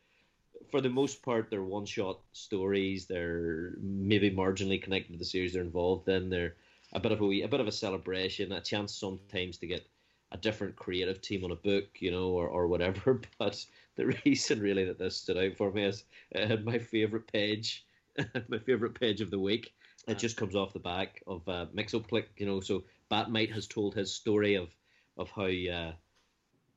for 0.70 0.82
the 0.82 0.90
most 0.90 1.24
part 1.24 1.50
they're 1.50 1.64
one 1.64 1.86
shot 1.86 2.20
stories. 2.34 3.06
They're 3.06 3.74
maybe 3.80 4.30
marginally 4.30 4.82
connected 4.82 5.14
to 5.14 5.20
the 5.20 5.26
series 5.26 5.54
they're 5.54 5.64
involved 5.64 6.10
in. 6.10 6.30
They're 6.30 6.56
a 6.94 7.00
bit 7.00 7.12
of 7.12 7.22
a 7.22 7.26
wee, 7.26 7.44
a 7.44 7.48
bit 7.48 7.60
of 7.60 7.68
a 7.68 7.72
celebration, 7.72 8.52
a 8.52 8.62
chance 8.62 8.94
sometimes 8.94 9.58
to 9.60 9.68
get 9.68 9.88
a 10.32 10.38
different 10.38 10.76
creative 10.76 11.22
team 11.22 11.44
on 11.44 11.52
a 11.52 11.56
book, 11.56 11.86
you 12.00 12.12
know, 12.12 12.30
or, 12.30 12.48
or 12.48 12.68
whatever. 12.68 13.22
But 13.40 13.66
the 13.96 14.14
reason 14.26 14.60
really 14.60 14.86
that 14.86 15.00
this 15.00 15.18
stood 15.18 15.38
out 15.38 15.56
for 15.58 15.72
me 15.72 15.86
is 15.86 16.04
uh, 16.36 16.58
my 16.64 16.78
favorite 16.78 17.32
page, 17.32 17.86
my 18.48 18.60
favorite 18.60 19.00
page 19.00 19.22
of 19.22 19.32
the 19.32 19.40
week. 19.40 19.74
It 20.08 20.18
just 20.18 20.38
comes 20.38 20.56
off 20.56 20.74
the 20.74 20.80
back 20.80 21.22
of 21.28 21.48
uh, 21.48 21.68
Mixoplex, 21.76 22.26
you 22.38 22.46
know. 22.46 22.62
So 22.62 22.84
Batmite 23.12 23.52
has 23.54 23.68
told 23.68 23.96
his 23.96 24.14
story 24.14 24.56
of 24.56 24.70
of 25.18 25.30
how 25.32 25.44
uh, 25.44 25.94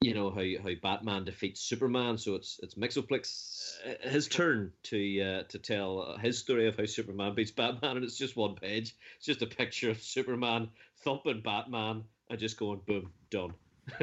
you 0.01 0.15
know 0.15 0.31
how 0.31 0.45
how 0.63 0.75
Batman 0.83 1.25
defeats 1.25 1.61
Superman. 1.61 2.19
So 2.19 2.35
it's 2.35 2.59
it's 2.63 2.75
Mixoplex 2.75 3.77
uh, 3.87 4.09
his 4.09 4.29
turn 4.29 4.73
to 4.85 5.21
uh, 5.21 5.43
to 5.45 5.59
tell 5.59 6.17
his 6.21 6.39
story 6.39 6.67
of 6.69 6.77
how 6.77 6.87
Superman 6.87 7.35
beats 7.35 7.51
Batman, 7.51 7.97
and 7.97 8.05
it's 8.05 8.19
just 8.19 8.37
one 8.37 8.55
page. 8.55 8.95
It's 9.17 9.27
just 9.27 9.43
a 9.43 9.47
picture 9.47 9.91
of 9.91 10.03
Superman 10.03 10.71
thumping 11.05 11.41
Batman 11.41 12.05
and 12.29 12.39
just 12.39 12.59
going 12.59 12.81
boom 12.87 13.13
done. 13.31 13.55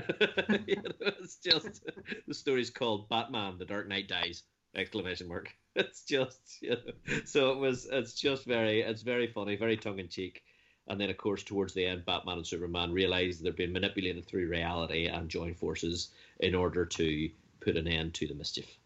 you 0.68 0.76
know, 0.76 1.12
it's 1.22 1.38
just 1.38 1.86
the 2.28 2.34
story's 2.34 2.70
called 2.70 3.10
Batman: 3.10 3.58
The 3.58 3.66
Dark 3.66 3.88
Knight 3.88 4.08
Dies! 4.08 4.44
Exclamation 4.76 5.28
mark. 5.28 5.54
It's 5.76 6.04
just 6.04 6.62
you 6.62 6.72
know, 6.72 7.20
so 7.26 7.52
it 7.52 7.58
was. 7.60 7.88
It's 7.90 8.14
just 8.14 8.44
very. 8.46 8.82
It's 8.82 9.04
very 9.04 9.28
funny, 9.28 9.56
very 9.56 9.78
tongue 9.78 10.00
in 10.00 10.10
cheek. 10.10 10.42
And 10.88 11.00
then, 11.00 11.10
of 11.10 11.18
course, 11.18 11.44
towards 11.44 11.74
the 11.74 11.86
end, 11.86 12.06
Batman 12.06 12.38
and 12.38 12.48
Superman 12.48 12.92
realize 12.92 13.40
they're 13.40 13.54
being 13.54 13.74
manipulated 13.74 14.26
through 14.26 14.48
reality 14.48 15.06
and 15.06 15.30
join 15.30 15.54
forces 15.54 16.10
in 16.40 16.56
order 16.56 16.86
to 16.86 17.30
put 17.60 17.78
an 17.78 17.88
end 17.88 18.14
to 18.16 18.28
the 18.28 18.34
mischief. 18.34 18.78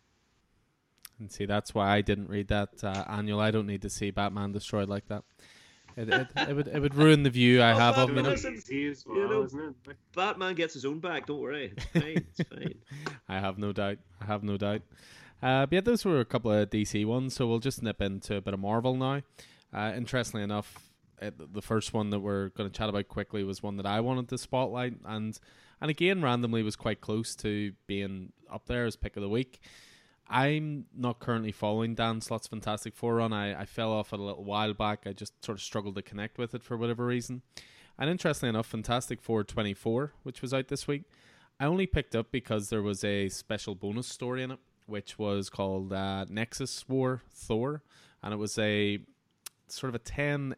And 1.20 1.32
see, 1.32 1.45
that's 1.45 1.74
why 1.74 1.90
I 1.95 2.02
didn't 2.02 2.30
read 2.30 2.48
that 2.49 2.84
uh, 2.84 3.06
annual. 3.07 3.40
I 3.40 3.52
don't 3.52 3.68
need 3.68 3.84
to 3.84 3.90
see 3.90 4.11
Batman 4.11 4.52
destroyed 4.52 4.90
like 4.90 5.07
that. 5.07 5.24
It, 5.95 6.10
it, 6.10 6.28
it 6.36 6.56
would 6.56 6.68
it 6.68 6.80
would 6.80 6.95
ruin 6.95 7.22
the 7.22 7.30
view 7.30 7.61
I 7.61 7.72
Oh, 7.72 7.76
have 7.76 7.98
of 7.99 8.07
Batman 8.07 8.15
you 8.15 8.24
know. 8.24 8.30
listen, 8.32 8.56
Easy 8.56 8.88
as 8.88 9.06
well, 9.06 9.18
you 9.18 9.49
know. 9.53 9.74
Batman 10.15 10.56
gets 10.56 10.74
his 10.74 10.86
own 10.86 10.99
back. 10.99 11.28
Don't 11.28 11.40
worry, 11.40 11.72
it's 11.78 11.86
fine. 11.94 12.26
It's 12.38 12.41
fine. 12.49 12.74
I 13.30 13.40
have 13.40 13.60
no 13.60 13.72
doubt. 13.72 13.99
I 14.20 14.26
have 14.26 14.44
no 14.44 14.57
doubt. 14.57 14.82
Uh, 15.41 15.68
but 15.68 15.74
yeah, 15.74 15.82
those 15.82 16.03
were 16.03 16.20
a 16.20 16.26
couple 16.26 16.52
of 16.52 16.70
DC 16.72 17.06
ones, 17.06 17.36
so 17.36 17.45
we'll 17.45 17.60
just 17.60 17.84
nip 17.84 18.02
into 18.02 18.36
a 18.38 18.41
bit 18.41 18.56
of 18.56 18.60
Marvel 18.60 18.95
now. 18.95 19.22
Uh, 19.72 19.94
interestingly 19.95 20.44
enough, 20.44 20.76
it, 20.76 20.93
the 21.31 21.61
first 21.61 21.93
one 21.93 22.09
that 22.11 22.19
we're 22.19 22.49
going 22.49 22.69
to 22.69 22.77
chat 22.77 22.89
about 22.89 23.07
quickly 23.07 23.43
was 23.43 23.61
one 23.61 23.77
that 23.77 23.85
I 23.85 23.99
wanted 23.99 24.29
to 24.29 24.37
spotlight, 24.37 24.95
and 25.05 25.37
and 25.81 25.91
again 25.91 26.21
randomly 26.21 26.63
was 26.63 26.75
quite 26.75 27.01
close 27.01 27.35
to 27.37 27.73
being 27.87 28.31
up 28.51 28.65
there 28.67 28.85
as 28.85 28.95
pick 28.95 29.15
of 29.17 29.23
the 29.23 29.29
week. 29.29 29.59
I'm 30.29 30.85
not 30.95 31.19
currently 31.19 31.51
following 31.51 31.95
Dan 31.95 32.21
Slott's 32.21 32.47
Fantastic 32.47 32.95
Four 32.95 33.15
run. 33.15 33.33
I, 33.33 33.61
I 33.61 33.65
fell 33.65 33.91
off 33.91 34.13
it 34.13 34.19
a 34.19 34.23
little 34.23 34.43
while 34.43 34.73
back. 34.73 35.03
I 35.05 35.13
just 35.13 35.43
sort 35.43 35.57
of 35.57 35.61
struggled 35.61 35.95
to 35.95 36.01
connect 36.01 36.37
with 36.37 36.55
it 36.55 36.63
for 36.63 36.77
whatever 36.77 37.05
reason. 37.05 37.41
And 37.99 38.09
interestingly 38.09 38.49
enough, 38.49 38.67
Fantastic 38.67 39.21
Four 39.21 39.43
24, 39.43 40.13
which 40.23 40.41
was 40.41 40.53
out 40.53 40.69
this 40.69 40.87
week, 40.87 41.03
I 41.59 41.65
only 41.65 41.85
picked 41.85 42.15
up 42.15 42.31
because 42.31 42.69
there 42.69 42.81
was 42.81 43.03
a 43.03 43.29
special 43.29 43.75
bonus 43.75 44.07
story 44.07 44.43
in 44.43 44.51
it, 44.51 44.59
which 44.87 45.19
was 45.19 45.49
called 45.49 45.93
uh, 45.93 46.25
Nexus 46.29 46.87
War 46.89 47.21
Thor. 47.29 47.83
And 48.23 48.33
it 48.33 48.37
was 48.37 48.57
a 48.57 48.99
sort 49.67 49.89
of 49.89 49.95
a 49.95 49.99
10, 49.99 50.55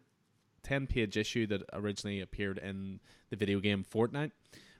10 0.65 0.87
page 0.87 1.15
issue 1.15 1.47
that 1.47 1.63
originally 1.71 2.19
appeared 2.19 2.57
in 2.57 2.99
the 3.29 3.35
video 3.35 3.59
game 3.59 3.83
Fortnite 3.83 4.31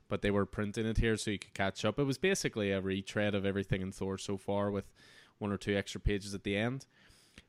but 0.08 0.22
they 0.22 0.32
were 0.32 0.46
printing 0.46 0.86
it 0.86 0.98
here 0.98 1.18
so 1.18 1.32
you 1.32 1.40
could 1.40 1.54
catch 1.54 1.84
up. 1.84 1.98
It 1.98 2.04
was 2.04 2.18
basically 2.18 2.72
a 2.72 2.82
retread 2.82 3.34
of 3.34 3.46
everything 3.46 3.82
in 3.82 3.92
Thor 3.92 4.18
so 4.18 4.38
far 4.38 4.70
with 4.72 4.94
one 5.40 5.52
or 5.52 5.58
two 5.58 5.76
extra 5.76 6.00
pages 6.00 6.34
at 6.34 6.44
the 6.44 6.56
end. 6.56 6.86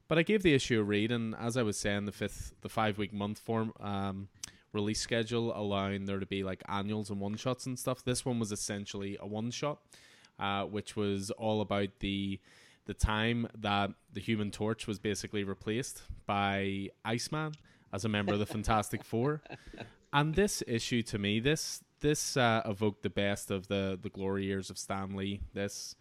But 0.08 0.18
I 0.18 0.22
gave 0.22 0.42
the 0.42 0.54
issue 0.54 0.80
a 0.80 0.84
read, 0.84 1.10
and 1.10 1.34
as 1.34 1.56
I 1.56 1.62
was 1.62 1.78
saying, 1.78 2.06
the 2.06 2.12
fifth, 2.12 2.54
the 2.62 2.68
five 2.68 2.96
week 2.96 3.12
month 3.12 3.38
form 3.38 3.72
um, 3.80 4.28
release 4.72 5.00
schedule 5.00 5.52
allowing 5.56 6.04
there 6.04 6.20
to 6.20 6.26
be 6.26 6.44
like 6.44 6.62
annuals 6.68 7.10
and 7.10 7.20
one 7.20 7.36
shots 7.36 7.66
and 7.66 7.78
stuff. 7.78 8.04
This 8.04 8.24
one 8.24 8.38
was 8.38 8.52
essentially 8.52 9.16
a 9.20 9.26
one 9.26 9.50
shot, 9.50 9.80
uh, 10.38 10.64
which 10.64 10.96
was 10.96 11.30
all 11.32 11.60
about 11.60 11.88
the 12.00 12.40
the 12.86 12.94
time 12.94 13.48
that 13.58 13.90
the 14.12 14.20
Human 14.20 14.52
Torch 14.52 14.86
was 14.86 15.00
basically 15.00 15.42
replaced 15.42 16.02
by 16.24 16.88
Iceman 17.04 17.52
as 17.92 18.04
a 18.04 18.08
member 18.08 18.32
of 18.32 18.38
the 18.38 18.46
Fantastic 18.46 19.04
Four. 19.04 19.42
And 20.12 20.34
this 20.34 20.62
issue 20.66 21.02
to 21.02 21.18
me, 21.18 21.40
this 21.40 21.82
this 22.00 22.36
uh, 22.36 22.62
evoked 22.64 23.02
the 23.02 23.10
best 23.10 23.50
of 23.50 23.68
the 23.68 23.98
the 24.00 24.08
glory 24.08 24.44
years 24.44 24.70
of 24.70 24.78
Stan 24.78 25.14
Lee. 25.16 25.40
This 25.52 25.96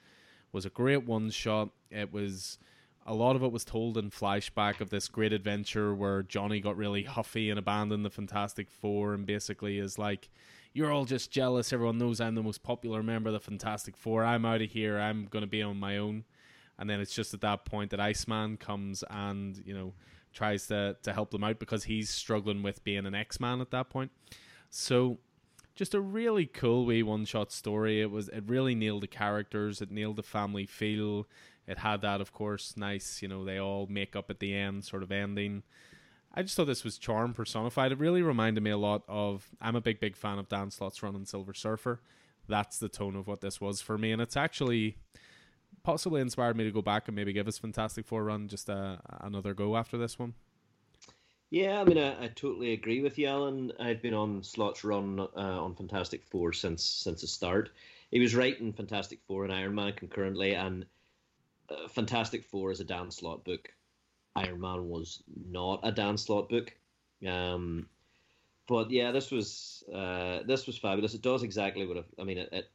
was 0.52 0.66
a 0.66 0.70
great 0.70 1.06
one 1.06 1.30
shot. 1.30 1.70
It 1.92 2.14
was 2.14 2.58
a 3.06 3.14
lot 3.14 3.36
of 3.36 3.44
it 3.44 3.52
was 3.52 3.64
told 3.64 3.98
in 3.98 4.10
flashback 4.10 4.82
of 4.82 4.90
this 4.90 5.08
great 5.08 5.32
adventure 5.32 5.94
where 5.94 6.24
Johnny 6.24 6.60
got 6.60 6.76
really 6.76 7.04
huffy 7.04 7.50
and 7.50 7.60
abandoned 7.60 8.04
the 8.04 8.10
Fantastic 8.10 8.72
Four 8.72 9.14
and 9.14 9.26
basically 9.26 9.78
is 9.78 10.00
like, 10.00 10.30
You're 10.74 10.92
all 10.92 11.06
just 11.06 11.30
jealous. 11.30 11.72
Everyone 11.72 11.98
knows 11.98 12.20
I'm 12.20 12.36
the 12.36 12.42
most 12.42 12.64
popular 12.64 13.04
member 13.04 13.30
of 13.30 13.34
the 13.34 13.40
Fantastic 13.40 13.96
Four. 13.96 14.24
I'm 14.24 14.46
out 14.46 14.62
of 14.62 14.72
here. 14.72 14.98
I'm 14.98 15.26
gonna 15.26 15.46
be 15.46 15.62
on 15.62 15.78
my 15.78 15.98
own. 15.98 16.24
And 16.80 16.90
then 16.90 17.00
it's 17.00 17.14
just 17.14 17.34
at 17.34 17.42
that 17.42 17.66
point 17.66 17.92
that 17.92 18.00
Iceman 18.00 18.58
comes 18.58 19.04
and, 19.10 19.62
you 19.66 19.74
know, 19.74 19.94
tries 20.36 20.68
to, 20.68 20.96
to 21.02 21.14
help 21.14 21.32
them 21.32 21.44
out 21.44 21.58
because 21.58 21.86
he's 21.86 22.10
struggling 22.10 22.62
with 22.62 22.84
being 22.84 23.06
an 23.06 23.16
X 23.16 23.40
Man 23.40 23.62
at 23.62 23.72
that 23.72 23.90
point. 23.90 24.12
So 24.70 25.18
just 25.76 25.94
a 25.94 26.02
really 26.02 26.46
cool 26.46 26.86
wee 26.86 27.02
one 27.02 27.26
shot 27.26 27.52
story. 27.52 28.02
It 28.02 28.12
was 28.12 28.30
it 28.30 28.44
really 28.46 28.76
nailed 28.76 29.04
the 29.04 29.08
characters, 29.08 29.82
it 29.82 29.92
nailed 29.92 30.18
the 30.18 30.24
family 30.24 30.66
feel. 30.66 31.28
It 31.68 31.80
had 31.80 32.02
that 32.02 32.22
of 32.22 32.32
course 32.32 32.76
nice, 32.78 33.22
you 33.22 33.28
know, 33.28 33.44
they 33.44 33.58
all 33.58 33.88
make 33.88 34.16
up 34.16 34.30
at 34.30 34.40
the 34.40 34.54
end 34.54 34.86
sort 34.86 35.02
of 35.02 35.12
ending. 35.12 35.64
I 36.34 36.42
just 36.42 36.56
thought 36.56 36.68
this 36.68 36.84
was 36.84 36.98
charm 36.98 37.34
personified. 37.34 37.94
It 37.94 37.98
really 37.98 38.22
reminded 38.22 38.62
me 38.62 38.72
a 38.72 38.78
lot 38.78 39.04
of 39.08 39.50
I'm 39.62 39.76
a 39.76 39.82
big, 39.82 40.00
big 40.00 40.16
fan 40.16 40.38
of 40.38 40.50
Dan 40.50 40.70
Slott's 40.70 41.02
run 41.02 41.16
on 41.16 41.26
Silver 41.26 41.54
Surfer. 41.54 42.02
That's 42.48 42.78
the 42.78 42.90
tone 42.90 43.16
of 43.16 43.26
what 43.26 43.42
this 43.42 43.60
was 43.60 43.82
for 43.82 43.98
me, 43.98 44.12
and 44.12 44.22
it's 44.22 44.38
actually 44.38 44.98
possibly 45.86 46.20
inspired 46.20 46.58
me 46.58 46.64
to 46.64 46.72
go 46.72 46.82
back 46.82 47.08
and 47.08 47.16
maybe 47.16 47.32
give 47.32 47.46
his 47.46 47.60
Fantastic 47.60 48.06
Four 48.06 48.24
run 48.24 48.48
just 48.48 48.68
a, 48.70 49.00
another 49.22 49.54
go 49.54 49.78
after 49.78 49.98
this 49.98 50.18
one. 50.18 50.34
Yeah, 51.52 51.80
I 51.80 51.84
mean, 51.84 52.00
I, 52.00 52.26
I 52.26 52.28
totally 52.30 52.74
agree 52.74 53.02
with 53.02 53.18
you, 53.20 53.28
Alan. 53.28 53.72
I've 53.80 54.02
been 54.02 54.16
on 54.16 54.44
Slott's 54.44 54.84
run 54.84 55.20
uh, 55.20 55.28
on 55.36 55.76
Fantastic 55.76 56.26
Four 56.26 56.54
since 56.54 56.84
since 56.84 57.22
the 57.22 57.28
start. 57.28 57.70
He 58.12 58.20
was 58.20 58.36
writing 58.36 58.74
Fantastic 58.74 59.20
Four 59.28 59.44
and 59.44 59.54
Iron 59.54 59.76
Man 59.76 59.94
concurrently, 59.94 60.56
and 60.56 60.86
uh, 61.70 61.88
Fantastic 61.88 62.44
Four 62.44 62.72
is 62.72 62.80
a 62.80 62.84
Dan 62.84 63.12
Slott 63.12 63.46
book. 63.46 63.70
Iron 64.36 64.60
Man 64.60 64.90
was 64.90 65.24
not 65.50 65.80
a 65.84 65.92
Dan 65.92 66.18
Slott 66.18 66.50
book. 66.50 66.74
Um, 67.26 67.88
but 68.68 68.90
yeah, 68.90 69.12
this 69.12 69.30
was 69.30 69.84
uh, 69.94 70.40
this 70.48 70.66
was 70.66 70.78
fabulous. 70.78 71.14
It 71.14 71.22
does 71.22 71.44
exactly 71.44 71.86
what 71.86 72.06
I 72.20 72.24
mean. 72.24 72.40
It, 72.40 72.50
it 72.52 72.72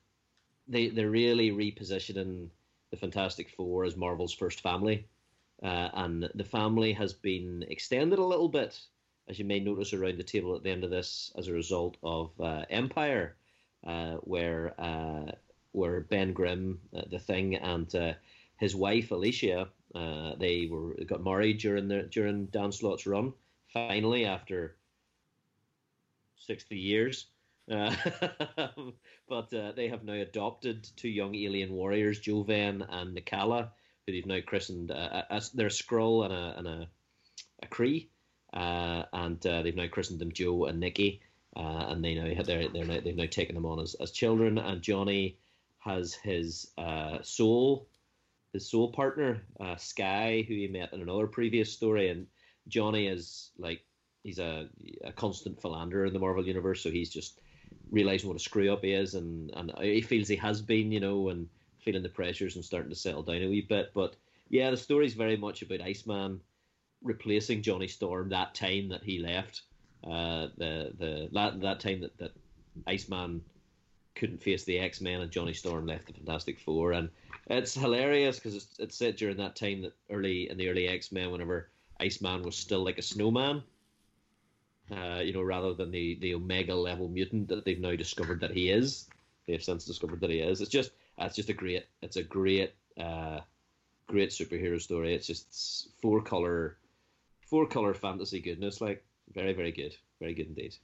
they 0.69 0.89
they're 0.89 1.11
really 1.11 1.51
repositioning 1.51 2.49
the 2.91 2.97
Fantastic 2.97 3.51
Four 3.51 3.85
as 3.85 3.97
Marvel's 3.97 4.35
first 4.35 4.61
family. 4.61 5.07
Uh, 5.63 5.91
and 5.93 6.31
the 6.35 6.45
family 6.45 6.93
has 6.93 7.13
been 7.13 7.65
extended 7.69 8.19
a 8.19 8.25
little 8.25 8.49
bit, 8.49 8.81
as 9.29 9.39
you 9.39 9.45
may 9.45 9.61
notice 9.61 9.93
around 9.93 10.19
the 10.19 10.25
table 10.25 10.57
at 10.57 10.63
the 10.63 10.71
end 10.71 10.85
of 10.85 10.91
this, 10.91 11.33
as 11.37 11.49
a 11.49 11.53
result 11.53 11.97
of 12.03 12.31
uh, 12.41 12.65
Empire, 12.71 13.37
uh, 13.87 14.15
where 14.23 14.75
uh, 14.79 15.31
where 15.73 16.01
Ben 16.01 16.33
Grimm, 16.33 16.81
uh, 16.97 17.03
the 17.11 17.19
Thing, 17.19 17.57
and 17.57 17.95
uh, 17.95 18.15
his 18.57 18.75
wife 18.75 19.11
Alicia, 19.11 19.69
they 20.39 20.67
were 20.71 20.95
got 21.07 21.23
married 21.23 21.59
during 21.59 21.89
the 21.89 22.03
during 22.03 22.47
Dan 22.47 22.73
Slott's 22.73 23.07
run. 23.07 23.33
Finally, 23.73 24.25
after 24.25 24.77
sixty 26.37 26.79
years. 26.79 27.27
but 29.29 29.51
they 29.51 29.89
have 29.89 30.03
now 30.03 30.15
adopted 30.15 30.89
two 30.97 31.09
young 31.09 31.37
alien 31.37 31.73
warriors, 31.73 32.19
Jovan 32.19 32.83
and 32.83 33.17
Nikala, 33.17 33.69
who 34.07 34.13
they've 34.13 34.27
now 34.27 34.41
christened 34.45 34.91
uh, 34.91 35.23
as 35.31 35.51
their 35.51 35.69
Skrull 35.69 36.25
and 36.25 36.35
a 36.35 36.55
and 36.59 36.67
a, 36.67 36.89
a 37.63 37.67
Kree, 37.69 38.09
uh, 38.53 39.05
and 39.13 39.45
uh, 39.47 39.63
they've 39.63 39.77
now 39.77 39.87
christened 39.87 40.19
them 40.19 40.33
Joe 40.33 40.65
and 40.65 40.81
Nikki, 40.81 41.21
uh, 41.57 41.87
and 41.89 42.05
they 42.05 42.15
now 42.15 42.43
they're 42.43 42.69
they're 42.69 42.85
now, 42.85 42.99
they've 43.01 43.17
now 43.17 43.27
taken 43.27 43.55
them 43.55 43.67
on 43.67 43.79
as, 43.79 43.95
as 43.95 44.11
children. 44.11 44.59
And 44.59 44.83
Johnny 44.83 45.39
has 45.79 46.15
his 46.15 46.73
uh, 46.77 47.19
soul, 47.23 47.87
his 48.53 48.69
soul 48.69 48.91
partner 48.91 49.43
uh, 49.61 49.77
Sky, 49.77 50.45
who 50.49 50.55
he 50.55 50.67
met 50.67 50.93
in 50.93 51.03
another 51.03 51.29
previous 51.29 51.73
story, 51.73 52.09
and 52.09 52.27
Johnny 52.67 53.07
is 53.07 53.51
like 53.59 53.83
he's 54.25 54.41
a 54.41 54.69
a 55.05 55.13
constant 55.13 55.61
philanderer 55.63 56.07
in 56.07 56.13
the 56.13 56.19
Marvel 56.19 56.45
universe, 56.45 56.83
so 56.83 56.91
he's 56.91 57.11
just 57.11 57.41
realizing 57.91 58.29
what 58.29 58.37
a 58.37 58.41
screw 58.41 58.73
up 58.73 58.85
he 58.85 58.93
is, 58.93 59.15
and 59.15 59.51
and 59.57 59.73
he 59.81 60.01
feels 60.01 60.29
he 60.29 60.37
has 60.37 60.63
been, 60.63 60.93
you 60.93 61.01
know, 61.01 61.29
and 61.29 61.49
feeling 61.79 62.03
the 62.03 62.09
pressures 62.09 62.57
and 62.57 62.65
starting 62.65 62.91
to 62.91 62.97
settle 62.97 63.23
down 63.23 63.43
a 63.43 63.49
wee 63.49 63.63
bit. 63.63 63.91
But 63.95 64.17
yeah, 64.49 64.71
the 64.71 64.77
story's 64.77 65.15
very 65.15 65.37
much 65.37 65.63
about 65.63 65.81
Iceman 65.81 66.41
replacing 67.03 67.63
Johnny 67.63 67.89
Storm 67.89 68.29
that 68.29 68.55
time 68.55 68.89
that 68.89 69.03
he 69.03 69.19
left. 69.19 69.63
Uh, 70.05 70.49
the 70.57 70.93
the 70.99 71.29
that, 71.33 71.61
that 71.61 71.81
time 71.81 72.01
that, 72.01 72.17
that 72.19 72.33
Iceman 72.87 73.43
couldn't 74.15 74.43
face 74.43 74.65
the 74.65 74.79
X 74.79 75.01
Men 75.01 75.21
and 75.21 75.31
Johnny 75.31 75.55
Storm 75.55 75.87
left 75.87 76.07
the 76.07 76.13
Fantastic 76.13 76.59
Four, 76.59 76.93
and 76.93 77.09
it's 77.47 77.75
hilarious 77.75 78.37
because 78.37 78.55
it's, 78.55 78.79
it's 78.79 78.97
set 78.97 79.17
during 79.17 79.37
that 79.39 79.57
time 79.57 79.83
that 79.83 79.95
early 80.11 80.49
in 80.51 80.57
the 80.57 80.69
early 80.69 80.89
X 80.89 81.13
Men, 81.13 81.31
whenever 81.31 81.71
Iceman 82.01 82.43
was 82.43 82.57
still 82.57 82.85
like 82.85 82.99
a 82.99 83.03
snowman. 83.03 83.63
Uh, 84.91 85.21
you 85.21 85.33
know, 85.33 85.43
rather 85.43 85.73
than 85.73 85.91
the, 85.91 86.19
the 86.21 86.35
Omega 86.35 86.75
level 86.75 87.09
mutant 87.09 87.49
that 87.49 87.65
they've 87.65 87.81
now 87.81 87.95
discovered 87.95 88.41
that 88.41 88.51
he 88.51 88.71
is, 88.71 89.09
they've 89.47 89.63
since 89.63 89.85
discovered 89.85 90.21
that 90.21 90.31
he 90.31 90.41
is. 90.41 90.61
It's 90.61 90.71
just 90.71 90.91
it's 91.19 91.37
just 91.37 91.49
a 91.49 91.55
great 91.55 91.87
it's 92.03 92.17
a 92.17 92.23
great 92.23 92.73
uh, 92.99 93.41
great 94.07 94.31
superhero 94.31 94.81
story 94.81 95.15
it's 95.15 95.27
just 95.27 95.89
four 96.03 96.21
color 96.21 96.77
four 97.47 97.67
color 97.67 97.95
fantasy 97.95 98.41
goodness 98.41 98.81
like 98.81 99.05
very 99.33 99.53
very 99.53 99.71
good 99.71 99.95
very 100.19 100.35
good 100.35 100.49
indeed 100.49 100.75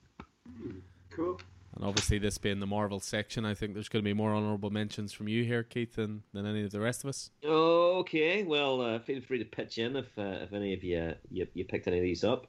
Cool. 1.11 1.41
And 1.75 1.85
obviously, 1.85 2.19
this 2.19 2.39
being 2.39 2.61
the 2.61 2.67
Marvel 2.67 3.01
section, 3.01 3.45
I 3.45 3.55
think 3.55 3.75
there's 3.75 3.89
going 3.89 4.03
to 4.03 4.09
be 4.09 4.15
more 4.15 4.35
honourable 4.35 4.71
mentions 4.71 5.13
from 5.13 5.29
you 5.29 5.45
here, 5.45 5.63
Keith, 5.63 5.97
than, 5.97 6.23
than 6.33 6.47
any 6.47 6.63
of 6.63 6.71
the 6.71 6.81
rest 6.81 7.05
of 7.05 7.09
us. 7.09 7.31
okay 7.45 8.43
well 8.45 8.81
uh, 8.81 8.99
feel 8.99 9.21
free 9.21 9.39
to 9.39 9.45
pitch 9.45 9.79
in 9.79 9.97
if 9.97 10.07
uh, 10.19 10.39
if 10.43 10.53
any 10.53 10.75
of 10.75 10.85
you, 10.85 11.15
you 11.31 11.47
you 11.55 11.65
picked 11.65 11.89
any 11.89 11.99
of 11.99 12.03
these 12.03 12.23
up 12.23 12.47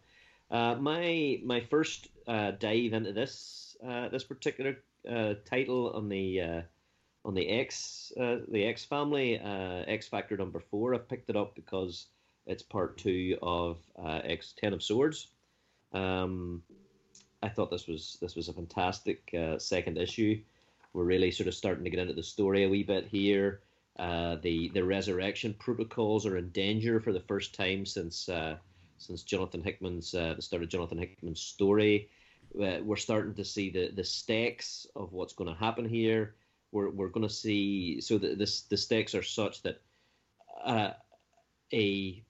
uh, 0.52 0.76
my 0.76 1.40
my 1.44 1.62
first 1.62 2.08
uh, 2.28 2.52
dive 2.52 2.94
into 2.94 3.14
this 3.14 3.76
uh, 3.86 4.10
this 4.10 4.24
particular 4.24 4.78
uh, 5.10 5.36
title 5.46 5.92
on 5.92 6.10
the 6.10 6.42
uh, 6.42 6.62
on 7.26 7.34
the 7.34 7.50
X 7.50 8.12
the 8.16 8.66
X 8.66 8.86
family 8.86 9.38
X 9.38 10.08
Factor 10.08 10.38
number 10.38 10.60
four. 10.60 10.94
I've 10.94 11.10
picked 11.10 11.30
it 11.30 11.36
up 11.36 11.56
because 11.56 12.08
it's 12.46 12.64
part 12.64 12.98
two 12.98 13.38
of 13.42 13.78
X 13.98 14.54
Ten 14.58 14.74
of 14.74 14.84
Swords. 14.84 15.28
Um, 15.94 16.64
I 17.44 17.50
thought 17.50 17.72
this 17.72 17.88
was 17.88 18.18
this 18.22 18.36
was 18.36 18.48
a 18.48 18.54
fantastic 18.54 19.36
second 19.58 19.98
issue. 19.98 20.42
We're 20.94 21.04
really 21.04 21.32
sort 21.32 21.48
of 21.48 21.54
starting 21.56 21.84
to 21.84 21.90
get 21.90 22.00
into 22.00 22.14
the 22.14 22.24
story 22.24 22.64
a 22.64 22.70
wee 22.70 22.84
bit 22.84 23.08
here. 23.08 23.62
Uh, 24.00 24.36
the 24.42 24.70
the 24.70 24.84
resurrection 24.84 25.56
protocols 25.58 26.26
are 26.26 26.38
in 26.38 26.50
danger 26.50 27.00
for 27.00 27.12
the 27.12 27.20
first 27.20 27.56
time 27.56 27.86
since 27.86 28.30
uh, 28.30 28.56
since 28.98 29.24
Jonathan 29.24 29.64
Hickman's 29.64 30.14
uh, 30.14 30.34
the 30.36 30.42
start 30.42 30.64
of 30.64 30.70
Jonathan 30.70 30.98
Hickman's 30.98 31.42
story. 31.42 32.10
Uh, 32.56 32.78
we're 32.82 32.96
starting 32.96 33.36
to 33.36 33.46
see 33.46 33.70
the, 33.70 33.92
the 33.92 34.04
stakes 34.04 34.88
of 34.96 35.14
what's 35.14 35.34
going 35.34 35.50
to 35.50 35.60
happen 35.60 35.88
here. 35.88 36.36
We're, 36.72 36.90
we're 36.90 37.10
going 37.10 37.28
to 37.28 37.34
see 37.34 38.02
so 38.02 38.18
the 38.18 38.36
this 38.36 38.62
the 38.62 38.78
stakes 38.78 39.16
are 39.16 39.24
such 39.24 39.62
that 39.64 39.82
uh, 40.64 40.92
a 41.74 42.24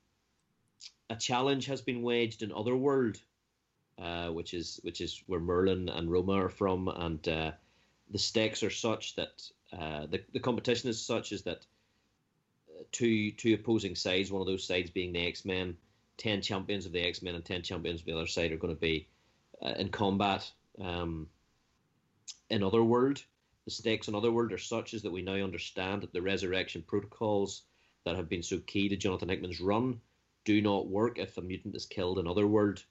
a 1.10 1.16
challenge 1.16 1.66
has 1.68 1.82
been 1.82 2.02
waged 2.02 2.44
in 2.44 2.52
Otherworld, 2.52 3.18
uh, 4.00 4.28
which 4.28 4.54
is 4.54 4.80
which 4.84 5.02
is 5.02 5.24
where 5.28 5.40
Merlin 5.40 5.90
and 5.90 6.12
Roma 6.12 6.34
are 6.34 6.50
from, 6.50 6.88
and 6.88 7.28
uh, 7.28 7.52
the 8.12 8.20
stakes 8.20 8.64
are 8.64 8.70
such 8.70 9.16
that 9.16 9.50
uh, 9.74 10.06
the 10.08 10.22
the 10.34 10.40
competition 10.40 10.90
is 10.90 11.04
such 11.04 11.32
is 11.32 11.44
that 11.44 11.66
uh, 12.70 12.84
two 12.92 13.32
two 13.32 13.54
opposing 13.54 13.96
sides, 13.96 14.32
one 14.32 14.42
of 14.42 14.48
those 14.48 14.68
sides 14.68 14.90
being 14.92 15.14
the 15.14 15.26
X 15.26 15.46
Men, 15.46 15.78
ten 16.18 16.42
champions 16.42 16.86
of 16.86 16.92
the 16.92 17.02
X 17.02 17.22
Men 17.22 17.36
and 17.36 17.46
ten 17.46 17.62
champions 17.62 18.02
of 18.02 18.06
the 18.06 18.14
other 18.16 18.28
side 18.28 18.52
are 18.52 18.58
going 18.58 18.74
to 18.74 18.80
be 18.80 19.08
uh, 19.62 19.74
in 19.78 19.90
combat. 19.90 20.50
Um, 20.82 21.28
in 22.50 22.64
Otherworld, 22.64 23.24
the 23.66 23.72
stakes 23.72 24.08
in 24.08 24.16
Otherworld 24.16 24.54
are 24.54 24.58
such 24.58 24.94
as 24.94 25.02
that 25.02 25.12
we 25.12 25.22
now 25.22 25.34
understand 25.34 26.02
that 26.02 26.14
the 26.14 26.22
resurrection 26.22 26.84
protocols 26.88 27.64
that 28.06 28.16
have 28.16 28.30
been 28.30 28.44
so 28.44 28.60
key 28.60 28.90
to 28.90 28.96
Jonathan 28.96 29.30
Hickman's 29.30 29.60
run 29.60 30.00
do 30.46 30.62
not 30.62 30.88
work 30.88 31.20
if 31.20 31.38
a 31.38 31.42
mutant 31.42 31.76
is 31.76 31.86
killed 31.86 32.20
in 32.20 32.28
Otherworld. 32.28 32.84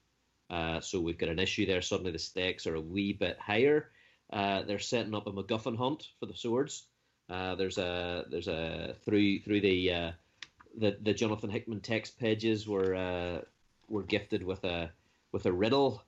Uh, 0.50 0.80
so 0.80 1.00
we've 1.00 1.18
got 1.18 1.30
an 1.30 1.38
issue 1.38 1.66
there. 1.66 1.80
Suddenly 1.80 2.12
the 2.12 2.18
stakes 2.18 2.66
are 2.66 2.74
a 2.74 2.80
wee 2.80 3.12
bit 3.12 3.38
higher. 3.38 3.90
Uh, 4.30 4.62
they're 4.62 4.78
setting 4.78 5.14
up 5.14 5.26
a 5.26 5.32
MacGuffin 5.32 5.76
hunt 5.76 6.08
for 6.20 6.26
the 6.26 6.34
swords. 6.34 6.86
Uh, 7.28 7.54
there's 7.54 7.78
a 7.78 8.24
there's 8.30 8.48
a 8.48 8.94
through 9.04 9.40
through 9.40 9.60
the 9.60 9.92
uh, 9.92 10.10
the 10.76 10.96
the 11.02 11.14
Jonathan 11.14 11.50
Hickman 11.50 11.80
text 11.80 12.18
pages 12.18 12.68
were 12.68 12.94
uh, 12.94 13.40
were 13.88 14.02
gifted 14.02 14.42
with 14.42 14.64
a 14.64 14.90
with 15.32 15.46
a 15.46 15.52
riddle, 15.52 16.02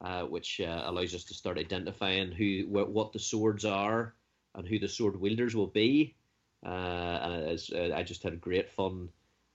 uh, 0.00 0.22
which 0.22 0.60
uh, 0.60 0.82
allows 0.84 1.14
us 1.14 1.24
to 1.24 1.34
start 1.34 1.58
identifying 1.58 2.32
who 2.32 2.62
wh- 2.64 2.90
what 2.90 3.12
the 3.12 3.18
swords 3.18 3.64
are 3.64 4.14
and 4.54 4.66
who 4.66 4.78
the 4.78 4.88
sword 4.88 5.20
wielders 5.20 5.54
will 5.54 5.66
be. 5.66 6.14
Uh, 6.64 6.68
and 6.68 7.60
uh, 7.74 7.94
I 7.94 8.02
just 8.02 8.22
had 8.22 8.40
great 8.40 8.70
fun 8.70 9.10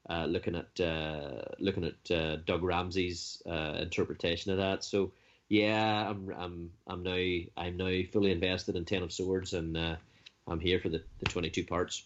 uh, 0.09 0.25
looking 0.25 0.55
at 0.55 0.79
looking 1.59 1.85
at 1.85 2.45
Doug 2.45 2.63
Ramsey's 2.63 3.41
interpretation 3.45 4.51
of 4.51 4.57
that. 4.57 4.83
So 4.83 5.11
yeah, 5.49 6.09
I'm 6.09 6.33
I'm 6.37 6.71
I'm 6.87 7.03
now 7.03 7.37
I'm 7.57 7.77
now 7.77 8.01
fully 8.11 8.31
invested 8.31 8.75
in 8.75 8.85
Ten 8.85 9.03
of 9.03 9.11
Swords, 9.11 9.53
and 9.53 9.97
I'm 10.47 10.59
here 10.59 10.79
for 10.79 10.89
the, 10.89 11.01
the 11.19 11.25
22 11.25 11.65
parts. 11.65 12.03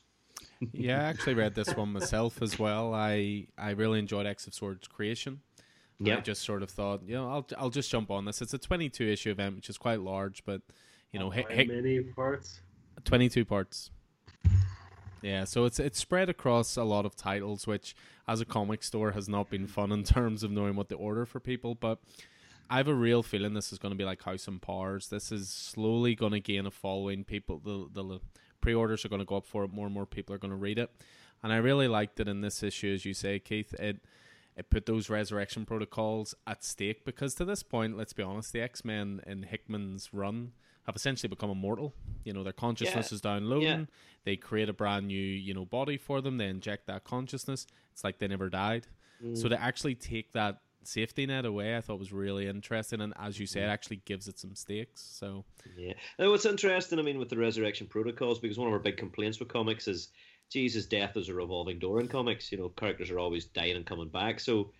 Yeah, 0.72 1.02
I 1.02 1.04
actually 1.04 1.34
read 1.36 1.56
this 1.56 1.76
one 1.76 1.92
myself 1.94 2.42
as 2.42 2.58
well. 2.60 2.94
I 2.94 3.48
I 3.58 3.72
really 3.72 4.00
enjoyed 4.00 4.26
X 4.26 4.48
of 4.48 4.54
Swords 4.54 4.88
creation. 4.88 5.42
Yeah. 6.00 6.18
I 6.18 6.20
just 6.20 6.44
sort 6.44 6.62
of 6.62 6.70
thought, 6.70 7.02
you 7.06 7.16
know, 7.16 7.30
I'll 7.30 7.48
I'll 7.58 7.70
just 7.70 7.90
jump 7.90 8.12
on 8.12 8.26
this. 8.26 8.42
It's 8.42 8.54
a 8.54 8.58
22 8.58 9.08
issue 9.08 9.32
event, 9.32 9.56
which 9.56 9.70
is 9.70 9.78
quite 9.78 10.02
large, 10.02 10.44
but 10.46 10.62
you 11.12 11.20
know, 11.20 11.30
How 11.30 11.44
many 11.50 12.02
parts? 12.02 12.60
22 13.06 13.46
parts. 13.46 13.92
Yeah, 15.22 15.46
so 15.46 15.66
it's 15.66 15.80
it's 15.80 15.98
spread 15.98 16.30
across 16.30 16.78
a 16.78 16.84
lot 16.84 17.06
of 17.06 17.16
titles, 17.16 17.66
which 17.66 17.96
as 18.28 18.42
a 18.42 18.46
comic 18.46 18.84
store 18.84 19.12
has 19.12 19.28
not 19.28 19.50
been 19.50 19.66
fun 19.66 19.92
in 19.92 20.04
terms 20.04 20.44
of 20.44 20.52
knowing 20.52 20.76
what 20.76 20.90
to 20.90 20.96
order 20.96 21.26
for 21.26 21.40
people. 21.40 21.74
But 21.74 22.00
I 22.70 22.78
have 22.78 22.88
a 22.88 22.94
real 22.94 23.24
feeling 23.24 23.54
this 23.54 23.72
is 23.72 23.80
going 23.80 23.92
to 23.92 23.98
be 23.98 24.04
like 24.04 24.22
House 24.24 24.48
and 24.48 24.62
Powers. 24.62 25.08
This 25.08 25.32
is 25.32 25.50
slowly 25.50 26.14
going 26.16 26.34
to 26.34 26.40
gain 26.40 26.66
a 26.66 26.72
following. 26.72 27.24
People, 27.24 27.60
the 27.64 27.88
the 27.92 28.20
pre-orders 28.66 29.06
are 29.06 29.10
going 29.10 29.20
to 29.20 29.26
go 29.26 29.38
up 29.38 29.46
for 29.46 29.64
it. 29.64 29.72
More 29.72 29.86
and 29.86 29.94
more 29.94 30.06
people 30.06 30.34
are 30.34 30.40
going 30.40 30.52
to 30.52 30.58
read 30.58 30.80
it, 30.80 30.90
and 31.44 31.54
I 31.54 31.58
really 31.58 31.88
liked 31.88 32.20
it 32.20 32.28
in 32.28 32.42
this 32.42 32.64
issue, 32.64 32.92
as 32.94 33.06
you 33.06 33.14
say, 33.14 33.40
Keith. 33.40 33.74
It 33.76 33.98
it 34.58 34.70
put 34.70 34.86
those 34.86 35.10
resurrection 35.10 35.66
protocols 35.66 36.34
at 36.48 36.64
stake 36.64 37.04
because 37.06 37.36
to 37.36 37.46
this 37.46 37.62
point, 37.62 37.98
let's 37.98 38.14
be 38.14 38.24
honest, 38.24 38.54
the 38.54 38.62
X 38.62 38.84
Men 38.86 39.22
in 39.28 39.44
Hickman's 39.44 40.10
run 40.14 40.54
have 40.86 40.96
essentially 40.96 41.28
become 41.30 41.50
immortal. 41.50 41.94
You 42.24 42.32
know, 42.34 42.44
their 42.44 42.54
consciousness 42.54 43.12
Yeah. 43.12 43.16
is 43.16 43.22
downloading. 43.22 43.68
Yeah. 43.68 43.86
They 44.24 44.36
create 44.38 44.70
a 44.70 44.74
brand 44.74 45.08
new, 45.08 45.20
you 45.20 45.54
know, 45.54 45.66
body 45.66 45.98
for 45.98 46.22
them. 46.22 46.38
They 46.38 46.48
inject 46.48 46.88
that 46.88 47.04
consciousness. 47.04 47.68
It's 47.92 48.04
like 48.04 48.20
they 48.20 48.28
never 48.28 48.50
died. 48.50 48.88
Mm. 49.24 49.38
So 49.38 49.50
to 49.50 49.62
actually 49.62 49.96
take 49.96 50.32
that 50.34 50.62
safety 50.88 51.26
net 51.26 51.46
away, 51.46 51.76
I 51.78 51.82
thought 51.82 52.00
was 52.00 52.14
really 52.14 52.48
interesting. 52.48 53.02
And 53.02 53.14
as 53.20 53.40
you 53.40 53.46
said, 53.46 53.64
it 53.64 53.72
actually 53.72 53.98
gives 54.06 54.28
it 54.28 54.40
some 54.40 54.56
stakes. 54.56 55.02
So 55.02 55.46
Yeah. 55.78 55.94
Now, 56.20 56.30
what's 56.32 56.46
interesting, 56.46 57.00
I 57.00 57.02
mean, 57.02 57.20
with 57.20 57.30
the 57.30 57.38
resurrection 57.38 57.88
protocols, 57.88 58.40
because 58.40 58.58
one 58.58 58.68
of 58.68 58.74
our 58.74 58.80
big 58.80 58.98
complaints 58.98 59.40
with 59.40 59.50
comics 59.50 59.88
is, 59.88 60.10
Jesus, 60.50 60.86
death 60.86 61.18
is 61.18 61.30
a 61.30 61.34
revolving 61.34 61.80
door 61.80 62.00
in 62.00 62.08
comics. 62.08 62.52
You 62.52 62.58
know, 62.60 62.70
characters 62.70 63.10
are 63.12 63.20
always 63.20 63.46
dying 63.46 63.76
and 63.76 63.86
coming 63.86 64.10
back. 64.10 64.40
So, 64.40 64.72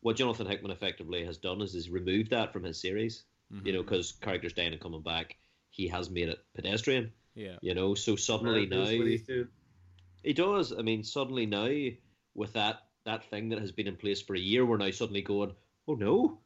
what 0.00 0.16
Jonathan 0.16 0.46
Hickman 0.48 0.72
effectively 0.72 1.24
has 1.24 1.38
done 1.38 1.60
is, 1.62 1.74
is 1.76 1.88
removed 1.88 2.30
that 2.30 2.52
from 2.52 2.64
his 2.64 2.80
series. 2.80 3.22
mhm. 3.52 3.64
You 3.66 3.72
know, 3.74 3.82
because 3.82 4.12
characters 4.12 4.52
dying 4.52 4.72
and 4.72 4.80
coming 4.80 5.02
back, 5.02 5.36
he 5.70 5.86
has 5.88 6.10
made 6.10 6.28
it 6.28 6.38
pedestrian. 6.54 7.12
yeah, 7.34 7.56
You 7.62 7.74
know, 7.74 7.94
so 7.94 8.16
suddenly 8.16 8.66
now 8.66 8.80
what 8.80 9.06
he's 9.06 9.22
doing. 9.22 9.48
he 10.24 10.32
does. 10.32 10.72
I 10.76 10.82
mean, 10.82 11.04
suddenly 11.04 11.46
now 11.46 11.70
with 12.34 12.52
that 12.54 12.82
that 13.04 13.28
thing 13.30 13.48
that 13.50 13.58
has 13.58 13.72
been 13.72 13.86
in 13.86 13.96
place 13.96 14.20
for 14.20 14.34
a 14.34 14.40
year, 14.40 14.64
we're 14.64 14.76
now 14.76 14.90
suddenly 14.90 15.22
going, 15.22 15.52
oh 15.88 15.94
no, 15.94 16.38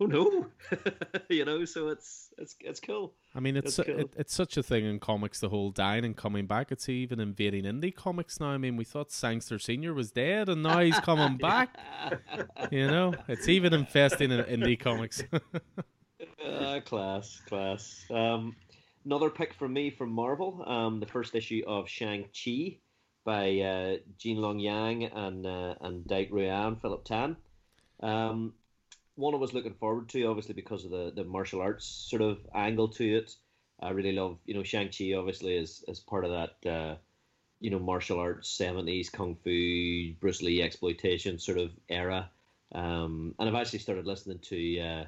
oh 0.00 0.06
no, 0.06 0.46
you 1.28 1.44
know. 1.44 1.64
So 1.64 1.88
it's 1.88 2.30
it's 2.38 2.56
it's 2.60 2.80
cool. 2.80 3.14
I 3.34 3.40
mean, 3.40 3.56
it's 3.56 3.76
That's 3.76 3.88
cool. 3.88 4.00
it, 4.00 4.14
it's 4.16 4.34
such 4.34 4.56
a 4.56 4.62
thing 4.62 4.84
in 4.84 4.98
comics, 4.98 5.40
the 5.40 5.48
whole 5.48 5.70
dying 5.70 6.04
and 6.04 6.16
coming 6.16 6.46
back. 6.46 6.72
It's 6.72 6.88
even 6.88 7.20
invading 7.20 7.64
indie 7.64 7.94
comics 7.94 8.40
now. 8.40 8.48
I 8.48 8.58
mean, 8.58 8.76
we 8.76 8.84
thought 8.84 9.12
Sangster 9.12 9.58
Senior 9.58 9.94
was 9.94 10.10
dead, 10.10 10.48
and 10.48 10.62
now 10.62 10.80
he's 10.80 10.98
coming 11.00 11.36
back. 11.40 11.76
You 12.70 12.86
know, 12.86 13.14
it's 13.28 13.48
even 13.48 13.72
infesting 13.72 14.30
in 14.30 14.42
indie 14.44 14.78
comics. 14.78 15.22
Uh, 16.44 16.80
class, 16.84 17.40
class. 17.46 18.04
Um, 18.10 18.54
another 19.04 19.30
pick 19.30 19.54
from 19.54 19.72
me 19.72 19.90
from 19.90 20.10
Marvel. 20.10 20.62
Um, 20.66 21.00
the 21.00 21.06
first 21.06 21.34
issue 21.34 21.62
of 21.66 21.88
Shang 21.88 22.24
Chi 22.32 22.78
by 23.26 23.60
uh, 23.60 23.96
Gene 24.16 24.38
Luen 24.38 24.62
Yang 24.62 25.04
and 25.12 25.44
uh, 25.44 25.74
and 25.82 26.06
Dike 26.06 26.30
Ruan, 26.30 26.76
Philip 26.76 27.04
Tan. 27.04 27.36
Um, 28.00 28.54
one 29.16 29.34
I 29.34 29.38
was 29.38 29.52
looking 29.52 29.74
forward 29.74 30.08
to, 30.10 30.24
obviously 30.24 30.54
because 30.54 30.84
of 30.84 30.90
the, 30.92 31.12
the 31.14 31.24
martial 31.24 31.60
arts 31.60 31.84
sort 31.84 32.22
of 32.22 32.38
angle 32.54 32.88
to 32.88 33.16
it. 33.16 33.34
I 33.80 33.90
really 33.90 34.12
love, 34.12 34.38
you 34.46 34.54
know, 34.54 34.62
Shang 34.62 34.88
Chi 34.88 35.12
obviously 35.14 35.56
is 35.56 35.84
is 35.88 36.00
part 36.00 36.24
of 36.24 36.30
that, 36.30 36.70
uh, 36.70 36.94
you 37.60 37.70
know, 37.70 37.80
martial 37.80 38.20
arts 38.20 38.48
seventies 38.48 39.10
kung 39.10 39.36
fu 39.42 40.14
Bruce 40.20 40.40
Lee 40.40 40.62
exploitation 40.62 41.38
sort 41.38 41.58
of 41.58 41.72
era. 41.88 42.30
Um, 42.72 43.34
and 43.38 43.48
I've 43.48 43.60
actually 43.60 43.80
started 43.80 44.06
listening 44.06 44.38
to. 44.38 44.80
Uh, 44.80 45.04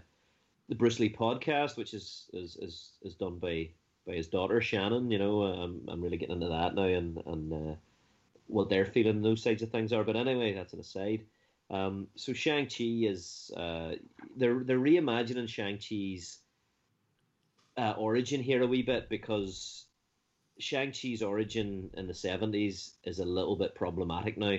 the 0.69 0.75
Bruce 0.75 1.01
Lee 1.01 1.09
podcast, 1.09 1.77
which 1.77 1.95
is 1.95 2.29
is 2.33 2.57
is, 2.57 2.91
is 3.03 3.15
done 3.15 3.39
by 3.39 3.71
by 4.07 4.15
his 4.15 4.29
daughter 4.29 4.61
Shannon. 4.61 5.11
You 5.11 5.19
know, 5.19 5.43
I'm 5.43 5.81
I'm 5.89 6.03
really 6.03 6.19
getting 6.19 6.37
into 6.37 6.49
that 6.49 6.75
now, 6.75 6.83
and 6.83 7.23
and 7.27 7.53
uh, 7.53 7.77
what 8.49 8.69
they're 8.69 8.87
feeling 8.87 9.23
those 9.23 9.43
sides 9.43 9.63
of 9.63 9.71
things 9.71 9.93
are. 9.93 10.05
But 10.05 10.17
anyway, 10.17 10.55
that's 10.55 10.73
an 10.73 10.81
aside. 10.81 11.25
Um, 11.71 12.09
so 12.17 12.33
Shang 12.33 12.67
Chi 12.67 13.07
is 13.07 13.51
uh, 13.57 13.93
they're 14.37 14.65
they're 14.65 14.79
reimagining 14.79 15.49
Shang 15.49 15.79
Chi's 15.79 16.39
uh, 17.77 17.95
origin 17.97 18.43
here 18.43 18.63
a 18.63 18.67
wee 18.67 18.83
bit 18.83 19.09
because 19.09 19.85
Shang 20.59 20.93
Chi's 20.93 21.23
origin 21.23 21.91
in 21.95 22.07
the 22.07 22.15
seventies 22.15 22.95
is 23.05 23.19
a 23.19 23.25
little 23.25 23.55
bit 23.55 23.75
problematic 23.75 24.39
now, 24.39 24.57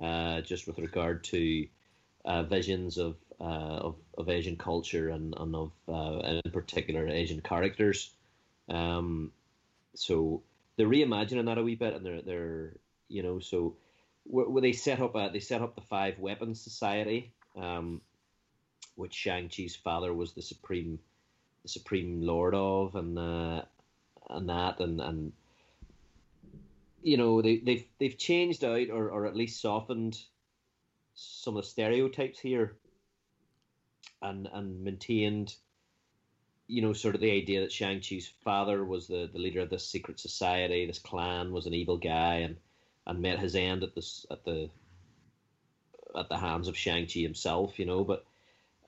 uh, 0.00 0.42
just 0.42 0.66
with 0.66 0.78
regard 0.78 1.24
to 1.24 1.66
uh, 2.26 2.42
visions 2.42 2.98
of, 2.98 3.16
uh, 3.40 3.44
of 3.44 3.96
of 4.18 4.28
Asian 4.28 4.56
culture 4.56 5.08
and, 5.08 5.34
and 5.38 5.56
of 5.56 5.72
uh, 5.88 6.40
in 6.44 6.52
particular 6.52 7.08
Asian 7.08 7.40
characters. 7.40 8.10
Um, 8.68 9.32
so 9.94 10.42
they're 10.76 10.88
reimagining 10.88 11.46
that 11.46 11.58
a 11.58 11.62
wee 11.62 11.74
bit, 11.74 11.94
and 11.94 12.04
they're 12.04 12.22
they're 12.22 12.72
you 13.14 13.22
know 13.22 13.38
so 13.38 13.76
where, 14.24 14.60
they 14.60 14.72
set 14.72 15.00
up 15.00 15.14
a, 15.14 15.30
they 15.32 15.40
set 15.40 15.62
up 15.62 15.74
the 15.74 15.82
Five 15.82 16.18
Weapons 16.18 16.60
Society, 16.60 17.32
um, 17.56 18.00
which 18.96 19.14
Shang 19.14 19.48
Chi's 19.48 19.76
father 19.76 20.12
was 20.12 20.32
the 20.32 20.42
supreme 20.42 20.98
the 21.62 21.68
supreme 21.68 22.22
lord 22.22 22.54
of, 22.54 22.94
and 22.96 23.18
uh, 23.18 23.62
and 24.30 24.48
that 24.48 24.80
and 24.80 25.00
and 25.00 25.32
you 27.02 27.16
know 27.16 27.40
they 27.40 27.58
they've 27.58 27.86
they've 27.98 28.18
changed 28.18 28.64
out 28.64 28.90
or, 28.90 29.10
or 29.10 29.26
at 29.26 29.36
least 29.36 29.60
softened 29.60 30.18
some 31.14 31.56
of 31.56 31.62
the 31.62 31.68
stereotypes 31.68 32.40
here 32.40 32.74
and 34.22 34.48
and 34.52 34.82
maintained 34.82 35.54
you 36.66 36.80
know, 36.80 36.92
sort 36.92 37.14
of 37.14 37.20
the 37.20 37.30
idea 37.30 37.60
that 37.60 37.72
Shang 37.72 38.00
Chi's 38.00 38.32
father 38.42 38.84
was 38.84 39.06
the, 39.06 39.28
the 39.32 39.38
leader 39.38 39.60
of 39.60 39.70
this 39.70 39.86
secret 39.86 40.18
society, 40.18 40.86
this 40.86 40.98
clan 40.98 41.52
was 41.52 41.66
an 41.66 41.74
evil 41.74 41.98
guy, 41.98 42.36
and 42.36 42.56
and 43.06 43.20
met 43.20 43.38
his 43.38 43.54
end 43.54 43.82
at 43.82 43.94
this 43.94 44.26
at 44.30 44.44
the 44.44 44.70
at 46.16 46.28
the 46.28 46.38
hands 46.38 46.68
of 46.68 46.76
Shang 46.76 47.06
Chi 47.06 47.20
himself, 47.20 47.78
you 47.78 47.86
know. 47.86 48.04
But 48.04 48.24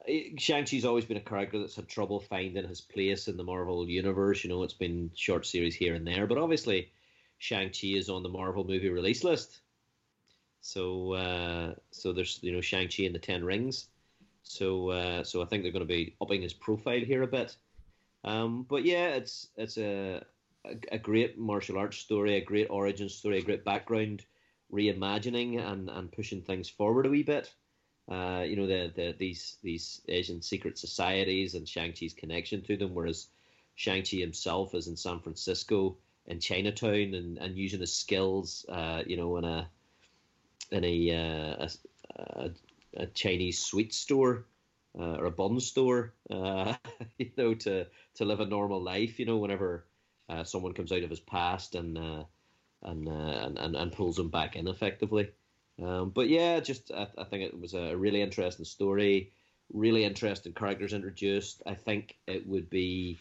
eh, 0.09 0.31
Shang 0.39 0.65
Chi's 0.65 0.85
always 0.85 1.05
been 1.05 1.17
a 1.17 1.21
character 1.21 1.59
that's 1.59 1.77
had 1.77 1.89
trouble 1.89 2.21
finding 2.21 2.67
his 2.69 2.81
place 2.81 3.29
in 3.29 3.37
the 3.37 3.45
Marvel 3.45 3.89
universe. 3.89 4.45
You 4.45 4.51
know, 4.51 4.63
it's 4.63 4.75
been 4.75 5.11
short 5.15 5.47
series 5.47 5.75
here 5.75 5.95
and 5.95 6.07
there, 6.07 6.27
but 6.27 6.39
obviously 6.39 6.91
Shang 7.39 7.69
Chi 7.69 7.89
is 7.89 8.09
on 8.09 8.23
the 8.23 8.29
Marvel 8.29 8.65
movie 8.65 8.89
release 8.89 9.25
list. 9.25 9.61
So 10.61 11.13
uh, 11.13 11.75
so 11.91 12.13
there's 12.13 12.39
you 12.43 12.53
know 12.53 12.61
Shang 12.61 12.89
Chi 12.89 13.05
and 13.05 13.15
the 13.15 13.21
Ten 13.21 13.45
Rings. 13.45 13.89
So 14.43 14.91
uh, 14.91 15.25
so 15.25 15.43
I 15.43 15.47
think 15.47 15.63
they're 15.63 15.73
going 15.73 15.87
to 15.87 15.95
be 15.95 16.15
upping 16.21 16.43
his 16.43 16.53
profile 16.53 17.01
here 17.01 17.23
a 17.23 17.27
bit. 17.27 17.57
Um, 18.25 18.67
but 18.69 18.85
yeah, 18.85 19.09
it's 19.11 19.49
it's 19.57 19.79
a, 19.79 20.25
a, 20.91 20.99
great 20.99 21.39
martial 21.39 21.79
arts 21.79 21.99
story, 21.99 22.37
a 22.37 22.45
great 22.45 22.69
origin 22.71 23.09
story, 23.09 23.39
a 23.39 23.43
great 23.43 23.65
background 23.65 24.25
reimagining 24.73 25.61
and, 25.61 25.89
and 25.91 26.13
pushing 26.13 26.43
things 26.43 26.69
forward 26.69 27.07
a 27.07 27.11
wee 27.11 27.23
bit. 27.23 27.53
Uh, 28.09 28.45
you 28.47 28.55
know 28.55 28.69
the, 28.69 28.93
the 28.95 29.15
these 29.19 29.59
these 29.65 30.01
Asian 30.09 30.41
secret 30.41 30.79
societies 30.79 31.55
and 31.55 31.69
Shang 31.69 31.93
Chi's 31.93 32.15
connection 32.15 32.63
to 32.63 32.77
them, 32.77 32.95
whereas 32.95 33.29
Shang 33.75 34.05
Chi 34.05 34.19
himself 34.19 34.75
is 34.75 34.87
in 34.87 34.97
San 34.97 35.19
Francisco 35.19 35.97
in 36.27 36.41
Chinatown 36.41 37.15
and, 37.15 37.39
and 37.39 37.57
using 37.57 37.81
his 37.81 37.93
skills, 37.93 38.65
uh, 38.69 39.03
you 39.07 39.17
know, 39.17 39.37
in 39.37 39.45
a 39.45 39.69
in 40.71 40.85
a, 40.85 41.59
uh, 41.61 41.69
a, 42.17 42.51
a 42.97 43.07
Chinese 43.07 43.59
sweet 43.61 43.95
store 43.95 44.47
uh, 44.99 45.17
or 45.17 45.27
a 45.27 45.31
bun 45.31 45.61
store, 45.61 46.15
uh, 46.31 46.75
you 47.19 47.31
know, 47.37 47.55
to 47.55 47.87
to 48.15 48.25
live 48.25 48.41
a 48.41 48.47
normal 48.47 48.83
life. 48.83 49.19
You 49.19 49.27
know, 49.27 49.37
whenever 49.37 49.85
uh, 50.29 50.45
someone 50.45 50.73
comes 50.73 50.93
out 50.93 51.03
of 51.03 51.11
his 51.11 51.21
past 51.21 51.75
and 51.75 51.97
uh, 51.99 52.25
and, 52.83 53.09
uh, 53.09 53.11
and, 53.11 53.59
and 53.59 53.77
and 53.77 53.93
pulls 53.93 54.19
him 54.19 54.29
back 54.29 54.57
in 54.57 54.69
effectively. 54.69 55.31
Um, 55.83 56.11
but 56.11 56.29
yeah, 56.29 56.61
just 56.61 56.91
I, 56.91 57.07
I, 57.19 57.25
think 57.25 57.43
it 57.43 57.61
was 57.61 57.75
a 57.75 57.95
really 57.95 58.23
interesting 58.23 58.65
story, 58.65 59.33
really 59.73 60.05
interesting 60.05 60.55
characters 60.55 60.95
introduced. 60.95 61.63
I 61.67 61.75
think 61.75 62.17
it 62.27 62.47
would 62.47 62.71
be 62.71 63.19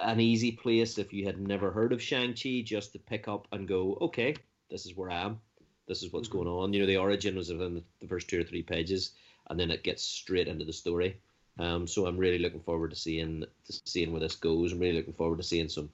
an 0.00 0.20
easy 0.20 0.52
place 0.52 0.98
if 0.98 1.12
you 1.12 1.26
had 1.26 1.40
never 1.40 1.70
heard 1.70 1.92
of 1.92 2.02
Shang 2.02 2.34
Chi 2.34 2.62
just 2.64 2.92
to 2.92 2.98
pick 2.98 3.28
up 3.28 3.48
and 3.52 3.66
go, 3.66 3.98
okay, 4.00 4.36
this 4.70 4.86
is 4.86 4.96
where 4.96 5.10
I 5.10 5.22
am. 5.22 5.40
This 5.88 6.02
is 6.02 6.12
what's 6.12 6.28
mm-hmm. 6.28 6.44
going 6.44 6.48
on. 6.48 6.72
You 6.72 6.80
know, 6.80 6.86
the 6.86 6.96
origin 6.98 7.36
was 7.36 7.52
within 7.52 7.82
the 8.00 8.06
first 8.06 8.28
two 8.28 8.40
or 8.40 8.44
three 8.44 8.62
pages 8.62 9.12
and 9.50 9.58
then 9.58 9.70
it 9.70 9.82
gets 9.82 10.02
straight 10.02 10.48
into 10.48 10.64
the 10.64 10.72
story. 10.72 11.16
Um, 11.58 11.86
so 11.86 12.06
I'm 12.06 12.16
really 12.16 12.38
looking 12.38 12.62
forward 12.62 12.90
to 12.90 12.96
seeing 12.96 13.40
to 13.40 13.72
seeing 13.84 14.12
where 14.12 14.20
this 14.20 14.36
goes. 14.36 14.72
I'm 14.72 14.78
really 14.78 14.96
looking 14.96 15.12
forward 15.14 15.38
to 15.38 15.44
seeing 15.44 15.68
some 15.68 15.90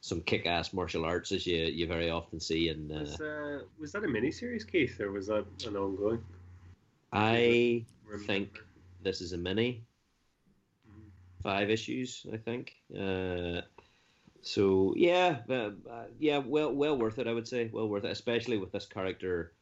some 0.00 0.20
kick-ass 0.20 0.72
martial 0.72 1.04
arts 1.04 1.32
as 1.32 1.46
you 1.46 1.56
you 1.56 1.86
very 1.86 2.10
often 2.10 2.40
see. 2.40 2.68
And 2.68 2.92
uh, 2.92 3.00
was, 3.00 3.20
uh, 3.20 3.60
was 3.78 3.92
that 3.92 4.04
a 4.04 4.08
mini-series, 4.08 4.64
Keith, 4.64 5.00
or 5.00 5.10
was 5.10 5.26
that 5.28 5.46
an 5.66 5.76
ongoing? 5.76 6.22
I 7.12 7.84
think 8.26 8.58
this 9.02 9.20
is 9.20 9.32
a 9.32 9.38
mini, 9.38 9.82
mm-hmm. 10.88 11.08
five 11.42 11.70
issues, 11.70 12.26
I 12.32 12.36
think. 12.36 12.74
Uh, 12.94 13.62
so 14.42 14.94
yeah, 14.96 15.38
uh, 15.48 15.70
uh, 15.90 16.04
yeah, 16.18 16.38
well, 16.38 16.72
well 16.72 16.96
worth 16.96 17.18
it. 17.18 17.26
I 17.26 17.32
would 17.32 17.48
say, 17.48 17.70
well 17.72 17.88
worth 17.88 18.04
it, 18.04 18.10
especially 18.10 18.58
with 18.58 18.72
this 18.72 18.86
character 18.86 19.52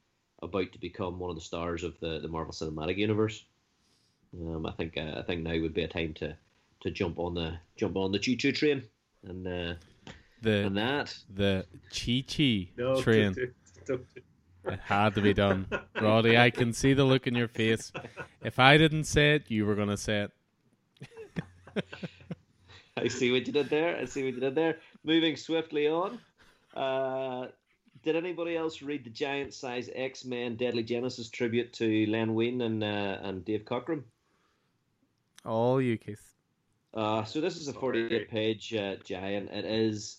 about 0.43 0.73
to 0.73 0.79
become 0.79 1.19
one 1.19 1.31
of 1.31 1.37
the 1.37 1.43
stars 1.43 1.83
of 1.83 1.99
the, 2.01 2.19
the 2.21 2.29
Marvel 2.29 2.53
Cinematic 2.53 2.97
Universe. 2.97 3.45
Um, 4.35 4.67
I 4.67 4.73
think 4.73 4.97
uh, 4.97 5.19
I 5.19 5.23
think 5.23 5.43
now 5.43 5.59
would 5.61 5.75
be 5.75 5.83
a 5.83 5.89
time 5.89 6.15
to, 6.15 6.37
to 6.81 6.91
jump 6.91 7.19
on 7.19 7.35
the 7.35 7.59
jump 7.77 7.97
on 7.97 8.13
the 8.13 8.19
choo 8.19 8.37
choo 8.37 8.53
train 8.53 8.83
and 9.25 9.47
uh, 9.47 9.75
the 10.43 10.67
and 10.67 10.77
that 10.77 11.17
the 11.35 11.67
chi 11.91 12.25
chi 12.27 12.69
no, 12.77 13.01
train. 13.01 13.35
it 13.89 14.81
had 14.81 15.15
to 15.15 15.21
be 15.21 15.33
done, 15.33 15.67
Roddy. 16.01 16.37
I 16.37 16.51
can 16.51 16.73
see 16.73 16.93
the 16.93 17.05
look 17.05 17.27
in 17.27 17.35
your 17.35 17.49
face. 17.49 17.93
If 18.43 18.59
I 18.59 18.77
didn't 18.77 19.05
say 19.05 19.37
it, 19.37 19.45
you 19.49 19.65
were 19.67 19.75
gonna 19.75 19.97
say 19.97 20.27
it. 21.75 21.85
I 22.97 23.09
see 23.09 23.31
what 23.31 23.47
you 23.47 23.53
did 23.53 23.69
there. 23.69 23.97
I 23.97 24.07
see 24.07 24.25
what 24.25 24.35
you 24.35 24.41
did 24.41 24.55
there. 24.55 24.79
Moving 25.05 25.37
swiftly 25.37 25.87
on. 25.89 26.19
Uh, 26.75 27.49
did 28.03 28.17
anybody 28.17 28.57
else 28.57 28.83
read 28.83 29.05
the 29.05 29.11
giant 29.11 29.53
size 29.53 29.91
X 29.95 30.25
Men 30.25 30.57
Deadly 30.57 30.83
Genesis 30.83 31.29
tribute 31.29 31.73
to 31.75 32.07
Len 32.07 32.35
Wein 32.35 32.61
and 32.61 32.83
uh, 32.83 33.19
and 33.23 33.45
Dave 33.45 33.65
Cockrum? 33.65 34.05
All 35.47 35.81
you, 35.81 35.97
Keith. 35.97 36.33
Uh, 36.93 37.25
so 37.25 37.41
this 37.41 37.57
is 37.57 37.69
a 37.69 37.73
48 37.73 38.29
page 38.29 38.75
uh, 38.75 38.97
giant. 39.05 39.51
It 39.51 39.65
is 39.65 40.19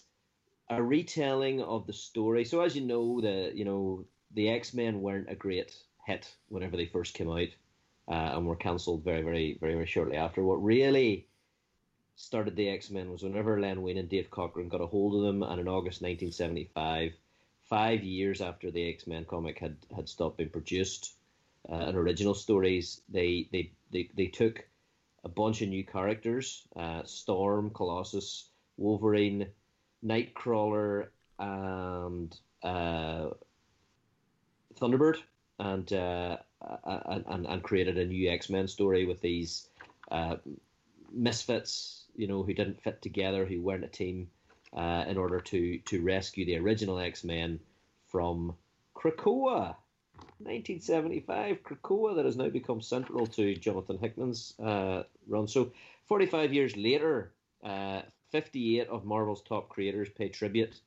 a 0.70 0.82
retelling 0.82 1.62
of 1.62 1.86
the 1.86 1.94
story. 1.94 2.46
So 2.46 2.62
as 2.62 2.76
you 2.76 2.84
know, 2.84 3.20
the 3.22 3.52
you 3.54 3.66
know 3.66 4.06
the 4.34 4.50
X 4.50 4.74
Men 4.74 5.02
weren't 5.02 5.30
a 5.30 5.36
great 5.36 5.76
hit 6.06 6.34
whenever 6.50 6.78
they 6.78 6.86
first 6.86 7.14
came 7.14 7.30
out, 7.30 7.50
uh, 8.08 8.38
and 8.38 8.48
were 8.48 8.56
cancelled 8.56 9.04
very, 9.04 9.22
very, 9.22 9.58
very, 9.60 9.74
very 9.74 9.86
shortly 9.86 10.18
after. 10.18 10.44
What 10.44 10.64
really 10.64 11.28
started 12.16 12.56
the 12.56 12.70
X 12.70 12.90
Men 12.90 13.12
was 13.12 13.24
whenever 13.24 13.60
Len 13.60 13.82
Wein 13.82 13.98
and 13.98 14.10
Dave 14.10 14.30
Cockrum 14.30 14.70
got 14.70 14.82
a 14.82 14.88
hold 14.88 15.16
of 15.16 15.22
them, 15.22 15.44
and 15.44 15.60
in 15.60 15.68
August 15.68 16.02
1975 16.02 17.14
five 17.70 18.04
years 18.04 18.42
after 18.42 18.72
the 18.72 18.90
X 18.90 19.08
Men 19.08 19.26
comic 19.26 19.60
had, 19.60 19.76
had 19.96 20.08
stopped 20.08 20.38
being 20.38 20.50
produced 20.50 21.14
uh, 21.70 21.76
and 21.76 21.98
original 21.98 22.34
stories, 22.34 23.02
they, 23.10 23.50
they, 23.52 23.72
they, 23.92 24.10
they 24.16 24.28
took 24.28 24.66
a 25.28 25.30
bunch 25.30 25.62
of 25.62 25.68
new 25.68 25.84
characters 25.84 26.64
uh, 26.78 27.04
Storm, 27.04 27.70
Colossus, 27.72 28.46
Wolverine, 28.78 29.48
Nightcrawler, 30.06 31.08
and 31.38 32.34
uh, 32.64 33.28
Thunderbird, 34.80 35.18
and, 35.60 35.92
uh, 35.92 36.38
and, 36.86 37.46
and 37.46 37.62
created 37.62 37.98
a 37.98 38.06
new 38.06 38.32
X 38.32 38.50
Men 38.50 38.68
story 38.70 39.06
with 39.06 39.20
these 39.20 39.68
uh, 40.10 40.38
misfits, 41.12 42.06
you 42.16 42.28
know, 42.28 42.44
who 42.44 42.54
didn't 42.54 42.82
fit 42.82 43.02
together, 43.02 43.46
who 43.46 43.60
weren't 43.62 43.84
a 43.84 43.90
team 43.90 44.30
uh, 44.74 45.04
in 45.08 45.18
order 45.18 45.42
to 45.42 45.80
to 45.80 46.02
rescue 46.02 46.46
the 46.46 46.58
original 46.58 47.00
X 47.00 47.24
Men 47.24 47.60
from 48.12 48.56
Krakoa. 48.96 49.76
1975, 50.40 51.64
Krakoa, 51.64 52.16
that 52.16 52.26
has 52.26 52.38
now 52.38 52.50
become 52.50 52.82
central 52.82 53.26
to 53.28 53.56
Jonathan 53.56 53.98
Hickman's 53.98 54.54
uh, 54.60 55.04
run. 55.28 55.48
So, 55.48 55.72
45 56.06 56.54
years 56.54 56.78
later, 56.78 57.32
uh, 57.64 58.02
58 58.30 58.88
of 58.88 59.06
Marvel's 59.06 59.42
top 59.42 59.70
creators 59.70 60.10
pay 60.10 60.30
tribute 60.30 60.80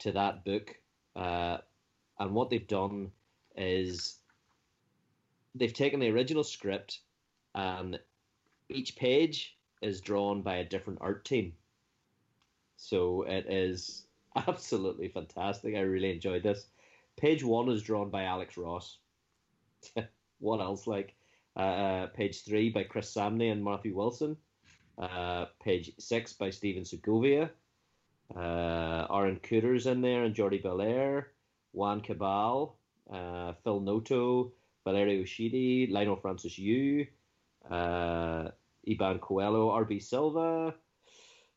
to 0.00 0.12
that 0.12 0.44
book. 0.44 0.76
Uh, 1.14 1.58
and 2.18 2.34
what 2.34 2.50
they've 2.50 2.66
done 2.66 3.10
is 3.56 4.18
they've 5.54 5.72
taken 5.72 6.00
the 6.00 6.10
original 6.10 6.44
script 6.44 7.00
and 7.54 7.98
each 8.68 8.96
page 8.96 9.56
is 9.82 10.00
drawn 10.00 10.42
by 10.42 10.56
a 10.56 10.64
different 10.64 10.98
art 11.02 11.24
team. 11.24 11.52
So 12.76 13.22
it 13.22 13.46
is 13.48 14.06
absolutely 14.36 15.08
fantastic. 15.08 15.74
I 15.74 15.80
really 15.80 16.10
enjoyed 16.10 16.42
this. 16.42 16.66
Page 17.16 17.44
one 17.44 17.68
is 17.68 17.82
drawn 17.82 18.10
by 18.10 18.24
Alex 18.24 18.56
Ross. 18.56 18.98
what 20.38 20.60
else? 20.60 20.86
Like 20.86 21.14
uh, 21.56 21.60
uh, 21.60 22.06
page 22.08 22.44
three 22.44 22.70
by 22.70 22.84
Chris 22.84 23.12
Samnee 23.12 23.52
and 23.52 23.64
Matthew 23.64 23.94
Wilson. 23.94 24.36
Uh, 24.98 25.46
page 25.62 25.92
six 25.98 26.32
by 26.32 26.50
Stephen 26.50 26.84
Segovia. 26.84 27.50
Uh, 28.34 29.06
Aaron 29.10 29.40
Kuder's 29.42 29.86
in 29.86 30.00
there 30.00 30.24
and 30.24 30.34
Jordie 30.34 30.62
Bellaire, 30.62 31.28
Juan 31.72 32.00
Cabal. 32.00 32.76
Uh, 33.12 33.52
Phil 33.62 33.80
Noto. 33.80 34.52
Valerio 34.84 35.22
Schiti, 35.22 35.90
Leinil 35.90 36.20
Francis 36.20 36.58
Yu. 36.58 37.06
Uh, 37.70 38.48
Iban 38.86 39.18
Coello. 39.18 39.70
RB 39.70 40.02
Silva. 40.02 40.74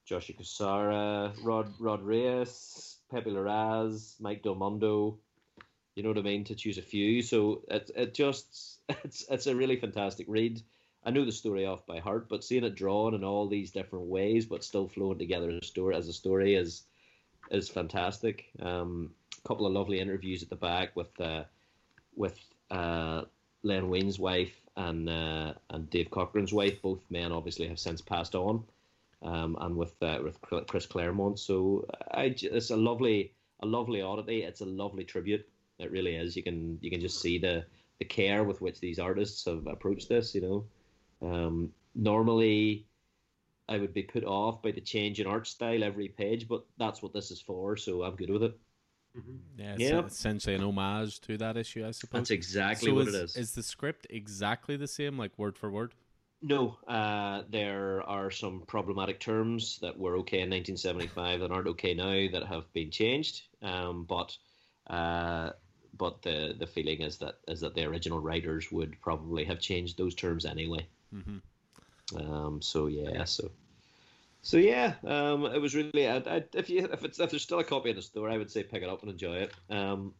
Joshua 0.08 0.36
Cassara, 0.36 1.34
Rod 1.44 1.74
Rod 1.82 2.02
Reyes, 2.02 3.00
Pepe 3.12 3.30
Larraz, 3.30 4.16
Mike 4.22 4.42
Del. 4.42 5.20
You 5.98 6.03
know 6.03 6.10
what 6.10 6.19
I 6.19 6.22
mean? 6.22 6.44
To 6.44 6.53
choose 6.53 6.78
a 6.78 6.84
few. 6.84 7.24
So 7.24 7.64
it 7.69 7.90
it 7.95 8.14
just 8.14 8.82
it's 9.03 9.26
it's 9.32 9.48
a 9.48 9.56
really 9.56 9.78
fantastic 9.78 10.28
read. 10.30 10.61
I 11.03 11.10
know 11.10 11.26
the 11.26 11.32
story 11.32 11.65
off 11.65 11.88
by 11.88 11.98
heart, 11.98 12.30
but 12.30 12.44
seeing 12.44 12.64
it 12.65 12.76
drawn 12.76 13.15
in 13.15 13.24
all 13.24 13.48
these 13.48 13.72
different 13.72 14.06
ways, 14.06 14.45
but 14.45 14.64
still 14.64 14.88
flowing 14.88 15.18
together 15.18 15.49
as 15.49 15.64
a 15.64 15.65
story 15.65 15.95
as 15.95 16.07
a 16.07 16.14
story 16.14 16.53
is 16.53 16.84
is 17.49 17.68
fantastic. 17.68 18.45
Um, 18.61 19.10
a 19.44 19.48
couple 19.48 19.65
of 19.65 19.74
lovely 19.74 19.99
interviews 19.99 20.44
at 20.44 20.49
the 20.49 20.56
back 20.56 20.95
with 20.95 21.19
uh, 21.19 21.45
with 22.15 22.38
uh, 22.69 23.24
Len 23.64 23.90
Wein's 23.90 24.19
wife 24.19 24.53
and 24.76 25.10
uh, 25.10 25.53
and 25.72 25.90
Dave 25.90 26.11
Cockrum's 26.11 26.53
wife. 26.53 26.80
Both 26.80 27.10
men 27.10 27.32
obviously 27.32 27.69
have 27.69 27.80
since 27.80 28.02
passed 28.02 28.36
on 28.36 28.64
um, 29.24 29.57
and 29.61 29.76
with 29.76 29.95
uh, 30.03 30.19
with 30.24 30.40
Chris 30.68 30.86
Claremont. 30.86 31.40
So 31.40 31.88
I, 32.11 32.36
it's 32.40 32.69
a 32.69 32.78
lovely 32.78 33.34
a 33.61 33.65
lovely 33.65 34.03
oddity. 34.03 34.44
It's 34.44 34.61
a 34.61 34.65
lovely 34.65 35.03
tribute. 35.03 35.49
It 35.80 35.91
really 35.91 36.16
is. 36.16 36.36
You 36.36 36.44
can 36.44 36.78
you 36.82 36.90
can 36.90 37.02
just 37.02 37.22
see 37.22 37.38
the 37.38 37.66
the 37.99 38.06
care 38.06 38.44
with 38.44 38.62
which 38.62 38.80
these 38.80 38.99
artists 38.99 39.45
have 39.45 39.66
approached 39.68 40.10
this. 40.10 40.34
You 40.36 40.41
know, 41.22 41.28
um, 41.30 41.72
normally 41.95 42.88
I 43.70 43.78
would 43.78 43.94
be 43.94 44.04
put 44.04 44.24
off 44.24 44.62
by 44.62 44.72
the 44.72 44.82
change 44.82 45.20
in 45.20 45.28
art 45.28 45.48
style 45.48 45.84
every 45.84 46.10
page, 46.10 46.48
but 46.48 46.64
that's 46.78 47.02
what 47.02 47.14
this 47.14 47.32
is 47.32 47.41
for, 47.41 47.76
so 47.76 48.04
I'm 48.04 48.16
good 48.16 48.30
with 48.30 48.44
it. 48.44 48.60
Mm-hmm. 49.18 49.62
Yeah, 49.62 49.74
it's 49.74 49.84
Yeah. 49.84 50.06
essentially 50.06 50.56
an 50.56 50.64
homage 50.64 51.20
to 51.22 51.38
that 51.38 51.58
issue, 51.58 51.86
I 51.86 51.91
suppose. 51.91 52.20
That's 52.20 52.32
exactly 52.32 52.90
so 52.90 52.95
what 52.95 53.08
is, 53.08 53.16
it 53.16 53.24
is. 53.24 53.36
Is 53.36 53.52
the 53.56 53.64
script 53.64 54.08
exactly 54.10 54.78
the 54.78 54.88
same, 54.88 55.18
like 55.18 55.38
word 55.38 55.58
for 55.58 55.70
word? 55.70 55.94
No, 56.41 56.78
uh, 56.88 57.44
there 57.49 58.04
are 58.04 58.30
some 58.30 58.62
problematic 58.68 59.20
terms 59.20 59.80
that 59.80 59.98
were 59.98 60.18
okay 60.18 60.41
in 60.41 60.49
1975 60.52 61.40
that 61.40 61.52
aren't 61.52 61.68
okay 61.68 61.95
now 61.95 62.28
that 62.32 62.48
have 62.48 62.72
been 62.74 62.91
changed. 62.91 63.41
Um, 63.64 64.06
but 64.06 64.38
uh, 64.88 65.52
but 65.98 66.22
the 66.22 66.56
the 66.57 66.68
feeling 66.68 67.02
is 67.02 67.18
that 67.18 67.40
is 67.48 67.61
that 67.61 67.76
the 67.76 67.86
original 67.86 68.19
writers 68.19 68.72
would 68.72 68.99
probably 69.02 69.44
have 69.45 69.60
changed 69.60 69.98
those 69.98 70.15
terms 70.15 70.45
anyway. 70.45 70.86
Mm-hmm. 71.14 71.38
Um, 72.18 72.61
so 72.61 72.88
yeah, 72.88 73.26
so 73.26 73.52
so 74.41 74.57
yeah, 74.57 74.94
um, 75.06 75.45
it 75.45 75.60
was 75.60 75.76
really. 75.76 76.07
I, 76.07 76.18
I, 76.18 76.44
if 76.53 76.69
you 76.69 76.86
if 76.86 77.03
it's 77.03 77.19
if 77.19 77.30
there's 77.30 77.44
still 77.44 77.60
a 77.60 77.64
copy 77.64 77.90
in 77.90 77.95
the 77.95 78.02
store, 78.02 78.30
I 78.30 78.38
would 78.38 78.49
say 78.49 78.64
pick 78.64 78.82
it 78.82 78.90
up 78.90 79.02
and 79.02 79.11
enjoy 79.11 79.38
it. 79.38 79.53
Um, 79.69 80.14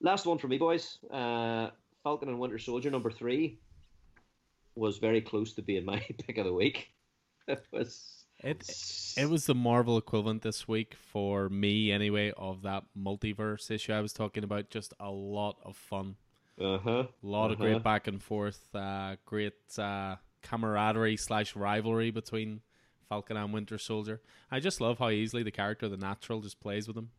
last 0.00 0.26
one 0.26 0.38
for 0.38 0.48
me, 0.48 0.58
boys. 0.58 0.98
Uh, 1.10 1.70
Falcon 2.02 2.28
and 2.28 2.40
Winter 2.40 2.58
Soldier 2.58 2.90
number 2.90 3.10
three 3.10 3.60
was 4.74 4.98
very 4.98 5.20
close 5.20 5.52
to 5.52 5.62
being 5.62 5.84
my 5.84 5.98
pick 6.26 6.38
of 6.38 6.46
the 6.46 6.52
week. 6.52 6.90
It 7.48 7.66
was. 7.72 8.21
It 8.42 9.14
it 9.16 9.28
was 9.28 9.46
the 9.46 9.54
Marvel 9.54 9.96
equivalent 9.98 10.42
this 10.42 10.66
week 10.66 10.94
for 10.94 11.48
me, 11.48 11.92
anyway, 11.92 12.32
of 12.36 12.62
that 12.62 12.84
multiverse 12.98 13.70
issue 13.70 13.92
I 13.92 14.00
was 14.00 14.12
talking 14.12 14.42
about. 14.44 14.68
Just 14.70 14.94
a 14.98 15.10
lot 15.10 15.58
of 15.64 15.76
fun, 15.76 16.16
Uh 16.60 16.78
huh. 16.78 16.90
a 17.22 17.26
lot 17.26 17.50
of 17.52 17.60
Uh-huh. 17.60 17.70
great 17.74 17.82
back 17.84 18.06
and 18.08 18.20
forth, 18.22 18.74
uh, 18.74 19.16
great 19.26 19.54
uh, 19.78 20.16
camaraderie 20.42 21.16
slash 21.16 21.54
rivalry 21.54 22.10
between 22.10 22.62
Falcon 23.08 23.36
and 23.36 23.52
Winter 23.52 23.78
Soldier. 23.78 24.20
I 24.50 24.58
just 24.58 24.80
love 24.80 24.98
how 24.98 25.10
easily 25.10 25.42
the 25.44 25.50
character, 25.52 25.88
the 25.88 25.96
Natural, 25.96 26.40
just 26.40 26.58
plays 26.60 26.88
with 26.88 26.96
him. 26.96 27.10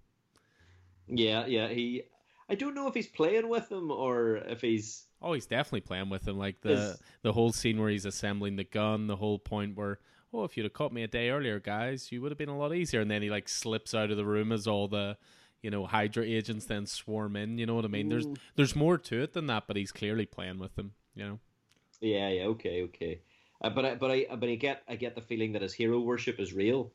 Yeah, 1.07 1.45
yeah. 1.45 1.67
He. 1.69 2.03
I 2.49 2.55
don't 2.55 2.75
know 2.75 2.87
if 2.87 2.93
he's 2.93 3.07
playing 3.07 3.47
with 3.47 3.71
him 3.71 3.91
or 3.91 4.37
if 4.37 4.61
he's. 4.61 5.05
Oh, 5.21 5.31
he's 5.33 5.45
definitely 5.45 5.81
playing 5.81 6.09
with 6.09 6.27
him. 6.27 6.37
Like 6.37 6.59
the 6.61 6.73
Is- 6.73 6.99
the 7.21 7.31
whole 7.33 7.51
scene 7.53 7.79
where 7.79 7.89
he's 7.89 8.05
assembling 8.05 8.57
the 8.57 8.63
gun, 8.65 9.07
the 9.07 9.15
whole 9.15 9.39
point 9.39 9.77
where, 9.77 9.99
oh, 10.33 10.43
if 10.43 10.57
you'd 10.57 10.63
have 10.63 10.73
caught 10.73 10.91
me 10.93 11.03
a 11.03 11.07
day 11.07 11.29
earlier, 11.29 11.59
guys, 11.59 12.11
you 12.11 12.21
would 12.21 12.31
have 12.31 12.37
been 12.37 12.49
a 12.49 12.57
lot 12.57 12.73
easier. 12.73 13.01
And 13.01 13.11
then 13.11 13.21
he 13.21 13.29
like 13.29 13.47
slips 13.47 13.93
out 13.93 14.11
of 14.11 14.17
the 14.17 14.25
room 14.25 14.51
as 14.51 14.65
all 14.67 14.87
the, 14.87 15.17
you 15.61 15.69
know, 15.69 15.85
Hydra 15.85 16.23
agents 16.25 16.65
then 16.65 16.85
swarm 16.85 17.35
in. 17.35 17.57
You 17.57 17.65
know 17.65 17.75
what 17.75 17.85
I 17.85 17.89
mean? 17.89 18.09
There's 18.09 18.25
Mm. 18.25 18.37
there's 18.55 18.75
more 18.75 18.97
to 18.97 19.21
it 19.21 19.33
than 19.33 19.47
that, 19.47 19.65
but 19.67 19.75
he's 19.77 19.91
clearly 19.91 20.25
playing 20.25 20.59
with 20.59 20.75
them. 20.75 20.93
You 21.15 21.25
know? 21.25 21.39
Yeah, 22.01 22.29
yeah. 22.29 22.45
Okay, 22.45 22.83
okay. 22.83 23.19
Uh, 23.61 23.69
but 23.69 23.85
I, 23.85 23.95
but 23.95 24.11
I, 24.11 24.27
but 24.35 24.49
I 24.49 24.55
get, 24.55 24.83
I 24.89 24.95
get 24.95 25.15
the 25.15 25.21
feeling 25.21 25.53
that 25.53 25.61
his 25.61 25.73
hero 25.73 25.99
worship 25.99 26.39
is 26.39 26.51
real. 26.53 26.91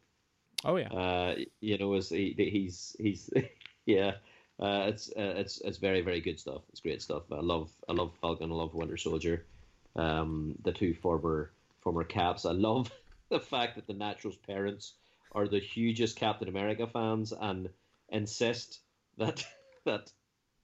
Oh 0.64 0.76
yeah. 0.76 0.88
Uh, 0.88 1.36
you 1.60 1.78
know, 1.78 1.94
as 1.94 2.08
he, 2.08 2.34
he's 2.36 2.96
he's 2.98 3.30
yeah, 3.86 4.14
uh, 4.60 4.86
it's 4.88 5.08
uh, 5.10 5.34
it's 5.36 5.60
it's 5.60 5.78
very 5.78 6.00
very 6.00 6.20
good 6.20 6.40
stuff. 6.40 6.62
It's 6.70 6.80
great 6.80 7.00
stuff. 7.00 7.22
I 7.30 7.40
love 7.40 7.70
I 7.88 7.92
love 7.92 8.12
Falcon. 8.20 8.50
I 8.50 8.54
love 8.54 8.74
Winter 8.74 8.96
Soldier. 8.96 9.46
Um, 9.94 10.56
the 10.64 10.72
two 10.72 10.94
former 10.94 11.52
former 11.80 12.02
Caps. 12.04 12.44
I 12.44 12.50
love 12.50 12.90
the 13.30 13.40
fact 13.40 13.76
that 13.76 13.86
the 13.86 13.94
Naturals' 13.94 14.36
parents 14.36 14.94
are 15.32 15.48
the 15.48 15.58
hugest 15.58 16.16
Captain 16.16 16.48
America 16.48 16.86
fans 16.86 17.32
and 17.32 17.68
insist 18.08 18.80
that 19.18 19.44
that 19.84 20.10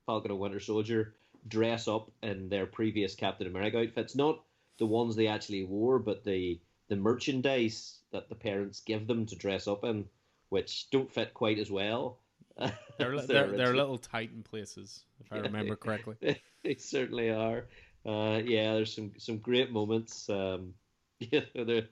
Falcon 0.07 0.31
and 0.31 0.41
Winter 0.41 0.61
Soldier 0.61 1.15
dress 1.49 1.89
up 1.89 2.11
in 2.23 2.49
their 2.49 2.67
previous 2.67 3.15
Captain 3.15 3.47
America 3.47 3.79
outfits, 3.79 4.15
not 4.15 4.43
the 4.79 4.87
ones 4.87 5.15
they 5.15 5.27
actually 5.27 5.65
wore, 5.65 5.99
but 5.99 6.25
the 6.25 6.61
the 6.89 6.97
merchandise 6.97 7.99
that 8.13 8.29
the 8.29 8.35
parents 8.35 8.81
give 8.81 9.07
them 9.07 9.27
to 9.27 9.37
dress 9.37 9.67
up 9.67 9.85
in, 9.85 10.05
which 10.51 10.91
don't 10.91 11.11
fit 11.11 11.35
quite 11.35 11.59
as 11.59 11.71
well. 11.71 12.19
They're, 12.99 13.21
they're, 13.21 13.51
they're 13.51 13.73
a 13.73 13.77
little 13.77 13.99
tight 13.99 14.31
in 14.33 14.45
places, 14.45 15.03
if 15.19 15.33
I 15.33 15.39
remember 15.39 15.75
correctly. 15.75 16.15
they 16.63 16.77
certainly 16.77 17.31
are. 17.31 17.67
Uh, 18.07 18.41
yeah, 18.45 18.75
there's 18.75 18.95
some 18.95 19.11
some 19.19 19.39
great 19.39 19.73
moments. 19.73 20.29
Um, 20.31 20.75
yeah, 21.19 21.41
the 21.55 21.89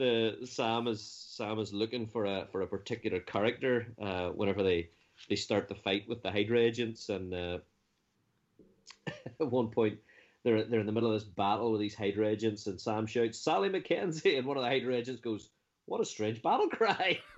the 0.00 0.46
Sam 0.46 0.88
is 0.88 1.02
Sam 1.02 1.58
is 1.60 1.72
looking 1.72 2.06
for 2.06 2.24
a 2.24 2.46
for 2.50 2.62
a 2.62 2.66
particular 2.66 3.20
character. 3.20 3.86
Uh, 4.00 4.28
whenever 4.30 4.62
they 4.62 4.88
they 5.28 5.36
start 5.36 5.68
the 5.68 5.74
fight 5.74 6.08
with 6.08 6.22
the 6.22 6.30
Hydra 6.32 6.58
agents, 6.58 7.08
and 7.10 7.32
uh, 7.34 7.58
at 9.06 9.50
one 9.50 9.68
point 9.68 9.98
they're 10.42 10.64
they're 10.64 10.80
in 10.80 10.86
the 10.86 10.92
middle 10.92 11.12
of 11.12 11.20
this 11.20 11.28
battle 11.28 11.70
with 11.72 11.80
these 11.80 11.94
Hydra 11.94 12.28
agents, 12.28 12.66
and 12.66 12.80
Sam 12.80 13.06
shouts 13.06 13.38
Sally 13.38 13.68
McKenzie, 13.68 14.36
and 14.38 14.46
one 14.46 14.56
of 14.56 14.62
the 14.62 14.68
Hydra 14.70 14.96
agents 14.96 15.20
goes, 15.20 15.50
"What 15.86 16.00
a 16.00 16.04
strange 16.04 16.42
battle 16.42 16.68
cry." 16.68 17.20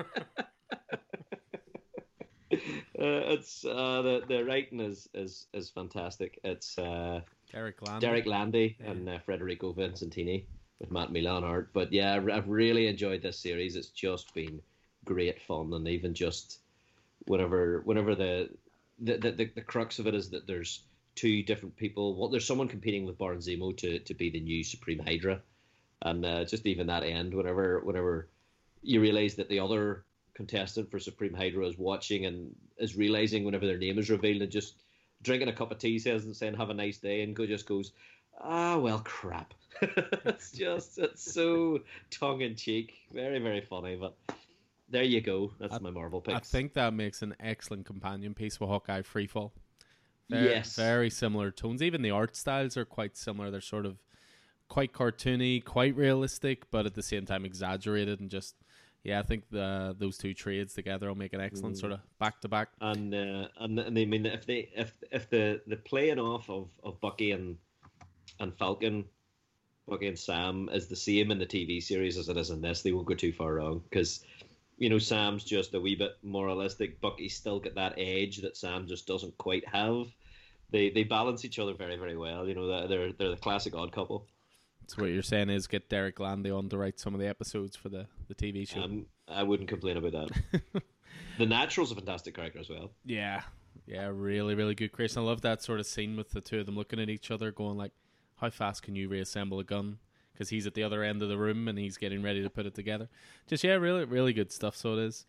Uh, 3.01 3.33
it's 3.35 3.65
uh, 3.65 4.03
the 4.03 4.23
the 4.29 4.45
writing 4.45 4.79
is 4.79 5.09
is 5.15 5.47
is 5.55 5.71
fantastic. 5.71 6.39
It's 6.45 6.79
uh, 6.79 7.23
Derek 7.51 7.81
Landy. 7.83 8.07
Derek 8.07 8.27
Landy 8.27 8.77
Yeah. 8.79 8.91
and 8.91 9.09
uh, 9.09 9.19
Federico 9.27 9.73
Vicentini 9.73 10.45
with 10.81 10.91
Matt 10.91 11.13
Milla 11.13 11.41
art. 11.41 11.73
But 11.73 11.93
yeah, 11.93 12.15
I've- 12.17 12.33
I've 12.33 12.49
really 12.49 12.87
enjoyed 12.87 13.23
this 13.23 13.39
series. 13.39 13.77
It's 13.77 13.89
just 13.91 14.35
been 14.35 14.63
great 15.05 15.41
fun, 15.43 15.73
and 15.73 15.87
even 15.89 16.15
just 16.15 16.61
whenever 17.27 17.81
whenever 17.85 18.15
the 18.15 18.51
the 18.99 19.17
the, 19.19 19.33
the, 19.33 19.45
the 19.47 19.63
crux 19.63 19.99
of 19.99 20.07
it 20.07 20.15
is 20.15 20.31
that 20.31 20.47
there's 20.47 20.83
two 21.15 21.43
different 21.43 21.77
people. 21.77 22.17
Well, 22.17 22.29
there's 22.29 22.47
someone 22.47 22.69
competing 22.69 23.05
with 23.07 23.19
Baron 23.19 23.39
Zemo 23.39 23.77
to 23.79 23.99
to 24.01 24.15
be 24.15 24.31
the 24.31 24.41
new 24.41 24.65
Supreme 24.65 24.99
Hydra, 25.01 25.41
and 26.03 26.25
uh, 26.25 26.45
just 26.45 26.67
even 26.67 26.87
that 26.89 27.03
end, 27.05 27.35
whenever 27.35 27.81
whenever 27.81 28.29
you 28.83 29.01
realize 29.01 29.37
that 29.37 29.49
the 29.49 29.61
other 29.61 30.05
contestant 30.35 30.91
for 30.91 30.99
Supreme 30.99 31.35
Hydra 31.35 31.67
is 31.67 31.79
watching 31.79 32.27
and 32.27 32.55
is 32.79 32.97
realizing 32.97 33.45
whenever 33.45 33.67
their 33.67 33.79
name 33.79 33.99
is 33.99 34.11
revealed 34.11 34.43
and 34.43 34.51
just 34.51 34.75
drinking 35.23 35.49
a 35.49 35.53
cup 35.53 35.71
of 35.71 35.79
tea 35.79 35.99
says 35.99 36.25
and 36.25 36.35
saying 36.35 36.55
have 36.55 36.71
a 36.71 36.75
nice 36.75 36.99
day 36.99 37.23
and 37.23 37.37
go 37.37 37.47
just 37.47 37.67
goes 37.67 37.93
ah 38.41 38.77
well 38.79 39.01
crap 39.05 39.55
it's 39.83 40.53
just 40.53 40.99
it's 40.99 41.33
so 41.33 41.81
tongue 42.11 42.41
in 42.43 42.55
cheek 42.55 42.93
very 43.13 43.39
very 43.39 43.61
funny 43.61 43.97
but 43.97 44.17
there 44.89 45.03
you 45.03 45.21
go 45.21 45.53
that's 45.59 45.75
I- 45.75 45.79
my 45.79 45.91
Marvel 45.91 46.21
pick. 46.21 46.35
I 46.35 46.39
think 46.41 46.75
that 46.75 46.93
makes 46.93 47.23
an 47.23 47.35
excellent 47.41 47.87
companion 47.87 48.35
piece 48.35 48.61
with 48.61 48.69
Hawkeye 48.69 49.03
Freefall. 49.03 49.53
Very, 50.29 50.51
yes 50.51 50.77
Very 50.77 51.11
similar 51.11 51.51
tones. 51.51 51.83
Even 51.83 52.01
the 52.03 52.11
art 52.11 52.37
styles 52.37 52.77
are 52.77 52.85
quite 52.85 53.17
similar. 53.17 53.51
They're 53.51 53.61
sort 53.61 53.85
of 53.87 53.97
quite 54.69 54.93
cartoony, 54.93 55.63
quite 55.65 55.95
realistic, 55.97 56.71
but 56.71 56.87
at 56.87 56.95
the 56.95 57.03
same 57.03 57.27
time 57.27 57.45
exaggerated 57.45 58.21
and 58.21 58.31
just 58.31 58.55
yeah, 59.05 59.19
I 59.19 59.23
think 59.23 59.45
the 59.51 59.97
those 59.99 60.17
two 60.17 60.33
trades 60.35 60.75
together 60.75 61.09
will 61.09 61.17
make 61.17 61.33
an 61.33 61.41
excellent 61.41 61.77
Mm. 61.77 61.81
sort 61.81 61.93
of 61.93 62.01
back 62.19 62.41
to 62.43 62.49
back. 62.49 62.69
and 62.81 63.15
uh, 63.15 63.49
and 63.59 63.79
and 63.79 63.99
I 63.99 64.05
mean 64.05 64.27
if 64.27 64.47
they 64.47 64.69
if 64.77 64.95
if 65.11 65.29
the 65.31 65.61
the 65.67 65.77
playing 65.77 66.19
off 66.19 66.49
of, 66.51 66.69
of 66.85 67.01
Bucky 67.01 67.33
and 67.33 67.57
and 68.39 68.55
Falcon, 68.57 69.05
Bucky 69.93 70.09
and 70.09 70.19
Sam 70.19 70.71
is 70.73 70.87
the 70.87 70.97
same 70.97 71.31
in 71.31 71.39
the 71.39 71.45
TV 71.45 71.83
series 71.83 72.17
as 72.17 72.31
it 72.31 72.39
is 72.39 72.49
in 72.49 72.63
this, 72.63 72.81
they 72.81 72.93
won't 72.93 73.07
go 73.07 73.15
too 73.15 73.31
far 73.31 73.53
wrong 73.53 73.83
because 73.91 74.25
you 74.79 74.89
know 74.89 74.99
Sam's 74.99 75.45
just 75.45 75.75
a 75.75 75.81
wee 75.81 75.95
bit 75.95 76.17
moralistic. 76.23 76.99
Bucky's 77.03 77.37
still 77.37 77.61
got 77.61 77.75
that 77.75 77.97
edge 77.99 78.39
that 78.39 78.57
Sam 78.57 78.87
just 78.87 79.07
doesn't 79.07 79.37
quite 79.37 79.69
have. 79.69 80.07
They 80.71 80.89
they 80.89 81.05
balance 81.05 81.45
each 81.45 81.59
other 81.59 81.75
very 81.75 81.97
very 81.97 82.17
well. 82.17 82.49
You 82.49 82.55
know 82.55 82.67
they're 82.69 82.89
they're, 82.89 83.13
they're 83.13 83.31
the 83.33 83.37
classic 83.37 83.75
odd 83.75 83.93
couple. 83.93 84.27
So 84.87 85.03
what 85.03 85.11
you're 85.11 85.23
saying 85.23 85.51
is 85.51 85.67
get 85.67 85.91
Derek 85.91 86.19
Landy 86.19 86.51
on 86.51 86.71
to 86.71 86.79
write 86.79 86.99
some 86.99 87.13
of 87.13 87.21
the 87.21 87.29
episodes 87.29 87.77
for 87.77 87.91
the, 87.91 88.07
the 88.29 88.35
TV 88.35 88.67
show. 88.67 88.81
Um, 88.81 89.05
I 89.29 89.43
wouldn't 89.43 89.69
complain 89.69 89.99
about 89.99 90.13
that. 90.13 90.63
the 91.39 91.47
Natural's 91.47 91.93
a 91.93 91.97
fantastic 91.97 92.35
character 92.35 92.61
as 92.61 92.71
well. 92.71 92.91
Yeah, 93.05 93.43
yeah, 93.87 94.11
really, 94.11 94.55
really 94.55 94.75
good 94.75 94.93
creation. 94.93 95.23
I 95.23 95.25
love 95.27 95.43
that 95.43 95.63
sort 95.63 95.81
of 95.81 95.87
scene 95.87 96.17
with 96.17 96.31
the 96.31 96.41
two 96.41 96.61
of 96.61 96.67
them 96.67 96.77
looking 96.77 96.99
at 96.99 97.11
each 97.11 97.31
other, 97.31 97.53
going 97.53 97.77
like, 97.77 97.93
"How 98.43 98.51
fast 98.51 98.83
can 98.83 98.95
you 98.95 99.09
reassemble 99.09 99.59
a 99.59 99.65
gun?" 99.65 99.99
Because 100.33 100.51
he's 100.51 100.67
at 100.67 100.75
the 100.75 100.83
other 100.83 101.03
end 101.03 101.23
of 101.23 101.31
the 101.31 101.39
room 101.39 101.69
and 101.69 101.79
he's 101.79 101.97
getting 101.97 102.23
ready 102.23 102.43
to 102.43 102.51
put 102.51 102.67
it 102.67 102.75
together. 102.75 103.09
Just 103.47 103.65
yeah, 103.65 103.75
really, 103.75 104.05
really 104.05 104.35
good 104.35 104.53
stuff. 104.53 104.77
So 104.77 104.95
it 104.95 104.99
is. 105.01 105.27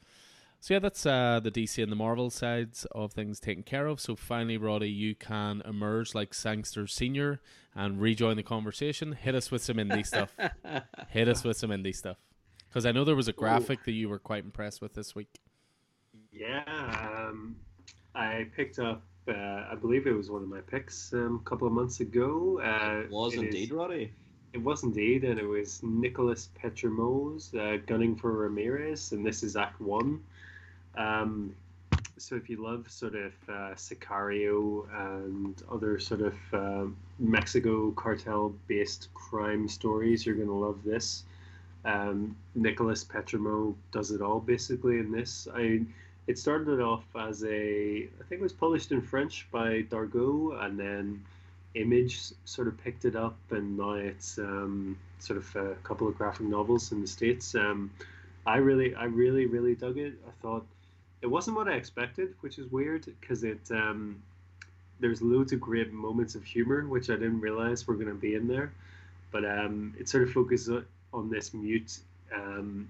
So 0.59 0.75
yeah, 0.75 0.79
that's 0.79 1.05
uh, 1.05 1.41
the 1.43 1.51
DC 1.51 1.83
and 1.83 1.91
the 1.91 1.95
Marvel 1.97 2.29
sides 2.29 2.85
of 2.93 3.11
things 3.11 3.41
taken 3.41 3.63
care 3.63 3.85
of. 3.85 3.99
So 3.99 4.15
finally, 4.15 4.55
Roddy, 4.55 4.89
you 4.89 5.13
can 5.13 5.61
emerge 5.65 6.15
like 6.15 6.33
Sangster 6.33 6.87
Senior 6.87 7.41
and 7.75 7.99
rejoin 7.99 8.37
the 8.37 8.43
conversation. 8.43 9.11
Hit 9.11 9.35
us 9.35 9.51
with 9.51 9.61
some 9.61 9.75
indie 9.75 10.05
stuff. 10.05 10.33
Hit 11.09 11.27
us 11.27 11.43
with 11.43 11.57
some 11.57 11.69
indie 11.71 11.93
stuff. 11.93 12.15
Because 12.69 12.85
I 12.85 12.93
know 12.93 13.03
there 13.03 13.15
was 13.15 13.27
a 13.27 13.33
graphic 13.33 13.83
that 13.83 13.91
you 13.91 14.07
were 14.07 14.19
quite 14.19 14.45
impressed 14.45 14.81
with 14.81 14.93
this 14.93 15.13
week. 15.13 15.41
Yeah, 16.31 16.63
um, 16.67 17.57
I 18.15 18.47
picked 18.55 18.79
up. 18.79 19.03
Uh, 19.27 19.65
I 19.71 19.75
believe 19.79 20.05
it 20.05 20.11
was 20.11 20.29
one 20.29 20.41
of 20.43 20.49
my 20.49 20.59
picks 20.61 21.13
um, 21.13 21.41
a 21.45 21.49
couple 21.49 21.65
of 21.67 21.73
months 21.73 21.99
ago. 22.01 22.59
Uh, 22.61 23.03
It 23.05 23.11
was 23.11 23.33
it 23.33 23.37
is- 23.37 23.43
indeed, 23.45 23.71
Roddy. 23.71 24.11
It 24.53 24.61
was 24.61 24.83
indeed, 24.83 25.23
and 25.23 25.39
it 25.39 25.47
was 25.47 25.81
Nicolas 25.81 26.49
Petrimaux 26.61 27.39
uh, 27.57 27.77
gunning 27.87 28.15
for 28.15 28.31
Ramirez, 28.33 29.11
and 29.11 29.25
this 29.25 29.41
is 29.41 29.55
Act 29.55 29.81
One. 29.81 30.21
Um, 30.95 31.55
so 32.19 32.35
if 32.35 32.47
you 32.51 32.57
love 32.63 32.87
sort 32.91 33.15
of 33.15 33.33
uh, 33.49 33.73
Sicario 33.73 34.85
and 35.25 35.59
other 35.71 35.97
sort 35.99 36.21
of 36.21 36.35
um 36.53 36.95
Mexico 37.17 37.89
cartel-based 37.91 39.07
crime 39.15 39.67
stories, 39.67 40.23
you're 40.23 40.35
going 40.35 40.47
to 40.47 40.53
love 40.53 40.83
this. 40.83 41.23
Um, 41.83 42.35
Nicolas 42.53 43.03
Petrimaux 43.03 43.73
does 43.91 44.11
it 44.11 44.21
all 44.21 44.39
basically 44.39 44.99
in 44.99 45.11
this. 45.11 45.47
I 45.53 45.81
it 46.27 46.37
started 46.37 46.79
off 46.79 47.03
as 47.15 47.43
a 47.43 48.07
I 48.19 48.23
think 48.27 48.39
it 48.39 48.41
was 48.41 48.53
published 48.53 48.91
in 48.91 49.01
French 49.01 49.47
by 49.51 49.83
Dargaud, 49.83 50.63
and 50.63 50.79
then 50.79 51.23
Image 51.75 52.19
sort 52.45 52.67
of 52.67 52.77
picked 52.77 53.03
it 53.05 53.15
up, 53.15 53.35
and 53.49 53.77
now 53.77 53.93
it's 53.93 54.37
um, 54.37 54.97
sort 55.19 55.37
of 55.37 55.55
a 55.55 55.75
couple 55.83 56.07
of 56.07 56.15
graphic 56.17 56.45
novels 56.45 56.91
in 56.91 57.01
the 57.01 57.07
states. 57.07 57.55
Um, 57.55 57.91
I 58.45 58.57
really, 58.57 58.93
I 58.93 59.05
really, 59.05 59.47
really 59.47 59.73
dug 59.73 59.97
it. 59.97 60.13
I 60.27 60.31
thought 60.41 60.65
it 61.21 61.27
wasn't 61.27 61.57
what 61.57 61.67
I 61.67 61.73
expected, 61.73 62.35
which 62.41 62.59
is 62.59 62.71
weird 62.71 63.05
because 63.19 63.43
it 63.43 63.61
um, 63.71 64.21
there's 64.99 65.21
loads 65.21 65.51
of 65.51 65.59
great 65.59 65.91
moments 65.91 66.35
of 66.35 66.43
humor 66.43 66.87
which 66.87 67.09
I 67.09 67.13
didn't 67.13 67.41
realize 67.41 67.87
were 67.87 67.95
going 67.95 68.07
to 68.07 68.13
be 68.13 68.35
in 68.35 68.47
there, 68.47 68.71
but 69.31 69.43
um, 69.43 69.95
it 69.99 70.07
sort 70.07 70.23
of 70.23 70.31
focuses 70.31 70.83
on 71.13 71.29
this 71.29 71.53
mute 71.53 71.99
um, 72.35 72.87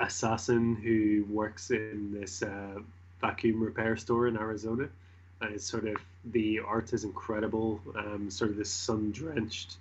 assassin 0.00 0.76
who 0.76 1.24
works 1.32 1.70
in 1.70 2.12
this 2.12 2.42
uh, 2.42 2.80
vacuum 3.20 3.62
repair 3.62 3.96
store 3.96 4.28
in 4.28 4.36
Arizona, 4.36 4.88
and 5.40 5.54
it's 5.54 5.64
sort 5.64 5.86
of 5.86 5.96
the 6.26 6.60
art 6.60 6.92
is 6.92 7.04
incredible, 7.04 7.80
um, 7.96 8.30
sort 8.30 8.50
of 8.50 8.56
this 8.56 8.70
sun 8.70 9.12
drenched. 9.12 9.76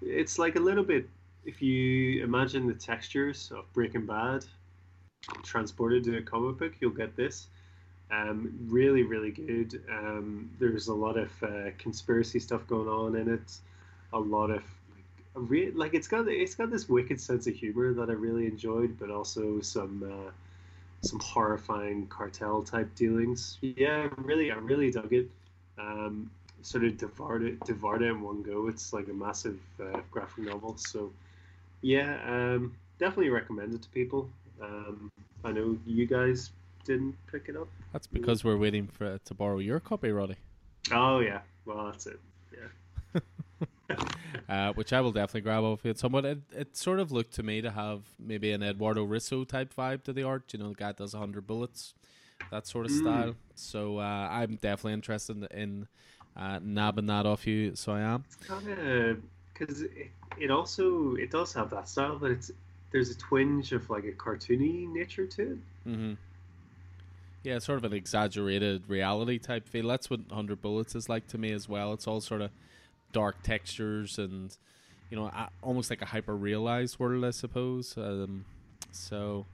It's 0.00 0.38
like 0.38 0.56
a 0.56 0.60
little 0.60 0.84
bit 0.84 1.08
if 1.48 1.62
you 1.62 2.22
imagine 2.22 2.66
the 2.66 2.74
textures 2.74 3.50
of 3.56 3.72
Breaking 3.72 4.04
Bad 4.04 4.44
transported 5.42 6.04
to 6.04 6.18
a 6.18 6.22
comic 6.22 6.58
book, 6.58 6.72
you'll 6.78 6.90
get 6.90 7.16
this. 7.16 7.46
Um, 8.10 8.52
really, 8.68 9.02
really 9.02 9.30
good. 9.30 9.82
Um, 9.90 10.50
there's 10.58 10.88
a 10.88 10.94
lot 10.94 11.16
of 11.16 11.30
uh, 11.42 11.70
conspiracy 11.78 12.38
stuff 12.38 12.66
going 12.66 12.88
on 12.88 13.16
in 13.16 13.32
it. 13.32 13.56
A 14.12 14.18
lot 14.18 14.50
of 14.50 14.62
re- 15.38 15.70
like 15.72 15.94
it's 15.94 16.08
got 16.08 16.28
it's 16.28 16.54
got 16.54 16.70
this 16.70 16.88
wicked 16.88 17.20
sense 17.20 17.46
of 17.46 17.54
humor 17.54 17.92
that 17.94 18.10
I 18.10 18.14
really 18.14 18.46
enjoyed, 18.46 18.98
but 18.98 19.10
also 19.10 19.60
some 19.60 20.02
uh, 20.02 20.30
some 21.06 21.20
horrifying 21.20 22.06
cartel 22.08 22.62
type 22.62 22.94
dealings. 22.94 23.58
Yeah, 23.60 24.08
really, 24.16 24.50
I 24.50 24.56
really 24.56 24.90
dug 24.90 25.12
it. 25.12 25.30
Um, 25.78 26.30
sort 26.62 26.84
of 26.84 26.98
devoured 26.98 27.44
it, 27.44 27.60
devoured 27.64 28.02
it 28.02 28.06
in 28.06 28.20
one 28.20 28.42
go. 28.42 28.68
It's 28.68 28.92
like 28.92 29.08
a 29.08 29.12
massive 29.12 29.58
uh, 29.80 30.00
graphic 30.10 30.44
novel. 30.44 30.76
So 30.76 31.12
yeah, 31.82 32.18
um, 32.26 32.74
definitely 32.98 33.30
recommend 33.30 33.74
it 33.74 33.82
to 33.82 33.88
people. 33.90 34.28
Um, 34.60 35.10
I 35.44 35.52
know 35.52 35.78
you 35.86 36.06
guys 36.06 36.50
didn't 36.84 37.14
pick 37.30 37.48
it 37.48 37.56
up. 37.56 37.68
That's 37.92 38.06
because 38.06 38.44
we're 38.44 38.56
waiting 38.56 38.88
for 38.88 39.18
to 39.18 39.34
borrow 39.34 39.58
your 39.58 39.80
copy, 39.80 40.10
Roddy. 40.10 40.36
Oh 40.92 41.20
yeah, 41.20 41.40
well 41.64 41.86
that's 41.86 42.06
it. 42.06 42.18
Uh, 44.48 44.72
which 44.74 44.92
I 44.92 45.00
will 45.00 45.12
definitely 45.12 45.42
grab 45.42 45.62
off 45.62 45.84
it. 45.84 45.98
Somewhat, 45.98 46.24
it, 46.24 46.38
it 46.52 46.76
sort 46.76 47.00
of 47.00 47.12
looked 47.12 47.34
to 47.34 47.42
me 47.42 47.60
to 47.60 47.70
have 47.70 48.00
maybe 48.18 48.50
an 48.52 48.62
Eduardo 48.62 49.06
Risso 49.06 49.46
type 49.46 49.74
vibe 49.74 50.04
to 50.04 50.12
the 50.12 50.22
art. 50.22 50.52
You 50.52 50.58
know, 50.58 50.68
the 50.70 50.74
guy 50.74 50.92
does 50.92 51.12
hundred 51.12 51.46
bullets, 51.46 51.94
that 52.50 52.66
sort 52.66 52.86
of 52.86 52.92
mm. 52.92 53.00
style. 53.00 53.34
So 53.54 53.98
uh, 53.98 54.28
I'm 54.30 54.56
definitely 54.56 54.94
interested 54.94 55.46
in 55.52 55.86
uh, 56.36 56.60
nabbing 56.62 57.06
that 57.06 57.26
off 57.26 57.46
you. 57.46 57.74
So 57.74 57.92
I 57.92 58.00
am. 58.00 58.24
It's 58.26 58.36
kind 58.36 58.68
of 58.68 59.22
because 59.52 59.82
it, 59.82 60.10
it 60.38 60.50
also 60.50 61.14
it 61.16 61.30
does 61.30 61.52
have 61.52 61.70
that 61.70 61.88
style, 61.88 62.18
but 62.18 62.30
it's 62.30 62.50
there's 62.90 63.10
a 63.10 63.18
twinge 63.18 63.72
of 63.72 63.88
like 63.90 64.04
a 64.04 64.12
cartoony 64.12 64.90
nature 64.90 65.26
to 65.26 65.42
it. 65.42 65.58
Mm-hmm. 65.86 66.12
Yeah, 67.44 67.58
sort 67.60 67.78
of 67.78 67.84
an 67.84 67.92
exaggerated 67.92 68.88
reality 68.88 69.38
type 69.38 69.68
feel. 69.68 69.88
That's 69.88 70.10
what 70.10 70.20
Hundred 70.30 70.60
Bullets 70.60 70.94
is 70.94 71.08
like 71.08 71.26
to 71.28 71.38
me 71.38 71.52
as 71.52 71.68
well. 71.68 71.92
It's 71.92 72.06
all 72.06 72.20
sort 72.20 72.42
of 72.42 72.50
dark 73.12 73.42
textures 73.42 74.18
and 74.18 74.56
you 75.10 75.16
know 75.16 75.30
almost 75.62 75.90
like 75.90 76.02
a 76.02 76.06
hyper 76.06 76.36
realized 76.36 76.98
world, 76.98 77.24
I 77.24 77.30
suppose. 77.30 77.96
Um, 77.96 78.44
so 78.90 79.46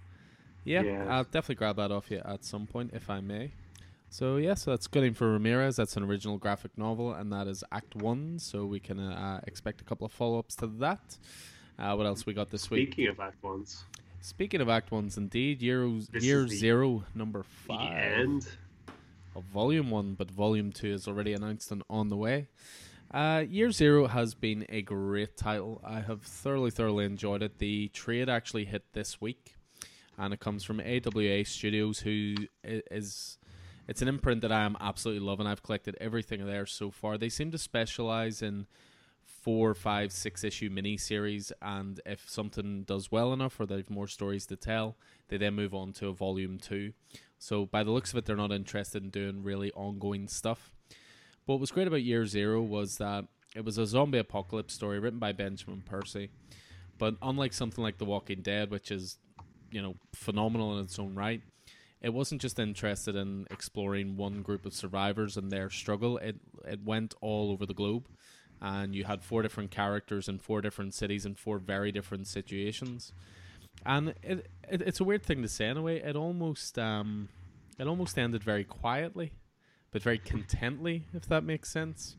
yeah, 0.65 1.07
I'll 1.09 1.25
definitely 1.25 1.57
grab 1.57 1.77
that 1.77 1.93
off 1.93 2.11
you 2.11 2.23
at 2.25 2.45
some 2.45 2.67
point 2.67 2.91
if 2.95 3.11
I 3.11 3.21
may. 3.21 3.53
So 4.11 4.37
yeah, 4.37 4.55
so 4.55 4.71
that's 4.71 4.87
Gunning 4.87 5.15
for 5.15 5.33
Ramirez. 5.33 5.77
That's 5.77 5.97
an 5.97 6.05
original 6.05 6.39
graphic 6.39 6.79
novel, 6.79 7.13
and 7.13 7.33
that 7.33 7.49
is 7.49 7.65
Act 7.73 7.97
One. 7.97 8.39
So 8.39 8.65
we 8.65 8.79
can 8.79 9.01
uh, 9.01 9.41
expect 9.47 9.81
a 9.81 9.85
couple 9.85 10.07
of 10.07 10.13
follow 10.13 10.39
ups 10.39 10.55
to 10.57 10.69
that. 10.79 11.19
Uh, 11.79 11.95
what 11.95 12.07
else 12.07 12.25
we 12.25 12.33
got 12.33 12.51
this 12.51 12.71
week? 12.71 12.93
Speaking 12.93 13.09
of 13.09 13.19
Act 13.19 13.43
Ones. 13.43 13.85
Speaking 14.21 14.61
of 14.61 14.69
Act 14.69 14.93
Ones, 14.93 15.19
indeed, 15.19 15.61
Year 15.61 15.85
Year 16.13 16.47
Zero, 16.47 17.05
number 17.15 17.43
five. 17.43 17.91
The 17.91 17.97
end. 17.97 18.49
Of 19.37 19.43
Volume 19.45 19.91
One, 19.91 20.15
but 20.15 20.31
Volume 20.31 20.71
Two 20.71 20.93
is 20.93 21.09
already 21.09 21.33
announced 21.33 21.73
and 21.73 21.83
on 21.91 22.09
the 22.09 22.17
way. 22.17 22.47
Uh, 23.15 23.45
Year 23.49 23.71
Zero 23.71 24.09
has 24.09 24.35
been 24.35 24.67
a 24.69 24.83
great 24.83 25.37
title. 25.37 25.81
I 25.85 26.01
have 26.01 26.23
thoroughly, 26.23 26.73
thoroughly 26.73 27.05
enjoyed 27.05 27.45
it. 27.45 27.59
The 27.59 27.87
trade 27.91 28.29
actually 28.29 28.65
hit 28.65 28.93
this 28.93 29.21
week, 29.21 29.55
and 30.19 30.35
it 30.35 30.41
comes 30.41 30.65
from 30.65 30.81
AWA 30.81 31.45
Studios, 31.45 32.01
who 32.01 32.35
is 32.65 33.39
it's 33.87 34.03
an 34.03 34.09
imprint 34.09 34.41
that 34.41 34.51
I 34.51 34.65
am 34.65 34.77
absolutely 34.81 35.25
loving. 35.25 35.47
I've 35.47 35.63
collected 35.63 35.97
everything 36.01 36.45
there 36.45 36.67
so 36.67 36.91
far. 36.91 37.17
They 37.17 37.29
seem 37.29 37.53
to 37.53 37.59
specialize 37.59 38.43
in 38.43 38.67
four, 39.23 39.75
five, 39.75 40.11
six 40.11 40.43
issue 40.43 40.69
mini 40.69 40.97
series, 40.97 41.53
and 41.63 42.01
if 42.05 42.29
something 42.29 42.83
does 42.83 43.13
well 43.13 43.33
enough 43.33 43.61
or 43.61 43.67
they 43.67 43.77
have 43.77 43.91
more 43.91 44.09
stories 44.09 44.45
to 44.47 44.57
tell, 44.57 44.97
they 45.29 45.37
then 45.37 45.55
move 45.55 45.73
on 45.73 45.93
to 45.93 46.09
a 46.09 46.13
volume 46.13 46.59
two. 46.59 46.95
So 47.39 47.65
by 47.65 47.85
the 47.85 47.93
looks 47.93 48.11
of 48.11 48.19
it, 48.19 48.25
they're 48.25 48.35
not 48.35 48.51
interested 48.51 49.05
in 49.05 49.11
doing 49.11 49.45
really 49.45 49.71
ongoing 49.75 50.27
stuff. 50.27 50.74
What 51.47 51.61
was 51.61 51.71
great 51.71 51.87
about 51.87 52.03
Year 52.03 52.27
Zero 52.27 52.63
was 52.63 52.97
that 52.99 53.27
it 53.55 53.65
was 53.65 53.79
a 53.79 53.87
zombie 53.87 54.19
apocalypse 54.19 54.75
story 54.75 54.99
written 54.99 55.19
by 55.19 55.33
Benjamin 55.33 55.83
Percy. 55.85 56.31
But 56.99 57.17
unlike 57.21 57.53
something 57.53 57.83
like 57.83 57.99
The 57.99 58.05
Walking 58.05 58.41
Dead, 58.41 58.71
which 58.71 58.91
is, 58.91 59.19
you 59.71 59.83
know, 59.83 59.97
phenomenal 60.15 60.79
in 60.79 60.85
its 60.85 60.99
own 60.99 61.15
right, 61.15 61.43
it 62.01 62.13
wasn't 62.13 62.41
just 62.41 62.59
interested 62.59 63.17
in 63.17 63.47
exploring 63.51 64.17
one 64.17 64.43
group 64.43 64.67
of 64.67 64.75
survivors 64.75 65.37
and 65.37 65.51
their 65.51 65.71
struggle. 65.71 66.19
It 66.19 66.37
it 66.65 66.85
went 66.85 67.15
all 67.21 67.51
over 67.51 67.67
the 67.67 67.75
globe, 67.75 68.09
and 68.61 68.95
you 68.95 69.05
had 69.05 69.23
four 69.23 69.43
different 69.43 69.71
characters 69.71 70.29
in 70.29 70.39
four 70.39 70.61
different 70.61 70.95
cities 70.95 71.27
in 71.27 71.35
four 71.35 71.59
very 71.59 71.93
different 71.93 72.27
situations. 72.27 73.13
And 73.85 74.15
it, 74.23 74.51
it 74.71 74.83
it's 74.83 75.01
a 75.01 75.05
weird 75.05 75.25
thing 75.25 75.43
to 75.43 75.49
say 75.49 75.69
in 75.69 75.77
a 75.77 75.83
way. 75.83 75.97
It 75.97 76.15
almost 76.17 76.79
um 76.79 77.29
it 77.79 77.87
almost 77.87 78.19
ended 78.19 78.45
very 78.45 78.65
quietly, 78.65 79.33
but 79.95 80.03
very 80.03 80.19
contently, 80.19 81.05
if 81.15 81.27
that 81.29 81.43
makes 81.43 81.71
sense. 81.71 82.17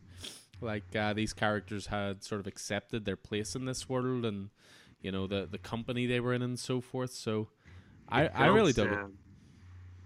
Like 0.59 0.95
uh, 0.95 1.13
these 1.13 1.33
characters 1.33 1.87
had 1.87 2.23
sort 2.23 2.41
of 2.41 2.47
accepted 2.47 3.05
their 3.05 3.17
place 3.17 3.55
in 3.55 3.65
this 3.65 3.87
world, 3.87 4.25
and 4.25 4.49
you 5.01 5.11
know 5.11 5.27
the 5.27 5.45
the 5.45 5.59
company 5.59 6.07
they 6.07 6.19
were 6.19 6.33
in, 6.33 6.41
and 6.41 6.57
so 6.57 6.81
forth. 6.81 7.11
So. 7.11 7.49
I, 8.07 8.27
I 8.27 8.45
really 8.47 8.71
dug 8.71 8.91
it 8.91 8.99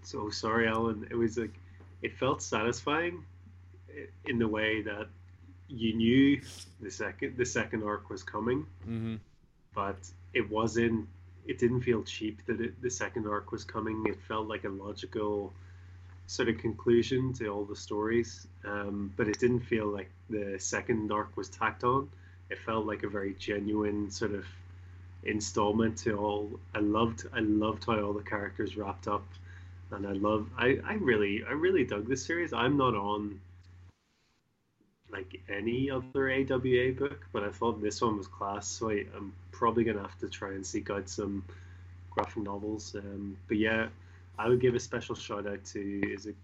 so 0.02 0.30
sorry, 0.30 0.68
Alan. 0.68 1.06
It 1.10 1.16
was 1.16 1.38
like 1.38 1.54
it 2.02 2.16
felt 2.16 2.42
satisfying 2.42 3.24
in 4.26 4.38
the 4.38 4.48
way 4.48 4.82
that 4.82 5.08
you 5.68 5.94
knew 5.94 6.40
the 6.80 6.90
second 6.90 7.36
the 7.36 7.46
second 7.46 7.82
arc 7.84 8.10
was 8.10 8.22
coming, 8.22 8.66
mm-hmm. 8.82 9.16
but 9.74 9.98
it 10.34 10.50
wasn't. 10.50 11.08
It 11.46 11.58
didn't 11.58 11.80
feel 11.80 12.02
cheap 12.02 12.44
that 12.46 12.60
it, 12.60 12.80
the 12.82 12.90
second 12.90 13.26
arc 13.26 13.50
was 13.50 13.64
coming. 13.64 14.04
It 14.06 14.20
felt 14.28 14.46
like 14.46 14.64
a 14.64 14.68
logical 14.68 15.52
sort 16.30 16.48
of 16.48 16.58
conclusion 16.58 17.32
to 17.32 17.48
all 17.48 17.64
the 17.64 17.74
stories, 17.74 18.46
um, 18.64 19.12
but 19.16 19.26
it 19.26 19.40
didn't 19.40 19.60
feel 19.60 19.88
like 19.88 20.10
the 20.28 20.56
second 20.58 21.10
arc 21.10 21.36
was 21.36 21.48
tacked 21.48 21.82
on. 21.82 22.08
It 22.50 22.58
felt 22.58 22.86
like 22.86 23.02
a 23.02 23.08
very 23.08 23.34
genuine 23.34 24.10
sort 24.10 24.32
of 24.32 24.46
installment 25.24 25.98
to 25.98 26.16
all. 26.16 26.48
I 26.72 26.78
loved. 26.78 27.26
I 27.32 27.40
loved 27.40 27.84
how 27.84 28.00
all 28.00 28.12
the 28.12 28.22
characters 28.22 28.76
wrapped 28.76 29.08
up 29.08 29.24
and 29.90 30.06
I 30.06 30.12
love 30.12 30.48
I, 30.56 30.78
I 30.84 30.94
really 30.94 31.42
I 31.48 31.52
really 31.52 31.84
dug 31.84 32.08
this 32.08 32.24
series. 32.24 32.52
I'm 32.52 32.76
not 32.76 32.94
on 32.94 33.40
like 35.10 35.40
any 35.48 35.90
other 35.90 36.30
AWA 36.30 36.92
book, 36.92 37.26
but 37.32 37.42
I 37.42 37.50
thought 37.50 37.82
this 37.82 38.00
one 38.00 38.16
was 38.16 38.28
class, 38.28 38.68
so 38.68 38.90
I, 38.90 39.04
am 39.16 39.32
probably 39.50 39.82
gonna 39.82 40.02
have 40.02 40.18
to 40.20 40.28
try 40.28 40.50
and 40.50 40.64
seek 40.64 40.90
out 40.90 41.08
some 41.08 41.44
graphic 42.10 42.44
novels. 42.44 42.94
Um, 42.94 43.36
but 43.48 43.56
yeah, 43.56 43.88
I 44.40 44.48
would 44.48 44.60
give 44.60 44.74
a 44.74 44.80
special 44.80 45.14
shout 45.14 45.46
out 45.46 45.62
to 45.66 46.00
is 46.10 46.24
it 46.24 46.34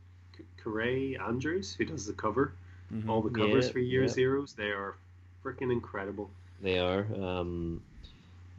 Kaare 0.62 1.18
Andrews 1.18 1.74
who 1.74 1.86
does 1.86 2.04
the 2.04 2.12
cover, 2.12 2.52
mm-hmm. 2.92 3.08
all 3.08 3.22
the 3.22 3.30
covers 3.30 3.66
yeah, 3.66 3.72
for 3.72 3.78
Year 3.78 4.02
yeah. 4.02 4.08
Zeros. 4.08 4.52
They 4.52 4.70
are 4.70 4.96
freaking 5.42 5.72
incredible. 5.72 6.30
They 6.60 6.78
are. 6.78 7.06
Um, 7.14 7.80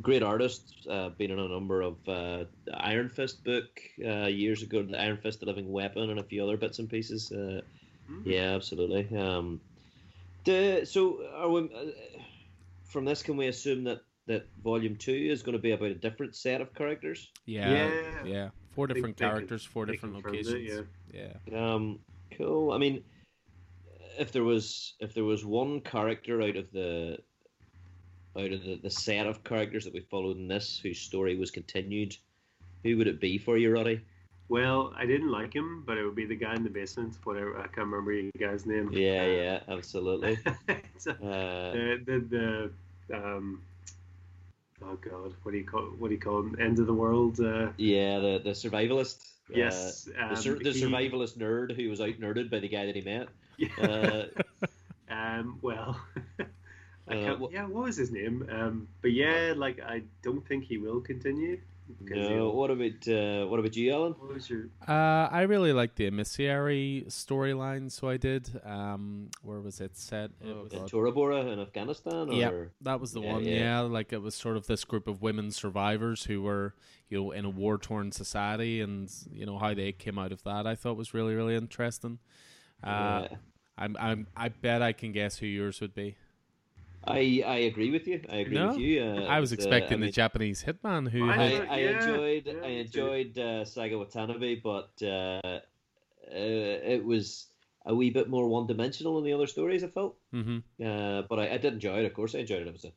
great 0.02 0.24
artists. 0.24 0.88
uh, 0.88 1.10
been 1.10 1.30
in 1.30 1.38
a 1.38 1.48
number 1.48 1.82
of 1.82 1.96
uh, 2.08 2.46
Iron 2.74 3.10
Fist 3.10 3.44
book 3.44 3.68
uh, 4.04 4.26
years 4.26 4.64
ago, 4.64 4.82
the 4.82 5.00
Iron 5.00 5.18
Fist, 5.18 5.42
the 5.42 5.46
Living 5.46 5.72
Weapon, 5.72 6.10
and 6.10 6.20
a 6.20 6.24
few 6.24 6.44
other 6.44 6.58
bits 6.58 6.80
and 6.80 6.90
pieces. 6.90 7.32
Uh, 7.32 7.62
mm. 8.10 8.26
Yeah, 8.26 8.56
absolutely. 8.56 9.08
Um, 9.16 9.62
the, 10.46 10.82
so, 10.84 11.24
are 11.36 11.50
we, 11.50 11.62
uh, 11.62 12.20
from 12.86 13.06
this, 13.06 13.22
can 13.22 13.38
we 13.38 13.48
assume 13.48 13.84
that 13.84 14.02
that 14.26 14.46
Volume 14.64 14.96
Two 14.96 15.14
is 15.14 15.44
going 15.44 15.54
to 15.54 15.62
be 15.62 15.72
about 15.72 15.92
a 15.92 15.96
different 15.96 16.36
set 16.36 16.60
of 16.60 16.74
characters? 16.74 17.30
Yeah, 17.46 17.72
yeah, 17.72 18.26
yeah. 18.26 18.50
Four 18.78 18.86
different 18.86 19.18
characters, 19.18 19.66
four 19.66 19.88
different 19.88 20.14
locations. 20.14 20.54
It, 20.54 20.88
yeah, 21.12 21.34
yeah. 21.52 21.74
Um, 21.74 21.98
cool. 22.38 22.72
I 22.72 22.78
mean, 22.78 23.04
if 24.20 24.32
there 24.32 24.44
was 24.44 24.94
if 25.00 25.16
there 25.16 25.24
was 25.24 25.44
one 25.44 25.82
character 25.82 26.44
out 26.44 26.56
of 26.56 26.72
the 26.72 27.18
out 28.38 28.52
of 28.52 28.64
the, 28.64 28.80
the 28.84 28.92
set 28.92 29.26
of 29.26 29.44
characters 29.44 29.84
that 29.86 29.96
we 29.96 30.02
followed 30.02 30.38
in 30.38 30.48
this, 30.48 30.80
whose 30.84 31.00
story 31.00 31.36
was 31.36 31.50
continued, 31.50 32.16
who 32.84 32.98
would 32.98 33.08
it 33.08 33.20
be 33.20 33.40
for 33.40 33.58
you, 33.58 33.74
Roddy? 33.74 34.00
Well, 34.48 34.94
I 34.96 35.08
didn't 35.08 35.32
like 35.32 35.56
him, 35.56 35.84
but 35.88 35.98
it 35.98 36.06
would 36.06 36.14
be 36.14 36.28
the 36.28 36.36
guy 36.36 36.54
in 36.54 36.64
the 36.64 36.70
basement. 36.70 37.18
Whatever, 37.24 37.58
I 37.58 37.64
can't 37.64 37.88
remember 37.88 38.14
the 38.14 38.32
guy's 38.40 38.68
name. 38.68 38.92
Yeah, 38.94 39.24
Uh, 39.24 39.26
yeah, 39.26 39.60
absolutely. 39.70 40.38
so, 41.00 41.14
Uh, 41.14 41.72
the 41.74 42.04
the, 42.06 42.72
the 43.10 43.18
um, 43.18 43.64
oh 44.84 44.96
god, 44.96 45.34
what 45.44 45.52
do 45.52 45.58
you 45.58 45.66
call 45.66 45.84
what 45.98 46.10
do 46.10 46.14
you 46.16 46.20
call 46.20 46.40
him? 46.40 46.56
End 46.60 46.80
of 46.80 46.88
the 46.88 46.94
world. 46.94 47.40
Uh, 47.40 47.70
yeah, 47.78 48.20
the 48.20 48.40
the 48.44 48.52
survivalist. 48.52 49.24
Uh, 49.54 49.58
yes, 49.58 50.10
the, 50.28 50.36
um, 50.36 50.36
sur- 50.36 50.60
the 50.60 50.70
he- 50.72 50.82
survivalist 50.86 51.38
nerd 51.38 51.76
who 51.76 51.90
was 51.90 52.02
out 52.02 52.20
nerded 52.20 52.50
by 52.50 52.60
the 52.60 52.68
guy 52.68 52.86
that 52.86 52.96
he 52.96 53.02
met. 53.02 53.30
Yeah. 53.58 53.70
Uh, 53.78 54.26
um, 55.10 55.60
well, 55.62 56.00
I 57.10 57.16
Uh, 57.16 57.38
yeah, 57.50 57.66
what 57.66 57.86
was 57.86 57.96
his 57.98 58.12
name? 58.12 58.48
Um, 58.52 58.88
but 59.02 59.12
yeah, 59.14 59.54
like 59.56 59.80
I 59.82 60.04
don't 60.22 60.46
think 60.48 60.66
he 60.66 60.78
will 60.78 61.00
continue. 61.02 61.62
'Cause 62.08 62.30
no, 62.30 62.50
what 62.52 62.70
about 62.72 63.08
uh, 63.08 63.46
what 63.48 63.60
about 63.60 63.76
you, 63.76 63.94
Alan? 63.94 64.14
What 64.14 64.34
was 64.34 64.50
your? 64.50 64.70
Uh, 64.88 65.28
I 65.32 65.42
really 65.44 65.74
liked 65.74 65.96
the 65.96 66.08
emissary 66.08 67.06
storyline, 67.08 67.92
so 67.92 68.10
I 68.10 68.18
did. 68.18 68.50
Um, 68.66 69.30
where 69.42 69.60
was 69.60 69.80
it 69.82 69.96
set? 69.98 70.32
It 70.42 70.48
In 70.48 70.82
was- 70.82 70.92
Tora 70.92 71.12
Bora 71.12 71.42
in 71.48 71.60
Afghanistan? 71.60 72.30
Or... 72.30 72.34
Yep. 72.34 72.72
That 72.82 73.00
was 73.00 73.12
the 73.14 73.22
Yeah, 73.22 73.34
one, 73.34 73.44
yeah. 73.46 73.56
yeah. 73.60 73.80
Like 73.82 74.14
it 74.14 74.22
was 74.22 74.36
sort 74.36 74.58
of 74.58 74.68
this 74.68 74.84
group 74.84 75.08
of 75.08 75.22
women 75.22 75.52
survivors 75.52 76.24
who 76.26 76.42
were, 76.42 76.76
you 77.10 77.20
know, 77.22 77.32
in 77.32 77.46
a 77.46 77.50
war 77.50 77.78
torn 77.78 78.12
society, 78.12 78.82
and 78.82 79.12
you 79.32 79.46
know 79.46 79.58
how 79.58 79.74
they 79.74 79.92
came 79.92 80.18
out 80.20 80.32
of 80.32 80.44
that. 80.44 80.68
I 80.68 80.76
thought 80.76 80.98
was 80.98 81.14
really, 81.14 81.36
really 81.36 81.56
interesting. 81.56 82.20
Uh, 82.84 83.28
Yeah. 83.32 83.38
I'm, 83.80 83.96
I'm, 84.00 84.28
I 84.36 84.50
bet 84.50 84.82
I 84.82 84.92
can 84.92 85.12
guess 85.12 85.38
who 85.38 85.46
yours 85.46 85.82
would 85.82 85.94
be. 85.94 86.18
I 87.08 87.44
I 87.46 87.58
agree 87.72 87.92
with 87.92 88.08
you. 88.08 88.22
I 88.30 88.38
agree 88.38 88.58
No, 88.60 88.68
with 88.70 88.78
you. 88.78 89.02
Uh, 89.04 89.22
I 89.28 89.40
was 89.40 89.52
it 89.52 89.60
uh, 89.60 89.64
expecting 89.66 89.98
I 89.98 90.06
the 90.08 90.12
Japanese 90.12 90.64
hitman 90.64 91.10
who 91.10 91.24
I 91.24 91.34
I, 91.34 91.38
had, 91.44 91.52
thought- 91.54 91.72
I 91.72 91.78
yeah, 91.80 91.90
enjoyed 92.02 92.46
yeah, 92.48 92.54
I 92.64 92.68
enjoyed 92.70 93.38
uh, 93.38 93.66
Saga 93.66 93.98
Watanabe, 93.98 94.56
but 94.56 94.92
uh, 95.02 95.40
uh, 95.46 95.60
it 96.32 97.04
was 97.06 97.48
a 97.86 97.96
wee 97.96 98.10
bit 98.10 98.30
more 98.30 98.48
one 98.48 98.68
dimensional 98.68 99.16
than 99.16 99.24
the 99.26 99.34
other 99.34 99.48
stories. 99.48 99.84
I 99.84 99.88
felt, 99.88 100.18
Mhm. 100.34 100.64
uh, 100.84 101.22
but 101.30 101.40
I, 101.40 101.54
I 101.54 101.58
did 101.58 101.74
enjoy 101.74 102.00
it. 102.00 102.06
Of 102.06 102.14
course, 102.14 102.36
I 102.36 102.40
enjoyed 102.40 102.62
it. 102.64 102.68
It 102.68 102.74
was 102.74 102.86
a 102.86 102.92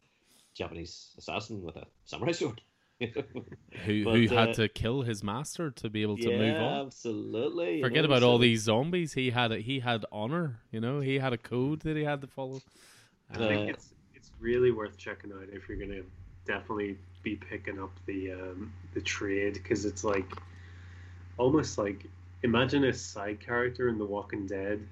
Japanese 0.55 1.15
assassin 1.19 1.63
with 1.63 1.77
a 1.77 1.87
samurai 2.05 2.33
sword. 2.33 2.61
who, 3.01 4.05
But, 4.05 4.15
who 4.15 4.27
uh, 4.27 4.47
had 4.47 4.55
to 4.55 4.69
kill 4.69 5.03
his 5.03 5.23
master 5.23 5.71
to 5.71 5.89
be 5.89 6.03
able 6.03 6.17
to 6.19 6.31
yeah, 6.31 6.39
move 6.39 6.61
on. 6.61 6.87
absolutely. 6.87 7.77
you 7.77 7.83
Forget 7.83 8.05
know, 8.05 8.11
about 8.11 8.23
all 8.23 8.39
these 8.39 8.63
zombies. 8.63 9.15
He 9.15 9.31
had 9.31 9.53
a, 9.53 9.59
he 9.59 9.81
had 9.81 10.05
honor. 10.13 10.61
You 10.71 10.81
know, 10.81 11.01
he 11.01 11.19
had 11.19 11.33
a 11.33 11.39
code 11.39 11.81
that 11.81 11.97
he 11.97 12.05
had 12.05 12.21
to 12.21 12.27
follow. 12.27 12.61
I 13.33 13.39
think 13.39 13.69
Uh, 13.69 13.73
it's 13.73 13.87
it's 13.87 13.95
really 14.41 14.71
worth 14.71 14.97
checking 14.97 15.33
out 15.33 15.49
if 15.53 15.69
you're 15.69 15.79
gonna 15.79 16.03
definitely 16.47 16.99
be 17.23 17.37
picking 17.37 17.79
up 17.81 17.93
the 18.07 18.33
um, 18.33 18.73
the 18.95 19.01
trade 19.01 19.55
because 19.55 19.85
it's 19.85 20.05
like 20.05 20.31
almost 21.39 21.79
like 21.79 22.07
imagine 22.43 22.85
a 22.85 22.93
side 22.93 23.41
character 23.41 23.89
in 23.89 23.99
The 23.99 24.05
Walking 24.05 24.47
Dead. 24.47 24.87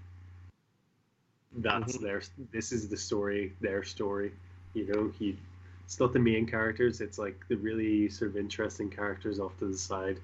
That's 1.57 1.97
Mhm. 1.97 2.03
their. 2.03 2.23
This 2.53 2.73
is 2.73 2.89
the 2.89 2.97
story. 2.97 3.53
Their 3.61 3.83
story. 3.83 4.33
You 4.75 4.87
know, 4.87 5.13
he. 5.19 5.37
It's 5.85 5.99
not 5.99 6.13
the 6.13 6.19
main 6.19 6.47
characters. 6.47 7.01
It's 7.01 7.19
like 7.19 7.47
the 7.49 7.57
really 7.57 8.09
sort 8.11 8.31
of 8.33 8.37
interesting 8.37 8.91
characters 8.91 9.41
off 9.41 9.59
to 9.59 9.67
the 9.67 9.79
side. 9.79 10.21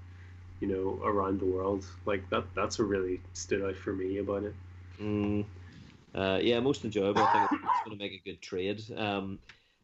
You 0.60 0.68
know, 0.68 1.00
around 1.04 1.40
the 1.40 1.46
world. 1.46 1.86
Like 2.04 2.28
that. 2.30 2.44
That's 2.54 2.78
what 2.78 2.88
really 2.88 3.20
stood 3.32 3.62
out 3.62 3.76
for 3.76 3.92
me 3.92 4.18
about 4.18 4.44
it. 4.44 4.54
Mm, 5.00 5.44
uh, 6.14 6.38
yeah, 6.40 6.60
most 6.60 6.84
enjoyable. 6.84 7.22
I 7.22 7.46
think 7.48 7.62
it's 7.62 7.84
going 7.84 7.98
to 7.98 8.04
make 8.04 8.12
a 8.12 8.22
good 8.24 8.40
trade. 8.40 8.82
Um, 8.96 9.38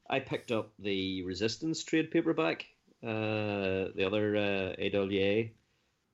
I 0.08 0.20
picked 0.20 0.52
up 0.52 0.72
the 0.78 1.22
Resistance 1.22 1.82
trade 1.84 2.10
paperback, 2.10 2.66
uh, 3.02 3.90
the 3.94 4.04
other 4.06 4.36
uh, 4.36 4.96
AWA 4.96 5.50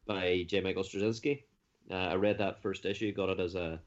by 0.07 0.45
J. 0.47 0.61
Michael 0.61 0.85
Straczynski. 0.85 1.43
Uh, 1.91 1.95
I 1.95 2.15
read 2.15 2.39
that 2.39 2.63
first 2.63 2.85
issue. 2.85 3.13
Got 3.13 3.31
it 3.31 3.41
as 3.41 3.55
a, 3.55 3.81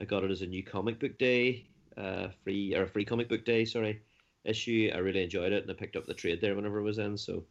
I 0.00 0.04
got 0.04 0.24
it 0.24 0.30
as 0.30 0.42
a 0.42 0.46
new 0.46 0.62
comic 0.62 0.98
book 0.98 1.18
day, 1.18 1.66
uh, 1.96 2.28
free 2.42 2.74
or 2.74 2.84
a 2.84 2.88
free 2.88 3.04
comic 3.04 3.28
book 3.28 3.44
day. 3.44 3.64
Sorry, 3.64 4.02
issue. 4.44 4.90
I 4.94 4.98
really 4.98 5.22
enjoyed 5.22 5.52
it, 5.52 5.62
and 5.62 5.70
I 5.70 5.74
picked 5.74 5.96
up 5.96 6.06
the 6.06 6.14
trade 6.14 6.40
there 6.40 6.54
whenever 6.54 6.78
it 6.78 6.84
was 6.84 6.98
in. 6.98 7.16
So 7.16 7.44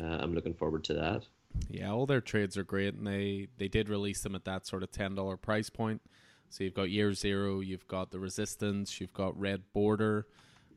uh, 0.00 0.04
I'm 0.04 0.34
looking 0.34 0.54
forward 0.54 0.84
to 0.84 0.94
that. 0.94 1.26
Yeah, 1.68 1.92
all 1.92 2.06
their 2.06 2.20
trades 2.20 2.56
are 2.56 2.64
great, 2.64 2.94
and 2.94 3.06
they 3.06 3.48
they 3.58 3.68
did 3.68 3.88
release 3.88 4.22
them 4.22 4.34
at 4.34 4.44
that 4.44 4.66
sort 4.66 4.82
of 4.82 4.90
ten 4.90 5.14
dollar 5.14 5.36
price 5.36 5.70
point. 5.70 6.02
So 6.50 6.64
you've 6.64 6.74
got 6.74 6.90
Year 6.90 7.12
Zero, 7.12 7.60
you've 7.60 7.86
got 7.88 8.10
the 8.10 8.18
Resistance, 8.18 9.00
you've 9.00 9.12
got 9.12 9.38
Red 9.38 9.62
Border, 9.72 10.26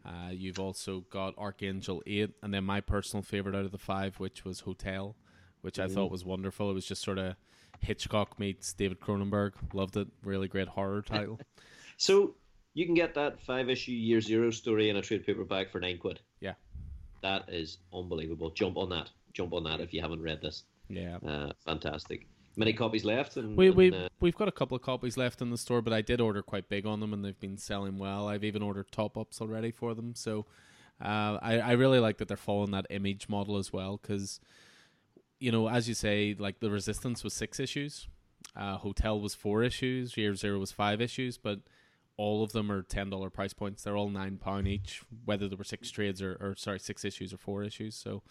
uh, 0.06 0.32
you've 0.32 0.60
also 0.60 1.02
got 1.10 1.34
Archangel 1.38 2.02
Eight, 2.08 2.32
and 2.42 2.54
then 2.54 2.64
my 2.64 2.82
personal 2.82 3.22
favorite 3.24 3.56
out 3.56 3.66
of 3.66 3.72
the 3.72 3.78
five, 3.78 4.20
which 4.20 4.44
was 4.44 4.62
Hotel, 4.62 5.16
which 5.62 5.80
I 5.80 5.88
thought 5.88 6.12
was 6.12 6.26
wonderful. 6.26 6.70
It 6.72 6.74
was 6.74 6.86
just 6.86 7.04
sort 7.04 7.18
of 7.18 7.36
Hitchcock 7.82 8.40
meets 8.40 8.74
David 8.74 9.00
Cronenberg. 9.00 9.54
Loved 9.74 9.96
it. 9.98 10.08
Really 10.24 10.48
great 10.48 10.68
horror 10.70 11.02
title. 11.02 11.40
So 11.98 12.36
you 12.76 12.86
can 12.86 12.96
get 12.96 13.14
that 13.16 13.42
five 13.42 13.70
issue 13.70 13.92
year 13.92 14.22
zero 14.22 14.52
story 14.52 14.90
in 14.90 14.96
a 14.96 15.02
trade 15.02 15.26
paperback 15.26 15.70
for 15.70 15.82
nine 15.82 15.98
quid. 15.98 16.22
Yeah. 16.40 16.54
That 17.22 17.50
is 17.50 17.80
unbelievable. 17.94 18.52
Jump 18.52 18.78
on 18.78 18.88
that. 18.92 19.10
Jump 19.34 19.52
on 19.52 19.66
that 19.66 19.82
if 19.82 19.94
you 19.94 20.02
haven't 20.02 20.22
read 20.22 20.42
this. 20.42 20.64
yeah. 20.88 21.18
Uh, 21.18 21.52
fantastic. 21.66 22.26
Many 22.60 22.74
copies 22.74 23.06
left. 23.06 23.38
And, 23.38 23.56
We 23.56 23.68
and, 23.68 23.76
we 23.78 23.94
uh, 23.94 24.10
we've 24.20 24.36
got 24.36 24.50
a 24.50 24.52
couple 24.52 24.76
of 24.76 24.84
copies 24.84 25.16
left 25.16 25.42
in 25.42 25.50
the 25.50 25.58
store, 25.58 25.82
but 25.82 25.94
I 25.94 26.02
did 26.02 26.20
order 26.20 26.42
quite 26.42 26.68
big 26.68 26.86
on 26.86 27.00
them, 27.00 27.14
and 27.14 27.24
they've 27.24 27.40
been 27.40 27.58
selling 27.58 27.98
well. 27.98 28.28
I've 28.28 28.44
even 28.44 28.62
ordered 28.62 28.92
top 28.92 29.18
ups 29.18 29.40
already 29.40 29.72
for 29.72 29.96
them, 29.96 30.14
so 30.14 30.46
uh, 31.02 31.40
I 31.42 31.60
I 31.60 31.72
really 31.72 32.00
like 32.00 32.18
that 32.18 32.28
they're 32.28 32.36
following 32.36 32.72
that 32.72 32.86
image 32.90 33.30
model 33.30 33.56
as 33.56 33.72
well, 33.72 33.98
because 33.98 34.42
you 35.40 35.54
know, 35.54 35.70
as 35.70 35.88
you 35.88 35.94
say, 35.94 36.36
like 36.38 36.60
the 36.60 36.70
Resistance 36.70 37.24
was 37.24 37.34
six 37.34 37.62
issues, 37.62 38.10
uh, 38.58 38.76
Hotel 38.76 39.18
was 39.18 39.34
four 39.34 39.64
issues, 39.64 40.18
Year 40.18 40.36
Zero 40.36 40.60
was 40.60 40.74
five 40.74 41.00
issues, 41.00 41.38
but 41.38 41.60
all 42.18 42.44
of 42.44 42.52
them 42.52 42.70
are 42.70 42.82
ten 42.82 43.10
dollar 43.10 43.30
price 43.30 43.54
points. 43.54 43.84
They're 43.84 43.96
all 43.96 44.10
nine 44.10 44.36
pound 44.36 44.68
each, 44.68 45.02
whether 45.24 45.48
there 45.48 45.58
were 45.58 45.64
six 45.64 45.90
trades 45.92 46.22
or, 46.22 46.36
or 46.42 46.56
sorry 46.58 46.80
six 46.80 47.06
issues 47.06 47.32
or 47.32 47.38
four 47.38 47.64
issues. 47.64 47.96
So 47.96 48.22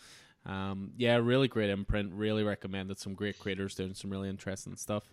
um, 0.47 0.93
yeah, 0.97 1.17
really 1.17 1.49
great 1.49 1.71
imprint. 1.71 2.13
Really 2.13 2.43
recommended. 2.43 2.99
Some 2.99 3.15
great 3.15 3.39
creators 3.39 3.75
doing 3.75 3.95
some 3.95 4.11
really 4.11 4.29
interesting 4.29 4.77
stuff. 4.77 5.05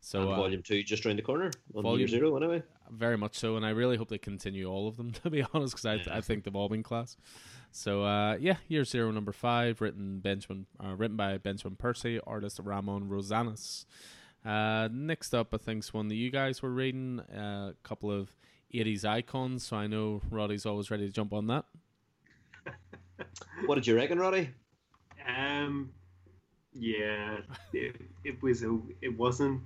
So 0.00 0.20
and 0.20 0.32
uh, 0.32 0.36
volume 0.36 0.62
two 0.62 0.82
just 0.84 1.04
around 1.04 1.16
the 1.16 1.22
corner 1.22 1.50
on 1.74 1.82
volume- 1.82 1.98
year 2.00 2.08
zero 2.08 2.36
anyway. 2.36 2.62
very 2.90 3.16
much 3.18 3.34
so, 3.36 3.56
and 3.56 3.66
I 3.66 3.70
really 3.70 3.96
hope 3.96 4.08
they 4.08 4.18
continue 4.18 4.66
all 4.66 4.86
of 4.86 4.96
them. 4.96 5.10
To 5.24 5.30
be 5.30 5.42
honest, 5.52 5.74
because 5.74 5.86
I, 5.86 5.94
Yeah. 5.94 6.16
I 6.18 6.20
think 6.20 6.44
they've 6.44 6.54
all 6.54 6.68
been 6.68 6.84
class. 6.84 7.16
So 7.72 8.04
uh, 8.04 8.36
yeah, 8.40 8.56
year 8.68 8.84
zero, 8.84 9.10
number 9.10 9.32
five, 9.32 9.80
written 9.80 10.20
Benjamin, 10.20 10.66
uh, 10.82 10.94
written 10.94 11.16
by 11.16 11.36
Benjamin 11.38 11.76
Percy, 11.76 12.20
artist 12.24 12.60
Ramon 12.62 13.08
Rosanas. 13.08 13.86
Uh, 14.44 14.88
next 14.92 15.34
up, 15.34 15.48
I 15.52 15.56
think 15.56 15.64
think's 15.66 15.92
one 15.92 16.06
that 16.08 16.14
you 16.14 16.30
guys 16.30 16.62
were 16.62 16.70
reading. 16.70 17.18
uh, 17.34 17.72
A 17.72 17.74
couple 17.82 18.10
of 18.12 18.30
'80s 18.72 19.04
icons. 19.04 19.66
So 19.66 19.76
I 19.76 19.88
know 19.88 20.22
Roddy's 20.30 20.64
always 20.64 20.90
ready 20.92 21.06
to 21.06 21.12
jump 21.12 21.32
on 21.32 21.48
that. 21.48 21.64
What 23.66 23.74
did 23.76 23.86
you 23.86 23.96
reckon, 23.96 24.18
Roddy? 24.18 24.50
Um, 25.26 25.90
yeah, 26.72 27.38
it, 27.72 27.96
it 28.24 28.42
was 28.42 28.62
a, 28.62 28.78
it 29.02 29.16
wasn't 29.16 29.60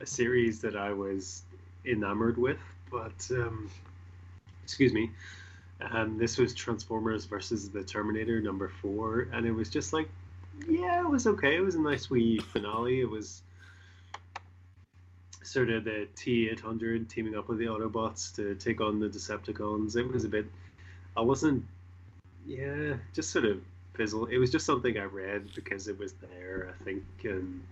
a 0.00 0.06
series 0.06 0.60
that 0.60 0.76
I 0.76 0.92
was 0.92 1.42
enamored 1.84 2.38
with, 2.38 2.58
but 2.90 3.28
um, 3.30 3.70
excuse 4.62 4.92
me, 4.92 5.10
um, 5.90 6.18
this 6.18 6.38
was 6.38 6.54
Transformers 6.54 7.24
versus 7.24 7.70
the 7.70 7.82
Terminator 7.82 8.40
number 8.40 8.68
four, 8.80 9.28
and 9.32 9.46
it 9.46 9.52
was 9.52 9.68
just 9.68 9.92
like, 9.92 10.08
yeah, 10.68 11.00
it 11.00 11.08
was 11.08 11.26
okay. 11.26 11.56
It 11.56 11.60
was 11.60 11.74
a 11.74 11.80
nice 11.80 12.08
wee 12.08 12.38
finale. 12.38 13.00
It 13.00 13.10
was 13.10 13.42
sort 15.42 15.70
of 15.70 15.84
the 15.84 16.06
T 16.16 16.48
eight 16.48 16.60
hundred 16.60 17.08
teaming 17.08 17.36
up 17.36 17.48
with 17.48 17.58
the 17.58 17.66
Autobots 17.66 18.34
to 18.36 18.54
take 18.54 18.80
on 18.80 19.00
the 19.00 19.08
Decepticons. 19.08 19.96
It 19.96 20.10
was 20.10 20.24
a 20.24 20.28
bit. 20.28 20.46
I 21.16 21.20
wasn't. 21.20 21.64
Yeah, 22.46 22.94
just 23.14 23.30
sort 23.30 23.44
of 23.44 23.60
fizzle. 23.94 24.26
It 24.26 24.38
was 24.38 24.50
just 24.50 24.66
something 24.66 24.98
I 24.98 25.04
read 25.04 25.48
because 25.54 25.88
it 25.88 25.98
was 25.98 26.14
there. 26.14 26.74
I 26.74 26.84
think, 26.84 27.04
and 27.24 27.62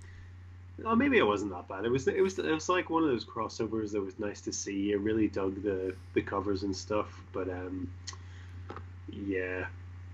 oh, 0.84 0.94
maybe 0.94 1.18
it 1.18 1.26
wasn't 1.26 1.52
that 1.52 1.68
bad. 1.68 1.84
It 1.84 1.90
was. 1.90 2.08
It 2.08 2.20
was. 2.20 2.38
It 2.38 2.52
was 2.52 2.68
like 2.68 2.90
one 2.90 3.02
of 3.02 3.10
those 3.10 3.24
crossovers 3.24 3.92
that 3.92 4.00
was 4.00 4.18
nice 4.18 4.40
to 4.42 4.52
see. 4.52 4.92
I 4.92 4.96
really 4.96 5.28
dug 5.28 5.62
the 5.62 5.94
the 6.14 6.22
covers 6.22 6.62
and 6.62 6.74
stuff, 6.74 7.20
but 7.32 7.48
um, 7.48 7.90
yeah. 9.08 9.66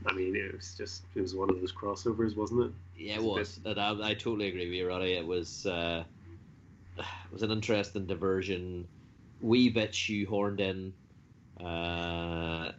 I 0.06 0.12
mean, 0.12 0.36
it 0.36 0.54
was 0.54 0.74
just 0.76 1.02
it 1.14 1.20
was 1.20 1.34
one 1.34 1.50
of 1.50 1.60
those 1.60 1.72
crossovers, 1.72 2.36
wasn't 2.36 2.66
it? 2.66 2.72
Yeah, 2.96 3.14
it 3.16 3.22
was. 3.22 3.60
And 3.64 3.78
I, 3.78 4.10
I 4.10 4.14
totally 4.14 4.48
agree 4.48 4.66
with 4.66 4.74
you, 4.74 4.88
Roddy. 4.88 5.12
It 5.14 5.26
was 5.26 5.66
uh, 5.66 6.04
it 6.98 7.32
was 7.32 7.42
an 7.42 7.50
interesting 7.50 8.06
diversion, 8.06 8.86
wee 9.40 9.68
bit 9.68 9.92
shoehorned 9.92 10.60
in. 10.60 10.92
Uh, 11.64 12.72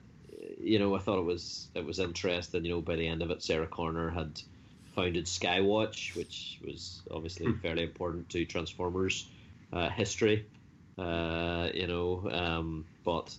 you 0.69 0.79
know, 0.79 0.95
I 0.95 0.99
thought 0.99 1.19
it 1.19 1.25
was 1.25 1.69
it 1.75 1.85
was 1.85 1.99
interesting. 1.99 2.65
You 2.65 2.75
know, 2.75 2.81
by 2.81 2.95
the 2.95 3.07
end 3.07 3.21
of 3.23 3.31
it, 3.31 3.43
Sarah 3.43 3.67
Connor 3.67 4.09
had 4.11 4.41
founded 4.95 5.25
Skywatch, 5.25 6.15
which 6.15 6.59
was 6.65 7.01
obviously 7.11 7.47
Hmm. 7.47 7.59
fairly 7.61 7.83
important 7.83 8.29
to 8.29 8.45
Transformers 8.45 9.29
uh, 9.73 9.89
history. 9.89 10.45
Uh, 10.97 11.69
you 11.73 11.87
know, 11.87 12.29
um, 12.31 12.85
but 13.03 13.37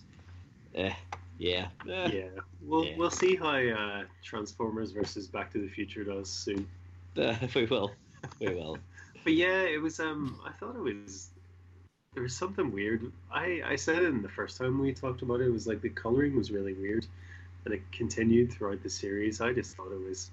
eh, 0.75 0.93
Yeah. 1.37 1.67
Yeah, 1.85 2.29
we'll 2.61 2.85
Yeah. 2.85 2.97
we'll 2.97 3.11
see 3.11 3.35
how 3.35 3.55
uh, 3.57 4.03
Transformers 4.23 4.91
versus 4.91 5.27
Back 5.27 5.51
to 5.53 5.59
the 5.61 5.69
Future 5.69 6.03
does 6.03 6.29
soon. 6.29 6.67
Uh, 7.17 7.35
we 7.55 7.65
will. 7.65 7.91
We 8.39 8.53
will. 8.53 8.79
But 9.23 9.33
yeah, 9.33 9.63
it 9.63 9.81
was. 9.81 9.99
Um, 9.99 10.39
I 10.45 10.51
thought 10.51 10.75
it 10.75 10.81
was. 10.81 11.30
There 12.13 12.23
was 12.23 12.35
something 12.35 12.73
weird. 12.73 13.09
I 13.31 13.61
I 13.65 13.75
said 13.77 13.99
it 13.99 14.09
in 14.09 14.21
the 14.21 14.27
first 14.27 14.57
time 14.57 14.79
we 14.79 14.93
talked 14.93 15.21
about 15.21 15.39
it. 15.39 15.47
It 15.47 15.53
was 15.53 15.65
like 15.65 15.81
the 15.81 15.87
coloring 15.87 16.35
was 16.35 16.51
really 16.51 16.73
weird, 16.73 17.05
and 17.63 17.73
it 17.73 17.89
continued 17.93 18.51
throughout 18.51 18.83
the 18.83 18.89
series. 18.89 19.39
I 19.39 19.53
just 19.53 19.77
thought 19.77 19.93
it 19.93 20.01
was. 20.01 20.29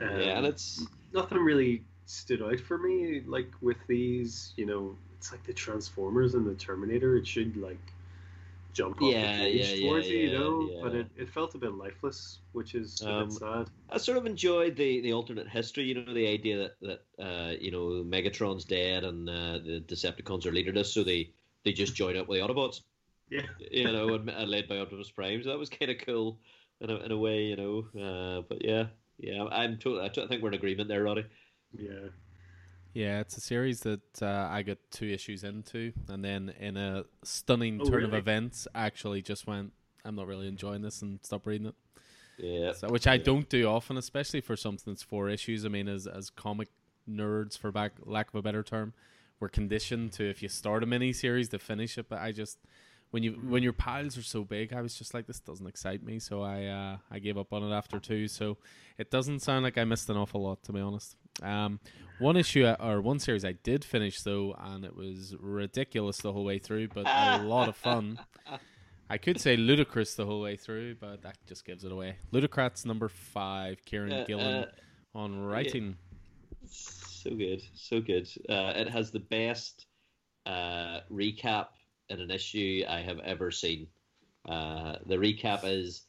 Um, 0.00 0.20
yeah, 0.20 0.38
and 0.38 0.46
it's 0.46 0.86
nothing 1.12 1.38
really 1.38 1.82
stood 2.06 2.42
out 2.42 2.60
for 2.60 2.78
me. 2.78 3.22
Like 3.26 3.50
with 3.60 3.78
these, 3.88 4.52
you 4.56 4.66
know, 4.66 4.96
it's 5.16 5.32
like 5.32 5.42
the 5.42 5.52
Transformers 5.52 6.34
and 6.34 6.46
the 6.46 6.54
Terminator. 6.54 7.16
It 7.16 7.26
should 7.26 7.56
like 7.56 7.92
jump 8.72 9.02
off 9.02 9.12
Yeah, 9.12 9.36
the 9.36 9.42
page 9.44 9.68
yeah, 9.68 9.74
yeah, 9.74 9.88
towards 9.88 10.08
you, 10.08 10.18
you 10.18 10.30
yeah, 10.30 10.38
know. 10.38 10.70
yeah. 10.72 10.80
But 10.82 10.94
it, 10.94 11.06
it 11.16 11.28
felt 11.30 11.54
a 11.54 11.58
bit 11.58 11.72
lifeless, 11.72 12.40
which 12.52 12.74
is 12.74 13.00
a 13.02 13.10
Um, 13.10 13.28
bit 13.28 13.32
sad. 13.38 13.66
I 13.90 13.98
sort 13.98 14.18
of 14.18 14.26
enjoyed 14.26 14.76
the, 14.76 15.00
the 15.00 15.12
alternate 15.12 15.48
history. 15.48 15.84
You 15.84 15.94
know, 15.94 16.12
the 16.14 16.26
idea 16.28 16.56
that 16.58 16.80
that 16.80 17.22
uh, 17.24 17.52
you 17.60 17.70
know 17.70 18.04
Megatron's 18.04 18.64
dead 18.64 19.04
and 19.04 19.28
uh, 19.28 19.58
the 19.58 19.82
Decepticons 19.86 20.46
are 20.46 20.52
leaderless, 20.52 20.92
so 20.92 21.02
they 21.04 21.32
they 21.64 21.72
just 21.72 21.94
join 21.94 22.16
up 22.16 22.28
with 22.28 22.40
the 22.40 22.46
Autobots. 22.46 22.82
Yeah. 23.30 23.42
You 23.70 23.84
know, 23.92 24.14
and, 24.14 24.30
and 24.30 24.50
led 24.50 24.68
by 24.68 24.78
Optimus 24.78 25.10
Prime. 25.10 25.42
So 25.42 25.50
that 25.50 25.58
was 25.58 25.68
kind 25.68 25.90
of 25.90 25.98
cool 25.98 26.40
in 26.80 26.88
a, 26.88 26.96
in 26.96 27.12
a 27.12 27.18
way. 27.18 27.42
You 27.44 27.56
know, 27.56 27.78
uh, 28.00 28.40
but 28.48 28.64
yeah, 28.64 28.86
yeah, 29.18 29.44
I'm 29.44 29.76
totally. 29.76 30.06
I 30.06 30.08
think 30.26 30.42
we're 30.42 30.48
in 30.48 30.54
agreement 30.54 30.88
there, 30.88 31.02
Roddy. 31.02 31.26
Yeah. 31.76 32.08
Yeah, 32.98 33.20
it's 33.20 33.36
a 33.36 33.40
series 33.40 33.82
that 33.82 34.20
uh, 34.20 34.48
I 34.50 34.62
got 34.62 34.78
two 34.90 35.06
issues 35.06 35.44
into, 35.44 35.92
and 36.08 36.24
then 36.24 36.52
in 36.58 36.76
a 36.76 37.04
stunning 37.22 37.78
Oh, 37.80 37.84
turn 37.84 38.02
of 38.02 38.10
really? 38.10 38.18
events, 38.18 38.66
actually 38.74 39.22
just 39.22 39.46
went, 39.46 39.72
I'm 40.04 40.16
not 40.16 40.26
really 40.26 40.48
enjoying 40.48 40.82
this 40.82 41.00
and 41.00 41.20
stopped 41.22 41.46
reading 41.46 41.68
it. 41.68 41.76
Yeah, 42.38 42.72
So, 42.72 42.88
which 42.90 43.06
I 43.06 43.16
Yeah. 43.16 43.22
don't 43.22 43.48
do 43.48 43.68
often, 43.68 43.96
especially 43.98 44.40
for 44.40 44.56
something 44.56 44.92
that's 44.92 45.04
four 45.04 45.28
issues. 45.28 45.64
I 45.64 45.68
mean, 45.68 45.86
as 45.86 46.08
as 46.08 46.28
comic 46.28 46.70
nerds, 47.08 47.56
for 47.56 47.70
back 47.70 47.92
lack 48.04 48.30
of 48.30 48.34
a 48.34 48.42
better 48.42 48.64
term, 48.64 48.94
we're 49.38 49.48
conditioned 49.48 50.10
to 50.14 50.28
if 50.28 50.42
you 50.42 50.48
start 50.48 50.82
a 50.82 50.86
mini 50.86 51.12
series 51.12 51.50
to 51.50 51.60
finish 51.60 51.98
it. 51.98 52.08
But 52.08 52.18
I 52.18 52.32
just 52.32 52.58
when 53.12 53.22
you 53.22 53.32
when 53.34 53.62
your 53.62 53.72
piles 53.74 54.18
are 54.18 54.24
so 54.24 54.42
big, 54.42 54.72
I 54.72 54.82
was 54.82 54.94
just 54.96 55.14
like, 55.14 55.28
this 55.28 55.38
doesn't 55.38 55.68
excite 55.68 56.02
me. 56.02 56.18
So 56.18 56.42
I 56.42 56.64
uh, 56.66 56.96
I 57.12 57.20
gave 57.20 57.38
up 57.38 57.52
on 57.52 57.62
it 57.62 57.72
after 57.72 58.00
two. 58.00 58.26
So 58.26 58.58
it 58.98 59.08
doesn't 59.12 59.38
sound 59.38 59.62
like 59.62 59.78
I 59.78 59.84
missed 59.84 60.10
an 60.10 60.16
awful 60.16 60.42
lot, 60.42 60.64
to 60.64 60.72
be 60.72 60.80
honest. 60.80 61.16
Um, 61.42 61.80
one 62.18 62.36
issue 62.36 62.64
uh, 62.64 62.76
or 62.80 63.00
one 63.00 63.18
series 63.18 63.44
I 63.44 63.52
did 63.52 63.84
finish 63.84 64.22
though, 64.22 64.54
and 64.58 64.84
it 64.84 64.96
was 64.96 65.34
ridiculous 65.38 66.18
the 66.18 66.32
whole 66.32 66.44
way 66.44 66.58
through, 66.58 66.88
but 66.88 67.06
a 67.06 67.42
lot 67.44 67.68
of 67.68 67.76
fun. 67.76 68.18
I 69.10 69.16
could 69.18 69.40
say 69.40 69.56
ludicrous 69.56 70.14
the 70.14 70.26
whole 70.26 70.40
way 70.40 70.56
through, 70.56 70.96
but 70.96 71.22
that 71.22 71.36
just 71.46 71.64
gives 71.64 71.84
it 71.84 71.92
away. 71.92 72.16
Ludocrats 72.32 72.84
number 72.84 73.08
five, 73.08 73.78
Kieron 73.86 74.12
Uh, 74.12 74.24
Gillen 74.26 74.64
uh, 74.64 74.70
on 75.14 75.38
writing. 75.40 75.96
so 76.68 77.30
good, 77.30 77.62
so 77.74 78.00
good. 78.00 78.28
Uh, 78.48 78.72
it 78.76 78.88
has 78.90 79.10
the 79.10 79.20
best 79.20 79.86
uh, 80.44 81.00
recap 81.10 81.68
in 82.08 82.20
an 82.20 82.30
issue 82.30 82.82
I 82.88 83.00
have 83.00 83.18
ever 83.20 83.50
seen. 83.50 83.86
Uh, 84.46 84.96
the 85.06 85.16
recap 85.16 85.60
is 85.64 86.02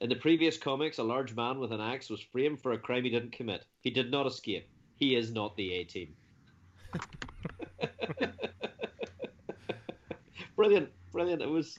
in 0.00 0.08
the 0.08 0.16
previous 0.16 0.56
comics, 0.56 0.98
a 0.98 1.02
large 1.02 1.34
man 1.34 1.58
with 1.58 1.72
an 1.72 1.80
axe 1.80 2.08
was 2.10 2.20
framed 2.20 2.60
for 2.60 2.72
a 2.72 2.78
crime 2.78 3.04
he 3.04 3.10
didn't 3.10 3.32
commit. 3.32 3.64
He 3.80 3.90
did 3.90 4.10
not 4.10 4.26
escape. 4.26 4.68
He 4.96 5.14
is 5.16 5.32
not 5.32 5.56
the 5.56 5.72
A 5.72 5.84
team. 5.84 6.14
brilliant, 10.56 10.88
brilliant. 11.12 11.42
It 11.42 11.48
was. 11.48 11.78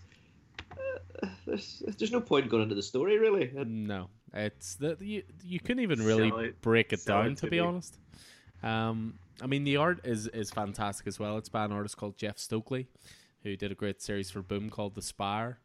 Uh, 0.72 1.28
there's, 1.46 1.84
there's 1.98 2.12
no 2.12 2.22
point 2.22 2.50
going 2.50 2.64
into 2.64 2.76
the 2.76 2.84
story, 2.84 3.18
really. 3.20 3.44
It- 3.46 3.68
No, 3.68 4.10
it's 4.34 4.76
the 4.76 4.98
you, 5.00 5.24
you 5.44 5.60
couldn't 5.60 5.84
even 5.84 6.02
really 6.04 6.30
Sell 6.30 6.40
it- 6.40 6.62
break 6.62 6.94
it 6.94 7.00
sell 7.00 7.24
down 7.24 7.32
it 7.34 7.36
to 7.38 7.42
to 7.46 7.52
be 7.52 7.58
me. 7.58 7.60
honest. 7.60 7.98
Um, 8.64 9.16
I 9.42 9.48
mean 9.48 9.64
the 9.64 9.78
art 9.78 10.02
is 10.06 10.28
is 10.28 10.52
fantastic 10.52 11.08
as 11.08 11.20
well. 11.20 11.38
It's 11.38 11.50
by 11.50 11.66
an 11.66 11.72
artist 11.72 11.98
called 11.98 12.18
Jeff 12.18 12.38
Stokely, 12.38 12.88
who 13.44 13.56
did 13.56 13.72
a 13.72 13.76
great 13.76 14.02
series 14.02 14.30
for 14.30 14.42
Boom 14.42 14.70
called 14.70 14.96
The 14.96 15.02
Spire, 15.02 15.60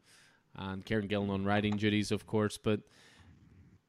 and 0.57 0.85
Kieron 0.85 1.09
Gillen 1.09 1.31
on 1.31 1.45
writing 1.45 1.77
duties, 1.77 2.11
of 2.11 2.27
course. 2.27 2.59
But 2.59 2.81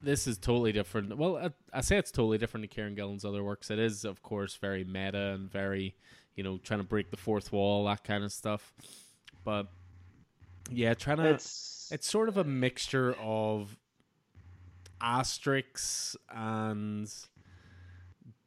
this 0.01 0.27
is 0.27 0.37
totally 0.37 0.71
different. 0.71 1.17
Well, 1.17 1.37
I, 1.37 1.49
I 1.73 1.81
say 1.81 1.97
it's 1.97 2.11
totally 2.11 2.37
different 2.37 2.69
to 2.69 2.75
Kieron 2.79 2.95
Gillen's 2.95 3.25
other 3.25 3.43
works. 3.43 3.71
It 3.71 3.79
is, 3.79 4.05
of 4.05 4.21
course, 4.21 4.55
very 4.55 4.83
meta 4.83 5.33
and 5.33 5.51
very, 5.51 5.95
you 6.35 6.43
know, 6.43 6.57
trying 6.57 6.79
to 6.79 6.85
break 6.85 7.09
the 7.09 7.17
fourth 7.17 7.51
wall, 7.51 7.85
that 7.85 8.03
kind 8.03 8.23
of 8.23 8.31
stuff. 8.31 8.73
But 9.43 9.67
yeah, 10.69 10.93
trying 10.93 11.17
to 11.17 11.29
it's 11.29 11.89
it's 11.91 12.09
sort 12.09 12.29
of 12.29 12.37
a 12.37 12.43
mixture 12.43 13.15
of 13.21 13.77
Asterix 15.01 16.15
and 16.29 17.11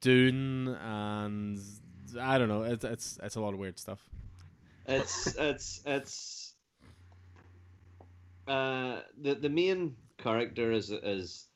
Dune 0.01 0.69
and 0.69 1.59
I 2.21 2.39
don't 2.39 2.49
know. 2.49 2.63
It's 2.63 2.85
it's 2.85 3.19
it's 3.23 3.37
a 3.37 3.41
lot 3.41 3.55
of 3.55 3.59
weird 3.59 3.79
stuff. 3.79 4.01
it's 4.87 5.35
it's 5.37 5.81
it's 5.87 6.40
uh 8.51 9.01
the 9.23 9.35
the 9.35 9.49
main 9.49 9.95
character 10.19 10.73
is 10.73 10.91
is 10.91 11.47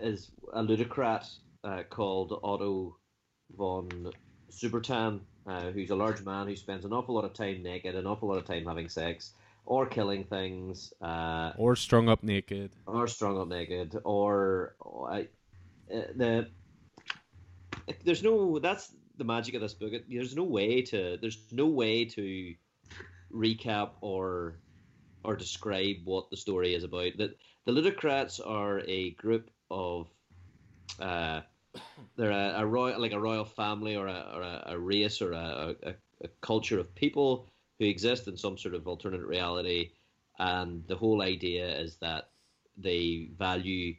is 0.00 0.30
a 0.52 0.62
ludocrat 0.62 1.26
uh, 1.64 1.82
called 1.88 2.38
Otto 2.42 2.96
von 3.56 4.10
Subertan, 4.50 5.20
uh, 5.46 5.70
who's 5.70 5.90
a 5.90 5.94
large 5.96 6.22
man 6.24 6.46
who 6.46 6.56
spends 6.56 6.84
an 6.84 6.92
awful 6.92 7.14
lot 7.14 7.24
of 7.24 7.32
time 7.32 7.62
naked, 7.62 7.94
an 7.94 8.06
awful 8.06 8.28
lot 8.28 8.38
of 8.38 8.44
time 8.44 8.64
having 8.66 8.88
sex, 8.88 9.32
or 9.64 9.86
killing 9.86 10.24
things, 10.24 10.92
uh, 11.00 11.52
Or 11.56 11.76
strung 11.76 12.08
up 12.08 12.22
naked. 12.22 12.70
or 12.86 13.06
strung 13.08 13.38
up 13.40 13.48
naked, 13.48 13.96
or, 14.04 14.76
or 14.80 15.10
I, 15.10 15.20
uh, 15.92 16.02
the 16.14 16.48
there's 18.04 18.22
no 18.22 18.58
that's 18.58 18.92
the 19.18 19.24
magic 19.24 19.54
of 19.54 19.60
this 19.60 19.74
book. 19.74 19.92
There's 20.08 20.36
no 20.36 20.44
way 20.44 20.82
to 20.82 21.16
there's 21.20 21.38
no 21.52 21.66
way 21.66 22.04
to 22.04 22.54
recap 23.32 23.90
or 24.00 24.58
or 25.26 25.36
describe 25.36 25.96
what 26.04 26.30
the 26.30 26.36
story 26.36 26.74
is 26.74 26.84
about. 26.84 27.12
That 27.18 27.36
the 27.64 27.72
Ludocrats 27.72 28.40
are 28.44 28.80
a 28.86 29.10
group 29.10 29.50
of 29.70 30.08
uh, 31.00 31.40
they're 32.16 32.30
a, 32.30 32.54
a 32.58 32.66
royal 32.66 33.00
like 33.00 33.12
a 33.12 33.20
royal 33.20 33.44
family 33.44 33.96
or 33.96 34.06
a 34.06 34.32
or 34.34 34.42
a, 34.42 34.62
a 34.66 34.78
race 34.78 35.20
or 35.20 35.32
a, 35.32 35.74
culture 36.40 36.78
of 36.78 36.94
people 36.94 37.48
who 37.78 37.86
exist 37.86 38.26
in 38.28 38.36
some 38.36 38.56
sort 38.56 38.74
of 38.74 38.86
alternate 38.86 39.26
reality, 39.26 39.90
and 40.38 40.86
the 40.86 40.96
whole 40.96 41.20
idea 41.22 41.78
is 41.78 41.96
that 41.96 42.30
they 42.78 43.28
value 43.38 43.94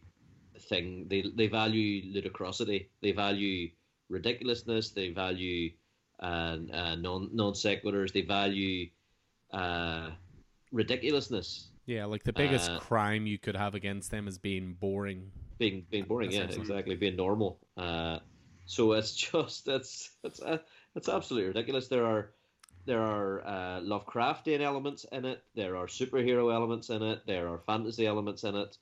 thing 0.69 1.05
they 1.07 1.23
they 1.35 1.47
value 1.47 2.01
ludicrosity. 2.13 2.87
They 3.01 3.11
value 3.11 3.69
ridiculousness. 4.09 4.91
They 4.91 5.09
value 5.09 5.71
uh, 6.19 6.57
uh, 6.73 6.95
non 6.95 7.29
non 7.33 7.53
sequiturs 7.53 8.11
they 8.13 8.21
value 8.21 8.89
uh, 9.51 10.09
ridiculousness 10.71 11.69
Yeah, 11.85 12.05
like 12.05 12.23
the 12.23 12.33
biggest 12.33 12.69
Uh, 12.69 12.79
crime 12.79 13.25
you 13.27 13.37
could 13.39 13.55
have 13.55 13.75
against 13.75 14.11
them 14.11 14.27
is 14.27 14.37
being 14.37 14.73
boring. 14.79 15.31
being 15.57 15.85
being 15.89 16.05
boring 16.05 16.31
yeah 16.31 16.43
exactly 16.43 16.95
being 16.95 17.15
normal 17.15 17.59
uh, 17.77 18.19
so 18.65 18.93
it's 18.93 19.13
just 19.31 19.67
it's 19.67 20.11
it's 20.23 20.41
uh, 20.41 20.57
it's 20.95 21.09
absolutely 21.09 21.47
ridiculous 21.47 21.87
there 21.87 22.05
are 22.05 22.31
there 22.85 23.01
are 23.01 23.45
uh, 23.45 23.79
Lovecraftian 23.81 24.61
elements 24.61 25.05
in 25.11 25.25
it. 25.25 25.43
There 25.55 25.75
are 25.75 25.87
superhero 25.87 26.53
elements 26.53 26.89
in 26.89 27.03
it. 27.03 27.19
There 27.27 27.49
are 27.49 27.57
fantasy 27.59 28.05
elements 28.07 28.45
in 28.45 28.55
it. 28.55 28.77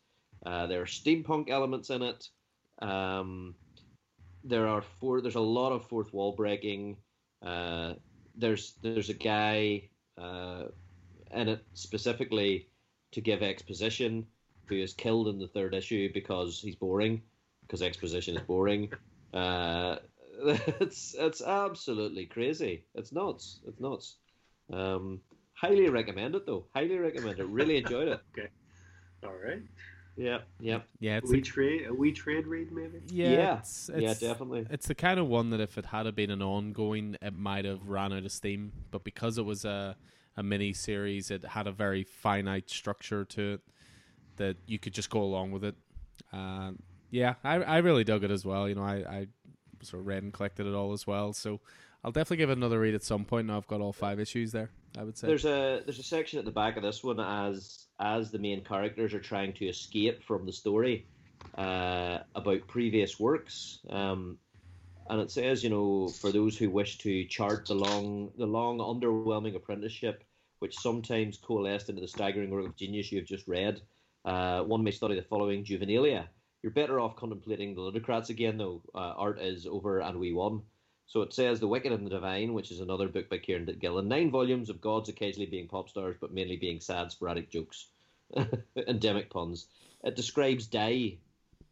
Uh, 0.45 0.67
there 0.67 0.81
are 0.83 0.85
steampunk 0.85 1.49
elements 1.49 1.89
in 1.89 2.03
it. 2.03 2.29
Um, 2.83 3.55
there 4.43 4.67
are 4.67 4.81
four. 4.83 5.21
There's 5.21 5.35
a 5.35 5.39
lot 5.41 5.71
of 5.71 5.87
fourth 5.87 6.13
wall 6.13 6.33
breaking. 6.33 6.97
Uh, 7.41 7.95
there's 8.35 8.73
there's 8.83 9.09
a 9.09 9.13
guy 9.15 9.89
uh, 10.19 10.65
in 11.31 11.49
it 11.49 11.63
specifically 11.73 12.67
to 13.11 13.21
give 13.21 13.41
exposition 13.43 14.25
who 14.67 14.75
is 14.75 14.93
killed 14.93 15.27
in 15.27 15.39
the 15.39 15.47
third 15.47 15.73
issue 15.73 16.11
because 16.13 16.59
he's 16.59 16.75
boring 16.75 17.21
because 17.61 17.81
exposition 17.81 18.35
is 18.35 18.43
boring. 18.43 18.91
Uh, 19.33 19.97
it's 20.79 21.15
it's 21.17 21.41
absolutely 21.41 22.25
crazy. 22.25 22.83
It's 22.95 23.11
nuts. 23.11 23.59
It's 23.67 23.79
nuts. 23.79 24.17
Um, 24.71 25.21
highly 25.53 25.89
recommend 25.89 26.35
it 26.35 26.45
though. 26.45 26.65
Highly 26.75 26.97
recommend 26.97 27.39
it. 27.39 27.47
Really 27.47 27.77
enjoyed 27.77 28.07
it. 28.09 28.21
Okay. 28.37 28.49
All 29.23 29.33
right. 29.43 29.61
Yeah, 30.17 30.39
yeah, 30.59 30.79
Yeah, 30.99 31.17
it's 31.17 31.29
we 31.29 31.39
a, 31.39 31.41
trade 31.41 31.87
a 31.87 31.93
wee 31.93 32.13
trade 32.13 32.47
read 32.47 32.71
maybe. 32.71 32.99
yeah, 33.07 33.29
yeah, 33.29 33.57
it's, 33.59 33.89
yeah, 33.93 34.13
definitely. 34.13 34.65
It's 34.69 34.87
the 34.87 34.95
kind 34.95 35.19
of 35.19 35.27
one 35.27 35.49
that 35.49 35.59
if 35.59 35.77
it 35.77 35.87
had 35.87 36.13
been 36.15 36.31
an 36.31 36.41
ongoing, 36.41 37.17
it 37.21 37.33
might 37.37 37.65
have 37.65 37.89
ran 37.89 38.13
out 38.13 38.23
of 38.23 38.31
steam. 38.31 38.71
But 38.91 39.03
because 39.03 39.37
it 39.37 39.43
was 39.43 39.65
a 39.65 39.97
a 40.37 40.43
mini 40.43 40.73
series, 40.73 41.31
it 41.31 41.45
had 41.45 41.67
a 41.67 41.71
very 41.71 42.03
finite 42.03 42.69
structure 42.69 43.25
to 43.25 43.53
it 43.53 43.61
that 44.37 44.57
you 44.67 44.79
could 44.79 44.93
just 44.93 45.09
go 45.09 45.21
along 45.21 45.51
with 45.51 45.63
it. 45.63 45.75
Uh, 46.33 46.71
yeah, 47.09 47.35
I 47.43 47.55
I 47.55 47.77
really 47.77 48.03
dug 48.03 48.23
it 48.23 48.31
as 48.31 48.45
well. 48.45 48.67
You 48.67 48.75
know, 48.75 48.83
I 48.83 48.95
I 48.95 49.27
sort 49.81 50.01
of 50.01 50.07
read 50.07 50.23
and 50.23 50.33
collected 50.33 50.65
it 50.65 50.73
all 50.73 50.93
as 50.93 51.07
well. 51.07 51.33
So 51.33 51.61
I'll 52.03 52.11
definitely 52.11 52.37
give 52.37 52.49
it 52.49 52.57
another 52.57 52.79
read 52.79 52.95
at 52.95 53.03
some 53.03 53.25
point. 53.25 53.47
Now 53.47 53.57
I've 53.57 53.67
got 53.67 53.81
all 53.81 53.93
five 53.93 54.19
issues 54.19 54.51
there. 54.51 54.69
I 54.97 55.03
would 55.03 55.17
say 55.17 55.27
there's 55.27 55.45
a 55.45 55.81
there's 55.85 55.99
a 55.99 56.03
section 56.03 56.39
at 56.39 56.45
the 56.45 56.51
back 56.51 56.77
of 56.77 56.83
this 56.83 57.03
one 57.03 57.19
as 57.19 57.85
as 57.99 58.31
the 58.31 58.39
main 58.39 58.63
characters 58.63 59.13
are 59.13 59.19
trying 59.19 59.53
to 59.53 59.65
escape 59.65 60.23
from 60.23 60.45
the 60.45 60.53
story 60.53 61.05
uh, 61.57 62.19
about 62.35 62.67
previous 62.67 63.19
works. 63.19 63.79
Um, 63.89 64.37
and 65.09 65.21
it 65.21 65.31
says, 65.31 65.63
you 65.63 65.69
know, 65.69 66.07
for 66.07 66.31
those 66.31 66.57
who 66.57 66.69
wish 66.69 66.97
to 66.99 67.25
chart 67.25 67.67
the 67.67 67.75
long, 67.75 68.31
the 68.37 68.45
long, 68.45 68.79
underwhelming 68.79 69.55
apprenticeship, 69.55 70.23
which 70.59 70.77
sometimes 70.77 71.37
coalesced 71.37 71.89
into 71.89 72.01
the 72.01 72.07
staggering 72.07 72.49
work 72.49 72.65
of 72.65 72.75
genius 72.75 73.11
you 73.11 73.19
have 73.19 73.27
just 73.27 73.47
read, 73.47 73.81
uh, 74.25 74.63
one 74.63 74.83
may 74.83 74.91
study 74.91 75.15
the 75.15 75.21
following 75.21 75.63
juvenilia. 75.63 76.27
You're 76.63 76.71
better 76.71 76.99
off 76.99 77.15
contemplating 77.15 77.75
the 77.75 77.81
ludocrats 77.81 78.29
again, 78.29 78.57
though. 78.57 78.81
Uh, 78.95 79.13
art 79.15 79.39
is 79.39 79.67
over 79.67 79.99
and 79.99 80.19
we 80.19 80.33
won. 80.33 80.63
So 81.05 81.21
it 81.21 81.33
says 81.33 81.59
The 81.59 81.67
Wicked 81.67 81.91
and 81.91 82.03
the 82.03 82.09
Divine, 82.09 82.53
which 82.53 82.71
is 82.71 82.79
another 82.79 83.07
book 83.07 83.29
by 83.29 83.37
Kieron 83.37 83.79
Gillen. 83.79 84.07
Nine 84.07 84.31
volumes 84.31 84.71
of 84.71 84.81
gods 84.81 85.07
occasionally 85.07 85.45
being 85.45 85.67
pop 85.67 85.87
stars, 85.87 86.15
but 86.19 86.33
mainly 86.33 86.57
being 86.57 86.79
sad, 86.79 87.11
sporadic 87.11 87.51
jokes, 87.51 87.89
endemic 88.87 89.29
puns. 89.29 89.67
It 90.03 90.15
describes 90.15 90.65
Die, 90.65 91.19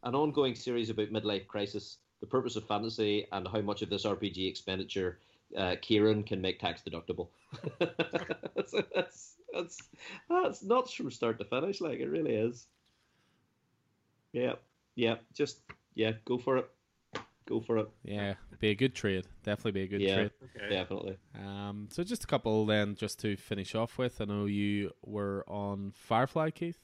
an 0.04 0.14
ongoing 0.14 0.54
series 0.54 0.90
about 0.90 1.10
midlife 1.10 1.48
crisis 1.48 1.98
the 2.24 2.30
purpose 2.30 2.56
of 2.56 2.66
fantasy 2.66 3.26
and 3.32 3.46
how 3.46 3.60
much 3.60 3.82
of 3.82 3.90
this 3.90 4.04
RPG 4.04 4.48
expenditure 4.48 5.18
uh, 5.56 5.76
Kieron 5.82 6.26
can 6.26 6.40
make 6.40 6.58
tax 6.58 6.82
deductible. 6.82 7.28
that's, 7.78 8.74
that's, 8.94 9.34
that's, 9.52 9.82
that's 10.30 10.62
nuts 10.62 10.94
from 10.94 11.10
start 11.10 11.38
to 11.38 11.44
finish. 11.44 11.82
Like 11.82 11.98
it 11.98 12.08
really 12.08 12.34
is. 12.34 12.66
Yeah, 14.32 14.54
yeah. 14.94 15.16
Just 15.34 15.58
yeah, 15.94 16.12
go 16.24 16.38
for 16.38 16.56
it. 16.56 16.70
Go 17.46 17.60
for 17.60 17.76
it. 17.76 17.90
Yeah, 18.04 18.34
be 18.58 18.70
a 18.70 18.74
good 18.74 18.94
trade. 18.94 19.26
Definitely 19.42 19.72
be 19.72 19.82
a 19.82 19.86
good 19.86 20.00
yeah, 20.00 20.14
trade. 20.14 20.30
Okay. 20.56 20.70
Definitely. 20.70 21.18
Um, 21.38 21.88
so 21.90 22.02
just 22.02 22.24
a 22.24 22.26
couple 22.26 22.64
then, 22.64 22.94
just 22.94 23.20
to 23.20 23.36
finish 23.36 23.74
off 23.74 23.98
with. 23.98 24.22
I 24.22 24.24
know 24.24 24.46
you 24.46 24.92
were 25.04 25.44
on 25.46 25.92
Firefly, 25.94 26.50
Keith. 26.50 26.78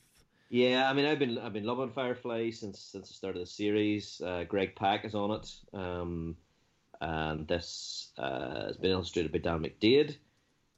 Yeah, 0.51 0.91
I 0.91 0.95
mean, 0.95 1.07
I've 1.07 1.21
been 1.21 1.39
I've 1.39 1.53
been 1.53 1.65
loving 1.65 1.93
Firefly 1.93 2.51
since 2.51 2.81
since 2.81 3.07
the 3.09 3.15
start 3.15 3.37
of 3.37 3.41
the 3.41 3.47
series. 3.47 4.21
Uh, 4.21 4.43
Greg 4.43 4.75
Pak 4.75 5.05
is 5.05 5.15
on 5.15 5.31
it, 5.31 5.55
um, 5.73 6.37
and 7.01 7.47
this 7.47 8.11
uh, 8.19 8.67
has 8.67 8.77
been 8.77 8.91
illustrated 8.91 9.31
by 9.31 9.39
Dan 9.39 9.63
McDaid. 9.63 10.17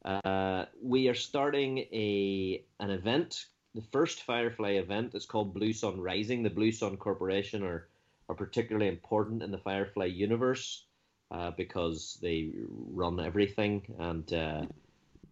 Uh, 0.05 0.67
we 0.83 1.09
are 1.09 1.15
starting 1.15 1.78
a 1.91 2.62
an 2.81 2.91
event, 2.91 3.47
the 3.75 3.81
first 3.81 4.25
Firefly 4.25 4.73
event. 4.73 5.15
It's 5.15 5.25
called 5.25 5.55
Blue 5.55 5.73
Sun 5.73 5.99
Rising. 5.99 6.42
The 6.42 6.51
Blue 6.51 6.70
Sun 6.70 6.99
Corporation 6.99 7.62
are 7.62 7.89
are 8.28 8.34
particularly 8.34 8.89
important 8.89 9.42
in 9.42 9.51
the 9.51 9.59
Firefly 9.59 10.05
universe 10.05 10.84
uh, 11.31 11.51
because 11.52 12.18
they 12.20 12.52
run 12.68 13.18
everything, 13.20 13.94
and 13.99 14.31
uh, 14.34 14.67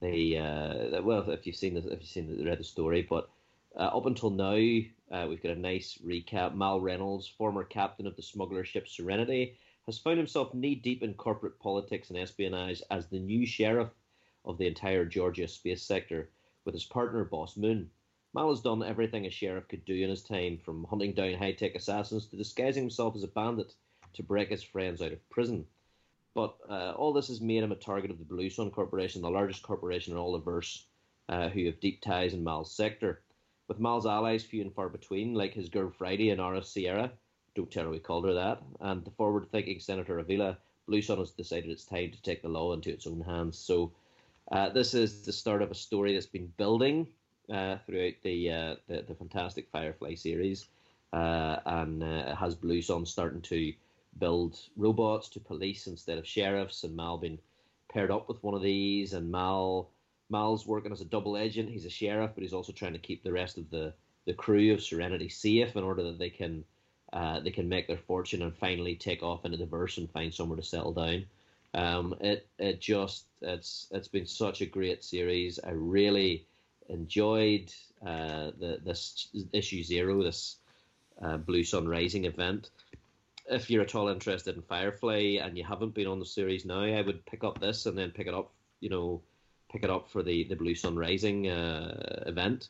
they 0.01 0.39
uh, 0.39 1.03
well, 1.03 1.29
if 1.29 1.47
you've 1.47 1.57
seen 1.57 1.75
the, 1.75 1.87
if 1.93 2.01
you've 2.01 2.09
seen 2.09 2.39
the, 2.39 2.43
read 2.43 2.59
the 2.59 2.65
story, 2.65 3.03
but 3.03 3.29
up 3.77 4.07
until 4.07 4.31
now, 4.31 4.81
uh, 5.11 5.27
we've 5.29 5.43
got 5.43 5.53
a 5.53 5.61
nice 5.61 5.99
recap. 6.05 6.55
Mal 6.55 6.81
Reynolds, 6.81 7.29
former 7.29 7.65
captain 7.65 8.07
of 8.07 8.17
the 8.17 8.23
smuggler 8.23 8.65
ship 8.65 8.89
Serenity, 8.89 9.57
has 9.87 9.99
found 9.99 10.19
himself 10.19 10.55
knee 10.55 10.75
deep 10.75 11.03
in 11.03 11.15
corporate 11.15 11.59
politics 11.59 12.11
and 12.11 12.19
espionage 12.19 12.83
as 12.91 13.07
the 13.07 13.19
new 13.19 13.47
sheriff 13.47 13.91
of 14.45 14.59
the 14.59 14.67
entire 14.67 15.05
Georgia 15.05 15.49
space 15.49 15.83
sector 15.83 16.31
with 16.65 16.75
his 16.75 16.85
partner, 16.85 17.25
Boss 17.25 17.57
Moon. 17.57 17.91
Mal 18.33 18.49
has 18.51 18.61
done 18.61 18.83
everything 18.83 19.27
a 19.27 19.31
sheriff 19.31 19.67
could 19.69 19.85
do 19.85 19.95
in 19.95 20.11
his 20.11 20.23
time, 20.23 20.59
from 20.59 20.85
hunting 20.85 21.13
down 21.13 21.35
high 21.35 21.53
tech 21.53 21.75
assassins 21.75 22.27
to 22.27 22.37
disguising 22.37 22.85
himself 22.85 23.17
as 23.17 23.25
a 23.25 23.29
bandit 23.29 23.75
to 24.13 24.23
break 24.23 24.51
his 24.51 24.63
friends 24.63 25.03
out 25.03 25.13
of 25.13 25.31
prison. 25.31 25.67
But 26.35 26.57
uh, 26.69 26.93
all 26.93 27.13
this 27.13 27.29
has 27.29 27.41
made 27.41 27.63
him 27.63 27.73
a 27.73 27.77
target 27.77 28.11
of 28.11 28.19
the 28.19 28.25
Blue 28.25 28.49
Sun 28.49 28.71
Corporation, 28.71 29.23
the 29.23 29.31
largest 29.31 29.63
corporation 29.63 30.13
in 30.13 30.19
all 30.19 30.33
the 30.33 30.39
verse, 30.39 30.87
uh, 31.29 31.49
who 31.49 31.67
have 31.67 31.81
deep 31.81 32.01
ties 32.01 32.35
in 32.35 32.45
Mal's 32.45 32.73
sector. 32.73 33.23
With 33.71 33.79
Mal's 33.79 34.05
allies 34.05 34.43
few 34.43 34.63
and 34.63 34.75
far 34.75 34.89
between, 34.89 35.33
like 35.33 35.55
his 35.55 35.69
girl 35.69 35.93
Friday 35.97 36.31
and 36.31 36.41
Aura 36.41 36.61
Sierra, 36.61 37.13
don't 37.55 37.71
tell 37.71 37.85
her 37.85 37.91
we 37.91 38.01
called 38.01 38.25
her 38.25 38.35
that, 38.35 38.61
and 38.81 39.05
the 39.05 39.13
forward 39.13 39.47
thinking 39.49 39.79
Senator 39.79 40.19
Avila, 40.19 40.59
Blue 40.89 41.01
Sun 41.01 41.19
has 41.19 41.31
decided 41.31 41.71
it's 41.71 41.85
time 41.85 42.11
to 42.11 42.21
take 42.21 42.43
the 42.43 42.49
law 42.49 42.73
into 42.73 42.91
its 42.91 43.07
own 43.07 43.21
hands. 43.21 43.57
So, 43.57 43.93
uh, 44.51 44.71
this 44.71 44.93
is 44.93 45.25
the 45.25 45.33
start 45.33 45.63
of 45.63 45.71
a 45.71 45.77
story 45.77 46.13
that's 46.13 46.27
been 46.27 46.53
building 46.57 47.07
uh, 47.49 47.77
throughout 47.87 48.15
the, 48.25 48.51
uh, 48.51 48.75
the, 48.89 49.03
the 49.03 49.15
fantastic 49.15 49.69
Firefly 49.71 50.17
series, 50.17 50.67
uh, 51.13 51.61
and 51.65 52.03
uh, 52.03 52.35
has 52.35 52.57
Blue 52.57 52.83
Sun 52.83 53.07
starting 53.07 53.43
to 53.43 53.73
build 54.19 54.59
robots 54.77 55.29
to 55.29 55.39
police 55.39 55.87
instead 55.87 56.19
of 56.19 56.27
sheriffs, 56.27 56.83
and 56.83 56.97
Mal 56.97 57.19
being 57.19 57.39
paired 57.89 58.11
up 58.11 58.27
with 58.27 58.43
one 58.43 58.55
of 58.55 58.63
these, 58.63 59.13
and 59.13 59.31
Mal 59.31 59.89
Mal's 60.31 60.67
working 60.67 60.93
as 60.93 61.01
a 61.01 61.05
double 61.07 61.37
agent. 61.37 61.69
He's 61.69 61.85
a 61.85 61.91
sheriff, 61.91 62.33
but 62.35 62.43
he's 62.43 62.53
also 62.53 62.73
trying 62.73 62.93
to 62.93 62.99
keep 62.99 63.23
the 63.23 63.33
rest 63.33 63.59
of 63.59 63.69
the, 63.71 63.93
the 64.27 64.35
crew 64.35 64.73
of 64.73 64.83
Serenity 64.83 65.29
safe 65.29 65.77
in 65.77 65.85
order 65.85 66.05
that 66.05 66.19
they 66.19 66.31
can 66.31 66.65
uh, 67.13 67.41
they 67.41 67.51
can 67.51 67.69
make 67.69 67.89
their 67.89 67.97
fortune 67.97 68.43
and 68.43 68.57
finally 68.57 68.95
take 68.95 69.23
off 69.23 69.45
into 69.45 69.57
the 69.57 69.67
verse 69.67 69.99
and 69.99 70.11
find 70.11 70.33
somewhere 70.33 70.57
to 70.57 70.63
settle 70.63 70.93
down. 70.93 71.25
Um, 71.75 72.15
it 72.21 72.47
it 72.59 72.81
just 72.81 73.25
it's 73.41 73.89
it's 73.91 74.09
been 74.09 74.27
such 74.27 74.61
a 74.61 74.67
great 74.67 75.03
series. 75.05 75.59
I 75.63 75.71
really 75.71 76.47
enjoyed 76.89 77.73
uh, 78.05 78.51
the 78.59 78.81
this 78.85 79.29
issue 79.53 79.83
zero, 79.83 80.23
this 80.23 80.57
uh, 81.21 81.37
Blue 81.37 81.65
Sun 81.65 81.89
Rising 81.89 82.25
event. 82.25 82.71
If 83.47 83.71
you're 83.71 83.83
at 83.83 83.95
all 83.95 84.09
interested 84.09 84.55
in 84.55 84.63
Firefly 84.63 85.39
and 85.43 85.59
you 85.59 85.65
haven't 85.65 85.95
been 85.95 86.07
on 86.07 86.21
the 86.21 86.27
series 86.27 86.65
now, 86.65 86.83
I 86.83 87.03
would 87.03 87.27
pick 87.27 87.43
up 87.43 87.61
this 87.61 87.87
and 87.87 87.99
then 87.99 88.13
pick 88.13 88.29
it 88.29 88.35
up. 88.35 88.53
You 88.81 88.91
know, 88.91 89.23
pick 89.71 89.85
it 89.85 89.91
up 89.91 90.11
for 90.11 90.23
the, 90.23 90.45
the 90.45 90.57
Blue 90.57 90.75
Sun 90.75 90.97
Rising 90.97 91.49
uh, 91.49 92.25
event. 92.27 92.69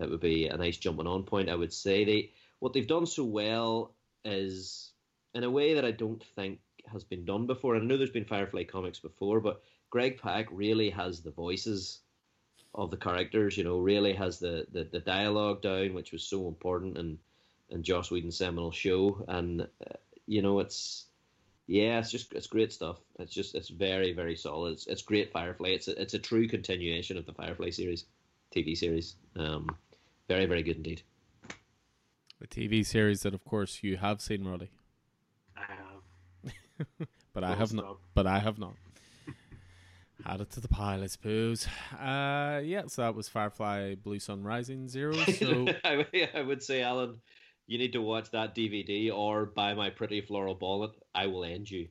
It 0.00 0.10
would 0.10 0.20
be 0.20 0.46
a 0.48 0.56
nice 0.56 0.78
jumping 0.78 1.06
on 1.06 1.24
point, 1.24 1.50
I 1.50 1.54
would 1.54 1.72
say. 1.72 2.04
They 2.04 2.30
what 2.58 2.72
they've 2.72 2.86
done 2.86 3.06
so 3.06 3.24
well 3.24 3.94
is 4.24 4.92
in 5.34 5.44
a 5.44 5.50
way 5.50 5.74
that 5.74 5.84
I 5.84 5.90
don't 5.90 6.22
think 6.36 6.60
has 6.90 7.04
been 7.04 7.24
done 7.24 7.46
before. 7.46 7.74
And 7.74 7.84
I 7.84 7.86
know 7.86 7.96
there's 7.96 8.10
been 8.10 8.24
Firefly 8.24 8.64
comics 8.64 9.00
before, 9.00 9.40
but 9.40 9.62
Greg 9.90 10.18
Pak 10.20 10.48
really 10.50 10.90
has 10.90 11.20
the 11.20 11.30
voices 11.30 12.00
of 12.74 12.90
the 12.90 12.96
characters. 12.96 13.56
You 13.56 13.64
know, 13.64 13.78
really 13.78 14.14
has 14.14 14.38
the, 14.38 14.66
the, 14.72 14.84
the 14.84 15.00
dialogue 15.00 15.62
down, 15.62 15.94
which 15.94 16.12
was 16.12 16.22
so 16.22 16.48
important 16.48 16.96
in 16.96 17.18
in 17.70 17.82
Joss 17.82 18.10
Whedon's 18.10 18.36
seminal 18.36 18.70
show. 18.70 19.24
And 19.28 19.62
uh, 19.62 19.96
you 20.26 20.42
know, 20.42 20.60
it's 20.60 21.06
yeah, 21.66 21.98
it's 21.98 22.10
just 22.10 22.32
it's 22.32 22.46
great 22.46 22.72
stuff. 22.72 22.98
It's 23.18 23.32
just 23.32 23.54
it's 23.54 23.68
very 23.68 24.12
very 24.12 24.36
solid. 24.36 24.72
It's, 24.74 24.86
it's 24.86 25.02
great 25.02 25.32
Firefly. 25.32 25.68
It's 25.68 25.88
a, 25.88 26.00
it's 26.00 26.14
a 26.14 26.18
true 26.18 26.48
continuation 26.48 27.16
of 27.16 27.26
the 27.26 27.32
Firefly 27.32 27.70
series, 27.70 28.06
TV 28.54 28.76
series. 28.76 29.16
Um, 29.36 29.68
very 30.28 30.46
very 30.46 30.62
good 30.62 30.76
indeed. 30.76 31.02
The 32.40 32.48
TV 32.48 32.84
series 32.84 33.22
that, 33.22 33.34
of 33.34 33.44
course, 33.44 33.84
you 33.84 33.98
have 33.98 34.20
seen, 34.20 34.44
Roddy. 34.44 34.70
I 35.56 35.60
have. 35.60 37.08
but 37.32 37.44
I 37.44 37.54
have 37.54 37.72
not. 37.72 37.98
But 38.14 38.26
I 38.26 38.40
have 38.40 38.58
not. 38.58 38.74
Add 40.26 40.40
it 40.40 40.50
to 40.52 40.60
the 40.60 40.66
pile, 40.66 41.04
I 41.04 41.06
suppose. 41.06 41.68
Uh, 41.92 42.60
yeah, 42.64 42.82
so 42.88 43.02
that 43.02 43.14
was 43.14 43.28
Firefly 43.28 43.94
Blue 43.94 44.18
Sun 44.18 44.42
Rising 44.42 44.88
Zero. 44.88 45.14
So 45.38 45.66
I 45.84 46.42
would 46.44 46.64
say, 46.64 46.82
Alan, 46.82 47.20
you 47.72 47.78
need 47.78 47.94
to 47.94 48.02
watch 48.02 48.30
that 48.32 48.54
DVD 48.54 49.10
or 49.10 49.46
buy 49.46 49.72
my 49.72 49.88
pretty 49.88 50.20
floral 50.20 50.54
bonnet. 50.54 50.90
I 51.14 51.26
will 51.26 51.42
end 51.42 51.70
you. 51.70 51.88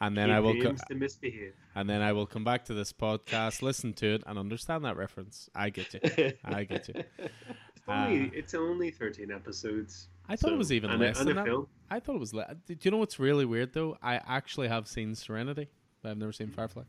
and 0.00 0.16
then 0.16 0.30
I 0.30 0.40
will 0.40 0.58
co- 0.58 0.74
to 0.88 0.94
misbehave. 0.94 1.52
And 1.74 1.88
then 1.88 2.00
I 2.00 2.12
will 2.12 2.24
come 2.24 2.42
back 2.42 2.64
to 2.64 2.74
this 2.74 2.90
podcast, 2.90 3.60
listen 3.60 3.92
to 3.94 4.14
it, 4.14 4.22
and 4.26 4.38
understand 4.38 4.86
that 4.86 4.96
reference. 4.96 5.50
I 5.54 5.68
get 5.68 5.92
you. 5.92 6.32
I 6.44 6.64
get 6.64 6.88
you. 6.88 7.04
It's 7.18 7.86
only, 7.86 8.22
uh, 8.22 8.30
it's 8.32 8.54
only 8.54 8.90
thirteen 8.90 9.30
episodes. 9.30 10.08
I 10.26 10.36
thought 10.36 10.48
so, 10.48 10.54
it 10.54 10.58
was 10.58 10.72
even 10.72 10.98
less 10.98 11.18
than 11.18 11.36
that. 11.36 11.44
Film. 11.44 11.66
I 11.90 12.00
thought 12.00 12.16
it 12.16 12.20
was. 12.20 12.32
Le- 12.32 12.56
Do 12.66 12.76
you 12.80 12.90
know 12.90 12.96
what's 12.96 13.18
really 13.18 13.44
weird 13.44 13.74
though? 13.74 13.98
I 14.02 14.22
actually 14.26 14.68
have 14.68 14.88
seen 14.88 15.14
Serenity, 15.14 15.68
but 16.02 16.12
I've 16.12 16.18
never 16.18 16.32
seen 16.32 16.48
Firefly. 16.48 16.84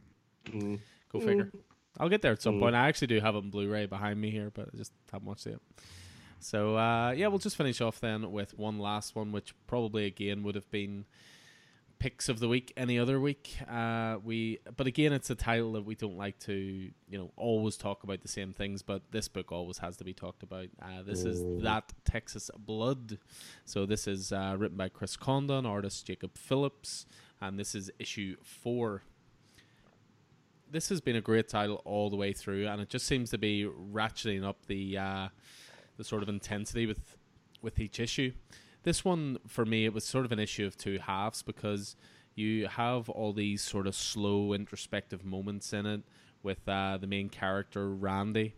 Mm. 0.48 0.80
Go 1.12 1.20
figure. 1.20 1.46
Mm. 1.46 1.60
I'll 2.00 2.08
get 2.08 2.22
there 2.22 2.32
at 2.32 2.42
some 2.42 2.56
mm. 2.56 2.60
point. 2.62 2.76
I 2.76 2.88
actually 2.88 3.08
do 3.08 3.20
have 3.20 3.36
it 3.36 3.40
on 3.40 3.50
Blu-ray 3.50 3.88
behind 3.88 4.22
me 4.22 4.32
here, 4.32 4.52
but 4.54 4.70
I 4.74 4.78
just 4.78 4.94
haven't 5.12 5.28
watched 5.28 5.48
it. 5.48 5.60
So 6.42 6.76
uh, 6.76 7.12
yeah, 7.12 7.28
we'll 7.28 7.40
just 7.40 7.56
finish 7.56 7.82
off 7.82 8.00
then 8.00 8.32
with 8.32 8.58
one 8.58 8.80
last 8.80 9.16
one, 9.16 9.32
which 9.32 9.54
probably 9.68 10.06
again 10.06 10.44
would 10.44 10.56
have 10.56 10.70
been 10.72 11.06
picks 12.02 12.30
of 12.30 12.40
the 12.40 12.48
week 12.48 12.74
any 12.76 12.98
other 12.98 13.20
week. 13.20 13.58
Uh, 13.70 14.18
we, 14.24 14.58
but 14.76 14.88
again, 14.88 15.14
it's 15.14 15.30
a 15.30 15.36
title 15.36 15.74
that 15.74 15.86
we 15.86 15.94
don't 15.94 16.18
like 16.18 16.40
to, 16.40 16.54
you 16.54 17.18
know, 17.18 17.32
always 17.38 17.78
talk 17.78 18.04
about 18.04 18.22
the 18.22 18.28
same 18.28 18.54
things. 18.54 18.82
But 18.82 19.04
this 19.12 19.28
book 19.28 19.52
always 19.52 19.78
has 19.78 19.98
to 19.98 20.04
be 20.04 20.14
talked 20.14 20.42
about. 20.42 20.66
Uh, 20.82 21.04
this 21.06 21.24
is 21.24 21.42
oh. 21.42 21.60
that 21.62 21.94
Texas 22.04 22.50
Blood. 22.58 23.20
So 23.66 23.86
this 23.86 24.08
is 24.08 24.32
uh, 24.32 24.56
written 24.58 24.78
by 24.78 24.90
Chris 24.90 25.16
Condon, 25.16 25.68
artist 25.68 26.08
Jacob 26.08 26.36
Phillips, 26.36 27.06
and 27.40 27.60
this 27.60 27.76
is 27.76 27.92
issue 28.00 28.36
four. 28.44 29.04
This 30.72 30.90
has 30.90 31.02
been 31.02 31.18
a 31.18 31.22
great 31.22 31.50
title 31.50 31.84
all 31.86 32.10
the 32.10 32.16
way 32.16 32.34
through, 32.34 32.68
and 32.68 32.82
it 32.82 32.90
just 32.90 33.06
seems 33.06 33.30
to 33.30 33.38
be 33.38 33.66
ratcheting 33.94 34.44
up 34.44 34.66
the 34.66 34.98
uh, 34.98 35.28
the 35.98 36.04
sort 36.04 36.24
of 36.24 36.30
intensity 36.30 36.86
with 36.86 37.18
with 37.62 37.80
each 37.80 38.00
issue. 38.00 38.32
This 38.84 39.06
one 39.06 39.38
for 39.48 39.66
me, 39.66 39.86
it 39.86 39.94
was 39.94 40.04
sort 40.04 40.26
of 40.26 40.32
an 40.32 40.40
issue 40.40 40.66
of 40.66 40.76
two 40.78 40.98
halves 41.00 41.44
because 41.44 41.96
you 42.34 42.68
have 42.68 43.10
all 43.10 43.34
these 43.34 43.62
sort 43.62 43.88
of 43.88 43.96
slow 43.96 44.54
introspective 44.54 45.24
moments 45.24 45.74
in 45.74 45.86
it 45.86 46.02
with 46.44 46.68
uh, 46.68 46.98
the 46.98 47.08
main 47.08 47.30
character 47.30 47.90
Randy. 47.90 48.56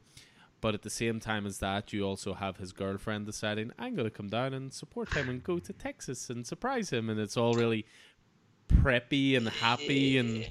But 0.62 0.74
at 0.74 0.84
the 0.84 0.90
same 0.90 1.20
time 1.20 1.46
as 1.46 1.60
that, 1.60 1.92
you 1.92 2.06
also 2.06 2.34
have 2.34 2.56
his 2.56 2.72
girlfriend 2.72 3.26
deciding, 3.26 3.72
I'm 3.78 3.96
going 3.96 4.10
to 4.10 4.16
come 4.16 4.30
down 4.30 4.54
and 4.54 4.72
support 4.72 5.14
him 5.14 5.28
and 5.28 5.44
go 5.44 5.60
to 5.60 5.74
Texas 5.74 6.30
and 6.30 6.48
surprise 6.48 6.90
him. 6.90 7.10
And 7.10 7.20
it's 7.20 7.36
all 7.36 7.54
really 7.54 7.86
preppy 8.70 9.36
and 9.36 9.50
happy 9.50 10.18
and 10.18 10.48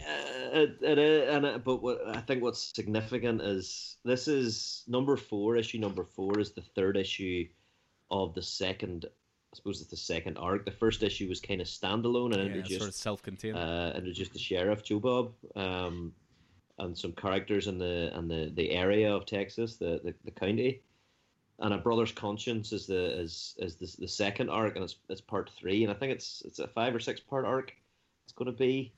it, 0.52 0.98
it, 0.98 1.28
and 1.28 1.44
it, 1.44 1.64
but 1.64 1.82
what 1.82 2.00
I 2.08 2.20
think 2.20 2.42
what's 2.42 2.72
significant 2.74 3.40
is 3.40 3.96
this 4.04 4.28
is 4.28 4.84
number 4.86 5.16
four 5.16 5.56
issue 5.56 5.78
number 5.78 6.04
four 6.04 6.38
is 6.38 6.52
the 6.52 6.62
third 6.62 6.96
issue 6.96 7.46
of 8.10 8.34
the 8.34 8.42
second 8.42 9.06
I 9.52 9.56
suppose 9.56 9.82
it's 9.82 9.90
the 9.90 9.96
second 9.96 10.38
arc. 10.38 10.64
The 10.64 10.70
first 10.70 11.02
issue 11.02 11.28
was 11.28 11.40
kind 11.40 11.60
of 11.60 11.66
standalone 11.66 12.32
and 12.32 12.36
yeah, 12.36 12.46
introduced 12.46 12.78
sort 12.78 12.88
of 12.88 12.94
self-contained. 12.94 13.56
uh, 13.56 13.92
introduced 13.94 14.32
the 14.32 14.38
sheriff 14.38 14.82
Joe 14.82 14.98
Bob 14.98 15.32
um, 15.56 16.12
and 16.78 16.96
some 16.96 17.12
characters 17.12 17.66
in 17.66 17.76
the 17.78 18.16
in 18.16 18.28
the, 18.28 18.50
the 18.54 18.70
area 18.70 19.14
of 19.14 19.26
Texas, 19.26 19.76
the, 19.76 20.00
the, 20.02 20.14
the 20.24 20.30
county. 20.30 20.80
And 21.58 21.74
a 21.74 21.78
brother's 21.78 22.12
conscience 22.12 22.72
is 22.72 22.86
the 22.86 23.20
is 23.20 23.54
is 23.58 23.76
the, 23.76 23.94
the 24.00 24.08
second 24.08 24.48
arc, 24.48 24.74
and 24.74 24.84
it's 24.84 24.96
it's 25.10 25.20
part 25.20 25.50
three, 25.58 25.84
and 25.84 25.92
I 25.92 25.94
think 25.96 26.12
it's 26.12 26.42
it's 26.46 26.58
a 26.58 26.66
five 26.66 26.94
or 26.94 26.98
six 26.98 27.20
part 27.20 27.44
arc. 27.44 27.74
It's 28.24 28.32
going 28.32 28.50
to 28.50 28.56
be, 28.56 28.94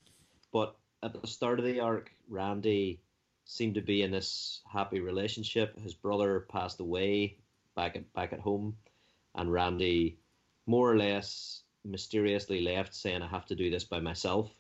but 0.53 0.77
at 1.05 1.21
the 1.21 1.27
start 1.27 1.59
of 1.59 1.67
the 1.67 1.81
arc, 1.81 2.11
Randy 2.29 3.01
seemed 3.45 3.75
to 3.75 3.83
be 3.83 4.03
in 4.03 4.11
this 4.11 4.63
happy 4.73 5.01
relationship. 5.01 5.79
His 5.79 5.93
brother 5.95 6.41
passed 6.49 6.81
away 6.81 7.37
back 7.77 7.95
at 7.95 8.11
back 8.15 8.33
at 8.33 8.41
home, 8.41 8.77
and 9.35 9.53
Randy 9.53 10.17
more 10.67 10.91
or 10.91 10.97
less 10.97 11.63
mysteriously 11.85 12.63
left, 12.63 12.95
saying, 12.95 13.21
"I 13.21 13.27
have 13.27 13.45
to 13.47 13.55
do 13.55 13.69
this 13.71 13.85
by 13.85 14.01
myself," 14.01 14.51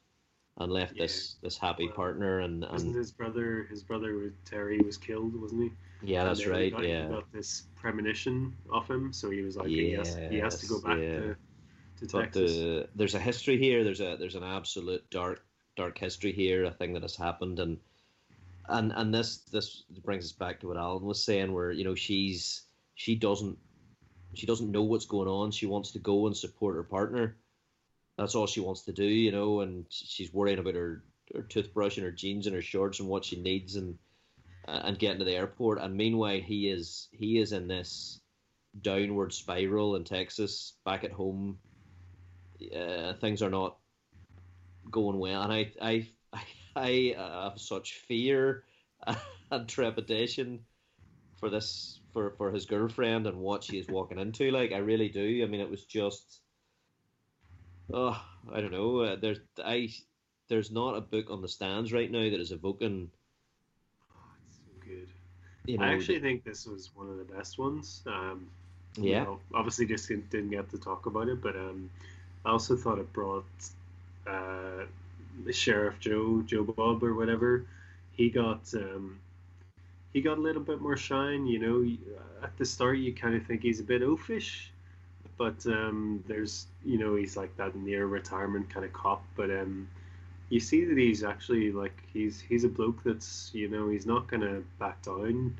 and 0.58 0.70
left 0.70 0.96
Yeah. 0.96 1.04
this 1.04 1.36
this 1.42 1.56
happy 1.56 1.86
Well, 1.86 1.94
partner. 1.94 2.40
And, 2.40 2.60
Wasn't 2.60 2.88
and 2.90 2.94
his 2.94 3.10
brother? 3.10 3.64
His 3.70 3.82
brother 3.82 4.14
was 4.14 4.32
Terry 4.44 4.78
was 4.80 4.98
killed, 4.98 5.34
wasn't 5.40 5.62
he? 5.62 6.12
yeah, 6.12 6.24
that's 6.24 6.46
right. 6.46 6.70
got, 6.70 6.82
He 6.82 6.88
Yeah, 6.90 7.08
got 7.08 7.32
this 7.32 7.62
premonition 7.76 8.54
of 8.68 8.86
him, 8.86 9.14
so 9.14 9.30
he 9.30 9.40
was 9.40 9.56
like, 9.56 9.68
he, 9.68 9.92
has, 9.92 10.14
he 10.28 10.36
has 10.36 10.60
to 10.60 10.66
go 10.66 10.80
back 10.82 10.98
yeah. 10.98 11.20
to, 11.20 11.36
to 12.00 12.06
but 12.12 12.18
uh, 12.18 12.20
Texas. 12.24 12.52
the, 12.56 12.88
there's 12.94 13.14
a 13.14 13.18
history 13.20 13.56
here. 13.56 13.82
There's 13.82 14.02
a 14.02 14.16
there's 14.18 14.34
an 14.34 14.44
absolute 14.44 15.08
dark 15.08 15.42
dark 15.76 15.98
history 15.98 16.32
here. 16.32 16.64
A 16.64 16.70
thing 16.70 16.92
that 16.94 17.02
has 17.02 17.16
happened, 17.16 17.58
and 17.58 17.78
and 18.68 18.92
and 18.92 19.14
this 19.14 19.38
this 19.52 19.84
brings 20.04 20.24
us 20.24 20.32
back 20.32 20.60
to 20.60 20.68
what 20.68 20.76
Alan 20.76 21.04
was 21.04 21.22
saying, 21.22 21.52
where 21.52 21.72
you 21.72 21.84
know 21.84 21.94
she's 21.94 22.62
she 22.94 23.14
doesn't 23.14 23.58
she 24.34 24.46
doesn't 24.46 24.70
know 24.70 24.82
what's 24.82 25.06
going 25.06 25.28
on. 25.28 25.50
She 25.50 25.66
wants 25.66 25.92
to 25.92 25.98
go 25.98 26.26
and 26.26 26.36
support 26.36 26.76
her 26.76 26.82
partner. 26.82 27.36
That's 28.16 28.34
all 28.34 28.46
she 28.46 28.60
wants 28.60 28.82
to 28.82 28.92
do, 28.92 29.04
you 29.04 29.32
know, 29.32 29.60
and 29.60 29.86
she's 29.88 30.32
worrying 30.32 30.58
about 30.58 30.74
her 30.74 31.02
her 31.34 31.42
toothbrush 31.42 31.96
and 31.96 32.04
her 32.04 32.12
jeans 32.12 32.46
and 32.46 32.54
her 32.54 32.62
shorts 32.62 33.00
and 33.00 33.08
what 33.08 33.24
she 33.24 33.40
needs 33.40 33.76
and 33.76 33.98
and 34.66 34.98
getting 34.98 35.18
to 35.18 35.24
the 35.24 35.34
airport. 35.36 35.78
And 35.80 35.96
meanwhile, 35.96 36.40
he 36.40 36.70
is 36.70 37.08
he 37.12 37.38
is 37.38 37.52
in 37.52 37.68
this 37.68 38.20
downward 38.82 39.32
spiral 39.32 39.96
in 39.96 40.04
Texas. 40.04 40.74
Back 40.84 41.04
at 41.04 41.12
home, 41.12 41.58
uh, 42.74 43.14
things 43.14 43.42
are 43.42 43.50
not 43.50 43.76
going 44.94 45.18
well, 45.18 45.42
and 45.42 45.52
I 45.52 45.72
I 45.82 46.08
I, 46.34 46.44
I 46.76 47.14
uh, 47.18 47.50
have 47.50 47.60
such 47.60 47.94
fear 48.08 48.64
and 49.50 49.68
trepidation 49.68 50.66
for 51.38 51.50
this 51.50 52.00
for 52.12 52.32
for 52.38 52.52
his 52.52 52.66
girlfriend 52.66 53.26
and 53.26 53.38
what 53.38 53.64
she 53.64 53.78
is 53.78 53.88
walking 53.88 54.18
into. 54.20 54.50
Like 54.52 54.72
I 54.72 54.78
really 54.78 55.10
do. 55.10 55.42
I 55.44 55.48
mean, 55.48 55.60
it 55.60 55.70
was 55.70 55.84
just. 55.86 56.42
Oh, 57.92 58.22
I 58.52 58.60
don't 58.60 58.72
know. 58.72 59.00
Uh, 59.00 59.16
there's 59.16 59.40
I 59.58 59.90
there's 60.48 60.70
not 60.70 60.96
a 60.96 61.00
book 61.00 61.30
on 61.30 61.42
the 61.42 61.48
stands 61.48 61.92
right 61.94 62.10
now 62.10 62.30
that 62.30 62.40
is 62.40 62.52
evoking. 62.52 63.10
Oh, 64.14 64.32
it's 64.46 64.58
so 64.58 64.72
good. 64.88 65.08
You 65.66 65.78
know, 65.78 65.84
I 65.84 65.92
actually 65.92 66.20
think 66.20 66.44
this 66.44 66.66
was 66.66 66.90
one 66.94 67.08
of 67.10 67.18
the 67.18 67.24
best 67.34 67.58
ones. 67.58 68.02
Um, 68.06 68.50
you 69.08 69.16
yeah, 69.16 69.24
know, 69.24 69.40
obviously, 69.54 69.86
just 69.86 70.08
didn't 70.08 70.30
didn't 70.30 70.50
get 70.50 70.70
to 70.70 70.78
talk 70.78 71.06
about 71.06 71.28
it, 71.28 71.42
but 71.42 71.56
um, 71.56 71.90
I 72.44 72.50
also 72.50 72.76
thought 72.76 72.98
it 72.98 73.12
brought 73.12 73.46
uh, 74.26 74.84
Sheriff 75.50 75.98
Joe, 76.00 76.42
Joe 76.42 76.64
Bob, 76.64 77.02
or 77.02 77.14
whatever. 77.14 77.66
He 78.12 78.30
got 78.30 78.72
um, 78.74 79.18
he 80.12 80.20
got 80.20 80.38
a 80.38 80.40
little 80.40 80.62
bit 80.62 80.80
more 80.80 80.96
shine. 80.96 81.46
You 81.46 81.58
know, 81.58 82.16
at 82.42 82.56
the 82.56 82.64
start, 82.64 82.98
you 82.98 83.12
kind 83.12 83.34
of 83.34 83.46
think 83.46 83.62
he's 83.62 83.80
a 83.80 83.84
bit 83.84 84.02
oafish, 84.02 84.68
but 85.36 85.64
um, 85.66 86.22
there's 86.26 86.66
you 86.84 86.98
know 86.98 87.16
he's 87.16 87.36
like 87.36 87.56
that 87.56 87.74
near 87.74 88.06
retirement 88.06 88.70
kind 88.70 88.84
of 88.84 88.92
cop, 88.92 89.24
but 89.36 89.50
um, 89.50 89.88
you 90.48 90.60
see 90.60 90.84
that 90.84 90.96
he's 90.96 91.24
actually 91.24 91.72
like 91.72 92.02
he's 92.12 92.40
he's 92.40 92.64
a 92.64 92.68
bloke 92.68 93.02
that's 93.04 93.50
you 93.52 93.68
know 93.68 93.88
he's 93.88 94.06
not 94.06 94.28
gonna 94.28 94.62
back 94.78 95.02
down, 95.02 95.56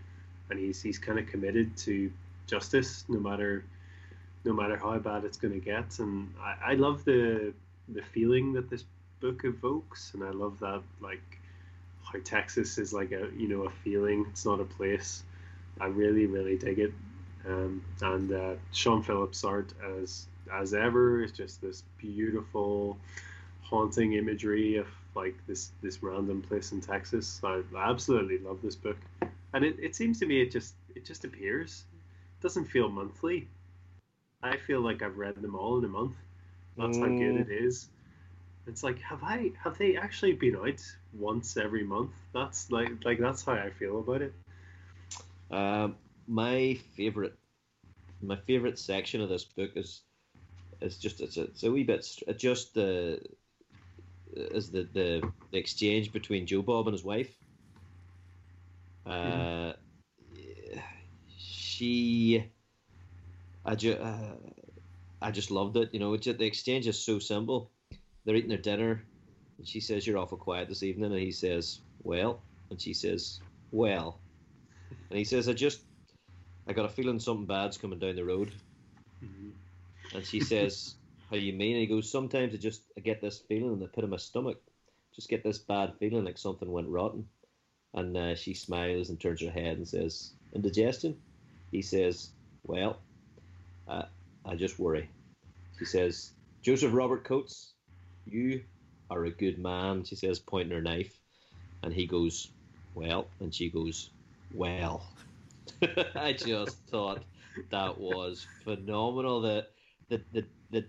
and 0.51 0.59
he's 0.59 0.81
he's 0.83 0.99
kind 0.99 1.19
of 1.19 1.27
committed 1.27 1.77
to 1.79 2.11
justice 2.47 3.05
no 3.09 3.19
matter 3.19 3.65
no 4.45 4.53
matter 4.53 4.77
how 4.77 4.99
bad 4.99 5.25
it's 5.25 5.39
going 5.39 5.55
to 5.55 5.61
get 5.61 5.99
and 5.99 6.33
I, 6.41 6.73
I 6.73 6.75
love 6.75 7.05
the 7.05 7.53
the 7.89 8.03
feeling 8.03 8.53
that 8.53 8.71
this 8.71 8.85
book 9.21 9.43
evokes 9.45 10.13
and 10.15 10.23
i 10.25 10.31
love 10.31 10.59
that 10.61 10.83
like 11.01 11.39
how 12.05 12.19
texas 12.25 12.79
is 12.79 12.93
like 12.93 13.13
a 13.13 13.29
you 13.37 13.49
know 13.49 13.65
a 13.65 13.71
feeling. 13.71 14.27
It's 14.31 14.45
not 14.45 14.61
a 14.61 14.65
place. 14.65 15.25
I 15.81 15.87
really 15.87 16.27
really 16.27 16.57
dig 16.57 16.79
it. 16.79 16.93
Um, 17.47 17.85
and 18.01 18.33
uh, 18.33 18.55
sean 18.73 19.03
phillips 19.03 19.45
art 19.45 19.73
as 20.01 20.27
as 20.53 20.75
ever 20.75 21.23
is 21.23 21.33
just 21.33 21.61
this 21.61 21.83
beautiful 21.99 22.97
haunting 23.63 24.15
imagery 24.15 24.77
of 24.77 24.87
like 25.15 25.35
this 25.47 25.71
this 25.83 26.03
random 26.03 26.43
place 26.43 26.73
in 26.73 26.81
texas. 26.81 27.41
I, 27.43 27.63
I 27.77 27.91
absolutely 27.91 28.39
love 28.39 28.61
this 28.63 28.77
book. 28.77 28.97
And 29.53 29.65
it, 29.65 29.77
it 29.81 29.95
seems 29.95 30.19
to 30.21 30.27
me 30.27 30.43
it 30.43 30.51
just 30.51 30.75
it 30.95 31.05
just 31.05 31.25
appears. 31.25 31.85
Doesn't 32.41 32.67
feel 32.67 32.89
monthly. 32.89 33.49
I 34.43 34.59
feel 34.59 34.81
like 34.81 35.03
I've 35.03 35.17
read 35.17 35.37
them 35.37 35.55
all 35.55 35.79
in 35.79 35.85
a 35.85 35.89
month. 35.89 36.17
That's 36.77 36.99
how 36.99 37.09
good 37.09 37.37
Mm. 37.37 37.49
it 37.49 37.51
is. 37.51 37.91
It's 38.67 38.83
like 38.83 39.01
have 39.01 39.23
I 39.23 39.53
have 39.63 39.79
they 39.79 39.97
actually 39.97 40.35
been 40.35 40.57
out 40.57 40.83
once 41.13 41.57
every 41.57 41.85
month? 41.85 42.13
That's 42.33 42.71
like 42.71 43.05
like 43.05 43.19
that's 43.19 43.45
how 43.45 43.53
I 43.55 43.71
feel 43.71 44.01
about 44.01 44.23
it. 44.23 44.35
Um, 45.51 45.97
my 46.27 46.75
favorite, 46.97 47.35
my 48.21 48.37
favorite 48.37 48.79
section 48.79 49.21
of 49.21 49.29
this 49.29 49.45
book 49.45 49.71
is, 49.77 50.03
is 50.81 50.99
just 50.99 51.21
it's 51.21 51.37
a, 51.37 51.43
it's 51.45 51.63
a 51.65 51.71
wee 51.73 51.85
bit 51.85 52.05
str- 52.05 52.33
just 52.37 52.75
the, 52.75 53.21
is 54.35 54.71
the, 54.71 54.85
the 54.93 55.29
the 55.51 55.59
exchange 55.59 56.13
between 56.13 56.47
Joe 56.47 56.63
Bob 56.63 56.87
and 56.89 56.95
his 56.95 57.05
wife. 57.05 57.39
Uh, 59.07 59.75
she, 61.37 62.51
I 63.65 63.75
just, 63.75 63.99
uh, 64.01 64.37
I 65.25 65.31
just 65.31 65.51
loved 65.51 65.77
it. 65.77 65.89
You 65.93 66.01
know, 66.01 66.13
it's 66.15 66.25
just, 66.25 66.39
the 66.39 66.45
exchange 66.47 66.87
is 66.87 66.99
so 66.99 67.19
simple. 67.19 67.71
They're 68.25 68.37
eating 68.37 68.51
their 68.51 68.59
dinner, 68.59 69.05
and 69.59 69.67
she 69.67 69.81
says, 69.81 70.07
"You're 70.07 70.19
awful 70.19 70.39
quiet 70.39 70.69
this 70.69 70.83
evening," 70.83 71.13
and 71.13 71.21
he 71.21 71.33
says, 71.33 71.81
"Well," 72.03 72.43
and 72.71 72.81
she 72.81 72.93
says, 72.93 73.41
"Well." 73.71 74.21
And 75.11 75.19
he 75.19 75.25
says, 75.25 75.49
I 75.49 75.53
just, 75.53 75.81
I 76.67 76.73
got 76.73 76.87
a 76.87 76.89
feeling 76.89 77.21
something 77.21 77.47
bad's 77.47 77.79
coming 77.79 77.99
down 77.99 78.17
the 78.17 78.25
road. 78.25 78.53
And 80.15 80.27
she 80.27 80.41
says, 80.41 80.95
How 81.31 81.37
you 81.37 81.53
mean? 81.53 81.73
And 81.73 81.81
he 81.81 81.87
goes, 81.87 82.11
Sometimes 82.11 82.55
I 82.55 82.59
just, 82.59 82.83
I 82.97 83.01
get 83.01 83.21
this 83.21 83.39
feeling 83.39 83.73
in 83.73 83.81
the 83.81 83.87
pit 83.87 84.05
of 84.05 84.11
my 84.11 84.17
stomach. 84.17 84.61
Just 85.15 85.29
get 85.29 85.45
this 85.45 85.59
bad 85.59 85.95
feeling 85.99 86.25
like 86.25 86.39
something 86.39 86.71
went 86.71 86.89
rotten. 86.89 87.27
And 87.95 88.17
uh, 88.17 88.35
she 88.35 88.55
smiles 88.55 89.09
and 89.09 89.21
turns 89.21 89.41
her 89.43 89.51
head 89.51 89.77
and 89.77 89.87
says, 89.87 90.33
Indigestion? 90.53 91.17
He 91.71 91.83
says, 91.83 92.31
Well, 92.65 93.01
uh, 93.87 94.07
I 94.45 94.57
just 94.57 94.79
worry. 94.79 95.09
She 95.79 95.85
says, 95.85 96.33
Joseph 96.63 96.95
Robert 96.95 97.25
Coates, 97.25 97.75
you 98.27 98.63
are 99.11 99.25
a 99.25 99.31
good 99.31 99.59
man, 99.59 100.05
she 100.05 100.17
says, 100.17 100.39
pointing 100.39 100.75
her 100.75 100.83
knife. 100.83 101.19
And 101.83 101.93
he 101.93 102.07
goes, 102.07 102.51
Well, 102.95 103.27
and 103.41 103.55
she 103.55 103.71
goes, 103.71 104.11
Well. 104.55 105.07
I 106.15 106.33
just 106.33 106.79
thought 106.89 107.25
that 107.71 107.99
was 107.99 108.47
phenomenal. 108.65 109.41
The, 109.41 109.67
the, 110.09 110.23
the, 110.33 110.45
the, 110.71 110.85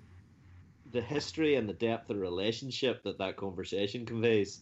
the 0.91 1.01
history 1.01 1.55
and 1.55 1.67
the 1.67 1.73
depth 1.73 2.09
of 2.09 2.17
relationship 2.17 3.03
that 3.03 3.17
that 3.17 3.37
conversation 3.37 4.05
conveys, 4.05 4.61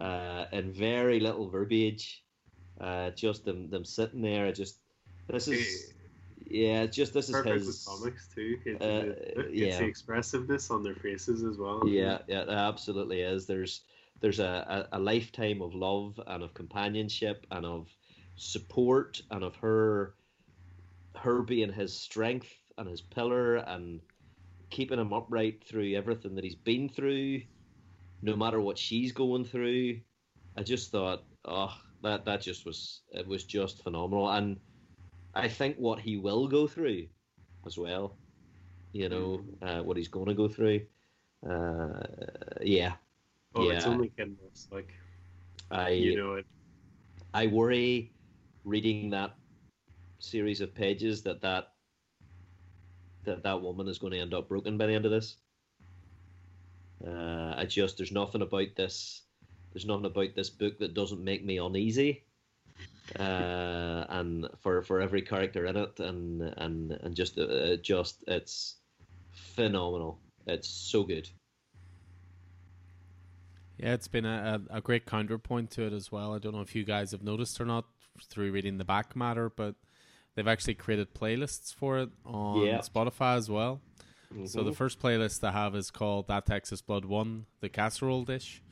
uh, 0.00 0.46
and 0.52 0.74
very 0.74 1.20
little 1.20 1.48
verbiage. 1.50 2.22
Uh, 2.80 3.10
just 3.10 3.44
them, 3.44 3.70
them 3.70 3.84
sitting 3.84 4.20
there. 4.20 4.52
Just 4.52 4.80
this 5.28 5.48
is, 5.48 5.92
yeah, 6.50 6.86
just 6.86 7.12
this 7.12 7.28
is 7.28 7.32
Perfect 7.32 7.56
his. 7.56 7.66
with 7.66 7.84
comics 7.84 8.28
too. 8.34 8.58
It, 8.64 8.82
uh, 8.82 9.14
it's 9.36 9.54
yeah. 9.54 9.78
the 9.78 9.84
expressiveness 9.86 10.70
on 10.70 10.82
their 10.82 10.94
faces 10.94 11.42
as 11.44 11.58
well. 11.58 11.82
Yeah, 11.86 12.18
yeah, 12.28 12.42
it 12.42 12.48
absolutely 12.48 13.20
is. 13.20 13.46
There's 13.46 13.82
there's 14.20 14.40
a, 14.40 14.86
a, 14.92 14.98
a 14.98 15.00
lifetime 15.00 15.62
of 15.62 15.74
love 15.74 16.20
and 16.26 16.42
of 16.42 16.54
companionship 16.54 17.46
and 17.50 17.66
of 17.66 17.88
support 18.36 19.22
and 19.30 19.44
of 19.44 19.56
her 19.56 20.14
her 21.16 21.42
being 21.42 21.72
his 21.72 21.92
strength 21.94 22.52
and 22.78 22.88
his 22.88 23.00
pillar 23.00 23.56
and 23.56 24.00
keeping 24.70 24.98
him 24.98 25.12
upright 25.12 25.64
through 25.64 25.94
everything 25.94 26.34
that 26.34 26.44
he's 26.44 26.54
been 26.54 26.88
through. 26.88 27.40
no 28.22 28.36
matter 28.36 28.60
what 28.60 28.78
she's 28.78 29.12
going 29.12 29.44
through. 29.44 30.00
I 30.56 30.62
just 30.62 30.90
thought, 30.90 31.24
oh, 31.44 31.74
that 32.02 32.24
that 32.24 32.40
just 32.40 32.64
was 32.66 33.02
it 33.12 33.26
was 33.26 33.44
just 33.44 33.82
phenomenal, 33.82 34.30
and 34.30 34.58
I 35.36 35.48
think 35.48 35.78
what 35.78 36.00
he 36.00 36.16
will 36.16 36.48
go 36.48 36.66
through 36.66 37.08
as 37.66 37.78
well, 37.78 38.18
you 38.92 39.08
know, 39.08 39.44
uh, 39.62 39.82
what 39.82 39.96
he's 39.96 40.08
going 40.08 40.26
to 40.28 40.34
go 40.34 40.48
through. 40.48 40.86
Uh, 41.48 42.02
yeah, 42.62 42.96
Oh, 43.54 43.70
Yeah. 43.70 43.70
it's 43.70 43.86
only 43.86 44.12
worse. 44.18 44.68
Like 44.70 44.94
I 45.70 45.90
you 45.94 46.14
know 46.14 46.34
it. 46.34 46.46
I 47.34 47.46
worry 47.48 48.16
reading 48.64 49.02
that 49.10 49.36
series 50.18 50.60
of 50.60 50.74
pages 50.74 51.22
that 51.24 51.40
that 51.42 51.72
that 53.24 53.42
that 53.42 53.60
woman 53.62 53.88
is 53.88 53.98
going 53.98 54.12
to 54.12 54.18
end 54.18 54.34
up 54.34 54.48
broken 54.48 54.76
by 54.78 54.86
the 54.86 54.94
end 54.94 55.04
of 55.06 55.10
this. 55.12 55.36
Uh, 57.06 57.54
I 57.56 57.64
just 57.66 57.96
there's 57.98 58.12
nothing 58.12 58.42
about 58.42 58.76
this 58.76 59.22
there's 59.72 59.86
nothing 59.86 60.06
about 60.06 60.34
this 60.34 60.50
book 60.50 60.78
that 60.78 60.94
doesn't 60.94 61.24
make 61.24 61.44
me 61.44 61.58
uneasy. 61.58 62.24
Uh, 63.18 64.04
and 64.08 64.48
for 64.62 64.82
for 64.82 65.00
every 65.00 65.22
character 65.22 65.66
in 65.66 65.76
it, 65.76 66.00
and 66.00 66.42
and 66.56 66.92
and 66.92 67.14
just 67.14 67.38
uh, 67.38 67.76
just 67.76 68.24
it's 68.26 68.76
phenomenal. 69.32 70.20
It's 70.46 70.68
so 70.68 71.04
good. 71.04 71.28
Yeah, 73.78 73.92
it's 73.92 74.08
been 74.08 74.24
a, 74.24 74.60
a, 74.70 74.80
great 74.80 75.04
counterpoint 75.04 75.70
to 75.72 75.82
it 75.82 75.92
as 75.92 76.10
well. 76.10 76.34
I 76.34 76.38
don't 76.38 76.54
know 76.54 76.62
if 76.62 76.74
you 76.74 76.82
guys 76.82 77.12
have 77.12 77.22
noticed 77.22 77.60
or 77.60 77.66
not 77.66 77.84
through 78.30 78.50
reading 78.50 78.78
the 78.78 78.86
back 78.86 79.14
matter, 79.14 79.50
but 79.50 79.74
they've 80.34 80.48
actually 80.48 80.74
created 80.74 81.14
playlists 81.14 81.74
for 81.74 81.98
it 81.98 82.08
on 82.24 82.64
Yeah. 82.64 82.78
Spotify 82.78 83.36
as 83.36 83.50
well. 83.50 83.82
So 84.46 84.64
the 84.64 84.70
Mhm. 84.70 84.76
first 84.76 84.98
playlist 84.98 85.44
I 85.44 85.52
have 85.52 85.74
is 85.74 85.90
called 85.90 86.26
That 86.28 86.46
Texas 86.46 86.80
Blood 86.80 87.04
One, 87.04 87.46
the 87.60 87.68
casserole 87.68 88.24
dish, 88.24 88.62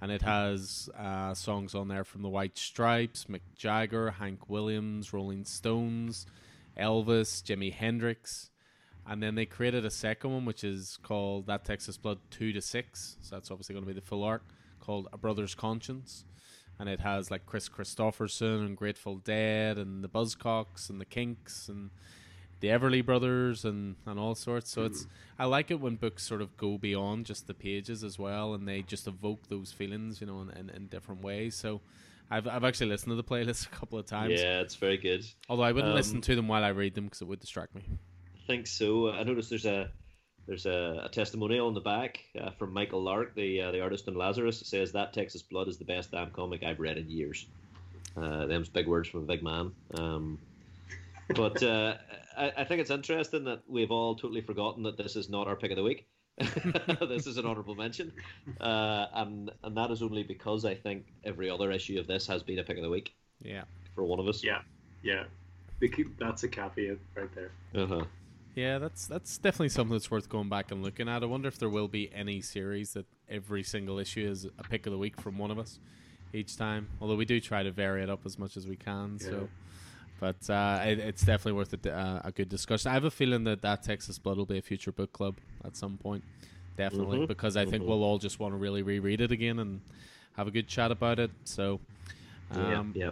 and 0.00 0.10
it 0.10 0.22
has 0.22 0.88
uh, 0.98 1.32
songs 1.34 1.74
on 1.74 1.88
there 1.88 2.04
from 2.04 2.22
the 2.22 2.28
White 2.28 2.58
Stripes, 2.58 3.24
Mick 3.24 3.40
Jagger, 3.56 4.10
Hank 4.12 4.48
Williams, 4.48 5.12
Rolling 5.12 5.44
Stones, 5.44 6.26
Elvis, 6.78 7.42
Jimi 7.42 7.72
Hendrix, 7.72 8.50
and 9.08 9.22
then 9.22 9.34
they 9.34 9.46
created 9.46 9.84
a 9.84 9.90
second 9.90 10.32
one 10.32 10.44
which 10.44 10.64
is 10.64 10.98
called 11.02 11.46
That 11.46 11.64
Texas 11.64 11.96
Blood 11.96 12.18
Two 12.30 12.52
to 12.52 12.60
Six. 12.60 13.16
So 13.22 13.36
that's 13.36 13.50
obviously 13.50 13.74
going 13.74 13.84
to 13.84 13.92
be 13.92 13.98
the 13.98 14.04
full 14.04 14.24
arc 14.24 14.42
called 14.80 15.08
A 15.12 15.18
Brother's 15.18 15.54
Conscience, 15.54 16.24
and 16.78 16.88
it 16.88 17.00
has 17.00 17.30
like 17.30 17.46
Kris 17.46 17.68
Kristofferson 17.68 18.66
and 18.66 18.76
Grateful 18.76 19.16
Dead 19.16 19.78
and 19.78 20.04
the 20.04 20.08
Buzzcocks 20.08 20.90
and 20.90 21.00
the 21.00 21.04
Kinks 21.06 21.68
and 21.68 21.90
the 22.60 22.68
Everly 22.68 23.04
Brothers 23.04 23.64
and, 23.64 23.96
and 24.06 24.18
all 24.18 24.34
sorts. 24.34 24.70
So 24.70 24.84
it's 24.84 25.06
I 25.38 25.44
like 25.44 25.70
it 25.70 25.80
when 25.80 25.96
books 25.96 26.22
sort 26.22 26.40
of 26.42 26.56
go 26.56 26.78
beyond 26.78 27.26
just 27.26 27.46
the 27.46 27.54
pages 27.54 28.02
as 28.02 28.18
well, 28.18 28.54
and 28.54 28.66
they 28.66 28.82
just 28.82 29.06
evoke 29.06 29.48
those 29.48 29.72
feelings, 29.72 30.20
you 30.20 30.26
know, 30.26 30.40
in, 30.40 30.50
in, 30.50 30.70
in 30.70 30.86
different 30.86 31.22
ways. 31.22 31.54
So 31.54 31.80
I've 32.30 32.48
I've 32.48 32.64
actually 32.64 32.88
listened 32.88 33.10
to 33.12 33.16
the 33.16 33.24
playlist 33.24 33.66
a 33.72 33.76
couple 33.76 33.98
of 33.98 34.06
times. 34.06 34.40
Yeah, 34.40 34.60
it's 34.60 34.74
very 34.76 34.96
good. 34.96 35.24
Although 35.48 35.64
I 35.64 35.72
wouldn't 35.72 35.92
Um, 35.92 35.96
listen 35.96 36.20
to 36.22 36.34
them 36.34 36.48
while 36.48 36.64
I 36.64 36.68
read 36.68 36.94
them 36.94 37.04
because 37.04 37.20
it 37.22 37.26
would 37.28 37.40
distract 37.40 37.74
me. 37.74 37.82
I 37.88 38.46
think 38.46 38.66
so. 38.66 39.10
I 39.10 39.22
noticed 39.22 39.50
there's 39.50 39.66
a 39.66 39.90
there's 40.46 40.66
a, 40.66 41.02
a 41.04 41.08
testimonial 41.08 41.66
on 41.66 41.74
the 41.74 41.80
back 41.80 42.20
uh, 42.40 42.50
from 42.52 42.72
Michael 42.72 43.02
Lark, 43.02 43.34
the 43.34 43.60
uh, 43.62 43.70
the 43.72 43.80
artist 43.80 44.08
in 44.08 44.14
Lazarus. 44.14 44.62
It 44.62 44.66
says 44.68 44.92
that 44.92 45.12
Texas 45.12 45.42
Blood 45.42 45.68
is 45.68 45.76
the 45.76 45.84
best 45.84 46.12
damn 46.12 46.30
comic 46.30 46.62
I've 46.62 46.78
read 46.80 46.96
in 46.98 47.08
years. 47.10 47.46
Uh, 48.16 48.46
them's 48.46 48.68
big 48.68 48.86
words 48.86 49.08
from 49.08 49.24
a 49.24 49.26
big 49.26 49.42
man. 49.42 49.72
Um, 49.98 50.38
but 51.34 51.62
uh, 51.62 51.94
I, 52.36 52.52
I 52.58 52.64
think 52.64 52.80
it's 52.80 52.90
interesting 52.90 53.44
that 53.44 53.62
we've 53.68 53.90
all 53.90 54.14
totally 54.14 54.40
forgotten 54.40 54.82
that 54.84 54.96
this 54.96 55.16
is 55.16 55.28
not 55.28 55.46
our 55.48 55.56
pick 55.56 55.70
of 55.70 55.76
the 55.76 55.82
week. 55.82 56.06
this 57.08 57.26
is 57.26 57.38
an 57.38 57.46
honourable 57.46 57.74
mention, 57.74 58.12
uh, 58.60 59.06
and 59.14 59.50
and 59.64 59.76
that 59.76 59.90
is 59.90 60.02
only 60.02 60.22
because 60.22 60.64
I 60.66 60.74
think 60.74 61.06
every 61.24 61.48
other 61.48 61.70
issue 61.70 61.98
of 61.98 62.06
this 62.06 62.26
has 62.26 62.42
been 62.42 62.58
a 62.58 62.62
pick 62.62 62.76
of 62.76 62.82
the 62.82 62.90
week 62.90 63.14
Yeah. 63.42 63.64
for 63.94 64.04
one 64.04 64.20
of 64.20 64.28
us. 64.28 64.44
Yeah, 64.44 64.60
yeah. 65.02 65.24
The 65.80 65.88
ca- 65.88 66.04
That's 66.18 66.42
a 66.42 66.48
caveat 66.48 66.98
right 67.14 67.30
there. 67.34 67.52
Uh-huh. 67.74 68.04
Yeah, 68.54 68.78
that's 68.78 69.06
that's 69.06 69.38
definitely 69.38 69.70
something 69.70 69.92
that's 69.92 70.10
worth 70.10 70.28
going 70.28 70.48
back 70.50 70.70
and 70.72 70.82
looking 70.82 71.08
at. 71.08 71.22
I 71.22 71.26
wonder 71.26 71.48
if 71.48 71.58
there 71.58 71.70
will 71.70 71.88
be 71.88 72.10
any 72.14 72.42
series 72.42 72.92
that 72.92 73.06
every 73.30 73.62
single 73.62 73.98
issue 73.98 74.26
is 74.28 74.44
a 74.58 74.62
pick 74.62 74.84
of 74.86 74.92
the 74.92 74.98
week 74.98 75.18
from 75.20 75.38
one 75.38 75.50
of 75.50 75.58
us 75.58 75.78
each 76.34 76.56
time. 76.58 76.88
Although 77.00 77.16
we 77.16 77.24
do 77.24 77.40
try 77.40 77.62
to 77.62 77.70
vary 77.70 78.02
it 78.02 78.10
up 78.10 78.20
as 78.26 78.38
much 78.38 78.56
as 78.58 78.66
we 78.66 78.76
can. 78.76 79.18
Yeah. 79.22 79.26
So, 79.26 79.48
but 80.20 80.48
uh, 80.48 80.82
it, 80.84 80.98
it's 80.98 81.22
definitely 81.22 81.52
worth 81.52 81.74
a, 81.86 81.92
uh, 81.92 82.20
a 82.24 82.32
good 82.32 82.48
discussion. 82.48 82.90
I 82.90 82.94
have 82.94 83.04
a 83.04 83.10
feeling 83.10 83.44
that 83.44 83.62
that 83.62 83.82
Texas 83.82 84.18
Blood 84.18 84.36
will 84.38 84.46
be 84.46 84.58
a 84.58 84.62
future 84.62 84.92
book 84.92 85.12
club 85.12 85.36
at 85.64 85.76
some 85.76 85.96
point, 85.98 86.24
definitely, 86.76 87.18
Mhm, 87.20 87.28
because 87.28 87.56
I 87.56 87.64
think 87.66 87.82
mhm. 87.84 87.88
we'll 87.88 88.04
all 88.04 88.18
just 88.18 88.40
want 88.40 88.52
to 88.52 88.58
really 88.58 88.82
reread 88.82 89.20
it 89.20 89.30
again 89.32 89.58
and 89.58 89.80
have 90.36 90.46
a 90.46 90.50
good 90.50 90.68
chat 90.68 90.90
about 90.90 91.18
it. 91.18 91.30
So, 91.44 91.80
um, 92.52 92.92
yeah, 92.94 93.06
yeah. 93.06 93.10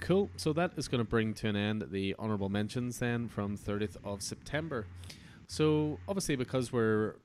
Cool. 0.00 0.30
So 0.36 0.52
that 0.52 0.72
is 0.76 0.86
going 0.86 1.00
to 1.04 1.08
bring 1.08 1.34
to 1.34 1.48
an 1.48 1.56
end 1.56 1.86
the 1.90 2.14
honorable 2.18 2.48
mentions 2.48 3.00
then 3.00 3.28
from 3.28 3.56
30th 3.58 3.96
of 4.04 4.22
September. 4.22 4.86
So 5.48 5.98
obviously, 6.06 6.36
because 6.36 6.72
we're 6.72 7.16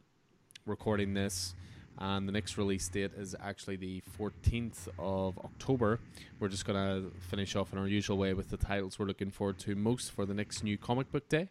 recording 0.65 1.13
this 1.13 1.53
and 1.99 2.27
the 2.27 2.31
next 2.31 2.57
release 2.57 2.87
date 2.89 3.11
is 3.17 3.35
actually 3.41 3.75
the 3.75 4.01
14th 4.19 4.87
of 4.99 5.37
October, 5.39 5.99
we're 6.39 6.47
just 6.47 6.65
going 6.65 6.77
to 6.77 7.11
finish 7.19 7.55
off 7.55 7.71
in 7.71 7.79
our 7.79 7.87
usual 7.87 8.17
way 8.17 8.33
with 8.33 8.49
the 8.49 8.57
titles 8.57 8.97
we're 8.97 9.05
looking 9.05 9.31
forward 9.31 9.59
to 9.59 9.75
most 9.75 10.11
for 10.11 10.25
the 10.25 10.33
next 10.33 10.63
new 10.63 10.77
comic 10.77 11.11
book 11.11 11.29
day. 11.29 11.49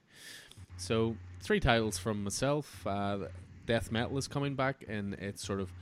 So 0.77 1.17
three 1.41 1.61
titles 1.61 1.99
from 1.99 2.25
myself. 2.25 2.87
Uh, 2.87 3.29
Death 3.67 3.93
Metal 3.93 4.19
is 4.19 4.27
coming 4.27 4.55
back 4.55 4.83
in 4.83 5.15
its 5.15 5.47
sort 5.47 5.61
of 5.61 5.73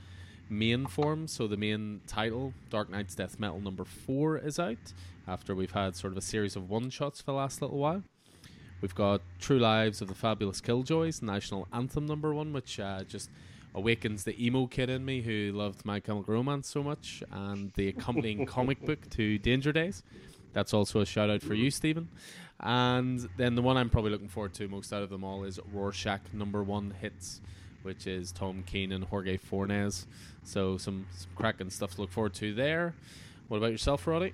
main 0.49 0.85
form. 0.85 1.27
So 1.27 1.47
the 1.47 1.57
main 1.57 2.01
title, 2.07 2.53
Dark 2.69 2.89
Nights 2.89 3.15
Death 3.15 3.39
Metal 3.39 3.59
number 3.59 3.85
four, 3.85 4.37
is 4.37 4.59
out 4.59 4.93
after 5.27 5.55
we've 5.55 5.71
had 5.71 5.95
sort 5.95 6.13
of 6.13 6.17
a 6.17 6.21
series 6.21 6.55
of 6.55 6.69
one 6.69 6.89
shots 6.89 7.21
for 7.21 7.31
the 7.31 7.37
last 7.37 7.61
little 7.61 7.77
while. 7.77 8.03
We've 8.81 8.95
got 8.95 9.21
True 9.39 9.59
Lives 9.59 10.01
of 10.01 10.07
the 10.07 10.15
Fabulous 10.15 10.59
Killjoys, 10.59 11.21
National 11.21 11.67
Anthem 11.71 12.07
number 12.07 12.33
one, 12.33 12.51
which 12.51 12.79
uh, 12.79 13.03
just 13.03 13.29
awakens 13.73 14.23
the 14.23 14.45
emo 14.45 14.67
kid 14.67 14.89
in 14.89 15.05
me 15.05 15.21
who 15.21 15.51
loved 15.53 15.85
My 15.85 15.99
Chemical 15.99 16.33
Romance 16.33 16.67
so 16.67 16.83
much, 16.83 17.23
and 17.31 17.71
the 17.73 17.87
accompanying 17.87 18.45
comic 18.57 18.85
book 18.85 19.09
to 19.11 19.37
Danger 19.37 19.71
Days. 19.71 20.03
That's 20.53 20.73
also 20.73 20.99
a 20.99 21.05
shout 21.05 21.29
out 21.29 21.41
for 21.41 21.53
you, 21.53 21.71
Stephen. 21.71 22.09
And 22.59 23.27
then 23.37 23.55
the 23.55 23.61
one 23.61 23.77
I'm 23.77 23.89
probably 23.89 24.11
looking 24.11 24.27
forward 24.27 24.53
to 24.55 24.67
most 24.67 24.93
out 24.93 25.01
of 25.01 25.09
them 25.09 25.23
all 25.23 25.43
is 25.43 25.59
Rorschach 25.73 26.21
number 26.33 26.61
one 26.61 26.93
hits, 27.01 27.41
which 27.83 28.05
is 28.05 28.31
Tom 28.31 28.63
King 28.63 28.91
and 28.91 29.03
Jorge 29.05 29.37
Fornes. 29.37 30.05
So 30.43 30.77
some, 30.77 31.07
some 31.15 31.31
cracking 31.35 31.69
stuff 31.69 31.95
to 31.95 32.01
look 32.01 32.11
forward 32.11 32.33
to 32.35 32.53
there. 32.53 32.93
What 33.47 33.57
about 33.57 33.71
yourself, 33.71 34.05
Roddy? 34.05 34.33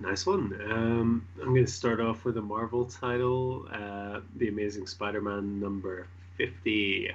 Nice 0.00 0.26
one. 0.26 0.58
Um, 0.70 1.26
I'm 1.40 1.54
going 1.54 1.64
to 1.64 1.72
start 1.72 2.00
off 2.00 2.24
with 2.24 2.36
a 2.36 2.42
Marvel 2.42 2.84
title, 2.84 3.66
uh, 3.72 4.20
The 4.36 4.48
Amazing 4.48 4.86
Spider-Man 4.86 5.58
number 5.58 6.06
50. 6.36 7.12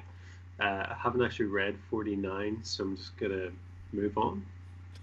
Uh, 0.62 0.86
I 0.90 0.96
haven't 1.02 1.24
actually 1.24 1.48
read 1.48 1.76
49, 1.90 2.60
so 2.64 2.84
I'm 2.84 2.96
just 2.98 3.18
going 3.18 3.32
to 3.32 3.52
move 3.94 4.18
on. 4.18 4.46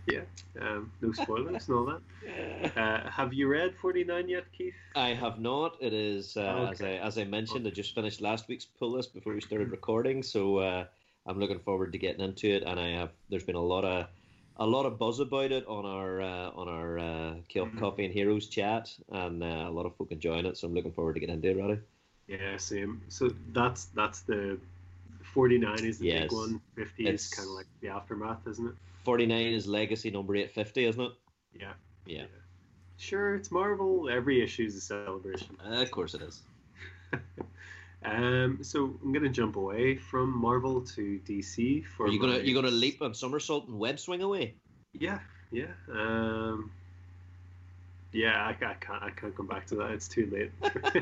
Yeah, 0.06 0.20
um, 0.60 0.92
no 1.02 1.12
spoilers 1.12 1.68
and 1.68 1.76
all 1.76 1.84
that. 1.86 2.00
Uh, 2.76 3.08
have 3.10 3.32
you 3.32 3.46
read 3.48 3.74
49 3.80 4.28
yet, 4.28 4.44
Keith? 4.56 4.74
I 4.94 5.10
have 5.10 5.38
not. 5.38 5.76
It 5.80 5.92
is 5.92 6.36
uh, 6.36 6.68
as 6.70 6.82
I 6.82 6.92
as 6.94 7.16
I 7.18 7.24
mentioned. 7.24 7.66
I 7.66 7.70
just 7.70 7.94
finished 7.94 8.20
last 8.20 8.48
week's 8.48 8.64
pull 8.64 8.92
list 8.92 9.14
before 9.14 9.32
we 9.32 9.40
started 9.40 9.70
recording, 9.70 10.22
so 10.22 10.58
uh, 10.58 10.84
I'm 11.26 11.38
looking 11.38 11.60
forward 11.60 11.92
to 11.92 11.98
getting 11.98 12.20
into 12.20 12.48
it. 12.48 12.62
And 12.64 12.78
I 12.80 12.88
have 12.90 13.10
there's 13.30 13.44
been 13.44 13.54
a 13.56 13.62
lot 13.62 13.84
of 13.84 14.06
a 14.56 14.66
lot 14.66 14.86
of 14.86 14.98
buzz 14.98 15.20
about 15.20 15.52
it 15.52 15.64
on 15.66 15.86
our 15.86 16.20
uh, 16.20 16.50
on 16.50 16.68
our 16.68 16.98
uh, 16.98 17.34
Kill 17.48 17.66
Mhm. 17.66 17.78
Coffee 17.78 18.04
and 18.04 18.14
Heroes 18.14 18.48
chat, 18.48 18.90
and 19.10 19.42
uh, 19.42 19.66
a 19.68 19.70
lot 19.70 19.86
of 19.86 19.96
folk 19.96 20.10
enjoying 20.12 20.46
it. 20.46 20.56
So 20.56 20.66
I'm 20.66 20.74
looking 20.74 20.92
forward 20.92 21.14
to 21.14 21.20
getting 21.20 21.36
into 21.36 21.50
it, 21.50 21.56
Roddy. 21.58 21.80
Yeah, 22.26 22.56
same. 22.56 23.02
So 23.08 23.30
that's 23.52 23.86
that's 23.86 24.20
the 24.22 24.58
49 25.38 25.84
is 25.84 25.98
the 26.00 26.06
Yes. 26.06 26.22
big 26.22 26.32
one. 26.32 26.60
50 26.74 27.02
It's- 27.04 27.26
is 27.28 27.32
kind 27.32 27.46
of 27.48 27.54
like 27.54 27.66
the 27.80 27.86
aftermath, 27.86 28.44
isn't 28.48 28.66
it? 28.66 28.74
49 29.04 29.52
is 29.52 29.68
Legacy 29.68 30.10
number 30.10 30.34
850, 30.34 30.84
isn't 30.86 31.00
it? 31.00 31.12
Yeah. 31.54 31.74
Yeah, 32.06 32.26
Sure, 32.96 33.36
it's 33.36 33.52
Marvel. 33.52 34.08
Every 34.08 34.42
issue 34.42 34.64
is 34.64 34.74
a 34.74 34.80
celebration. 34.80 35.56
uh, 35.64 35.80
of 35.82 35.90
course 35.92 36.14
it 36.14 36.22
is. 36.22 36.42
Um, 38.04 38.62
so 38.62 38.96
I'm 39.02 39.12
gonna 39.12 39.28
jump 39.28 39.56
away 39.56 39.96
from 39.96 40.30
Marvel 40.36 40.80
to 40.94 41.20
DC 41.24 41.82
for. 41.84 42.06
Are 42.06 42.08
you 42.08 42.20
gonna 42.20 42.34
my- 42.34 42.38
you 42.40 42.54
gonna 42.54 42.70
leap 42.70 43.00
and 43.00 43.14
somersault 43.14 43.66
and 43.68 43.76
web 43.78 43.98
swing 43.98 44.22
away? 44.22 44.54
Yeah, 44.92 45.18
yeah. 45.50 45.72
Um, 45.90 46.70
yeah, 48.12 48.44
I, 48.44 48.50
I 48.50 48.74
can't. 48.74 49.02
I 49.02 49.10
can't 49.10 49.34
come 49.36 49.46
back 49.46 49.66
to 49.68 49.74
that. 49.76 49.90
It's 49.90 50.08
too 50.08 50.26
late 50.32 50.50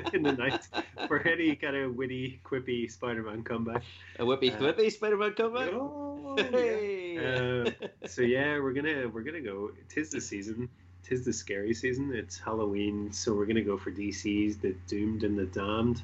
in 0.15 0.23
the 0.23 0.33
night 0.33 0.67
for 1.07 1.21
any 1.27 1.55
kind 1.57 1.77
of 1.77 1.97
witty, 1.97 2.41
quippy 2.45 2.91
Spider-Man 2.91 3.45
comeback. 3.45 3.83
A 4.19 4.25
whippy 4.25 4.53
Uh, 4.55 4.59
whippy 4.59 4.91
Spider-Man 4.91 5.33
comeback. 5.35 5.71
Oh, 5.73 6.37
yeah. 6.39 7.21
Uh, 7.21 8.07
so 8.07 8.23
yeah, 8.23 8.59
we're 8.59 8.73
gonna 8.73 9.09
we're 9.09 9.23
gonna 9.23 9.41
go. 9.41 9.71
Tis 9.89 10.11
the 10.11 10.21
season. 10.21 10.69
Tis 11.03 11.25
the 11.25 11.33
scary 11.33 11.73
season. 11.73 12.13
It's 12.13 12.39
Halloween, 12.39 13.13
so 13.13 13.33
we're 13.35 13.47
gonna 13.47 13.63
go 13.63 13.79
for 13.79 13.93
DC's 13.93 14.57
The 14.59 14.75
Doomed 14.89 15.23
and 15.23 15.39
the 15.39 15.47
Damned. 15.47 16.03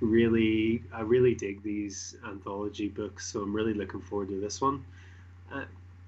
Really, 0.00 0.82
I 0.92 1.00
really 1.00 1.34
dig 1.34 1.62
these 1.62 2.16
anthology 2.26 2.88
books, 2.88 3.26
so 3.32 3.40
I'm 3.40 3.52
really 3.52 3.74
looking 3.74 4.00
forward 4.02 4.28
to 4.28 4.40
this 4.40 4.60
one. 4.60 4.84
Uh, 5.52 5.64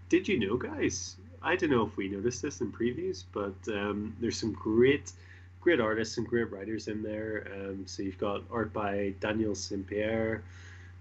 did 0.08 0.28
you 0.28 0.38
know, 0.38 0.56
guys? 0.56 1.16
I 1.42 1.56
don't 1.56 1.70
know 1.70 1.86
if 1.86 1.96
we 1.96 2.08
noticed 2.08 2.42
this 2.42 2.60
in 2.60 2.72
previews, 2.72 3.24
but 3.32 3.54
um, 3.72 4.16
there's 4.20 4.38
some 4.38 4.52
great, 4.52 5.12
great 5.60 5.80
artists 5.80 6.18
and 6.18 6.26
great 6.26 6.50
writers 6.50 6.88
in 6.88 7.02
there. 7.02 7.46
Um, 7.54 7.86
so 7.86 8.02
you've 8.02 8.18
got 8.18 8.42
art 8.50 8.72
by 8.72 9.14
Daniel 9.20 9.54
St. 9.54 9.86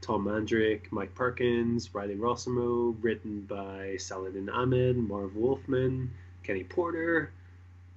Tom 0.01 0.24
Mandrake, 0.25 0.91
Mike 0.91 1.14
Perkins, 1.16 1.93
Riley 1.93 2.16
Rossmo, 2.16 2.95
written 3.01 3.41
by 3.41 3.98
Saladin 3.98 4.49
Ahmed, 4.49 4.95
Marv 4.95 5.35
Wolfman, 5.35 6.11
Kenny 6.43 6.64
Porter, 6.64 7.32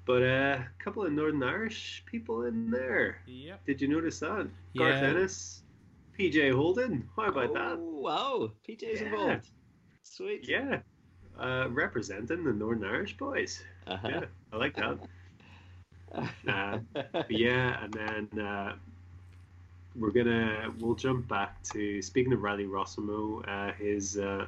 but 0.06 0.22
uh, 0.22 0.58
a 0.58 0.68
couple 0.82 1.04
of 1.04 1.12
Northern 1.12 1.42
Irish 1.42 2.02
people 2.06 2.44
in 2.44 2.70
there. 2.70 3.18
Yep. 3.26 3.64
Did 3.66 3.80
you 3.80 3.88
notice 3.88 4.18
that? 4.20 4.48
Yeah. 4.72 4.78
Garth 4.90 5.02
Ennis, 5.02 5.62
PJ 6.18 6.52
Holden. 6.54 7.08
How 7.16 7.24
about 7.24 7.52
that? 7.54 7.76
Oh, 7.78 8.00
Wow, 8.00 8.50
PJ's 8.66 9.00
Yeah. 9.00 9.06
involved. 9.06 9.50
Sweet. 10.02 10.48
Yeah, 10.48 10.80
uh, 11.38 11.68
representing 11.70 12.44
the 12.44 12.52
Northern 12.52 12.84
Irish 12.84 13.16
boys. 13.16 13.62
Uh-huh. 13.86 14.08
Yeah, 14.08 14.24
I 14.52 14.56
like 14.56 14.76
that. 14.76 14.98
Uh, 16.48 16.80
yeah, 17.28 17.84
and 17.84 17.92
then 17.92 18.44
uh, 18.44 18.74
we're 19.94 20.10
gonna 20.10 20.72
we'll 20.80 20.94
jump 20.94 21.28
back 21.28 21.62
to 21.62 22.02
speaking 22.02 22.32
of 22.32 22.42
Riley 22.42 22.64
Rossmo, 22.64 23.46
uh, 23.46 23.72
his 23.74 24.18
uh, 24.18 24.46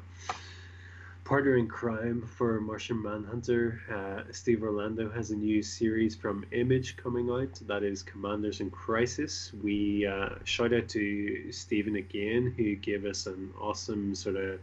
partner 1.24 1.56
in 1.56 1.68
crime 1.68 2.22
for 2.36 2.60
Martian 2.60 3.02
Manhunter. 3.02 3.80
Uh, 3.90 4.32
Steve 4.32 4.62
Orlando 4.62 5.10
has 5.10 5.30
a 5.30 5.36
new 5.36 5.62
series 5.62 6.14
from 6.14 6.44
Image 6.52 6.96
coming 6.96 7.30
out. 7.30 7.60
That 7.66 7.82
is 7.82 8.02
Commanders 8.02 8.60
in 8.60 8.70
Crisis. 8.70 9.52
We 9.62 10.06
uh, 10.06 10.30
shout 10.44 10.72
out 10.72 10.88
to 10.90 11.52
Stephen 11.52 11.96
again, 11.96 12.54
who 12.56 12.74
gave 12.76 13.04
us 13.04 13.26
an 13.26 13.52
awesome 13.60 14.14
sort 14.14 14.36
of 14.36 14.60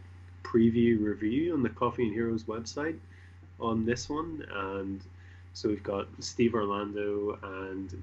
preview 0.50 1.02
review 1.02 1.54
on 1.54 1.62
the 1.62 1.68
Coffee 1.68 2.04
and 2.04 2.12
Heroes 2.12 2.44
website 2.44 2.96
on 3.60 3.84
this 3.84 4.08
one, 4.08 4.44
and 4.54 5.00
so 5.52 5.68
we've 5.68 5.82
got 5.82 6.08
Steve 6.20 6.54
Orlando 6.54 7.38
and 7.42 8.02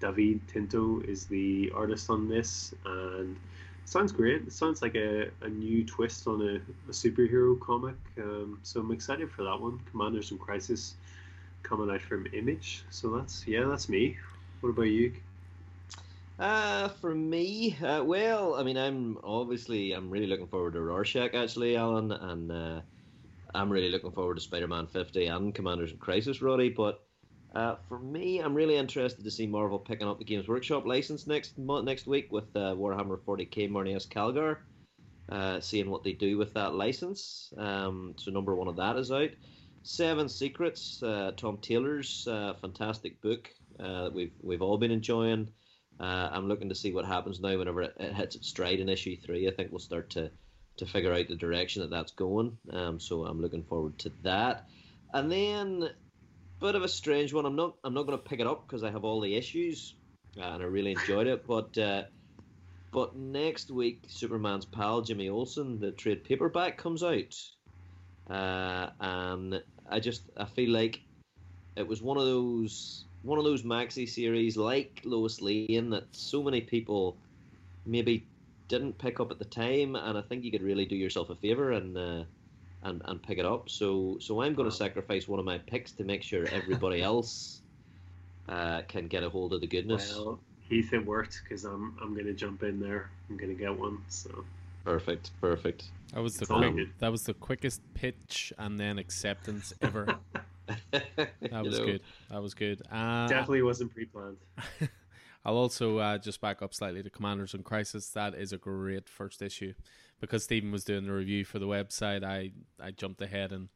David 0.00 0.40
Tinto 0.48 1.00
is 1.00 1.26
the 1.26 1.72
artist 1.74 2.10
on 2.10 2.28
this, 2.28 2.74
and 2.84 3.36
sounds 3.84 4.12
great. 4.12 4.42
It 4.42 4.52
sounds 4.52 4.82
like 4.82 4.94
a, 4.94 5.28
a 5.42 5.48
new 5.48 5.84
twist 5.84 6.26
on 6.26 6.42
a, 6.42 6.56
a 6.88 6.92
superhero 6.92 7.58
comic. 7.58 7.96
Um, 8.18 8.60
so 8.62 8.80
I'm 8.80 8.92
excited 8.92 9.30
for 9.30 9.42
that 9.44 9.60
one. 9.60 9.80
Commanders 9.90 10.30
in 10.30 10.38
Crisis 10.38 10.94
coming 11.62 11.90
out 11.90 12.02
from 12.02 12.26
Image. 12.32 12.84
So 12.90 13.10
that's 13.16 13.46
yeah, 13.46 13.64
that's 13.64 13.88
me. 13.88 14.16
What 14.60 14.70
about 14.70 14.82
you? 14.82 15.12
Uh, 16.38 16.86
for 17.00 17.16
me, 17.16 17.76
uh, 17.82 18.02
well, 18.04 18.54
I 18.54 18.62
mean, 18.62 18.76
I'm 18.76 19.18
obviously 19.24 19.90
I'm 19.90 20.08
really 20.08 20.28
looking 20.28 20.46
forward 20.46 20.74
to 20.74 20.80
Rorschach 20.80 21.34
actually, 21.34 21.76
Alan, 21.76 22.12
and 22.12 22.52
uh, 22.52 22.80
I'm 23.56 23.68
really 23.70 23.90
looking 23.90 24.12
forward 24.12 24.36
to 24.36 24.40
Spider-Man 24.40 24.86
50 24.86 25.26
and 25.26 25.52
Commanders 25.52 25.90
in 25.90 25.98
Crisis, 25.98 26.40
Roddy. 26.40 26.68
But 26.68 27.02
uh, 27.56 27.74
for 27.88 27.98
me, 27.98 28.38
I'm 28.38 28.54
really 28.54 28.76
interested 28.76 29.24
to 29.24 29.30
see 29.32 29.48
Marvel 29.48 29.80
picking 29.80 30.06
up 30.06 30.20
the 30.20 30.24
Games 30.24 30.46
Workshop 30.46 30.86
license 30.86 31.26
next 31.26 31.58
month, 31.58 31.86
next 31.86 32.06
week 32.06 32.30
with 32.30 32.54
uh, 32.54 32.72
Warhammer 32.76 33.18
40k 33.18 33.68
Marneus 33.68 34.06
Calgar. 34.06 34.58
Uh, 35.28 35.60
seeing 35.60 35.90
what 35.90 36.04
they 36.04 36.12
do 36.12 36.38
with 36.38 36.54
that 36.54 36.74
license. 36.74 37.52
Um, 37.58 38.14
so 38.16 38.30
number 38.30 38.54
one 38.54 38.68
of 38.68 38.76
that 38.76 38.96
is 38.96 39.10
out. 39.10 39.30
Seven 39.82 40.28
Secrets, 40.28 41.02
uh, 41.02 41.32
Tom 41.36 41.58
Taylor's 41.58 42.28
fantastic 42.60 43.20
book 43.20 43.50
that 43.78 44.12
we've 44.14 44.32
we've 44.40 44.62
all 44.62 44.78
been 44.78 44.92
enjoying. 44.92 45.50
Uh, 46.00 46.30
I'm 46.32 46.46
looking 46.46 46.68
to 46.68 46.74
see 46.74 46.92
what 46.92 47.04
happens 47.04 47.40
now 47.40 47.58
whenever 47.58 47.82
it, 47.82 47.94
it 47.98 48.14
hits 48.14 48.36
its 48.36 48.48
stride 48.48 48.80
in 48.80 48.88
issue 48.88 49.16
three. 49.16 49.48
I 49.48 49.50
think 49.50 49.70
we'll 49.70 49.80
start 49.80 50.10
to 50.10 50.30
to 50.76 50.86
figure 50.86 51.12
out 51.12 51.26
the 51.28 51.34
direction 51.34 51.82
that 51.82 51.90
that's 51.90 52.12
going. 52.12 52.56
Um, 52.72 53.00
so 53.00 53.24
I'm 53.24 53.40
looking 53.40 53.64
forward 53.64 53.98
to 53.98 54.12
that. 54.22 54.68
And 55.12 55.30
then, 55.30 55.90
bit 56.60 56.74
of 56.76 56.82
a 56.82 56.88
strange 56.88 57.32
one. 57.32 57.46
I'm 57.46 57.56
not 57.56 57.74
I'm 57.82 57.94
not 57.94 58.06
going 58.06 58.18
to 58.18 58.24
pick 58.24 58.40
it 58.40 58.46
up 58.46 58.66
because 58.66 58.84
I 58.84 58.90
have 58.90 59.04
all 59.04 59.20
the 59.20 59.34
issues, 59.34 59.94
uh, 60.38 60.44
and 60.44 60.62
I 60.62 60.66
really 60.66 60.92
enjoyed 60.92 61.26
it. 61.26 61.46
But 61.46 61.76
uh, 61.76 62.04
but 62.92 63.16
next 63.16 63.70
week, 63.70 64.04
Superman's 64.06 64.66
pal 64.66 65.02
Jimmy 65.02 65.28
Olsen, 65.28 65.80
the 65.80 65.90
trade 65.90 66.24
paperback 66.24 66.78
comes 66.78 67.02
out, 67.02 67.34
uh, 68.30 68.90
and 69.00 69.62
I 69.88 69.98
just 70.00 70.22
I 70.36 70.44
feel 70.44 70.70
like 70.70 71.00
it 71.76 71.86
was 71.86 72.02
one 72.02 72.18
of 72.18 72.24
those 72.24 73.04
one 73.28 73.38
of 73.38 73.44
those 73.44 73.62
maxi 73.62 74.08
series 74.08 74.56
like 74.56 75.02
Lois 75.04 75.40
Lane 75.42 75.90
that 75.90 76.06
so 76.12 76.42
many 76.42 76.62
people 76.62 77.16
maybe 77.84 78.24
didn't 78.68 78.98
pick 78.98 79.20
up 79.20 79.30
at 79.30 79.38
the 79.38 79.44
time, 79.44 79.94
and 79.96 80.16
I 80.18 80.22
think 80.22 80.44
you 80.44 80.50
could 80.50 80.62
really 80.62 80.86
do 80.86 80.96
yourself 80.96 81.30
a 81.30 81.34
favor 81.34 81.72
and 81.72 81.96
uh, 81.96 82.24
and 82.82 83.02
and 83.04 83.22
pick 83.22 83.38
it 83.38 83.44
up. 83.44 83.68
So 83.68 84.16
so 84.20 84.40
I'm 84.42 84.54
going 84.54 84.68
to 84.68 84.74
Wow. 84.74 84.78
sacrifice 84.86 85.28
one 85.28 85.38
of 85.38 85.44
my 85.44 85.58
picks 85.58 85.92
to 85.92 86.04
make 86.04 86.22
sure 86.22 86.46
everybody 86.50 87.02
else 87.12 87.60
uh, 88.48 88.82
can 88.88 89.06
get 89.08 89.22
a 89.22 89.28
hold 89.30 89.52
of 89.52 89.60
the 89.60 89.66
goodness. 89.66 90.12
Well, 90.14 90.40
Heath, 90.68 90.92
it 90.92 91.04
worked 91.04 91.42
because 91.44 91.64
I'm 91.64 91.96
I'm 92.00 92.16
gonna 92.16 92.32
jump 92.32 92.62
in 92.62 92.80
there. 92.80 93.10
I'm 93.28 93.36
gonna 93.36 93.54
get 93.54 93.78
one. 93.78 93.98
So 94.08 94.44
Perfect, 94.84 95.32
perfect. 95.42 95.90
That 96.14 96.22
was 96.22 96.36
the 96.36 96.42
It's 96.44 96.50
all 96.50 96.72
quick, 96.72 96.88
that 97.00 97.12
was 97.12 97.24
the 97.24 97.34
quickest 97.34 97.82
pitch 97.94 98.54
and 98.56 98.80
then 98.80 98.98
acceptance 98.98 99.74
ever. 99.82 100.16
That 101.40 101.64
was 101.64 101.78
know, 101.78 101.84
good. 101.86 102.02
That 102.30 102.42
was 102.42 102.54
good. 102.54 102.82
Uh, 102.90 103.26
definitely 103.26 103.62
wasn't 103.62 103.92
pre-planned. 103.92 104.38
I'll 105.44 105.56
also 105.56 105.98
uh, 105.98 106.18
just 106.18 106.40
back 106.40 106.62
up 106.62 106.74
slightly 106.74 107.02
to 107.02 107.10
Commanders 107.10 107.54
in 107.54 107.62
Crisis. 107.62 108.10
That 108.10 108.34
is 108.34 108.52
a 108.52 108.58
great 108.58 109.08
first 109.08 109.40
issue. 109.40 109.72
Because 110.20 110.44
Stephen 110.44 110.72
was 110.72 110.84
doing 110.84 111.06
the 111.06 111.12
review 111.12 111.44
for 111.44 111.58
the 111.58 111.66
website, 111.66 112.24
I, 112.24 112.52
I 112.82 112.90
jumped 112.90 113.22
ahead 113.22 113.52
and 113.52 113.68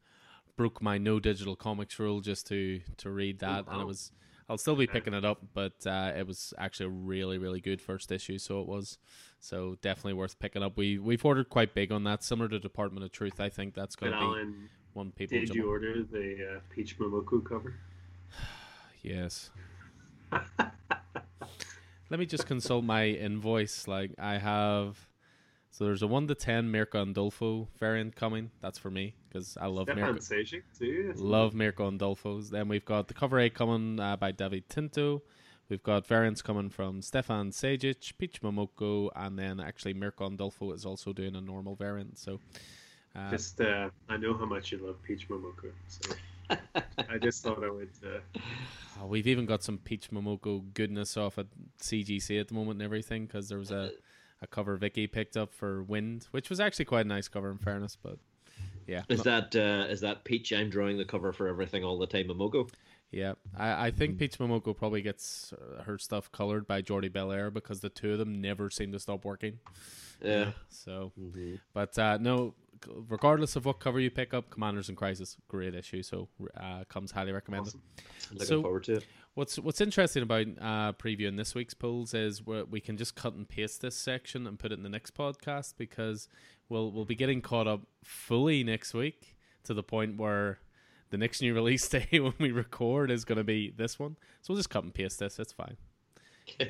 broke 0.56 0.82
my 0.82 0.98
no 0.98 1.20
digital 1.20 1.56
comics 1.56 1.98
rule 1.98 2.20
just 2.20 2.46
to, 2.48 2.80
to 2.98 3.10
read 3.10 3.38
that. 3.38 3.66
And 3.68 3.76
wow. 3.76 3.82
it 3.82 3.86
was, 3.86 4.10
I'll 4.48 4.58
still 4.58 4.74
be 4.74 4.88
picking 4.88 5.14
it 5.14 5.24
up, 5.24 5.38
but 5.54 5.86
uh, 5.86 6.12
it 6.16 6.26
was 6.26 6.52
actually 6.58 6.86
a 6.86 6.90
really, 6.90 7.38
really 7.38 7.60
good 7.60 7.80
first 7.80 8.10
issue. 8.10 8.38
So 8.38 8.60
it 8.60 8.66
was. 8.66 8.98
So 9.40 9.76
definitely 9.82 10.12
worth 10.14 10.38
picking 10.38 10.62
up. 10.62 10.76
We, 10.76 10.98
we've 10.98 11.24
ordered 11.24 11.48
quite 11.48 11.74
big 11.74 11.90
on 11.90 12.04
that, 12.04 12.22
similar 12.22 12.48
to 12.50 12.58
Department 12.58 13.04
of 13.04 13.12
Truth. 13.12 13.40
I 13.40 13.48
think 13.48 13.74
that's 13.74 13.96
going 13.96 14.12
to 14.12 14.18
be 14.18 14.24
Alan, 14.24 14.68
one 14.94 15.12
people 15.12 15.38
did 15.38 15.54
you 15.54 15.68
order 15.68 16.02
the 16.02 16.56
uh, 16.56 16.60
Peach 16.70 16.98
Momoko 16.98 17.44
cover? 17.44 17.74
Yes. 19.04 19.50
Let 22.08 22.20
me 22.20 22.24
just 22.24 22.46
consult 22.46 22.84
my 22.84 23.06
invoice. 23.06 23.88
Like 23.88 24.12
I 24.16 24.38
have, 24.38 25.08
so 25.72 25.84
there's 25.86 26.02
a 26.02 26.06
one 26.06 26.28
to 26.28 26.36
ten 26.36 26.70
Mirka 26.70 27.04
Andolfo 27.04 27.66
variant 27.80 28.14
coming. 28.14 28.52
That's 28.60 28.78
for 28.78 28.92
me 28.92 29.16
because 29.28 29.56
I 29.60 29.66
love 29.66 29.86
Stefan 29.86 30.02
Mirko. 30.04 30.20
Sejic 30.20 30.62
too. 30.78 31.14
Love 31.16 31.52
Mirka 31.52 31.98
Andolfo's. 31.98 32.50
Then 32.50 32.68
we've 32.68 32.84
got 32.84 33.08
the 33.08 33.14
cover 33.14 33.40
A 33.40 33.50
coming 33.50 33.98
uh, 33.98 34.16
by 34.16 34.30
David 34.30 34.68
Tinto. 34.68 35.22
We've 35.68 35.82
got 35.82 36.06
variants 36.06 36.42
coming 36.42 36.68
from 36.68 37.00
Stefan 37.00 37.50
Sejic, 37.50 38.18
Peach 38.18 38.42
Momoko, 38.42 39.08
and 39.16 39.38
then 39.38 39.58
actually 39.58 39.94
Mirka 39.94 40.30
Andolfo 40.30 40.74
is 40.74 40.84
also 40.84 41.12
doing 41.12 41.34
a 41.34 41.40
normal 41.40 41.76
variant. 41.76 42.18
So, 42.18 42.40
it? 43.14 43.30
Just 43.30 43.60
uh, 43.60 43.90
I 44.08 44.16
know 44.16 44.34
how 44.34 44.44
much 44.46 44.72
you 44.72 44.78
love 44.78 45.02
Peach 45.02 45.28
Momoko, 45.28 45.70
so 45.88 46.14
I 47.08 47.18
just 47.18 47.42
thought 47.42 47.62
I 47.64 47.70
would. 47.70 47.90
Uh, 48.04 48.18
oh, 49.00 49.06
we've 49.06 49.26
even 49.26 49.46
got 49.46 49.62
some 49.62 49.78
Peach 49.78 50.10
Momoko 50.10 50.62
goodness 50.74 51.16
off 51.16 51.38
at 51.38 51.46
CGC 51.80 52.40
at 52.40 52.48
the 52.48 52.54
moment 52.54 52.76
and 52.76 52.82
everything 52.82 53.26
because 53.26 53.48
there 53.48 53.58
was 53.58 53.70
a, 53.70 53.92
a 54.40 54.46
cover 54.46 54.76
Vicky 54.76 55.06
picked 55.06 55.36
up 55.36 55.52
for 55.52 55.82
Wynd, 55.82 56.26
which 56.30 56.50
was 56.50 56.60
actually 56.60 56.84
quite 56.86 57.06
a 57.06 57.08
nice 57.08 57.28
cover 57.28 57.50
in 57.50 57.58
fairness. 57.58 57.96
But 58.02 58.18
yeah, 58.86 59.02
Is 59.08 59.24
no- 59.24 59.40
that 59.40 59.56
uh, 59.56 59.86
is 59.90 60.00
that 60.00 60.24
Peach? 60.24 60.52
I'm 60.52 60.70
drawing 60.70 60.96
the 60.98 61.04
cover 61.04 61.32
for 61.32 61.48
everything 61.48 61.84
all 61.84 61.98
the 61.98 62.06
time. 62.06 62.26
Momoko. 62.28 62.68
Yeah, 63.10 63.34
I, 63.54 63.88
I 63.88 63.90
think 63.90 64.16
Peach 64.18 64.38
Momoko 64.38 64.74
probably 64.74 65.02
gets 65.02 65.52
uh, 65.52 65.82
her 65.82 65.98
stuff 65.98 66.32
colored 66.32 66.66
by 66.66 66.80
Jordie 66.80 67.10
Bellaire 67.10 67.52
because 67.52 67.80
the 67.80 67.90
two 67.90 68.12
of 68.12 68.18
them 68.18 68.40
never 68.40 68.70
seem 68.70 68.90
to 68.92 68.98
stop 68.98 69.26
working. 69.26 69.58
Yeah. 70.24 70.52
So, 70.70 71.12
Mhm. 71.20 71.60
but 71.74 71.98
uh, 71.98 72.16
no, 72.22 72.54
c- 72.58 72.61
regardless 73.08 73.56
of 73.56 73.64
what 73.64 73.80
cover 73.80 74.00
you 74.00 74.10
pick 74.10 74.32
up, 74.34 74.50
Commanders 74.50 74.88
in 74.88 74.96
Crisis, 74.96 75.36
great 75.48 75.74
issue. 75.74 76.02
So, 76.02 76.28
uh, 76.56 76.84
comes 76.88 77.10
highly 77.12 77.32
recommended. 77.32 77.68
awesome. 77.68 77.82
Looking 78.32 78.46
So- 78.46 78.62
forward 78.62 78.84
to 78.84 78.94
it. 78.96 79.06
What's 79.34 79.58
What's 79.58 79.80
interesting 79.80 80.22
about 80.22 80.46
uh, 80.60 80.92
previewing 80.92 81.38
this 81.38 81.54
week's 81.54 81.72
polls 81.72 82.12
is 82.12 82.44
we 82.44 82.64
we 82.64 82.80
can 82.80 82.98
just 82.98 83.14
cut 83.16 83.32
and 83.32 83.48
paste 83.48 83.80
this 83.80 83.96
section 83.96 84.46
and 84.46 84.58
put 84.58 84.72
it 84.72 84.74
in 84.74 84.82
the 84.82 84.90
next 84.90 85.14
podcast 85.14 85.74
because 85.78 86.28
we'll 86.68 86.92
we'll 86.92 87.06
be 87.06 87.14
getting 87.14 87.40
caught 87.40 87.66
up 87.66 87.80
fully 88.04 88.62
next 88.62 88.92
week 88.92 89.36
to 89.64 89.72
the 89.72 89.82
point 89.82 90.18
where 90.18 90.58
the 91.08 91.16
next 91.16 91.40
new 91.40 91.54
release 91.60 91.88
day 91.88 92.06
when 92.20 92.34
we 92.38 92.50
record 92.50 93.10
is 93.10 93.24
going 93.24 93.38
to 93.38 93.44
be 93.44 93.70
this 93.70 93.98
one. 93.98 94.16
So 94.42 94.52
we'll 94.52 94.58
just 94.58 94.68
cut 94.68 94.84
and 94.84 94.92
paste 94.92 95.18
this. 95.20 95.38
It's 95.38 95.52
fine. 95.54 95.78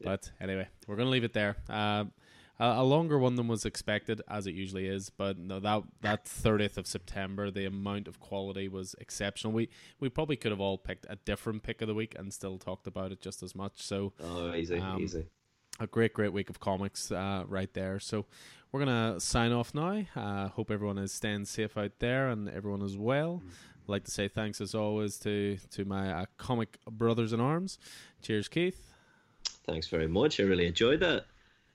But 0.00 0.30
anyway, 0.40 0.68
we're 0.86 0.96
going 0.96 1.06
to 1.06 1.10
leave 1.10 1.24
it 1.24 1.32
there. 1.32 1.56
Um, 1.68 2.12
a, 2.60 2.66
a 2.78 2.84
longer 2.84 3.18
one 3.18 3.36
than 3.36 3.48
was 3.48 3.64
expected, 3.64 4.20
as 4.28 4.46
it 4.46 4.54
usually 4.54 4.86
is. 4.86 5.10
But 5.10 5.38
no, 5.38 5.60
that 5.60 5.82
that 6.02 6.26
thirtieth 6.26 6.76
of 6.78 6.86
September, 6.86 7.50
the 7.50 7.64
amount 7.66 8.08
of 8.08 8.20
quality 8.20 8.68
was 8.68 8.94
exceptional. 9.00 9.52
We 9.52 9.68
we 10.00 10.08
probably 10.08 10.36
could 10.36 10.50
have 10.52 10.60
all 10.60 10.78
picked 10.78 11.06
a 11.08 11.16
different 11.24 11.62
pick 11.62 11.80
of 11.82 11.88
the 11.88 11.94
week 11.94 12.14
and 12.18 12.32
still 12.32 12.58
talked 12.58 12.86
about 12.86 13.12
it 13.12 13.20
just 13.20 13.42
as 13.42 13.54
much. 13.54 13.82
So 13.82 14.12
oh, 14.20 14.54
easy, 14.54 14.78
Um, 14.78 15.00
easy. 15.02 15.26
a 15.80 15.86
great, 15.86 16.12
great 16.12 16.32
week 16.32 16.50
of 16.50 16.58
comics 16.60 17.12
uh, 17.12 17.44
right 17.46 17.72
there. 17.74 18.00
So 18.00 18.26
we're 18.72 18.80
gonna 18.80 19.20
sign 19.20 19.52
off 19.52 19.74
now. 19.74 20.04
Uh, 20.16 20.48
hope 20.48 20.70
everyone 20.70 20.98
is 20.98 21.12
staying 21.12 21.44
safe 21.46 21.76
out 21.78 21.92
there 22.00 22.28
and 22.28 22.48
everyone 22.48 22.82
is 22.82 22.96
well. 22.98 23.42
I'd 23.84 23.88
like 23.92 24.04
to 24.04 24.10
say 24.10 24.28
thanks 24.28 24.60
as 24.60 24.74
always 24.74 25.16
to 25.20 25.56
to 25.70 25.84
my 25.84 26.12
uh, 26.12 26.24
comic 26.36 26.76
brothers 26.90 27.32
in 27.32 27.40
arms. 27.40 27.78
Cheers, 28.20 28.48
Keith. 28.48 28.80
Thanks 29.66 29.86
very 29.88 30.08
much. 30.08 30.40
I 30.40 30.42
really 30.42 30.66
enjoyed 30.66 31.00
that. 31.00 31.24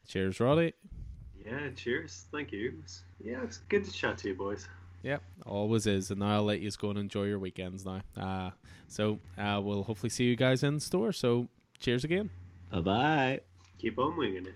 Cheers, 0.08 0.40
Roddy. 0.40 0.74
Yeah, 1.46 1.70
cheers. 1.76 2.26
Thank 2.32 2.52
you. 2.52 2.74
Yeah, 3.24 3.44
it's 3.44 3.58
good 3.70 3.84
to 3.86 3.92
chat 3.92 4.18
to 4.20 4.30
you, 4.30 4.36
boys. 4.36 4.68
Yep, 5.04 5.22
always 5.46 5.86
is. 5.86 6.12
And 6.12 6.22
now 6.22 6.36
I'll 6.36 6.44
let 6.44 6.62
you 6.62 6.72
go 6.72 6.90
and 6.90 7.00
enjoy 7.00 7.24
your 7.24 7.40
weekends 7.40 7.86
now. 7.86 8.02
Uh, 8.16 8.52
so 8.88 9.20
uh, 9.38 9.60
we'll 9.62 9.84
hopefully 9.84 10.10
see 10.10 10.24
you 10.24 10.36
guys 10.36 10.64
in 10.64 10.80
store. 10.80 11.12
So 11.12 11.48
cheers 11.80 12.04
again. 12.04 12.30
Bye 12.72 12.82
bye. 12.82 13.40
Keep 13.78 14.00
on 14.00 14.16
winging 14.18 14.46
it. 14.46 14.56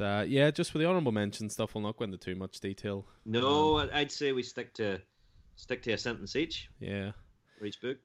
But 0.00 0.06
uh, 0.06 0.24
yeah, 0.26 0.50
just 0.50 0.72
for 0.72 0.78
the 0.78 0.86
honourable 0.86 1.12
mention 1.12 1.50
stuff, 1.50 1.74
we'll 1.74 1.82
not 1.82 1.98
go 1.98 2.04
into 2.06 2.16
too 2.16 2.34
much 2.34 2.58
detail. 2.58 3.04
No, 3.26 3.86
I'd 3.92 4.10
say 4.10 4.32
we 4.32 4.42
stick 4.42 4.72
to 4.74 4.98
stick 5.56 5.82
to 5.82 5.92
a 5.92 5.98
sentence 5.98 6.36
each 6.36 6.70
Yeah. 6.80 7.12
for 7.58 7.66
each 7.66 7.82
book. 7.82 7.98